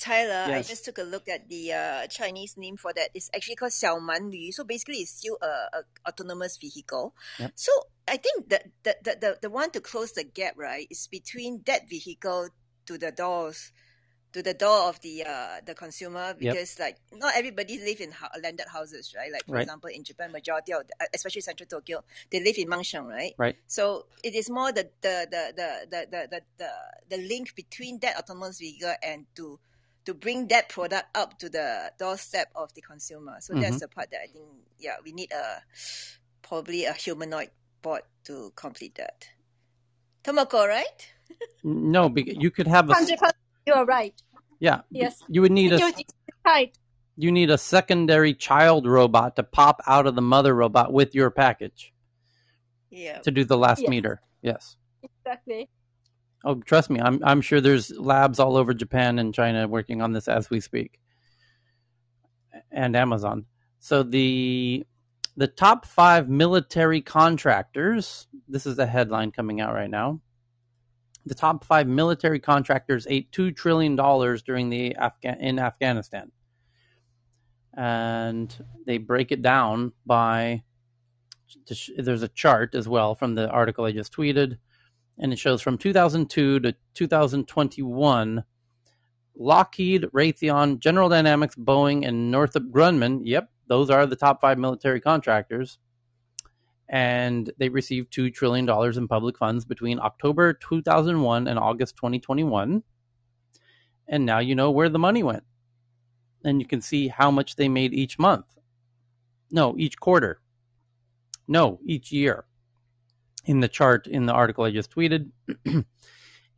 Tyler, 0.00 0.54
I 0.54 0.62
just 0.62 0.84
took 0.84 0.98
a 0.98 1.02
look 1.02 1.28
at 1.28 1.48
the 1.48 1.72
uh, 1.72 2.06
Chinese 2.06 2.56
name 2.56 2.76
for 2.76 2.92
that. 2.94 3.10
It's 3.12 3.28
actually 3.34 3.56
called 3.56 3.72
Xiaomanlü. 3.72 4.54
So 4.54 4.62
basically, 4.62 4.98
it's 4.98 5.10
still 5.10 5.36
a, 5.42 5.46
a 5.46 5.82
autonomous 6.08 6.56
vehicle. 6.56 7.12
Yep. 7.40 7.52
So 7.56 7.72
I 8.06 8.16
think 8.16 8.48
that 8.50 8.66
the, 8.84 8.96
the, 9.02 9.16
the, 9.20 9.38
the 9.42 9.50
one 9.50 9.70
to 9.72 9.80
close 9.80 10.12
the 10.12 10.22
gap, 10.22 10.54
right, 10.56 10.86
is 10.90 11.08
between 11.08 11.62
that 11.66 11.88
vehicle 11.88 12.50
to 12.86 12.98
the 12.98 13.10
doors, 13.10 13.72
to 14.34 14.42
the 14.42 14.54
door 14.54 14.90
of 14.90 15.00
the 15.02 15.24
uh, 15.24 15.60
the 15.64 15.74
consumer. 15.74 16.34
Because 16.38 16.78
like 16.80 16.98
not 17.14 17.34
everybody 17.36 17.78
live 17.80 18.00
in 18.00 18.12
ho- 18.12 18.28
landed 18.42 18.66
houses, 18.72 19.14
right? 19.16 19.32
Like 19.32 19.46
for 19.48 19.56
Right. 19.56 19.62
example, 19.62 19.90
in 19.90 20.04
Japan, 20.04 20.32
majority 20.32 20.72
of 20.74 20.86
the, 20.88 21.08
especially 21.14 21.42
central 21.42 21.68
Tokyo, 21.68 22.04
they 22.30 22.40
live 22.44 22.58
in 22.58 22.68
mansion, 22.68 23.06
right? 23.06 23.34
Right. 23.38 23.56
So 23.66 24.06
it 24.22 24.34
is 24.34 24.50
more 24.50 24.72
the 24.72 24.90
the 25.02 25.26
the 25.30 25.44
the 25.56 25.70
the 25.90 26.00
the 26.10 26.28
the, 26.30 26.42
the, 26.58 26.70
the 27.16 27.18
link 27.28 27.54
between 27.56 28.00
that 28.00 28.18
autonomous 28.18 28.58
vehicle 28.60 28.94
and 29.02 29.26
to 29.36 29.60
to 30.06 30.14
bring 30.14 30.48
that 30.48 30.68
product 30.68 31.06
up 31.16 31.38
to 31.38 31.48
the 31.48 31.92
doorstep 31.98 32.48
of 32.56 32.74
the 32.74 32.82
consumer. 32.82 33.36
So 33.40 33.54
that's 33.54 33.76
Mhm. 33.76 33.80
the 33.80 33.88
part 33.88 34.10
that 34.12 34.20
I 34.22 34.26
think 34.28 34.46
yeah, 34.78 34.96
we 35.04 35.12
need 35.12 35.32
a 35.32 35.62
probably 36.42 36.84
a 36.86 36.92
humanoid 36.92 37.50
bot 37.82 38.02
to 38.24 38.52
complete 38.56 38.96
that. 38.96 39.28
Tomoko, 40.24 40.66
right? 40.68 41.12
No, 41.64 42.08
be- 42.08 42.36
you 42.38 42.50
could 42.50 42.66
have 42.68 42.88
a 42.90 42.92
s- 42.92 42.98
Hundred 42.98 43.18
percent, 43.18 43.36
you're 43.66 43.84
right. 43.84 44.20
yeah. 44.60 44.80
Yes. 44.90 45.22
You 45.28 45.40
would 45.42 45.52
need 45.52 45.72
a 45.72 45.76
Security 45.78 46.06
is 46.08 46.34
tight. 46.46 46.78
you 47.16 47.30
need 47.32 47.50
a 47.50 47.58
secondary 47.58 48.34
child 48.34 48.86
robot 48.86 49.36
to 49.36 49.42
pop 49.42 49.80
out 49.86 50.06
of 50.06 50.14
the 50.14 50.22
mother 50.22 50.54
robot 50.54 50.92
with 50.92 51.14
your 51.14 51.30
package 51.30 51.92
Yeah. 52.90 53.18
to 53.20 53.30
do 53.30 53.44
the 53.44 53.56
last 53.58 53.80
Yes. 53.82 53.88
meter. 53.90 54.20
Yes. 54.42 54.76
Exactly. 55.02 55.68
Oh, 56.44 56.56
trust 56.60 56.90
me, 56.90 57.00
I'm 57.00 57.20
I'm 57.24 57.40
sure 57.40 57.60
there's 57.60 57.90
labs 57.90 58.38
all 58.38 58.56
over 58.56 58.74
Japan 58.74 59.18
and 59.18 59.32
China 59.34 59.66
working 59.66 60.02
on 60.02 60.12
this 60.12 60.28
as 60.28 60.50
we 60.50 60.60
speak, 60.60 61.00
and 62.70 62.94
Amazon. 62.96 63.46
So 63.78 64.02
the 64.02 64.84
the 65.36 65.48
top 65.48 65.86
five 65.86 66.28
military 66.28 67.00
contractors. 67.00 68.26
This 68.48 68.66
is 68.66 68.78
a 68.78 68.86
headline 68.86 69.32
coming 69.32 69.60
out 69.60 69.72
right 69.74 69.90
now. 69.90 70.20
The 71.26 71.34
top 71.34 71.64
five 71.64 71.86
military 71.86 72.38
contractors 72.38 73.06
ate 73.08 73.32
two 73.32 73.50
trillion 73.50 73.96
dollars 73.96 74.42
during 74.42 74.68
the 74.68 74.94
Afghan 74.96 75.40
in 75.40 75.58
Afghanistan, 75.58 76.30
and 77.76 78.54
they 78.86 78.98
break 78.98 79.32
it 79.32 79.42
down 79.42 79.92
by. 80.06 80.62
There's 81.96 82.22
a 82.22 82.28
chart 82.28 82.74
as 82.74 82.88
well 82.88 83.14
from 83.14 83.34
the 83.34 83.48
article 83.48 83.84
I 83.84 83.92
just 83.92 84.12
tweeted 84.12 84.58
and 85.18 85.32
it 85.32 85.38
shows 85.38 85.62
from 85.62 85.78
2002 85.78 86.60
to 86.60 86.74
2021 86.94 88.44
Lockheed, 89.36 90.02
Raytheon, 90.12 90.78
General 90.78 91.08
Dynamics, 91.08 91.56
Boeing, 91.56 92.06
and 92.06 92.30
Northrop 92.30 92.70
Grumman. 92.70 93.22
Yep, 93.24 93.50
those 93.66 93.90
are 93.90 94.06
the 94.06 94.16
top 94.16 94.40
five 94.40 94.58
military 94.58 95.00
contractors. 95.00 95.78
And 96.94 97.50
they 97.58 97.70
received 97.70 98.12
$2 98.12 98.32
trillion 98.32 98.70
in 98.96 99.08
public 99.08 99.36
funds 99.36 99.64
between 99.64 99.98
October 99.98 100.52
2001 100.52 101.48
and 101.48 101.58
August 101.58 101.96
2021. 101.96 102.84
And 104.06 104.24
now 104.24 104.38
you 104.38 104.54
know 104.54 104.70
where 104.70 104.88
the 104.88 105.00
money 105.00 105.24
went. 105.24 105.42
And 106.44 106.60
you 106.60 106.68
can 106.68 106.80
see 106.80 107.08
how 107.08 107.32
much 107.32 107.56
they 107.56 107.68
made 107.68 107.92
each 107.94 108.16
month. 108.16 108.44
No, 109.50 109.74
each 109.76 109.98
quarter. 109.98 110.40
No, 111.48 111.80
each 111.84 112.12
year 112.12 112.44
in 113.44 113.58
the 113.58 113.68
chart 113.68 114.06
in 114.06 114.26
the 114.26 114.32
article 114.32 114.62
I 114.62 114.70
just 114.70 114.94
tweeted. 114.94 115.30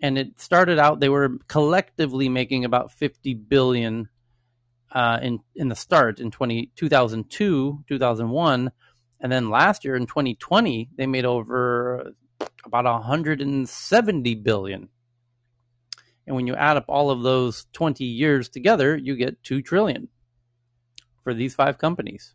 and 0.02 0.18
it 0.18 0.39
started 0.39 0.78
out 0.78 1.00
they 1.00 1.08
were 1.08 1.39
collectively 1.48 2.28
making 2.28 2.66
about 2.66 2.92
50 2.92 3.32
billion 3.32 4.10
uh, 4.92 5.18
in 5.23 5.40
in 5.55 5.70
the 5.70 5.74
start 5.74 6.20
in 6.20 6.31
20, 6.31 6.73
2002, 6.76 7.84
2001, 7.89 8.70
and 9.20 9.30
then 9.30 9.50
last 9.50 9.84
year 9.84 9.96
in 9.96 10.06
2020 10.06 10.90
they 10.96 11.06
made 11.06 11.24
over 11.24 12.12
about 12.64 12.84
170 12.84 14.34
billion. 14.36 14.88
And 16.26 16.34
when 16.34 16.46
you 16.46 16.56
add 16.56 16.76
up 16.76 16.86
all 16.88 17.10
of 17.10 17.22
those 17.22 17.66
20 17.72 18.04
years 18.04 18.48
together, 18.48 18.96
you 18.96 19.14
get 19.14 19.42
2 19.44 19.62
trillion 19.62 20.08
for 21.22 21.34
these 21.34 21.54
five 21.54 21.78
companies. 21.78 22.34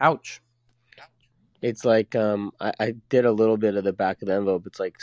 Ouch. 0.00 0.40
It's 1.62 1.84
like 1.84 2.14
um, 2.14 2.52
I, 2.60 2.72
I 2.78 2.94
did 3.08 3.24
a 3.24 3.32
little 3.32 3.56
bit 3.56 3.76
of 3.76 3.84
the 3.84 3.92
back 3.92 4.20
of 4.20 4.28
the 4.28 4.34
envelope. 4.34 4.66
It's 4.66 4.80
like 4.80 4.96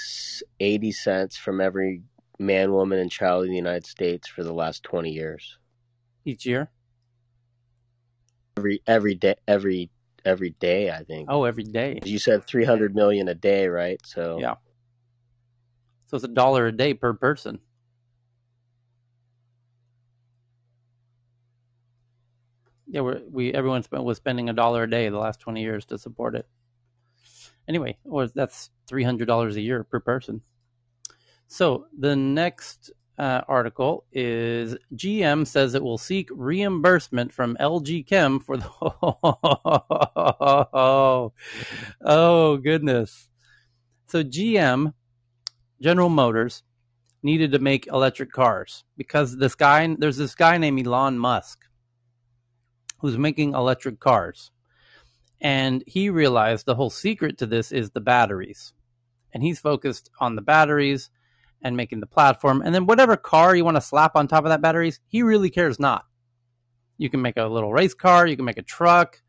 eighty 0.59 0.91
cents 0.91 1.35
from 1.35 1.59
every 1.59 2.03
man, 2.37 2.71
woman, 2.71 2.99
and 2.99 3.09
child 3.09 3.45
in 3.45 3.49
the 3.49 3.55
United 3.55 3.87
States 3.87 4.27
for 4.27 4.43
the 4.43 4.53
last 4.53 4.83
twenty 4.83 5.11
years. 5.11 5.57
Each 6.23 6.45
year? 6.45 6.69
Every 8.57 8.81
every 8.85 9.15
day, 9.15 9.35
every 9.47 9.89
every 10.25 10.51
day. 10.59 10.91
I 10.91 11.03
think. 11.03 11.29
Oh, 11.31 11.45
every 11.45 11.63
day. 11.63 11.99
You 12.03 12.19
said 12.19 12.45
three 12.45 12.65
hundred 12.65 12.95
million 12.95 13.27
a 13.27 13.35
day, 13.35 13.67
right? 13.67 13.99
So 14.05 14.39
Yeah. 14.39 14.55
So 16.07 16.15
it's 16.15 16.25
a 16.25 16.27
dollar 16.27 16.67
a 16.67 16.71
day 16.71 16.93
per 16.93 17.13
person. 17.13 17.59
Yeah, 22.87 23.01
we're, 23.01 23.21
we 23.31 23.53
everyone 23.53 23.83
spent, 23.83 24.03
was 24.03 24.17
spending 24.17 24.49
a 24.49 24.53
dollar 24.53 24.83
a 24.83 24.89
day 24.89 25.07
the 25.07 25.17
last 25.17 25.39
twenty 25.39 25.61
years 25.61 25.85
to 25.85 25.97
support 25.97 26.35
it. 26.35 26.45
Anyway, 27.69 27.97
or 28.03 28.27
that's 28.27 28.69
three 28.85 29.03
hundred 29.03 29.27
dollars 29.27 29.55
a 29.55 29.61
year 29.61 29.85
per 29.85 30.01
person. 30.01 30.41
So 31.47 31.87
the 31.97 32.17
next 32.17 32.91
uh, 33.17 33.41
article 33.47 34.05
is 34.11 34.75
GM 34.95 35.45
says 35.45 35.75
it 35.75 35.83
will 35.83 35.97
seek 35.97 36.29
reimbursement 36.31 37.33
from 37.33 37.57
LG 37.59 38.07
Chem 38.07 38.39
for 38.39 38.57
the 38.57 38.69
oh, 40.73 41.33
oh 42.03 42.57
goodness. 42.57 43.29
So 44.07 44.23
GM 44.23 44.93
General 45.81 46.09
Motors 46.09 46.63
needed 47.23 47.51
to 47.51 47.59
make 47.59 47.87
electric 47.87 48.31
cars 48.31 48.83
because 48.97 49.37
this 49.37 49.55
guy 49.55 49.95
there's 49.97 50.17
this 50.17 50.35
guy 50.35 50.57
named 50.57 50.85
Elon 50.85 51.19
Musk 51.19 51.59
who's 52.99 53.17
making 53.17 53.53
electric 53.53 53.99
cars. 53.99 54.51
And 55.41 55.83
he 55.87 56.09
realized 56.09 56.65
the 56.65 56.75
whole 56.75 56.91
secret 56.91 57.39
to 57.39 57.47
this 57.47 57.71
is 57.71 57.89
the 57.89 57.99
batteries. 57.99 58.73
And 59.33 59.41
he's 59.41 59.59
focused 59.59 60.09
on 60.19 60.35
the 60.35 60.41
batteries 60.41 61.09
and 61.63 61.77
making 61.77 61.99
the 61.99 62.07
platform. 62.07 62.61
And 62.63 62.73
then 62.73 62.85
whatever 62.85 63.15
car 63.15 63.55
you 63.55 63.63
want 63.63 63.77
to 63.77 63.81
slap 63.81 64.15
on 64.15 64.27
top 64.27 64.45
of 64.45 64.49
that 64.49 64.61
batteries, 64.61 64.99
he 65.07 65.23
really 65.23 65.49
cares 65.49 65.79
not. 65.79 66.05
You 66.97 67.09
can 67.09 67.21
make 67.21 67.37
a 67.37 67.45
little 67.45 67.73
race 67.73 67.93
car, 67.93 68.27
you 68.27 68.35
can 68.35 68.45
make 68.45 68.57
a 68.57 68.63
truck, 68.63 69.21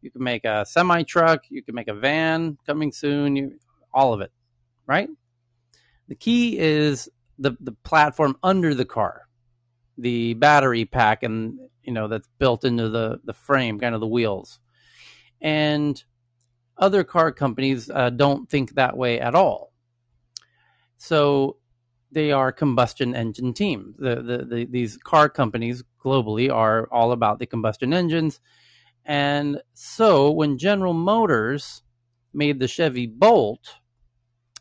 you 0.00 0.10
can 0.10 0.22
make 0.22 0.44
a 0.44 0.64
semi 0.66 1.02
truck, 1.02 1.42
you 1.48 1.62
can 1.62 1.74
make 1.74 1.88
a 1.88 1.94
van 1.94 2.56
coming 2.66 2.92
soon, 2.92 3.36
you, 3.36 3.58
all 3.92 4.12
of 4.12 4.20
it, 4.20 4.30
right? 4.86 5.08
The 6.08 6.14
key 6.14 6.58
is 6.58 7.08
the, 7.38 7.56
the 7.60 7.72
platform 7.72 8.36
under 8.42 8.74
the 8.74 8.84
car, 8.84 9.22
the 9.98 10.34
battery 10.34 10.84
pack, 10.84 11.22
and 11.22 11.58
you 11.82 11.92
know 11.92 12.08
that's 12.08 12.28
built 12.38 12.64
into 12.64 12.88
the 12.88 13.20
the 13.24 13.32
frame, 13.32 13.80
kind 13.80 13.94
of 13.94 14.00
the 14.00 14.06
wheels. 14.06 14.60
And 15.40 16.02
other 16.78 17.04
car 17.04 17.32
companies 17.32 17.90
uh, 17.90 18.10
don't 18.10 18.48
think 18.48 18.74
that 18.74 18.96
way 18.96 19.20
at 19.20 19.34
all. 19.34 19.72
So 20.98 21.56
they 22.12 22.32
are 22.32 22.52
combustion 22.52 23.14
engine 23.14 23.52
teams. 23.52 23.96
The, 23.98 24.16
the, 24.16 24.44
the, 24.44 24.64
these 24.66 24.96
car 24.96 25.28
companies 25.28 25.82
globally 26.02 26.52
are 26.52 26.88
all 26.92 27.12
about 27.12 27.38
the 27.38 27.46
combustion 27.46 27.92
engines. 27.92 28.40
And 29.04 29.60
so 29.74 30.30
when 30.30 30.58
General 30.58 30.94
Motors 30.94 31.82
made 32.32 32.60
the 32.60 32.68
Chevy 32.68 33.06
Bolt, 33.06 33.76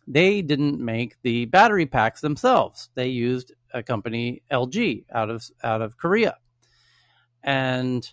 they 0.08 0.42
didn't 0.42 0.80
make 0.80 1.16
the 1.24 1.46
battery 1.46 1.86
packs 1.86 2.22
themselves. 2.22 2.90
They 2.96 3.08
used 3.08 3.54
a 3.74 3.82
company 3.82 4.44
LG 4.52 5.06
out 5.12 5.30
of 5.30 5.44
out 5.64 5.82
of 5.82 5.98
Korea. 5.98 6.38
And 7.44 8.08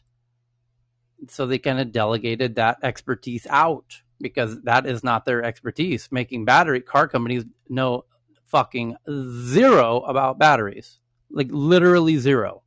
so 1.28 1.46
they 1.46 1.58
kind 1.58 1.80
of 1.80 1.92
delegated 1.92 2.56
that 2.56 2.78
expertise 2.82 3.46
out 3.48 4.02
because 4.20 4.60
that 4.62 4.86
is 4.86 5.04
not 5.04 5.24
their 5.24 5.42
expertise. 5.44 6.08
Making 6.10 6.44
battery 6.44 6.80
car 6.80 7.08
companies 7.08 7.44
know 7.68 8.04
fucking 8.52 8.96
zero 9.10 10.00
about 10.00 10.38
batteries, 10.38 11.00
like 11.30 11.48
literally 11.50 12.18
zero. 12.18 12.62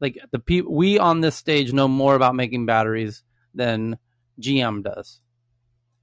Like 0.00 0.18
the 0.32 0.40
people 0.40 0.74
we 0.74 0.98
on 0.98 1.20
this 1.20 1.36
stage 1.36 1.72
know 1.72 1.88
more 1.88 2.16
about 2.16 2.34
making 2.34 2.66
batteries 2.66 3.22
than 3.54 3.98
GM 4.40 4.82
does, 4.82 5.20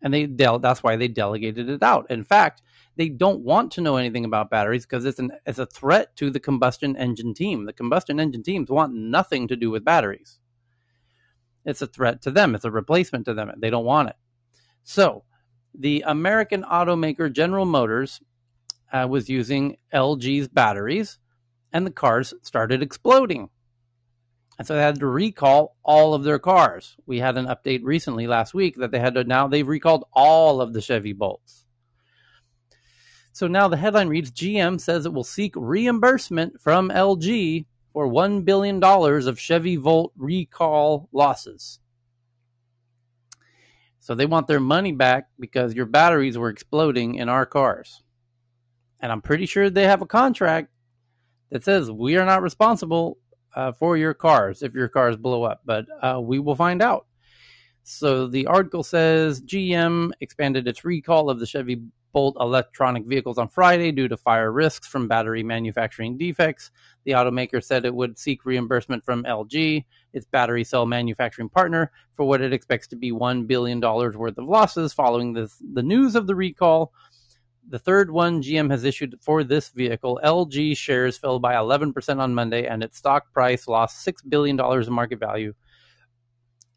and 0.02 0.14
they 0.14 0.26
del- 0.26 0.60
that's 0.60 0.82
why 0.82 0.96
they 0.96 1.08
delegated 1.08 1.70
it 1.70 1.84
out. 1.84 2.10
In 2.10 2.24
fact, 2.24 2.62
they 2.96 3.10
don't 3.10 3.42
want 3.42 3.72
to 3.74 3.82
know 3.82 3.98
anything 3.98 4.26
about 4.26 4.50
batteries 4.50 4.86
because 4.86 5.06
it's 5.06 5.20
an 5.20 5.32
it's 5.46 5.60
a 5.60 5.66
threat 5.66 6.16
to 6.18 6.30
the 6.30 6.40
combustion 6.40 6.96
engine 6.96 7.34
team. 7.34 7.66
The 7.66 7.74
combustion 7.74 8.20
engine 8.20 8.44
teams 8.44 8.70
want 8.70 8.94
nothing 8.96 9.48
to 9.50 9.56
do 9.56 9.70
with 9.70 9.86
batteries. 9.86 10.40
It's 11.66 11.82
a 11.82 11.88
threat 11.88 12.22
to 12.24 12.32
them. 12.32 12.56
It's 12.56 12.66
a 12.66 12.72
replacement 12.72 13.26
to 13.26 13.34
them. 13.34 13.52
They 13.58 13.70
don't 13.70 13.86
want 13.86 14.10
it. 14.10 14.16
So, 14.84 15.24
the 15.74 16.04
American 16.06 16.64
automaker 16.64 17.32
General 17.32 17.66
Motors 17.66 18.22
uh, 18.94 19.08
was 19.10 19.28
using 19.28 19.78
LG's 19.94 20.48
batteries, 20.48 21.18
and 21.74 21.86
the 21.86 21.92
cars 21.92 22.34
started 22.44 22.82
exploding. 22.82 23.50
And 24.58 24.68
so 24.68 24.76
they 24.76 24.82
had 24.82 25.00
to 25.00 25.08
recall 25.08 25.76
all 25.84 26.14
of 26.14 26.24
their 26.24 26.38
cars. 26.38 26.96
We 27.08 27.20
had 27.20 27.38
an 27.38 27.48
update 27.48 27.82
recently 27.84 28.28
last 28.28 28.54
week 28.54 28.76
that 28.78 28.92
they 28.92 29.00
had 29.00 29.16
to 29.16 29.24
now 29.24 29.48
they've 29.48 29.68
recalled 29.68 30.06
all 30.14 30.62
of 30.62 30.74
the 30.74 30.82
Chevy 30.82 31.14
Bolts. 31.14 31.66
So 33.32 33.48
now 33.48 33.68
the 33.68 33.78
headline 33.78 34.10
reads 34.10 34.32
GM 34.32 34.80
says 34.80 35.08
it 35.08 35.14
will 35.14 35.24
seek 35.24 35.54
reimbursement 35.56 36.62
from 36.62 36.90
LG 36.90 37.66
for 37.92 38.08
$1 38.08 38.46
billion 38.46 38.84
of 38.84 39.40
Chevy 39.40 39.76
Bolt 39.76 40.14
recall 40.16 41.10
losses. 41.12 41.80
So 44.00 44.14
they 44.14 44.28
want 44.28 44.48
their 44.48 44.60
money 44.60 44.92
back 44.92 45.30
because 45.40 45.74
your 45.74 45.88
batteries 45.88 46.38
were 46.38 46.50
exploding 46.50 47.16
in 47.16 47.28
our 47.28 47.48
cars. 47.48 48.03
And 49.04 49.12
I'm 49.12 49.22
pretty 49.22 49.46
sure 49.46 49.70
they 49.70 49.84
have 49.84 50.02
a 50.02 50.08
contract 50.08 50.70
that 51.52 51.62
says 51.62 51.92
we 51.92 52.16
are 52.16 52.26
not 52.26 52.42
responsible 52.42 53.18
uh, 53.54 53.74
for 53.74 53.98
your 53.98 54.14
cars 54.14 54.64
if 54.64 54.74
your 54.74 54.88
cars 54.88 55.18
blow 55.18 55.44
up, 55.44 55.62
but 55.66 55.86
uh, 56.02 56.22
we 56.22 56.40
will 56.40 56.56
find 56.56 56.82
out. 56.82 57.06
So 57.84 58.28
the 58.28 58.48
article 58.48 58.82
says 58.82 59.42
GM 59.42 60.12
expanded 60.22 60.70
its 60.70 60.86
recall 60.86 61.30
of 61.30 61.42
the 61.42 61.46
Chevy 61.46 61.82
Bolt 62.14 62.38
electronic 62.40 63.06
vehicles 63.06 63.38
on 63.38 63.50
Friday 63.50 63.92
due 63.92 64.08
to 64.08 64.16
fire 64.16 64.54
risks 64.54 64.88
from 64.88 65.10
battery 65.10 65.44
manufacturing 65.44 66.18
defects. 66.18 66.72
The 67.04 67.12
automaker 67.12 67.62
said 67.62 67.84
it 67.84 67.94
would 67.94 68.18
seek 68.18 68.46
reimbursement 68.46 69.04
from 69.04 69.24
LG, 69.24 69.84
its 70.14 70.28
battery 70.28 70.64
cell 70.64 70.86
manufacturing 70.86 71.50
partner, 71.50 71.92
for 72.16 72.26
what 72.26 72.40
it 72.40 72.54
expects 72.54 72.88
to 72.90 72.96
be 72.96 73.12
$1 73.12 73.48
billion 73.48 73.82
worth 73.82 74.38
of 74.38 74.46
losses 74.46 74.94
following 74.94 75.34
this, 75.34 75.58
the 75.74 75.84
news 75.84 76.16
of 76.16 76.28
the 76.28 76.36
recall. 76.36 76.94
The 77.70 77.80
third 77.80 78.12
one 78.12 78.42
GM 78.42 78.70
has 78.72 78.84
issued 78.84 79.18
for 79.22 79.44
this 79.44 79.70
vehicle. 79.70 80.20
LG 80.24 80.78
shares 80.78 81.18
fell 81.18 81.40
by 81.40 81.54
11% 81.54 82.20
on 82.20 82.36
Monday, 82.36 82.68
and 82.68 82.84
its 82.84 82.98
stock 82.98 83.32
price 83.32 83.68
lost 83.68 84.06
$6 84.06 84.30
billion 84.30 84.60
in 84.60 84.94
market 84.94 85.20
value 85.20 85.54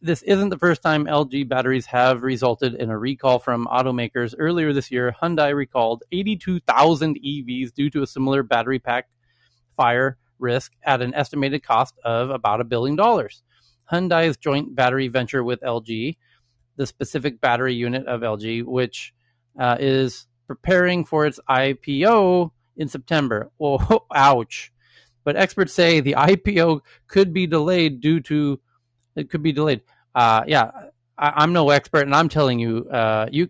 this 0.02 0.22
isn't 0.22 0.50
the 0.50 0.58
first 0.58 0.82
time 0.82 1.06
LG 1.06 1.48
batteries 1.48 1.86
have 1.86 2.22
resulted 2.22 2.74
in 2.74 2.90
a 2.90 2.98
recall 2.98 3.38
from 3.38 3.66
automakers. 3.66 4.34
Earlier 4.38 4.72
this 4.72 4.90
year, 4.90 5.14
Hyundai 5.20 5.54
recalled 5.54 6.04
82,000 6.12 7.18
EVs 7.24 7.72
due 7.72 7.90
to 7.90 8.02
a 8.02 8.06
similar 8.06 8.42
battery 8.42 8.78
pack 8.78 9.08
fire 9.76 10.18
risk 10.38 10.72
at 10.84 11.00
an 11.00 11.14
estimated 11.14 11.62
cost 11.62 11.94
of 12.04 12.30
about 12.30 12.60
a 12.60 12.64
billion 12.64 12.94
dollars. 12.94 13.42
Hyundai's 13.90 14.36
joint 14.36 14.74
battery 14.74 15.08
venture 15.08 15.42
with 15.42 15.60
LG, 15.60 16.16
the 16.76 16.86
specific 16.86 17.40
battery 17.40 17.74
unit 17.74 18.06
of 18.06 18.20
LG, 18.20 18.64
which 18.64 19.14
uh, 19.58 19.76
is 19.80 20.26
preparing 20.46 21.04
for 21.04 21.26
its 21.26 21.40
IPO 21.48 22.50
in 22.76 22.88
September. 22.88 23.50
Oh, 23.60 24.04
ouch. 24.14 24.72
But 25.24 25.36
experts 25.36 25.72
say 25.72 26.00
the 26.00 26.14
IPO 26.18 26.80
could 27.08 27.32
be 27.32 27.46
delayed 27.46 28.00
due 28.00 28.20
to 28.20 28.60
it 29.16 29.30
could 29.30 29.42
be 29.42 29.52
delayed. 29.52 29.80
Uh, 30.14 30.44
yeah, 30.46 30.70
I, 31.18 31.42
am 31.42 31.52
no 31.52 31.70
expert, 31.70 32.02
and 32.02 32.14
I'm 32.14 32.28
telling 32.28 32.58
you, 32.58 32.88
uh, 32.90 33.28
you 33.30 33.48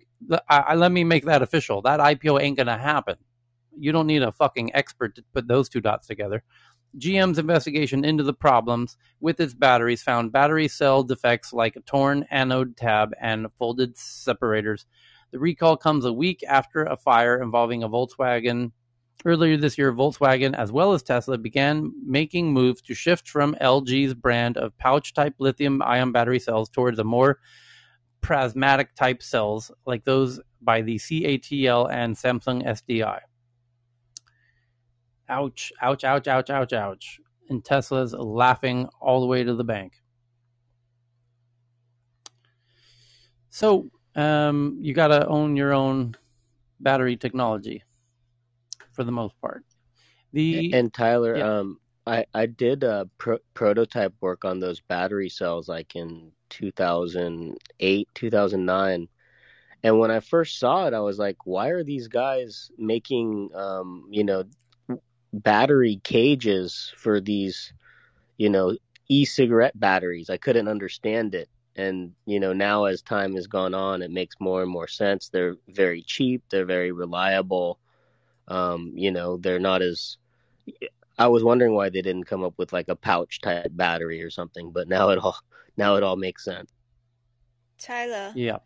I, 0.49 0.59
I, 0.59 0.75
let 0.75 0.93
me 0.93 1.05
make 1.05 1.25
that 1.25 1.43
official. 1.43 1.83
That 1.83 2.01
IPO 2.01 2.41
ain't 2.41 2.57
gonna 2.57 2.79
happen. 2.79 3.17
You 3.79 3.93
don't 3.93 4.07
need 4.07 4.23
a 4.23 4.33
fucking 4.33 4.75
expert 4.75 5.17
to 5.17 5.25
put 5.35 5.49
those 5.49 5.69
two 5.69 5.81
dots 5.81 6.07
together. 6.07 6.43
GM's 6.99 7.39
investigation 7.39 8.05
into 8.05 8.23
the 8.23 8.33
problems 8.33 8.97
with 9.21 9.39
its 9.41 9.53
batteries 9.53 10.03
found 10.03 10.33
battery 10.33 10.69
cell 10.69 11.03
defects 11.03 11.53
like 11.53 11.77
a 11.77 11.81
torn 11.81 12.25
anode 12.31 12.77
tab 12.77 13.13
and 13.21 13.49
folded 13.59 13.99
separators. 13.99 14.87
The 15.33 15.39
recall 15.39 15.77
comes 15.77 16.05
a 16.05 16.13
week 16.13 16.45
after 16.49 16.85
a 16.85 16.97
fire 16.97 17.41
involving 17.43 17.83
a 17.83 17.89
Volkswagen 17.89 18.73
Earlier 19.25 19.57
this 19.57 19.79
year, 19.79 19.93
Volkswagen, 19.93 20.55
as 20.55 20.71
well 20.71 20.93
as 20.93 21.03
Tesla, 21.03 21.39
began 21.39 21.93
making 22.05 22.53
moves 22.53 22.83
to 22.83 22.95
shift 22.95 23.29
from 23.29 23.57
LG's 23.61 24.15
brand 24.15 24.57
of 24.59 24.77
pouch 24.79 25.15
type 25.15 25.35
lithium 25.39 25.81
ion 25.83 26.13
battery 26.13 26.39
cells 26.39 26.69
towards 26.69 26.99
a 26.99 27.05
more 27.05 27.39
prismatic 28.21 28.95
type 28.95 29.23
cells 29.23 29.71
like 29.87 30.05
those 30.05 30.39
by 30.61 30.83
the 30.83 30.97
CATL 30.97 31.91
and 31.91 32.15
Samsung 32.15 32.65
SDI. 32.65 33.21
Ouch, 35.29 35.73
ouch, 35.83 36.05
ouch, 36.05 36.29
ouch, 36.29 36.51
ouch, 36.51 36.73
ouch. 36.73 37.21
And 37.49 37.65
Tesla's 37.65 38.13
laughing 38.13 38.89
all 39.01 39.21
the 39.21 39.27
way 39.27 39.43
to 39.43 39.55
the 39.55 39.65
bank. 39.65 39.95
So, 43.51 43.91
um, 44.17 44.79
you 44.81 44.95
got 44.95 45.09
to 45.09 45.27
own 45.27 45.57
your 45.57 45.73
own 45.73 46.17
battery 46.81 47.17
technology 47.17 47.83
for 48.93 49.05
the 49.05 49.13
most 49.13 49.39
part. 49.41 49.65
The 50.33 50.73
and 50.73 50.93
Tyler, 50.93 51.37
yeah. 51.37 51.59
um, 51.59 51.79
I 52.07 52.25
I 52.35 52.47
did 52.47 52.83
uh, 52.83 53.05
pro- 53.19 53.39
prototype 53.55 54.15
work 54.21 54.45
on 54.45 54.59
those 54.59 54.81
battery 54.81 55.29
cells 55.29 55.69
like 55.69 55.95
in 55.95 56.33
2008, 56.51 58.09
2009. 58.15 59.09
And 59.83 59.99
when 59.99 60.11
I 60.11 60.21
first 60.21 60.59
saw 60.59 60.87
it, 60.87 60.95
I 60.95 61.01
was 61.01 61.19
like, 61.19 61.37
why 61.45 61.69
are 61.69 61.85
these 61.85 62.09
guys 62.09 62.71
making, 62.77 63.51
um, 63.55 64.09
you 64.11 64.25
know, 64.25 64.45
battery 65.33 66.01
cages 66.03 66.93
for 66.97 67.21
these, 67.21 67.73
you 68.37 68.51
know, 68.51 68.77
e-cigarette 69.09 69.79
batteries? 69.79 70.29
I 70.29 70.39
couldn't 70.39 70.67
understand 70.67 71.35
it. 71.35 71.49
And, 71.77 72.15
you 72.25 72.41
know, 72.41 72.55
now 72.55 72.87
as 72.87 73.03
time 73.03 73.35
has 73.35 73.47
gone 73.47 73.75
on, 73.75 74.01
it 74.01 74.11
makes 74.11 74.37
more 74.41 74.63
and 74.63 74.71
more 74.71 74.89
sense. 74.89 75.29
They're 75.29 75.57
very 75.69 76.03
cheap. 76.03 76.43
They're 76.49 76.65
very 76.65 76.91
reliable. 76.91 77.79
Um, 78.49 78.93
you 78.95 79.11
know, 79.11 79.37
they're 79.37 79.61
not 79.61 79.83
as. 79.83 80.17
I 81.19 81.29
was 81.29 81.45
wondering 81.45 81.75
why 81.75 81.91
they 81.91 82.03
didn't 82.03 82.25
come 82.25 82.43
up 82.45 82.55
with 82.57 82.73
like 82.73 82.89
a 82.89 82.97
pouch 82.97 83.41
type 83.43 83.69
battery 83.71 84.23
or 84.23 84.31
something, 84.31 84.73
but 84.73 84.89
now 84.89 85.11
it 85.11 85.19
all 85.19 85.37
now 85.77 85.97
it 85.97 86.03
all 86.03 86.17
makes 86.17 86.45
sense. 86.45 86.71
Tyler. 87.79 88.33
Yeah. 88.35 88.59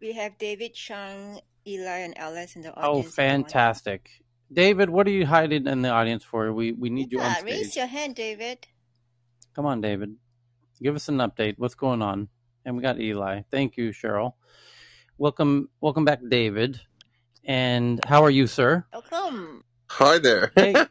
We 0.00 0.12
have 0.12 0.36
David, 0.36 0.76
Sean, 0.76 1.38
Eli, 1.66 1.98
and 1.98 2.18
Alice 2.18 2.56
in 2.56 2.62
the 2.62 2.70
oh, 2.76 2.90
audience. 2.90 3.06
Oh, 3.06 3.10
fantastic! 3.10 4.10
David, 4.52 4.90
what 4.90 5.06
are 5.06 5.10
you 5.10 5.24
hiding 5.24 5.66
in 5.66 5.82
the 5.82 5.90
audience 5.90 6.24
for? 6.24 6.52
We 6.52 6.72
we 6.72 6.90
need 6.90 7.12
you 7.12 7.20
on 7.20 7.34
stage. 7.36 7.44
Raise 7.44 7.76
your 7.76 7.86
hand, 7.86 8.14
David. 8.16 8.66
Come 9.54 9.64
on, 9.66 9.80
David. 9.80 10.16
Give 10.82 10.96
us 10.96 11.08
an 11.08 11.18
update. 11.18 11.54
What's 11.58 11.76
going 11.76 12.02
on? 12.02 12.28
And 12.64 12.76
we 12.76 12.82
got 12.82 13.00
Eli. 13.00 13.42
Thank 13.50 13.76
you, 13.76 13.90
Cheryl. 13.90 14.34
Welcome, 15.18 15.68
welcome 15.80 16.04
back, 16.04 16.20
David. 16.28 16.80
And 17.44 18.00
how 18.06 18.22
are 18.22 18.30
you, 18.30 18.46
sir? 18.46 18.84
Welcome. 18.92 19.64
Hi 19.90 20.18
there. 20.18 20.52
Hey. 20.54 20.72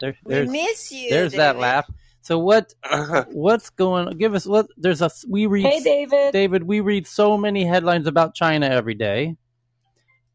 there, 0.00 0.16
we 0.24 0.46
miss 0.46 0.90
you. 0.90 1.08
There's 1.10 1.32
David. 1.32 1.40
that 1.40 1.58
laugh. 1.58 1.90
So 2.20 2.38
what? 2.38 2.74
What's 3.30 3.70
going? 3.70 4.16
Give 4.18 4.34
us 4.34 4.46
what? 4.46 4.66
There's 4.76 5.02
a 5.02 5.10
we 5.28 5.46
read. 5.46 5.66
Hey, 5.66 5.80
David. 5.80 6.32
David, 6.32 6.62
we 6.64 6.80
read 6.80 7.06
so 7.06 7.36
many 7.36 7.64
headlines 7.64 8.06
about 8.06 8.34
China 8.34 8.66
every 8.66 8.94
day, 8.94 9.36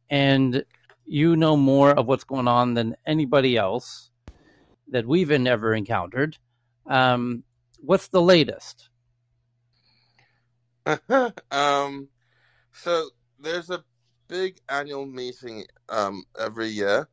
and 0.10 0.64
you 1.06 1.36
know 1.36 1.56
more 1.56 1.92
of 1.92 2.08
what's 2.08 2.24
going 2.24 2.48
on 2.48 2.74
than 2.74 2.96
anybody 3.06 3.58
else 3.58 4.10
that 4.90 5.06
we've 5.06 5.32
ever 5.32 5.74
encountered. 5.74 6.38
Um, 6.86 7.44
what's 7.80 8.08
the 8.08 8.22
latest? 8.22 8.90
um, 11.52 12.10
so 12.74 13.10
there's 13.40 13.70
a 13.70 13.84
big 14.28 14.60
annual 14.70 15.06
meeting 15.06 15.66
um, 15.90 16.24
every 16.40 16.68
year 16.70 17.08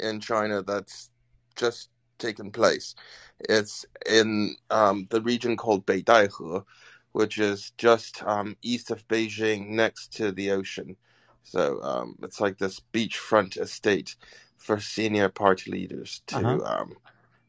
in 0.00 0.20
China 0.20 0.62
that's 0.62 1.10
just 1.56 1.90
taken 2.18 2.50
place. 2.50 2.94
It's 3.40 3.84
in 4.08 4.56
um, 4.70 5.06
the 5.10 5.22
region 5.22 5.56
called 5.56 5.86
Beidaihe, 5.86 6.64
which 7.12 7.38
is 7.38 7.72
just 7.78 8.22
um, 8.24 8.56
east 8.62 8.90
of 8.90 9.06
Beijing, 9.08 9.70
next 9.70 10.12
to 10.14 10.32
the 10.32 10.52
ocean. 10.52 10.96
So 11.44 11.82
um, 11.82 12.16
it's 12.22 12.40
like 12.40 12.58
this 12.58 12.80
beachfront 12.92 13.60
estate 13.60 14.16
for 14.56 14.80
senior 14.80 15.28
party 15.28 15.70
leaders 15.72 16.22
to 16.28 16.38
Uh-huh. 16.38 16.64
um, 16.64 16.96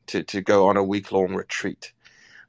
to 0.07 0.23
to 0.23 0.41
go 0.41 0.67
on 0.67 0.77
a 0.77 0.83
week 0.83 1.11
long 1.11 1.35
retreat. 1.35 1.93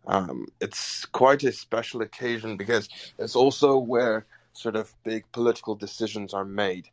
Um, 0.07 0.47
it's 0.61 1.05
quite 1.07 1.45
a 1.45 1.53
special 1.53 2.03
occasion 2.03 2.57
because 2.57 2.89
it's 3.19 3.37
also 3.37 3.79
where 3.79 4.27
sort 4.53 4.77
of 4.77 4.93
big 5.05 5.25
political 5.33 5.75
decisions 5.75 6.35
are 6.35 6.45
made. 6.45 6.89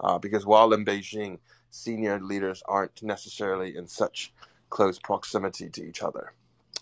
Uh, 0.00 0.18
because 0.18 0.46
while 0.46 0.72
in 0.72 0.84
Beijing, 0.84 1.38
senior 1.70 2.20
leaders 2.20 2.62
aren't 2.66 3.02
necessarily 3.02 3.76
in 3.76 3.86
such 3.86 4.32
close 4.70 4.98
proximity 4.98 5.68
to 5.70 5.84
each 5.84 6.02
other. 6.02 6.32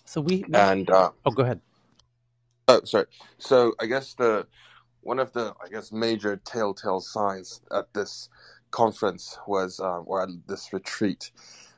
So 0.05 0.21
we, 0.21 0.43
we 0.47 0.53
And 0.53 0.89
uh, 0.89 1.11
oh, 1.25 1.31
go 1.31 1.43
ahead. 1.43 1.61
Oh, 2.67 2.81
sorry. 2.83 3.05
So 3.37 3.73
I 3.79 3.85
guess 3.85 4.13
the 4.13 4.47
one 5.01 5.19
of 5.19 5.33
the 5.33 5.53
I 5.63 5.69
guess 5.69 5.91
major 5.91 6.37
telltale 6.37 7.01
signs 7.01 7.61
at 7.71 7.93
this 7.93 8.29
conference 8.71 9.37
was 9.47 9.79
uh, 9.79 9.99
or 9.99 10.23
at 10.23 10.29
this 10.47 10.73
retreat 10.73 11.31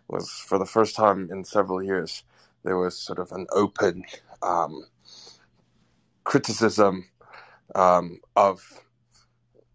was 0.08 0.30
for 0.30 0.60
the 0.60 0.66
first 0.66 0.96
time 0.96 1.30
in 1.32 1.44
several 1.44 1.82
years 1.82 2.24
there 2.64 2.78
was 2.78 2.98
sort 2.98 3.20
of 3.20 3.32
an 3.32 3.48
open 3.52 4.04
um, 4.42 4.86
criticism 6.24 7.10
um, 7.76 8.20
of 8.36 8.62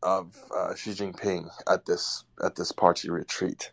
of 0.02 0.36
uh, 0.57 0.75
Xi 0.75 0.91
Jinping 0.92 1.49
at 1.70 1.86
this 1.86 2.25
at 2.42 2.57
this 2.57 2.73
party 2.73 3.10
retreat, 3.10 3.73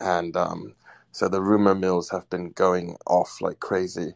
and 0.00 0.36
um, 0.36 0.74
so 1.12 1.28
the 1.28 1.42
rumor 1.42 1.74
mills 1.74 2.10
have 2.10 2.28
been 2.30 2.50
going 2.50 2.96
off 3.06 3.40
like 3.40 3.60
crazy 3.60 4.14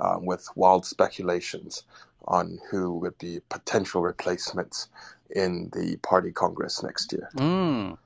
uh, 0.00 0.18
with 0.20 0.48
wild 0.54 0.86
speculations 0.86 1.84
on 2.28 2.58
who 2.70 2.94
would 2.94 3.16
be 3.18 3.40
potential 3.48 4.02
replacements 4.02 4.88
in 5.30 5.70
the 5.72 5.96
party 6.02 6.30
congress 6.30 6.82
next 6.82 7.12
year. 7.12 7.30
Mm. 7.36 7.98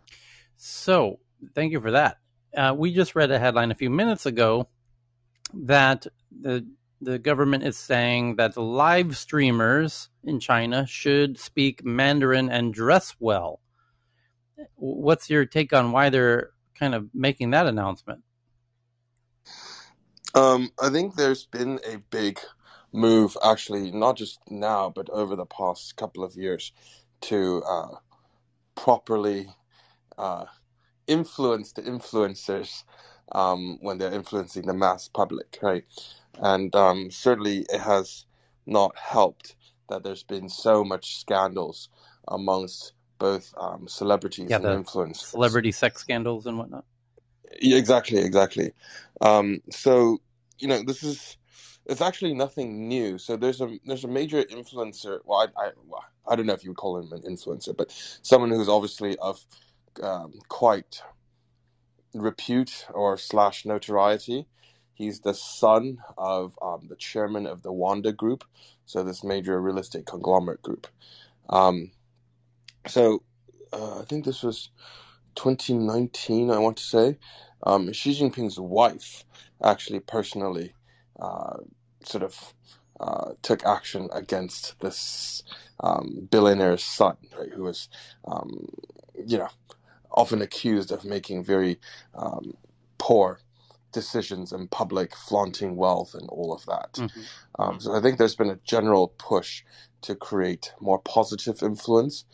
So, 0.57 1.18
thank 1.55 1.73
you 1.73 1.81
for 1.81 1.91
that. 1.91 2.18
Uh, 2.57 2.74
we 2.76 2.94
just 2.94 3.15
read 3.15 3.31
a 3.31 3.39
headline 3.39 3.70
a 3.70 3.74
few 3.74 3.91
minutes 3.91 4.26
ago 4.26 4.68
that 5.55 6.07
the 6.31 6.66
the 7.00 7.18
government 7.18 7.65
is 7.65 7.76
saying 7.76 8.36
that 8.36 8.57
live 8.57 9.16
streamers 9.16 10.08
in 10.23 10.41
China 10.41 10.86
should 10.86 11.39
speak 11.39 11.84
Mandarin 11.84 12.49
and 12.49 12.73
dress 12.73 13.15
well. 13.20 13.60
What's 14.76 15.28
your 15.28 15.44
take 15.44 15.73
on 15.73 15.92
why 15.92 16.08
they're 16.08 16.50
kind 16.78 16.94
of 16.94 17.10
making 17.12 17.50
that 17.50 17.66
announcement? 17.66 18.23
Um, 20.34 20.70
I 20.81 20.89
think 20.89 21.15
there's 21.15 21.44
been 21.44 21.78
a 21.86 21.99
big 22.10 22.41
move, 22.92 23.36
actually, 23.44 23.91
not 23.91 24.16
just 24.16 24.39
now, 24.49 24.91
but 24.91 25.10
over 25.10 25.36
the 25.36 25.47
past 25.47 25.97
couple 25.97 26.24
of 26.24 26.36
years, 26.36 26.73
to 27.23 27.62
uh, 27.68 27.97
properly 28.74 29.49
uh, 30.16 30.47
influence 31.07 31.73
the 31.73 31.83
influencers 31.83 32.84
um, 33.32 33.78
when 33.80 33.98
they're 33.98 34.12
influencing 34.12 34.66
the 34.66 34.74
mass 34.74 35.08
public, 35.08 35.58
right? 35.62 35.84
And 36.38 36.74
um, 36.74 37.10
certainly 37.10 37.66
it 37.72 37.80
has 37.80 38.26
not 38.66 38.96
helped 38.98 39.56
that 39.88 40.02
there's 40.04 40.22
been 40.22 40.48
so 40.48 40.84
much 40.84 41.18
scandals 41.18 41.88
amongst 42.28 42.92
both 43.18 43.54
um, 43.58 43.86
celebrities 43.88 44.50
Yeah, 44.50 44.56
and 44.58 44.66
influencers. 44.66 45.28
celebrity 45.28 45.72
sex 45.72 46.00
scandals 46.00 46.46
and 46.46 46.58
whatnot. 46.58 46.84
Yeah, 47.60 47.76
exactly, 47.78 48.18
exactly. 48.18 48.72
Um, 49.20 49.60
so 49.70 50.20
you 50.58 50.68
know, 50.68 50.82
this 50.82 51.02
is 51.02 51.36
it's 51.86 52.00
actually 52.00 52.34
nothing 52.34 52.88
new. 52.88 53.18
So 53.18 53.36
there's 53.36 53.60
a 53.60 53.78
there's 53.86 54.04
a 54.04 54.08
major 54.08 54.42
influencer. 54.44 55.20
Well, 55.24 55.40
I 55.56 55.62
I, 55.66 55.70
I 56.32 56.36
don't 56.36 56.46
know 56.46 56.54
if 56.54 56.64
you 56.64 56.70
would 56.70 56.76
call 56.78 56.98
him 56.98 57.12
an 57.12 57.22
influencer, 57.22 57.76
but 57.76 57.90
someone 58.22 58.50
who's 58.50 58.68
obviously 58.68 59.16
of 59.18 59.44
um, 60.02 60.32
quite 60.48 61.02
repute 62.15 62.86
or 62.94 63.18
slash 63.18 63.67
notoriety. 63.67 64.47
He's 64.94 65.20
the 65.20 65.34
son 65.34 65.99
of 66.18 66.59
um, 66.62 66.89
the 66.89 66.97
chairman 66.97 67.47
of 67.47 67.62
the 67.62 67.73
Wanda 67.73 68.12
Group, 68.12 68.44
so 68.86 69.02
this 69.05 69.25
major 69.25 69.60
real 69.60 69.78
estate 69.78 70.07
conglomerate 70.07 70.62
group. 70.62 70.89
Um, 71.51 71.93
so 72.89 73.23
uh, 73.73 74.01
I 74.01 74.05
think 74.07 74.25
this 74.25 74.43
was 74.43 74.70
2019, 75.36 76.51
I 76.51 76.59
want 76.59 76.78
to 76.78 76.84
say. 76.84 77.18
Um, 77.65 77.93
Xi 77.93 78.12
Jinping's 78.15 78.60
wife 78.60 79.25
actually 79.65 80.01
personally 80.01 80.75
uh, 81.20 81.59
sort 82.05 82.25
of 82.25 82.55
uh, 83.01 83.33
took 83.43 83.67
action 83.67 84.10
against 84.12 84.81
this 84.81 85.44
um, 85.81 86.28
billionaire's 86.31 86.84
son, 86.84 87.17
right, 87.39 87.51
who 87.55 87.65
was, 87.65 87.89
um, 88.26 88.68
you 89.26 89.39
know, 89.39 89.51
often 90.15 90.43
accused 90.43 90.93
of 90.93 91.05
making 91.05 91.44
very 91.44 91.78
um, 92.15 92.55
poor 92.99 93.41
decisions 93.93 94.52
in 94.52 94.68
public, 94.68 95.17
flaunting 95.17 95.76
wealth 95.76 96.15
and 96.15 96.28
all 96.31 96.52
of 96.52 96.65
that. 96.67 96.93
Mhm. 96.94 97.28
Um, 97.59 97.81
so 97.81 97.94
I 97.94 98.01
think 98.01 98.18
there's 98.18 98.36
been 98.36 98.51
a 98.51 98.60
general 98.65 99.09
push 99.18 99.65
to 100.02 100.15
create 100.15 100.73
more 100.81 101.01
positive 101.01 101.62
influence 101.62 102.25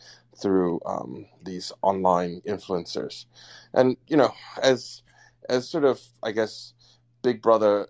through 0.40 0.80
um, 0.86 1.26
these 1.42 1.72
online 1.82 2.42
influencers, 2.46 3.26
and 3.74 3.96
you 4.08 4.16
know, 4.16 4.32
as 4.62 5.02
as 5.48 5.68
sort 5.68 5.84
of 5.84 6.02
I 6.22 6.32
guess 6.32 6.74
Big 7.22 7.42
Brother 7.42 7.88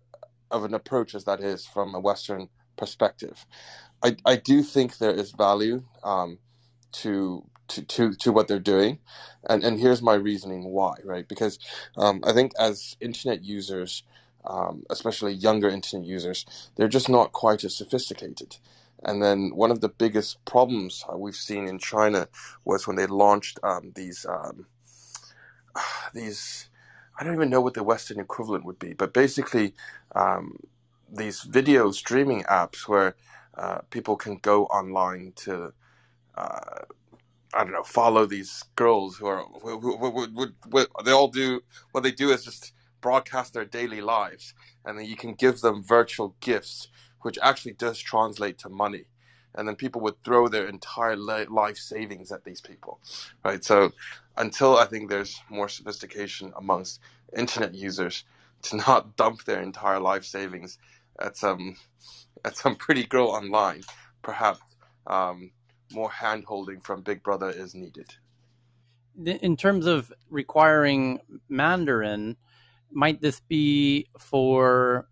of 0.51 0.65
an 0.65 0.75
approach 0.75 1.15
as 1.15 1.25
that 1.25 1.41
is 1.41 1.67
from 1.67 1.95
a 1.95 2.01
Western 2.01 2.49
perspective, 2.77 3.47
I 4.03 4.17
I 4.27 4.37
do 4.37 4.63
think 4.63 4.99
there 4.99 5.15
is 5.15 5.33
value 5.33 5.85
um, 6.05 6.39
to. 6.93 7.45
To, 7.71 7.83
to, 7.83 8.15
to 8.15 8.33
what 8.33 8.49
they're 8.49 8.61
doing. 8.61 9.01
And 9.49 9.65
and 9.65 9.81
here's 9.81 10.03
my 10.03 10.15
reasoning 10.15 10.65
why 10.67 10.95
right? 11.05 11.29
Because 11.29 11.59
um, 11.97 12.23
I 12.27 12.33
think 12.33 12.53
as 12.59 12.97
internet 13.01 13.45
users 13.45 14.05
um, 14.47 14.85
especially 14.91 15.33
younger 15.35 15.69
internet 15.71 16.07
users 16.07 16.47
they're 16.77 16.89
just 16.89 17.11
not 17.11 17.33
quite 17.33 17.65
as 17.65 17.77
sophisticated. 17.77 18.59
And 19.05 19.23
then 19.23 19.53
one 19.55 19.71
of 19.73 19.81
the 19.83 19.91
biggest 19.91 20.45
problems 20.47 21.05
uh, 21.13 21.19
we've 21.19 21.37
seen 21.37 21.69
in 21.69 21.79
China 21.79 22.29
was 22.65 22.87
when 22.87 22.97
they 22.97 23.07
launched 23.07 23.61
um, 23.65 23.93
these 23.97 24.27
um, 24.29 24.67
these 26.15 26.69
I 27.19 27.25
don't 27.25 27.35
even 27.35 27.51
know 27.51 27.61
what 27.61 27.75
the 27.75 27.85
Western 27.85 28.21
equivalent 28.21 28.65
would 28.65 28.79
be, 28.79 28.95
but 28.95 29.15
basically 29.15 29.75
um, 30.15 30.59
these 31.13 31.43
video 31.43 31.91
streaming 31.93 32.45
apps 32.45 32.89
where 32.89 33.17
uh, 33.57 33.81
people 33.91 34.17
can 34.17 34.39
go 34.39 34.67
online 34.67 35.33
to 35.37 35.73
uh, 36.37 36.81
I 37.55 37.65
don't 37.65 37.73
know 37.73 37.83
follow 37.83 38.27
these 38.27 38.65
girls 38.77 39.17
who 39.17 39.27
are 39.27 39.45
who, 39.63 39.81
who, 39.81 40.47
they 41.05 41.13
all 41.13 41.29
do 41.29 41.63
what 41.93 42.03
they 42.03 42.13
do 42.13 42.31
is 42.31 42.45
just 42.45 42.73
broadcast 43.01 43.55
their 43.55 43.65
daily 43.65 44.01
lives, 44.01 44.55
and 44.85 44.99
then 44.99 45.07
you 45.07 45.17
can 45.17 45.35
give 45.35 45.61
them 45.61 45.83
virtual 45.83 46.35
gifts, 46.41 46.89
which 47.23 47.39
actually 47.43 47.73
does 47.73 47.99
translate 47.99 48.59
to 48.59 48.69
money. 48.69 49.05
And 49.55 49.67
then 49.67 49.75
people 49.75 50.01
would 50.03 50.23
throw 50.23 50.47
their 50.47 50.69
entire 50.69 51.17
life 51.17 51.77
savings 51.77 52.31
at 52.31 52.45
these 52.45 52.61
people, 52.61 53.01
right? 53.45 53.65
So 53.65 53.91
until 54.37 54.77
I 54.77 54.85
think 54.85 55.11
there's 55.11 55.41
more 55.49 55.69
sophistication 55.69 56.53
amongst 56.57 57.01
internet 57.37 57.75
users 57.75 58.25
to 58.63 58.77
not 58.77 59.17
dump 59.17 59.45
their 59.45 59.61
entire 59.61 59.99
life 59.99 60.25
savings 60.25 60.79
at 61.19 61.37
some 61.37 61.77
at 62.45 62.57
some 62.57 62.77
pretty 62.77 63.05
girl 63.05 63.29
online, 63.29 63.83
perhaps 64.23 64.61
um, 65.07 65.51
more 65.93 66.11
hand 66.11 66.45
holding 66.47 66.81
from 66.81 67.03
Big 67.03 67.23
Brother 67.23 67.51
is 67.51 67.75
needed. 67.75 68.15
in 69.25 69.57
terms 69.57 69.87
of 69.87 70.13
requiring 70.31 71.21
Mandarin, 71.49 72.37
might 72.93 73.21
this 73.21 73.41
be 73.41 74.09
for 74.19 75.09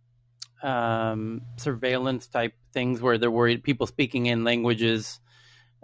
um, 0.63 1.43
surveillance 1.57 2.27
type 2.27 2.55
things 2.73 3.01
where 3.01 3.19
they're 3.19 3.31
worried 3.31 3.63
people 3.63 3.87
speaking 3.87 4.27
in 4.27 4.45
languages 4.45 5.21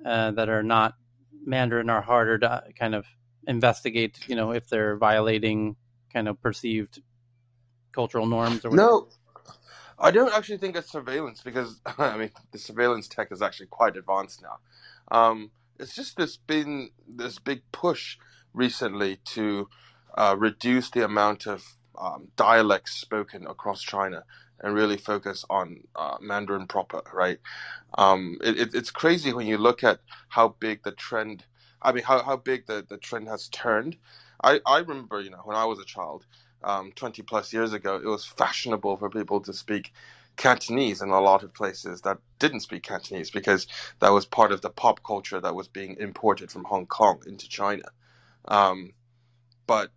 uh, 0.05 0.33
that 0.33 0.49
are 0.49 0.63
not 0.63 0.95
Mandarin 1.45 1.91
are 1.91 2.03
harder 2.03 2.39
to 2.39 2.65
kind 2.79 2.95
of 2.95 3.07
investigate, 3.47 4.19
you 4.27 4.37
know, 4.37 4.53
if 4.53 4.69
they're 4.69 4.97
violating 4.97 5.77
kind 6.13 6.29
of 6.29 6.41
perceived 6.41 7.03
cultural 7.93 8.27
norms 8.27 8.65
or 8.65 8.71
whatever? 8.71 8.89
No, 8.89 9.09
I 9.99 10.11
don't 10.13 10.35
actually 10.35 10.59
think 10.59 10.77
it's 10.77 10.93
surveillance 10.93 11.43
because 11.43 11.81
I 11.99 12.17
mean 12.19 12.31
the 12.53 12.59
surveillance 12.59 13.09
tech 13.09 13.33
is 13.33 13.43
actually 13.43 13.69
quite 13.69 13.97
advanced 13.97 14.43
now. 14.43 14.59
Um, 15.17 15.51
it's 15.79 15.95
just 15.95 16.17
this 16.17 16.37
been 16.37 16.91
this 17.09 17.39
big 17.39 17.63
push 17.73 18.19
recently 18.55 19.19
to 19.35 19.69
uh, 20.17 20.37
reduce 20.39 20.91
the 20.91 21.05
amount 21.05 21.47
of 21.47 21.65
um, 21.99 22.29
dialects 22.37 22.95
spoken 22.95 23.47
across 23.47 23.83
China 23.83 24.25
and 24.61 24.75
really 24.75 24.97
focus 24.99 25.45
on 25.51 25.83
uh, 25.97 26.17
Mandarin 26.21 26.67
proper, 26.69 27.03
right? 27.13 27.39
Um, 27.99 28.39
it, 28.43 28.59
it, 28.59 28.75
it's 28.75 28.91
crazy 28.91 29.33
when 29.33 29.47
you 29.47 29.59
look 29.59 29.85
at 29.85 30.01
how 30.31 30.57
big 30.61 30.83
the 30.85 30.93
trend. 30.93 31.45
I 31.83 31.93
mean, 31.93 32.05
how, 32.05 32.23
how 32.23 32.37
big 32.37 32.67
the, 32.67 32.85
the 32.89 32.99
trend 32.99 33.29
has 33.29 33.49
turned. 33.49 33.97
I, 34.43 34.61
I 34.67 34.79
remember, 34.81 35.21
you 35.21 35.31
know, 35.31 35.43
when 35.45 35.57
I 35.57 35.65
was 35.67 35.81
a 35.81 35.85
child, 35.85 36.27
um, 36.65 36.93
20 36.93 37.23
plus 37.23 37.53
years 37.53 37.73
ago, 37.73 37.97
it 37.97 38.07
was 38.07 38.25
fashionable 38.25 38.97
for 38.97 39.11
people 39.11 39.41
to 39.43 39.53
speak 39.53 39.93
Cantonese 40.37 41.03
in 41.03 41.11
a 41.11 41.21
lot 41.21 41.43
of 41.45 41.55
places 41.55 42.03
that 42.03 42.19
didn't 42.39 42.61
speak 42.61 42.83
Cantonese 42.85 43.31
because 43.31 43.67
that 44.01 44.11
was 44.13 44.27
part 44.27 44.53
of 44.53 44.63
the 44.63 44.71
pop 44.71 45.03
culture 45.05 45.41
that 45.41 45.55
was 45.55 45.69
being 45.69 45.97
imported 45.99 46.51
from 46.51 46.65
Hong 46.65 46.87
Kong 46.87 47.23
into 47.27 47.49
China. 47.49 47.85
Um, 48.47 48.93
but 49.67 49.91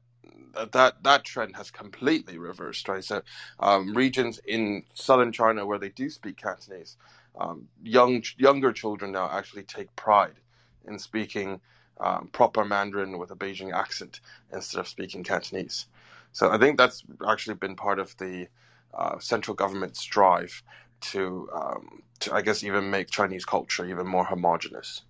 that 0.74 1.04
that 1.04 1.24
trend 1.24 1.56
has 1.56 1.72
completely 1.72 2.38
reversed, 2.38 2.88
right? 2.90 3.04
So, 3.04 3.22
um, 3.60 3.94
regions 3.96 4.40
in 4.46 4.84
southern 4.94 5.32
China 5.32 5.66
where 5.66 5.80
they 5.80 5.90
do 5.90 6.10
speak 6.10 6.38
Cantonese, 6.38 6.98
um, 7.40 7.68
young 7.84 8.24
younger 8.38 8.74
children 8.74 9.12
now 9.12 9.30
actually 9.32 9.64
take 9.64 9.96
pride 9.96 10.36
in 10.88 11.00
speaking 11.00 11.62
um, 12.00 12.30
proper 12.32 12.66
Mandarin 12.66 13.18
with 13.18 13.32
a 13.32 13.36
Beijing 13.36 13.74
accent 13.74 14.20
instead 14.54 14.80
of 14.80 14.88
speaking 14.88 15.24
Cantonese. 15.24 15.88
So 16.38 16.52
I 16.52 16.60
think 16.60 16.78
that's 16.78 17.04
actually 17.28 17.56
been 17.56 17.76
part 17.76 17.98
of 17.98 18.16
the 18.18 18.48
uh, 18.94 19.18
central 19.18 19.56
government's 19.56 20.04
drive 20.04 20.62
to, 21.02 21.50
um, 21.52 22.04
to, 22.20 22.32
I 22.32 22.44
guess, 22.44 22.64
even 22.64 22.92
make 22.92 23.10
Chinese 23.10 23.44
culture 23.44 23.88
even 23.88 24.06
more 24.06 24.24
homogenous. 24.24 25.02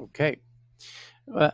Okay. 0.00 0.40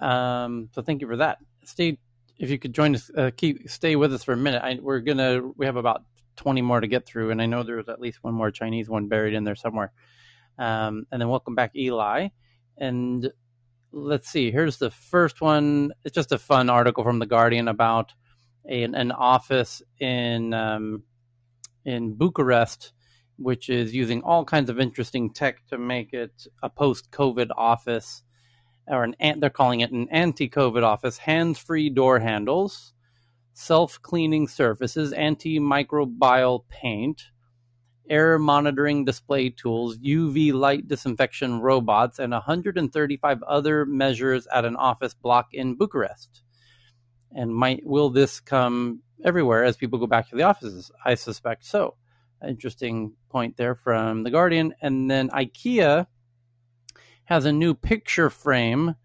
um, 0.00 0.68
so 0.72 0.82
thank 0.82 1.00
you 1.00 1.08
for 1.08 1.16
that. 1.16 1.38
Steve, 1.64 1.98
if 2.38 2.48
you 2.48 2.60
could 2.60 2.72
join 2.72 2.94
us, 2.94 3.10
uh, 3.18 3.32
keep 3.36 3.68
stay 3.68 3.96
with 3.96 4.14
us 4.14 4.22
for 4.22 4.34
a 4.34 4.36
minute. 4.36 4.62
I, 4.62 4.78
we're 4.80 5.00
gonna 5.00 5.50
we 5.56 5.66
have 5.66 5.74
about 5.74 6.04
twenty 6.36 6.62
more 6.62 6.80
to 6.80 6.86
get 6.86 7.04
through, 7.04 7.32
and 7.32 7.42
I 7.42 7.46
know 7.46 7.64
there's 7.64 7.88
at 7.88 8.00
least 8.00 8.22
one 8.22 8.34
more 8.34 8.52
Chinese 8.52 8.88
one 8.88 9.08
buried 9.08 9.34
in 9.34 9.42
there 9.42 9.56
somewhere. 9.56 9.90
Um, 10.58 11.06
and 11.10 11.20
then 11.20 11.28
welcome 11.28 11.56
back, 11.56 11.74
Eli. 11.74 12.28
And 12.78 13.32
let's 13.90 14.28
see. 14.28 14.52
Here's 14.52 14.76
the 14.76 14.92
first 14.92 15.40
one. 15.40 15.92
It's 16.04 16.14
just 16.14 16.30
a 16.30 16.38
fun 16.38 16.70
article 16.70 17.02
from 17.02 17.18
the 17.18 17.26
Guardian 17.26 17.66
about 17.66 18.12
a, 18.70 18.84
an 18.84 19.12
office 19.12 19.82
in 19.98 20.54
um, 20.54 21.02
in 21.84 22.14
Bucharest, 22.14 22.92
which 23.36 23.68
is 23.68 23.94
using 23.94 24.22
all 24.22 24.44
kinds 24.44 24.70
of 24.70 24.78
interesting 24.78 25.32
tech 25.32 25.66
to 25.68 25.78
make 25.78 26.12
it 26.12 26.46
a 26.62 26.70
post-COVID 26.70 27.48
office 27.56 28.22
or 28.86 29.04
an 29.04 29.14
they're 29.38 29.50
calling 29.50 29.80
it 29.80 29.92
an 29.92 30.08
anti-COVID 30.10 30.82
office, 30.82 31.18
hands-free 31.18 31.90
door 31.90 32.18
handles, 32.18 32.92
self-cleaning 33.52 34.48
surfaces, 34.48 35.12
antimicrobial 35.12 36.64
paint, 36.68 37.22
air 38.08 38.38
monitoring 38.38 39.04
display 39.04 39.48
tools, 39.48 39.96
UV 39.98 40.52
light 40.52 40.88
disinfection 40.88 41.60
robots, 41.60 42.18
and 42.18 42.32
135 42.32 43.42
other 43.44 43.86
measures 43.86 44.48
at 44.52 44.64
an 44.64 44.76
office 44.76 45.14
block 45.14 45.48
in 45.52 45.76
Bucharest. 45.76 46.42
And 47.34 47.54
might 47.54 47.84
will 47.84 48.10
this 48.10 48.40
come 48.40 49.02
everywhere 49.24 49.64
as 49.64 49.76
people 49.76 49.98
go 49.98 50.06
back 50.06 50.28
to 50.30 50.36
the 50.36 50.42
offices? 50.42 50.90
I 51.04 51.14
suspect 51.14 51.64
so. 51.64 51.96
Interesting 52.46 53.12
point 53.28 53.56
there 53.56 53.74
from 53.74 54.22
the 54.22 54.30
Guardian. 54.30 54.74
And 54.80 55.10
then 55.10 55.28
IKEA 55.30 56.06
has 57.24 57.44
a 57.44 57.52
new 57.52 57.74
picture 57.74 58.30
frame 58.30 58.96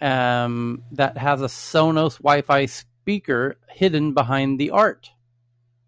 um, 0.00 0.82
that 0.92 1.16
has 1.16 1.40
a 1.40 1.46
Sonos 1.46 2.18
Wi 2.18 2.42
Fi 2.42 2.66
speaker 2.66 3.56
hidden 3.68 4.12
behind 4.12 4.58
the 4.58 4.70
art. 4.70 5.10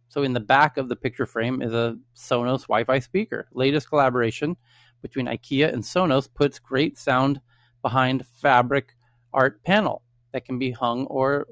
So, 0.09 0.23
in 0.23 0.33
the 0.33 0.41
back 0.41 0.77
of 0.77 0.89
the 0.89 0.95
picture 0.95 1.27
frame 1.27 1.61
is 1.61 1.73
a 1.73 1.99
Sonos 2.17 2.63
Wi 2.63 2.85
Fi 2.85 3.01
speaker. 3.01 3.49
Latest 3.53 3.89
collaboration 3.89 4.57
between 5.03 5.27
IKEA 5.27 5.73
and 5.73 5.83
Sonos 5.83 6.33
puts 6.33 6.61
great 6.61 6.97
sound 6.97 7.41
behind 7.83 8.25
fabric 8.41 8.95
art 9.33 9.63
panel 9.65 10.04
that 10.35 10.45
can 10.45 10.59
be 10.59 10.73
hung 10.73 11.07
or 11.07 11.47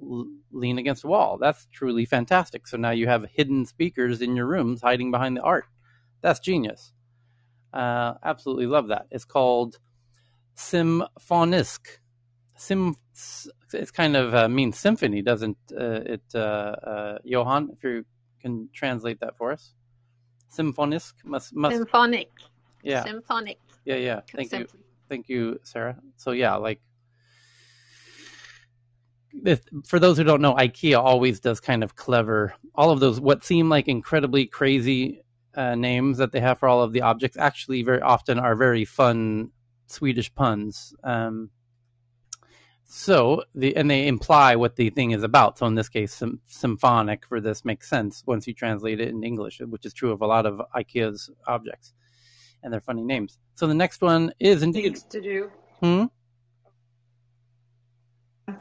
lean 0.51 0.77
against 0.77 1.05
a 1.05 1.07
wall. 1.07 1.39
That's 1.41 1.69
truly 1.73 2.05
fantastic. 2.05 2.67
So 2.67 2.77
now 2.77 2.91
you 2.91 3.07
have 3.07 3.25
hidden 3.33 3.65
speakers 3.65 4.21
in 4.21 4.35
your 4.35 4.47
rooms 4.47 4.83
hiding 4.83 5.13
behind 5.13 5.37
the 5.37 5.43
art. 5.43 5.67
That's 6.21 6.41
genius. 6.41 6.93
Uh, 7.73 8.15
absolutely 8.25 8.67
love 8.67 8.89
that. 8.89 9.07
It's 9.13 9.25
called 9.25 9.79
Symfonisk. 10.57 12.01
Sim. 12.57 12.97
It's 13.73 13.91
kind 13.93 14.17
of 14.17 14.35
uh, 14.35 14.49
means 14.49 14.77
symphony, 14.79 15.23
doesn't 15.23 15.59
uh, 15.71 16.01
it, 16.15 16.23
uh, 16.35 16.39
uh, 16.39 17.19
Johan? 17.23 17.71
If 17.73 17.85
you 17.85 18.05
can 18.41 18.69
translate 18.75 19.21
that 19.21 19.39
for 19.39 19.53
us. 19.53 19.75
Symfonisk. 20.53 21.15
Must, 21.25 21.55
must, 21.55 21.77
Symphonic. 21.77 22.31
Yeah. 22.83 23.05
Symphonic. 23.05 23.59
Yeah, 23.85 23.97
yeah. 23.97 24.21
Thank 24.35 24.53
you. 24.53 24.67
Thank 25.09 25.29
you, 25.29 25.61
Sarah. 25.63 25.99
So 26.17 26.33
yeah, 26.33 26.57
like 26.57 26.81
if, 29.45 29.61
for 29.87 29.99
those 29.99 30.17
who 30.17 30.25
don't 30.25 30.41
know, 30.41 30.55
IKEA 30.55 30.99
always 30.99 31.41
does 31.41 31.61
kind 31.61 31.83
of 31.83 31.97
clever. 31.97 32.55
All 32.75 32.91
of 32.91 33.01
those 33.01 33.21
what 33.21 33.45
seem 33.45 33.69
like 33.69 33.89
incredibly 33.89 34.47
crazy 34.47 35.23
uh, 35.55 35.75
names 35.75 36.19
that 36.19 36.33
they 36.33 36.41
have 36.41 36.59
for 36.59 36.69
all 36.69 36.83
of 36.83 36.93
the 36.93 37.03
objects 37.03 37.37
actually 37.37 37.83
very 37.83 38.01
often 38.01 38.39
are 38.39 38.55
very 38.55 38.85
fun 38.85 39.51
Swedish 39.87 40.35
puns. 40.35 40.95
Um, 41.05 41.51
so 42.85 43.45
the 43.55 43.75
and 43.75 43.91
they 43.91 44.07
imply 44.07 44.57
what 44.57 44.77
the 44.77 44.91
thing 44.91 45.13
is 45.13 45.23
about. 45.23 45.59
So 45.59 45.67
in 45.67 45.75
this 45.75 45.89
case, 45.89 46.23
symphonic 46.47 47.27
for 47.27 47.41
this 47.41 47.65
makes 47.65 47.89
sense 47.89 48.23
once 48.27 48.47
you 48.47 48.53
translate 48.55 49.01
it 49.01 49.09
in 49.09 49.25
English, 49.25 49.61
which 49.61 49.87
is 49.87 49.95
true 49.95 50.13
of 50.13 50.21
a 50.21 50.27
lot 50.27 50.45
of 50.45 50.61
IKEA's 50.77 51.31
objects 51.47 51.95
and 52.63 52.73
their 52.73 52.81
funny 52.81 53.03
names. 53.03 53.39
So 53.55 53.67
the 53.67 53.75
next 53.75 54.03
one 54.03 54.33
is 54.39 54.63
indeed 54.63 54.83
things 54.83 55.03
to 55.05 55.21
do. 55.21 55.51
Hmm. 55.81 56.05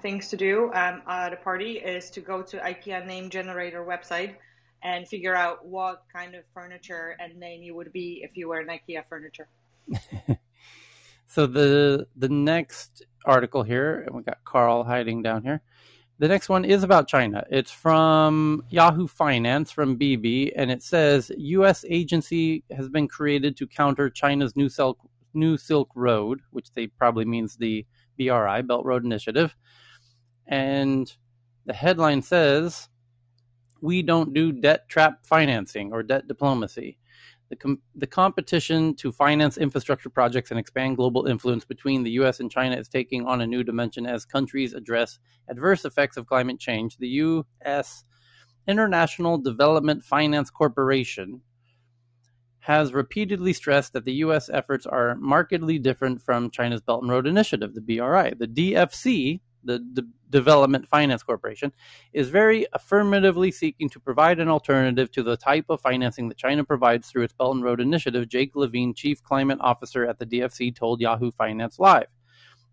Things 0.02 0.30
to 0.30 0.38
do 0.38 0.72
um, 0.74 1.02
at 1.08 1.34
a 1.34 1.38
party 1.38 1.74
is 1.74 2.10
to 2.12 2.22
go 2.22 2.44
to 2.44 2.58
IKEA 2.58 3.06
name 3.06 3.30
generator 3.30 3.84
website 3.84 4.36
and 4.84 5.08
figure 5.08 5.36
out 5.36 5.66
what 5.66 6.04
kind 6.14 6.36
of 6.36 6.44
furniture 6.54 7.16
and 7.20 7.36
name 7.38 7.62
you 7.62 7.76
would 7.76 7.92
be 7.92 8.22
if 8.24 8.36
you 8.36 8.48
were 8.48 8.60
an 8.60 8.68
IKEA 8.68 9.04
furniture. 9.10 9.48
so 11.28 11.48
the 11.48 12.08
the 12.16 12.30
next 12.30 13.04
article 13.26 13.64
here, 13.64 14.02
and 14.02 14.16
we 14.16 14.22
got 14.22 14.44
Carl 14.44 14.84
hiding 14.84 15.22
down 15.22 15.44
here. 15.44 15.62
The 16.20 16.28
next 16.28 16.50
one 16.50 16.66
is 16.66 16.84
about 16.84 17.08
China. 17.08 17.44
It's 17.50 17.72
from 17.72 18.64
Yahoo 18.70 19.08
Finance 19.08 19.72
from 19.72 19.98
BB, 19.98 20.52
and 20.56 20.70
it 20.70 20.84
says 20.84 21.32
U.S. 21.36 21.84
agency 21.90 22.64
has 22.70 22.90
been 22.90 23.08
created 23.08 23.58
to 23.58 23.66
counter 23.66 24.08
China's 24.08 24.56
New 24.56 24.70
Silk 24.70 25.00
New 25.34 25.58
Silk 25.58 25.90
Road, 25.96 26.42
which 26.52 26.72
they 26.74 26.88
probably 26.88 27.26
means 27.26 27.56
the 27.56 27.86
BRI 28.18 28.62
Belt 28.62 28.86
Road 28.86 29.04
Initiative, 29.04 29.56
and 30.52 31.12
the 31.66 31.74
headline 31.74 32.22
says 32.22 32.90
we 33.82 34.04
don't 34.04 34.34
do 34.34 34.52
debt 34.52 34.88
trap 34.90 35.26
financing 35.26 35.92
or 35.92 36.04
debt 36.04 36.28
diplomacy. 36.28 37.00
The, 37.50 37.56
com- 37.56 37.82
the 37.96 38.08
competition 38.08 38.96
to 38.96 39.12
finance 39.12 39.58
infrastructure 39.58 40.10
projects 40.10 40.52
and 40.52 40.60
expand 40.60 40.98
global 40.98 41.26
influence 41.26 41.66
between 41.66 42.04
the 42.04 42.12
U.S. 42.12 42.40
and 42.40 42.52
China 42.52 42.76
is 42.76 42.88
taking 42.88 43.26
on 43.26 43.42
a 43.42 43.48
new 43.48 43.64
dimension 43.64 44.06
as 44.06 44.26
countries 44.26 44.74
address 44.74 45.20
adverse 45.50 45.84
effects 45.84 46.16
of 46.16 46.28
climate 46.28 46.60
change. 46.60 46.98
The 46.98 47.08
U.S. 47.08 48.04
International 48.68 49.38
Development 49.38 50.04
Finance 50.04 50.50
Corporation 50.50 51.42
has 52.60 52.94
repeatedly 52.94 53.54
stressed 53.54 53.94
that 53.94 54.06
the 54.06 54.14
U.S. 54.14 54.50
efforts 54.50 54.86
are 54.86 55.16
markedly 55.16 55.80
different 55.80 56.22
from 56.22 56.52
China's 56.52 56.82
Belt 56.82 57.02
and 57.02 57.12
Road 57.12 57.26
Initiative, 57.26 57.74
the 57.74 57.82
BRI. 57.82 58.34
The 58.38 58.48
DFC, 58.48 59.42
the, 59.64 59.80
the 59.94 60.08
Development 60.30 60.88
Finance 60.88 61.24
Corporation, 61.24 61.72
is 62.14 62.30
very 62.30 62.66
affirmatively 62.74 63.52
seeking 63.52 63.90
to 63.90 64.00
provide 64.00 64.40
an 64.40 64.48
alternative 64.48 65.12
to 65.12 65.24
the 65.24 65.38
type 65.38 65.66
of 65.70 65.82
financing 65.82 66.30
that 66.30 66.38
China 66.38 66.64
provides 66.64 67.10
through 67.10 67.24
its 67.24 67.34
Belt 67.34 67.56
and 67.56 67.64
Road 67.64 67.82
Initiative. 67.82 68.28
Jake 68.30 68.56
Levine, 68.56 68.94
Chief 68.94 69.22
Climate 69.24 69.60
Officer 69.62 70.06
at 70.06 70.20
the 70.20 70.26
DFC, 70.26 70.76
told 70.76 71.02
Yahoo 71.02 71.32
Finance 71.32 71.80
Live. 71.80 72.08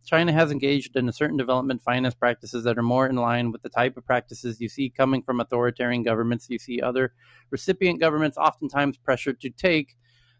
China 0.04 0.32
has 0.32 0.50
engaged 0.50 0.96
in 0.96 1.12
certain 1.12 1.36
development 1.36 1.82
finance 1.82 2.14
practices 2.14 2.64
that 2.64 2.78
are 2.78 2.82
more 2.82 3.06
in 3.06 3.16
line 3.16 3.52
with 3.52 3.60
the 3.62 3.68
type 3.68 3.96
of 3.96 4.06
practices 4.06 4.58
you 4.60 4.68
see 4.68 4.88
coming 4.88 5.22
from 5.22 5.38
authoritarian 5.38 6.02
governments. 6.02 6.46
You 6.48 6.58
see 6.58 6.80
other 6.80 7.12
recipient 7.50 8.00
governments 8.00 8.38
oftentimes 8.38 8.96
pressured 8.96 9.38
to 9.42 9.50
take 9.50 9.96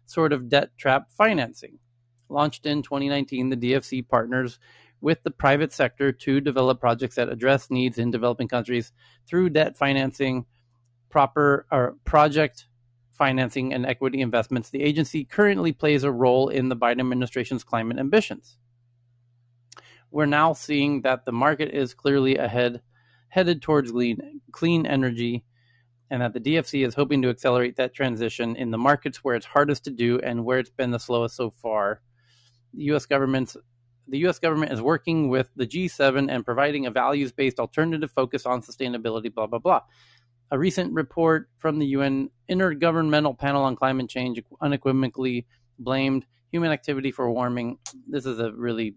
sort 0.07 0.33
of 0.33 0.49
debt 0.49 0.69
trap 0.77 1.11
financing. 1.11 1.77
Launched 2.29 2.65
in 2.65 2.83
2019, 2.83 3.49
the 3.49 3.57
DFC 3.57 4.07
partners 4.07 4.59
with 5.01 5.23
the 5.23 5.31
private 5.31 5.71
sector 5.71 6.11
to 6.11 6.41
develop 6.41 6.79
projects 6.79 7.15
that 7.15 7.29
address 7.29 7.69
needs 7.71 7.97
in 7.97 8.11
developing 8.11 8.47
countries 8.47 8.91
through 9.27 9.49
debt 9.49 9.77
financing, 9.77 10.45
proper 11.09 11.65
or 11.71 11.95
project 12.05 12.67
financing, 13.11 13.73
and 13.73 13.85
equity 13.85 14.21
investments. 14.21 14.69
The 14.69 14.83
agency 14.83 15.25
currently 15.25 15.73
plays 15.73 16.03
a 16.03 16.11
role 16.11 16.49
in 16.49 16.69
the 16.69 16.75
Biden 16.75 16.99
administration's 16.99 17.63
climate 17.63 17.97
ambitions. 17.97 18.57
We're 20.11 20.25
now 20.25 20.53
seeing 20.53 21.01
that 21.01 21.25
the 21.25 21.31
market 21.31 21.71
is 21.71 21.93
clearly 21.93 22.37
ahead, 22.37 22.81
headed 23.27 23.61
towards 23.61 23.91
clean, 23.91 24.41
clean 24.51 24.85
energy, 24.85 25.43
and 26.09 26.21
that 26.21 26.33
the 26.33 26.39
DFC 26.39 26.85
is 26.85 26.95
hoping 26.95 27.21
to 27.21 27.29
accelerate 27.29 27.75
that 27.75 27.93
transition 27.93 28.55
in 28.55 28.71
the 28.71 28.77
markets 28.77 29.23
where 29.23 29.35
it's 29.35 29.45
hardest 29.45 29.83
to 29.83 29.91
do 29.91 30.19
and 30.19 30.43
where 30.43 30.59
it's 30.59 30.71
been 30.71 30.91
the 30.91 30.99
slowest 30.99 31.35
so 31.35 31.51
far. 31.51 32.01
The 32.73 32.83
U.S. 32.85 33.05
government's 33.05 33.57
the 34.09 34.19
U.S. 34.19 34.39
government 34.39 34.71
is 34.71 34.81
working 34.81 35.29
with 35.29 35.49
the 35.55 35.67
G7 35.67 36.31
and 36.31 36.43
providing 36.43 36.87
a 36.87 36.91
values 36.91 37.31
based 37.31 37.59
alternative 37.59 38.11
focus 38.11 38.45
on 38.45 38.61
sustainability, 38.61 39.33
blah, 39.33 39.47
blah, 39.47 39.59
blah. 39.59 39.81
A 40.51 40.57
recent 40.57 40.93
report 40.93 41.47
from 41.57 41.77
the 41.77 41.85
UN 41.87 42.31
Intergovernmental 42.49 43.37
Panel 43.37 43.63
on 43.63 43.75
Climate 43.75 44.09
Change 44.09 44.41
unequivocally 44.61 45.45
blamed 45.77 46.25
human 46.51 46.71
activity 46.71 47.11
for 47.11 47.29
warming. 47.31 47.77
This 48.07 48.25
is 48.25 48.39
a 48.39 48.51
really 48.51 48.95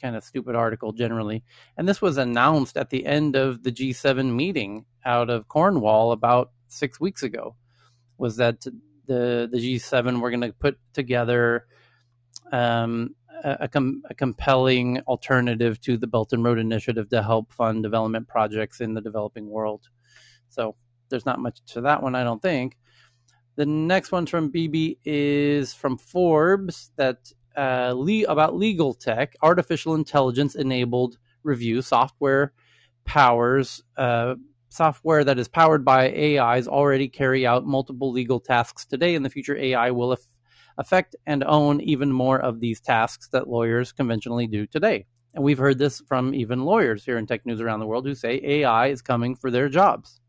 kind 0.00 0.14
of 0.14 0.24
stupid 0.24 0.54
article 0.54 0.92
generally. 0.92 1.42
And 1.78 1.88
this 1.88 2.02
was 2.02 2.18
announced 2.18 2.76
at 2.76 2.90
the 2.90 3.06
end 3.06 3.34
of 3.34 3.62
the 3.62 3.72
G7 3.72 4.34
meeting 4.34 4.84
out 5.06 5.30
of 5.30 5.48
Cornwall 5.48 6.12
about 6.12 6.50
six 6.68 7.00
weeks 7.00 7.22
ago. 7.22 7.56
Was 8.18 8.36
that 8.36 8.60
the 9.06 9.48
the 9.50 9.58
G7 9.58 10.20
were 10.20 10.30
going 10.30 10.40
to 10.42 10.52
put 10.52 10.78
together 10.92 11.66
um, 12.52 13.14
a, 13.44 13.68
com- 13.68 14.02
a, 14.08 14.14
compelling 14.14 15.00
alternative 15.00 15.80
to 15.82 15.96
the 15.96 16.06
Belt 16.06 16.32
and 16.32 16.44
Road 16.44 16.58
Initiative 16.58 17.08
to 17.10 17.22
help 17.22 17.52
fund 17.52 17.82
development 17.82 18.28
projects 18.28 18.80
in 18.80 18.94
the 18.94 19.00
developing 19.00 19.48
world. 19.48 19.88
So 20.48 20.76
there's 21.08 21.26
not 21.26 21.38
much 21.38 21.60
to 21.72 21.82
that 21.82 22.02
one, 22.02 22.14
I 22.14 22.24
don't 22.24 22.42
think. 22.42 22.76
The 23.56 23.66
next 23.66 24.12
one 24.12 24.26
from 24.26 24.52
BB 24.52 24.98
is 25.04 25.72
from 25.72 25.96
Forbes 25.96 26.90
that 26.96 27.32
uh, 27.56 27.94
le- 27.96 28.24
about 28.24 28.56
legal 28.56 28.94
tech, 28.94 29.34
artificial 29.42 29.94
intelligence 29.94 30.54
enabled 30.54 31.18
review 31.42 31.80
software 31.80 32.52
powers 33.04 33.82
uh, 33.96 34.34
software 34.68 35.24
that 35.24 35.38
is 35.38 35.48
powered 35.48 35.84
by 35.84 36.12
AIs 36.12 36.68
already 36.68 37.08
carry 37.08 37.46
out 37.46 37.64
multiple 37.64 38.12
legal 38.12 38.40
tasks 38.40 38.84
today. 38.84 39.14
In 39.14 39.22
the 39.22 39.30
future, 39.30 39.56
AI 39.56 39.90
will 39.90 40.12
affect 40.78 41.16
and 41.26 41.42
own 41.44 41.80
even 41.80 42.12
more 42.12 42.38
of 42.38 42.60
these 42.60 42.80
tasks 42.80 43.28
that 43.28 43.48
lawyers 43.48 43.92
conventionally 43.92 44.46
do 44.46 44.66
today. 44.66 45.06
And 45.34 45.44
we've 45.44 45.58
heard 45.58 45.78
this 45.78 46.00
from 46.00 46.34
even 46.34 46.64
lawyers 46.64 47.04
here 47.04 47.18
in 47.18 47.26
tech 47.26 47.44
news 47.44 47.60
around 47.60 47.80
the 47.80 47.86
world 47.86 48.06
who 48.06 48.14
say 48.14 48.40
AI 48.42 48.88
is 48.88 49.02
coming 49.02 49.34
for 49.34 49.50
their 49.50 49.68
jobs. 49.68 50.20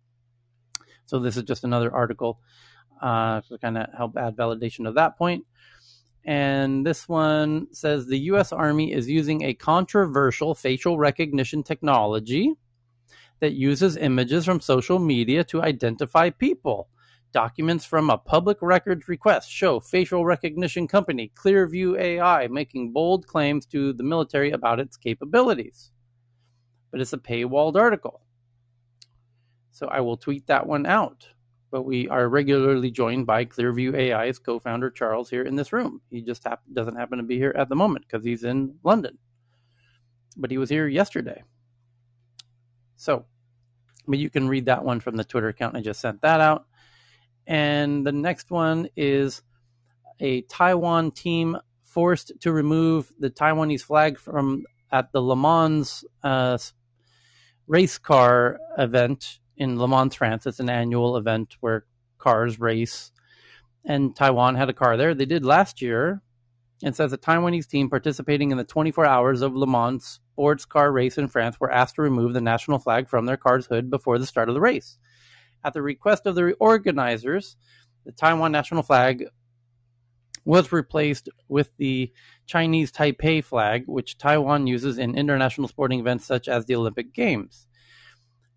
So 1.05 1.19
this 1.19 1.37
is 1.37 1.43
just 1.43 1.63
another 1.63 1.93
article 1.93 2.39
uh, 3.01 3.41
to 3.47 3.57
kind 3.57 3.77
of 3.77 3.87
help 3.95 4.17
add 4.17 4.35
validation 4.35 4.87
of 4.87 4.95
that 4.95 5.17
point. 5.17 5.45
And 6.25 6.85
this 6.85 7.07
one 7.07 7.67
says 7.71 8.05
the 8.05 8.19
U.S. 8.19 8.51
Army 8.51 8.91
is 8.91 9.07
using 9.07 9.43
a 9.43 9.53
controversial 9.53 10.53
facial 10.53 10.97
recognition 10.97 11.63
technology 11.63 12.53
that 13.39 13.53
uses 13.53 13.95
images 13.95 14.43
from 14.43 14.59
social 14.59 14.99
media 14.99 15.45
to 15.45 15.61
identify 15.61 16.29
people. 16.29 16.89
Documents 17.33 17.85
from 17.85 18.09
a 18.09 18.17
public 18.17 18.57
records 18.61 19.07
request 19.07 19.51
show 19.51 19.79
facial 19.79 20.25
recognition 20.25 20.87
company 20.87 21.31
Clearview 21.35 21.99
AI 21.99 22.47
making 22.47 22.93
bold 22.93 23.27
claims 23.27 23.65
to 23.67 23.91
the 23.93 24.03
military 24.03 24.51
about 24.51 24.79
its 24.79 24.95
capabilities. 24.95 25.91
But 26.89 27.01
it's 27.01 27.13
a 27.13 27.17
paywalled 27.17 27.75
article. 27.75 28.21
So 29.71 29.87
I 29.87 29.99
will 29.99 30.17
tweet 30.17 30.47
that 30.47 30.65
one 30.65 30.85
out. 30.85 31.27
But 31.69 31.83
we 31.83 32.07
are 32.07 32.29
regularly 32.29 32.89
joined 32.89 33.27
by 33.27 33.43
Clearview 33.43 33.93
AI's 33.93 34.39
co 34.39 34.57
founder 34.57 34.89
Charles 34.89 35.29
here 35.29 35.43
in 35.43 35.57
this 35.57 35.73
room. 35.73 36.01
He 36.09 36.21
just 36.21 36.45
hap- 36.45 36.63
doesn't 36.71 36.95
happen 36.95 37.17
to 37.17 37.23
be 37.25 37.37
here 37.37 37.53
at 37.57 37.67
the 37.67 37.75
moment 37.75 38.05
because 38.07 38.23
he's 38.23 38.45
in 38.45 38.75
London. 38.83 39.17
But 40.37 40.49
he 40.49 40.57
was 40.57 40.69
here 40.69 40.87
yesterday. 40.87 41.43
So, 42.95 43.25
but 44.07 44.17
you 44.17 44.29
can 44.29 44.47
read 44.47 44.65
that 44.65 44.85
one 44.85 45.01
from 45.01 45.17
the 45.17 45.25
Twitter 45.25 45.49
account. 45.49 45.75
I 45.75 45.81
just 45.81 45.99
sent 45.99 46.21
that 46.21 46.39
out. 46.39 46.65
And 47.47 48.05
the 48.05 48.11
next 48.11 48.51
one 48.51 48.89
is 48.97 49.41
a 50.19 50.41
Taiwan 50.43 51.11
team 51.11 51.57
forced 51.83 52.33
to 52.41 52.51
remove 52.51 53.11
the 53.17 53.29
Taiwanese 53.29 53.81
flag 53.81 54.19
from 54.19 54.65
at 54.91 55.11
the 55.13 55.21
Le 55.21 55.35
Mans 55.35 56.03
uh, 56.23 56.57
race 57.65 57.97
car 57.97 58.59
event 58.77 59.39
in 59.55 59.79
Le 59.79 59.87
Mans, 59.87 60.13
France. 60.13 60.45
It's 60.45 60.59
an 60.59 60.69
annual 60.69 61.17
event 61.17 61.55
where 61.61 61.85
cars 62.17 62.59
race. 62.59 63.11
And 63.85 64.15
Taiwan 64.15 64.55
had 64.55 64.69
a 64.69 64.73
car 64.73 64.97
there. 64.97 65.15
They 65.15 65.25
did 65.25 65.45
last 65.45 65.81
year. 65.81 66.21
And 66.83 66.95
says 66.95 67.11
a 67.11 67.17
Taiwanese 67.17 67.67
team 67.67 67.89
participating 67.89 68.51
in 68.51 68.57
the 68.57 68.63
24 68.63 69.03
hours 69.03 69.41
of 69.41 69.55
Le 69.55 69.65
Mans 69.65 70.19
sports 70.33 70.65
car 70.65 70.91
race 70.91 71.17
in 71.17 71.27
France 71.27 71.59
were 71.59 71.71
asked 71.71 71.95
to 71.95 72.03
remove 72.03 72.33
the 72.33 72.41
national 72.41 72.77
flag 72.77 73.09
from 73.09 73.25
their 73.25 73.37
car's 73.37 73.65
hood 73.65 73.89
before 73.89 74.19
the 74.19 74.27
start 74.27 74.49
of 74.49 74.53
the 74.53 74.61
race. 74.61 74.99
At 75.63 75.73
the 75.73 75.81
request 75.81 76.25
of 76.25 76.35
the 76.35 76.53
organizers, 76.59 77.57
the 78.05 78.11
Taiwan 78.11 78.51
national 78.51 78.83
flag 78.83 79.25
was 80.45 80.71
replaced 80.71 81.27
with 81.49 81.69
the 81.77 82.09
Chinese 82.45 82.89
Taipei 82.89 83.43
flag, 83.43 83.83
which 83.85 84.17
Taiwan 84.17 84.65
uses 84.65 84.97
in 84.97 85.17
international 85.17 85.67
sporting 85.67 85.99
events 85.99 86.25
such 86.25 86.47
as 86.47 86.65
the 86.65 86.75
Olympic 86.75 87.13
Games, 87.13 87.67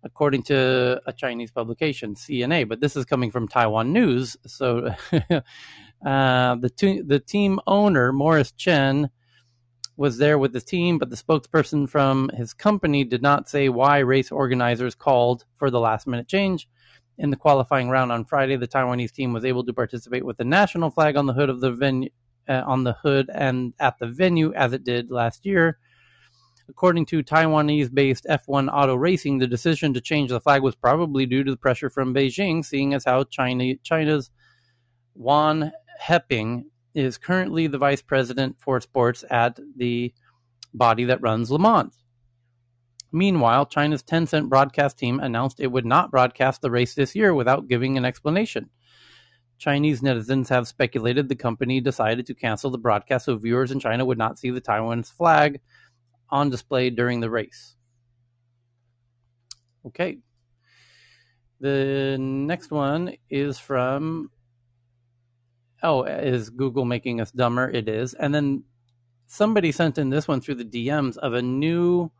according 0.01 0.43
to 0.43 1.01
a 1.05 1.11
Chinese 1.11 1.51
publication, 1.51 2.15
CNA. 2.15 2.69
But 2.69 2.79
this 2.79 2.95
is 2.95 3.03
coming 3.03 3.29
from 3.29 3.49
Taiwan 3.49 3.91
News. 3.91 4.37
So 4.47 4.87
uh, 5.11 6.55
the, 6.55 7.03
the 7.05 7.19
team 7.19 7.59
owner, 7.67 8.13
Morris 8.13 8.53
Chen, 8.53 9.09
was 9.97 10.17
there 10.17 10.39
with 10.39 10.53
the 10.53 10.61
team, 10.61 10.97
but 10.97 11.09
the 11.09 11.17
spokesperson 11.17 11.89
from 11.89 12.29
his 12.29 12.53
company 12.53 13.03
did 13.03 13.21
not 13.21 13.49
say 13.49 13.67
why 13.69 13.99
race 13.99 14.31
organizers 14.31 14.95
called 14.95 15.43
for 15.57 15.69
the 15.69 15.79
last 15.79 16.07
minute 16.07 16.29
change. 16.29 16.69
In 17.17 17.29
the 17.29 17.37
qualifying 17.37 17.89
round 17.89 18.11
on 18.11 18.25
Friday, 18.25 18.55
the 18.55 18.67
Taiwanese 18.67 19.11
team 19.11 19.33
was 19.33 19.45
able 19.45 19.63
to 19.65 19.73
participate 19.73 20.25
with 20.25 20.37
the 20.37 20.45
national 20.45 20.89
flag 20.89 21.17
on 21.17 21.27
the 21.27 21.33
hood 21.33 21.49
of 21.49 21.61
the 21.61 21.71
venue, 21.71 22.09
uh, 22.47 22.63
on 22.65 22.83
the 22.83 22.93
hood 22.93 23.29
and 23.33 23.73
at 23.79 23.99
the 23.99 24.07
venue 24.07 24.53
as 24.53 24.73
it 24.73 24.83
did 24.83 25.11
last 25.11 25.45
year. 25.45 25.77
According 26.69 27.05
to 27.07 27.21
Taiwanese-based 27.21 28.25
F1 28.29 28.69
Auto 28.71 28.95
Racing, 28.95 29.39
the 29.39 29.47
decision 29.47 29.93
to 29.93 30.01
change 30.01 30.29
the 30.29 30.39
flag 30.39 30.61
was 30.61 30.75
probably 30.75 31.25
due 31.25 31.43
to 31.43 31.51
the 31.51 31.57
pressure 31.57 31.89
from 31.89 32.13
Beijing, 32.13 32.63
seeing 32.63 32.93
as 32.93 33.03
how 33.03 33.25
China, 33.25 33.75
China's 33.83 34.31
Wan 35.13 35.71
Heping 35.99 36.65
is 36.95 37.17
currently 37.17 37.67
the 37.67 37.77
vice 37.77 38.01
president 38.01 38.55
for 38.59 38.79
sports 38.79 39.23
at 39.29 39.59
the 39.75 40.13
body 40.73 41.03
that 41.05 41.21
runs 41.21 41.51
Le 41.51 41.59
Mans. 41.59 42.00
Meanwhile, 43.11 43.65
China's 43.65 44.03
Tencent 44.03 44.47
broadcast 44.47 44.97
team 44.97 45.19
announced 45.19 45.59
it 45.59 45.71
would 45.71 45.85
not 45.85 46.11
broadcast 46.11 46.61
the 46.61 46.71
race 46.71 46.95
this 46.95 47.15
year 47.15 47.33
without 47.33 47.67
giving 47.67 47.97
an 47.97 48.05
explanation. 48.05 48.69
Chinese 49.57 50.01
netizens 50.01 50.49
have 50.49 50.67
speculated 50.67 51.29
the 51.29 51.35
company 51.35 51.81
decided 51.81 52.25
to 52.25 52.33
cancel 52.33 52.71
the 52.71 52.77
broadcast 52.77 53.25
so 53.25 53.35
viewers 53.35 53.71
in 53.71 53.79
China 53.79 54.05
would 54.05 54.17
not 54.17 54.39
see 54.39 54.49
the 54.49 54.61
Taiwan's 54.61 55.09
flag 55.09 55.59
on 56.29 56.49
display 56.49 56.89
during 56.89 57.19
the 57.19 57.29
race. 57.29 57.75
Okay. 59.85 60.19
The 61.59 62.17
next 62.19 62.71
one 62.71 63.13
is 63.29 63.59
from 63.59 64.31
oh, 65.83 66.03
is 66.03 66.49
Google 66.49 66.85
making 66.85 67.21
us 67.21 67.31
dumber? 67.31 67.69
It 67.69 67.87
is. 67.87 68.13
And 68.13 68.33
then 68.33 68.63
somebody 69.27 69.71
sent 69.71 69.97
in 69.97 70.09
this 70.09 70.27
one 70.27 70.41
through 70.41 70.55
the 70.55 70.65
DMs 70.65 71.17
of 71.17 71.33
a 71.33 71.41
new 71.41 72.11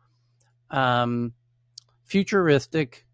um, 0.71 1.33
futuristic 2.05 3.05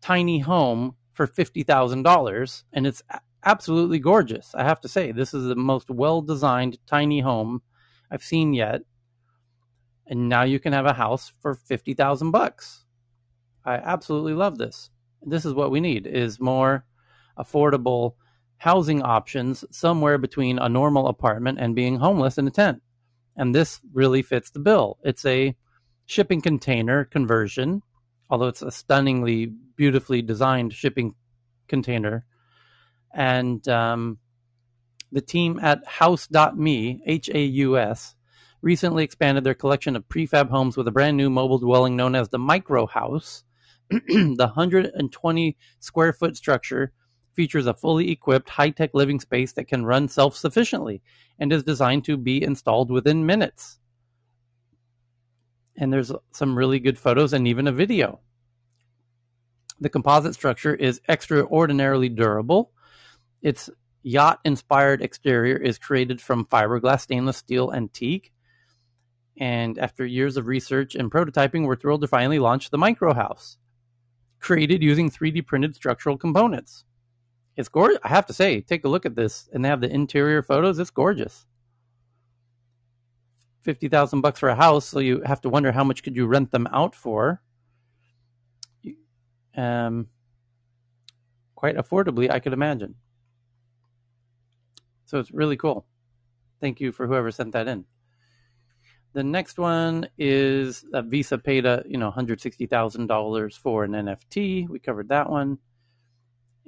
tiny 0.00 0.38
home 0.38 0.94
for 1.12 1.26
$50,000. 1.26 2.62
And 2.72 2.86
it's 2.86 3.02
absolutely 3.44 3.98
gorgeous. 3.98 4.54
I 4.54 4.64
have 4.64 4.80
to 4.82 4.88
say, 4.88 5.12
this 5.12 5.34
is 5.34 5.46
the 5.46 5.56
most 5.56 5.90
well 5.90 6.22
designed 6.22 6.78
tiny 6.86 7.20
home 7.20 7.62
I've 8.10 8.22
seen 8.22 8.54
yet. 8.54 8.82
And 10.06 10.28
now 10.28 10.44
you 10.44 10.60
can 10.60 10.72
have 10.72 10.86
a 10.86 10.92
house 10.92 11.32
for 11.40 11.54
50,000 11.54 12.30
bucks. 12.30 12.84
I 13.64 13.74
absolutely 13.74 14.34
love 14.34 14.58
this. 14.58 14.90
This 15.22 15.44
is 15.44 15.54
what 15.54 15.72
we 15.72 15.80
need 15.80 16.06
is 16.06 16.38
more 16.38 16.84
affordable 17.36 18.14
housing 18.58 19.02
options 19.02 19.64
somewhere 19.70 20.18
between 20.18 20.58
a 20.58 20.68
normal 20.68 21.08
apartment 21.08 21.58
and 21.60 21.74
being 21.74 21.96
homeless 21.96 22.38
in 22.38 22.46
a 22.46 22.50
tent. 22.50 22.80
And 23.36 23.54
this 23.54 23.80
really 23.92 24.22
fits 24.22 24.50
the 24.50 24.60
bill. 24.60 24.98
It's 25.02 25.24
a 25.26 25.56
shipping 26.06 26.40
container 26.40 27.04
conversion, 27.04 27.82
although 28.30 28.46
it's 28.46 28.62
a 28.62 28.70
stunningly 28.70 29.46
beautifully 29.46 30.22
designed 30.22 30.72
shipping 30.72 31.14
container. 31.68 32.24
And 33.12 33.66
um, 33.68 34.18
the 35.12 35.20
team 35.20 35.58
at 35.60 35.84
Haus.me, 35.84 37.02
H 37.06 37.28
A 37.28 37.40
U 37.40 37.78
S, 37.78 38.14
recently 38.62 39.04
expanded 39.04 39.44
their 39.44 39.54
collection 39.54 39.96
of 39.96 40.08
prefab 40.08 40.48
homes 40.48 40.76
with 40.76 40.88
a 40.88 40.92
brand 40.92 41.16
new 41.16 41.30
mobile 41.30 41.58
dwelling 41.58 41.96
known 41.96 42.14
as 42.14 42.28
the 42.28 42.38
Micro 42.38 42.86
House. 42.86 43.44
the 43.90 44.36
120 44.38 45.56
square 45.78 46.12
foot 46.12 46.36
structure 46.36 46.92
features 47.34 47.66
a 47.66 47.74
fully 47.74 48.10
equipped 48.10 48.48
high-tech 48.48 48.90
living 48.94 49.20
space 49.20 49.52
that 49.52 49.68
can 49.68 49.84
run 49.84 50.08
self-sufficiently 50.08 51.02
and 51.38 51.52
is 51.52 51.62
designed 51.62 52.04
to 52.04 52.16
be 52.16 52.42
installed 52.42 52.90
within 52.90 53.26
minutes. 53.26 53.78
And 55.76 55.92
there's 55.92 56.12
some 56.32 56.56
really 56.56 56.80
good 56.80 56.98
photos 56.98 57.32
and 57.32 57.46
even 57.46 57.66
a 57.66 57.72
video. 57.72 58.20
The 59.80 59.90
composite 59.90 60.34
structure 60.34 60.74
is 60.74 61.00
extraordinarily 61.08 62.08
durable. 62.08 62.72
Its 63.42 63.68
yacht 64.02 64.40
inspired 64.44 65.02
exterior 65.02 65.56
is 65.56 65.78
created 65.78 66.20
from 66.20 66.46
fiberglass 66.46 67.02
stainless 67.02 67.36
steel 67.36 67.70
and 67.70 67.92
teak. 67.92 68.32
And 69.38 69.78
after 69.78 70.06
years 70.06 70.38
of 70.38 70.46
research 70.46 70.94
and 70.94 71.10
prototyping, 71.10 71.66
we're 71.66 71.76
thrilled 71.76 72.00
to 72.00 72.06
finally 72.06 72.38
launch 72.38 72.70
the 72.70 72.78
Micro 72.78 73.12
House, 73.12 73.58
created 74.40 74.82
using 74.82 75.10
3D 75.10 75.46
printed 75.46 75.76
structural 75.76 76.16
components. 76.16 76.84
It's 77.54 77.68
gorgeous. 77.68 77.98
I 78.02 78.08
have 78.08 78.26
to 78.26 78.32
say, 78.32 78.62
take 78.62 78.84
a 78.84 78.88
look 78.88 79.04
at 79.04 79.14
this, 79.14 79.48
and 79.52 79.62
they 79.62 79.68
have 79.68 79.80
the 79.82 79.92
interior 79.92 80.42
photos. 80.42 80.78
It's 80.78 80.90
gorgeous. 80.90 81.46
Fifty 83.66 83.88
thousand 83.88 84.20
bucks 84.20 84.38
for 84.38 84.48
a 84.48 84.54
house, 84.54 84.84
so 84.86 85.00
you 85.00 85.22
have 85.26 85.40
to 85.40 85.48
wonder 85.48 85.72
how 85.72 85.82
much 85.82 86.04
could 86.04 86.14
you 86.14 86.28
rent 86.28 86.52
them 86.52 86.68
out 86.72 86.94
for. 86.94 87.42
Um, 89.56 90.06
quite 91.56 91.74
affordably, 91.76 92.30
I 92.30 92.38
could 92.38 92.52
imagine. 92.52 92.94
So 95.06 95.18
it's 95.18 95.32
really 95.32 95.56
cool. 95.56 95.84
Thank 96.60 96.78
you 96.78 96.92
for 96.92 97.08
whoever 97.08 97.32
sent 97.32 97.54
that 97.54 97.66
in. 97.66 97.84
The 99.14 99.24
next 99.24 99.58
one 99.58 100.06
is 100.16 100.84
that 100.92 101.06
Visa 101.06 101.36
paid 101.36 101.66
a 101.66 101.82
you 101.88 101.98
know 101.98 102.12
hundred 102.12 102.40
sixty 102.40 102.66
thousand 102.66 103.08
dollars 103.08 103.56
for 103.56 103.82
an 103.82 103.94
NFT. 103.94 104.68
We 104.68 104.78
covered 104.78 105.08
that 105.08 105.28
one, 105.28 105.58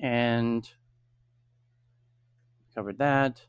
and 0.03 0.69
covered 2.75 2.99
that. 2.99 3.41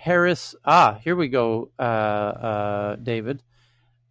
Harris, 0.00 0.54
ah, 0.64 0.96
here 1.02 1.16
we 1.16 1.26
go, 1.26 1.72
uh, 1.76 1.82
uh, 1.82 2.96
David. 2.96 3.42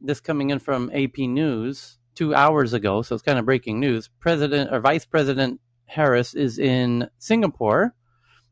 This 0.01 0.19
coming 0.19 0.49
in 0.49 0.59
from 0.59 0.91
AP 0.93 1.17
News 1.19 1.97
two 2.13 2.35
hours 2.35 2.73
ago, 2.73 3.01
so 3.01 3.15
it's 3.15 3.23
kind 3.23 3.39
of 3.39 3.45
breaking 3.45 3.79
news. 3.79 4.09
President 4.19 4.69
or 4.73 4.81
Vice 4.81 5.05
President 5.05 5.61
Harris 5.85 6.33
is 6.33 6.59
in 6.59 7.09
Singapore, 7.19 7.95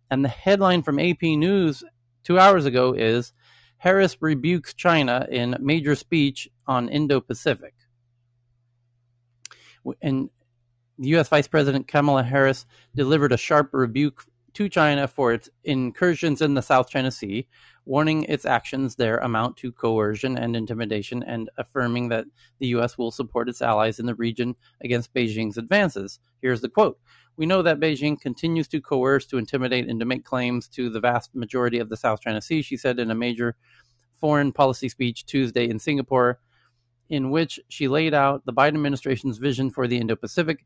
and 0.10 0.24
the 0.24 0.30
headline 0.30 0.82
from 0.82 0.98
AP 0.98 1.24
News 1.24 1.84
two 2.24 2.40
hours 2.40 2.66
ago 2.66 2.94
is 2.94 3.34
Harris 3.80 4.16
rebukes 4.22 4.74
China 4.74 5.28
in 5.30 5.58
major 5.60 5.96
speech 5.96 6.48
on 6.66 6.88
Indo 6.88 7.20
Pacific. 7.20 7.74
And 10.02 10.30
U.S. 11.00 11.28
Vice 11.28 11.50
President 11.50 11.86
Kamala 11.86 12.24
Harris 12.24 12.66
delivered 12.96 13.34
a 13.34 13.38
sharp 13.38 13.72
rebuke 13.74 14.24
to 14.56 14.70
China 14.70 15.08
for 15.08 15.34
its 15.34 15.50
incursions 15.66 16.42
in 16.42 16.54
the 16.54 16.62
South 16.62 16.90
China 16.90 17.12
Sea, 17.12 17.48
warning 17.86 18.24
its 18.24 18.46
actions 18.46 18.96
there 18.96 19.18
amount 19.18 19.58
to 19.58 19.72
coercion 19.72 20.38
and 20.38 20.56
intimidation, 20.56 21.24
and 21.24 21.50
affirming 21.58 22.10
that 22.10 22.26
the 22.60 22.68
U.S. 22.68 22.98
will 22.98 23.12
support 23.12 23.50
its 23.50 23.62
allies 23.62 24.00
in 24.00 24.06
the 24.06 24.16
region 24.16 24.56
against 24.82 25.14
Beijing's 25.14 25.58
advances. 25.58 26.20
Here's 26.42 26.62
the 26.62 26.70
quote 26.70 26.98
We 27.36 27.46
know 27.46 27.62
that 27.62 27.80
Beijing 27.80 28.20
continues 28.20 28.68
to 28.70 28.82
coerce, 28.82 29.26
to 29.28 29.38
intimidate, 29.38 29.90
and 29.90 30.00
to 30.00 30.06
make 30.06 30.24
claims 30.24 30.68
to 30.70 30.90
the 30.90 31.02
vast 31.02 31.36
majority 31.36 31.80
of 31.80 31.90
the 31.90 31.98
South 31.98 32.22
China 32.22 32.42
Sea, 32.42 32.62
she 32.62 32.78
said 32.78 32.98
in 32.98 33.12
a 33.12 33.16
major 33.16 33.56
foreign 34.20 34.54
policy 34.54 34.88
speech 34.88 35.26
Tuesday 35.26 35.70
in 35.70 35.80
Singapore, 35.80 36.40
in 37.10 37.30
which 37.30 37.60
she 37.68 37.88
laid 37.88 38.14
out 38.14 38.46
the 38.46 38.54
Biden 38.54 38.76
administration's 38.76 39.38
vision 39.38 39.70
for 39.70 39.88
the 39.88 39.98
Indo 39.98 40.16
Pacific 40.16 40.66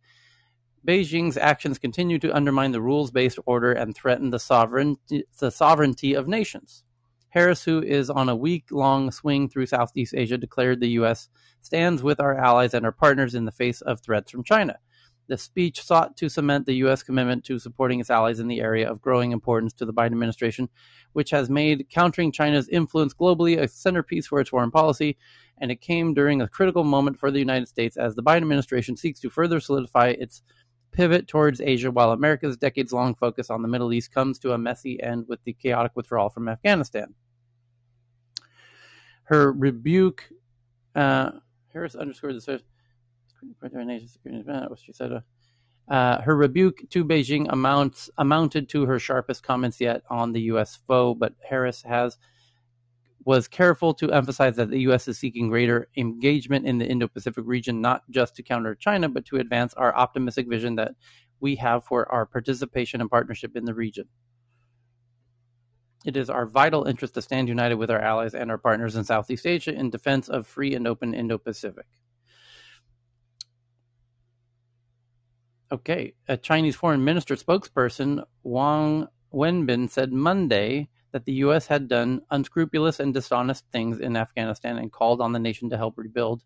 Beijing's 0.88 1.38
actions 1.38 1.77
continue 1.77 2.19
to 2.19 2.35
undermine 2.35 2.72
the 2.72 2.82
rules 2.82 3.11
based 3.11 3.40
order 3.45 3.72
and 3.72 3.95
threaten 3.95 4.30
the 4.30 4.40
sovereignty, 4.40 5.24
the 5.40 5.51
sovereignty 5.51 6.14
of 6.14 6.27
nations. 6.27 6.83
Harris, 7.30 7.64
who 7.64 7.82
is 7.82 8.09
on 8.09 8.27
a 8.27 8.35
week 8.35 8.66
long 8.72 9.11
swing 9.11 9.49
through 9.49 9.67
Southeast 9.67 10.16
Asia, 10.16 10.38
declared 10.38 10.80
the 10.80 10.90
U.S. 10.91 11.30
stands 11.61 12.01
with 12.01 12.19
our 12.19 12.35
allies 12.35 12.74
and 12.74 12.85
our 12.85 12.91
partners 12.91 13.35
in 13.35 13.45
the 13.45 13.51
face 13.51 13.82
of 13.82 13.99
threats 13.99 14.32
from 14.32 14.43
China. 14.43 14.80
The 15.27 15.38
speech 15.38 15.83
sought 15.83 16.17
to 16.17 16.27
cement 16.27 16.66
the 16.66 16.77
U.S. 16.77 17.03
commitment 17.03 17.43
to 17.43 17.59
supporting 17.59 17.99
its 17.99 18.09
allies 18.09 18.40
in 18.40 18.48
the 18.48 18.61
area 18.61 18.90
of 18.90 18.99
growing 18.99 19.32
importance 19.32 19.74
to 19.74 19.85
the 19.85 19.93
Biden 19.93 20.08
administration, 20.08 20.69
which 21.14 21.30
has 21.30 21.51
made 21.51 21.88
countering 21.91 22.32
China's 22.32 22.67
influence 22.67 23.14
globally 23.14 23.59
a 23.59 23.67
centerpiece 23.67 24.25
for 24.25 24.40
its 24.40 24.49
foreign 24.49 24.72
policy. 24.72 25.17
And 25.59 25.69
it 25.69 25.82
came 25.82 26.16
during 26.16 26.41
a 26.41 26.48
critical 26.48 26.83
moment 26.83 27.19
for 27.19 27.30
the 27.30 27.38
United 27.38 27.67
States 27.67 27.95
as 27.95 28.16
the 28.16 28.24
Biden 28.24 28.38
administration 28.38 28.98
seeks 28.98 29.19
to 29.19 29.30
further 29.30 29.59
solidify 29.59 30.16
its 30.17 30.41
pivot 30.92 31.27
towards 31.27 31.61
Asia 31.61 31.92
while 31.92 32.11
America's 32.11 32.58
decades 32.58 32.92
long 32.92 33.16
focus 33.16 33.50
on 33.50 33.61
the 33.61 33.68
Middle 33.68 33.93
East 33.93 34.14
comes 34.14 34.40
to 34.40 34.53
a 34.53 34.58
messy 34.58 35.01
end 35.01 35.26
with 35.27 35.43
the 35.43 35.53
chaotic 35.53 35.92
withdrawal 35.95 36.30
from 36.30 36.48
Afghanistan. 36.48 37.14
Her 39.24 39.51
rebuke, 39.51 40.30
uh, 40.95 41.32
Harris 41.72 41.95
underscored 41.95 42.35
the 42.35 42.42
she 44.84 44.92
said. 44.92 45.22
Uh, 45.88 46.22
her 46.22 46.35
rebuke 46.35 46.88
to 46.90 47.03
Beijing 47.03 47.48
amounts 47.50 48.09
amounted 48.18 48.69
to 48.69 48.85
her 48.85 49.00
sharpest 49.00 49.43
comments 49.43 49.82
yet 49.82 50.03
on 50.09 50.34
the 50.34 50.42
U.S. 50.42 50.80
foe, 50.88 51.16
but 51.16 51.34
Harris 51.48 51.82
has 51.82 52.18
was 53.25 53.48
careful 53.48 53.93
to 53.95 54.11
emphasize 54.11 54.56
that 54.56 54.69
the 54.69 54.80
U.S. 54.81 55.07
is 55.07 55.19
seeking 55.19 55.49
greater 55.49 55.89
engagement 55.98 56.65
in 56.65 56.77
the 56.77 56.88
Indo 56.88 57.07
Pacific 57.07 57.43
region, 57.45 57.81
not 57.81 58.03
just 58.09 58.35
to 58.35 58.43
counter 58.43 58.75
China, 58.75 59.09
but 59.09 59.25
to 59.25 59.38
advance 59.38 59.73
our 59.73 59.93
optimistic 59.95 60.48
vision 60.48 60.75
that 60.75 60.93
we 61.39 61.56
have 61.56 61.83
for 61.83 62.09
our 62.11 62.25
participation 62.25 63.01
and 63.01 63.09
partnership 63.09 63.56
in 63.56 63.65
the 63.65 63.73
region. 63.73 64.06
It 66.06 66.15
is 66.15 66.30
our 66.30 66.45
vital 66.45 66.85
interest 66.85 67.14
to 67.15 67.22
stand 67.22 67.49
united 67.49 67.75
with 67.75 67.91
our 67.91 67.99
allies 67.99 68.33
and 68.33 68.49
our 68.49 68.57
partners 68.57 68.95
in 68.95 69.03
Southeast 69.03 69.45
Asia 69.45 69.73
in 69.73 69.89
defense 69.89 70.30
of 70.30 70.48
free 70.48 70.73
and 70.73 70.88
open 70.88 71.14
Indo 71.14 71.38
Pacific. 71.38 71.85
Okay, 75.72 76.14
a 76.27 76.38
Chinese 76.38 76.75
foreign 76.75 77.03
minister 77.03 77.35
spokesperson, 77.35 78.23
Wang 78.43 79.07
Wenbin, 79.31 79.89
said 79.89 80.11
Monday 80.11 80.89
that 81.11 81.25
the 81.25 81.33
U.S. 81.33 81.67
had 81.67 81.88
done 81.88 82.21
unscrupulous 82.31 82.99
and 82.99 83.13
dishonest 83.13 83.65
things 83.71 83.99
in 83.99 84.15
Afghanistan 84.15 84.77
and 84.77 84.91
called 84.91 85.21
on 85.21 85.33
the 85.33 85.39
nation 85.39 85.69
to 85.69 85.77
help 85.77 85.97
rebuild. 85.97 86.41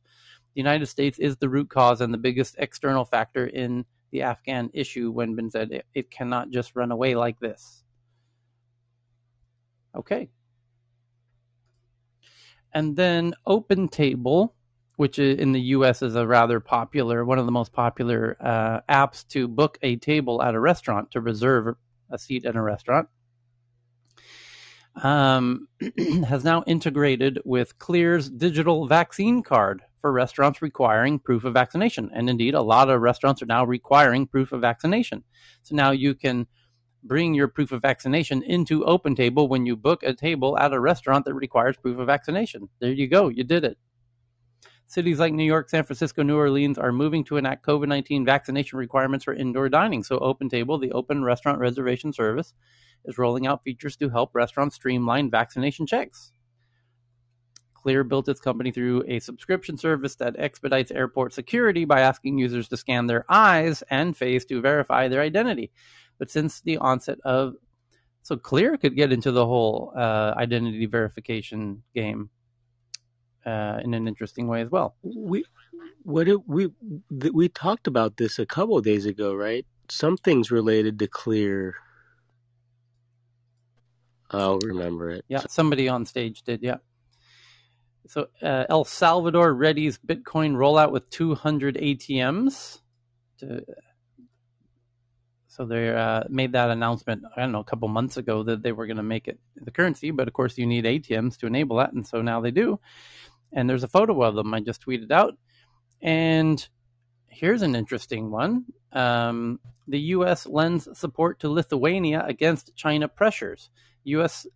The 0.56 0.62
United 0.62 0.86
States 0.86 1.20
is 1.20 1.38
the 1.38 1.50
root 1.50 1.70
cause 1.70 2.02
and 2.02 2.14
the 2.14 2.18
biggest 2.18 2.56
external 2.60 3.06
factor 3.06 3.48
in 3.48 3.86
the 4.12 4.22
Afghan 4.22 4.70
issue, 4.74 5.14
Wenbin 5.14 5.52
said. 5.52 5.72
It, 5.72 5.86
it 5.94 6.12
cannot 6.12 6.52
just 6.52 6.76
run 6.76 6.92
away 6.92 7.16
like 7.16 7.40
this. 7.40 7.84
Okay. 9.96 10.30
And 12.74 12.96
then 12.96 13.34
Open 13.46 13.88
Table, 13.88 14.56
which 14.96 15.20
in 15.20 15.52
the 15.52 15.62
US 15.62 16.02
is 16.02 16.16
a 16.16 16.26
rather 16.26 16.60
popular, 16.60 17.26
one 17.26 17.40
of 17.40 17.46
the 17.46 17.52
most 17.52 17.74
popular 17.74 18.38
uh, 18.40 18.82
apps 18.90 19.28
to 19.30 19.48
book 19.48 19.78
a 19.82 19.98
table 19.98 20.42
at 20.42 20.56
a 20.56 20.60
restaurant, 20.60 21.12
to 21.12 21.22
reserve 21.22 21.76
a 22.10 22.18
seat 22.18 22.46
at 22.46 22.56
a 22.56 22.62
restaurant 22.62 23.10
um, 25.02 25.68
has 26.28 26.44
now 26.44 26.64
integrated 26.68 27.40
with 27.46 27.78
Clear's 27.80 28.30
digital 28.30 28.88
vaccine 28.88 29.42
card 29.42 29.82
for 30.02 30.12
restaurants 30.12 30.62
requiring 30.62 31.18
proof 31.18 31.46
of 31.46 31.54
vaccination. 31.54 32.12
And 32.14 32.30
indeed, 32.30 32.54
a 32.54 32.62
lot 32.62 32.90
of 32.90 33.02
restaurants 33.02 33.42
are 33.42 33.48
now 33.48 33.66
requiring 33.66 34.28
proof 34.28 34.52
of 34.52 34.62
vaccination. 34.62 35.24
So 35.64 35.76
now 35.76 35.92
you 35.92 36.14
can 36.14 36.46
bring 37.04 37.34
your 37.34 37.48
proof 37.48 37.72
of 37.72 37.82
vaccination 37.82 38.44
into 38.44 38.86
Open 38.86 39.16
Table 39.16 39.48
when 39.48 39.66
you 39.66 39.76
book 39.76 40.04
a 40.04 40.14
table 40.14 40.58
at 40.58 40.74
a 40.74 40.80
restaurant 40.80 41.26
that 41.26 41.34
requires 41.34 41.78
proof 41.78 42.00
of 42.00 42.08
vaccination. 42.08 42.70
There 42.80 42.92
you 42.92 43.08
go, 43.08 43.30
you 43.30 43.44
did 43.44 43.64
it. 43.64 43.78
Cities 44.88 45.20
like 45.20 45.34
New 45.34 45.46
York, 45.46 45.70
San 45.70 45.84
Francisco, 45.84 46.22
New 46.22 46.38
Orleans 46.38 46.78
are 46.78 46.92
moving 46.92 47.24
to 47.26 47.38
enact 47.38 47.66
COVID 47.66 47.88
19 47.88 48.26
vaccination 48.26 48.78
requirements 48.78 49.26
for 49.26 49.34
indoor 49.34 49.70
dining. 49.70 50.04
So, 50.04 50.20
Open 50.20 50.50
Table, 50.50 50.78
the 50.78 50.92
open 50.92 51.24
restaurant 51.24 51.60
reservation 51.60 52.14
service, 52.14 52.54
is 53.06 53.18
rolling 53.18 53.48
out 53.48 53.64
features 53.64 53.96
to 53.98 54.10
help 54.10 54.32
restaurants 54.34 54.76
streamline 54.76 55.30
vaccination 55.30 55.86
checks. 55.86 56.32
Clear 57.74 58.04
built 58.04 58.30
its 58.30 58.40
company 58.40 58.72
through 58.72 59.04
a 59.08 59.20
subscription 59.20 59.78
service 59.78 60.16
that 60.16 60.36
expedites 60.38 60.92
airport 60.92 61.34
security 61.34 61.84
by 61.84 62.00
asking 62.00 62.38
users 62.38 62.70
to 62.70 62.78
scan 62.78 63.08
their 63.08 63.26
eyes 63.30 63.84
and 63.90 64.16
face 64.16 64.46
to 64.46 64.62
verify 64.62 65.08
their 65.10 65.22
identity. 65.22 65.70
But 66.18 66.32
since 66.32 66.62
the 66.62 66.78
onset 66.78 67.20
of 67.26 67.56
so 68.24 68.38
Clear 68.38 68.78
could 68.78 68.96
get 68.96 69.12
into 69.12 69.32
the 69.32 69.46
whole 69.46 69.92
uh, 69.96 70.34
identity 70.38 70.86
verification 70.86 71.84
game 71.94 72.30
uh, 73.46 73.80
in 73.84 73.94
an 73.94 74.08
interesting 74.08 74.48
way 74.48 74.62
as 74.62 74.70
well. 74.70 74.96
We 75.04 75.44
what 76.04 76.30
it, 76.30 76.48
we 76.48 76.70
we 77.10 77.50
talked 77.50 77.88
about 77.88 78.16
this 78.16 78.40
a 78.40 78.46
couple 78.46 78.80
days 78.82 79.06
ago, 79.06 79.36
right? 79.36 79.66
Something's 79.90 80.52
related 80.52 81.00
to 81.00 81.08
Clear 81.08 81.76
I'll 84.34 84.60
remember 84.60 85.10
it. 85.10 85.26
Yeah, 85.28 85.42
somebody 85.50 85.90
on 85.90 86.06
stage 86.06 86.44
did. 86.44 86.62
Yeah. 86.62 86.78
So 88.08 88.28
uh, 88.42 88.66
El 88.70 88.84
Salvador 88.84 89.54
readies 89.54 89.98
Bitcoin 90.06 90.56
rollout 90.56 90.92
with 90.92 91.10
200 91.10 91.76
ATMs. 91.76 92.80
To, 93.40 93.64
so 95.48 95.66
they 95.66 95.90
uh, 95.90 96.24
made 96.30 96.54
that 96.54 96.72
announcement. 96.72 97.24
I 97.36 97.42
don't 97.42 97.52
know 97.52 97.60
a 97.60 97.64
couple 97.64 97.88
months 97.88 98.18
ago 98.18 98.44
that 98.44 98.64
they 98.64 98.72
were 98.72 98.88
going 98.88 98.98
to 98.98 99.04
make 99.04 99.28
it 99.28 99.40
the 99.56 99.72
currency, 99.72 100.12
but 100.12 100.28
of 100.28 100.34
course 100.34 100.58
you 100.58 100.66
need 100.66 100.86
ATMs 100.86 101.38
to 101.38 101.46
enable 101.46 101.78
that, 101.78 101.94
and 101.94 102.06
so 102.06 102.22
now 102.22 102.42
they 102.42 102.52
do. 102.52 102.80
And 103.52 103.70
there's 103.70 103.84
a 103.84 103.88
photo 103.88 104.24
of 104.24 104.36
them 104.36 104.54
I 104.54 104.62
just 104.62 104.84
tweeted 104.84 105.12
out. 105.12 105.36
And 106.02 106.68
here's 107.28 107.62
an 107.62 107.76
interesting 107.76 108.32
one. 108.32 108.66
Um, 108.92 109.60
the 109.88 110.00
U.S. 110.00 110.48
lends 110.48 110.88
support 110.98 111.40
to 111.42 111.50
Lithuania 111.50 112.24
against 112.28 112.76
China 112.76 113.08
pressures. 113.08 113.70
U.S. 114.06 114.48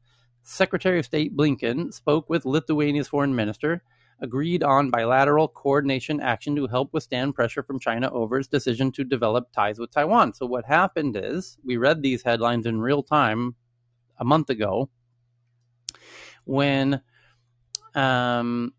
Secretary 0.43 0.99
of 0.99 1.05
State 1.05 1.35
Blinken 1.35 1.93
spoke 1.93 2.29
with 2.29 2.45
Lithuania's 2.45 3.07
foreign 3.07 3.35
minister 3.35 3.83
agreed 4.19 4.63
on 4.63 4.89
bilateral 4.89 5.47
coordination 5.47 6.19
action 6.19 6.55
to 6.55 6.67
help 6.67 6.93
withstand 6.93 7.35
pressure 7.35 7.61
from 7.63 7.79
China 7.79 8.11
over 8.11 8.39
its 8.39 8.47
decision 8.47 8.91
to 8.91 9.03
develop 9.03 9.51
ties 9.51 9.79
with 9.79 9.91
Taiwan. 9.91 10.33
So, 10.33 10.45
what 10.45 10.65
happened 10.65 11.17
is 11.17 11.57
we 11.63 11.77
read 11.77 12.01
these 12.01 12.23
headlines 12.23 12.65
in 12.65 12.81
real 12.81 13.03
time 13.03 13.55
a 14.19 14.25
month 14.25 14.49
ago 14.49 14.89
when 16.45 17.01
um, 17.93 18.73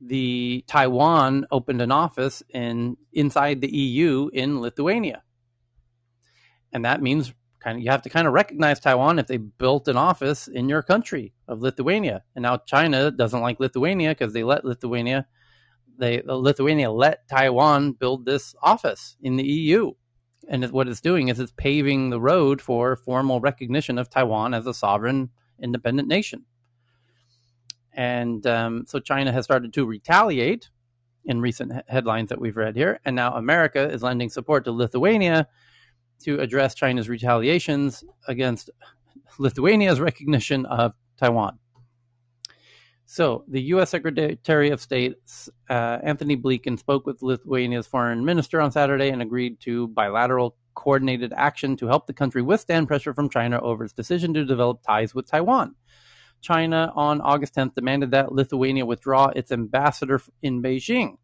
the 0.00 0.64
Taiwan 0.66 1.46
opened 1.50 1.80
an 1.80 1.92
office 1.92 2.42
in 2.50 2.96
inside 3.12 3.60
the 3.60 3.74
EU 3.74 4.28
in 4.32 4.60
Lithuania. 4.60 5.22
And 6.72 6.84
that 6.84 7.02
means 7.02 7.32
kind 7.62 7.78
of 7.78 7.84
you 7.84 7.90
have 7.90 8.02
to 8.02 8.10
kind 8.10 8.26
of 8.26 8.32
recognize 8.32 8.80
Taiwan 8.80 9.18
if 9.18 9.26
they 9.26 9.36
built 9.36 9.88
an 9.88 9.96
office 9.96 10.48
in 10.48 10.68
your 10.68 10.82
country 10.82 11.32
of 11.48 11.60
Lithuania. 11.60 12.22
And 12.34 12.42
now 12.42 12.58
China 12.58 13.10
doesn't 13.10 13.40
like 13.40 13.60
Lithuania 13.60 14.10
because 14.10 14.32
they 14.32 14.44
let 14.44 14.64
Lithuania 14.64 15.26
they 15.98 16.22
Lithuania 16.24 16.90
let 16.90 17.28
Taiwan 17.28 17.92
build 17.92 18.24
this 18.24 18.54
office 18.62 19.16
in 19.22 19.36
the 19.36 19.44
EU. 19.44 19.92
And 20.48 20.68
what 20.72 20.88
it's 20.88 21.00
doing 21.00 21.28
is 21.28 21.38
it's 21.38 21.52
paving 21.56 22.10
the 22.10 22.20
road 22.20 22.60
for 22.60 22.96
formal 22.96 23.40
recognition 23.40 23.98
of 23.98 24.10
Taiwan 24.10 24.54
as 24.54 24.66
a 24.66 24.74
sovereign 24.74 25.30
independent 25.60 26.08
nation. 26.08 26.44
And 27.92 28.44
um, 28.46 28.84
so 28.86 28.98
China 28.98 29.32
has 29.32 29.44
started 29.44 29.72
to 29.74 29.86
retaliate 29.86 30.70
in 31.24 31.40
recent 31.40 31.72
headlines 31.88 32.30
that 32.30 32.40
we've 32.40 32.56
read 32.56 32.74
here. 32.74 32.98
And 33.04 33.14
now 33.14 33.34
America 33.34 33.88
is 33.88 34.02
lending 34.02 34.30
support 34.30 34.64
to 34.64 34.72
Lithuania 34.72 35.46
to 36.22 36.40
address 36.40 36.74
China's 36.74 37.08
retaliations 37.08 38.04
against 38.28 38.70
Lithuania's 39.38 40.00
recognition 40.00 40.66
of 40.66 40.94
Taiwan. 41.18 41.58
So, 43.06 43.44
the 43.46 43.60
U.S. 43.74 43.90
Secretary 43.90 44.70
of 44.70 44.80
State 44.80 45.16
uh, 45.68 45.98
Antony 46.02 46.36
Blinken 46.36 46.78
spoke 46.78 47.04
with 47.04 47.20
Lithuania's 47.20 47.86
foreign 47.86 48.24
minister 48.24 48.60
on 48.60 48.72
Saturday 48.72 49.10
and 49.10 49.20
agreed 49.20 49.60
to 49.60 49.88
bilateral 49.88 50.56
coordinated 50.74 51.34
action 51.36 51.76
to 51.76 51.86
help 51.86 52.06
the 52.06 52.14
country 52.14 52.40
withstand 52.40 52.88
pressure 52.88 53.12
from 53.12 53.28
China 53.28 53.60
over 53.60 53.84
its 53.84 53.92
decision 53.92 54.32
to 54.34 54.44
develop 54.44 54.82
ties 54.82 55.14
with 55.14 55.26
Taiwan. 55.26 55.74
China 56.40 56.92
on 56.96 57.20
August 57.20 57.54
10th 57.54 57.74
demanded 57.74 58.10
that 58.12 58.32
Lithuania 58.32 58.86
withdraw 58.86 59.26
its 59.26 59.52
ambassador 59.52 60.20
in 60.42 60.62
Beijing 60.62 61.16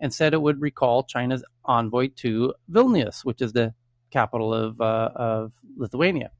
and 0.00 0.12
said 0.12 0.34
it 0.34 0.42
would 0.42 0.60
recall 0.60 1.04
China's 1.04 1.44
envoy 1.64 2.08
to 2.16 2.54
Vilnius, 2.70 3.24
which 3.24 3.40
is 3.40 3.52
the 3.52 3.74
capital 4.12 4.54
of, 4.54 4.80
uh, 4.80 5.10
of 5.14 5.52
Lithuania, 5.76 6.30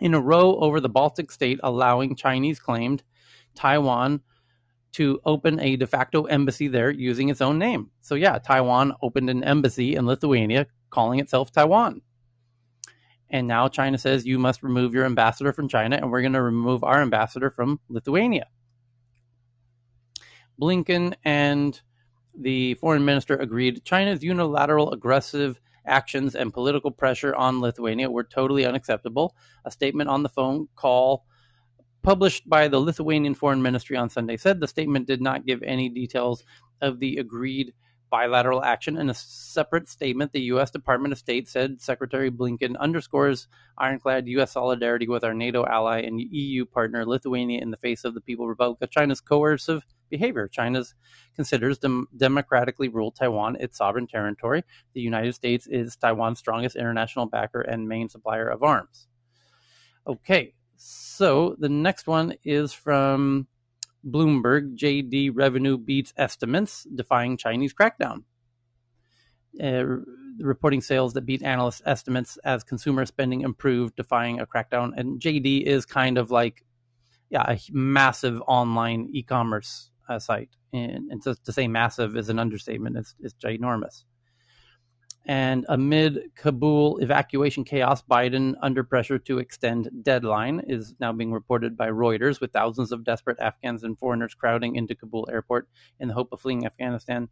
in 0.00 0.14
a 0.14 0.20
row 0.20 0.56
over 0.56 0.80
the 0.80 0.88
Baltic 0.88 1.30
state, 1.30 1.60
allowing 1.62 2.16
Chinese 2.16 2.58
claimed 2.58 3.02
Taiwan 3.54 4.20
to 4.92 5.20
open 5.24 5.58
a 5.60 5.76
de 5.76 5.86
facto 5.86 6.24
embassy 6.24 6.68
there 6.68 6.90
using 6.90 7.28
its 7.28 7.40
own 7.40 7.58
name. 7.58 7.90
So, 8.00 8.14
yeah, 8.14 8.38
Taiwan 8.38 8.94
opened 9.02 9.28
an 9.28 9.42
embassy 9.44 9.96
in 9.96 10.06
Lithuania 10.06 10.66
calling 10.90 11.18
itself 11.18 11.50
Taiwan. 11.50 12.00
And 13.30 13.48
now 13.48 13.66
China 13.68 13.98
says 13.98 14.24
you 14.24 14.38
must 14.38 14.62
remove 14.62 14.94
your 14.94 15.04
ambassador 15.04 15.52
from 15.52 15.68
China, 15.68 15.96
and 15.96 16.10
we're 16.10 16.20
going 16.20 16.34
to 16.34 16.42
remove 16.42 16.84
our 16.84 17.02
ambassador 17.02 17.50
from 17.50 17.80
Lithuania. 17.88 18.46
Blinken 20.60 21.14
and 21.24 21.80
the 22.38 22.74
foreign 22.74 23.04
minister 23.04 23.34
agreed 23.36 23.84
China's 23.84 24.22
unilateral 24.22 24.92
aggressive 24.92 25.60
actions 25.86 26.34
and 26.34 26.52
political 26.52 26.90
pressure 26.90 27.34
on 27.34 27.60
Lithuania 27.60 28.10
were 28.10 28.24
totally 28.24 28.66
unacceptable. 28.66 29.34
A 29.64 29.70
statement 29.70 30.10
on 30.10 30.22
the 30.22 30.28
phone 30.28 30.68
call 30.76 31.24
published 32.02 32.48
by 32.48 32.68
the 32.68 32.78
Lithuanian 32.78 33.34
Foreign 33.34 33.62
Ministry 33.62 33.96
on 33.96 34.10
Sunday 34.10 34.36
said 34.36 34.60
the 34.60 34.68
statement 34.68 35.06
did 35.06 35.22
not 35.22 35.46
give 35.46 35.62
any 35.62 35.88
details 35.88 36.44
of 36.80 37.00
the 37.00 37.16
agreed 37.16 37.72
bilateral 38.10 38.62
action. 38.62 38.96
In 38.96 39.10
a 39.10 39.14
separate 39.14 39.88
statement, 39.88 40.32
the 40.32 40.42
U.S. 40.42 40.70
Department 40.70 41.10
of 41.10 41.18
State 41.18 41.48
said 41.48 41.80
Secretary 41.80 42.30
Blinken 42.30 42.76
underscores 42.78 43.48
ironclad 43.76 44.28
U.S. 44.28 44.52
solidarity 44.52 45.08
with 45.08 45.24
our 45.24 45.34
NATO 45.34 45.66
ally 45.66 46.02
and 46.02 46.20
EU 46.20 46.64
partner 46.64 47.04
Lithuania 47.04 47.60
in 47.60 47.72
the 47.72 47.76
face 47.76 48.04
of 48.04 48.14
the 48.14 48.20
People's 48.20 48.50
Republic 48.50 48.80
of 48.82 48.90
China's 48.90 49.20
coercive 49.20 49.82
behavior. 50.16 50.46
China 50.48 50.84
considers 51.34 51.78
dem- 51.78 52.06
democratically 52.16 52.88
ruled 52.88 53.16
Taiwan 53.16 53.56
its 53.58 53.78
sovereign 53.78 54.06
territory. 54.06 54.62
The 54.94 55.00
United 55.00 55.34
States 55.34 55.66
is 55.66 55.96
Taiwan's 55.96 56.38
strongest 56.38 56.76
international 56.76 57.26
backer 57.26 57.60
and 57.60 57.88
main 57.88 58.08
supplier 58.08 58.48
of 58.48 58.62
arms. 58.62 59.08
Okay, 60.06 60.54
so 60.76 61.56
the 61.58 61.68
next 61.68 62.06
one 62.06 62.34
is 62.44 62.72
from 62.72 63.48
Bloomberg. 64.06 64.76
JD 64.76 65.30
revenue 65.34 65.78
beats 65.78 66.12
estimates, 66.16 66.86
defying 66.94 67.36
Chinese 67.36 67.74
crackdown. 67.74 68.24
Uh, 69.62 69.84
reporting 70.38 70.80
sales 70.80 71.12
that 71.14 71.26
beat 71.26 71.42
analyst 71.42 71.82
estimates 71.86 72.36
as 72.44 72.64
consumer 72.64 73.06
spending 73.06 73.42
improved, 73.42 73.96
defying 73.96 74.40
a 74.40 74.46
crackdown. 74.46 74.92
And 74.96 75.20
JD 75.20 75.62
is 75.62 75.86
kind 75.86 76.18
of 76.18 76.30
like, 76.30 76.64
yeah, 77.30 77.44
a 77.48 77.58
massive 77.70 78.42
online 78.46 79.08
e-commerce 79.12 79.90
uh, 80.08 80.18
site, 80.18 80.50
and, 80.72 81.10
and 81.10 81.22
to, 81.22 81.34
to, 81.44 81.52
say 81.52 81.68
massive 81.68 82.16
is 82.16 82.28
an 82.28 82.38
understatement. 82.38 82.96
It's, 82.96 83.14
it's 83.20 83.34
ginormous. 83.34 84.04
And 85.26 85.64
amid 85.70 86.34
Kabul 86.34 86.98
evacuation 86.98 87.64
chaos, 87.64 88.02
Biden 88.02 88.54
under 88.60 88.84
pressure 88.84 89.18
to 89.20 89.38
extend 89.38 89.90
deadline 90.02 90.60
is 90.66 90.94
now 91.00 91.12
being 91.12 91.32
reported 91.32 91.76
by 91.76 91.88
Reuters, 91.88 92.40
with 92.40 92.52
thousands 92.52 92.92
of 92.92 93.04
desperate 93.04 93.38
Afghans 93.40 93.84
and 93.84 93.98
foreigners 93.98 94.34
crowding 94.34 94.76
into 94.76 94.94
Kabul 94.94 95.26
airport 95.30 95.68
in 95.98 96.08
the 96.08 96.14
hope 96.14 96.28
of 96.32 96.40
fleeing 96.40 96.66
Afghanistan. 96.66 97.28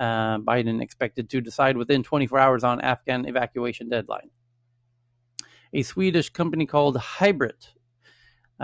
Uh, 0.00 0.38
Biden 0.38 0.80
expected 0.80 1.28
to 1.30 1.42
decide 1.42 1.76
within 1.76 2.02
24 2.02 2.38
hours 2.38 2.64
on 2.64 2.80
Afghan 2.80 3.26
evacuation 3.26 3.90
deadline. 3.90 4.30
A 5.74 5.82
Swedish 5.82 6.30
company 6.30 6.64
called 6.64 6.96
Hybrit 6.96 7.68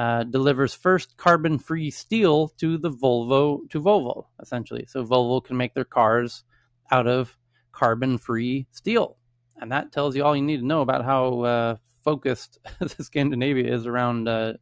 uh, 0.01 0.25
delivers 0.25 0.73
first 0.73 1.15
carbon-free 1.19 1.91
steel 1.91 2.49
to 2.57 2.79
the 2.79 2.91
Volvo 2.91 3.69
to 3.69 3.79
Volvo, 3.79 4.25
essentially. 4.41 4.87
So 4.89 5.05
Volvo 5.05 5.45
can 5.45 5.59
make 5.59 5.75
their 5.75 5.85
cars 5.85 6.43
out 6.91 7.07
of 7.07 7.37
carbon-free 7.73 8.67
steel, 8.71 9.19
and 9.61 9.71
that 9.73 9.93
tells 9.93 10.17
you 10.17 10.25
all 10.25 10.35
you 10.35 10.41
need 10.41 10.61
to 10.61 10.67
know 10.67 10.81
about 10.81 11.05
how 11.05 11.41
uh, 11.43 11.77
focused 12.03 12.59
Scandinavia 12.99 13.75
is 13.75 13.85
around 13.85 14.27
uh, 14.27 14.55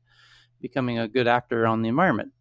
becoming 0.60 0.98
a 0.98 1.06
good 1.06 1.28
actor 1.28 1.68
on 1.68 1.82
the 1.82 1.88
environment. 1.88 2.32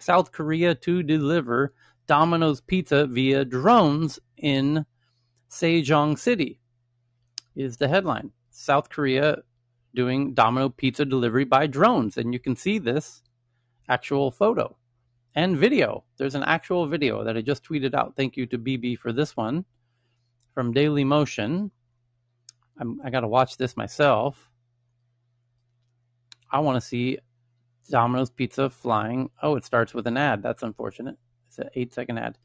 South 0.00 0.32
Korea 0.32 0.74
to 0.76 1.02
deliver 1.02 1.74
Domino's 2.06 2.62
pizza 2.62 3.06
via 3.06 3.44
drones 3.44 4.18
in 4.38 4.86
Sejong 5.50 6.18
City 6.18 6.58
is 7.54 7.76
the 7.76 7.88
headline. 7.88 8.32
South 8.48 8.88
Korea 8.88 9.42
doing 9.98 10.32
Domino 10.32 10.68
pizza 10.68 11.04
delivery 11.04 11.44
by 11.44 11.66
drones. 11.66 12.18
And 12.18 12.32
you 12.32 12.38
can 12.38 12.54
see 12.54 12.78
this 12.78 13.20
actual 13.88 14.30
photo 14.30 14.76
and 15.34 15.56
video. 15.56 16.04
There's 16.18 16.36
an 16.36 16.44
actual 16.44 16.86
video 16.86 17.24
that 17.24 17.36
I 17.36 17.40
just 17.40 17.64
tweeted 17.64 17.94
out. 17.94 18.14
Thank 18.14 18.36
you 18.36 18.46
to 18.46 18.58
BB 18.58 19.00
for 19.00 19.12
this 19.12 19.36
one 19.36 19.64
from 20.54 20.72
Dailymotion. 20.72 21.72
I'm, 22.78 23.00
I 23.02 23.10
got 23.10 23.22
to 23.22 23.26
watch 23.26 23.56
this 23.56 23.76
myself. 23.76 24.52
I 26.48 26.60
want 26.60 26.80
to 26.80 26.88
see 26.88 27.18
Domino's 27.90 28.30
Pizza 28.30 28.70
flying. 28.70 29.30
Oh, 29.42 29.56
it 29.56 29.64
starts 29.64 29.92
with 29.94 30.06
an 30.06 30.16
ad. 30.16 30.44
That's 30.44 30.62
unfortunate. 30.62 31.16
It's 31.48 31.58
an 31.58 31.70
eight 31.74 31.92
second 31.92 32.18
ad. 32.18 32.38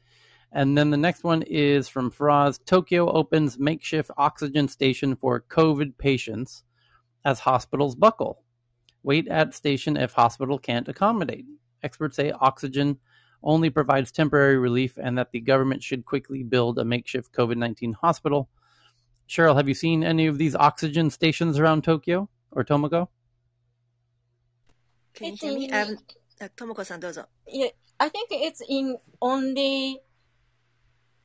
And 0.50 0.76
then 0.76 0.90
the 0.90 0.96
next 0.96 1.22
one 1.22 1.42
is 1.42 1.86
from 1.86 2.10
Faraz. 2.10 2.58
Tokyo 2.64 3.12
opens 3.12 3.60
makeshift 3.60 4.10
oxygen 4.16 4.66
station 4.66 5.14
for 5.14 5.44
COVID 5.48 5.96
patients 5.98 6.64
as 7.24 7.40
hospitals 7.40 7.94
buckle. 7.94 8.42
Wait 9.02 9.28
at 9.28 9.54
station 9.54 9.96
if 9.96 10.12
hospital 10.12 10.58
can't 10.58 10.88
accommodate. 10.88 11.44
Experts 11.82 12.16
say 12.16 12.32
oxygen 12.32 12.98
only 13.42 13.68
provides 13.68 14.10
temporary 14.10 14.56
relief 14.56 14.98
and 15.00 15.18
that 15.18 15.30
the 15.30 15.40
government 15.40 15.82
should 15.82 16.04
quickly 16.04 16.42
build 16.42 16.78
a 16.78 16.84
makeshift 16.84 17.32
COVID 17.32 17.56
19 17.56 17.92
hospital. 17.92 18.48
Cheryl, 19.28 19.56
have 19.56 19.68
you 19.68 19.74
seen 19.74 20.02
any 20.02 20.26
of 20.26 20.38
these 20.38 20.54
oxygen 20.54 21.10
stations 21.10 21.58
around 21.58 21.84
Tokyo 21.84 22.28
or 22.50 22.64
Tomoko? 22.64 23.08
Can 25.14 25.32
you 25.32 25.36
hear 25.36 25.58
me? 25.58 25.70
Um, 25.70 25.98
Tomoko-san, 26.56 27.00
dozo. 27.00 27.26
Yeah, 27.46 27.68
I 28.00 28.08
think 28.08 28.28
it's 28.32 28.60
in 28.68 28.96
only 29.22 30.00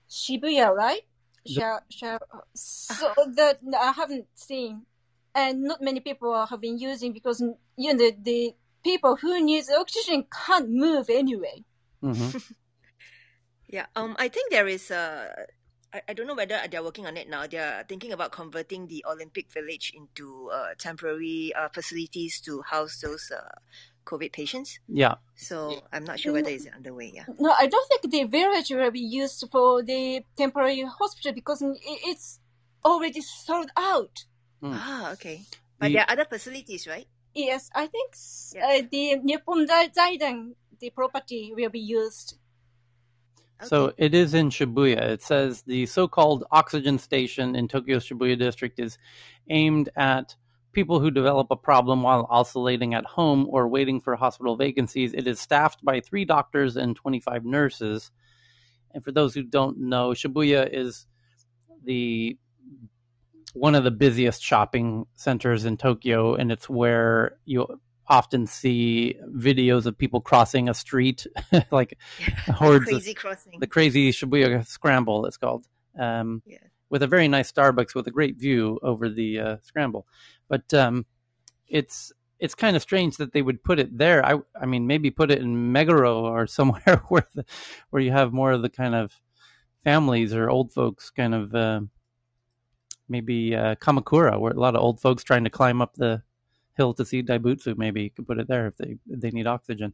Shibuya, 0.09 0.73
right? 0.73 1.01
The... 1.45 1.79
so 2.53 3.13
that 3.35 3.59
I 3.77 3.91
haven't 3.91 4.27
seen 4.35 4.85
and 5.35 5.64
not 5.64 5.82
many 5.82 5.99
people 5.99 6.45
have 6.45 6.61
been 6.61 6.77
using 6.77 7.14
because 7.14 7.41
you 7.77 7.93
know 7.93 7.98
the, 7.98 8.16
the 8.22 8.56
people 8.83 9.16
who 9.16 9.43
need 9.43 9.64
oxygen 9.77 10.25
can't 10.45 10.69
move 10.69 11.09
anyway. 11.09 11.64
Mm-hmm. 12.03 12.38
yeah, 13.67 13.85
um, 13.95 14.16
I 14.19 14.27
think 14.27 14.51
there 14.51 14.67
is 14.67 14.91
a. 14.91 15.30
I, 15.93 16.01
I 16.09 16.14
don't 16.14 16.27
know 16.27 16.35
whether 16.35 16.59
they're 16.69 16.83
working 16.83 17.08
on 17.08 17.17
it 17.17 17.30
now. 17.30 17.48
They're 17.48 17.83
thinking 17.88 18.11
about 18.11 18.32
converting 18.32 18.88
the 18.88 19.03
Olympic 19.09 19.51
Village 19.51 19.91
into 19.95 20.49
uh, 20.53 20.75
temporary 20.77 21.51
uh, 21.58 21.69
facilities 21.69 22.40
to 22.41 22.61
house 22.61 22.99
those 23.01 23.32
uh, 23.35 23.49
COVID 24.06 24.32
patients. 24.32 24.80
Yeah. 24.88 25.16
So 25.35 25.82
I'm 25.91 26.03
not 26.03 26.19
sure 26.19 26.33
whether 26.33 26.49
it's 26.49 26.67
underway. 26.67 27.11
Yeah. 27.14 27.25
No, 27.40 27.53
I 27.58 27.67
don't 27.67 27.88
think 27.88 28.11
the 28.11 28.24
village 28.25 28.69
will 28.69 28.91
be 28.91 28.99
used 28.99 29.43
for 29.51 29.83
the 29.83 30.24
temporary 30.35 30.83
hospital 30.83 31.33
because 31.33 31.64
it's 31.64 32.40
already 32.83 33.22
sold 33.22 33.72
out. 33.77 34.25
Mm. 34.63 34.73
Ah, 34.73 35.11
okay. 35.13 35.41
But 35.79 35.88
the, 35.88 35.93
there 35.93 36.03
are 36.03 36.11
other 36.11 36.25
facilities, 36.25 36.88
right? 36.88 37.07
Yes, 37.33 37.69
I 37.73 37.88
think 37.88 38.13
yeah. 38.53 38.65
uh, 38.65 38.88
the 38.91 39.15
Nippon 39.23 39.67
Zaidan, 39.67 40.53
the 40.79 40.89
property 40.89 41.53
will 41.55 41.69
be 41.69 41.79
used. 41.79 42.38
So 43.63 43.93
it 43.97 44.13
is 44.13 44.33
in 44.33 44.49
Shibuya. 44.49 45.01
It 45.01 45.21
says 45.21 45.63
the 45.63 45.85
so-called 45.85 46.45
oxygen 46.51 46.97
station 46.97 47.55
in 47.55 47.67
Tokyo's 47.67 48.07
Shibuya 48.07 48.39
district 48.39 48.79
is 48.79 48.97
aimed 49.49 49.89
at 49.97 50.35
people 50.71 50.99
who 50.99 51.11
develop 51.11 51.47
a 51.51 51.57
problem 51.57 52.03
while 52.03 52.25
oscillating 52.29 52.93
at 52.93 53.05
home 53.05 53.47
or 53.49 53.67
waiting 53.67 53.99
for 53.99 54.15
hospital 54.15 54.55
vacancies. 54.55 55.13
It 55.13 55.27
is 55.27 55.39
staffed 55.39 55.83
by 55.83 55.99
three 55.99 56.23
doctors 56.23 56.77
and 56.77 56.95
25 56.95 57.43
nurses. 57.43 58.11
And 58.91 59.03
for 59.03 59.11
those 59.11 59.33
who 59.33 59.43
don't 59.43 59.77
know, 59.77 60.11
Shibuya 60.11 60.69
is 60.71 61.05
the 61.83 62.38
one 63.53 63.75
of 63.75 63.83
the 63.83 63.91
busiest 63.91 64.41
shopping 64.41 65.05
centers 65.15 65.65
in 65.65 65.77
Tokyo, 65.77 66.35
and 66.35 66.51
it's 66.51 66.69
where 66.69 67.37
you 67.45 67.79
often 68.07 68.47
see 68.47 69.15
videos 69.35 69.85
of 69.85 69.97
people 69.97 70.19
crossing 70.19 70.67
a 70.67 70.73
street, 70.73 71.27
like 71.71 71.97
hordes 72.47 72.85
crazy 72.85 73.11
of, 73.11 73.17
crossing. 73.17 73.59
the 73.59 73.67
crazy 73.67 74.11
Shibuya 74.11 74.65
scramble. 74.65 75.25
It's 75.25 75.37
called. 75.37 75.65
Um, 75.97 76.41
yeah. 76.45 76.57
With 76.89 77.03
a 77.03 77.07
very 77.07 77.27
nice 77.27 77.51
Starbucks 77.51 77.93
with 77.93 78.07
a 78.07 78.11
great 78.11 78.37
view 78.37 78.79
over 78.81 79.09
the 79.09 79.39
uh, 79.39 79.57
scramble, 79.61 80.07
but 80.47 80.73
um, 80.73 81.05
it's 81.67 82.11
it's 82.39 82.55
kind 82.55 82.75
of 82.75 82.81
strange 82.81 83.17
that 83.17 83.31
they 83.31 83.43
would 83.43 83.63
put 83.63 83.79
it 83.79 83.95
there. 83.95 84.25
I 84.25 84.39
I 84.59 84.65
mean 84.65 84.87
maybe 84.87 85.11
put 85.11 85.29
it 85.29 85.39
in 85.39 85.71
Meguro 85.71 86.23
or 86.23 86.47
somewhere 86.47 87.03
where 87.09 87.27
the, 87.35 87.45
where 87.91 88.01
you 88.01 88.11
have 88.11 88.33
more 88.33 88.51
of 88.51 88.63
the 88.63 88.69
kind 88.69 88.95
of 88.95 89.13
families 89.83 90.33
or 90.33 90.49
old 90.49 90.73
folks 90.73 91.11
kind 91.11 91.35
of 91.35 91.53
uh, 91.53 91.81
maybe 93.09 93.55
uh, 93.55 93.75
Kamakura, 93.75 94.39
where 94.39 94.53
a 94.53 94.59
lot 94.59 94.75
of 94.75 94.81
old 94.81 95.01
folks 95.01 95.23
trying 95.23 95.43
to 95.43 95.49
climb 95.49 95.81
up 95.81 95.95
the 95.95 96.21
hill 96.77 96.93
to 96.93 97.05
see 97.05 97.21
Daibutsu. 97.23 97.77
Maybe 97.77 98.03
you 98.03 98.09
could 98.09 98.27
put 98.27 98.39
it 98.39 98.47
there 98.47 98.67
if 98.67 98.77
they 98.77 98.97
if 99.09 99.19
they 99.19 99.31
need 99.31 99.47
oxygen. 99.47 99.93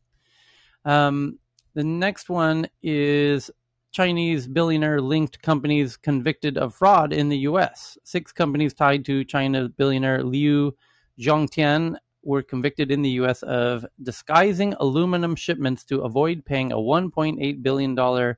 Um, 0.84 1.40
the 1.74 1.84
next 1.84 2.30
one 2.30 2.68
is 2.84 3.50
Chinese 3.92 4.48
billionaire 4.48 5.02
linked 5.02 5.42
companies 5.42 5.98
convicted 5.98 6.58
of 6.58 6.76
fraud 6.76 7.14
in 7.14 7.30
the 7.30 7.40
U.S. 7.50 7.98
Six 8.04 8.32
companies 8.32 8.74
tied 8.74 9.06
to 9.06 9.24
China 9.24 9.70
billionaire 9.70 10.24
Liu 10.24 10.76
Zhongtian 11.20 11.98
were 12.24 12.42
convicted 12.42 12.92
in 12.92 13.02
the 13.02 13.12
U.S. 13.22 13.42
of 13.44 13.86
disguising 14.04 14.74
aluminum 14.80 15.36
shipments 15.36 15.86
to 15.86 16.02
avoid 16.02 16.44
paying 16.44 16.72
a 16.72 16.76
$1.8 16.76 17.64
billion 17.64 18.36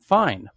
fine. 0.00 0.50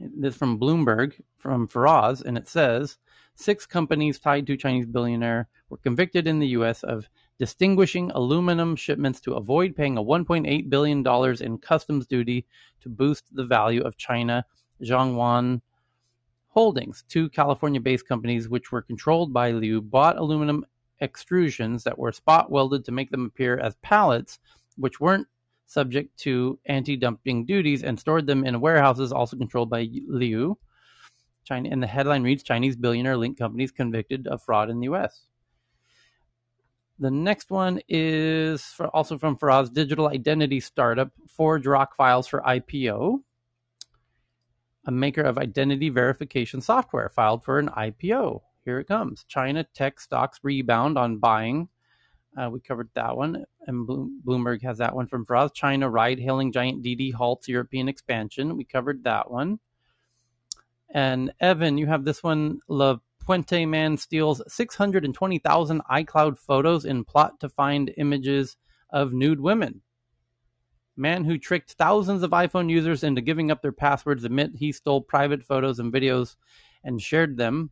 This 0.00 0.34
is 0.34 0.38
from 0.38 0.60
Bloomberg, 0.60 1.20
from 1.38 1.66
Faraz, 1.66 2.22
and 2.22 2.38
it 2.38 2.46
says 2.46 2.98
six 3.34 3.66
companies 3.66 4.20
tied 4.20 4.46
to 4.46 4.56
Chinese 4.56 4.86
billionaire 4.86 5.48
were 5.70 5.78
convicted 5.78 6.28
in 6.28 6.38
the 6.38 6.48
U.S. 6.48 6.84
of 6.84 7.08
distinguishing 7.38 8.12
aluminum 8.12 8.76
shipments 8.76 9.20
to 9.22 9.34
avoid 9.34 9.74
paying 9.74 9.98
a 9.98 10.02
$1.8 10.02 10.70
billion 10.70 11.04
in 11.42 11.58
customs 11.58 12.06
duty 12.06 12.46
to 12.80 12.88
boost 12.88 13.24
the 13.34 13.44
value 13.44 13.82
of 13.82 13.96
China 13.96 14.44
Zhongwang 14.82 15.60
Holdings. 16.48 17.04
Two 17.08 17.28
California 17.28 17.80
based 17.80 18.06
companies, 18.06 18.48
which 18.48 18.70
were 18.70 18.82
controlled 18.82 19.32
by 19.32 19.50
Liu, 19.50 19.80
bought 19.80 20.16
aluminum 20.16 20.64
extrusions 21.02 21.82
that 21.82 21.98
were 21.98 22.12
spot 22.12 22.50
welded 22.52 22.84
to 22.84 22.92
make 22.92 23.10
them 23.10 23.24
appear 23.26 23.58
as 23.58 23.74
pallets, 23.82 24.38
which 24.76 25.00
weren't 25.00 25.26
subject 25.68 26.18
to 26.18 26.58
anti-dumping 26.66 27.44
duties 27.44 27.84
and 27.84 28.00
stored 28.00 28.26
them 28.26 28.44
in 28.44 28.60
warehouses 28.60 29.12
also 29.12 29.36
controlled 29.36 29.70
by 29.70 29.86
Liu. 30.08 30.58
China, 31.44 31.68
and 31.70 31.82
the 31.82 31.86
headline 31.86 32.22
reads 32.22 32.42
Chinese 32.42 32.74
billionaire 32.74 33.16
linked 33.16 33.38
companies 33.38 33.70
convicted 33.70 34.26
of 34.26 34.42
fraud 34.42 34.70
in 34.70 34.80
the 34.80 34.84
U.S. 34.84 35.26
The 36.98 37.10
next 37.10 37.50
one 37.50 37.80
is 37.88 38.64
for, 38.64 38.88
also 38.88 39.18
from 39.18 39.36
Faraz 39.36 39.72
digital 39.72 40.08
identity 40.08 40.58
startup 40.58 41.12
ForgeRock 41.38 41.88
Files 41.96 42.26
for 42.26 42.40
IPO. 42.40 43.20
A 44.86 44.90
maker 44.90 45.22
of 45.22 45.38
identity 45.38 45.90
verification 45.90 46.60
software 46.60 47.10
filed 47.10 47.44
for 47.44 47.58
an 47.58 47.68
IPO. 47.68 48.40
Here 48.64 48.80
it 48.80 48.88
comes. 48.88 49.24
China 49.28 49.64
tech 49.74 50.00
stocks 50.00 50.40
rebound 50.42 50.98
on 50.98 51.18
buying 51.18 51.68
uh, 52.38 52.48
we 52.50 52.60
covered 52.60 52.88
that 52.94 53.16
one, 53.16 53.44
and 53.68 53.86
Bloomberg 53.86 54.62
has 54.62 54.78
that 54.78 54.96
one 54.96 55.06
from 55.06 55.26
Faraz. 55.26 55.52
China 55.52 55.90
ride-hailing 55.90 56.52
giant 56.52 56.82
Didi 56.82 57.10
halts 57.10 57.48
European 57.48 57.86
expansion. 57.86 58.56
We 58.56 58.64
covered 58.64 59.04
that 59.04 59.30
one. 59.30 59.60
And 60.92 61.32
Evan, 61.38 61.76
you 61.76 61.86
have 61.86 62.04
this 62.04 62.22
one. 62.22 62.60
La 62.66 62.96
Puente 63.22 63.68
man 63.68 63.98
steals 63.98 64.40
620,000 64.48 65.82
iCloud 65.90 66.38
photos 66.38 66.86
in 66.86 67.04
plot 67.04 67.38
to 67.40 67.50
find 67.50 67.92
images 67.98 68.56
of 68.88 69.12
nude 69.12 69.38
women. 69.38 69.82
Man 70.96 71.24
who 71.24 71.36
tricked 71.36 71.72
thousands 71.72 72.22
of 72.22 72.30
iPhone 72.30 72.70
users 72.70 73.04
into 73.04 73.20
giving 73.20 73.50
up 73.50 73.60
their 73.60 73.70
passwords 73.70 74.24
admit 74.24 74.52
he 74.54 74.72
stole 74.72 75.02
private 75.02 75.44
photos 75.44 75.78
and 75.78 75.92
videos 75.92 76.36
and 76.82 77.02
shared 77.02 77.36
them. 77.36 77.70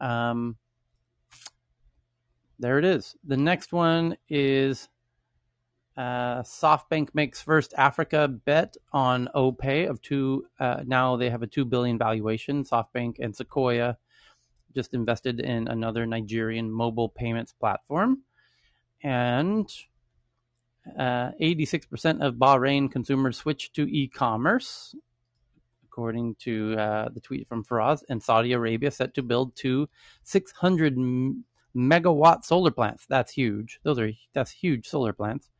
Um, 0.00 0.56
there 2.64 2.78
it 2.78 2.84
is. 2.86 3.14
The 3.24 3.36
next 3.36 3.74
one 3.74 4.16
is 4.30 4.88
uh, 5.98 6.40
SoftBank 6.40 7.10
makes 7.12 7.42
first 7.42 7.74
Africa 7.76 8.26
bet 8.26 8.78
on 8.90 9.28
OPay 9.34 9.86
of 9.86 10.00
two. 10.00 10.46
Uh, 10.58 10.82
now 10.86 11.14
they 11.16 11.28
have 11.28 11.42
a 11.42 11.46
two 11.46 11.66
billion 11.66 11.98
valuation. 11.98 12.64
SoftBank 12.64 13.16
and 13.18 13.36
Sequoia 13.36 13.98
just 14.74 14.94
invested 14.94 15.40
in 15.40 15.68
another 15.68 16.06
Nigerian 16.06 16.70
mobile 16.70 17.10
payments 17.10 17.52
platform, 17.52 18.22
and 19.02 19.70
uh, 20.98 21.32
86% 21.42 22.26
of 22.26 22.36
Bahrain 22.36 22.90
consumers 22.90 23.36
switch 23.36 23.72
to 23.74 23.82
e-commerce, 23.82 24.94
according 25.84 26.36
to 26.36 26.76
uh, 26.78 27.10
the 27.10 27.20
tweet 27.20 27.46
from 27.46 27.62
Faraz. 27.62 28.02
And 28.08 28.22
Saudi 28.22 28.52
Arabia 28.52 28.90
set 28.90 29.12
to 29.14 29.22
build 29.22 29.54
two 29.54 29.86
600 30.22 30.96
megawatt 31.76 32.44
solar 32.44 32.70
plants. 32.70 33.06
That's 33.06 33.32
huge. 33.32 33.80
Those 33.82 33.98
are 33.98 34.10
that's 34.32 34.50
huge 34.50 34.86
solar 34.86 35.12
plants. 35.12 35.50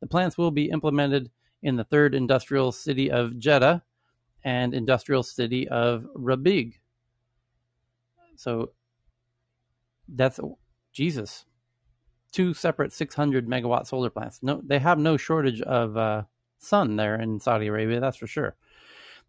The 0.00 0.06
plants 0.06 0.36
will 0.36 0.50
be 0.50 0.70
implemented 0.70 1.30
in 1.62 1.76
the 1.76 1.84
third 1.84 2.14
industrial 2.14 2.72
city 2.72 3.10
of 3.10 3.38
Jeddah 3.38 3.82
and 4.44 4.74
industrial 4.74 5.22
city 5.22 5.68
of 5.68 6.06
Rabigh. 6.16 6.74
So 8.36 8.72
that's 10.08 10.40
Jesus. 10.92 11.44
Two 12.32 12.54
separate 12.54 12.92
600 12.92 13.46
megawatt 13.46 13.86
solar 13.86 14.10
plants. 14.10 14.40
No, 14.42 14.60
they 14.64 14.78
have 14.78 14.98
no 14.98 15.16
shortage 15.16 15.60
of 15.62 15.96
uh, 15.96 16.22
sun 16.58 16.96
there 16.96 17.20
in 17.20 17.38
Saudi 17.40 17.66
Arabia. 17.66 18.00
That's 18.00 18.16
for 18.16 18.26
sure. 18.26 18.56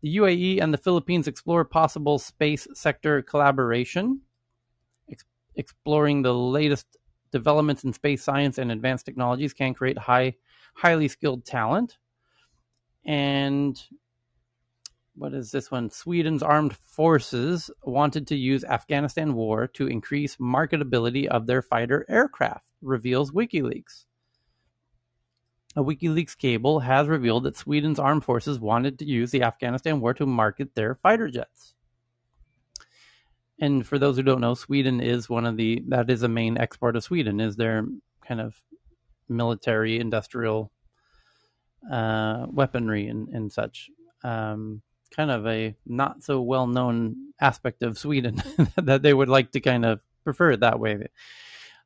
The 0.02 0.18
UAE 0.18 0.62
and 0.62 0.74
the 0.74 0.78
Philippines 0.78 1.28
explore 1.28 1.64
possible 1.64 2.18
space 2.18 2.68
sector 2.74 3.22
collaboration 3.22 4.22
exploring 5.56 6.22
the 6.22 6.34
latest 6.34 6.98
developments 7.32 7.84
in 7.84 7.94
space 7.94 8.24
science 8.24 8.58
and 8.58 8.72
advanced 8.72 9.06
technologies 9.06 9.54
can 9.54 9.74
create 9.74 9.98
high, 9.98 10.36
highly 10.76 11.08
skilled 11.08 11.46
talent. 11.46 11.98
And 13.06 13.82
what 15.16 15.34
is 15.34 15.52
this 15.52 15.70
one? 15.70 15.90
Sweden's 15.90 16.44
armed 16.44 16.76
forces 16.76 17.70
wanted 17.84 18.28
to 18.28 18.36
use 18.36 18.64
Afghanistan 18.64 19.34
war 19.34 19.68
to 19.68 19.88
increase 19.88 20.38
marketability 20.38 21.28
of 21.28 21.46
their 21.46 21.62
fighter 21.62 22.06
aircraft, 22.08 22.66
reveals 22.82 23.32
WikiLeaks. 23.32 24.06
A 25.76 25.84
WikiLeaks 25.84 26.38
cable 26.38 26.80
has 26.80 27.08
revealed 27.08 27.44
that 27.44 27.58
Sweden's 27.58 28.00
armed 28.00 28.24
forces 28.24 28.60
wanted 28.60 29.00
to 29.00 29.06
use 29.06 29.32
the 29.32 29.44
Afghanistan 29.44 30.00
war 30.00 30.14
to 30.14 30.26
market 30.26 30.76
their 30.76 30.96
fighter 30.96 31.30
jets 31.30 31.74
and 33.64 33.88
for 33.88 33.98
those 33.98 34.18
who 34.18 34.24
don't 34.24 34.42
know, 34.42 34.56
Sweden 34.56 35.00
is 35.00 35.30
one 35.30 35.46
of 35.46 35.56
the 35.56 35.82
that 35.88 36.10
is 36.10 36.22
a 36.22 36.28
main 36.28 36.58
export 36.58 36.98
of 36.98 37.04
Sweden 37.06 37.40
is 37.40 37.56
their 37.56 37.86
kind 38.28 38.42
of 38.42 38.62
military 39.30 40.00
industrial 40.02 40.70
uh, 41.90 42.46
weaponry 42.50 43.08
and, 43.08 43.30
and 43.30 43.50
such. 43.50 43.90
Um, 44.22 44.82
kind 45.16 45.32
of 45.32 45.48
a 45.48 45.76
not 45.86 46.24
so 46.24 46.42
well 46.42 46.68
known 46.68 47.16
aspect 47.40 47.84
of 47.84 47.98
Sweden 47.98 48.44
that 48.76 49.02
they 49.02 49.14
would 49.14 49.30
like 49.30 49.52
to 49.54 49.62
kind 49.62 49.86
of 49.86 50.02
prefer 50.26 50.52
it 50.52 50.60
that 50.60 50.82
way. 50.82 51.08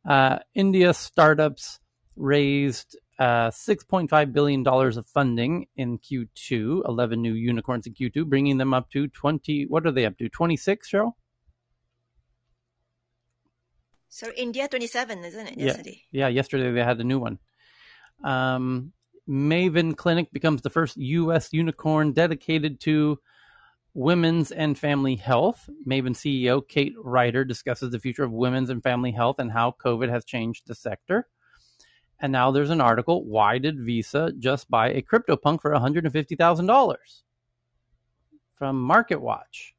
Uh, 0.03 0.39
India 0.55 0.95
startups 0.95 1.79
raised 2.15 2.97
uh, 3.19 3.51
$6.5 3.51 4.33
billion 4.33 4.67
of 4.67 5.05
funding 5.05 5.67
in 5.75 5.99
Q2, 5.99 6.87
11 6.87 7.21
new 7.21 7.33
unicorns 7.33 7.85
in 7.85 7.93
Q2, 7.93 8.25
bringing 8.25 8.57
them 8.57 8.73
up 8.73 8.89
to 8.91 9.07
20. 9.07 9.65
What 9.67 9.85
are 9.85 9.91
they 9.91 10.05
up 10.05 10.17
to? 10.17 10.27
26, 10.27 10.89
Cheryl? 10.89 11.11
So 14.09 14.31
India 14.35 14.67
27, 14.67 15.23
isn't 15.25 15.47
it? 15.47 15.57
Yesterday. 15.57 16.01
Yeah, 16.11 16.27
yeah. 16.27 16.35
Yesterday 16.35 16.71
they 16.71 16.83
had 16.83 16.99
a 16.99 17.03
new 17.03 17.19
one. 17.19 17.39
Um, 18.23 18.93
Maven 19.29 19.95
Clinic 19.95 20.31
becomes 20.31 20.61
the 20.61 20.69
first 20.69 20.97
U.S. 20.97 21.51
unicorn 21.51 22.13
dedicated 22.13 22.79
to 22.81 23.19
women's 23.93 24.51
and 24.51 24.77
family 24.77 25.15
health. 25.15 25.69
Maven 25.85 26.15
CEO 26.15 26.65
Kate 26.65 26.93
Ryder 26.97 27.43
discusses 27.43 27.91
the 27.91 27.99
future 27.99 28.23
of 28.23 28.31
women's 28.31 28.69
and 28.69 28.81
family 28.81 29.11
health 29.11 29.39
and 29.39 29.51
how 29.51 29.75
COVID 29.83 30.09
has 30.09 30.23
changed 30.23 30.67
the 30.67 30.75
sector. 30.75 31.27
And 32.19 32.31
now 32.31 32.51
there's 32.51 32.69
an 32.69 32.81
article 32.81 33.25
why 33.25 33.57
did 33.57 33.79
Visa 33.79 34.31
just 34.37 34.69
buy 34.69 34.89
a 34.89 35.01
CryptoPunk 35.01 35.61
for 35.61 35.71
$150,000? 35.71 36.95
From 38.55 38.89
MarketWatch. 38.89 39.73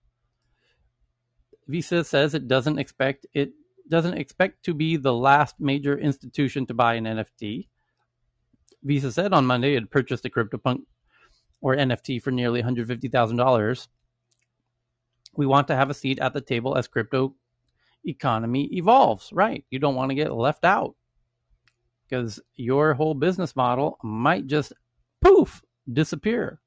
Visa 1.67 2.05
says 2.05 2.35
it 2.35 2.49
doesn't 2.49 2.79
expect 2.79 3.27
it 3.35 3.53
doesn't 3.89 4.19
expect 4.19 4.65
to 4.65 4.75
be 4.75 4.97
the 4.97 5.13
last 5.13 5.57
major 5.59 5.99
institution 5.99 6.67
to 6.67 6.75
buy 6.75 6.95
an 6.95 7.05
NFT. 7.05 7.69
Visa 8.83 9.11
said 9.13 9.33
on 9.33 9.47
Monday 9.47 9.75
it 9.75 9.91
purchased 9.91 10.25
a 10.25 10.31
CryptoPunk 10.31 10.81
or 11.61 11.77
NFT 11.77 12.23
for 12.23 12.31
nearly 12.31 12.63
$150,000 12.63 13.89
we 15.39 15.47
want 15.47 15.69
to 15.69 15.77
have 15.77 15.89
a 15.89 15.95
seat 15.95 16.19
at 16.19 16.35
the 16.35 16.41
table 16.41 16.77
as 16.77 16.89
crypto 16.89 17.35
economy 18.05 18.69
evolves, 18.73 19.31
right? 19.33 19.65
You 19.71 19.79
don't 19.79 19.95
want 19.95 20.11
to 20.11 20.17
get 20.17 20.33
left 20.33 20.65
out 20.65 20.97
because 22.09 22.41
your 22.57 22.95
whole 22.95 23.15
business 23.15 23.55
model 23.55 23.99
might 24.03 24.49
just 24.49 24.73
poof 25.21 25.63
disappear. 25.91 26.61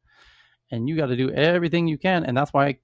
And 0.72 0.88
you 0.88 0.96
got 0.96 1.08
to 1.08 1.18
do 1.18 1.32
everything 1.32 1.90
you 1.90 1.98
can. 1.98 2.24
And 2.24 2.38
that's 2.38 2.54
why 2.54 2.78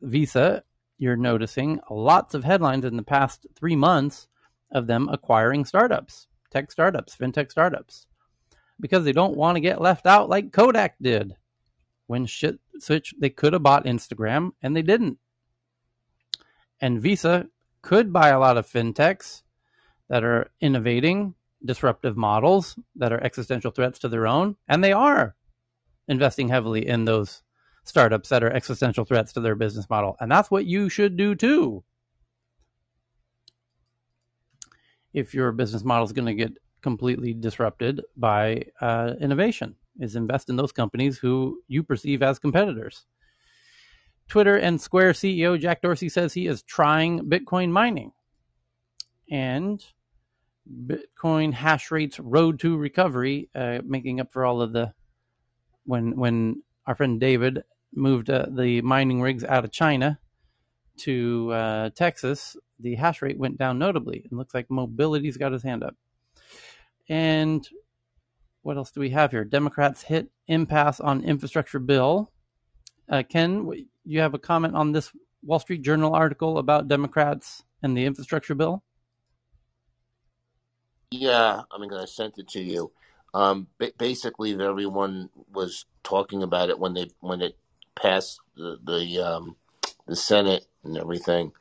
Visa, 0.00 0.64
you're 1.02 1.16
noticing 1.16 1.80
lots 1.90 2.32
of 2.32 2.44
headlines 2.44 2.84
in 2.84 2.96
the 2.96 3.02
past 3.02 3.44
three 3.56 3.74
months 3.74 4.28
of 4.70 4.86
them 4.86 5.08
acquiring 5.08 5.64
startups, 5.64 6.28
tech 6.52 6.70
startups, 6.70 7.16
fintech 7.16 7.50
startups, 7.50 8.06
because 8.78 9.04
they 9.04 9.10
don't 9.10 9.36
want 9.36 9.56
to 9.56 9.60
get 9.60 9.80
left 9.80 10.06
out 10.06 10.28
like 10.28 10.52
Kodak 10.52 10.94
did 11.02 11.34
when 12.06 12.24
shit 12.24 12.60
switch 12.78 13.14
they 13.18 13.30
could 13.30 13.52
have 13.52 13.64
bought 13.64 13.84
Instagram 13.84 14.52
and 14.62 14.76
they 14.76 14.82
didn't. 14.82 15.18
And 16.80 17.02
Visa 17.02 17.48
could 17.82 18.12
buy 18.12 18.28
a 18.28 18.38
lot 18.38 18.56
of 18.56 18.68
fintechs 18.68 19.42
that 20.08 20.22
are 20.22 20.52
innovating 20.60 21.34
disruptive 21.64 22.16
models 22.16 22.78
that 22.94 23.12
are 23.12 23.22
existential 23.24 23.72
threats 23.72 23.98
to 23.98 24.08
their 24.08 24.28
own, 24.28 24.54
and 24.68 24.84
they 24.84 24.92
are 24.92 25.34
investing 26.06 26.48
heavily 26.48 26.86
in 26.86 27.06
those 27.06 27.41
startups 27.84 28.28
that 28.28 28.44
are 28.44 28.52
existential 28.52 29.04
threats 29.04 29.32
to 29.32 29.40
their 29.40 29.54
business 29.54 29.88
model. 29.90 30.16
And 30.20 30.30
that's 30.30 30.50
what 30.50 30.66
you 30.66 30.88
should 30.88 31.16
do 31.16 31.34
too. 31.34 31.82
If 35.12 35.34
your 35.34 35.52
business 35.52 35.84
model 35.84 36.04
is 36.04 36.12
going 36.12 36.26
to 36.26 36.34
get 36.34 36.52
completely 36.80 37.32
disrupted 37.32 38.02
by 38.16 38.64
uh, 38.80 39.12
innovation 39.20 39.76
is 40.00 40.16
invest 40.16 40.48
in 40.48 40.56
those 40.56 40.72
companies 40.72 41.18
who 41.18 41.60
you 41.68 41.82
perceive 41.82 42.22
as 42.22 42.38
competitors. 42.38 43.06
Twitter 44.28 44.56
and 44.56 44.80
Square 44.80 45.12
CEO 45.12 45.58
Jack 45.60 45.82
Dorsey 45.82 46.08
says 46.08 46.32
he 46.32 46.46
is 46.46 46.62
trying 46.62 47.20
Bitcoin 47.28 47.70
mining. 47.70 48.12
And 49.30 49.84
Bitcoin 50.86 51.52
hash 51.52 51.90
rate's 51.90 52.18
road 52.18 52.60
to 52.60 52.76
recovery, 52.76 53.50
uh, 53.54 53.80
making 53.84 54.20
up 54.20 54.32
for 54.32 54.44
all 54.44 54.62
of 54.62 54.72
the 54.72 54.92
when 55.84 56.16
when 56.16 56.62
our 56.86 56.94
friend 56.94 57.20
David 57.20 57.62
moved 57.94 58.30
uh, 58.30 58.46
the 58.50 58.80
mining 58.82 59.20
rigs 59.20 59.44
out 59.44 59.64
of 59.64 59.70
China 59.70 60.18
to 60.98 61.52
uh, 61.52 61.90
Texas, 61.90 62.56
the 62.78 62.94
hash 62.94 63.22
rate 63.22 63.38
went 63.38 63.58
down 63.58 63.78
notably. 63.78 64.22
It 64.24 64.32
looks 64.32 64.54
like 64.54 64.70
Mobility's 64.70 65.36
got 65.36 65.52
his 65.52 65.62
hand 65.62 65.82
up. 65.82 65.96
And 67.08 67.66
what 68.62 68.76
else 68.76 68.90
do 68.90 69.00
we 69.00 69.10
have 69.10 69.30
here? 69.30 69.44
Democrats 69.44 70.02
hit 70.02 70.28
impasse 70.46 71.00
on 71.00 71.24
infrastructure 71.24 71.78
bill. 71.78 72.30
Uh, 73.08 73.22
Ken, 73.28 73.70
you 74.04 74.20
have 74.20 74.34
a 74.34 74.38
comment 74.38 74.74
on 74.74 74.92
this 74.92 75.12
Wall 75.42 75.58
Street 75.58 75.82
Journal 75.82 76.14
article 76.14 76.58
about 76.58 76.88
Democrats 76.88 77.64
and 77.82 77.96
the 77.96 78.04
infrastructure 78.04 78.54
bill? 78.54 78.82
Yeah, 81.10 81.62
I 81.70 81.78
mean, 81.78 81.92
I 81.92 82.06
sent 82.06 82.38
it 82.38 82.48
to 82.50 82.60
you. 82.62 82.92
Um, 83.34 83.66
basically, 83.98 84.58
everyone 84.60 85.30
was 85.52 85.86
talking 86.02 86.42
about 86.42 86.70
it 86.70 86.78
when 86.78 86.94
they 86.94 87.10
when 87.20 87.40
it 87.40 87.56
passed 87.94 88.40
the 88.56 88.78
the, 88.84 89.18
um, 89.18 89.56
the 90.06 90.16
Senate 90.16 90.66
and 90.84 90.96
everything. 90.96 91.52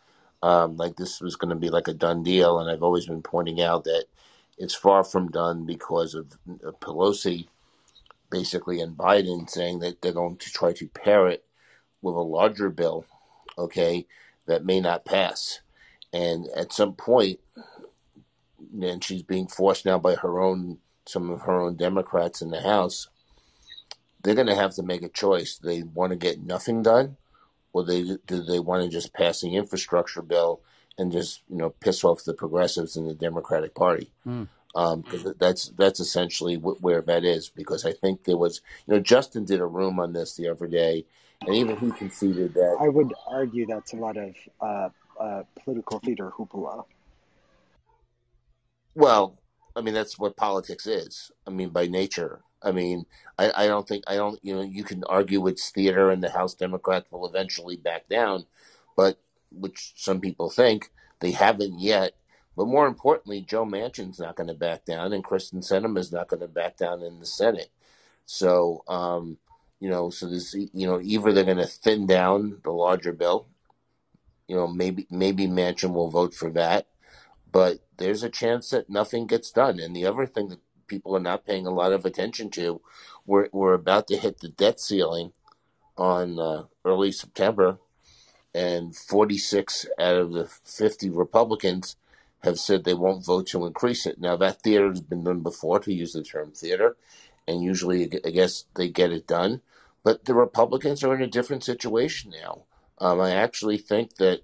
Um, 0.43 0.77
like 0.77 0.95
this 0.95 1.21
was 1.21 1.35
going 1.35 1.49
to 1.51 1.55
be 1.55 1.69
like 1.69 1.87
a 1.87 1.93
done 1.93 2.23
deal, 2.23 2.59
and 2.59 2.69
I've 2.69 2.83
always 2.83 3.05
been 3.05 3.21
pointing 3.21 3.61
out 3.61 3.83
that 3.85 4.05
it's 4.57 4.75
far 4.75 5.03
from 5.03 5.29
done 5.29 5.65
because 5.65 6.15
of 6.15 6.37
Pelosi 6.81 7.47
basically 8.31 8.81
and 8.81 8.97
Biden 8.97 9.49
saying 9.49 9.79
that 9.79 10.01
they're 10.01 10.13
going 10.13 10.37
to 10.37 10.51
try 10.51 10.73
to 10.73 10.87
pair 10.87 11.27
it 11.27 11.45
with 12.01 12.15
a 12.15 12.21
larger 12.21 12.69
bill, 12.69 13.05
okay, 13.57 14.07
that 14.47 14.65
may 14.65 14.79
not 14.79 15.05
pass. 15.05 15.61
And 16.13 16.47
at 16.55 16.73
some 16.73 16.93
point, 16.93 17.39
and 18.81 19.03
she's 19.03 19.23
being 19.23 19.47
forced 19.47 19.85
now 19.85 19.99
by 19.99 20.15
her 20.15 20.39
own 20.39 20.79
some 21.07 21.29
of 21.31 21.41
her 21.41 21.59
own 21.61 21.75
Democrats 21.75 22.41
in 22.41 22.51
the 22.51 22.61
House, 22.61 23.09
they're 24.23 24.35
going 24.35 24.47
to 24.47 24.55
have 24.55 24.75
to 24.75 24.83
make 24.83 25.03
a 25.03 25.09
choice. 25.09 25.57
They 25.57 25.83
want 25.83 26.11
to 26.11 26.17
get 26.17 26.41
nothing 26.41 26.83
done, 26.83 27.17
or 27.73 27.83
they 27.83 28.03
do 28.27 28.43
they 28.43 28.59
want 28.59 28.83
to 28.83 28.89
just 28.89 29.13
pass 29.13 29.41
the 29.41 29.55
infrastructure 29.55 30.21
bill 30.21 30.61
and 30.97 31.11
just 31.11 31.41
you 31.49 31.57
know 31.57 31.69
piss 31.69 32.03
off 32.03 32.23
the 32.23 32.33
progressives 32.33 32.95
in 32.97 33.07
the 33.07 33.15
Democratic 33.15 33.75
Party. 33.75 34.11
Mm. 34.25 34.47
Um, 34.73 35.01
because 35.01 35.33
that's 35.37 35.69
that's 35.77 35.99
essentially 35.99 36.55
where 36.55 37.01
that 37.01 37.25
is. 37.25 37.49
Because 37.49 37.85
I 37.85 37.91
think 37.91 38.23
there 38.23 38.37
was, 38.37 38.61
you 38.87 38.93
know, 38.93 39.01
Justin 39.01 39.43
did 39.43 39.59
a 39.59 39.65
room 39.65 39.99
on 39.99 40.13
this 40.13 40.35
the 40.35 40.47
other 40.47 40.67
day, 40.67 41.05
and 41.41 41.55
even 41.55 41.75
he 41.77 41.91
conceded 41.91 42.53
that. 42.53 42.77
I 42.79 42.87
would 42.87 43.13
argue 43.27 43.65
that's 43.65 43.91
a 43.91 43.97
lot 43.97 44.15
of 44.15 44.33
uh, 44.61 44.89
uh, 45.19 45.43
political 45.61 45.99
theater 45.99 46.31
hoopla. 46.37 46.85
Well, 48.95 49.37
I 49.75 49.81
mean 49.81 49.93
that's 49.93 50.17
what 50.17 50.37
politics 50.37 50.87
is. 50.87 51.31
I 51.45 51.49
mean 51.49 51.69
by 51.69 51.87
nature. 51.87 52.41
I 52.63 52.71
mean 52.71 53.05
I, 53.37 53.51
I 53.55 53.67
don't 53.67 53.87
think 53.87 54.03
I 54.07 54.15
don't 54.15 54.39
you 54.43 54.55
know 54.55 54.61
you 54.61 54.83
can 54.83 55.03
argue 55.05 55.47
it's 55.47 55.69
theater 55.69 56.11
and 56.11 56.23
the 56.23 56.29
House 56.29 56.53
Democrats 56.53 57.11
will 57.11 57.27
eventually 57.27 57.75
back 57.75 58.07
down, 58.09 58.45
but 58.95 59.19
which 59.51 59.93
some 59.95 60.19
people 60.19 60.49
think. 60.49 60.91
They 61.19 61.31
haven't 61.31 61.79
yet. 61.79 62.13
But 62.57 62.67
more 62.67 62.87
importantly, 62.87 63.41
Joe 63.41 63.65
Manchin's 63.65 64.19
not 64.19 64.35
going 64.35 64.47
to 64.47 64.53
back 64.53 64.85
down, 64.85 65.13
and 65.13 65.23
Kyrsten 65.23 65.59
Sinema 65.59 65.99
is 65.99 66.11
not 66.11 66.27
going 66.27 66.41
to 66.41 66.47
back 66.47 66.77
down 66.77 67.01
in 67.01 67.19
the 67.19 67.25
Senate. 67.25 67.71
So, 68.25 68.83
um, 68.87 69.37
you 69.79 69.89
know, 69.89 70.09
so 70.09 70.27
this, 70.27 70.53
you 70.53 70.87
know, 70.87 70.99
either 71.01 71.31
they're 71.31 71.45
going 71.45 71.57
to 71.57 71.65
thin 71.65 72.05
down 72.07 72.59
the 72.63 72.71
larger 72.71 73.13
bill. 73.13 73.47
You 74.47 74.57
know, 74.57 74.67
maybe 74.67 75.07
maybe 75.09 75.47
Manchin 75.47 75.93
will 75.93 76.09
vote 76.09 76.33
for 76.33 76.49
that, 76.51 76.87
but 77.51 77.79
there's 77.97 78.21
a 78.21 78.29
chance 78.29 78.69
that 78.71 78.89
nothing 78.89 79.25
gets 79.27 79.49
done. 79.49 79.79
And 79.79 79.95
the 79.95 80.05
other 80.05 80.25
thing 80.25 80.49
that 80.49 80.59
people 80.91 81.15
are 81.15 81.21
not 81.21 81.45
paying 81.45 81.65
a 81.65 81.71
lot 81.71 81.93
of 81.93 82.05
attention 82.05 82.49
to, 82.51 82.81
we're 83.25 83.47
we're 83.53 83.73
about 83.73 84.07
to 84.07 84.17
hit 84.17 84.39
the 84.39 84.49
debt 84.49 84.79
ceiling 84.79 85.31
on 85.97 86.37
uh, 86.37 86.63
early 86.83 87.11
September 87.11 87.79
and 88.53 88.93
46 88.95 89.85
out 89.97 90.15
of 90.15 90.33
the 90.33 90.45
50 90.45 91.09
Republicans 91.09 91.95
have 92.43 92.59
said 92.59 92.83
they 92.83 92.93
won't 92.93 93.25
vote 93.25 93.47
to 93.47 93.65
increase 93.65 94.05
it. 94.05 94.19
Now, 94.19 94.35
that 94.35 94.61
theater 94.61 94.89
has 94.89 95.01
been 95.01 95.23
done 95.23 95.39
before, 95.39 95.79
to 95.79 95.93
use 95.93 96.11
the 96.13 96.23
term 96.23 96.51
theater, 96.51 96.97
and 97.47 97.63
usually, 97.63 98.09
I 98.25 98.31
guess, 98.31 98.65
they 98.75 98.89
get 98.89 99.13
it 99.13 99.27
done. 99.27 99.61
But 100.03 100.25
the 100.25 100.33
Republicans 100.33 101.03
are 101.03 101.15
in 101.15 101.21
a 101.21 101.27
different 101.27 101.63
situation 101.63 102.33
now. 102.43 102.63
Um, 102.97 103.21
I 103.21 103.31
actually 103.31 103.77
think 103.77 104.15
that 104.15 104.41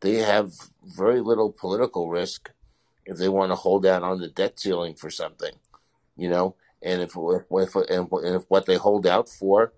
they 0.00 0.16
have 0.16 0.52
very 0.84 1.20
little 1.20 1.52
political 1.52 2.10
risk 2.10 2.50
if 3.06 3.16
they 3.16 3.28
want 3.28 3.50
to 3.50 3.56
hold 3.56 3.86
out 3.86 4.02
on 4.02 4.20
the 4.20 4.28
debt 4.28 4.58
ceiling 4.58 4.94
for 4.94 5.10
something, 5.10 5.54
you 6.16 6.28
know. 6.28 6.56
And 6.82 7.00
if, 7.00 7.12
if, 7.16 7.76
if 7.76 7.76
if 8.12 8.42
what 8.48 8.66
they 8.66 8.76
hold 8.76 9.06
out 9.06 9.28
for 9.28 9.72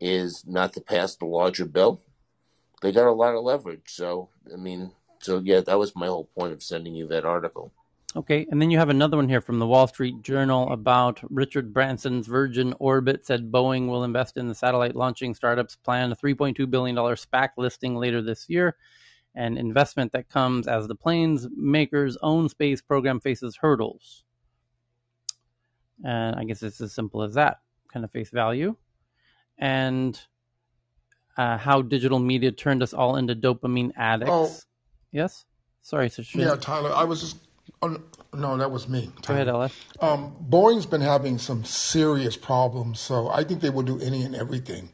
is 0.00 0.44
not 0.46 0.72
to 0.74 0.80
pass 0.80 1.14
the 1.14 1.26
larger 1.26 1.66
bill, 1.66 2.00
they 2.82 2.92
got 2.92 3.06
a 3.06 3.12
lot 3.12 3.34
of 3.34 3.44
leverage. 3.44 3.82
So 3.86 4.30
I 4.52 4.56
mean, 4.56 4.92
so 5.20 5.40
yeah, 5.44 5.60
that 5.60 5.78
was 5.78 5.96
my 5.96 6.06
whole 6.06 6.28
point 6.36 6.52
of 6.52 6.62
sending 6.62 6.94
you 6.94 7.06
that 7.08 7.24
article. 7.24 7.72
Okay, 8.14 8.46
and 8.50 8.62
then 8.62 8.70
you 8.70 8.78
have 8.78 8.88
another 8.88 9.18
one 9.18 9.28
here 9.28 9.42
from 9.42 9.58
the 9.58 9.66
Wall 9.66 9.86
Street 9.86 10.22
Journal 10.22 10.72
about 10.72 11.20
Richard 11.28 11.74
Branson's 11.74 12.26
Virgin 12.26 12.72
Orbit 12.78 13.26
said 13.26 13.52
Boeing 13.52 13.88
will 13.88 14.04
invest 14.04 14.38
in 14.38 14.48
the 14.48 14.54
satellite 14.54 14.96
launching 14.96 15.34
startups 15.34 15.76
plan 15.76 16.12
a 16.12 16.16
$3.2 16.16 16.70
billion 16.70 16.96
SPAC 16.96 17.50
listing 17.58 17.94
later 17.94 18.22
this 18.22 18.48
year, 18.48 18.76
an 19.34 19.58
investment 19.58 20.12
that 20.12 20.30
comes 20.30 20.66
as 20.66 20.88
the 20.88 20.94
plane's 20.94 21.46
maker's 21.54 22.16
own 22.22 22.48
space 22.48 22.80
program 22.80 23.20
faces 23.20 23.56
hurdles. 23.56 24.24
And 26.04 26.36
I 26.36 26.44
guess 26.44 26.62
it's 26.62 26.80
as 26.80 26.92
simple 26.92 27.22
as 27.22 27.34
that, 27.34 27.60
kind 27.92 28.04
of 28.04 28.10
face 28.10 28.30
value. 28.30 28.76
And 29.58 30.18
uh, 31.36 31.56
how 31.58 31.82
digital 31.82 32.18
media 32.18 32.52
turned 32.52 32.82
us 32.82 32.92
all 32.92 33.16
into 33.16 33.34
dopamine 33.34 33.92
addicts. 33.96 34.30
Oh. 34.32 34.50
Yes, 35.12 35.44
Sorry, 35.82 36.08
Sashin. 36.10 36.40
Yeah, 36.40 36.56
Tyler. 36.56 36.92
I 36.92 37.04
was 37.04 37.20
just. 37.20 37.36
Oh, 37.80 37.96
no, 38.34 38.56
that 38.56 38.70
was 38.70 38.88
me. 38.88 39.10
Go 39.26 39.34
ahead, 39.34 39.48
Alex. 39.48 39.74
Um, 40.00 40.34
Boeing's 40.50 40.84
been 40.86 41.00
having 41.00 41.38
some 41.38 41.64
serious 41.64 42.36
problems, 42.36 43.00
so 43.00 43.28
I 43.28 43.44
think 43.44 43.60
they 43.60 43.70
will 43.70 43.82
do 43.82 44.00
any 44.00 44.22
and 44.22 44.34
everything, 44.34 44.90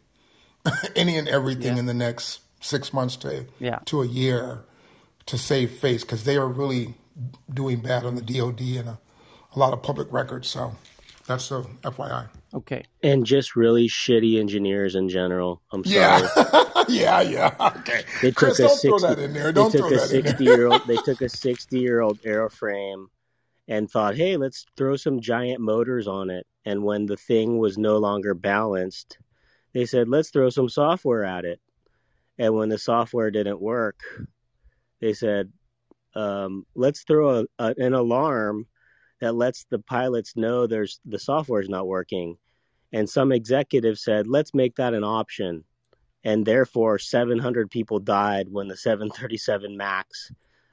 any 0.97 1.17
and 1.17 1.29
everything 1.29 1.75
Yeah. 1.75 1.79
in 1.81 1.87
the 1.87 1.95
next 1.95 2.41
six 2.61 2.93
months 2.93 3.17
to 3.17 3.47
Yeah. 3.59 3.79
to 3.87 4.03
a 4.03 4.07
year 4.07 4.65
to 5.27 5.39
save 5.39 5.73
face 5.73 6.03
because 6.03 6.25
they 6.25 6.37
are 6.37 6.47
really 6.49 6.95
doing 7.53 7.81
bad 7.81 8.05
on 8.05 8.15
the 8.15 8.23
DoD 8.23 8.61
and 8.61 8.89
a, 8.91 8.99
a 9.55 9.59
lot 9.59 9.73
of 9.73 9.83
public 9.83 10.13
records. 10.13 10.49
So 10.49 10.75
that's 11.27 11.51
a 11.51 11.63
FYI. 11.83 12.29
Okay. 12.55 12.85
And 13.03 13.25
just 13.25 13.57
really 13.57 13.89
shitty 13.89 14.39
engineers 14.39 14.95
in 14.95 15.09
general. 15.09 15.63
I'm 15.73 15.85
sorry. 15.85 15.97
Yeah, 15.97 16.85
yeah, 16.89 17.21
yeah. 17.23 17.55
Okay, 17.79 18.03
They 18.21 18.33
Chris, 18.33 18.57
took 18.59 18.67
a 18.67 18.69
don't 18.69 18.81
throw 18.81 18.99
60 18.99 19.07
that 19.09 19.19
in 19.19 19.33
there. 19.33 19.53
Don't 19.53 19.71
took 19.71 19.81
throw 19.81 19.89
a 19.89 19.91
that 19.91 20.13
in 20.13 20.23
there. 20.23 20.33
sixty 20.33 20.45
year 20.45 20.67
old. 20.67 20.87
They 20.87 20.97
took 20.97 21.21
a 21.23 21.29
sixty 21.29 21.79
year 21.81 22.01
old 22.01 22.21
airframe 22.23 23.07
and 23.69 23.91
thought, 23.91 24.17
"Hey, 24.17 24.37
let's 24.37 24.67
throw 24.77 24.97
some 24.97 25.21
giant 25.21 25.61
motors 25.61 26.07
on 26.07 26.31
it." 26.31 26.47
And 26.65 26.83
when 26.85 27.07
the 27.07 27.17
thing 27.17 27.59
was 27.59 27.79
no 27.79 27.99
longer 27.99 28.35
balanced, 28.35 29.19
they 29.73 29.87
said, 29.87 30.09
"Let's 30.09 30.31
throw 30.31 30.51
some 30.51 30.69
software 30.69 31.25
at 31.25 31.45
it." 31.45 31.61
And 32.39 32.55
when 32.55 32.69
the 32.69 32.79
software 32.79 33.31
didn't 33.31 33.61
work, 33.61 34.01
they 35.01 35.13
said, 35.15 35.53
um, 36.15 36.67
"Let's 36.75 37.03
throw 37.05 37.41
a, 37.41 37.45
a, 37.59 37.75
an 37.79 37.95
alarm 37.95 38.67
that 39.23 39.35
lets 39.35 39.65
the 39.71 39.79
pilots 39.79 40.37
know 40.37 40.67
there's 40.67 41.01
the 41.07 41.19
software 41.19 41.63
is 41.63 41.71
not 41.71 41.87
working." 41.87 42.37
And 42.93 43.09
some 43.09 43.33
executive 43.33 43.99
said, 43.99 44.27
"Let's 44.27 44.53
make 44.53 44.77
that 44.77 44.93
an 44.93 45.05
option." 45.05 45.65
and 46.25 46.47
therefore 46.47 46.99
700 46.99 47.71
people 47.71 47.99
died 47.99 48.49
when 48.51 48.69
the 48.69 48.77
737 48.77 49.77
Max 49.77 50.31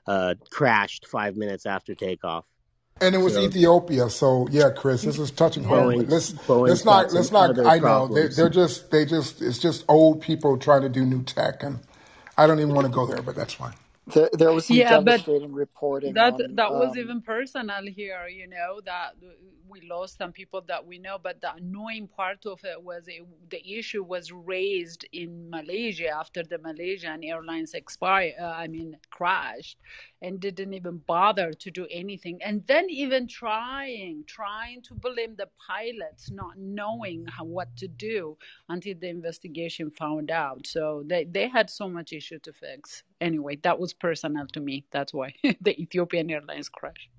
uh, 0.07 0.35
crashed 0.49 1.07
five 1.07 1.35
minutes 1.35 1.65
after 1.65 1.95
takeoff. 1.95 2.45
And 3.01 3.15
it 3.15 3.19
was 3.19 3.33
So- 3.33 3.41
Ethiopia, 3.43 4.09
so 4.09 4.47
yeah, 4.51 4.71
Chris, 4.75 5.03
this 5.03 5.17
is 5.17 5.31
touching 5.31 5.63
home. 5.63 5.93
Let's 6.07 6.33
let's 6.49 6.83
not 6.83 7.13
let's 7.13 7.31
not. 7.31 7.57
I 7.57 7.79
know 7.79 8.07
they, 8.07 8.27
they're 8.27 8.49
just 8.49 8.91
they 8.91 9.05
just 9.05 9.41
it's 9.41 9.57
just 9.57 9.85
old 9.87 10.21
people 10.21 10.57
trying 10.57 10.81
to 10.81 10.89
do 10.89 11.05
new 11.05 11.23
tech, 11.23 11.63
and 11.63 11.79
I 12.37 12.45
don't 12.45 12.59
even 12.59 12.73
want 12.73 12.87
to 12.87 12.93
go 12.93 13.05
there, 13.05 13.21
but 13.21 13.35
that's 13.35 13.53
fine. 13.53 13.73
There, 14.13 14.29
there 14.33 14.53
was 14.53 14.67
some 14.67 14.77
Yeah, 14.77 14.99
but 14.99 15.23
devastating 15.23 15.53
reporting. 15.53 16.15
that 16.15 16.35
on, 16.35 16.55
that 16.55 16.75
was 16.75 16.95
um, 16.95 16.97
even 16.97 17.21
personal 17.21 17.85
here 17.85 18.27
you 18.27 18.47
know 18.47 18.81
that 18.85 19.15
we 19.69 19.81
lost 19.81 20.17
some 20.17 20.31
people 20.31 20.61
that 20.67 20.85
we 20.85 20.97
know 20.97 21.17
but 21.21 21.39
the 21.41 21.53
annoying 21.55 22.07
part 22.07 22.45
of 22.45 22.59
it 22.63 22.81
was 22.81 23.03
it, 23.07 23.25
the 23.49 23.61
issue 23.77 24.03
was 24.03 24.31
raised 24.31 25.05
in 25.13 25.49
malaysia 25.49 26.09
after 26.09 26.43
the 26.43 26.57
malaysian 26.59 27.23
airlines 27.23 27.73
expired 27.73 28.33
uh, 28.41 28.45
i 28.45 28.67
mean 28.67 28.97
crashed 29.11 29.77
and 30.21 30.39
didn't 30.39 30.73
even 30.73 30.97
bother 31.07 31.53
to 31.53 31.71
do 31.71 31.87
anything. 31.89 32.39
And 32.43 32.65
then 32.67 32.89
even 32.89 33.27
trying 33.27 34.23
trying 34.27 34.81
to 34.83 34.93
blame 34.95 35.35
the 35.35 35.47
pilots 35.65 36.29
not 36.31 36.57
knowing 36.57 37.25
how, 37.27 37.45
what 37.45 37.75
to 37.77 37.87
do 37.87 38.37
until 38.67 38.95
the 38.99 39.09
investigation 39.09 39.91
found 39.91 40.31
out. 40.31 40.67
So 40.67 41.03
they, 41.05 41.25
they 41.25 41.47
had 41.47 41.69
so 41.69 41.87
much 41.87 42.13
issue 42.13 42.39
to 42.39 42.53
fix. 42.53 43.03
Anyway 43.21 43.57
that 43.63 43.79
was 43.79 43.93
personal 43.93 44.47
to 44.47 44.59
me. 44.59 44.85
That's 44.91 45.13
why 45.13 45.33
the 45.61 45.79
ethiopian 45.81 46.29
airlines 46.29 46.69
crashed 46.69 47.09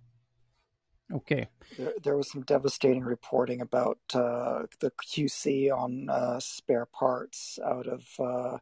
Okay. 1.12 1.48
there, 1.76 1.92
there 2.02 2.16
was 2.16 2.30
some 2.30 2.42
devastating 2.42 3.02
reporting 3.02 3.60
about 3.60 3.98
uh, 4.14 4.62
the 4.80 4.90
QC 4.90 5.70
on 5.76 6.08
uh, 6.08 6.40
spare 6.40 6.86
parts 6.86 7.58
out 7.64 7.86
of 7.86 8.06
uh, 8.18 8.58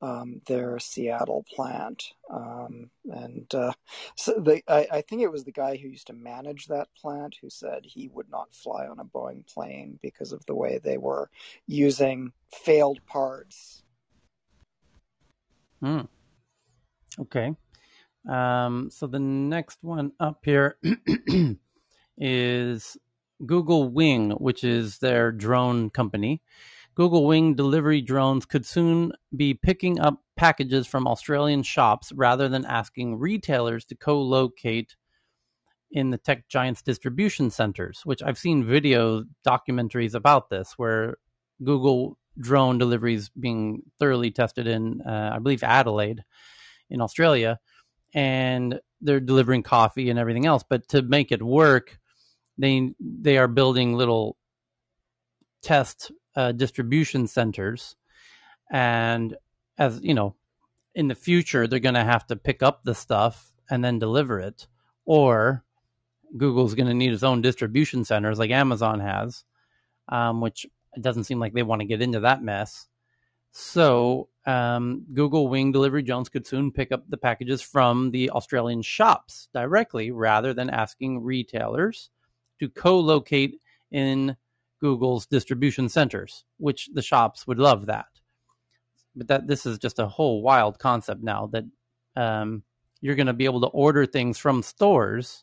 um, 0.00 0.40
their 0.46 0.80
Seattle 0.80 1.44
plant, 1.54 2.02
um, 2.28 2.90
and 3.04 3.52
uh, 3.54 3.72
so 4.16 4.32
the, 4.32 4.60
I, 4.66 4.88
I 4.98 5.00
think 5.02 5.22
it 5.22 5.30
was 5.30 5.44
the 5.44 5.52
guy 5.52 5.76
who 5.76 5.88
used 5.88 6.08
to 6.08 6.12
manage 6.12 6.66
that 6.66 6.88
plant 7.00 7.36
who 7.40 7.48
said 7.48 7.84
he 7.84 8.08
would 8.08 8.28
not 8.28 8.52
fly 8.52 8.86
on 8.86 8.98
a 8.98 9.04
Boeing 9.04 9.46
plane 9.46 10.00
because 10.02 10.32
of 10.32 10.44
the 10.46 10.56
way 10.56 10.78
they 10.78 10.98
were 10.98 11.30
using 11.68 12.32
failed 12.50 12.98
parts. 13.06 13.84
Hmm. 15.80 16.02
Okay. 17.20 17.54
Um, 18.28 18.88
so 18.90 19.06
the 19.06 19.18
next 19.18 19.78
one 19.82 20.12
up 20.20 20.40
here 20.44 20.78
is 22.22 22.96
Google 23.44 23.88
Wing, 23.88 24.30
which 24.30 24.62
is 24.62 24.98
their 24.98 25.32
drone 25.32 25.90
company. 25.90 26.40
Google 26.94 27.26
Wing 27.26 27.54
delivery 27.54 28.00
drones 28.00 28.46
could 28.46 28.64
soon 28.64 29.12
be 29.34 29.54
picking 29.54 29.98
up 29.98 30.22
packages 30.36 30.86
from 30.86 31.08
Australian 31.08 31.64
shops 31.64 32.12
rather 32.12 32.48
than 32.48 32.64
asking 32.64 33.18
retailers 33.18 33.84
to 33.86 33.96
co 33.96 34.22
locate 34.22 34.94
in 35.90 36.10
the 36.10 36.18
tech 36.18 36.48
giants' 36.48 36.82
distribution 36.82 37.50
centers, 37.50 38.02
which 38.04 38.22
I've 38.22 38.38
seen 38.38 38.64
video 38.64 39.24
documentaries 39.46 40.14
about 40.14 40.48
this 40.48 40.74
where 40.76 41.16
Google 41.62 42.18
drone 42.38 42.78
deliveries 42.78 43.30
being 43.30 43.82
thoroughly 43.98 44.30
tested 44.30 44.66
in, 44.68 45.02
uh, 45.02 45.32
I 45.34 45.38
believe, 45.40 45.64
Adelaide 45.64 46.22
in 46.88 47.00
Australia, 47.00 47.58
and 48.14 48.80
they're 49.00 49.20
delivering 49.20 49.64
coffee 49.64 50.08
and 50.08 50.18
everything 50.18 50.46
else. 50.46 50.62
But 50.62 50.88
to 50.88 51.02
make 51.02 51.32
it 51.32 51.42
work, 51.42 51.98
they 52.58 52.92
they 53.00 53.38
are 53.38 53.48
building 53.48 53.94
little 53.94 54.36
test 55.62 56.12
uh, 56.36 56.52
distribution 56.52 57.26
centers, 57.26 57.96
and 58.70 59.36
as 59.78 60.00
you 60.02 60.14
know, 60.14 60.34
in 60.94 61.08
the 61.08 61.14
future 61.14 61.66
they're 61.66 61.78
going 61.78 61.94
to 61.94 62.04
have 62.04 62.26
to 62.26 62.36
pick 62.36 62.62
up 62.62 62.84
the 62.84 62.94
stuff 62.94 63.52
and 63.70 63.84
then 63.84 63.98
deliver 63.98 64.38
it, 64.40 64.66
or 65.04 65.64
Google's 66.36 66.74
going 66.74 66.88
to 66.88 66.94
need 66.94 67.12
its 67.12 67.22
own 67.22 67.42
distribution 67.42 68.04
centers 68.04 68.38
like 68.38 68.50
Amazon 68.50 69.00
has, 69.00 69.44
um, 70.08 70.40
which 70.40 70.66
it 70.94 71.02
doesn't 71.02 71.24
seem 71.24 71.38
like 71.38 71.52
they 71.52 71.62
want 71.62 71.80
to 71.80 71.86
get 71.86 72.02
into 72.02 72.20
that 72.20 72.42
mess. 72.42 72.86
So 73.52 74.28
um, 74.46 75.04
Google 75.12 75.48
Wing 75.48 75.72
Delivery 75.72 76.02
Jones 76.02 76.28
could 76.28 76.46
soon 76.46 76.72
pick 76.72 76.90
up 76.90 77.04
the 77.08 77.18
packages 77.18 77.60
from 77.60 78.10
the 78.10 78.30
Australian 78.30 78.82
shops 78.82 79.48
directly 79.52 80.10
rather 80.10 80.54
than 80.54 80.70
asking 80.70 81.22
retailers 81.22 82.10
to 82.62 82.68
co-locate 82.68 83.60
in 83.90 84.36
Google's 84.80 85.26
distribution 85.26 85.88
centers, 85.88 86.44
which 86.58 86.88
the 86.92 87.02
shops 87.02 87.44
would 87.44 87.58
love 87.58 87.86
that. 87.86 88.06
But 89.16 89.26
that 89.28 89.46
this 89.48 89.66
is 89.66 89.78
just 89.80 89.98
a 89.98 90.06
whole 90.06 90.42
wild 90.42 90.78
concept 90.78 91.24
now 91.24 91.50
that 91.52 91.64
um, 92.14 92.62
you're 93.00 93.16
going 93.16 93.26
to 93.26 93.32
be 93.32 93.46
able 93.46 93.62
to 93.62 93.66
order 93.66 94.06
things 94.06 94.38
from 94.38 94.62
stores 94.62 95.42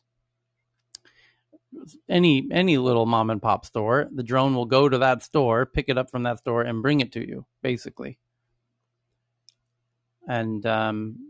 any 2.08 2.48
any 2.50 2.78
little 2.78 3.06
mom 3.06 3.30
and 3.30 3.40
pop 3.40 3.64
store 3.64 4.08
the 4.12 4.24
drone 4.24 4.56
will 4.56 4.64
go 4.64 4.88
to 4.88 4.98
that 4.98 5.22
store 5.22 5.64
pick 5.64 5.88
it 5.88 5.96
up 5.96 6.10
from 6.10 6.24
that 6.24 6.38
store 6.38 6.62
and 6.62 6.82
bring 6.82 6.98
it 6.98 7.12
to 7.12 7.20
you 7.20 7.46
basically 7.62 8.18
and 10.28 10.66
um 10.66 11.29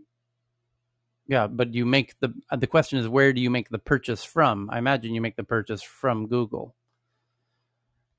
yeah 1.31 1.47
but 1.47 1.73
you 1.73 1.87
make 1.87 2.19
the 2.19 2.35
the 2.59 2.67
question 2.67 2.99
is 2.99 3.09
where 3.09 3.33
do 3.33 3.41
you 3.41 3.51
make 3.51 3.71
the 3.71 3.79
purchase 3.79 4.25
from? 4.25 4.69
I 4.71 4.79
imagine 4.79 5.15
you 5.15 5.21
make 5.21 5.37
the 5.37 5.45
purchase 5.45 5.81
from 5.83 6.27
google. 6.27 6.75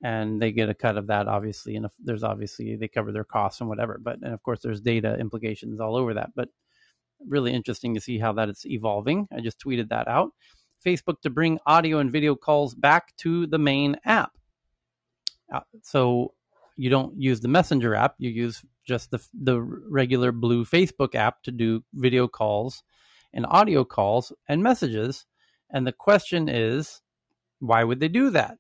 And 0.04 0.42
they 0.42 0.52
get 0.52 0.70
a 0.70 0.74
cut 0.74 0.98
of 0.98 1.08
that 1.08 1.28
obviously 1.28 1.76
and 1.76 1.86
if 1.86 1.92
there's 2.00 2.24
obviously 2.24 2.78
they 2.78 2.88
cover 2.88 3.12
their 3.12 3.26
costs 3.26 3.60
and 3.60 3.70
whatever 3.70 4.00
but 4.02 4.16
and 4.24 4.34
of 4.34 4.42
course 4.42 4.62
there's 4.62 4.82
data 4.82 5.18
implications 5.20 5.80
all 5.80 5.96
over 5.96 6.16
that 6.16 6.32
but 6.36 6.50
really 7.28 7.54
interesting 7.54 7.94
to 7.96 8.02
see 8.02 8.18
how 8.18 8.34
that 8.34 8.50
is 8.50 8.66
evolving. 8.66 9.28
I 9.32 9.42
just 9.42 9.60
tweeted 9.60 9.90
that 9.90 10.08
out. 10.08 10.32
Facebook 10.86 11.22
to 11.22 11.30
bring 11.30 11.60
audio 11.68 12.00
and 12.00 12.12
video 12.12 12.34
calls 12.36 12.74
back 12.74 13.16
to 13.18 13.46
the 13.46 13.60
main 13.60 13.98
app. 14.06 14.32
Uh, 15.54 15.60
so 15.84 16.34
you 16.78 16.90
don't 16.90 17.20
use 17.20 17.42
the 17.42 17.48
Messenger 17.48 17.94
app, 17.94 18.16
you 18.18 18.30
use 18.32 18.64
just 18.88 19.12
the 19.12 19.20
the 19.34 19.62
regular 19.62 20.32
blue 20.32 20.66
Facebook 20.66 21.14
app 21.14 21.44
to 21.44 21.52
do 21.52 21.84
video 21.94 22.28
calls 22.28 22.84
and 23.34 23.46
audio 23.48 23.84
calls 23.84 24.32
and 24.48 24.64
messages. 24.64 25.26
And 25.70 25.86
the 25.88 25.92
question 25.92 26.50
is, 26.50 27.02
why 27.60 27.84
would 27.84 28.00
they 28.00 28.08
do 28.08 28.30
that? 28.32 28.58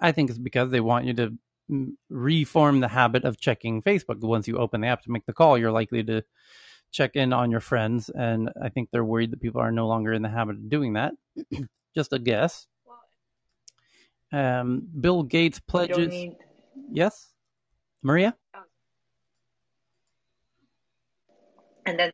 I 0.00 0.12
think 0.12 0.30
it's 0.30 0.38
because 0.38 0.70
they 0.70 0.80
want 0.80 1.06
you 1.06 1.14
to 1.14 1.32
mm, 1.70 1.92
reform 2.10 2.80
the 2.80 2.88
habit 2.88 3.24
of 3.24 3.40
checking 3.40 3.82
Facebook. 3.82 4.20
Once 4.20 4.46
you 4.46 4.58
open 4.58 4.82
the 4.82 4.88
app 4.88 5.02
to 5.02 5.10
make 5.10 5.26
the 5.26 5.32
call, 5.32 5.56
you're 5.56 5.72
likely 5.72 6.04
to 6.04 6.22
check 6.92 7.16
in 7.16 7.32
on 7.32 7.50
your 7.50 7.60
friends, 7.60 8.10
and 8.10 8.50
I 8.62 8.68
think 8.68 8.90
they're 8.90 9.04
worried 9.04 9.32
that 9.32 9.40
people 9.40 9.60
are 9.60 9.72
no 9.72 9.86
longer 9.86 10.12
in 10.12 10.22
the 10.22 10.28
habit 10.28 10.56
of 10.56 10.70
doing 10.70 10.94
that. 10.94 11.14
Just 11.94 12.12
a 12.12 12.18
guess. 12.18 12.66
Um, 14.32 14.88
Bill 15.00 15.22
Gates 15.22 15.60
pledges. 15.60 16.08
need 16.08 16.36
Yes, 16.92 17.32
Maria. 18.02 18.36
and 21.86 21.98
then 21.98 22.10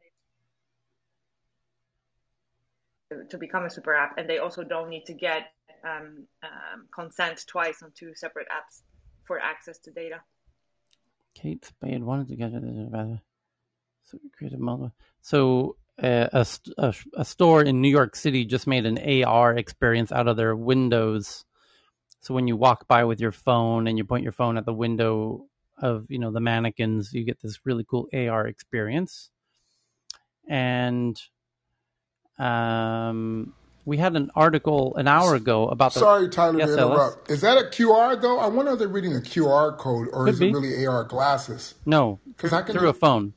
to 3.30 3.38
become 3.38 3.64
a 3.64 3.70
super 3.70 3.94
app, 3.94 4.18
and 4.18 4.28
they 4.28 4.38
also 4.38 4.62
don't 4.62 4.88
need 4.88 5.04
to 5.06 5.14
get 5.14 5.52
um, 5.84 6.26
um, 6.42 6.86
consent 6.94 7.44
twice 7.46 7.82
on 7.82 7.92
two 7.94 8.14
separate 8.14 8.46
apps 8.48 8.82
for 9.24 9.38
access 9.38 9.78
to 9.78 9.90
data. 9.90 10.20
Kate 11.34 11.64
Spade 11.64 12.02
wanted 12.02 12.28
to 12.28 12.36
get 12.36 12.52
it. 12.52 13.20
So 14.04 14.18
created 14.36 14.60
multiple. 14.60 14.92
So 15.22 15.76
a, 16.02 16.28
a, 16.32 16.46
a, 16.78 16.94
a 17.14 17.24
store 17.24 17.62
in 17.62 17.80
New 17.80 17.88
York 17.88 18.16
City 18.16 18.44
just 18.44 18.66
made 18.66 18.86
an 18.86 19.24
AR 19.24 19.54
experience 19.54 20.12
out 20.12 20.28
of 20.28 20.36
their 20.36 20.54
windows. 20.56 21.44
So 22.20 22.34
when 22.34 22.48
you 22.48 22.56
walk 22.56 22.86
by 22.86 23.04
with 23.04 23.20
your 23.20 23.32
phone 23.32 23.86
and 23.86 23.98
you 23.98 24.04
point 24.04 24.22
your 24.22 24.32
phone 24.32 24.56
at 24.56 24.66
the 24.66 24.72
window 24.72 25.46
of 25.78 26.06
you 26.08 26.18
know 26.18 26.30
the 26.30 26.40
mannequins, 26.40 27.12
you 27.12 27.24
get 27.24 27.40
this 27.40 27.60
really 27.64 27.84
cool 27.84 28.08
AR 28.12 28.46
experience. 28.46 29.30
And 30.48 31.20
um, 32.42 33.52
we 33.84 33.96
had 33.96 34.14
an 34.16 34.30
article 34.34 34.94
an 34.96 35.08
hour 35.08 35.34
ago 35.34 35.68
about 35.68 35.94
the. 35.94 36.00
Sorry, 36.00 36.28
Tyler, 36.28 36.58
yes, 36.58 36.68
to 36.68 36.74
interrupt. 36.74 37.30
Is 37.30 37.40
that 37.40 37.58
a 37.58 37.62
QR 37.62 38.20
though? 38.20 38.38
I 38.38 38.46
wonder 38.48 38.72
if 38.72 38.78
they're 38.78 38.88
reading 38.88 39.14
a 39.14 39.20
QR 39.20 39.76
code 39.76 40.08
or 40.12 40.24
Could 40.26 40.34
is 40.34 40.40
be. 40.40 40.50
it 40.50 40.52
really 40.52 40.86
AR 40.86 41.04
glasses? 41.04 41.74
No, 41.86 42.18
because 42.26 42.52
I 42.52 42.62
can- 42.62 42.76
through 42.76 42.88
a 42.88 42.94
phone. 42.94 43.32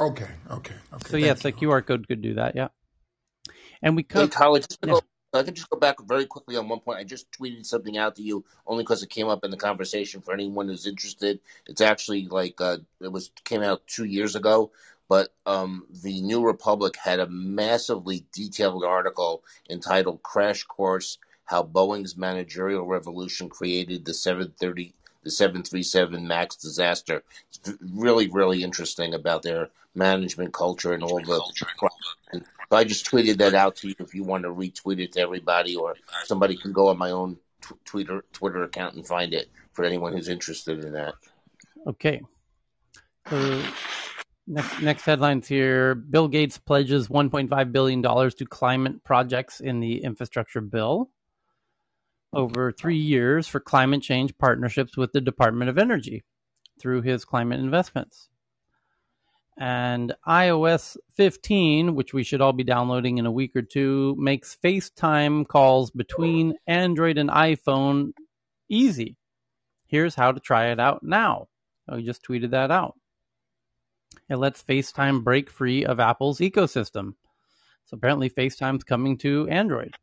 Okay, 0.00 0.28
okay, 0.50 0.74
okay. 0.92 1.08
So 1.08 1.16
yes, 1.16 1.44
a 1.44 1.50
QR 1.52 1.84
code 1.84 2.06
could 2.06 2.22
do 2.22 2.34
that. 2.34 2.54
Yeah, 2.54 2.68
and 3.82 3.96
we 3.96 4.02
Hey, 4.02 4.06
could. 4.22 4.32
Tyler, 4.32 4.58
just 4.60 4.80
to 4.82 4.88
Yeah. 4.88 4.92
go, 4.94 5.00
I 5.34 5.42
could 5.42 5.56
just 5.56 5.68
go 5.68 5.78
back 5.78 5.96
very 6.06 6.24
quickly 6.24 6.56
on 6.56 6.68
one 6.68 6.78
point. 6.80 6.98
I 7.00 7.04
just 7.04 7.30
tweeted 7.32 7.66
something 7.66 7.98
out 7.98 8.14
to 8.16 8.22
you 8.22 8.44
only 8.66 8.84
because 8.84 9.02
it 9.02 9.10
came 9.10 9.26
up 9.28 9.44
in 9.44 9.50
the 9.50 9.56
conversation 9.56 10.20
for 10.20 10.32
anyone 10.32 10.68
who's 10.68 10.86
interested. 10.86 11.40
It's 11.66 11.80
actually 11.80 12.26
like 12.28 12.60
uh, 12.60 12.78
it 13.00 13.10
was 13.10 13.30
came 13.44 13.62
out 13.62 13.84
two 13.88 14.04
years 14.04 14.36
ago, 14.36 14.70
but 15.08 15.32
um, 15.46 15.86
the 16.02 16.20
New 16.20 16.44
Republic 16.44 16.96
had 16.96 17.20
a 17.20 17.28
massively 17.28 18.24
detailed 18.32 18.84
article 18.84 19.42
entitled 19.70 20.22
"Crash 20.22 20.64
Course: 20.64 21.18
How 21.44 21.62
Boeing's 21.62 22.16
Managerial 22.16 22.86
Revolution 22.86 23.48
Created 23.48 24.04
the 24.04 24.14
730." 24.14 24.94
The 25.24 25.32
737 25.32 26.28
MAX 26.28 26.54
disaster. 26.54 27.24
It's 27.48 27.76
really, 27.92 28.28
really 28.28 28.62
interesting 28.62 29.14
about 29.14 29.42
their 29.42 29.68
management 29.92 30.54
culture 30.54 30.92
and 30.92 31.02
all 31.02 31.20
the 31.20 31.42
so 32.70 32.76
I 32.76 32.84
just 32.84 33.10
tweeted 33.10 33.38
that 33.38 33.54
out 33.54 33.76
to 33.76 33.88
you 33.88 33.94
if 33.98 34.14
you 34.14 34.24
want 34.24 34.44
to 34.44 34.50
retweet 34.50 35.00
it 35.00 35.12
to 35.12 35.20
everybody, 35.20 35.74
or 35.74 35.96
somebody 36.24 36.56
can 36.56 36.72
go 36.72 36.88
on 36.88 36.98
my 36.98 37.10
own 37.10 37.38
tw- 37.62 37.82
Twitter 37.84 38.24
Twitter 38.32 38.62
account 38.62 38.94
and 38.94 39.06
find 39.06 39.32
it 39.32 39.48
for 39.72 39.84
anyone 39.84 40.12
who's 40.12 40.28
interested 40.28 40.84
in 40.84 40.92
that. 40.92 41.14
Okay. 41.86 42.20
So 43.30 43.62
next 44.48 44.82
next 44.82 45.04
headlines 45.04 45.48
here: 45.48 45.94
Bill 45.94 46.28
Gates 46.28 46.58
pledges 46.58 47.08
1.5 47.08 47.72
billion 47.72 48.02
dollars 48.02 48.34
to 48.36 48.46
climate 48.46 49.04
projects 49.04 49.60
in 49.60 49.80
the 49.80 50.02
infrastructure 50.02 50.60
bill 50.60 51.10
over 52.32 52.72
three 52.72 52.96
years 52.98 53.46
for 53.46 53.60
climate 53.60 54.02
change 54.02 54.36
partnerships 54.38 54.96
with 54.96 55.12
the 55.12 55.20
Department 55.20 55.70
of 55.70 55.78
Energy 55.78 56.24
through 56.80 57.02
his 57.02 57.24
climate 57.24 57.60
investments. 57.60 58.28
And 59.58 60.14
iOS 60.26 60.96
15, 61.16 61.94
which 61.96 62.14
we 62.14 62.22
should 62.22 62.40
all 62.40 62.52
be 62.52 62.64
downloading 62.64 63.18
in 63.18 63.26
a 63.26 63.32
week 63.32 63.56
or 63.56 63.62
two, 63.62 64.14
makes 64.18 64.56
FaceTime 64.62 65.48
calls 65.48 65.90
between 65.90 66.54
Android 66.66 67.18
and 67.18 67.28
iPhone 67.28 68.12
easy. 68.68 69.16
Here's 69.86 70.14
how 70.14 70.32
to 70.32 70.38
try 70.40 70.70
it 70.70 70.78
out 70.78 71.02
now. 71.02 71.48
Oh, 71.88 71.96
I 71.96 72.02
just 72.02 72.22
tweeted 72.24 72.50
that 72.50 72.70
out. 72.70 72.97
It 74.28 74.36
lets 74.36 74.62
FaceTime 74.62 75.24
break 75.24 75.50
free 75.50 75.84
of 75.84 76.00
Apple's 76.00 76.38
ecosystem. 76.38 77.14
So 77.86 77.96
apparently, 77.96 78.28
FaceTime's 78.28 78.84
coming 78.84 79.16
to 79.18 79.48
Android. 79.48 79.94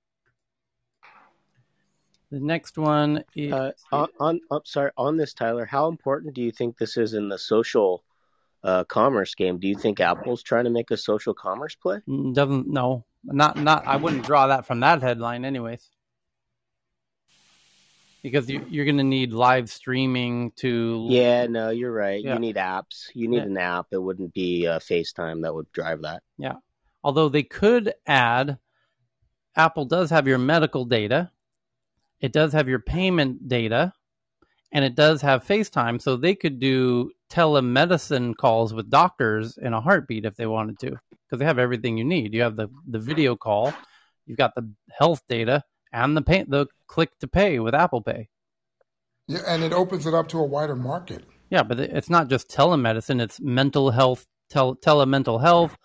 The 2.32 2.40
next 2.40 2.78
one 2.78 3.24
is 3.36 3.54
Uh, 3.54 3.72
on, 3.92 4.08
on, 4.20 4.40
on 4.50 4.62
sorry 4.66 4.92
on 4.98 5.16
this, 5.16 5.34
Tyler. 5.34 5.66
How 5.66 5.88
important 5.88 6.34
do 6.34 6.42
you 6.42 6.52
think 6.52 6.78
this 6.78 6.98
is 6.98 7.14
in 7.14 7.30
the 7.30 7.38
social 7.38 8.04
uh, 8.64 8.84
commerce 8.86 9.36
game? 9.36 9.60
Do 9.60 9.68
you 9.68 9.76
think 9.76 10.00
Apple's 10.00 10.42
trying 10.42 10.64
to 10.64 10.72
make 10.72 10.90
a 10.90 10.98
social 10.98 11.36
commerce 11.36 11.76
play? 11.76 12.00
Mm, 12.10 12.34
doesn't 12.34 12.68
no 12.68 13.06
not 13.24 13.58
not. 13.58 13.86
I 13.86 13.98
wouldn't 13.98 14.26
draw 14.26 14.48
that 14.48 14.66
from 14.66 14.80
that 14.80 15.04
headline, 15.04 15.46
anyways, 15.46 15.88
because 18.26 18.50
you, 18.50 18.66
you're 18.72 18.86
going 18.86 18.98
to 18.98 19.04
need 19.04 19.34
live 19.34 19.70
streaming 19.70 20.50
to 20.56 21.06
Yeah, 21.12 21.46
no, 21.46 21.70
you're 21.70 21.92
right. 21.92 22.24
Yeah. 22.24 22.34
You 22.34 22.40
need 22.40 22.56
apps. 22.56 23.12
You 23.14 23.28
need 23.28 23.38
Yeah. 23.38 23.44
an 23.44 23.58
app. 23.58 23.86
It 23.92 24.00
wouldn't 24.00 24.34
be 24.34 24.66
uh, 24.66 24.80
FaceTime 24.80 25.44
that 25.44 25.54
would 25.54 25.72
drive 25.74 26.02
that. 26.02 26.24
Yeah. 26.40 26.56
Although 27.04 27.30
they 27.30 27.44
could 27.44 27.94
add, 28.08 28.58
Apple 29.56 29.86
does 29.86 30.10
have 30.10 30.28
your 30.28 30.40
medical 30.40 30.86
data, 30.86 31.30
it 32.20 32.34
does 32.34 32.52
have 32.54 32.68
your 32.68 32.80
payment 32.80 33.48
data, 33.48 33.94
and 34.72 34.84
it 34.84 34.96
does 34.96 35.22
have 35.22 35.46
FaceTime. 35.46 36.02
So 36.02 36.18
they 36.18 36.34
could 36.34 36.60
do 36.60 37.12
telemedicine 37.30 38.36
calls 38.36 38.74
with 38.74 38.90
doctors 38.90 39.60
in 39.60 39.74
a 39.74 39.82
heartbeat 39.82 40.26
if 40.26 40.36
they 40.36 40.48
wanted 40.48 40.80
to, 40.80 40.98
because 41.12 41.38
they 41.38 41.46
have 41.46 41.60
everything 41.60 41.96
you 41.96 42.04
need. 42.04 42.34
You 42.34 42.42
have 42.42 42.56
the, 42.56 42.70
the 42.88 42.98
video 42.98 43.36
call, 43.36 43.72
you've 44.26 44.40
got 44.40 44.56
the 44.56 44.68
health 44.98 45.22
data, 45.30 45.64
and 45.96 46.16
the 46.16 46.22
pay, 46.22 46.44
the 46.44 46.68
click 46.88 47.18
to 47.20 47.28
pay 47.28 47.60
with 47.60 47.74
Apple 47.74 48.02
Pay. 48.02 48.30
Yeah, 49.28 49.40
and 49.48 49.64
it 49.64 49.74
opens 49.74 50.06
it 50.06 50.14
up 50.14 50.28
to 50.30 50.40
a 50.40 50.44
wider 50.46 50.76
market. 50.76 51.24
Yeah, 51.50 51.64
but 51.64 51.80
it's 51.80 52.10
not 52.10 52.28
just 52.28 52.50
telemedicine; 52.50 53.22
it's 53.22 53.40
mental 53.40 53.92
health, 53.92 54.28
tel, 54.50 54.76
telemental 54.76 55.42
health, 55.42 55.78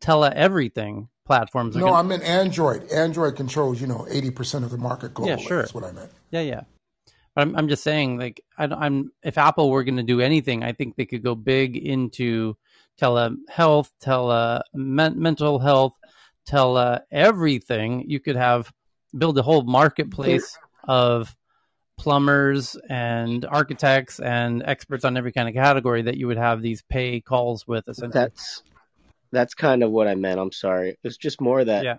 tele 0.00 0.30
everything 0.34 1.08
platforms. 1.24 1.74
No, 1.74 1.86
gonna- 1.86 1.96
I 1.96 2.02
meant 2.02 2.22
Android. 2.22 2.88
Android 2.90 3.36
controls, 3.36 3.80
you 3.80 3.86
know, 3.86 4.06
eighty 4.10 4.30
percent 4.30 4.64
of 4.64 4.70
the 4.70 4.78
market 4.78 5.14
globally. 5.14 5.28
Yeah, 5.28 5.36
sure. 5.36 5.58
That's 5.58 5.74
what 5.74 5.84
I 5.84 5.92
meant. 5.92 6.10
Yeah, 6.30 6.42
yeah. 6.42 6.62
But 7.34 7.42
I'm 7.42 7.56
I'm 7.56 7.68
just 7.68 7.82
saying, 7.82 8.18
like, 8.18 8.44
I, 8.58 8.64
am 8.64 9.12
if 9.24 9.38
Apple 9.38 9.70
were 9.70 9.82
going 9.82 9.96
to 9.96 10.02
do 10.02 10.20
anything, 10.20 10.62
I 10.62 10.72
think 10.72 10.94
they 10.94 11.06
could 11.06 11.24
go 11.24 11.34
big 11.34 11.76
into 11.76 12.56
telehealth, 13.00 13.90
tele 14.00 14.62
mental 14.74 15.58
health, 15.58 15.94
tele 16.46 17.00
everything. 17.10 18.04
You 18.08 18.20
could 18.20 18.36
have 18.36 18.70
build 19.16 19.38
a 19.38 19.42
whole 19.42 19.62
marketplace 19.62 20.58
of 20.86 21.34
plumbers 21.96 22.76
and 22.88 23.44
architects 23.44 24.20
and 24.20 24.62
experts 24.66 25.04
on 25.04 25.16
every 25.16 25.32
kind 25.32 25.48
of 25.48 25.54
category 25.54 26.02
that 26.02 26.16
you 26.16 26.26
would 26.26 26.36
have 26.36 26.60
these 26.60 26.82
pay 26.82 27.20
calls 27.20 27.66
with. 27.66 27.88
Essentially, 27.88 28.24
That's 28.24 28.62
that's 29.32 29.54
kind 29.54 29.82
of 29.82 29.90
what 29.90 30.08
I 30.08 30.14
meant. 30.14 30.40
I'm 30.40 30.52
sorry. 30.52 30.98
It's 31.02 31.16
just 31.16 31.40
more 31.40 31.64
that 31.64 31.84
yeah, 31.84 31.96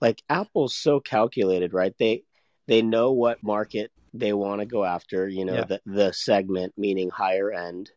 like 0.00 0.22
Apple's 0.28 0.76
so 0.76 1.00
calculated, 1.00 1.72
right? 1.72 1.94
They 1.98 2.24
they 2.66 2.82
know 2.82 3.12
what 3.12 3.42
market 3.42 3.90
they 4.12 4.32
want 4.32 4.60
to 4.60 4.66
go 4.66 4.84
after, 4.84 5.28
you 5.28 5.44
know, 5.44 5.54
Yeah. 5.54 5.64
the 5.64 5.80
the 5.86 6.12
segment 6.12 6.74
meaning 6.76 7.10
higher 7.10 7.52
end. 7.52 7.90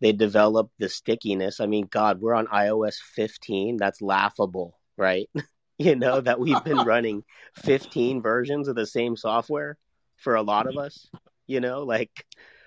They 0.00 0.12
develop 0.12 0.70
the 0.78 0.88
stickiness. 0.88 1.60
I 1.60 1.66
mean, 1.66 1.86
god, 1.86 2.20
we're 2.20 2.34
on 2.34 2.48
iOS 2.48 2.96
15. 2.96 3.76
That's 3.76 4.02
laughable, 4.02 4.76
right? 4.96 5.30
you 5.82 5.96
know 5.96 6.20
that 6.20 6.38
we've 6.38 6.62
been 6.64 6.78
running 6.86 7.24
15 7.56 8.22
versions 8.22 8.68
of 8.68 8.76
the 8.76 8.86
same 8.86 9.16
software 9.16 9.76
for 10.16 10.36
a 10.36 10.42
lot 10.42 10.66
of 10.66 10.76
us, 10.76 11.08
you 11.46 11.60
know, 11.60 11.82
like 11.82 12.24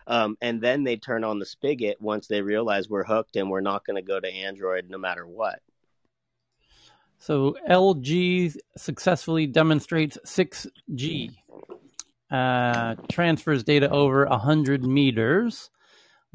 um, 0.08 0.38
and 0.42 0.61
then 0.61 0.84
they 0.84 0.98
turn 0.98 1.24
on 1.24 1.40
the 1.40 1.45
spigot 1.45 2.00
once 2.00 2.27
they 2.27 2.42
realize 2.42 2.90
we're 2.90 3.03
hooked 3.03 3.35
and 3.35 3.50
we're 3.50 3.61
not 3.61 3.85
going 3.85 3.95
to 3.95 4.08
go 4.08 4.19
to 4.19 4.27
Android 4.27 4.90
no 4.90 4.98
matter 4.98 5.26
what. 5.26 5.60
So 7.18 7.56
LG 7.68 8.56
successfully 8.77 9.48
demonstrates 9.48 10.18
6G, 10.26 11.32
uh, 12.30 12.95
transfers 13.10 13.64
data 13.64 13.90
over 13.90 14.26
100 14.26 14.84
meters, 14.84 15.72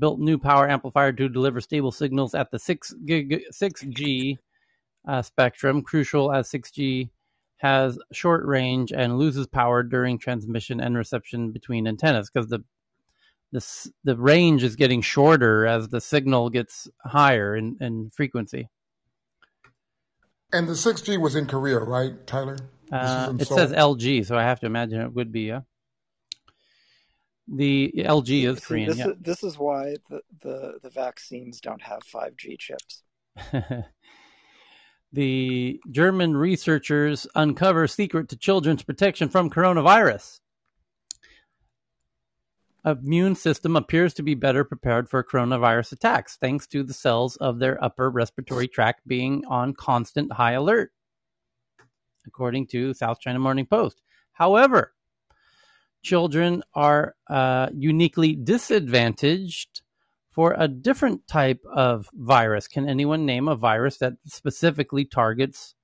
built 0.00 0.18
new 0.18 0.38
power 0.38 0.68
amplifier 0.68 1.12
to 1.12 1.28
deliver 1.28 1.60
stable 1.60 1.92
signals 1.92 2.34
at 2.34 2.50
the 2.50 2.58
6 2.58 2.94
gig, 3.04 3.42
6G 3.52 4.38
uh, 5.06 5.22
spectrum, 5.22 5.82
crucial 5.82 6.32
as 6.32 6.50
6G 6.50 7.10
has 7.58 7.98
short 8.12 8.44
range 8.46 8.92
and 8.92 9.18
loses 9.18 9.46
power 9.46 9.82
during 9.82 10.18
transmission 10.18 10.80
and 10.80 10.96
reception 10.96 11.52
between 11.52 11.86
antennas 11.86 12.30
because 12.30 12.48
the 12.48 12.64
the 13.52 13.90
the 14.04 14.16
range 14.16 14.62
is 14.62 14.76
getting 14.76 15.02
shorter 15.02 15.66
as 15.66 15.88
the 15.88 16.00
signal 16.00 16.50
gets 16.50 16.88
higher 17.04 17.56
in, 17.56 17.76
in 17.80 18.10
frequency. 18.10 18.68
And 20.52 20.68
the 20.68 20.72
6G 20.72 21.20
was 21.20 21.36
in 21.36 21.46
Korea, 21.46 21.78
right, 21.78 22.26
Tyler? 22.26 22.56
Uh, 22.90 23.34
it 23.38 23.46
Seoul? 23.46 23.58
says 23.58 23.72
LG, 23.72 24.26
so 24.26 24.36
I 24.36 24.42
have 24.42 24.60
to 24.60 24.66
imagine 24.66 25.00
it 25.00 25.12
would 25.12 25.30
be, 25.30 25.42
yeah. 25.42 25.60
The 27.46 27.92
LG 27.96 28.48
is 28.48 28.58
See, 28.58 28.64
Korean, 28.64 28.88
this 28.88 28.98
yeah. 28.98 29.08
is 29.08 29.16
this 29.20 29.42
is 29.42 29.58
why 29.58 29.96
the, 30.08 30.20
the, 30.40 30.78
the 30.82 30.90
vaccines 30.90 31.60
don't 31.60 31.82
have 31.82 32.00
5G 32.02 32.58
chips. 32.58 33.02
the 35.12 35.80
German 35.90 36.36
researchers 36.36 37.26
uncover 37.34 37.86
secret 37.86 38.28
to 38.28 38.36
children's 38.36 38.82
protection 38.82 39.28
from 39.28 39.50
coronavirus. 39.50 40.40
Immune 42.84 43.34
system 43.34 43.76
appears 43.76 44.14
to 44.14 44.22
be 44.22 44.34
better 44.34 44.64
prepared 44.64 45.08
for 45.08 45.22
coronavirus 45.22 45.92
attacks 45.92 46.36
thanks 46.36 46.66
to 46.68 46.82
the 46.82 46.94
cells 46.94 47.36
of 47.36 47.58
their 47.58 47.82
upper 47.84 48.08
respiratory 48.08 48.68
tract 48.68 49.06
being 49.06 49.44
on 49.46 49.74
constant 49.74 50.32
high 50.32 50.52
alert, 50.52 50.92
according 52.26 52.66
to 52.68 52.94
South 52.94 53.20
China 53.20 53.38
Morning 53.38 53.66
Post. 53.66 54.00
However, 54.32 54.94
children 56.02 56.62
are 56.74 57.14
uh, 57.28 57.68
uniquely 57.74 58.34
disadvantaged 58.34 59.82
for 60.30 60.54
a 60.56 60.68
different 60.68 61.26
type 61.26 61.60
of 61.72 62.08
virus. 62.14 62.68
Can 62.68 62.88
anyone 62.88 63.26
name 63.26 63.48
a 63.48 63.56
virus 63.56 63.98
that 63.98 64.14
specifically 64.26 65.04
targets 65.04 65.74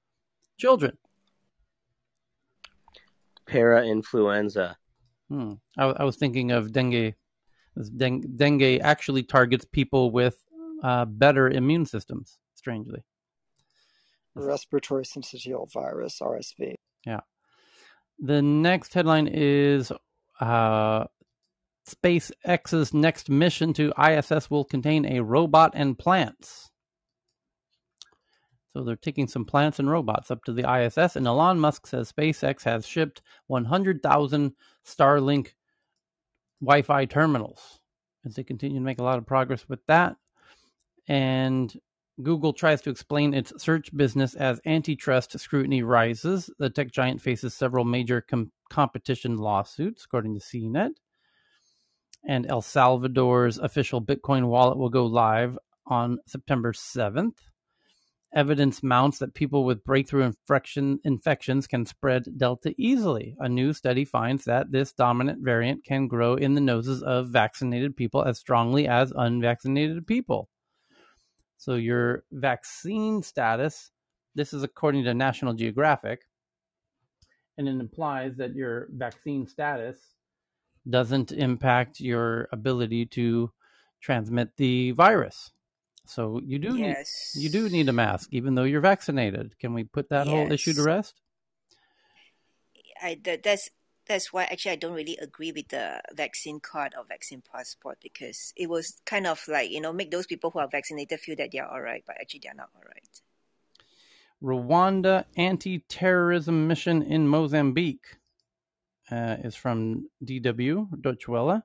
children? 0.57 0.97
Para-influenza. 3.47 4.77
Hmm. 5.29 5.55
I, 5.77 5.87
I, 5.87 6.05
was 6.05 6.17
thinking 6.17 6.53
of 6.53 6.73
dengue. 6.73 7.15
Dengue, 7.97 8.37
dengue 8.37 8.81
actually 8.81 9.25
targets 9.25 9.65
people 9.65 10.11
with 10.11 10.37
uh, 10.83 11.05
better 11.05 11.49
immune 11.51 11.85
systems, 11.85 12.39
strangely. 12.55 13.05
Respiratory 14.35 15.05
syncytial 15.05 15.71
virus, 15.73 16.21
RSV. 16.21 16.75
Yeah. 17.05 17.21
The 18.19 18.41
next 18.41 18.95
headline 18.95 19.29
is 19.31 19.93
uh, 20.41 21.05
SpaceX's 21.89 22.93
next 22.93 23.31
mission 23.31 23.73
to 23.75 23.93
ISS 23.99 24.51
will 24.51 24.65
contain 24.65 25.07
a 25.07 25.23
robot 25.23 25.73
and 25.75 25.99
plants. 25.99 26.71
So 28.73 28.83
they're 28.83 28.97
taking 28.97 29.27
some 29.27 29.45
plants 29.45 29.79
and 29.79 29.91
robots 29.91 30.31
up 30.31 30.45
to 30.45 30.53
the 30.53 30.71
ISS, 30.71 31.17
and 31.17 31.27
Elon 31.27 31.59
Musk 31.59 31.87
says 31.87 32.13
SpaceX 32.13 32.63
has 32.65 32.87
shipped 32.87 33.23
100,000 33.47 34.53
Starlink 34.85 35.49
Wi 36.61 36.83
Fi 36.83 37.05
terminals 37.07 37.81
as 38.27 38.35
they 38.35 38.45
continue 38.45 38.79
to 38.79 38.85
make 38.85 38.99
a 38.99 39.05
lot 39.05 39.19
of 39.19 39.27
progress 39.27 39.67
with 39.69 39.81
that. 39.87 40.17
And 41.09 41.73
Google 42.23 42.53
tries 42.53 42.81
to 42.83 42.91
explain 42.91 43.33
its 43.33 43.53
search 43.63 43.95
business 43.97 44.35
as 44.35 44.61
antitrust 44.67 45.39
scrutiny 45.39 45.83
rises. 45.83 46.51
The 46.59 46.69
tech 46.69 46.91
giant 46.91 47.21
faces 47.21 47.55
several 47.55 47.85
major 47.85 48.21
com- 48.21 48.53
competition 48.69 49.37
lawsuits, 49.37 50.05
according 50.05 50.35
to 50.35 50.41
CNET. 50.41 50.91
And 52.27 52.47
El 52.51 52.61
Salvador's 52.61 53.59
official 53.59 54.03
Bitcoin 54.03 54.49
wallet 54.49 54.77
will 54.77 54.91
go 54.91 55.07
live 55.07 55.57
on 55.87 56.19
September 56.27 56.73
7th. 56.73 57.37
Evidence 58.35 58.83
mounts 58.83 59.21
that 59.21 59.35
people 59.35 59.65
with 59.65 59.85
breakthrough 59.85 60.25
infection, 60.25 60.99
infections 61.05 61.67
can 61.67 61.87
spread 61.87 62.25
Delta 62.37 62.75
easily. 62.77 63.37
A 63.39 63.49
new 63.49 63.73
study 63.73 64.05
finds 64.05 64.45
that 64.45 64.73
this 64.73 64.93
dominant 64.93 65.43
variant 65.43 65.85
can 65.85 66.09
grow 66.09 66.35
in 66.35 66.55
the 66.55 66.61
noses 66.61 67.03
of 67.03 67.29
vaccinated 67.29 67.97
people 67.97 68.25
as 68.25 68.39
strongly 68.39 68.89
as 68.89 69.13
unvaccinated 69.17 70.07
people. 70.07 70.51
So, 71.57 71.77
your 71.77 72.25
vaccine 72.33 73.23
status, 73.23 73.93
this 74.35 74.53
is 74.53 74.63
according 74.63 75.05
to 75.05 75.15
National 75.15 75.55
Geographic, 75.55 76.23
and 77.57 77.69
it 77.69 77.81
implies 77.81 78.37
that 78.37 78.55
your 78.55 78.89
vaccine 78.93 79.47
status 79.47 80.16
doesn't 80.89 81.33
impact 81.33 82.01
your 82.01 82.49
ability 82.53 83.07
to 83.07 83.51
transmit 84.01 84.57
the 84.57 84.93
virus. 84.93 85.51
So 86.07 86.41
you 86.45 86.59
do 86.59 86.77
yes. 86.77 87.33
need, 87.35 87.43
you 87.43 87.51
do 87.51 87.69
need 87.69 87.89
a 87.89 87.93
mask, 87.93 88.29
even 88.33 88.55
though 88.55 88.65
you're 88.65 88.81
vaccinated. 88.81 89.59
Can 89.59 89.75
we 89.75 89.85
put 89.85 90.11
that 90.11 90.27
yes. 90.27 90.35
whole 90.35 90.53
issue 90.53 90.73
to 90.75 90.83
rest? 90.83 91.21
I 93.03 93.19
that, 93.25 93.43
that's 93.43 93.71
that's 94.07 94.33
why 94.33 94.45
actually 94.45 94.73
I 94.73 94.77
don't 94.77 94.95
really 94.95 95.17
agree 95.17 95.53
with 95.53 95.69
the 95.69 96.01
vaccine 96.15 96.61
card 96.61 96.95
or 96.97 97.05
vaccine 97.05 97.43
passport 97.43 97.99
because 98.01 98.53
it 98.57 98.69
was 98.69 99.01
kind 99.05 99.27
of 99.27 99.43
like 99.49 99.71
you 99.71 99.81
know 99.81 99.93
make 99.93 100.11
those 100.11 100.27
people 100.27 100.51
who 100.51 100.61
are 100.61 100.69
vaccinated 100.69 101.19
feel 101.21 101.37
that 101.37 101.51
they're 101.53 101.67
all 101.67 101.81
right, 101.81 102.05
but 102.07 102.17
actually 102.21 102.41
they're 102.45 102.55
not 102.55 102.71
all 102.75 102.83
right. 102.87 103.21
Rwanda 104.43 105.25
anti-terrorism 105.37 106.69
mission 106.69 107.03
in 107.03 107.27
Mozambique 107.27 108.17
uh, 109.11 109.37
is 109.45 109.55
from 109.55 110.09
DW 110.25 111.01
Deutsche 111.01 111.29
Welle. 111.29 111.63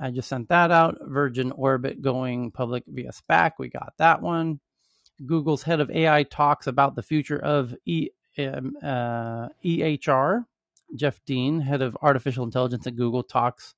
I 0.00 0.10
just 0.10 0.28
sent 0.28 0.48
that 0.48 0.70
out. 0.70 0.98
Virgin 1.02 1.52
Orbit 1.52 2.00
going 2.00 2.50
public 2.50 2.84
via 2.86 3.12
SPAC. 3.12 3.52
We 3.58 3.68
got 3.68 3.92
that 3.98 4.22
one. 4.22 4.60
Google's 5.26 5.62
head 5.62 5.80
of 5.80 5.90
AI 5.90 6.22
talks 6.22 6.66
about 6.66 6.96
the 6.96 7.02
future 7.02 7.38
of 7.38 7.74
e, 7.84 8.08
um, 8.38 8.74
uh, 8.82 9.48
EHR. 9.64 10.44
Jeff 10.96 11.20
Dean, 11.24 11.60
head 11.60 11.82
of 11.82 11.96
artificial 12.02 12.44
intelligence 12.44 12.86
at 12.86 12.96
Google, 12.96 13.22
talks 13.22 13.74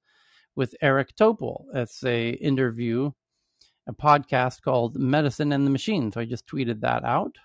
with 0.55 0.75
Eric 0.81 1.15
Topol. 1.15 1.65
It's 1.75 2.03
a 2.05 2.31
interview, 2.31 3.11
a 3.87 3.93
podcast 3.93 4.63
called 4.63 4.97
Medicine 4.97 5.53
and 5.53 5.67
the 5.67 5.71
Machine. 5.71 6.13
So 6.13 6.21
I 6.21 6.25
just 6.25 6.47
tweeted 6.47 6.81
that 6.81 7.05
out 7.05 7.37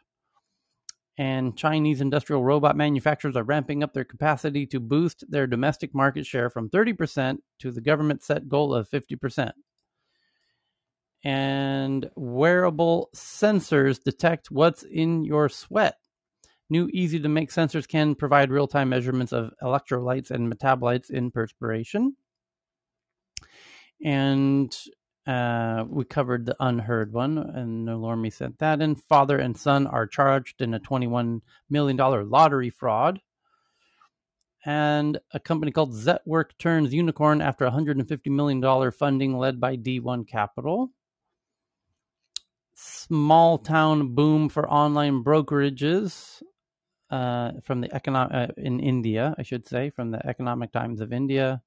and 1.18 1.58
Chinese 1.58 2.00
industrial 2.00 2.44
robot 2.44 2.76
manufacturers 2.76 3.36
are 3.36 3.44
ramping 3.44 3.82
up 3.82 3.94
their 3.94 4.04
capacity 4.04 4.68
to 4.68 4.80
boost 4.80 5.24
their 5.30 5.48
domestic 5.48 5.96
market 5.96 6.26
share 6.26 6.50
from 6.50 6.70
30% 6.70 7.38
to 7.60 7.72
the 7.72 7.82
government 7.82 8.22
set 8.22 8.48
goal 8.48 8.74
of 8.74 8.90
50%. 8.90 9.52
And 11.24 12.10
wearable 12.16 13.10
sensors 13.16 14.02
detect 14.02 14.52
what's 14.52 14.84
in 14.84 15.26
your 15.26 15.50
sweat. 15.50 15.96
New 16.70 16.88
easy 16.94 17.20
to 17.20 17.30
make 17.30 17.50
sensors 17.50 17.88
can 17.88 18.14
provide 18.14 18.52
real 18.52 18.68
time 18.68 18.90
measurements 18.90 19.32
of 19.32 19.52
electrolytes 19.64 20.30
and 20.30 20.52
metabolites 20.54 21.10
in 21.10 21.32
perspiration. 21.32 22.16
And 24.04 24.78
uh, 25.28 25.84
we 25.90 26.06
covered 26.06 26.46
the 26.46 26.56
unheard 26.62 27.12
one, 27.12 27.38
and 27.38 27.86
Normie 27.86 28.32
sent 28.32 28.58
that 28.60 28.82
in. 28.82 28.96
Father 28.96 29.38
and 29.38 29.58
son 29.58 29.86
are 29.86 30.08
charged 30.08 30.62
in 30.62 30.74
a 30.74 30.80
$21 30.80 31.42
million 31.70 31.98
lottery 32.30 32.70
fraud. 32.70 33.20
And 34.66 35.20
a 35.34 35.40
company 35.40 35.72
called 35.72 35.94
Zetwerk 35.94 36.52
turns 36.58 36.94
unicorn 36.94 37.42
after 37.42 37.70
$150 37.70 38.28
million 38.28 38.92
funding 38.92 39.38
led 39.38 39.60
by 39.60 39.76
D1 39.76 40.28
Capital. 40.28 40.92
Small 42.74 43.58
town 43.58 44.16
boom 44.16 44.48
for 44.50 44.70
online 44.70 45.24
brokerages 45.24 46.42
uh, 47.10 47.52
from 47.64 47.82
the 47.82 47.94
economic 47.94 48.34
uh, 48.34 48.54
in 48.58 48.80
India, 48.80 49.36
I 49.38 49.44
should 49.44 49.68
say, 49.68 49.90
from 49.90 50.12
the 50.12 50.26
Economic 50.26 50.72
Times 50.72 51.02
of 51.02 51.12
India. 51.12 51.62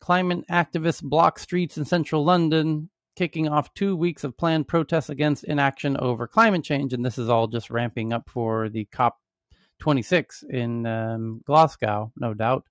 Climate 0.00 0.44
activists 0.50 1.02
block 1.02 1.38
streets 1.38 1.76
in 1.76 1.84
central 1.84 2.24
London, 2.24 2.90
kicking 3.16 3.48
off 3.48 3.74
two 3.74 3.94
weeks 3.94 4.24
of 4.24 4.36
planned 4.36 4.66
protests 4.66 5.10
against 5.10 5.44
inaction 5.44 5.96
over 5.98 6.26
climate 6.26 6.64
change. 6.64 6.92
And 6.92 7.04
this 7.04 7.18
is 7.18 7.28
all 7.28 7.46
just 7.46 7.70
ramping 7.70 8.12
up 8.12 8.30
for 8.30 8.68
the 8.68 8.86
COP26 8.86 10.44
in 10.48 10.86
um, 10.86 11.42
Glasgow, 11.44 12.12
no 12.16 12.32
doubt, 12.32 12.64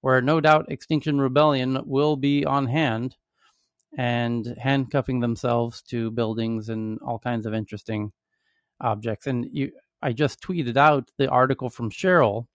where 0.00 0.22
no 0.22 0.40
doubt 0.40 0.70
Extinction 0.70 1.20
Rebellion 1.20 1.82
will 1.84 2.16
be 2.16 2.44
on 2.44 2.66
hand 2.66 3.16
and 3.96 4.54
handcuffing 4.58 5.20
themselves 5.20 5.82
to 5.82 6.10
buildings 6.10 6.68
and 6.68 7.00
all 7.00 7.18
kinds 7.18 7.46
of 7.46 7.54
interesting 7.54 8.12
objects. 8.80 9.26
And 9.26 9.46
you, 9.50 9.72
I 10.02 10.12
just 10.12 10.40
tweeted 10.40 10.76
out 10.76 11.10
the 11.16 11.28
article 11.28 11.70
from 11.70 11.90
Cheryl 11.90 12.46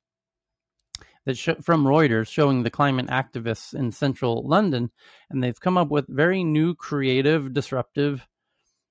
that 1.26 1.38
sh- 1.38 1.50
from 1.62 1.86
Reuters 1.86 2.28
showing 2.28 2.64
the 2.64 2.70
climate 2.70 3.08
activists 3.08 3.74
in 3.74 3.92
central 3.92 4.48
London, 4.48 4.92
and 5.30 5.44
they've 5.44 5.60
come 5.60 5.78
up 5.78 5.90
with 5.90 6.06
very 6.08 6.44
new, 6.44 6.76
creative, 6.76 7.54
disruptive 7.54 8.28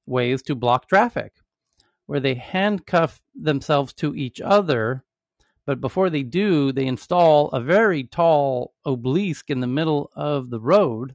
ways 0.07 0.43
to 0.43 0.55
block 0.55 0.89
traffic, 0.89 1.35
where 2.07 2.21
they 2.21 2.35
handcuff 2.35 3.21
themselves 3.35 3.93
to 3.95 4.15
each 4.15 4.41
other. 4.41 5.05
But 5.65 5.81
before 5.81 6.11
they 6.11 6.23
do, 6.23 6.73
they 6.73 6.87
install 6.87 7.49
a 7.51 7.61
very 7.61 8.05
tall 8.05 8.75
obelisk 8.85 9.51
in 9.51 9.61
the 9.61 9.67
middle 9.67 10.11
of 10.15 10.51
the 10.51 10.61
road. 10.61 11.15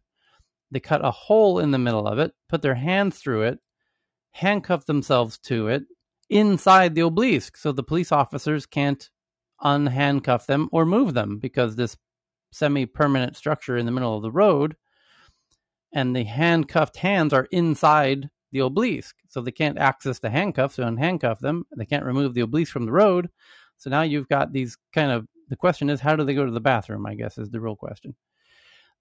They 0.71 0.79
cut 0.79 1.03
a 1.03 1.11
hole 1.11 1.59
in 1.59 1.71
the 1.71 1.77
middle 1.77 2.07
of 2.07 2.19
it, 2.19 2.33
put 2.47 2.61
their 2.61 2.75
hands 2.75 3.17
through 3.19 3.43
it, 3.43 3.59
handcuff 4.31 4.85
themselves 4.85 5.37
to 5.39 5.67
it 5.67 5.83
inside 6.29 6.93
the 6.93 7.01
obelisk 7.01 7.57
so 7.57 7.71
the 7.71 7.83
police 7.83 8.11
officers 8.11 8.65
can't 8.65 9.09
unhandcuff 9.63 10.45
them 10.45 10.69
or 10.71 10.85
move 10.85 11.13
them 11.13 11.37
because 11.39 11.75
this 11.75 11.97
semi 12.51 12.85
permanent 12.85 13.35
structure 13.35 13.77
in 13.77 13.85
the 13.85 13.91
middle 13.91 14.15
of 14.15 14.21
the 14.21 14.31
road 14.31 14.75
and 15.93 16.15
the 16.15 16.23
handcuffed 16.23 16.97
hands 16.97 17.33
are 17.33 17.47
inside 17.51 18.29
the 18.51 18.61
obelisk. 18.61 19.15
So 19.29 19.41
they 19.41 19.51
can't 19.51 19.77
access 19.77 20.19
the 20.19 20.29
handcuffs 20.29 20.75
to 20.75 20.83
unhandcuff 20.83 21.39
them. 21.39 21.65
They 21.75 21.85
can't 21.85 22.05
remove 22.05 22.33
the 22.33 22.43
obelisk 22.43 22.71
from 22.71 22.85
the 22.85 22.91
road. 22.91 23.29
So 23.77 23.89
now 23.89 24.01
you've 24.01 24.29
got 24.29 24.53
these 24.53 24.77
kind 24.93 25.11
of 25.11 25.27
the 25.49 25.55
question 25.55 25.89
is 25.89 26.01
how 26.01 26.15
do 26.15 26.23
they 26.23 26.33
go 26.33 26.45
to 26.45 26.51
the 26.51 26.59
bathroom, 26.59 27.05
I 27.05 27.15
guess 27.15 27.37
is 27.37 27.49
the 27.49 27.61
real 27.61 27.75
question. 27.75 28.15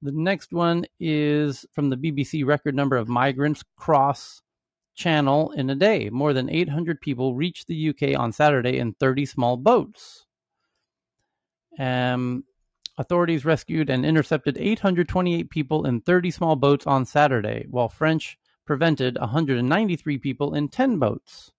The 0.03 0.13
next 0.13 0.53
one 0.53 0.85
is 1.01 1.65
from 1.73 1.91
the 1.91 1.97
BBC 1.97 2.45
record 2.45 2.75
number 2.75 2.97
of 2.97 3.09
migrants 3.09 3.65
cross 3.77 4.43
channel 4.95 5.53
in 5.53 5.71
a 5.71 5.75
day. 5.75 6.11
More 6.11 6.33
than 6.33 6.51
800 6.51 7.01
people 7.01 7.35
reached 7.35 7.67
the 7.67 7.89
UK 7.91 8.19
on 8.19 8.33
Saturday 8.33 8.79
in 8.79 8.93
30 8.95 9.27
small 9.27 9.57
boats. 9.57 10.26
Um, 11.79 12.45
authorities 12.99 13.45
rescued 13.45 13.91
and 13.91 14.07
intercepted 14.07 14.57
828 14.59 15.51
people 15.51 15.87
in 15.87 16.01
30 16.01 16.31
small 16.31 16.57
boats 16.57 16.87
on 16.87 17.05
Saturday, 17.05 17.67
while 17.71 17.89
French 17.89 18.39
prevented 18.65 19.19
193 19.19 20.19
people 20.19 20.55
in 20.55 20.69
10 20.69 20.99
boats. 20.99 21.53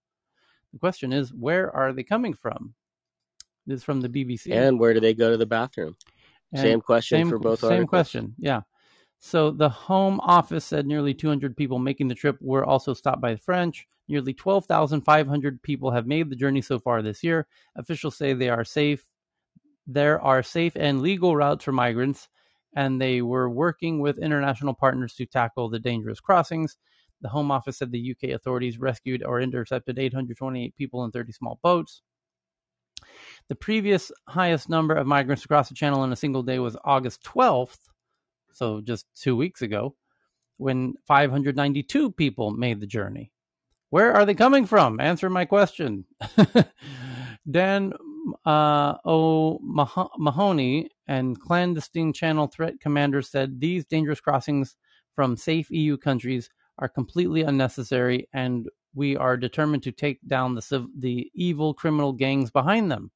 The 0.73 0.79
question 0.79 1.13
is, 1.13 1.33
where 1.33 1.73
are 1.75 1.93
they 1.93 2.03
coming 2.03 2.33
from? 2.33 2.73
This 3.65 3.79
is 3.79 3.83
from 3.83 4.01
the 4.01 4.09
BBC. 4.09 4.51
And 4.51 4.79
where 4.79 4.93
do 4.93 4.99
they 4.99 5.13
go 5.13 5.31
to 5.31 5.37
the 5.37 5.45
bathroom? 5.45 5.95
And 6.53 6.61
same 6.61 6.81
question 6.81 7.19
same, 7.19 7.29
for 7.29 7.39
both 7.39 7.59
Same 7.59 7.71
articles. 7.71 7.89
question, 7.89 8.35
yeah. 8.37 8.61
So 9.19 9.51
the 9.51 9.69
Home 9.69 10.19
Office 10.21 10.63
said 10.63 10.85
nearly 10.85 11.13
200 11.13 11.57
people 11.57 11.79
making 11.79 12.07
the 12.07 12.15
trip 12.15 12.37
were 12.39 12.63
also 12.65 12.93
stopped 12.93 13.21
by 13.21 13.33
the 13.33 13.39
French. 13.39 13.87
Nearly 14.07 14.33
12,500 14.33 15.61
people 15.63 15.91
have 15.91 16.07
made 16.07 16.29
the 16.29 16.35
journey 16.35 16.61
so 16.61 16.79
far 16.79 17.01
this 17.01 17.23
year. 17.23 17.47
Officials 17.75 18.15
say 18.15 18.33
they 18.33 18.49
are 18.49 18.63
safe. 18.63 19.05
There 19.88 20.22
are 20.22 20.43
safe 20.43 20.74
and 20.75 21.01
legal 21.01 21.35
routes 21.35 21.64
for 21.64 21.72
migrants, 21.72 22.27
and 22.75 23.01
they 23.01 23.22
were 23.22 23.49
working 23.49 24.01
with 24.01 24.19
international 24.19 24.74
partners 24.74 25.16
to 25.16 25.25
tackle 25.25 25.69
the 25.69 25.80
dangerous 25.80 26.19
crossings. 26.19 26.77
The 27.22 27.30
Home 27.30 27.49
Office 27.51 27.77
said 27.77 27.91
the 27.91 28.11
UK 28.11 28.32
authorities 28.32 28.77
rescued 28.77 29.24
or 29.24 29.41
intercepted 29.41 29.98
828 29.98 30.75
people 30.75 31.06
in 31.06 31.11
30 31.11 31.32
small 31.32 31.59
boats. 31.64 32.01
The 33.48 33.56
previous 33.56 34.11
highest 34.27 34.69
number 34.69 34.93
of 34.93 35.07
migrants 35.07 35.45
across 35.45 35.69
the 35.69 35.75
channel 35.75 36.03
in 36.03 36.11
a 36.11 36.17
single 36.17 36.43
day 36.43 36.59
was 36.59 36.75
August 36.83 37.24
12th, 37.24 37.80
so 38.51 38.82
just 38.82 39.06
two 39.16 39.35
weeks 39.35 39.61
ago, 39.61 39.95
when 40.57 40.95
592 41.06 42.11
people 42.11 42.51
made 42.51 42.82
the 42.82 42.88
journey. 42.88 43.32
Where 43.90 44.14
are 44.14 44.25
they 44.25 44.33
coming 44.33 44.66
from? 44.66 44.99
Answer 44.99 45.30
my 45.30 45.45
question. 45.45 46.06
Dan 47.49 47.93
uh, 48.45 48.95
O'Mahoney 49.06 50.89
and 51.07 51.39
clandestine 51.39 52.14
channel 52.14 52.47
threat 52.47 52.80
commander 52.80 53.22
said 53.22 53.59
these 53.59 53.85
dangerous 53.85 54.19
crossings 54.19 54.75
from 55.15 55.35
safe 55.35 55.69
EU 55.72 55.97
countries 55.97 56.49
are 56.80 56.88
completely 56.88 57.41
unnecessary, 57.41 58.27
and 58.33 58.69
we 58.93 59.17
are 59.17 59.38
determined 59.38 59.83
to 59.83 59.91
take 59.91 60.19
down 60.27 60.56
the 60.56 60.88
the 60.97 61.30
evil 61.33 61.73
criminal 61.73 62.14
gangs 62.14 62.51
behind 62.51 62.91
them. 62.91 63.11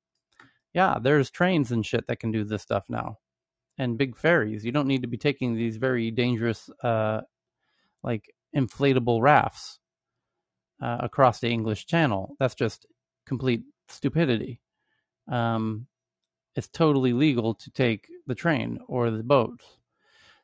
Yeah, 0.73 0.97
there's 1.01 1.29
trains 1.29 1.71
and 1.71 1.85
shit 1.85 2.07
that 2.07 2.19
can 2.19 2.31
do 2.31 2.43
this 2.43 2.61
stuff 2.61 2.85
now, 2.89 3.17
and 3.77 3.97
big 3.97 4.15
ferries. 4.15 4.65
You 4.65 4.71
don't 4.71 4.87
need 4.87 5.01
to 5.03 5.07
be 5.07 5.17
taking 5.17 5.55
these 5.55 5.77
very 5.77 6.11
dangerous, 6.11 6.69
uh, 6.83 7.21
like 8.03 8.33
inflatable 8.55 9.21
rafts 9.21 9.79
uh, 10.81 10.97
across 11.01 11.39
the 11.39 11.49
English 11.49 11.85
Channel. 11.85 12.35
That's 12.39 12.55
just 12.55 12.85
complete 13.25 13.63
stupidity. 13.89 14.59
Um, 15.27 15.87
it's 16.55 16.67
totally 16.67 17.13
legal 17.13 17.53
to 17.55 17.71
take 17.71 18.07
the 18.27 18.35
train 18.35 18.79
or 18.87 19.09
the 19.09 19.23
boat. 19.23 19.61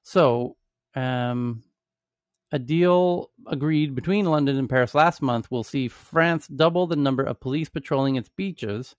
So, 0.04 0.56
um, 0.96 1.64
a 2.52 2.60
deal 2.60 3.32
agreed 3.48 3.94
between 3.94 4.26
London 4.26 4.58
and 4.58 4.70
Paris 4.70 4.96
last 4.96 5.22
month 5.22 5.52
will 5.52 5.66
see 5.66 5.90
France 5.90 6.48
double 6.48 6.88
the 6.88 6.96
number 6.96 7.24
of 7.24 7.42
police 7.42 7.68
patrolling 7.68 8.16
its 8.16 8.30
beaches. 8.30 8.96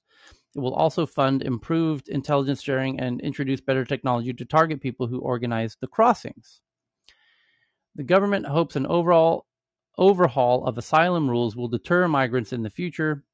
It 0.54 0.60
will 0.60 0.74
also 0.74 1.06
fund 1.06 1.42
improved 1.42 2.08
intelligence 2.08 2.62
sharing 2.62 3.00
and 3.00 3.20
introduce 3.22 3.60
better 3.60 3.86
technology 3.86 4.34
to 4.34 4.44
target 4.44 4.82
people 4.82 5.06
who 5.06 5.20
organize 5.20 5.76
the 5.80 5.86
crossings. 5.86 6.60
The 7.96 8.02
government 8.02 8.46
hopes 8.46 8.76
an 8.76 8.86
overall 8.86 9.46
overhaul 9.96 10.64
of 10.64 10.78
asylum 10.78 11.28
rules 11.28 11.56
will 11.56 11.68
deter 11.68 12.06
migrants 12.06 12.52
in 12.52 12.62
the 12.62 12.70
future, 12.70 13.24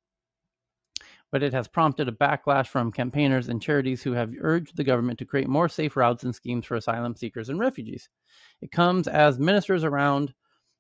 but 1.35 1.43
it 1.43 1.53
has 1.53 1.67
prompted 1.67 2.07
a 2.07 2.13
backlash 2.13 2.69
from 2.69 2.93
campaigners 2.93 3.49
and 3.49 3.61
charities 3.61 4.05
who 4.05 4.13
have 4.13 4.33
urged 4.41 4.77
the 4.77 4.85
government 4.85 5.19
to 5.19 5.25
create 5.25 5.49
more 5.49 5.69
safe 5.69 5.97
routes 5.97 6.23
and 6.23 6.33
schemes 6.33 6.65
for 6.65 6.77
asylum 6.77 7.17
seekers 7.17 7.49
and 7.49 7.59
refugees. 7.59 8.09
It 8.63 8.71
comes 8.71 9.09
as 9.09 9.37
ministers 9.41 9.83
around 9.83 10.33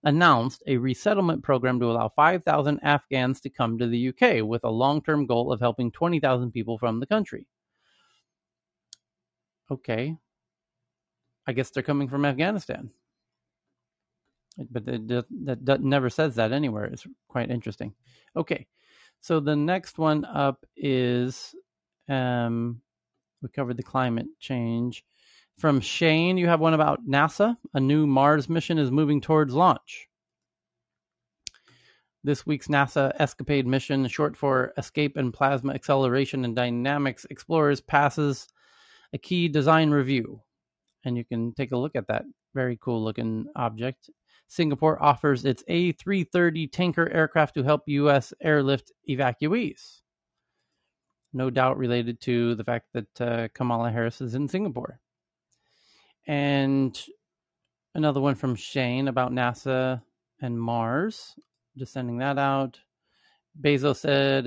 announced 0.05 0.63
a 0.69 0.77
resettlement 0.77 1.43
program 1.43 1.81
to 1.81 1.87
allow 1.87 2.09
5,000 2.09 2.79
Afghans 2.85 3.41
to 3.41 3.51
come 3.51 3.79
to 3.79 3.89
the 3.89 4.11
UK 4.11 4.47
with 4.47 4.63
a 4.63 4.71
long 4.71 5.03
term 5.03 5.27
goal 5.27 5.53
of 5.53 5.59
helping 5.59 5.91
20,000 5.91 6.53
people 6.53 6.79
from 6.79 7.01
the 7.01 7.07
country. 7.07 7.49
Okay. 9.73 10.17
I 11.49 11.53
guess 11.53 11.71
they're 11.71 11.83
coming 11.83 12.07
from 12.07 12.25
Afghanistan. 12.25 12.91
But 14.71 14.85
that, 14.85 15.81
never 15.81 16.11
says 16.11 16.37
that 16.37 16.53
anywhere. 16.53 16.85
It's 16.85 17.09
quite 17.27 17.51
interesting. 17.51 17.93
Okay. 18.37 18.69
So 19.25 19.41
the 19.41 19.57
next 19.57 19.97
one 19.97 20.27
up 20.27 20.67
is 20.77 21.55
um, 22.11 22.83
we 23.41 23.49
covered 23.49 23.79
the 23.79 23.83
climate 23.83 24.27
change. 24.39 25.03
From 25.57 25.81
Shane, 25.81 26.37
you 26.37 26.47
have 26.47 26.61
one 26.61 26.75
about 26.75 27.09
NASA. 27.09 27.57
A 27.73 27.81
new 27.81 28.07
Mars 28.07 28.51
mission 28.51 28.77
is 28.77 28.91
moving 28.91 29.23
towards 29.23 29.55
launch. 29.55 30.09
This 32.23 32.45
week's 32.45 32.69
NASA 32.69 33.13
Escapade 33.19 33.67
mission, 33.67 34.07
short 34.09 34.37
for 34.37 34.75
Escape 34.77 35.17
and 35.17 35.33
Plasma 35.33 35.73
Acceleration 35.73 36.45
and 36.45 36.55
Dynamics 36.55 37.25
Explorers, 37.31 37.81
passes 37.81 38.47
a 39.15 39.17
key 39.17 39.49
design 39.49 39.89
review. 39.91 40.43
And 41.03 41.17
you 41.17 41.25
can 41.25 41.55
take 41.55 41.73
a 41.73 41.79
look 41.79 41.97
at 41.97 42.09
that 42.09 42.27
very 42.55 42.79
cool 42.79 43.03
looking 43.03 43.47
object. 43.57 44.11
Singapore 44.47 45.03
offers 45.03 45.45
its 45.45 45.63
A330 45.69 46.71
tanker 46.71 47.11
aircraft 47.11 47.55
to 47.55 47.63
help 47.63 47.83
U.S. 47.87 48.33
airlift 48.41 48.93
evacuees. 49.09 50.01
No 51.33 51.51
doubt 51.51 51.79
related 51.79 52.21
to 52.23 52.55
the 52.55 52.65
fact 52.65 52.87
that 52.93 53.21
uh, 53.21 53.49
Kamala 53.55 53.91
Harris 53.91 54.21
is 54.21 54.35
in 54.35 54.49
Singapore. 54.49 55.01
And 56.27 56.99
another 57.95 58.21
one 58.21 58.37
from 58.37 58.55
Shane 58.55 59.09
about 59.09 59.33
NASA 59.33 60.01
and 60.41 60.59
Mars. 60.61 61.35
Just 61.77 61.93
sending 61.93 62.19
that 62.19 62.39
out. 62.39 62.79
Bezos 63.61 63.97
said, 63.97 64.47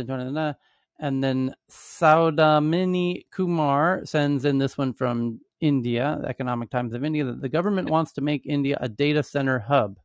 and 0.99 1.23
then 1.23 1.55
Saudamini 1.69 3.25
Kumar 3.31 4.05
sends 4.05 4.45
in 4.45 4.57
this 4.57 4.77
one 4.77 4.93
from 4.93 5.39
India, 5.61 6.17
the 6.21 6.27
Economic 6.27 6.69
Times 6.69 6.93
of 6.93 7.03
India, 7.03 7.25
that 7.25 7.41
the 7.41 7.49
government 7.49 7.89
wants 7.89 8.13
to 8.13 8.21
make 8.21 8.45
India 8.45 8.77
a 8.79 8.89
data 8.89 9.23
center 9.23 9.59
hub. 9.59 9.99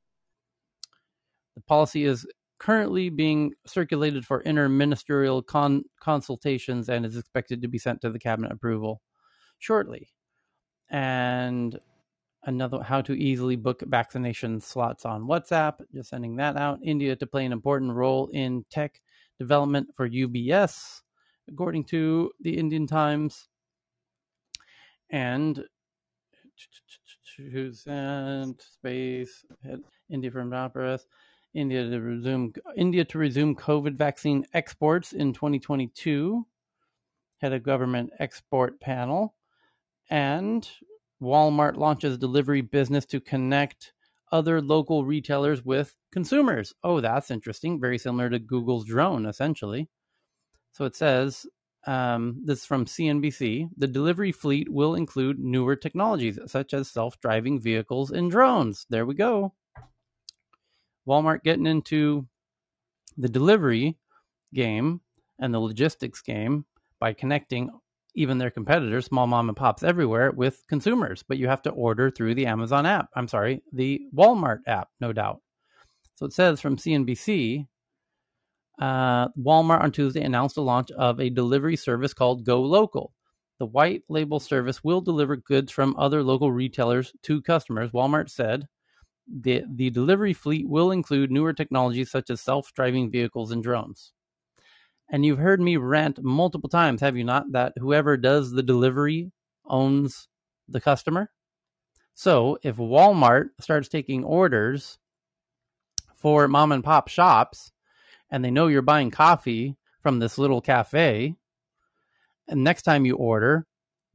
The 1.55 1.63
policy 1.63 2.05
is 2.05 2.27
currently 2.59 3.11
being 3.11 3.53
circulated 3.67 4.25
for 4.25 4.43
interministerial 4.45 5.45
con- 5.45 5.85
consultations 6.01 6.89
and 6.89 7.05
is 7.05 7.17
expected 7.17 7.61
to 7.63 7.69
be 7.69 7.79
sent 7.79 8.01
to 8.01 8.11
the 8.11 8.19
cabinet 8.19 8.53
approval 8.53 9.03
shortly 9.59 10.09
and 10.91 11.79
another 12.45 12.83
how 12.83 13.01
to 13.01 13.15
easily 13.15 13.57
book 13.57 13.83
vaccination 13.87 14.61
slots 14.61 15.05
on 15.05 15.23
WhatsApp. 15.23 15.75
Just 15.95 16.11
sending 16.11 16.37
that 16.37 16.57
out. 16.57 16.79
India 16.83 17.17
to 17.17 17.27
play 17.27 17.45
an 17.45 17.53
important 17.53 17.93
role 17.93 18.29
in 18.33 18.65
tech 18.71 19.01
development 19.39 19.89
for 19.95 20.09
UBS, 20.09 21.01
according 21.49 21.85
to 21.85 22.31
the 22.41 22.57
Indian 22.57 22.87
Times. 22.87 23.49
And 25.13 25.63
who's 27.37 27.87
and 27.87 28.61
space 28.61 29.45
India 30.11 30.31
from 30.31 30.53
operas. 30.53 31.07
India 31.55 31.89
to 31.89 32.01
resume 32.01 32.53
India 32.77 33.05
to 33.05 33.19
resume 33.19 33.55
COVID 33.55 33.95
vaccine 33.95 34.45
exports 34.55 35.13
in 35.13 35.33
2022. 35.33 36.47
Head 37.39 37.53
of 37.53 37.63
government 37.63 38.11
export 38.19 38.81
panel. 38.81 39.35
And 40.11 40.69
Walmart 41.21 41.77
launches 41.77 42.19
delivery 42.19 42.63
business 42.63 43.05
to 43.07 43.21
connect 43.21 43.93
other 44.31 44.63
local 44.63 45.05
retailers 45.05 45.65
with 45.65 45.95
consumers. 46.11 46.73
Oh, 46.83 47.01
that's 47.01 47.31
interesting. 47.31 47.81
Very 47.81 47.99
similar 47.99 48.31
to 48.31 48.39
Google's 48.39 48.87
drone, 48.87 49.27
essentially. 49.27 49.89
So 50.73 50.87
it 50.87 50.97
says 50.97 51.47
um, 51.87 52.41
this 52.45 52.61
is 52.61 52.65
from 52.65 52.85
CNBC. 52.85 53.71
The 53.77 53.87
delivery 53.87 54.33
fleet 54.33 54.69
will 54.71 54.95
include 54.95 55.39
newer 55.39 55.77
technologies 55.77 56.39
such 56.47 56.75
as 56.75 56.89
self 56.89 57.21
driving 57.21 57.61
vehicles 57.61 58.11
and 58.11 58.31
drones. 58.31 58.87
There 58.89 59.07
we 59.07 59.15
go. 59.15 59.55
Walmart 61.07 61.43
getting 61.43 61.67
into 61.67 62.27
the 63.17 63.29
delivery 63.29 63.97
game 64.55 65.01
and 65.39 65.53
the 65.53 65.59
logistics 65.59 66.23
game 66.23 66.65
by 67.01 67.13
connecting 67.13 67.71
even 68.15 68.39
their 68.39 68.51
competitors, 68.51 69.07
small 69.07 69.27
mom 69.27 69.49
and 69.49 69.57
pops 69.57 69.83
everywhere, 69.83 70.31
with 70.31 70.63
consumers. 70.69 71.25
But 71.27 71.39
you 71.39 71.49
have 71.49 71.63
to 71.63 71.71
order 71.71 72.11
through 72.11 72.35
the 72.35 72.47
Amazon 72.47 72.87
app. 72.87 73.09
I'm 73.17 73.27
sorry, 73.27 73.63
the 73.73 74.03
Walmart 74.15 74.61
app, 74.67 74.89
no 75.01 75.13
doubt. 75.13 75.41
So 76.15 76.27
it 76.27 76.33
says 76.33 76.61
from 76.61 76.77
CNBC 76.77 77.67
uh, 78.83 79.29
Walmart 79.39 79.81
on 79.81 79.93
Tuesday 79.93 80.23
announced 80.23 80.57
the 80.57 80.63
launch 80.63 80.91
of 80.91 81.21
a 81.21 81.31
delivery 81.31 81.77
service 81.77 82.13
called 82.13 82.45
Go 82.45 82.61
Local. 82.63 83.13
The 83.61 83.67
white 83.67 84.03
label 84.09 84.41
service 84.41 84.83
will 84.83 85.01
deliver 85.01 85.37
goods 85.37 85.71
from 85.71 85.95
other 85.97 86.21
local 86.25 86.51
retailers 86.51 87.13
to 87.23 87.41
customers. 87.43 87.93
Walmart 87.93 88.29
said 88.29 88.67
the, 89.33 89.63
the 89.73 89.91
delivery 89.91 90.33
fleet 90.33 90.69
will 90.69 90.91
include 90.91 91.31
newer 91.31 91.53
technologies 91.53 92.11
such 92.11 92.29
as 92.29 92.41
self 92.41 92.75
driving 92.75 93.09
vehicles 93.09 93.53
and 93.53 93.63
drones. 93.63 94.13
And 95.09 95.25
you've 95.25 95.39
heard 95.39 95.61
me 95.61 95.77
rant 95.77 96.21
multiple 96.21 96.69
times, 96.69 97.03
have 97.03 97.17
you 97.17 97.23
not, 97.23 97.53
that 97.53 97.75
whoever 97.79 98.17
does 98.17 98.51
the 98.51 98.65
delivery 98.65 99.31
owns 99.65 100.27
the 100.69 100.81
customer? 100.81 101.31
So 102.15 102.59
if 102.65 102.79
Walmart 102.79 103.51
starts 103.61 103.89
taking 103.89 104.25
orders 104.25 104.99
for 106.17 106.49
mom 106.49 106.73
and 106.73 106.83
pop 106.83 107.07
shops 107.07 107.71
and 108.33 108.45
they 108.45 108.51
know 108.51 108.67
you're 108.67 108.83
buying 108.83 109.13
coffee 109.13 109.77
from 110.01 110.19
this 110.19 110.39
little 110.39 110.61
cafe, 110.61 111.37
and 112.49 112.65
next 112.65 112.83
time 112.83 113.05
you 113.07 113.15
order, 113.15 113.67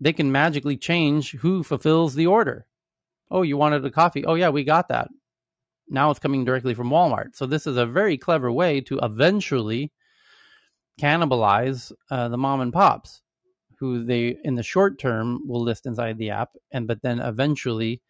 they 0.02 0.12
can 0.12 0.32
magically 0.32 0.76
change 0.76 1.32
who 1.32 1.64
fulfills 1.64 2.16
the 2.16 2.28
order. 2.28 2.66
Oh, 3.32 3.44
you 3.44 3.56
wanted 3.56 3.86
a 3.86 3.92
coffee? 3.92 4.26
Oh, 4.26 4.34
yeah, 4.34 4.50
we 4.50 4.64
got 4.64 4.90
that. 4.90 5.10
Now 5.88 6.12
it's 6.12 6.20
coming 6.20 6.44
directly 6.44 6.74
from 6.74 6.90
Walmart. 6.90 7.36
So 7.36 7.46
this 7.46 7.66
is 7.66 7.78
a 7.78 7.86
very 7.86 8.18
clever 8.18 8.52
way 8.52 8.82
to 8.82 9.00
eventually 9.02 9.94
cannibalize 11.00 11.92
uh, 12.12 12.28
the 12.28 12.38
mom 12.38 12.60
and 12.60 12.74
pops, 12.74 13.22
who 13.80 14.04
they 14.04 14.38
in 14.44 14.56
the 14.56 14.64
short 14.64 15.00
term 15.00 15.48
will 15.48 15.62
list 15.62 15.86
inside 15.86 16.18
the 16.18 16.32
app, 16.32 16.50
and 16.72 16.88
but 16.88 17.02
then 17.04 17.20
eventually 17.20 18.02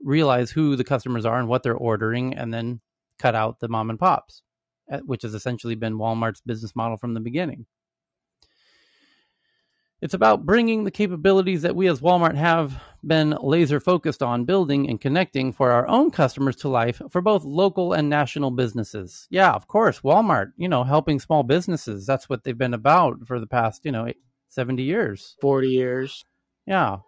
realize 0.00 0.50
who 0.50 0.76
the 0.76 0.84
customers 0.84 1.26
are 1.26 1.38
and 1.38 1.48
what 1.48 1.62
they're 1.62 1.74
ordering, 1.74 2.34
and 2.34 2.54
then 2.54 2.80
cut 3.18 3.34
out 3.34 3.60
the 3.60 3.68
mom 3.68 3.90
and 3.90 3.98
pops, 3.98 4.42
which 5.04 5.22
has 5.22 5.34
essentially 5.34 5.74
been 5.74 5.98
Walmart's 5.98 6.40
business 6.40 6.74
model 6.76 6.96
from 6.96 7.14
the 7.14 7.20
beginning. 7.20 7.66
It's 10.02 10.14
about 10.14 10.44
bringing 10.44 10.84
the 10.84 10.90
capabilities 10.90 11.62
that 11.62 11.74
we 11.74 11.88
as 11.88 12.00
Walmart 12.00 12.36
have 12.36 12.82
been 13.04 13.30
laser 13.40 13.80
focused 13.80 14.22
on 14.22 14.44
building 14.44 14.90
and 14.90 15.00
connecting 15.00 15.52
for 15.52 15.72
our 15.72 15.88
own 15.88 16.10
customers 16.10 16.56
to 16.56 16.68
life 16.68 17.00
for 17.10 17.22
both 17.22 17.44
local 17.44 17.94
and 17.94 18.10
national 18.10 18.50
businesses. 18.50 19.26
Yeah, 19.30 19.52
of 19.52 19.66
course, 19.66 20.00
Walmart, 20.00 20.52
you 20.58 20.68
know, 20.68 20.84
helping 20.84 21.18
small 21.18 21.44
businesses. 21.44 22.04
That's 22.04 22.28
what 22.28 22.44
they've 22.44 22.56
been 22.56 22.74
about 22.74 23.26
for 23.26 23.40
the 23.40 23.46
past, 23.46 23.86
you 23.86 23.92
know, 23.92 24.12
70 24.50 24.82
years, 24.82 25.34
40 25.40 25.68
years. 25.68 26.24
Yeah. 26.66 26.98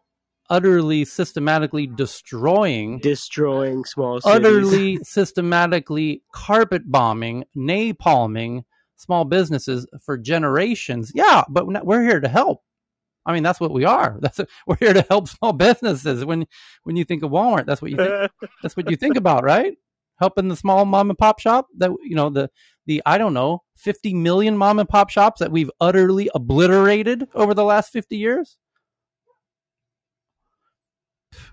Utterly 0.51 1.05
systematically 1.05 1.87
destroying 1.87 2.99
destroying 3.01 3.85
small 3.85 4.21
cities. 4.21 4.37
utterly 4.37 4.99
systematically 5.03 6.23
carpet 6.33 6.83
bombing, 6.91 7.45
napalming 7.57 8.63
small 8.97 9.25
businesses 9.25 9.87
for 10.03 10.19
generations. 10.19 11.13
Yeah, 11.15 11.45
but 11.49 11.67
we're 11.85 12.03
here 12.03 12.21
to 12.21 12.29
help. 12.29 12.63
I 13.29 13.35
mean, 13.35 13.43
that's 13.43 13.61
what 13.61 13.73
we 13.73 13.85
are. 13.85 14.17
That's 14.21 14.41
we're 14.67 14.77
here 14.77 14.95
to 14.95 15.05
help 15.09 15.29
small 15.29 15.53
businesses. 15.53 16.25
When 16.25 16.47
when 16.85 16.97
you 16.97 17.05
think 17.05 17.23
of 17.23 17.31
Walmart, 17.31 17.67
that's 17.67 17.83
what 17.83 17.91
you 17.91 17.99
think. 17.99 18.31
that's 18.63 18.77
what 18.77 18.91
you 18.91 18.97
think 18.97 19.17
about, 19.17 19.45
right? 19.45 19.77
Helping 20.19 20.49
the 20.49 20.57
small 20.57 20.87
mom 20.87 21.11
and 21.11 21.19
pop 21.19 21.39
shop. 21.39 21.67
That 21.77 21.91
you 22.03 22.17
know 22.17 22.31
the 22.31 22.51
the 22.87 23.03
I 23.05 23.19
don't 23.19 23.35
know 23.35 23.65
fifty 23.77 24.15
million 24.15 24.57
mom 24.57 24.79
and 24.79 24.89
pop 24.89 25.11
shops 25.11 25.41
that 25.41 25.53
we've 25.53 25.71
utterly 25.79 26.31
obliterated 26.35 27.29
over 27.35 27.53
the 27.53 27.65
last 27.65 27.93
fifty 27.93 28.17
years. 28.17 28.57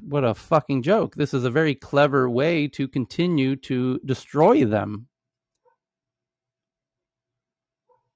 What 0.01 0.23
a 0.23 0.35
fucking 0.35 0.83
joke! 0.83 1.15
This 1.15 1.33
is 1.33 1.45
a 1.45 1.49
very 1.49 1.73
clever 1.73 2.29
way 2.29 2.67
to 2.69 2.87
continue 2.87 3.55
to 3.57 3.99
destroy 4.05 4.65
them. 4.65 5.07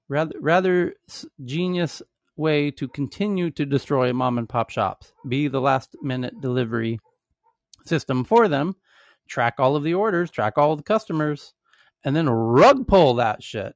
Rather, 0.08 0.36
rather 0.40 0.94
genius 1.44 2.02
way 2.36 2.70
to 2.72 2.88
continue 2.88 3.50
to 3.52 3.66
destroy 3.66 4.14
mom 4.14 4.38
and 4.38 4.48
pop 4.48 4.70
shops. 4.70 5.14
Be 5.28 5.48
the 5.48 5.62
last 5.62 5.96
minute 6.02 6.40
delivery 6.42 7.00
system 7.86 8.24
for 8.24 8.48
them, 8.48 8.76
track 9.28 9.56
all 9.58 9.76
of 9.76 9.84
the 9.84 9.96
orders, 9.96 10.32
track 10.32 10.58
all 10.58 10.76
the 10.76 10.84
customers, 10.84 11.54
and 12.04 12.16
then 12.16 12.30
rug 12.30 12.88
pull 12.88 13.16
that 13.16 13.42
shit. 13.42 13.76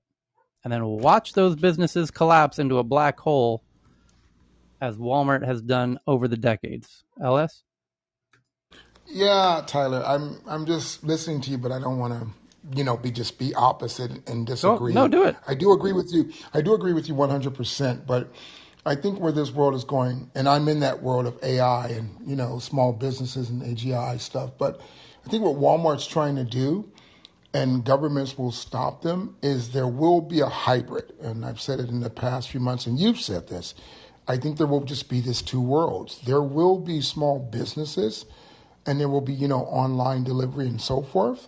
And 0.64 0.72
then 0.72 0.86
watch 0.86 1.34
those 1.34 1.56
businesses 1.56 2.12
collapse 2.12 2.60
into 2.60 2.78
a 2.78 2.84
black 2.84 3.20
hole 3.20 3.64
as 4.80 4.98
Walmart 4.98 5.46
has 5.46 5.62
done 5.62 6.00
over 6.08 6.28
the 6.28 6.38
decades. 6.38 7.04
LS? 7.22 7.64
Yeah, 9.08 9.64
Tyler, 9.68 10.04
I'm 10.06 10.42
I'm 10.48 10.66
just 10.66 11.04
listening 11.04 11.42
to 11.42 11.52
you, 11.52 11.58
but 11.58 11.72
I 11.72 11.80
don't 11.80 12.00
want 12.00 12.14
to 12.14 12.28
you 12.74 12.84
know, 12.84 12.98
be 12.98 13.12
just 13.12 13.38
be 13.40 13.54
opposite 13.56 14.28
and 14.30 14.48
disagree. 14.48 14.94
no, 14.94 15.08
do 15.08 15.24
it. 15.26 15.36
I 15.48 15.54
do 15.54 15.72
agree 15.74 15.92
with 15.94 16.12
you. 16.14 16.32
I 16.54 16.62
do 16.62 16.74
agree 16.74 16.94
with 16.94 17.08
you 17.08 17.16
100%, 17.16 18.06
but 18.08 18.32
I 18.86 18.96
think 18.96 19.20
where 19.20 19.32
this 19.32 19.52
world 19.52 19.76
is 19.76 19.84
going, 19.84 20.30
and 20.36 20.48
I'm 20.48 20.68
in 20.68 20.80
that 20.82 21.02
world 21.04 21.26
of 21.26 21.38
AI 21.44 21.88
and, 21.90 22.18
you 22.26 22.36
know, 22.36 22.60
small 22.60 22.94
businesses 22.94 23.50
and 23.50 23.62
AGI 23.62 24.20
stuff, 24.20 24.52
but 24.58 24.82
I 25.26 25.30
think 25.30 25.44
what 25.44 25.56
Walmart's 25.56 26.08
trying 26.08 26.36
to 26.38 26.44
do 26.44 26.90
and 27.54 27.86
governments 27.86 28.38
will 28.38 28.52
stop 28.52 29.04
them 29.04 29.36
is 29.44 29.72
there 29.72 29.88
will 29.88 30.22
be 30.22 30.40
a 30.42 30.48
hybrid. 30.50 31.14
And 31.22 31.46
I've 31.46 31.62
said 31.62 31.80
it 31.80 31.90
in 31.90 32.00
the 32.02 32.10
past 32.10 32.50
few 32.50 32.60
months, 32.60 32.88
and 32.88 33.00
you've 33.00 33.20
said 33.20 33.48
this. 33.48 33.76
I 34.28 34.38
think 34.38 34.58
there 34.58 34.68
will 34.68 34.84
just 34.84 35.10
be 35.10 35.22
this 35.22 35.42
two 35.42 35.62
worlds. 35.62 36.20
There 36.26 36.42
will 36.42 36.80
be 36.80 37.02
small 37.02 37.40
businesses 37.40 38.26
and 38.86 39.00
there 39.00 39.10
will 39.10 39.22
be, 39.22 39.34
you 39.34 39.48
know, 39.48 39.62
online 39.66 40.24
delivery 40.24 40.68
and 40.68 40.82
so 40.82 41.04
forth 41.04 41.48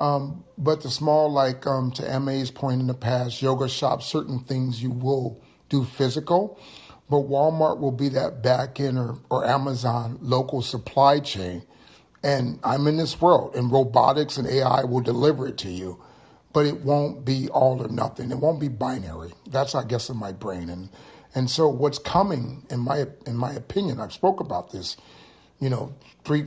um, 0.00 0.44
but 0.58 0.82
the 0.82 0.90
small, 0.90 1.32
like 1.32 1.66
um, 1.66 1.90
to 1.92 2.20
MA's 2.20 2.50
point 2.50 2.80
in 2.80 2.86
the 2.86 2.94
past, 2.94 3.42
yoga 3.42 3.68
shops, 3.68 4.06
certain 4.06 4.40
things 4.40 4.82
you 4.82 4.90
will 4.90 5.40
do 5.70 5.84
physical, 5.84 6.60
but 7.10 7.18
Walmart 7.28 7.80
will 7.80 7.92
be 7.92 8.10
that 8.10 8.42
back 8.42 8.80
end 8.80 8.98
or, 8.98 9.18
or 9.30 9.46
Amazon 9.46 10.18
local 10.22 10.62
supply 10.62 11.20
chain. 11.20 11.62
And 12.22 12.60
I'm 12.64 12.86
in 12.88 12.96
this 12.96 13.20
world, 13.20 13.56
and 13.56 13.72
robotics 13.72 14.38
and 14.38 14.48
AI 14.48 14.84
will 14.84 15.00
deliver 15.00 15.46
it 15.48 15.58
to 15.58 15.70
you, 15.70 16.02
but 16.52 16.66
it 16.66 16.80
won't 16.82 17.24
be 17.24 17.48
all 17.50 17.82
or 17.82 17.88
nothing. 17.88 18.32
It 18.32 18.38
won't 18.38 18.60
be 18.60 18.68
binary. 18.68 19.32
That's, 19.48 19.74
I 19.74 19.84
guess, 19.84 20.10
in 20.10 20.16
my 20.18 20.32
brain. 20.32 20.70
And 20.70 20.90
and 21.34 21.50
so 21.50 21.68
what's 21.68 21.98
coming, 21.98 22.66
in 22.70 22.80
my 22.80 23.06
in 23.26 23.36
my 23.36 23.52
opinion, 23.54 24.00
I've 24.00 24.12
spoke 24.14 24.40
about 24.40 24.72
this, 24.72 24.96
you 25.60 25.70
know, 25.70 25.94
three, 26.24 26.46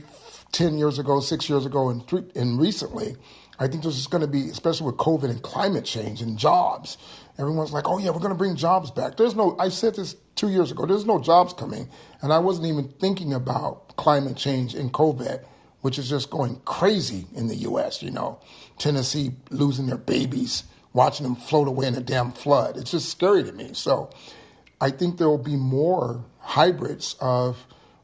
ten 0.52 0.78
years 0.78 0.98
ago, 0.98 1.20
six 1.20 1.48
years 1.48 1.66
ago, 1.66 1.88
and 1.88 2.06
three, 2.06 2.24
and 2.34 2.60
recently 2.60 3.16
I 3.60 3.68
think 3.68 3.84
this 3.84 3.98
is 3.98 4.06
going 4.06 4.22
to 4.22 4.26
be, 4.26 4.48
especially 4.48 4.86
with 4.86 4.96
COVID 4.96 5.24
and 5.24 5.42
climate 5.42 5.84
change 5.84 6.22
and 6.22 6.38
jobs. 6.38 6.96
Everyone's 7.38 7.72
like, 7.72 7.86
oh, 7.86 7.98
yeah, 7.98 8.08
we're 8.08 8.18
going 8.18 8.30
to 8.30 8.34
bring 8.34 8.56
jobs 8.56 8.90
back. 8.90 9.18
There's 9.18 9.36
no, 9.36 9.54
I 9.58 9.68
said 9.68 9.94
this 9.94 10.16
two 10.34 10.48
years 10.48 10.70
ago, 10.70 10.86
there's 10.86 11.04
no 11.04 11.20
jobs 11.20 11.52
coming. 11.52 11.86
And 12.22 12.32
I 12.32 12.38
wasn't 12.38 12.68
even 12.68 12.88
thinking 13.00 13.34
about 13.34 13.96
climate 13.96 14.38
change 14.38 14.74
and 14.74 14.90
COVID, 14.90 15.44
which 15.82 15.98
is 15.98 16.08
just 16.08 16.30
going 16.30 16.58
crazy 16.64 17.26
in 17.34 17.48
the 17.48 17.56
U.S., 17.56 18.02
you 18.02 18.10
know. 18.10 18.40
Tennessee 18.78 19.32
losing 19.50 19.86
their 19.86 19.98
babies, 19.98 20.64
watching 20.94 21.24
them 21.24 21.36
float 21.36 21.68
away 21.68 21.86
in 21.86 21.94
a 21.94 22.00
damn 22.00 22.32
flood. 22.32 22.78
It's 22.78 22.92
just 22.92 23.10
scary 23.10 23.44
to 23.44 23.52
me. 23.52 23.74
So 23.74 24.08
I 24.80 24.88
think 24.88 25.18
there 25.18 25.28
will 25.28 25.36
be 25.36 25.56
more 25.56 26.24
hybrids 26.38 27.14
of 27.20 27.58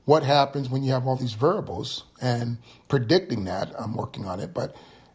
what 0.07 0.23
happens 0.23 0.71
when 0.71 0.83
you 0.83 0.93
have 0.93 1.07
all 1.07 1.17
these 1.17 1.35
variables 1.35 2.05
and 2.23 2.57
predicting 2.89 3.45
that. 3.45 3.73
I'm 3.79 3.95
working 3.95 4.25
on 4.25 4.41
it. 4.41 4.55
But 4.55 4.75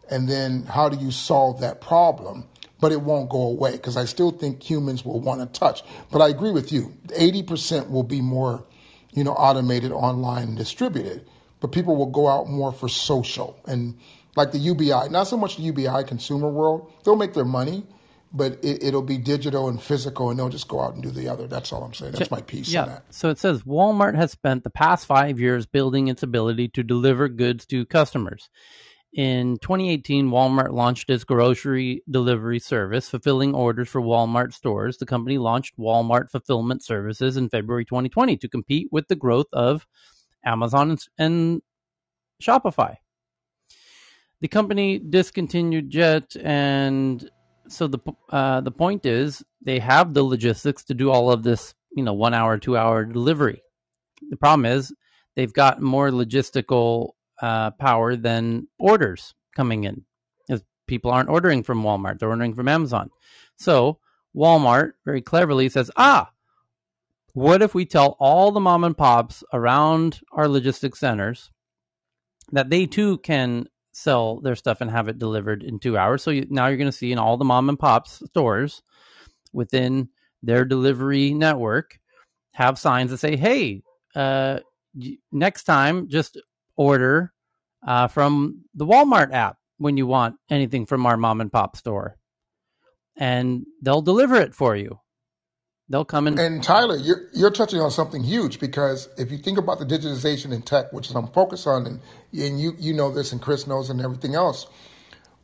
and 0.10 0.30
then 0.30 0.64
how 0.64 0.90
do 0.90 1.04
you 1.04 1.12
solve 1.12 1.62
that 1.62 1.82
problem? 1.82 2.46
But 2.80 2.92
it 2.92 3.02
won't 3.02 3.30
go 3.30 3.42
away 3.42 3.72
because 3.72 3.96
I 3.96 4.06
still 4.06 4.32
think 4.32 4.62
humans 4.62 5.06
will 5.06 5.20
want 5.20 5.40
to 5.42 5.60
touch. 5.60 5.84
But 6.12 6.22
I 6.22 6.30
agree 6.30 6.52
with 6.52 6.72
you. 6.72 6.94
80% 7.08 7.90
will 7.90 8.04
be 8.04 8.22
more, 8.22 8.66
you 9.14 9.24
know, 9.24 9.34
automated, 9.34 9.92
online, 9.92 10.50
and 10.50 10.58
distributed. 10.58 11.26
But 11.62 11.72
people 11.72 11.96
will 11.96 12.08
go 12.08 12.28
out 12.28 12.50
more 12.50 12.74
for 12.74 12.90
social 12.90 13.58
and 13.66 13.98
like 14.36 14.52
the 14.52 14.58
UBI, 14.58 15.10
not 15.10 15.26
so 15.28 15.38
much 15.38 15.58
the 15.58 15.64
UBI 15.64 16.04
consumer 16.06 16.50
world. 16.50 16.92
They'll 17.04 17.16
make 17.16 17.34
their 17.34 17.46
money, 17.46 17.86
but 18.34 18.60
it, 18.64 18.94
will 18.94 19.02
be 19.02 19.18
digital 19.18 19.68
and 19.68 19.82
physical, 19.82 20.30
and 20.30 20.40
they'll 20.40 20.50
just 20.50 20.68
go 20.68 20.82
out 20.82 20.94
and 20.94 21.04
do 21.04 21.12
the 21.12 21.28
other. 21.28 21.48
That's 21.48 21.74
all 21.74 21.84
I'm 21.84 21.94
saying. 21.94 22.14
That's 22.14 22.32
my 22.32 22.42
piece 22.42 22.70
yeah. 22.70 22.84
on 22.84 22.88
that. 22.90 23.06
So 23.10 23.30
it 23.30 23.38
says 23.38 23.64
Walmart 23.64 24.16
has 24.16 24.32
spent 24.32 24.64
the 24.64 24.70
past 24.70 25.06
five 25.06 25.40
years 25.40 25.66
building 25.66 26.08
its 26.08 26.24
ability 26.24 26.70
to 26.70 26.84
deliver 26.84 27.28
goods 27.28 27.66
to 27.68 27.86
customers. 27.86 28.50
In 29.14 29.58
2018, 29.62 30.30
Walmart 30.30 30.72
launched 30.72 31.10
its 31.10 31.26
grocery 31.26 32.02
delivery 32.10 32.60
service, 32.60 33.10
fulfilling 33.10 33.54
orders 33.54 33.90
for 33.90 34.02
Walmart 34.02 34.54
stores. 34.54 34.98
The 34.98 35.06
company 35.06 35.38
launched 35.38 35.78
Walmart 35.78 36.30
Fulfillment 36.32 36.82
Services 36.82 37.36
in 37.36 37.50
February 37.50 37.84
2020 37.84 38.38
to 38.38 38.48
compete 38.48 38.88
with 38.90 39.10
the 39.10 39.18
growth 39.18 39.48
of 39.52 39.86
Amazon 40.46 40.98
and 41.18 41.62
Shopify. 42.42 42.96
The 44.40 44.48
company 44.48 44.98
discontinued 44.98 45.90
Jet, 45.90 46.36
and 46.42 47.30
so 47.72 47.88
the 47.88 48.00
uh, 48.30 48.62
the 48.62 48.72
point 48.72 49.06
is 49.06 49.44
they 49.62 49.80
have 49.80 50.14
the 50.14 50.24
logistics 50.24 50.84
to 50.86 50.94
do 50.94 51.10
all 51.10 51.32
of 51.32 51.44
this, 51.44 51.74
you 51.96 52.04
know, 52.04 52.14
one 52.14 52.34
hour, 52.34 52.58
two 52.58 52.78
hour 52.78 53.06
delivery. 53.06 53.62
The 54.30 54.38
problem 54.38 54.66
is 54.66 54.94
they've 55.36 55.54
got 55.54 55.82
more 55.82 56.10
logistical 56.10 57.12
uh, 57.42 57.72
power 57.72 58.16
than 58.16 58.68
orders 58.78 59.34
coming 59.56 59.86
in. 59.86 60.06
Because 60.48 60.64
people 60.88 61.12
aren't 61.12 61.30
ordering 61.30 61.64
from 61.64 61.84
Walmart, 61.84 62.20
they're 62.20 62.30
ordering 62.30 62.54
from 62.54 62.68
Amazon. 62.68 63.10
So 63.56 64.00
Walmart 64.36 64.94
very 65.06 65.22
cleverly 65.22 65.70
says, 65.70 65.90
ah, 65.96 66.32
what 67.34 67.62
if 67.62 67.74
we 67.74 67.86
tell 67.86 68.18
all 68.20 68.52
the 68.52 68.60
mom 68.60 68.84
and 68.84 68.98
pops 68.98 69.44
around 69.54 70.20
our 70.32 70.48
logistics 70.48 71.00
centers 71.00 71.50
that 72.52 72.70
they 72.70 72.86
too 72.86 73.18
can 73.20 73.68
sell 73.92 74.40
their 74.40 74.56
stuff 74.56 74.82
and 74.82 74.90
have 74.90 75.08
it 75.08 75.20
delivered 75.20 75.64
in 75.64 75.80
two 75.80 75.98
hours? 75.98 76.24
So 76.24 76.32
you, 76.32 76.48
now 76.50 76.68
you're 76.68 76.78
going 76.78 76.92
to 76.92 76.98
see 76.98 77.12
in 77.12 77.18
all 77.18 77.38
the 77.38 77.46
mom 77.46 77.70
and 77.70 77.80
pops 77.80 78.24
stores 78.26 78.82
within 79.54 80.10
their 80.44 80.66
delivery 80.66 81.34
network 81.34 82.00
have 82.54 82.80
signs 82.80 83.12
that 83.12 83.18
say, 83.18 83.36
hey, 83.36 83.84
uh, 84.16 84.60
next 85.32 85.64
time 85.64 86.10
just 86.10 86.40
order 86.76 87.34
uh, 87.86 88.08
from 88.08 88.64
the 88.76 88.86
Walmart 88.86 89.34
app 89.34 89.58
when 89.78 89.98
you 89.98 90.06
want 90.06 90.36
anything 90.50 90.86
from 90.86 91.06
our 91.06 91.18
mom 91.18 91.42
and 91.42 91.52
pop 91.52 91.76
store. 91.76 92.18
And 93.18 93.66
they'll 93.82 94.02
deliver 94.02 94.36
it 94.36 94.56
for 94.56 94.76
you. 94.76 95.00
They'll 95.92 96.06
come 96.06 96.28
in. 96.28 96.40
And 96.40 96.64
Tyler, 96.64 96.96
you're 96.96 97.28
you're 97.34 97.52
touching 97.52 97.80
on 97.82 97.92
something 97.92 98.24
huge 98.24 98.60
because 98.60 99.10
if 99.18 99.32
you 99.32 99.38
think 99.38 99.58
about 99.58 99.80
the 99.80 99.86
digitization 99.86 100.54
in 100.54 100.62
tech, 100.62 100.92
which 100.94 101.10
I'm 101.14 101.28
focused 101.28 101.68
on, 101.68 101.86
and 101.86 102.00
and 102.34 102.60
you 102.60 102.74
you 102.80 102.94
know 102.94 103.12
this, 103.12 103.32
and 103.32 103.42
Chris 103.42 103.68
knows, 103.68 103.90
and 103.90 104.02
everything 104.02 104.36
else, 104.36 104.68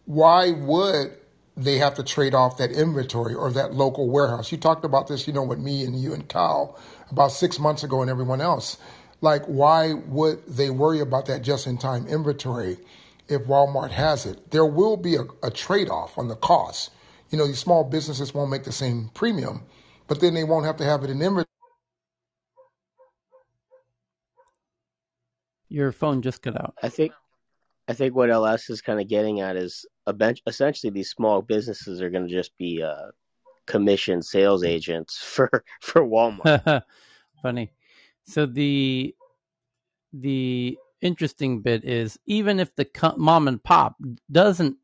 why 0.06 0.52
would 0.52 1.18
they 1.56 1.78
have 1.78 1.96
to 1.96 2.04
trade 2.04 2.34
off 2.34 2.58
that 2.58 2.72
inventory 2.72 3.34
or 3.34 3.52
that 3.52 3.74
local 3.74 4.10
warehouse? 4.10 4.52
You 4.52 4.58
talked 4.58 4.86
about 4.86 5.08
this, 5.08 5.28
you 5.28 5.34
know, 5.34 5.44
with 5.44 5.60
me 5.60 5.84
and 5.84 6.00
you 6.00 6.14
and 6.14 6.28
Kyle 6.28 6.80
about 7.12 7.32
six 7.32 7.60
months 7.60 7.84
ago, 7.84 8.02
and 8.02 8.10
everyone 8.10 8.42
else. 8.42 8.78
Like, 9.20 9.46
why 9.46 9.94
would 9.94 10.46
they 10.46 10.70
worry 10.70 11.00
about 11.00 11.26
that 11.26 11.42
just-in-time 11.42 12.06
inventory 12.06 12.78
if 13.28 13.42
Walmart 13.46 13.90
has 13.90 14.28
it? 14.28 14.52
There 14.52 14.66
will 14.66 14.96
be 14.96 15.16
a, 15.16 15.24
a 15.42 15.50
trade-off 15.50 16.20
on 16.20 16.28
the 16.28 16.36
cost. 16.36 16.92
You 17.32 17.40
know, 17.40 17.48
these 17.48 17.58
small 17.58 17.84
businesses 17.84 18.36
won't 18.36 18.52
make 18.52 18.64
the 18.64 18.72
same 18.72 19.10
premium 19.16 19.64
but 20.08 20.20
then 20.20 20.34
they 20.34 20.44
won't 20.44 20.66
have 20.66 20.78
to 20.78 20.86
have 20.86 21.04
it 21.04 21.10
in 21.10 21.22
inventory. 21.22 21.46
Your 25.70 25.92
phone 25.92 26.22
just 26.22 26.42
cut 26.42 26.56
out. 26.56 26.76
I 26.82 26.90
think 26.90 27.12
I 27.88 27.94
think 27.94 28.16
what 28.16 28.30
LS 28.30 28.70
is 28.70 28.82
kind 28.82 29.00
of 29.00 29.08
getting 29.08 29.42
at 29.42 29.56
is 29.56 29.86
a 30.06 30.14
bench, 30.14 30.42
essentially 30.48 30.92
these 30.92 31.10
small 31.10 31.42
businesses 31.42 32.02
are 32.02 32.10
going 32.10 32.28
to 32.28 32.34
just 32.34 32.58
be 32.58 32.82
uh, 32.82 33.12
commission 33.66 34.22
sales 34.22 34.64
agents 34.64 35.18
for 35.24 35.64
for 35.82 36.02
Walmart. 36.02 36.84
Funny. 37.42 37.72
So 38.24 38.46
the 38.46 39.14
the 40.14 40.78
interesting 41.02 41.62
bit 41.62 41.84
is 41.84 42.18
even 42.26 42.60
if 42.60 42.76
the 42.76 42.88
mom 43.18 43.48
and 43.48 43.64
pop 43.64 43.96
doesn't 44.32 44.78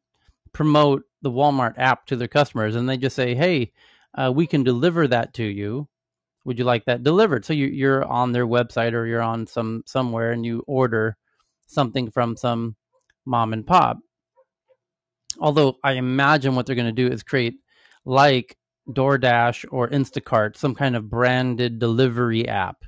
promote 0.52 1.04
the 1.22 1.32
Walmart 1.32 1.74
app 1.78 2.06
to 2.06 2.16
their 2.16 2.28
customers 2.28 2.76
and 2.76 2.88
they 2.88 2.98
just 2.98 3.16
say, 3.16 3.34
"Hey, 3.36 3.72
uh, 4.16 4.32
we 4.34 4.48
can 4.48 4.64
deliver 4.64 5.08
that 5.08 5.34
to 5.36 5.44
you. 5.44 5.88
Would 6.46 6.60
you 6.60 6.66
like 6.66 6.86
that 6.86 7.04
delivered? 7.04 7.46
So 7.46 7.54
you, 7.54 7.68
you're 7.68 8.04
on 8.04 8.32
their 8.32 8.46
website 8.46 8.94
or 8.94 9.06
you're 9.06 9.22
on 9.22 9.48
some 9.48 9.84
somewhere 9.86 10.32
and 10.32 10.46
you 10.46 10.64
order 10.68 11.18
something 11.68 12.12
from 12.12 12.36
some 12.36 12.76
mom 13.26 13.54
and 13.54 13.66
pop. 13.66 13.98
Although 15.40 15.78
I 15.84 15.94
imagine 15.94 16.56
what 16.56 16.66
they're 16.66 16.76
going 16.76 16.94
to 16.94 17.10
do 17.10 17.12
is 17.12 17.24
create 17.24 17.56
like 18.06 18.58
DoorDash 18.90 19.66
or 19.72 19.88
Instacart, 19.88 20.58
some 20.58 20.76
kind 20.76 20.96
of 20.96 21.10
branded 21.10 21.80
delivery 21.80 22.48
app. 22.48 22.84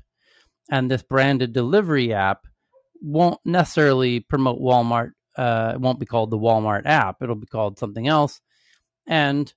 And 0.70 0.92
this 0.92 1.04
branded 1.04 1.54
delivery 1.54 2.14
app 2.14 2.46
won't 3.02 3.40
necessarily 3.46 4.20
promote 4.20 4.60
Walmart. 4.60 5.12
Uh, 5.38 5.74
it 5.76 5.82
won't 5.82 6.00
be 6.00 6.06
called 6.06 6.32
the 6.32 6.38
Walmart 6.38 6.84
app. 6.86 7.22
It'll 7.22 7.36
be 7.36 7.48
called 7.48 7.80
something 7.80 8.08
else. 8.08 8.42
And 9.08 9.52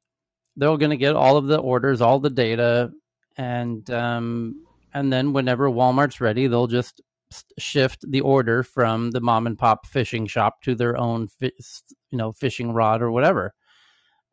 they're 0.58 0.76
going 0.76 0.90
to 0.90 0.96
get 0.96 1.14
all 1.16 1.36
of 1.36 1.46
the 1.46 1.58
orders, 1.58 2.00
all 2.00 2.18
the 2.18 2.30
data, 2.30 2.90
and 3.36 3.88
um, 3.90 4.66
and 4.92 5.12
then 5.12 5.32
whenever 5.32 5.70
Walmart's 5.70 6.20
ready, 6.20 6.48
they'll 6.48 6.66
just 6.66 7.00
shift 7.58 8.04
the 8.10 8.20
order 8.22 8.62
from 8.62 9.12
the 9.12 9.20
mom 9.20 9.46
and 9.46 9.56
pop 9.56 9.86
fishing 9.86 10.26
shop 10.26 10.60
to 10.62 10.74
their 10.74 10.96
own, 10.96 11.28
fi- 11.28 11.52
you 12.10 12.18
know, 12.18 12.32
fishing 12.32 12.72
rod 12.72 13.02
or 13.02 13.12
whatever, 13.12 13.54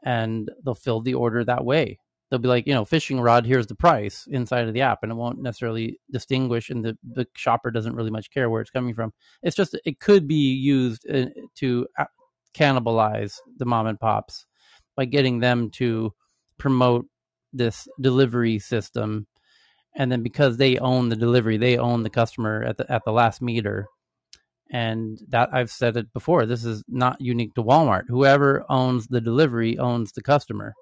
and 0.03 0.49
they'll 0.63 0.73
fill 0.73 1.01
the 1.01 1.13
order 1.13 1.43
that 1.43 1.63
way. 1.63 1.99
They'll 2.29 2.39
be 2.39 2.47
like, 2.47 2.65
you 2.65 2.73
know, 2.73 2.85
fishing 2.85 3.21
rod. 3.21 3.45
Here's 3.45 3.67
the 3.67 3.75
price 3.75 4.27
inside 4.31 4.67
of 4.67 4.73
the 4.73 4.81
app, 4.81 5.03
and 5.03 5.11
it 5.11 5.15
won't 5.15 5.39
necessarily 5.39 5.99
distinguish, 6.11 6.71
and 6.71 6.83
the 6.83 6.97
the 7.03 7.27
shopper 7.35 7.69
doesn't 7.69 7.95
really 7.95 8.11
much 8.11 8.31
care 8.31 8.49
where 8.49 8.61
it's 8.61 8.71
coming 8.71 8.95
from. 8.95 9.13
It's 9.43 9.55
just 9.55 9.77
it 9.85 9.99
could 9.99 10.27
be 10.27 10.53
used 10.55 11.07
uh, 11.07 11.27
to 11.57 11.87
uh, 11.99 12.05
cannibalize 12.55 13.37
the 13.57 13.65
mom 13.65 13.85
and 13.85 13.99
pops 13.99 14.47
by 14.95 15.05
getting 15.05 15.39
them 15.39 15.69
to 15.71 16.13
promote 16.57 17.05
this 17.53 17.87
delivery 17.99 18.59
system. 18.59 19.27
And 19.95 20.11
then 20.11 20.23
because 20.23 20.57
they 20.57 20.77
own 20.77 21.09
the 21.09 21.15
delivery 21.15 21.57
they 21.57 21.77
own 21.77 22.03
the 22.03 22.09
customer 22.09 22.63
at 22.63 22.77
the 22.77 22.91
at 22.91 23.03
the 23.05 23.11
last 23.11 23.41
meter. 23.41 23.87
And 24.71 25.19
that 25.29 25.49
I've 25.53 25.71
said 25.71 25.95
it 25.95 26.11
before 26.11 26.45
this 26.45 26.65
is 26.65 26.83
not 26.87 27.21
unique 27.21 27.53
to 27.55 27.63
Walmart. 27.63 28.03
Whoever 28.07 28.65
owns 28.69 29.07
the 29.07 29.21
delivery 29.21 29.77
owns 29.77 30.11
the 30.11 30.23
customer 30.23 30.73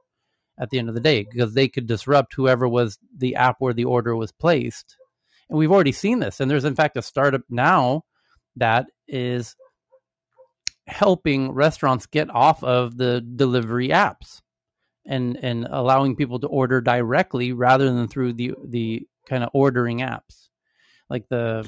at 0.60 0.70
the 0.70 0.80
end 0.80 0.90
of 0.90 0.96
the 0.96 1.02
day 1.02 1.26
because 1.30 1.54
they 1.54 1.68
could 1.68 1.88
disrupt 1.88 2.34
whoever 2.34 2.68
was 2.68 2.98
the 3.16 3.36
app 3.36 3.58
where 3.60 3.74
the 3.74 3.86
order 3.86 4.16
was 4.16 4.32
placed. 4.32 4.96
And 5.50 5.60
we've 5.60 5.72
already 5.72 5.92
seen 5.92 6.20
this 6.20 6.40
and 6.40 6.50
there's 6.50 6.66
in 6.66 6.76
fact 6.76 6.98
a 6.98 7.02
startup 7.02 7.42
now 7.50 8.04
that 8.56 8.86
is 9.08 9.56
helping 10.88 11.52
restaurants 11.52 12.06
get 12.06 12.30
off 12.30 12.64
of 12.64 12.98
the 12.98 13.22
delivery 13.22 13.90
apps 13.90 14.42
and 15.06 15.38
and 15.38 15.68
allowing 15.70 16.16
people 16.16 16.40
to 16.40 16.48
order 16.48 16.82
directly 16.82 17.52
rather 17.52 17.86
than 17.86 18.08
through 18.08 18.34
the 18.34 18.54
the 18.66 19.08
kind 19.28 19.44
of 19.44 19.50
ordering 19.54 20.00
apps. 20.00 20.50
Like 21.10 21.28
the 21.30 21.68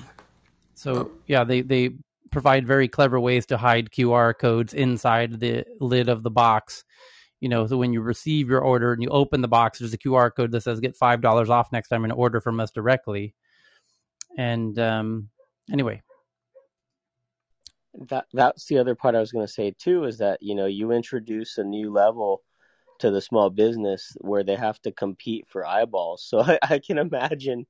so 0.73 1.11
yeah 1.27 1.43
they 1.43 1.61
they 1.61 1.91
provide 2.31 2.67
very 2.67 2.87
clever 2.87 3.19
ways 3.19 3.45
to 3.45 3.57
hide 3.57 3.89
qr 3.89 4.37
codes 4.37 4.73
inside 4.73 5.39
the 5.39 5.65
lid 5.79 6.09
of 6.09 6.23
the 6.23 6.31
box. 6.31 6.83
You 7.39 7.49
know 7.49 7.67
so 7.67 7.77
when 7.77 7.93
you 7.93 8.01
receive 8.01 8.49
your 8.49 8.61
order 8.61 8.93
and 8.93 9.01
you 9.01 9.09
open 9.09 9.41
the 9.41 9.47
box 9.47 9.79
there's 9.79 9.93
a 9.93 9.97
qr 9.97 10.31
code 10.35 10.51
that 10.51 10.61
says 10.61 10.79
get 10.79 10.95
five 10.97 11.21
dollars 11.21 11.49
off 11.49 11.71
next 11.71 11.89
time 11.89 12.03
and 12.03 12.13
order 12.13 12.41
from 12.41 12.59
us 12.59 12.71
directly. 12.71 13.33
And 14.37 14.77
um 14.79 15.29
anyway 15.71 16.01
that 18.09 18.25
that's 18.33 18.65
the 18.65 18.77
other 18.77 18.95
part 18.95 19.15
I 19.15 19.19
was 19.19 19.31
going 19.31 19.45
to 19.45 19.51
say 19.51 19.73
too 19.77 20.03
is 20.05 20.17
that 20.19 20.41
you 20.41 20.55
know 20.55 20.65
you 20.65 20.91
introduce 20.91 21.57
a 21.57 21.63
new 21.63 21.91
level 21.91 22.41
to 22.99 23.11
the 23.11 23.21
small 23.21 23.49
business 23.49 24.15
where 24.21 24.43
they 24.43 24.55
have 24.55 24.81
to 24.81 24.91
compete 24.91 25.45
for 25.49 25.65
eyeballs. 25.65 26.25
So 26.29 26.41
I, 26.41 26.59
I 26.61 26.79
can 26.79 26.97
imagine 26.97 27.65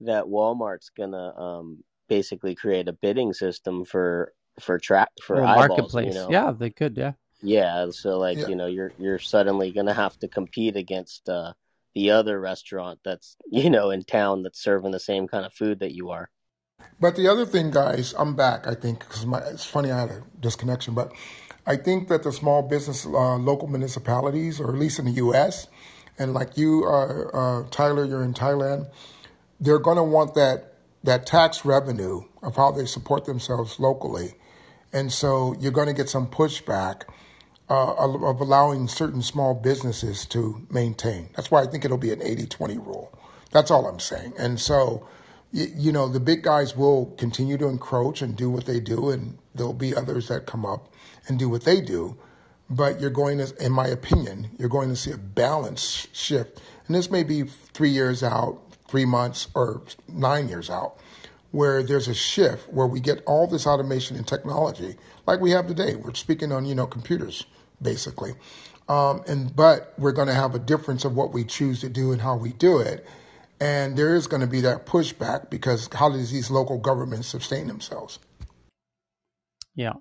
that 0.00 0.24
Walmart's 0.24 0.90
gonna 0.90 1.36
um, 1.36 1.84
basically 2.08 2.54
create 2.54 2.88
a 2.88 2.92
bidding 2.92 3.32
system 3.32 3.84
for 3.84 4.32
for 4.60 4.78
track 4.78 5.10
for 5.22 5.36
or 5.36 5.44
eyeballs. 5.44 5.68
marketplace. 5.68 6.14
You 6.14 6.20
know? 6.20 6.30
Yeah, 6.30 6.52
they 6.52 6.70
could. 6.70 6.96
Yeah. 6.96 7.12
Yeah. 7.42 7.90
So 7.90 8.18
like 8.18 8.38
Yeah. 8.38 8.48
you 8.48 8.56
know 8.56 8.66
you're 8.66 8.92
you're 8.98 9.18
suddenly 9.18 9.72
gonna 9.72 9.94
have 9.94 10.18
to 10.20 10.28
compete 10.28 10.76
against 10.76 11.28
uh, 11.28 11.52
the 11.94 12.10
other 12.10 12.40
restaurant 12.40 13.00
that's 13.04 13.36
you 13.50 13.70
know 13.70 13.90
in 13.90 14.04
town 14.04 14.42
that's 14.42 14.62
serving 14.62 14.92
the 14.92 15.00
same 15.00 15.28
kind 15.28 15.44
of 15.44 15.52
food 15.52 15.80
that 15.80 15.94
you 15.94 16.10
are. 16.10 16.30
But 17.00 17.14
the 17.14 17.28
other 17.28 17.46
thing, 17.46 17.70
guys, 17.70 18.12
I'm 18.18 18.34
back. 18.34 18.66
I 18.66 18.74
think 18.74 19.00
because 19.00 19.24
it's 19.52 19.64
funny 19.64 19.92
I 19.92 20.00
had 20.00 20.10
a 20.10 20.22
disconnection, 20.40 20.94
but 20.94 21.12
I 21.64 21.76
think 21.76 22.08
that 22.08 22.24
the 22.24 22.32
small 22.32 22.62
business, 22.62 23.06
uh, 23.06 23.36
local 23.36 23.68
municipalities, 23.68 24.60
or 24.60 24.70
at 24.70 24.78
least 24.78 24.98
in 24.98 25.04
the 25.04 25.12
U.S., 25.12 25.68
and 26.18 26.34
like 26.34 26.56
you, 26.56 26.84
uh, 26.84 27.28
uh, 27.32 27.64
Tyler, 27.70 28.04
you're 28.04 28.24
in 28.24 28.34
Thailand, 28.34 28.90
they're 29.60 29.78
going 29.78 29.96
to 29.96 30.02
want 30.02 30.34
that 30.34 30.74
that 31.04 31.26
tax 31.26 31.64
revenue 31.64 32.22
of 32.42 32.56
how 32.56 32.72
they 32.72 32.84
support 32.84 33.24
themselves 33.24 33.78
locally, 33.78 34.34
and 34.92 35.12
so 35.12 35.54
you're 35.60 35.72
going 35.72 35.86
to 35.86 35.94
get 35.94 36.08
some 36.08 36.26
pushback 36.26 37.02
uh, 37.70 37.94
of 37.94 38.24
of 38.24 38.40
allowing 38.40 38.88
certain 38.88 39.22
small 39.22 39.54
businesses 39.54 40.26
to 40.26 40.66
maintain. 40.70 41.28
That's 41.36 41.52
why 41.52 41.62
I 41.62 41.66
think 41.66 41.84
it'll 41.84 41.98
be 41.98 42.12
an 42.12 42.20
80-20 42.20 42.84
rule. 42.84 43.16
That's 43.52 43.70
all 43.70 43.86
I'm 43.86 44.00
saying. 44.00 44.32
And 44.36 44.58
so, 44.58 45.06
you, 45.52 45.66
you 45.74 45.92
know, 45.92 46.08
the 46.08 46.20
big 46.20 46.42
guys 46.42 46.76
will 46.76 47.06
continue 47.18 47.56
to 47.58 47.66
encroach 47.66 48.22
and 48.22 48.36
do 48.36 48.50
what 48.50 48.66
they 48.66 48.80
do, 48.80 49.10
and 49.10 49.38
there'll 49.54 49.72
be 49.72 49.94
others 49.94 50.28
that 50.28 50.46
come 50.46 50.66
up 50.66 50.92
and 51.26 51.38
do 51.38 51.48
what 51.48 51.64
they 51.64 51.80
do. 51.80 52.16
But 52.70 53.00
you're 53.00 53.10
going 53.10 53.38
to, 53.38 53.54
in 53.64 53.72
my 53.72 53.86
opinion, 53.86 54.50
you're 54.58 54.68
going 54.68 54.90
to 54.90 54.96
see 54.96 55.10
a 55.10 55.16
balance 55.16 56.06
shift. 56.12 56.60
And 56.86 56.94
this 56.94 57.10
may 57.10 57.22
be 57.22 57.44
three 57.44 57.88
years 57.88 58.22
out, 58.22 58.60
three 58.88 59.06
months, 59.06 59.48
or 59.54 59.82
nine 60.06 60.48
years 60.48 60.68
out, 60.68 60.98
where 61.50 61.82
there's 61.82 62.08
a 62.08 62.14
shift 62.14 62.70
where 62.70 62.86
we 62.86 63.00
get 63.00 63.22
all 63.24 63.46
this 63.46 63.66
automation 63.66 64.16
and 64.16 64.26
technology 64.26 64.96
like 65.26 65.40
we 65.40 65.50
have 65.52 65.66
today. 65.66 65.94
We're 65.94 66.12
speaking 66.14 66.52
on, 66.52 66.66
you 66.66 66.74
know, 66.74 66.86
computers, 66.86 67.46
basically. 67.80 68.34
Um, 68.88 69.22
and 69.26 69.54
but 69.54 69.94
we're 69.98 70.12
going 70.12 70.28
to 70.28 70.34
have 70.34 70.54
a 70.54 70.58
difference 70.58 71.04
of 71.04 71.14
what 71.14 71.32
we 71.32 71.44
choose 71.44 71.80
to 71.80 71.88
do 71.88 72.12
and 72.12 72.20
how 72.20 72.36
we 72.36 72.52
do 72.52 72.78
it. 72.78 73.06
And 73.60 73.96
there 73.96 74.14
is 74.14 74.26
going 74.26 74.40
to 74.40 74.46
be 74.46 74.60
that 74.60 74.86
pushback 74.86 75.50
because 75.50 75.88
how 75.92 76.10
does 76.10 76.30
these 76.30 76.50
local 76.50 76.78
governments 76.78 77.28
sustain 77.28 77.66
themselves? 77.66 78.18
Yeah. 79.74 79.94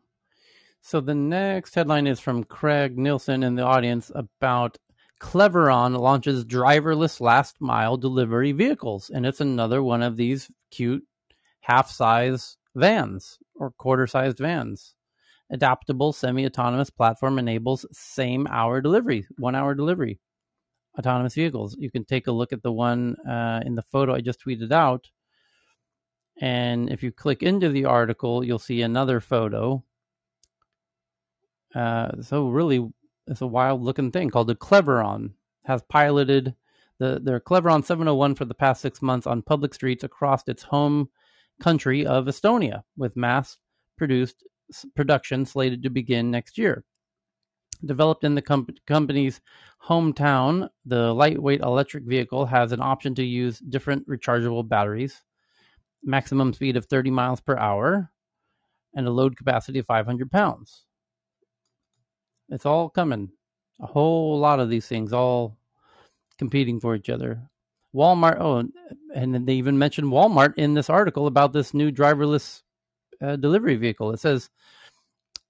So 0.81 1.01
the 1.01 1.15
next 1.15 1.75
headline 1.75 2.07
is 2.07 2.19
from 2.19 2.43
Craig 2.43 2.97
Nielsen 2.97 3.43
in 3.43 3.55
the 3.55 3.63
audience 3.63 4.11
about 4.13 4.77
Cleveron 5.19 5.99
launches 5.99 6.45
driverless 6.45 7.19
last 7.19 7.57
mile 7.59 7.97
delivery 7.97 8.51
vehicles. 8.51 9.09
And 9.09 9.25
it's 9.25 9.41
another 9.41 9.81
one 9.81 10.03
of 10.03 10.17
these 10.17 10.49
cute 10.69 11.03
half 11.61 11.89
size 11.89 12.57
vans 12.75 13.39
or 13.55 13.71
quarter 13.71 14.05
sized 14.07 14.37
vans. 14.37 14.93
Adaptable 15.49 16.13
semi 16.13 16.45
autonomous 16.45 16.89
platform 16.89 17.39
enables 17.39 17.85
same 17.91 18.47
hour 18.47 18.81
delivery, 18.81 19.25
one 19.37 19.55
hour 19.55 19.73
delivery. 19.73 20.19
Autonomous 20.97 21.35
vehicles. 21.35 21.75
You 21.79 21.91
can 21.91 22.05
take 22.05 22.27
a 22.27 22.31
look 22.31 22.53
at 22.53 22.63
the 22.63 22.71
one 22.71 23.15
uh, 23.27 23.61
in 23.65 23.75
the 23.75 23.83
photo 23.83 24.15
I 24.15 24.21
just 24.21 24.43
tweeted 24.43 24.71
out. 24.71 25.09
And 26.39 26.89
if 26.91 27.03
you 27.03 27.11
click 27.11 27.43
into 27.43 27.69
the 27.69 27.85
article, 27.85 28.43
you'll 28.43 28.59
see 28.59 28.81
another 28.81 29.19
photo 29.19 29.83
uh, 31.75 32.21
so 32.21 32.49
really, 32.49 32.87
it's 33.27 33.41
a 33.41 33.47
wild 33.47 33.81
looking 33.83 34.11
thing 34.11 34.29
called 34.29 34.47
the 34.47 34.55
Cleveron. 34.55 35.31
Has 35.65 35.83
piloted 35.89 36.55
The, 36.99 37.19
their 37.21 37.39
Cleveron 37.39 37.85
701 37.85 38.35
for 38.35 38.45
the 38.45 38.53
past 38.55 38.81
six 38.81 39.01
months 39.01 39.27
on 39.27 39.41
public 39.41 39.73
streets 39.73 40.03
across 40.03 40.47
its 40.47 40.63
home 40.63 41.09
country 41.61 42.05
of 42.05 42.25
Estonia, 42.25 42.83
with 42.95 43.17
mass 43.17 43.57
produced 43.97 44.43
production 44.95 45.45
slated 45.45 45.83
to 45.83 45.89
begin 45.89 46.31
next 46.31 46.57
year. 46.57 46.85
Developed 47.85 48.23
in 48.23 48.35
the 48.35 48.41
com- 48.41 48.67
company's 48.87 49.39
hometown, 49.87 50.69
the 50.85 51.13
lightweight 51.13 51.61
electric 51.61 52.03
vehicle 52.03 52.45
has 52.45 52.71
an 52.71 52.81
option 52.81 53.13
to 53.15 53.23
use 53.23 53.59
different 53.59 54.07
rechargeable 54.07 54.67
batteries, 54.67 55.21
maximum 56.03 56.53
speed 56.53 56.75
of 56.75 56.85
30 56.85 57.11
miles 57.11 57.39
per 57.39 57.55
hour, 57.57 58.11
and 58.95 59.07
a 59.07 59.11
load 59.11 59.37
capacity 59.37 59.79
of 59.79 59.85
500 59.85 60.31
pounds. 60.31 60.85
It's 62.49 62.65
all 62.65 62.89
coming. 62.89 63.29
A 63.79 63.85
whole 63.85 64.39
lot 64.39 64.59
of 64.59 64.69
these 64.69 64.87
things 64.87 65.13
all 65.13 65.57
competing 66.39 66.79
for 66.79 66.95
each 66.95 67.09
other. 67.09 67.49
Walmart, 67.93 68.37
oh, 68.39 68.67
and 69.13 69.47
they 69.47 69.53
even 69.53 69.77
mentioned 69.77 70.07
Walmart 70.07 70.53
in 70.57 70.73
this 70.73 70.89
article 70.89 71.27
about 71.27 71.53
this 71.53 71.73
new 71.73 71.91
driverless 71.91 72.63
uh, 73.21 73.35
delivery 73.35 73.75
vehicle. 73.75 74.11
It 74.11 74.19
says 74.19 74.49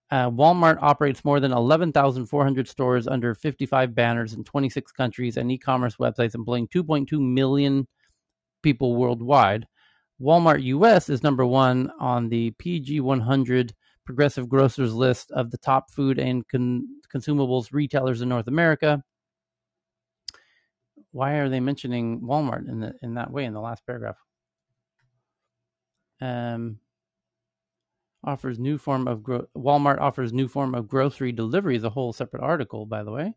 uh, 0.09 0.29
Walmart 0.29 0.77
operates 0.81 1.25
more 1.25 1.39
than 1.39 1.51
11,400 1.51 2.67
stores 2.67 3.07
under 3.07 3.35
55 3.35 3.93
banners 3.93 4.33
in 4.33 4.43
26 4.43 4.91
countries 4.93 5.37
and 5.37 5.51
e 5.51 5.57
commerce 5.57 5.97
websites, 5.97 6.35
employing 6.35 6.67
2.2 6.67 7.19
million 7.19 7.87
people 8.63 8.95
worldwide. 8.95 9.67
Walmart 10.21 10.63
US 10.63 11.09
is 11.09 11.23
number 11.23 11.45
one 11.45 11.91
on 11.99 12.29
the 12.29 12.51
PG 12.51 13.01
100 13.01 13.73
Progressive 14.05 14.47
Grocers 14.47 14.93
list 14.93 15.31
of 15.31 15.51
the 15.51 15.57
top 15.57 15.91
food 15.91 16.17
and 16.17 16.47
con- 16.47 16.87
consumables 17.13 17.73
retailers 17.73 18.21
in 18.21 18.29
North 18.29 18.47
America. 18.47 19.03
Why 21.11 21.33
are 21.33 21.49
they 21.49 21.59
mentioning 21.59 22.21
Walmart 22.21 22.69
in 22.69 22.79
the, 22.79 22.93
in 23.01 23.15
that 23.15 23.31
way 23.31 23.43
in 23.43 23.53
the 23.53 23.59
last 23.59 23.85
paragraph? 23.85 24.15
Um, 26.21 26.79
offers 28.27 28.59
new 28.59 28.77
form 28.77 29.07
of 29.07 29.23
gro- 29.23 29.47
Walmart 29.55 29.99
offers 29.99 30.33
new 30.33 30.47
form 30.47 30.75
of 30.75 30.87
grocery 30.87 31.31
delivery 31.31 31.77
a 31.83 31.89
whole 31.89 32.13
separate 32.13 32.43
article, 32.43 32.85
by 32.85 33.03
the 33.03 33.11
way. 33.11 33.33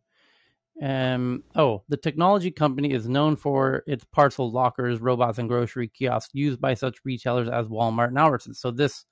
Um, 0.82 1.44
oh, 1.54 1.82
the 1.88 1.96
technology 1.96 2.50
company 2.50 2.92
is 2.92 3.08
known 3.08 3.36
for 3.36 3.84
its 3.86 4.04
parcel 4.04 4.50
lockers, 4.50 5.00
robots, 5.00 5.38
and 5.38 5.48
grocery 5.48 5.88
kiosks 5.88 6.34
used 6.34 6.60
by 6.60 6.74
such 6.74 7.04
retailers 7.04 7.48
as 7.48 7.66
Walmart 7.66 8.08
and 8.08 8.16
Albertsons. 8.16 8.56
So 8.56 8.70
this 8.70 9.04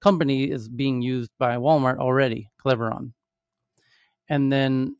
company 0.00 0.50
is 0.50 0.68
being 0.68 1.02
used 1.02 1.30
by 1.38 1.56
Walmart 1.56 1.98
already, 1.98 2.50
Cleveron. 2.64 3.12
And 4.28 4.52
then 4.52 4.96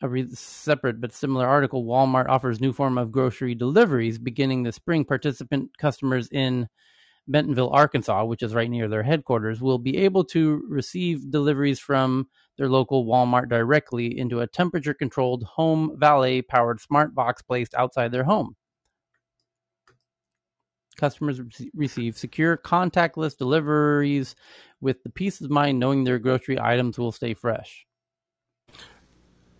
a 0.00 0.08
re- 0.08 0.34
separate 0.34 1.00
but 1.00 1.12
similar 1.12 1.46
article, 1.46 1.84
Walmart 1.84 2.28
offers 2.28 2.60
new 2.60 2.72
form 2.72 2.98
of 2.98 3.12
grocery 3.12 3.54
deliveries 3.54 4.18
beginning 4.18 4.62
this 4.62 4.76
spring. 4.76 5.04
Participant 5.04 5.76
customers 5.78 6.28
in 6.32 6.68
Bentonville, 7.28 7.70
Arkansas, 7.70 8.24
which 8.24 8.42
is 8.42 8.54
right 8.54 8.70
near 8.70 8.88
their 8.88 9.02
headquarters, 9.02 9.60
will 9.60 9.78
be 9.78 9.98
able 9.98 10.24
to 10.24 10.62
receive 10.68 11.30
deliveries 11.30 11.78
from 11.78 12.28
their 12.58 12.68
local 12.68 13.06
Walmart 13.06 13.48
directly 13.48 14.18
into 14.18 14.40
a 14.40 14.46
temperature 14.46 14.94
controlled 14.94 15.44
home 15.44 15.96
valet 15.96 16.42
powered 16.42 16.80
smart 16.80 17.14
box 17.14 17.42
placed 17.42 17.74
outside 17.74 18.12
their 18.12 18.24
home. 18.24 18.56
Customers 20.96 21.40
receive 21.74 22.18
secure 22.18 22.56
contactless 22.56 23.36
deliveries 23.36 24.34
with 24.80 25.02
the 25.02 25.10
peace 25.10 25.40
of 25.40 25.50
mind 25.50 25.78
knowing 25.78 26.04
their 26.04 26.18
grocery 26.18 26.60
items 26.60 26.98
will 26.98 27.12
stay 27.12 27.34
fresh. 27.34 27.86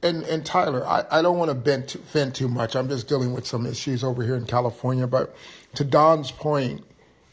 And 0.02 0.24
and 0.24 0.44
Tyler, 0.44 0.86
I, 0.86 1.04
I 1.10 1.22
don't 1.22 1.38
want 1.38 1.50
to 1.50 1.54
vent, 1.54 1.92
vent 1.92 2.34
too 2.34 2.48
much. 2.48 2.74
I'm 2.74 2.88
just 2.88 3.08
dealing 3.08 3.32
with 3.32 3.46
some 3.46 3.66
issues 3.66 4.02
over 4.02 4.22
here 4.24 4.34
in 4.36 4.46
California. 4.46 5.06
But 5.06 5.34
to 5.76 5.84
Don's 5.84 6.32
point, 6.32 6.84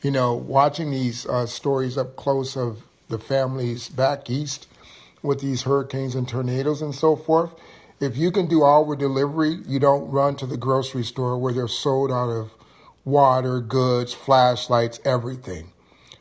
you 0.02 0.12
know, 0.12 0.36
watching 0.36 0.92
these 0.92 1.26
uh, 1.26 1.46
stories 1.46 1.98
up 1.98 2.16
close 2.16 2.56
of 2.56 2.84
the 3.10 3.20
families 3.20 3.90
back 3.90 4.30
east 4.30 4.68
with 5.22 5.42
these 5.42 5.64
hurricanes 5.64 6.16
and 6.16 6.28
tornadoes 6.28 6.82
and 6.82 6.96
so 6.96 7.16
forth, 7.16 7.52
if 8.00 8.16
you 8.16 8.32
can 8.32 8.48
do 8.48 8.64
hour 8.64 8.96
delivery, 8.96 9.58
you 9.68 9.80
don't 9.80 10.10
run 10.10 10.36
to 10.38 10.46
the 10.46 10.56
grocery 10.56 11.04
store 11.04 11.38
where 11.38 11.54
they're 11.54 11.68
sold 11.68 12.12
out 12.12 12.30
of 12.30 12.52
water, 13.04 13.60
goods, 13.60 14.14
flashlights, 14.14 15.00
everything. 15.04 15.72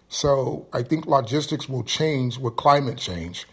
So 0.09 0.67
I 0.73 0.83
think 0.83 1.07
logistics 1.07 1.69
will 1.69 1.85
change 1.85 2.39
with 2.39 2.57
climate 2.57 2.99
change 2.99 3.47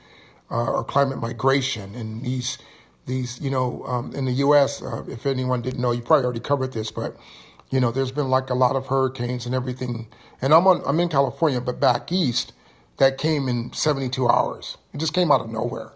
uh, 0.50 0.72
or 0.72 0.84
climate 0.84 1.20
migration. 1.20 1.94
And 1.94 2.24
these, 2.24 2.58
these, 3.06 3.40
you 3.42 3.52
know, 3.52 3.84
um, 3.86 4.16
in 4.16 4.26
the 4.26 4.32
U.S., 4.32 4.82
uh, 4.82 5.04
if 5.08 5.26
anyone 5.26 5.62
didn't 5.62 5.82
know, 5.82 5.92
you 5.92 6.02
probably 6.02 6.24
already 6.26 6.40
covered 6.40 6.74
this, 6.74 6.90
but 6.90 7.16
you 7.76 7.82
know, 7.82 7.92
there's 7.92 8.14
been 8.14 8.30
like 8.30 8.50
a 8.50 8.54
lot 8.54 8.78
of 8.78 8.88
hurricanes 8.88 9.45
and 9.45 9.54
everything. 9.54 10.08
And 10.42 10.54
I'm 10.54 10.66
on, 10.66 10.82
I'm 10.86 10.98
in 11.02 11.10
California, 11.10 11.60
but 11.60 11.78
back 11.78 12.10
east, 12.10 12.54
that 13.00 13.18
came 13.18 13.50
in 13.50 13.74
72 13.74 14.30
hours. 14.30 14.78
It 14.94 15.00
just 15.00 15.14
came 15.14 15.30
out 15.30 15.42
of 15.42 15.50
nowhere. 15.50 15.92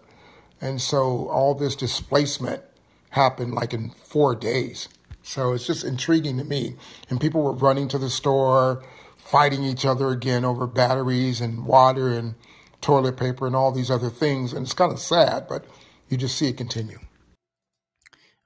And 0.60 0.78
so 0.78 1.26
all 1.30 1.54
this 1.54 1.74
displacement 1.74 2.62
happened 3.08 3.54
like 3.54 3.72
in 3.72 3.92
four 4.04 4.34
days. 4.34 4.90
So 5.22 5.54
it's 5.54 5.66
just 5.66 5.82
intriguing 5.82 6.36
to 6.36 6.44
me. 6.44 6.76
And 7.08 7.18
people 7.18 7.42
were 7.42 7.54
running 7.54 7.88
to 7.88 7.98
the 7.98 8.10
store, 8.10 8.84
fighting 9.16 9.64
each 9.64 9.86
other 9.86 10.10
again 10.10 10.44
over 10.44 10.66
batteries 10.66 11.40
and 11.40 11.64
water 11.64 12.10
and 12.10 12.34
toilet 12.82 13.16
paper 13.16 13.46
and 13.46 13.56
all 13.56 13.72
these 13.72 13.90
other 13.90 14.10
things. 14.10 14.52
And 14.52 14.66
it's 14.66 14.74
kind 14.74 14.92
of 14.92 14.98
sad, 14.98 15.46
but 15.48 15.64
you 16.10 16.18
just 16.18 16.36
see 16.36 16.48
it 16.48 16.58
continue. 16.58 16.98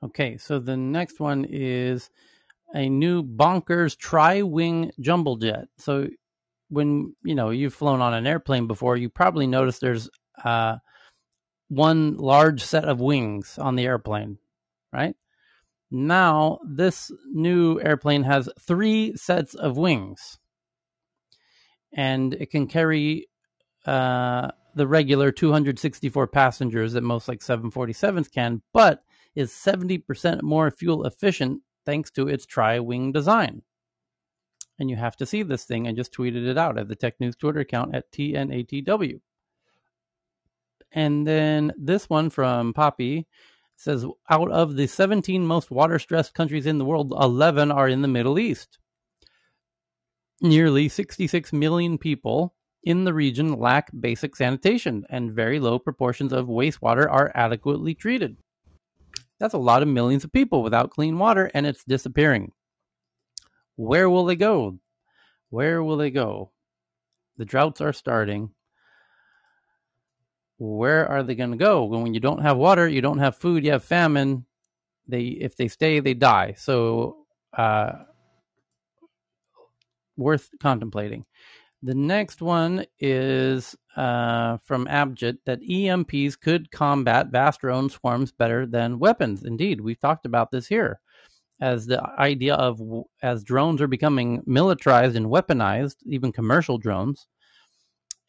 Okay, 0.05 0.37
so 0.37 0.61
the 0.61 0.77
next 0.77 1.19
one 1.19 1.45
is 1.49 2.11
a 2.75 2.89
new 2.89 3.23
bonkers 3.23 3.97
tri-wing 3.97 4.91
jumbo 5.01 5.36
jet. 5.36 5.69
So 5.78 6.09
when 6.69 7.15
you 7.23 7.35
know 7.35 7.51
you've 7.51 7.75
flown 7.75 8.01
on 8.01 8.15
an 8.15 8.27
airplane 8.27 8.67
before, 8.67 8.97
you 8.97 9.09
probably 9.09 9.47
notice 9.47 9.78
there's 9.78 10.11
uh, 10.44 10.77
one 11.69 12.17
large 12.17 12.62
set 12.62 12.85
of 12.85 13.01
wings 13.01 13.59
on 13.59 13.77
the 13.77 13.85
airplane, 13.85 14.39
right? 14.93 15.15
Now 15.91 16.59
this 16.67 17.12
new 17.33 17.81
airplane 17.81 18.25
has 18.25 18.49
three 18.61 19.15
sets 19.17 19.55
of 19.55 19.77
wings, 19.77 20.39
and 21.93 22.35
it 22.35 22.51
can 22.51 22.67
carry 22.67 23.28
uh, 23.86 24.51
the 24.75 24.89
regular 24.89 25.31
264 25.31 26.27
passengers 26.27 26.94
that 26.94 27.03
most 27.03 27.28
like 27.28 27.41
747s 27.41 28.33
can, 28.33 28.62
but 28.73 29.05
is 29.36 29.53
70% 29.53 30.43
more 30.43 30.70
fuel 30.70 31.05
efficient 31.07 31.61
thanks 31.85 32.11
to 32.13 32.29
its 32.29 32.47
tri-wing 32.47 33.13
design. 33.13 33.63
And 34.79 34.91
you 34.91 34.97
have 34.97 35.17
to 35.19 35.27
see 35.27 35.43
this 35.43 35.65
thing. 35.65 35.87
I 35.87 35.93
just 35.93 36.13
tweeted 36.13 36.47
it 36.47 36.59
out 36.59 36.79
at 36.79 36.89
the 36.89 36.97
Tech 36.97 37.21
News 37.21 37.37
Twitter 37.37 37.61
account 37.61 37.95
at 37.95 38.11
TNATW. 38.13 39.21
And 40.93 41.27
then 41.27 41.73
this 41.77 42.09
one 42.09 42.31
from 42.31 42.73
Poppy 42.73 43.27
says 43.77 44.07
out 44.31 44.51
of 44.51 44.77
the 44.77 44.87
17 44.87 45.45
most 45.45 45.71
water 45.71 45.99
stressed 45.99 46.35
countries 46.35 46.67
in 46.67 46.79
the 46.79 46.85
world, 46.85 47.13
11 47.13 47.73
are 47.73 47.89
in 47.89 48.03
the 48.03 48.09
Middle 48.09 48.39
East. 48.39 48.79
Nearly 50.41 50.89
66 50.89 51.53
million 51.53 51.99
people 51.99 52.55
in 52.83 53.05
the 53.05 53.15
region 53.15 53.59
lack 53.59 53.91
basic 53.99 54.37
sanitation, 54.37 55.05
and 55.09 55.33
very 55.33 55.59
low 55.59 55.79
proportions 55.79 56.33
of 56.33 56.47
wastewater 56.47 57.11
are 57.11 57.33
adequately 57.35 57.95
treated. 57.95 58.37
That's 59.41 59.55
a 59.55 59.59
lot 59.59 59.83
of 59.83 59.89
millions 59.89 60.25
of 60.25 60.33
people 60.33 60.63
without 60.63 60.91
clean 60.91 61.19
water, 61.19 61.51
and 61.55 61.67
it's 61.67 61.85
disappearing. 61.85 62.53
Where 63.77 64.09
will 64.09 64.25
they 64.25 64.37
go? 64.37 64.79
Where 65.51 65.83
will 65.83 65.97
they 65.97 66.11
go? 66.11 66.51
The 67.37 67.45
droughts 67.45 67.81
are 67.81 67.93
starting. 67.93 68.51
Where 70.59 71.09
are 71.09 71.23
they 71.23 71.35
going 71.35 71.51
to 71.51 71.57
go? 71.57 71.85
When 71.85 72.15
you 72.15 72.21
don't 72.21 72.43
have 72.43 72.57
water, 72.57 72.89
you 72.89 73.01
don't 73.01 73.19
have 73.19 73.37
food, 73.37 73.65
you 73.65 73.73
have 73.73 73.85
famine. 73.85 74.47
They, 75.09 75.23
if 75.23 75.57
they 75.57 75.69
stay, 75.69 76.01
they 76.01 76.15
die. 76.15 76.55
So, 76.57 77.27
uh, 77.57 77.93
worth 80.17 80.49
contemplating. 80.61 81.25
The 81.85 81.95
next 81.95 82.41
one 82.41 82.87
is 82.99 83.77
uh, 83.95 84.57
from 84.65 84.87
Abjit 84.87 85.37
that 85.45 85.61
EMPs 85.61 86.41
could 86.41 86.71
combat 86.71 87.27
vast 87.27 87.61
drone 87.61 87.91
swarms 87.91 88.33
better 88.33 88.65
than 88.65 88.99
weapons. 88.99 89.45
Indeed, 89.45 89.83
we've 89.83 90.01
talked 90.01 90.25
about 90.25 90.51
this 90.51 90.67
here 90.67 90.99
as 91.61 91.85
the 91.85 92.03
idea 92.19 92.55
of 92.55 92.81
as 93.23 93.45
drones 93.45 93.83
are 93.83 93.87
becoming 93.87 94.43
militarized 94.47 95.15
and 95.15 95.27
weaponized, 95.27 95.97
even 96.07 96.33
commercial 96.33 96.79
drones, 96.79 97.27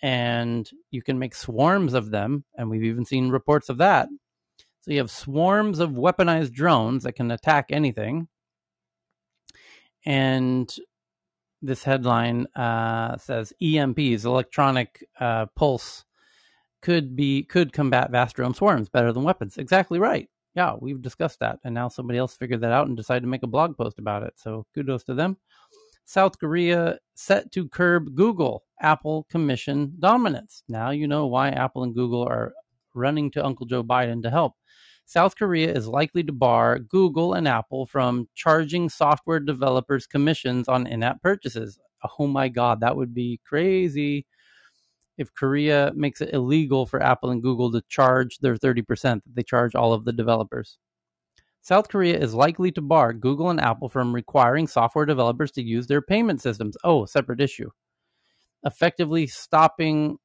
and 0.02 0.70
you 0.92 1.02
can 1.02 1.18
make 1.18 1.34
swarms 1.34 1.94
of 1.94 2.12
them, 2.12 2.44
and 2.58 2.70
we've 2.70 2.84
even 2.84 3.06
seen 3.06 3.30
reports 3.30 3.70
of 3.70 3.78
that. 3.78 4.10
So 4.82 4.92
you 4.92 4.98
have 4.98 5.10
swarms 5.10 5.80
of 5.80 5.92
weaponized 5.92 6.52
drones 6.52 7.04
that 7.04 7.14
can 7.14 7.32
attack 7.32 7.68
anything, 7.70 8.28
and 10.06 10.70
this 11.66 11.84
headline 11.84 12.48
uh, 12.56 13.18
says 13.18 13.54
EMPs, 13.62 14.26
electronic 14.26 15.04
uh, 15.20 15.48
pulse, 15.56 16.06
could 16.82 17.16
be 17.16 17.44
could 17.44 17.74
combat 17.74 18.12
vast 18.12 18.36
drone 18.36 18.54
swarms 18.54 18.90
better 18.90 19.12
than 19.12 19.24
weapons. 19.24 19.58
Exactly 19.58 20.00
right. 20.00 20.30
yeah, 20.56 20.76
we've 20.80 21.02
discussed 21.02 21.40
that. 21.40 21.60
And 21.64 21.74
now 21.74 21.88
somebody 21.90 22.20
else 22.20 22.36
figured 22.36 22.62
that 22.62 22.72
out 22.72 22.88
and 22.88 22.96
decided 22.96 23.22
to 23.22 23.28
make 23.28 23.44
a 23.44 23.48
blog 23.48 23.78
post 23.78 24.00
about 24.00 24.24
it. 24.24 24.34
So 24.38 24.66
kudos 24.74 25.04
to 25.06 25.14
them. 25.14 25.38
South 26.06 26.38
Korea 26.40 27.00
set 27.16 27.52
to 27.54 27.68
curb 27.68 28.16
Google, 28.16 28.64
Apple 28.80 29.26
commission 29.30 29.94
dominance. 30.00 30.64
Now 30.70 30.92
you 30.92 31.08
know 31.08 31.26
why 31.26 31.50
Apple 31.50 31.84
and 31.84 31.96
Google 31.96 32.24
are 32.24 32.54
running 32.94 33.32
to 33.32 33.46
Uncle 33.46 33.66
Joe 33.66 33.84
Biden 33.84 34.22
to 34.24 34.30
help. 34.30 34.54
South 35.06 35.36
Korea 35.36 35.72
is 35.72 35.88
likely 35.88 36.24
to 36.24 36.32
bar 36.34 36.80
Google 36.80 37.36
and 37.36 37.48
Apple 37.48 37.86
from 37.86 38.28
charging 38.34 38.90
software 38.90 39.40
developers 39.40 40.08
commissions 40.08 40.68
on 40.68 40.88
in 40.88 41.04
app 41.04 41.22
purchases. 41.22 41.80
Oh 42.20 42.28
my 42.28 42.50
God, 42.50 42.82
that 42.82 42.96
would 42.96 43.14
be 43.14 43.40
crazy 43.48 44.26
if 45.18 45.34
Korea 45.34 45.92
makes 45.96 46.22
it 46.22 46.34
illegal 46.34 46.86
for 46.86 47.02
Apple 47.02 47.30
and 47.32 47.42
Google 47.42 47.72
to 47.72 47.82
charge 47.88 48.40
their 48.40 48.56
30% 48.58 49.24
that 49.24 49.36
they 49.36 49.44
charge 49.44 49.76
all 49.76 49.94
of 49.94 50.06
the 50.06 50.14
developers. 50.14 50.78
South 51.62 51.90
Korea 51.90 52.18
is 52.18 52.34
likely 52.34 52.72
to 52.72 52.82
bar 52.82 53.14
Google 53.14 53.50
and 53.50 53.60
Apple 53.60 53.90
from 53.90 54.14
requiring 54.14 54.68
software 54.68 55.06
developers 55.06 55.52
to 55.52 55.64
use 55.64 55.88
their 55.88 56.02
payment 56.02 56.42
systems. 56.42 56.78
Oh, 56.84 57.06
separate 57.06 57.42
issue. 57.42 57.72
Effectively 58.64 59.28
stopping 59.28 60.18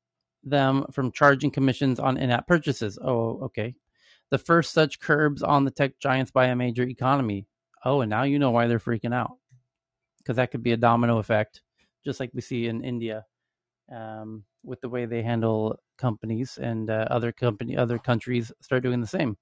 them 0.42 0.86
from 0.92 1.12
charging 1.12 1.50
commissions 1.50 2.00
on 2.00 2.17
in 2.17 2.31
app 2.31 2.47
purchases. 2.47 2.99
Oh, 3.02 3.41
okay. 3.44 3.75
The 4.31 4.39
first 4.39 4.73
such 4.73 5.00
curbs 5.00 5.42
on 5.42 5.65
the 5.65 5.70
tech 5.70 5.99
giants 5.99 6.31
by 6.31 6.47
a 6.47 6.57
major 6.57 6.84
economy. 6.84 7.47
Oh, 7.84 8.00
and 8.00 8.10
now 8.10 8.23
you 8.23 8.39
know 8.39 8.50
why 8.50 8.67
they're 8.67 8.78
freaking 8.78 9.15
out. 9.15 9.33
Because 10.18 10.36
that 10.36 10.50
could 10.50 10.62
be 10.62 10.73
a 10.73 10.76
domino 10.76 11.18
effect, 11.18 11.62
just 12.05 12.20
like 12.20 12.31
we 12.34 12.41
see 12.41 12.67
in 12.67 12.84
India 12.84 13.25
um, 13.91 14.44
with 14.62 14.81
the 14.81 14.89
way 14.89 15.07
they 15.07 15.23
handle 15.23 15.81
companies 15.99 16.59
and 16.59 16.91
uh, 16.91 17.07
other 17.10 17.33
company 17.33 17.76
other 17.76 17.99
countries 17.99 18.52
start 18.60 18.83
doing 18.83 19.00
the 19.00 19.07
same. 19.07 19.36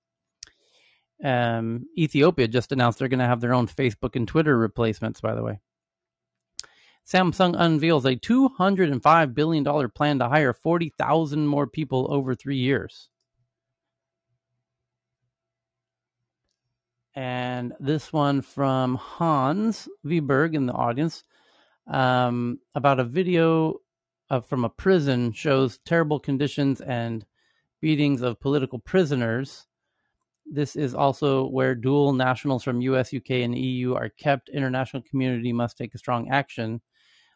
Um, 1.23 1.87
Ethiopia 1.97 2.47
just 2.47 2.73
announced 2.73 2.99
they're 2.99 3.09
going 3.09 3.19
to 3.19 3.27
have 3.27 3.41
their 3.41 3.55
own 3.55 3.67
Facebook 3.67 4.15
and 4.15 4.27
Twitter 4.27 4.57
replacements. 4.57 5.21
By 5.21 5.35
the 5.35 5.43
way, 5.43 5.61
Samsung 7.07 7.55
unveils 7.59 8.05
a 8.05 8.17
$205 8.17 9.35
billion 9.35 9.91
plan 9.91 10.19
to 10.19 10.29
hire 10.29 10.53
40,000 10.53 11.47
more 11.47 11.67
people 11.67 12.07
over 12.11 12.35
three 12.35 12.59
years. 12.59 13.09
And 17.19 17.73
this 17.81 18.13
one 18.13 18.43
from 18.43 18.95
Hans 18.95 19.89
Viberg 20.07 20.55
in 20.55 20.67
the 20.67 20.73
audience 20.73 21.25
um, 21.89 22.61
about 22.77 23.01
a 23.01 23.05
video 23.05 23.81
uh, 24.31 24.39
from 24.41 24.65
a 24.65 24.69
prison 24.69 25.33
shows 25.33 25.81
terrible 25.85 26.21
conditions 26.21 26.81
and 26.81 27.27
beatings 27.81 28.23
of 28.23 28.39
political 28.39 28.79
prisoners. 28.79 29.67
This 30.47 30.77
is 30.77 30.95
also 30.95 31.49
where 31.49 31.75
dual 31.75 32.13
nationals 32.13 32.63
from 32.63 32.83
US, 32.83 33.13
UK, 33.13 33.31
and 33.43 33.59
EU 33.59 33.95
are 33.95 34.11
kept. 34.11 34.49
International 34.49 35.03
community 35.03 35.53
must 35.53 35.77
take 35.77 35.97
a 35.97 35.99
strong 35.99 36.31
action. 36.31 36.81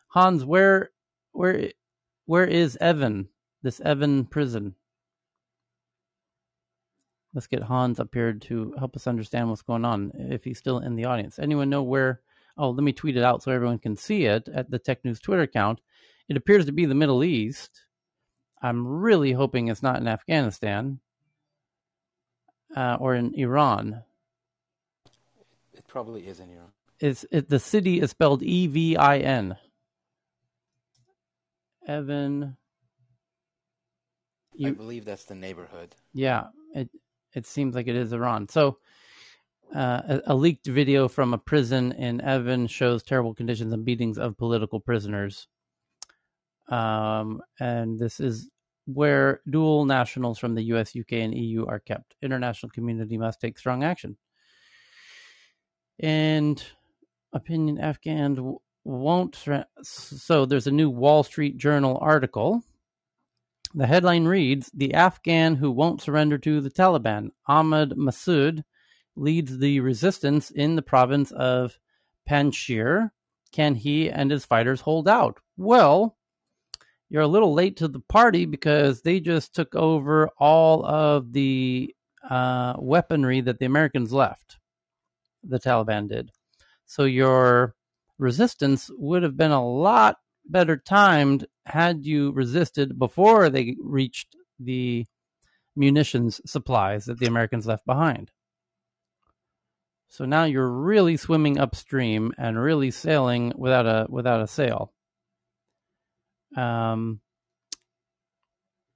Hans, 0.06 0.44
where 0.44 0.90
where 1.32 1.72
where 2.26 2.46
is 2.46 2.78
Evin? 2.80 3.26
This 3.64 3.80
Evin 3.80 4.30
prison. 4.30 4.76
Let's 7.34 7.46
get 7.46 7.62
Hans 7.62 7.98
up 7.98 8.12
here 8.12 8.34
to 8.34 8.74
help 8.78 8.94
us 8.94 9.06
understand 9.06 9.48
what's 9.48 9.62
going 9.62 9.84
on 9.84 10.12
if 10.14 10.44
he's 10.44 10.58
still 10.58 10.80
in 10.80 10.96
the 10.96 11.06
audience. 11.06 11.38
Anyone 11.38 11.70
know 11.70 11.82
where? 11.82 12.20
Oh, 12.58 12.70
let 12.70 12.82
me 12.82 12.92
tweet 12.92 13.16
it 13.16 13.22
out 13.22 13.42
so 13.42 13.50
everyone 13.50 13.78
can 13.78 13.96
see 13.96 14.26
it 14.26 14.48
at 14.48 14.70
the 14.70 14.78
Tech 14.78 15.04
News 15.04 15.20
Twitter 15.20 15.42
account. 15.42 15.80
It 16.28 16.36
appears 16.36 16.66
to 16.66 16.72
be 16.72 16.84
the 16.84 16.94
Middle 16.94 17.24
East. 17.24 17.86
I'm 18.62 18.86
really 18.86 19.32
hoping 19.32 19.68
it's 19.68 19.82
not 19.82 19.96
in 19.96 20.06
Afghanistan 20.06 21.00
uh, 22.76 22.98
or 23.00 23.14
in 23.14 23.34
Iran. 23.34 24.02
It 25.72 25.88
probably 25.88 26.26
is 26.26 26.38
in 26.38 26.50
Iran. 26.50 26.72
It's 27.00 27.24
it, 27.32 27.48
the 27.48 27.58
city 27.58 28.00
is 28.00 28.10
spelled 28.10 28.42
E 28.42 28.66
V 28.66 28.96
I 28.96 29.18
N. 29.18 29.56
Evin. 31.88 32.56
You, 34.54 34.68
I 34.68 34.70
believe 34.72 35.06
that's 35.06 35.24
the 35.24 35.34
neighborhood. 35.34 35.96
Yeah, 36.12 36.48
it 36.74 36.90
it 37.34 37.46
seems 37.46 37.74
like 37.74 37.88
it 37.88 37.96
is 37.96 38.12
Iran. 38.12 38.48
So, 38.48 38.78
uh, 39.74 40.02
a, 40.26 40.32
a, 40.32 40.34
leaked 40.34 40.66
video 40.66 41.08
from 41.08 41.32
a 41.32 41.38
prison 41.38 41.92
in 41.92 42.18
Evin 42.20 42.68
shows 42.68 43.02
terrible 43.02 43.34
conditions 43.34 43.72
and 43.72 43.86
beatings 43.86 44.18
of 44.18 44.36
political 44.36 44.80
prisoners. 44.80 45.46
Um, 46.68 47.40
and 47.58 47.98
this 47.98 48.20
is 48.20 48.50
where 48.86 49.40
dual 49.48 49.86
nationals 49.86 50.38
from 50.38 50.54
the 50.54 50.62
US, 50.74 50.94
UK, 50.94 51.12
and 51.12 51.34
EU 51.34 51.64
are 51.66 51.78
kept. 51.78 52.14
International 52.20 52.70
community 52.70 53.16
must 53.16 53.40
take 53.40 53.58
strong 53.58 53.82
action. 53.82 54.16
And 56.00 56.62
opinion 57.32 57.78
Afghan 57.78 58.56
won't. 58.84 59.38
So 59.82 60.46
there's 60.46 60.66
a 60.66 60.72
new 60.72 60.90
Wall 60.90 61.22
Street 61.22 61.56
Journal 61.56 61.98
article. 62.00 62.62
The 63.74 63.86
headline 63.86 64.26
reads 64.26 64.70
The 64.74 64.92
Afghan 64.92 65.56
who 65.56 65.70
won't 65.70 66.02
surrender 66.02 66.36
to 66.38 66.60
the 66.60 66.70
Taliban, 66.70 67.30
Ahmad 67.46 67.90
Massoud, 67.96 68.64
leads 69.16 69.58
the 69.58 69.80
resistance 69.80 70.50
in 70.50 70.76
the 70.76 70.82
province 70.82 71.32
of 71.32 71.78
Panjshir. 72.28 73.10
Can 73.50 73.74
he 73.74 74.10
and 74.10 74.30
his 74.30 74.44
fighters 74.44 74.82
hold 74.82 75.08
out? 75.08 75.40
Well, 75.56 76.16
you're 77.08 77.22
a 77.22 77.28
little 77.28 77.54
late 77.54 77.78
to 77.78 77.88
the 77.88 78.00
party 78.00 78.44
because 78.44 79.02
they 79.02 79.20
just 79.20 79.54
took 79.54 79.74
over 79.74 80.28
all 80.38 80.84
of 80.84 81.32
the 81.32 81.94
uh, 82.28 82.74
weaponry 82.78 83.40
that 83.40 83.58
the 83.58 83.66
Americans 83.66 84.12
left. 84.12 84.58
The 85.44 85.58
Taliban 85.58 86.08
did. 86.08 86.30
So 86.86 87.04
your 87.04 87.74
resistance 88.18 88.90
would 88.96 89.22
have 89.22 89.36
been 89.36 89.50
a 89.50 89.66
lot 89.66 90.16
better 90.46 90.76
timed 90.76 91.46
had 91.66 92.04
you 92.04 92.32
resisted 92.32 92.98
before 92.98 93.48
they 93.50 93.76
reached 93.80 94.36
the 94.58 95.06
munitions 95.76 96.40
supplies 96.46 97.06
that 97.06 97.18
the 97.18 97.26
Americans 97.26 97.66
left 97.66 97.86
behind. 97.86 98.30
So 100.08 100.26
now 100.26 100.44
you're 100.44 100.70
really 100.70 101.16
swimming 101.16 101.58
upstream 101.58 102.32
and 102.36 102.60
really 102.60 102.90
sailing 102.90 103.52
without 103.56 103.86
a 103.86 104.06
without 104.10 104.42
a 104.42 104.46
sail. 104.46 104.92
Um, 106.54 107.20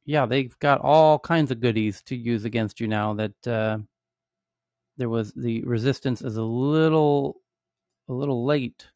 yeah, 0.05 0.27
they've 0.27 0.57
got 0.59 0.83
all 0.83 1.19
kinds 1.19 1.51
of 1.51 1.61
goodies 1.61 2.03
to 2.03 2.17
use 2.17 2.45
against 2.45 2.81
you 2.81 2.87
now. 2.87 3.15
That 3.15 3.47
uh, 3.47 3.79
there 4.99 5.09
was 5.09 5.33
the 5.33 5.63
resistance 5.65 6.21
is 6.21 6.37
a 6.37 6.43
little 6.43 7.41
a 8.09 8.13
little 8.13 8.45
late. 8.45 8.87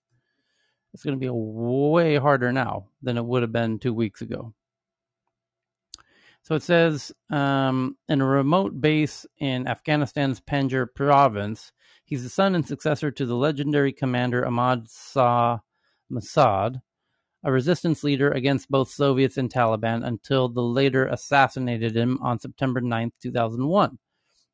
It's 0.92 1.04
going 1.04 1.16
to 1.16 1.20
be 1.20 1.30
way 1.30 2.16
harder 2.16 2.52
now 2.52 2.86
than 3.02 3.16
it 3.16 3.24
would 3.24 3.42
have 3.42 3.52
been 3.52 3.78
two 3.78 3.94
weeks 3.94 4.22
ago. 4.22 4.54
So 6.42 6.54
it 6.54 6.62
says 6.62 7.12
um, 7.30 7.96
in 8.08 8.20
a 8.20 8.26
remote 8.26 8.80
base 8.80 9.26
in 9.38 9.68
Afghanistan's 9.68 10.40
Panjshir 10.40 10.86
province, 10.94 11.72
he's 12.04 12.22
the 12.22 12.28
son 12.28 12.54
and 12.54 12.66
successor 12.66 13.10
to 13.10 13.26
the 13.26 13.36
legendary 13.36 13.92
commander 13.92 14.46
Ahmad 14.46 14.86
Shah 14.90 15.58
Massoud, 16.10 16.80
a 17.44 17.52
resistance 17.52 18.02
leader 18.02 18.30
against 18.30 18.70
both 18.70 18.90
Soviets 18.90 19.36
and 19.36 19.52
Taliban 19.52 20.04
until 20.04 20.48
the 20.48 20.62
later 20.62 21.06
assassinated 21.06 21.96
him 21.96 22.18
on 22.20 22.38
September 22.38 22.80
9, 22.80 23.12
2001. 23.22 23.98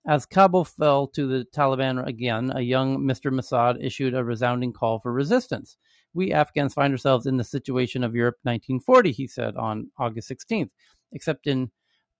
As 0.08 0.26
Kabul 0.26 0.64
fell 0.64 1.08
to 1.08 1.26
the 1.26 1.46
Taliban 1.46 2.06
again, 2.06 2.52
a 2.54 2.60
young 2.60 2.98
Mr. 2.98 3.32
Massoud 3.32 3.84
issued 3.84 4.14
a 4.14 4.22
resounding 4.22 4.72
call 4.72 5.00
for 5.00 5.12
resistance. 5.12 5.78
We 6.16 6.32
Afghans 6.32 6.72
find 6.72 6.94
ourselves 6.94 7.26
in 7.26 7.36
the 7.36 7.44
situation 7.44 8.02
of 8.02 8.14
Europe 8.14 8.38
1940, 8.44 9.12
he 9.12 9.26
said 9.26 9.54
on 9.56 9.90
August 9.98 10.30
16th, 10.30 10.70
except 11.12 11.46
in 11.46 11.70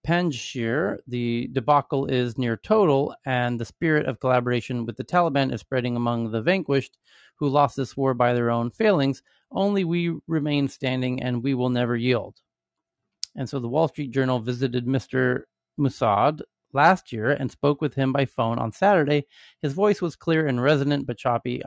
Panjshir, 0.07 0.99
the 1.07 1.49
debacle 1.51 2.05
is 2.05 2.37
near 2.37 2.57
total, 2.57 3.15
and 3.25 3.59
the 3.59 3.65
spirit 3.65 4.05
of 4.05 4.19
collaboration 4.19 4.85
with 4.85 4.97
the 4.97 5.03
Taliban 5.03 5.51
is 5.51 5.61
spreading 5.61 5.95
among 5.95 6.29
the 6.29 6.43
vanquished 6.43 6.99
who 7.37 7.49
lost 7.49 7.75
this 7.75 7.97
war 7.97 8.13
by 8.13 8.35
their 8.35 8.51
own 8.51 8.69
failings, 8.69 9.23
only 9.51 9.83
we 9.83 10.15
remain 10.27 10.67
standing 10.67 11.23
and 11.23 11.43
we 11.43 11.55
will 11.55 11.69
never 11.69 11.95
yield. 11.95 12.35
And 13.35 13.49
so 13.49 13.59
the 13.59 13.67
Wall 13.67 13.87
Street 13.87 14.11
Journal 14.11 14.39
visited 14.39 14.85
Mr. 14.85 15.41
Massoud 15.79 16.41
last 16.71 17.11
year 17.11 17.31
and 17.31 17.49
spoke 17.49 17.81
with 17.81 17.95
him 17.95 18.13
by 18.13 18.25
phone 18.25 18.59
on 18.59 18.71
Saturday. 18.71 19.25
His 19.63 19.73
voice 19.73 20.03
was 20.03 20.15
clear 20.15 20.45
and 20.45 20.61
resonant 20.61 21.07
but 21.07 21.17
choppy, 21.17 21.63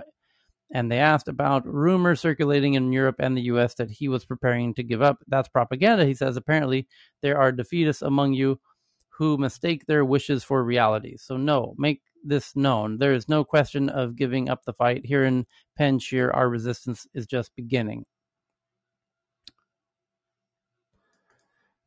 and 0.73 0.91
they 0.91 0.99
asked 0.99 1.29
about 1.29 1.67
rumors 1.67 2.21
circulating 2.21 2.75
in 2.75 2.93
Europe 2.93 3.17
and 3.19 3.37
the 3.37 3.43
US 3.43 3.75
that 3.75 3.91
he 3.91 4.09
was 4.09 4.25
preparing 4.25 4.75
to 4.75 4.83
give 4.83 5.03
up. 5.03 5.19
That's 5.27 5.49
propaganda, 5.49 6.07
he 6.07 6.15
says. 6.15 6.37
Apparently, 6.37 6.87
there 7.23 7.39
are 7.39 7.53
defeatists 7.53 8.03
among 8.03 8.35
you 8.35 8.61
who 9.09 9.37
mistake 9.37 9.85
their 9.87 10.05
wishes 10.05 10.45
for 10.45 10.63
reality. 10.65 11.17
So, 11.17 11.37
no, 11.37 11.75
make 11.77 12.03
this 12.25 12.55
known. 12.55 12.99
There 12.99 13.13
is 13.13 13.29
no 13.29 13.45
question 13.45 13.89
of 13.89 14.17
giving 14.17 14.49
up 14.49 14.65
the 14.65 14.73
fight. 14.73 15.05
Here 15.05 15.25
in 15.25 15.47
Panjshir, 15.79 16.35
our 16.35 16.49
resistance 16.49 17.07
is 17.15 17.27
just 17.27 17.55
beginning. 17.57 18.07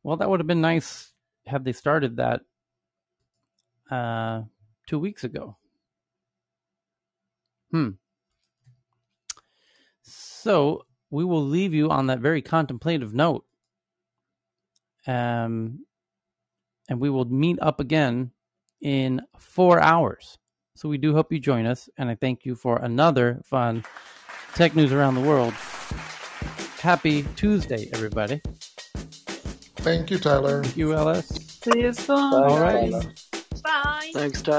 Well, 0.02 0.18
that 0.18 0.28
would 0.28 0.40
have 0.40 0.46
been 0.46 0.60
nice 0.60 1.12
had 1.46 1.64
they 1.64 1.72
started 1.72 2.16
that 2.16 2.42
uh, 3.90 4.42
two 4.86 4.98
weeks 4.98 5.24
ago. 5.24 5.56
Hmm. 7.70 7.90
So 10.44 10.84
we 11.10 11.24
will 11.24 11.42
leave 11.42 11.72
you 11.72 11.88
on 11.88 12.08
that 12.08 12.18
very 12.18 12.42
contemplative 12.42 13.14
note. 13.14 13.46
Um, 15.06 15.86
and 16.86 17.00
we 17.00 17.08
will 17.08 17.24
meet 17.24 17.58
up 17.62 17.80
again 17.80 18.30
in 18.82 19.22
four 19.38 19.80
hours. 19.80 20.36
So 20.76 20.90
we 20.90 20.98
do 20.98 21.14
hope 21.14 21.32
you 21.32 21.38
join 21.38 21.64
us, 21.64 21.88
and 21.96 22.10
I 22.10 22.14
thank 22.14 22.44
you 22.44 22.56
for 22.56 22.76
another 22.76 23.40
fun 23.42 23.84
tech 24.54 24.76
news 24.76 24.92
around 24.92 25.14
the 25.14 25.22
world. 25.22 25.54
Happy 26.78 27.24
Tuesday, 27.36 27.88
everybody. 27.94 28.42
Thank 29.76 30.10
you, 30.10 30.18
Tyler. 30.18 30.62
Thank 30.62 30.76
you, 30.76 30.92
Ellis. 30.92 31.26
See 31.26 31.80
you 31.80 31.94
soon. 31.94 32.18
All 32.18 32.60
right. 32.60 32.92
Bye. 33.62 34.10
Thanks, 34.12 34.42
Tyler. 34.42 34.52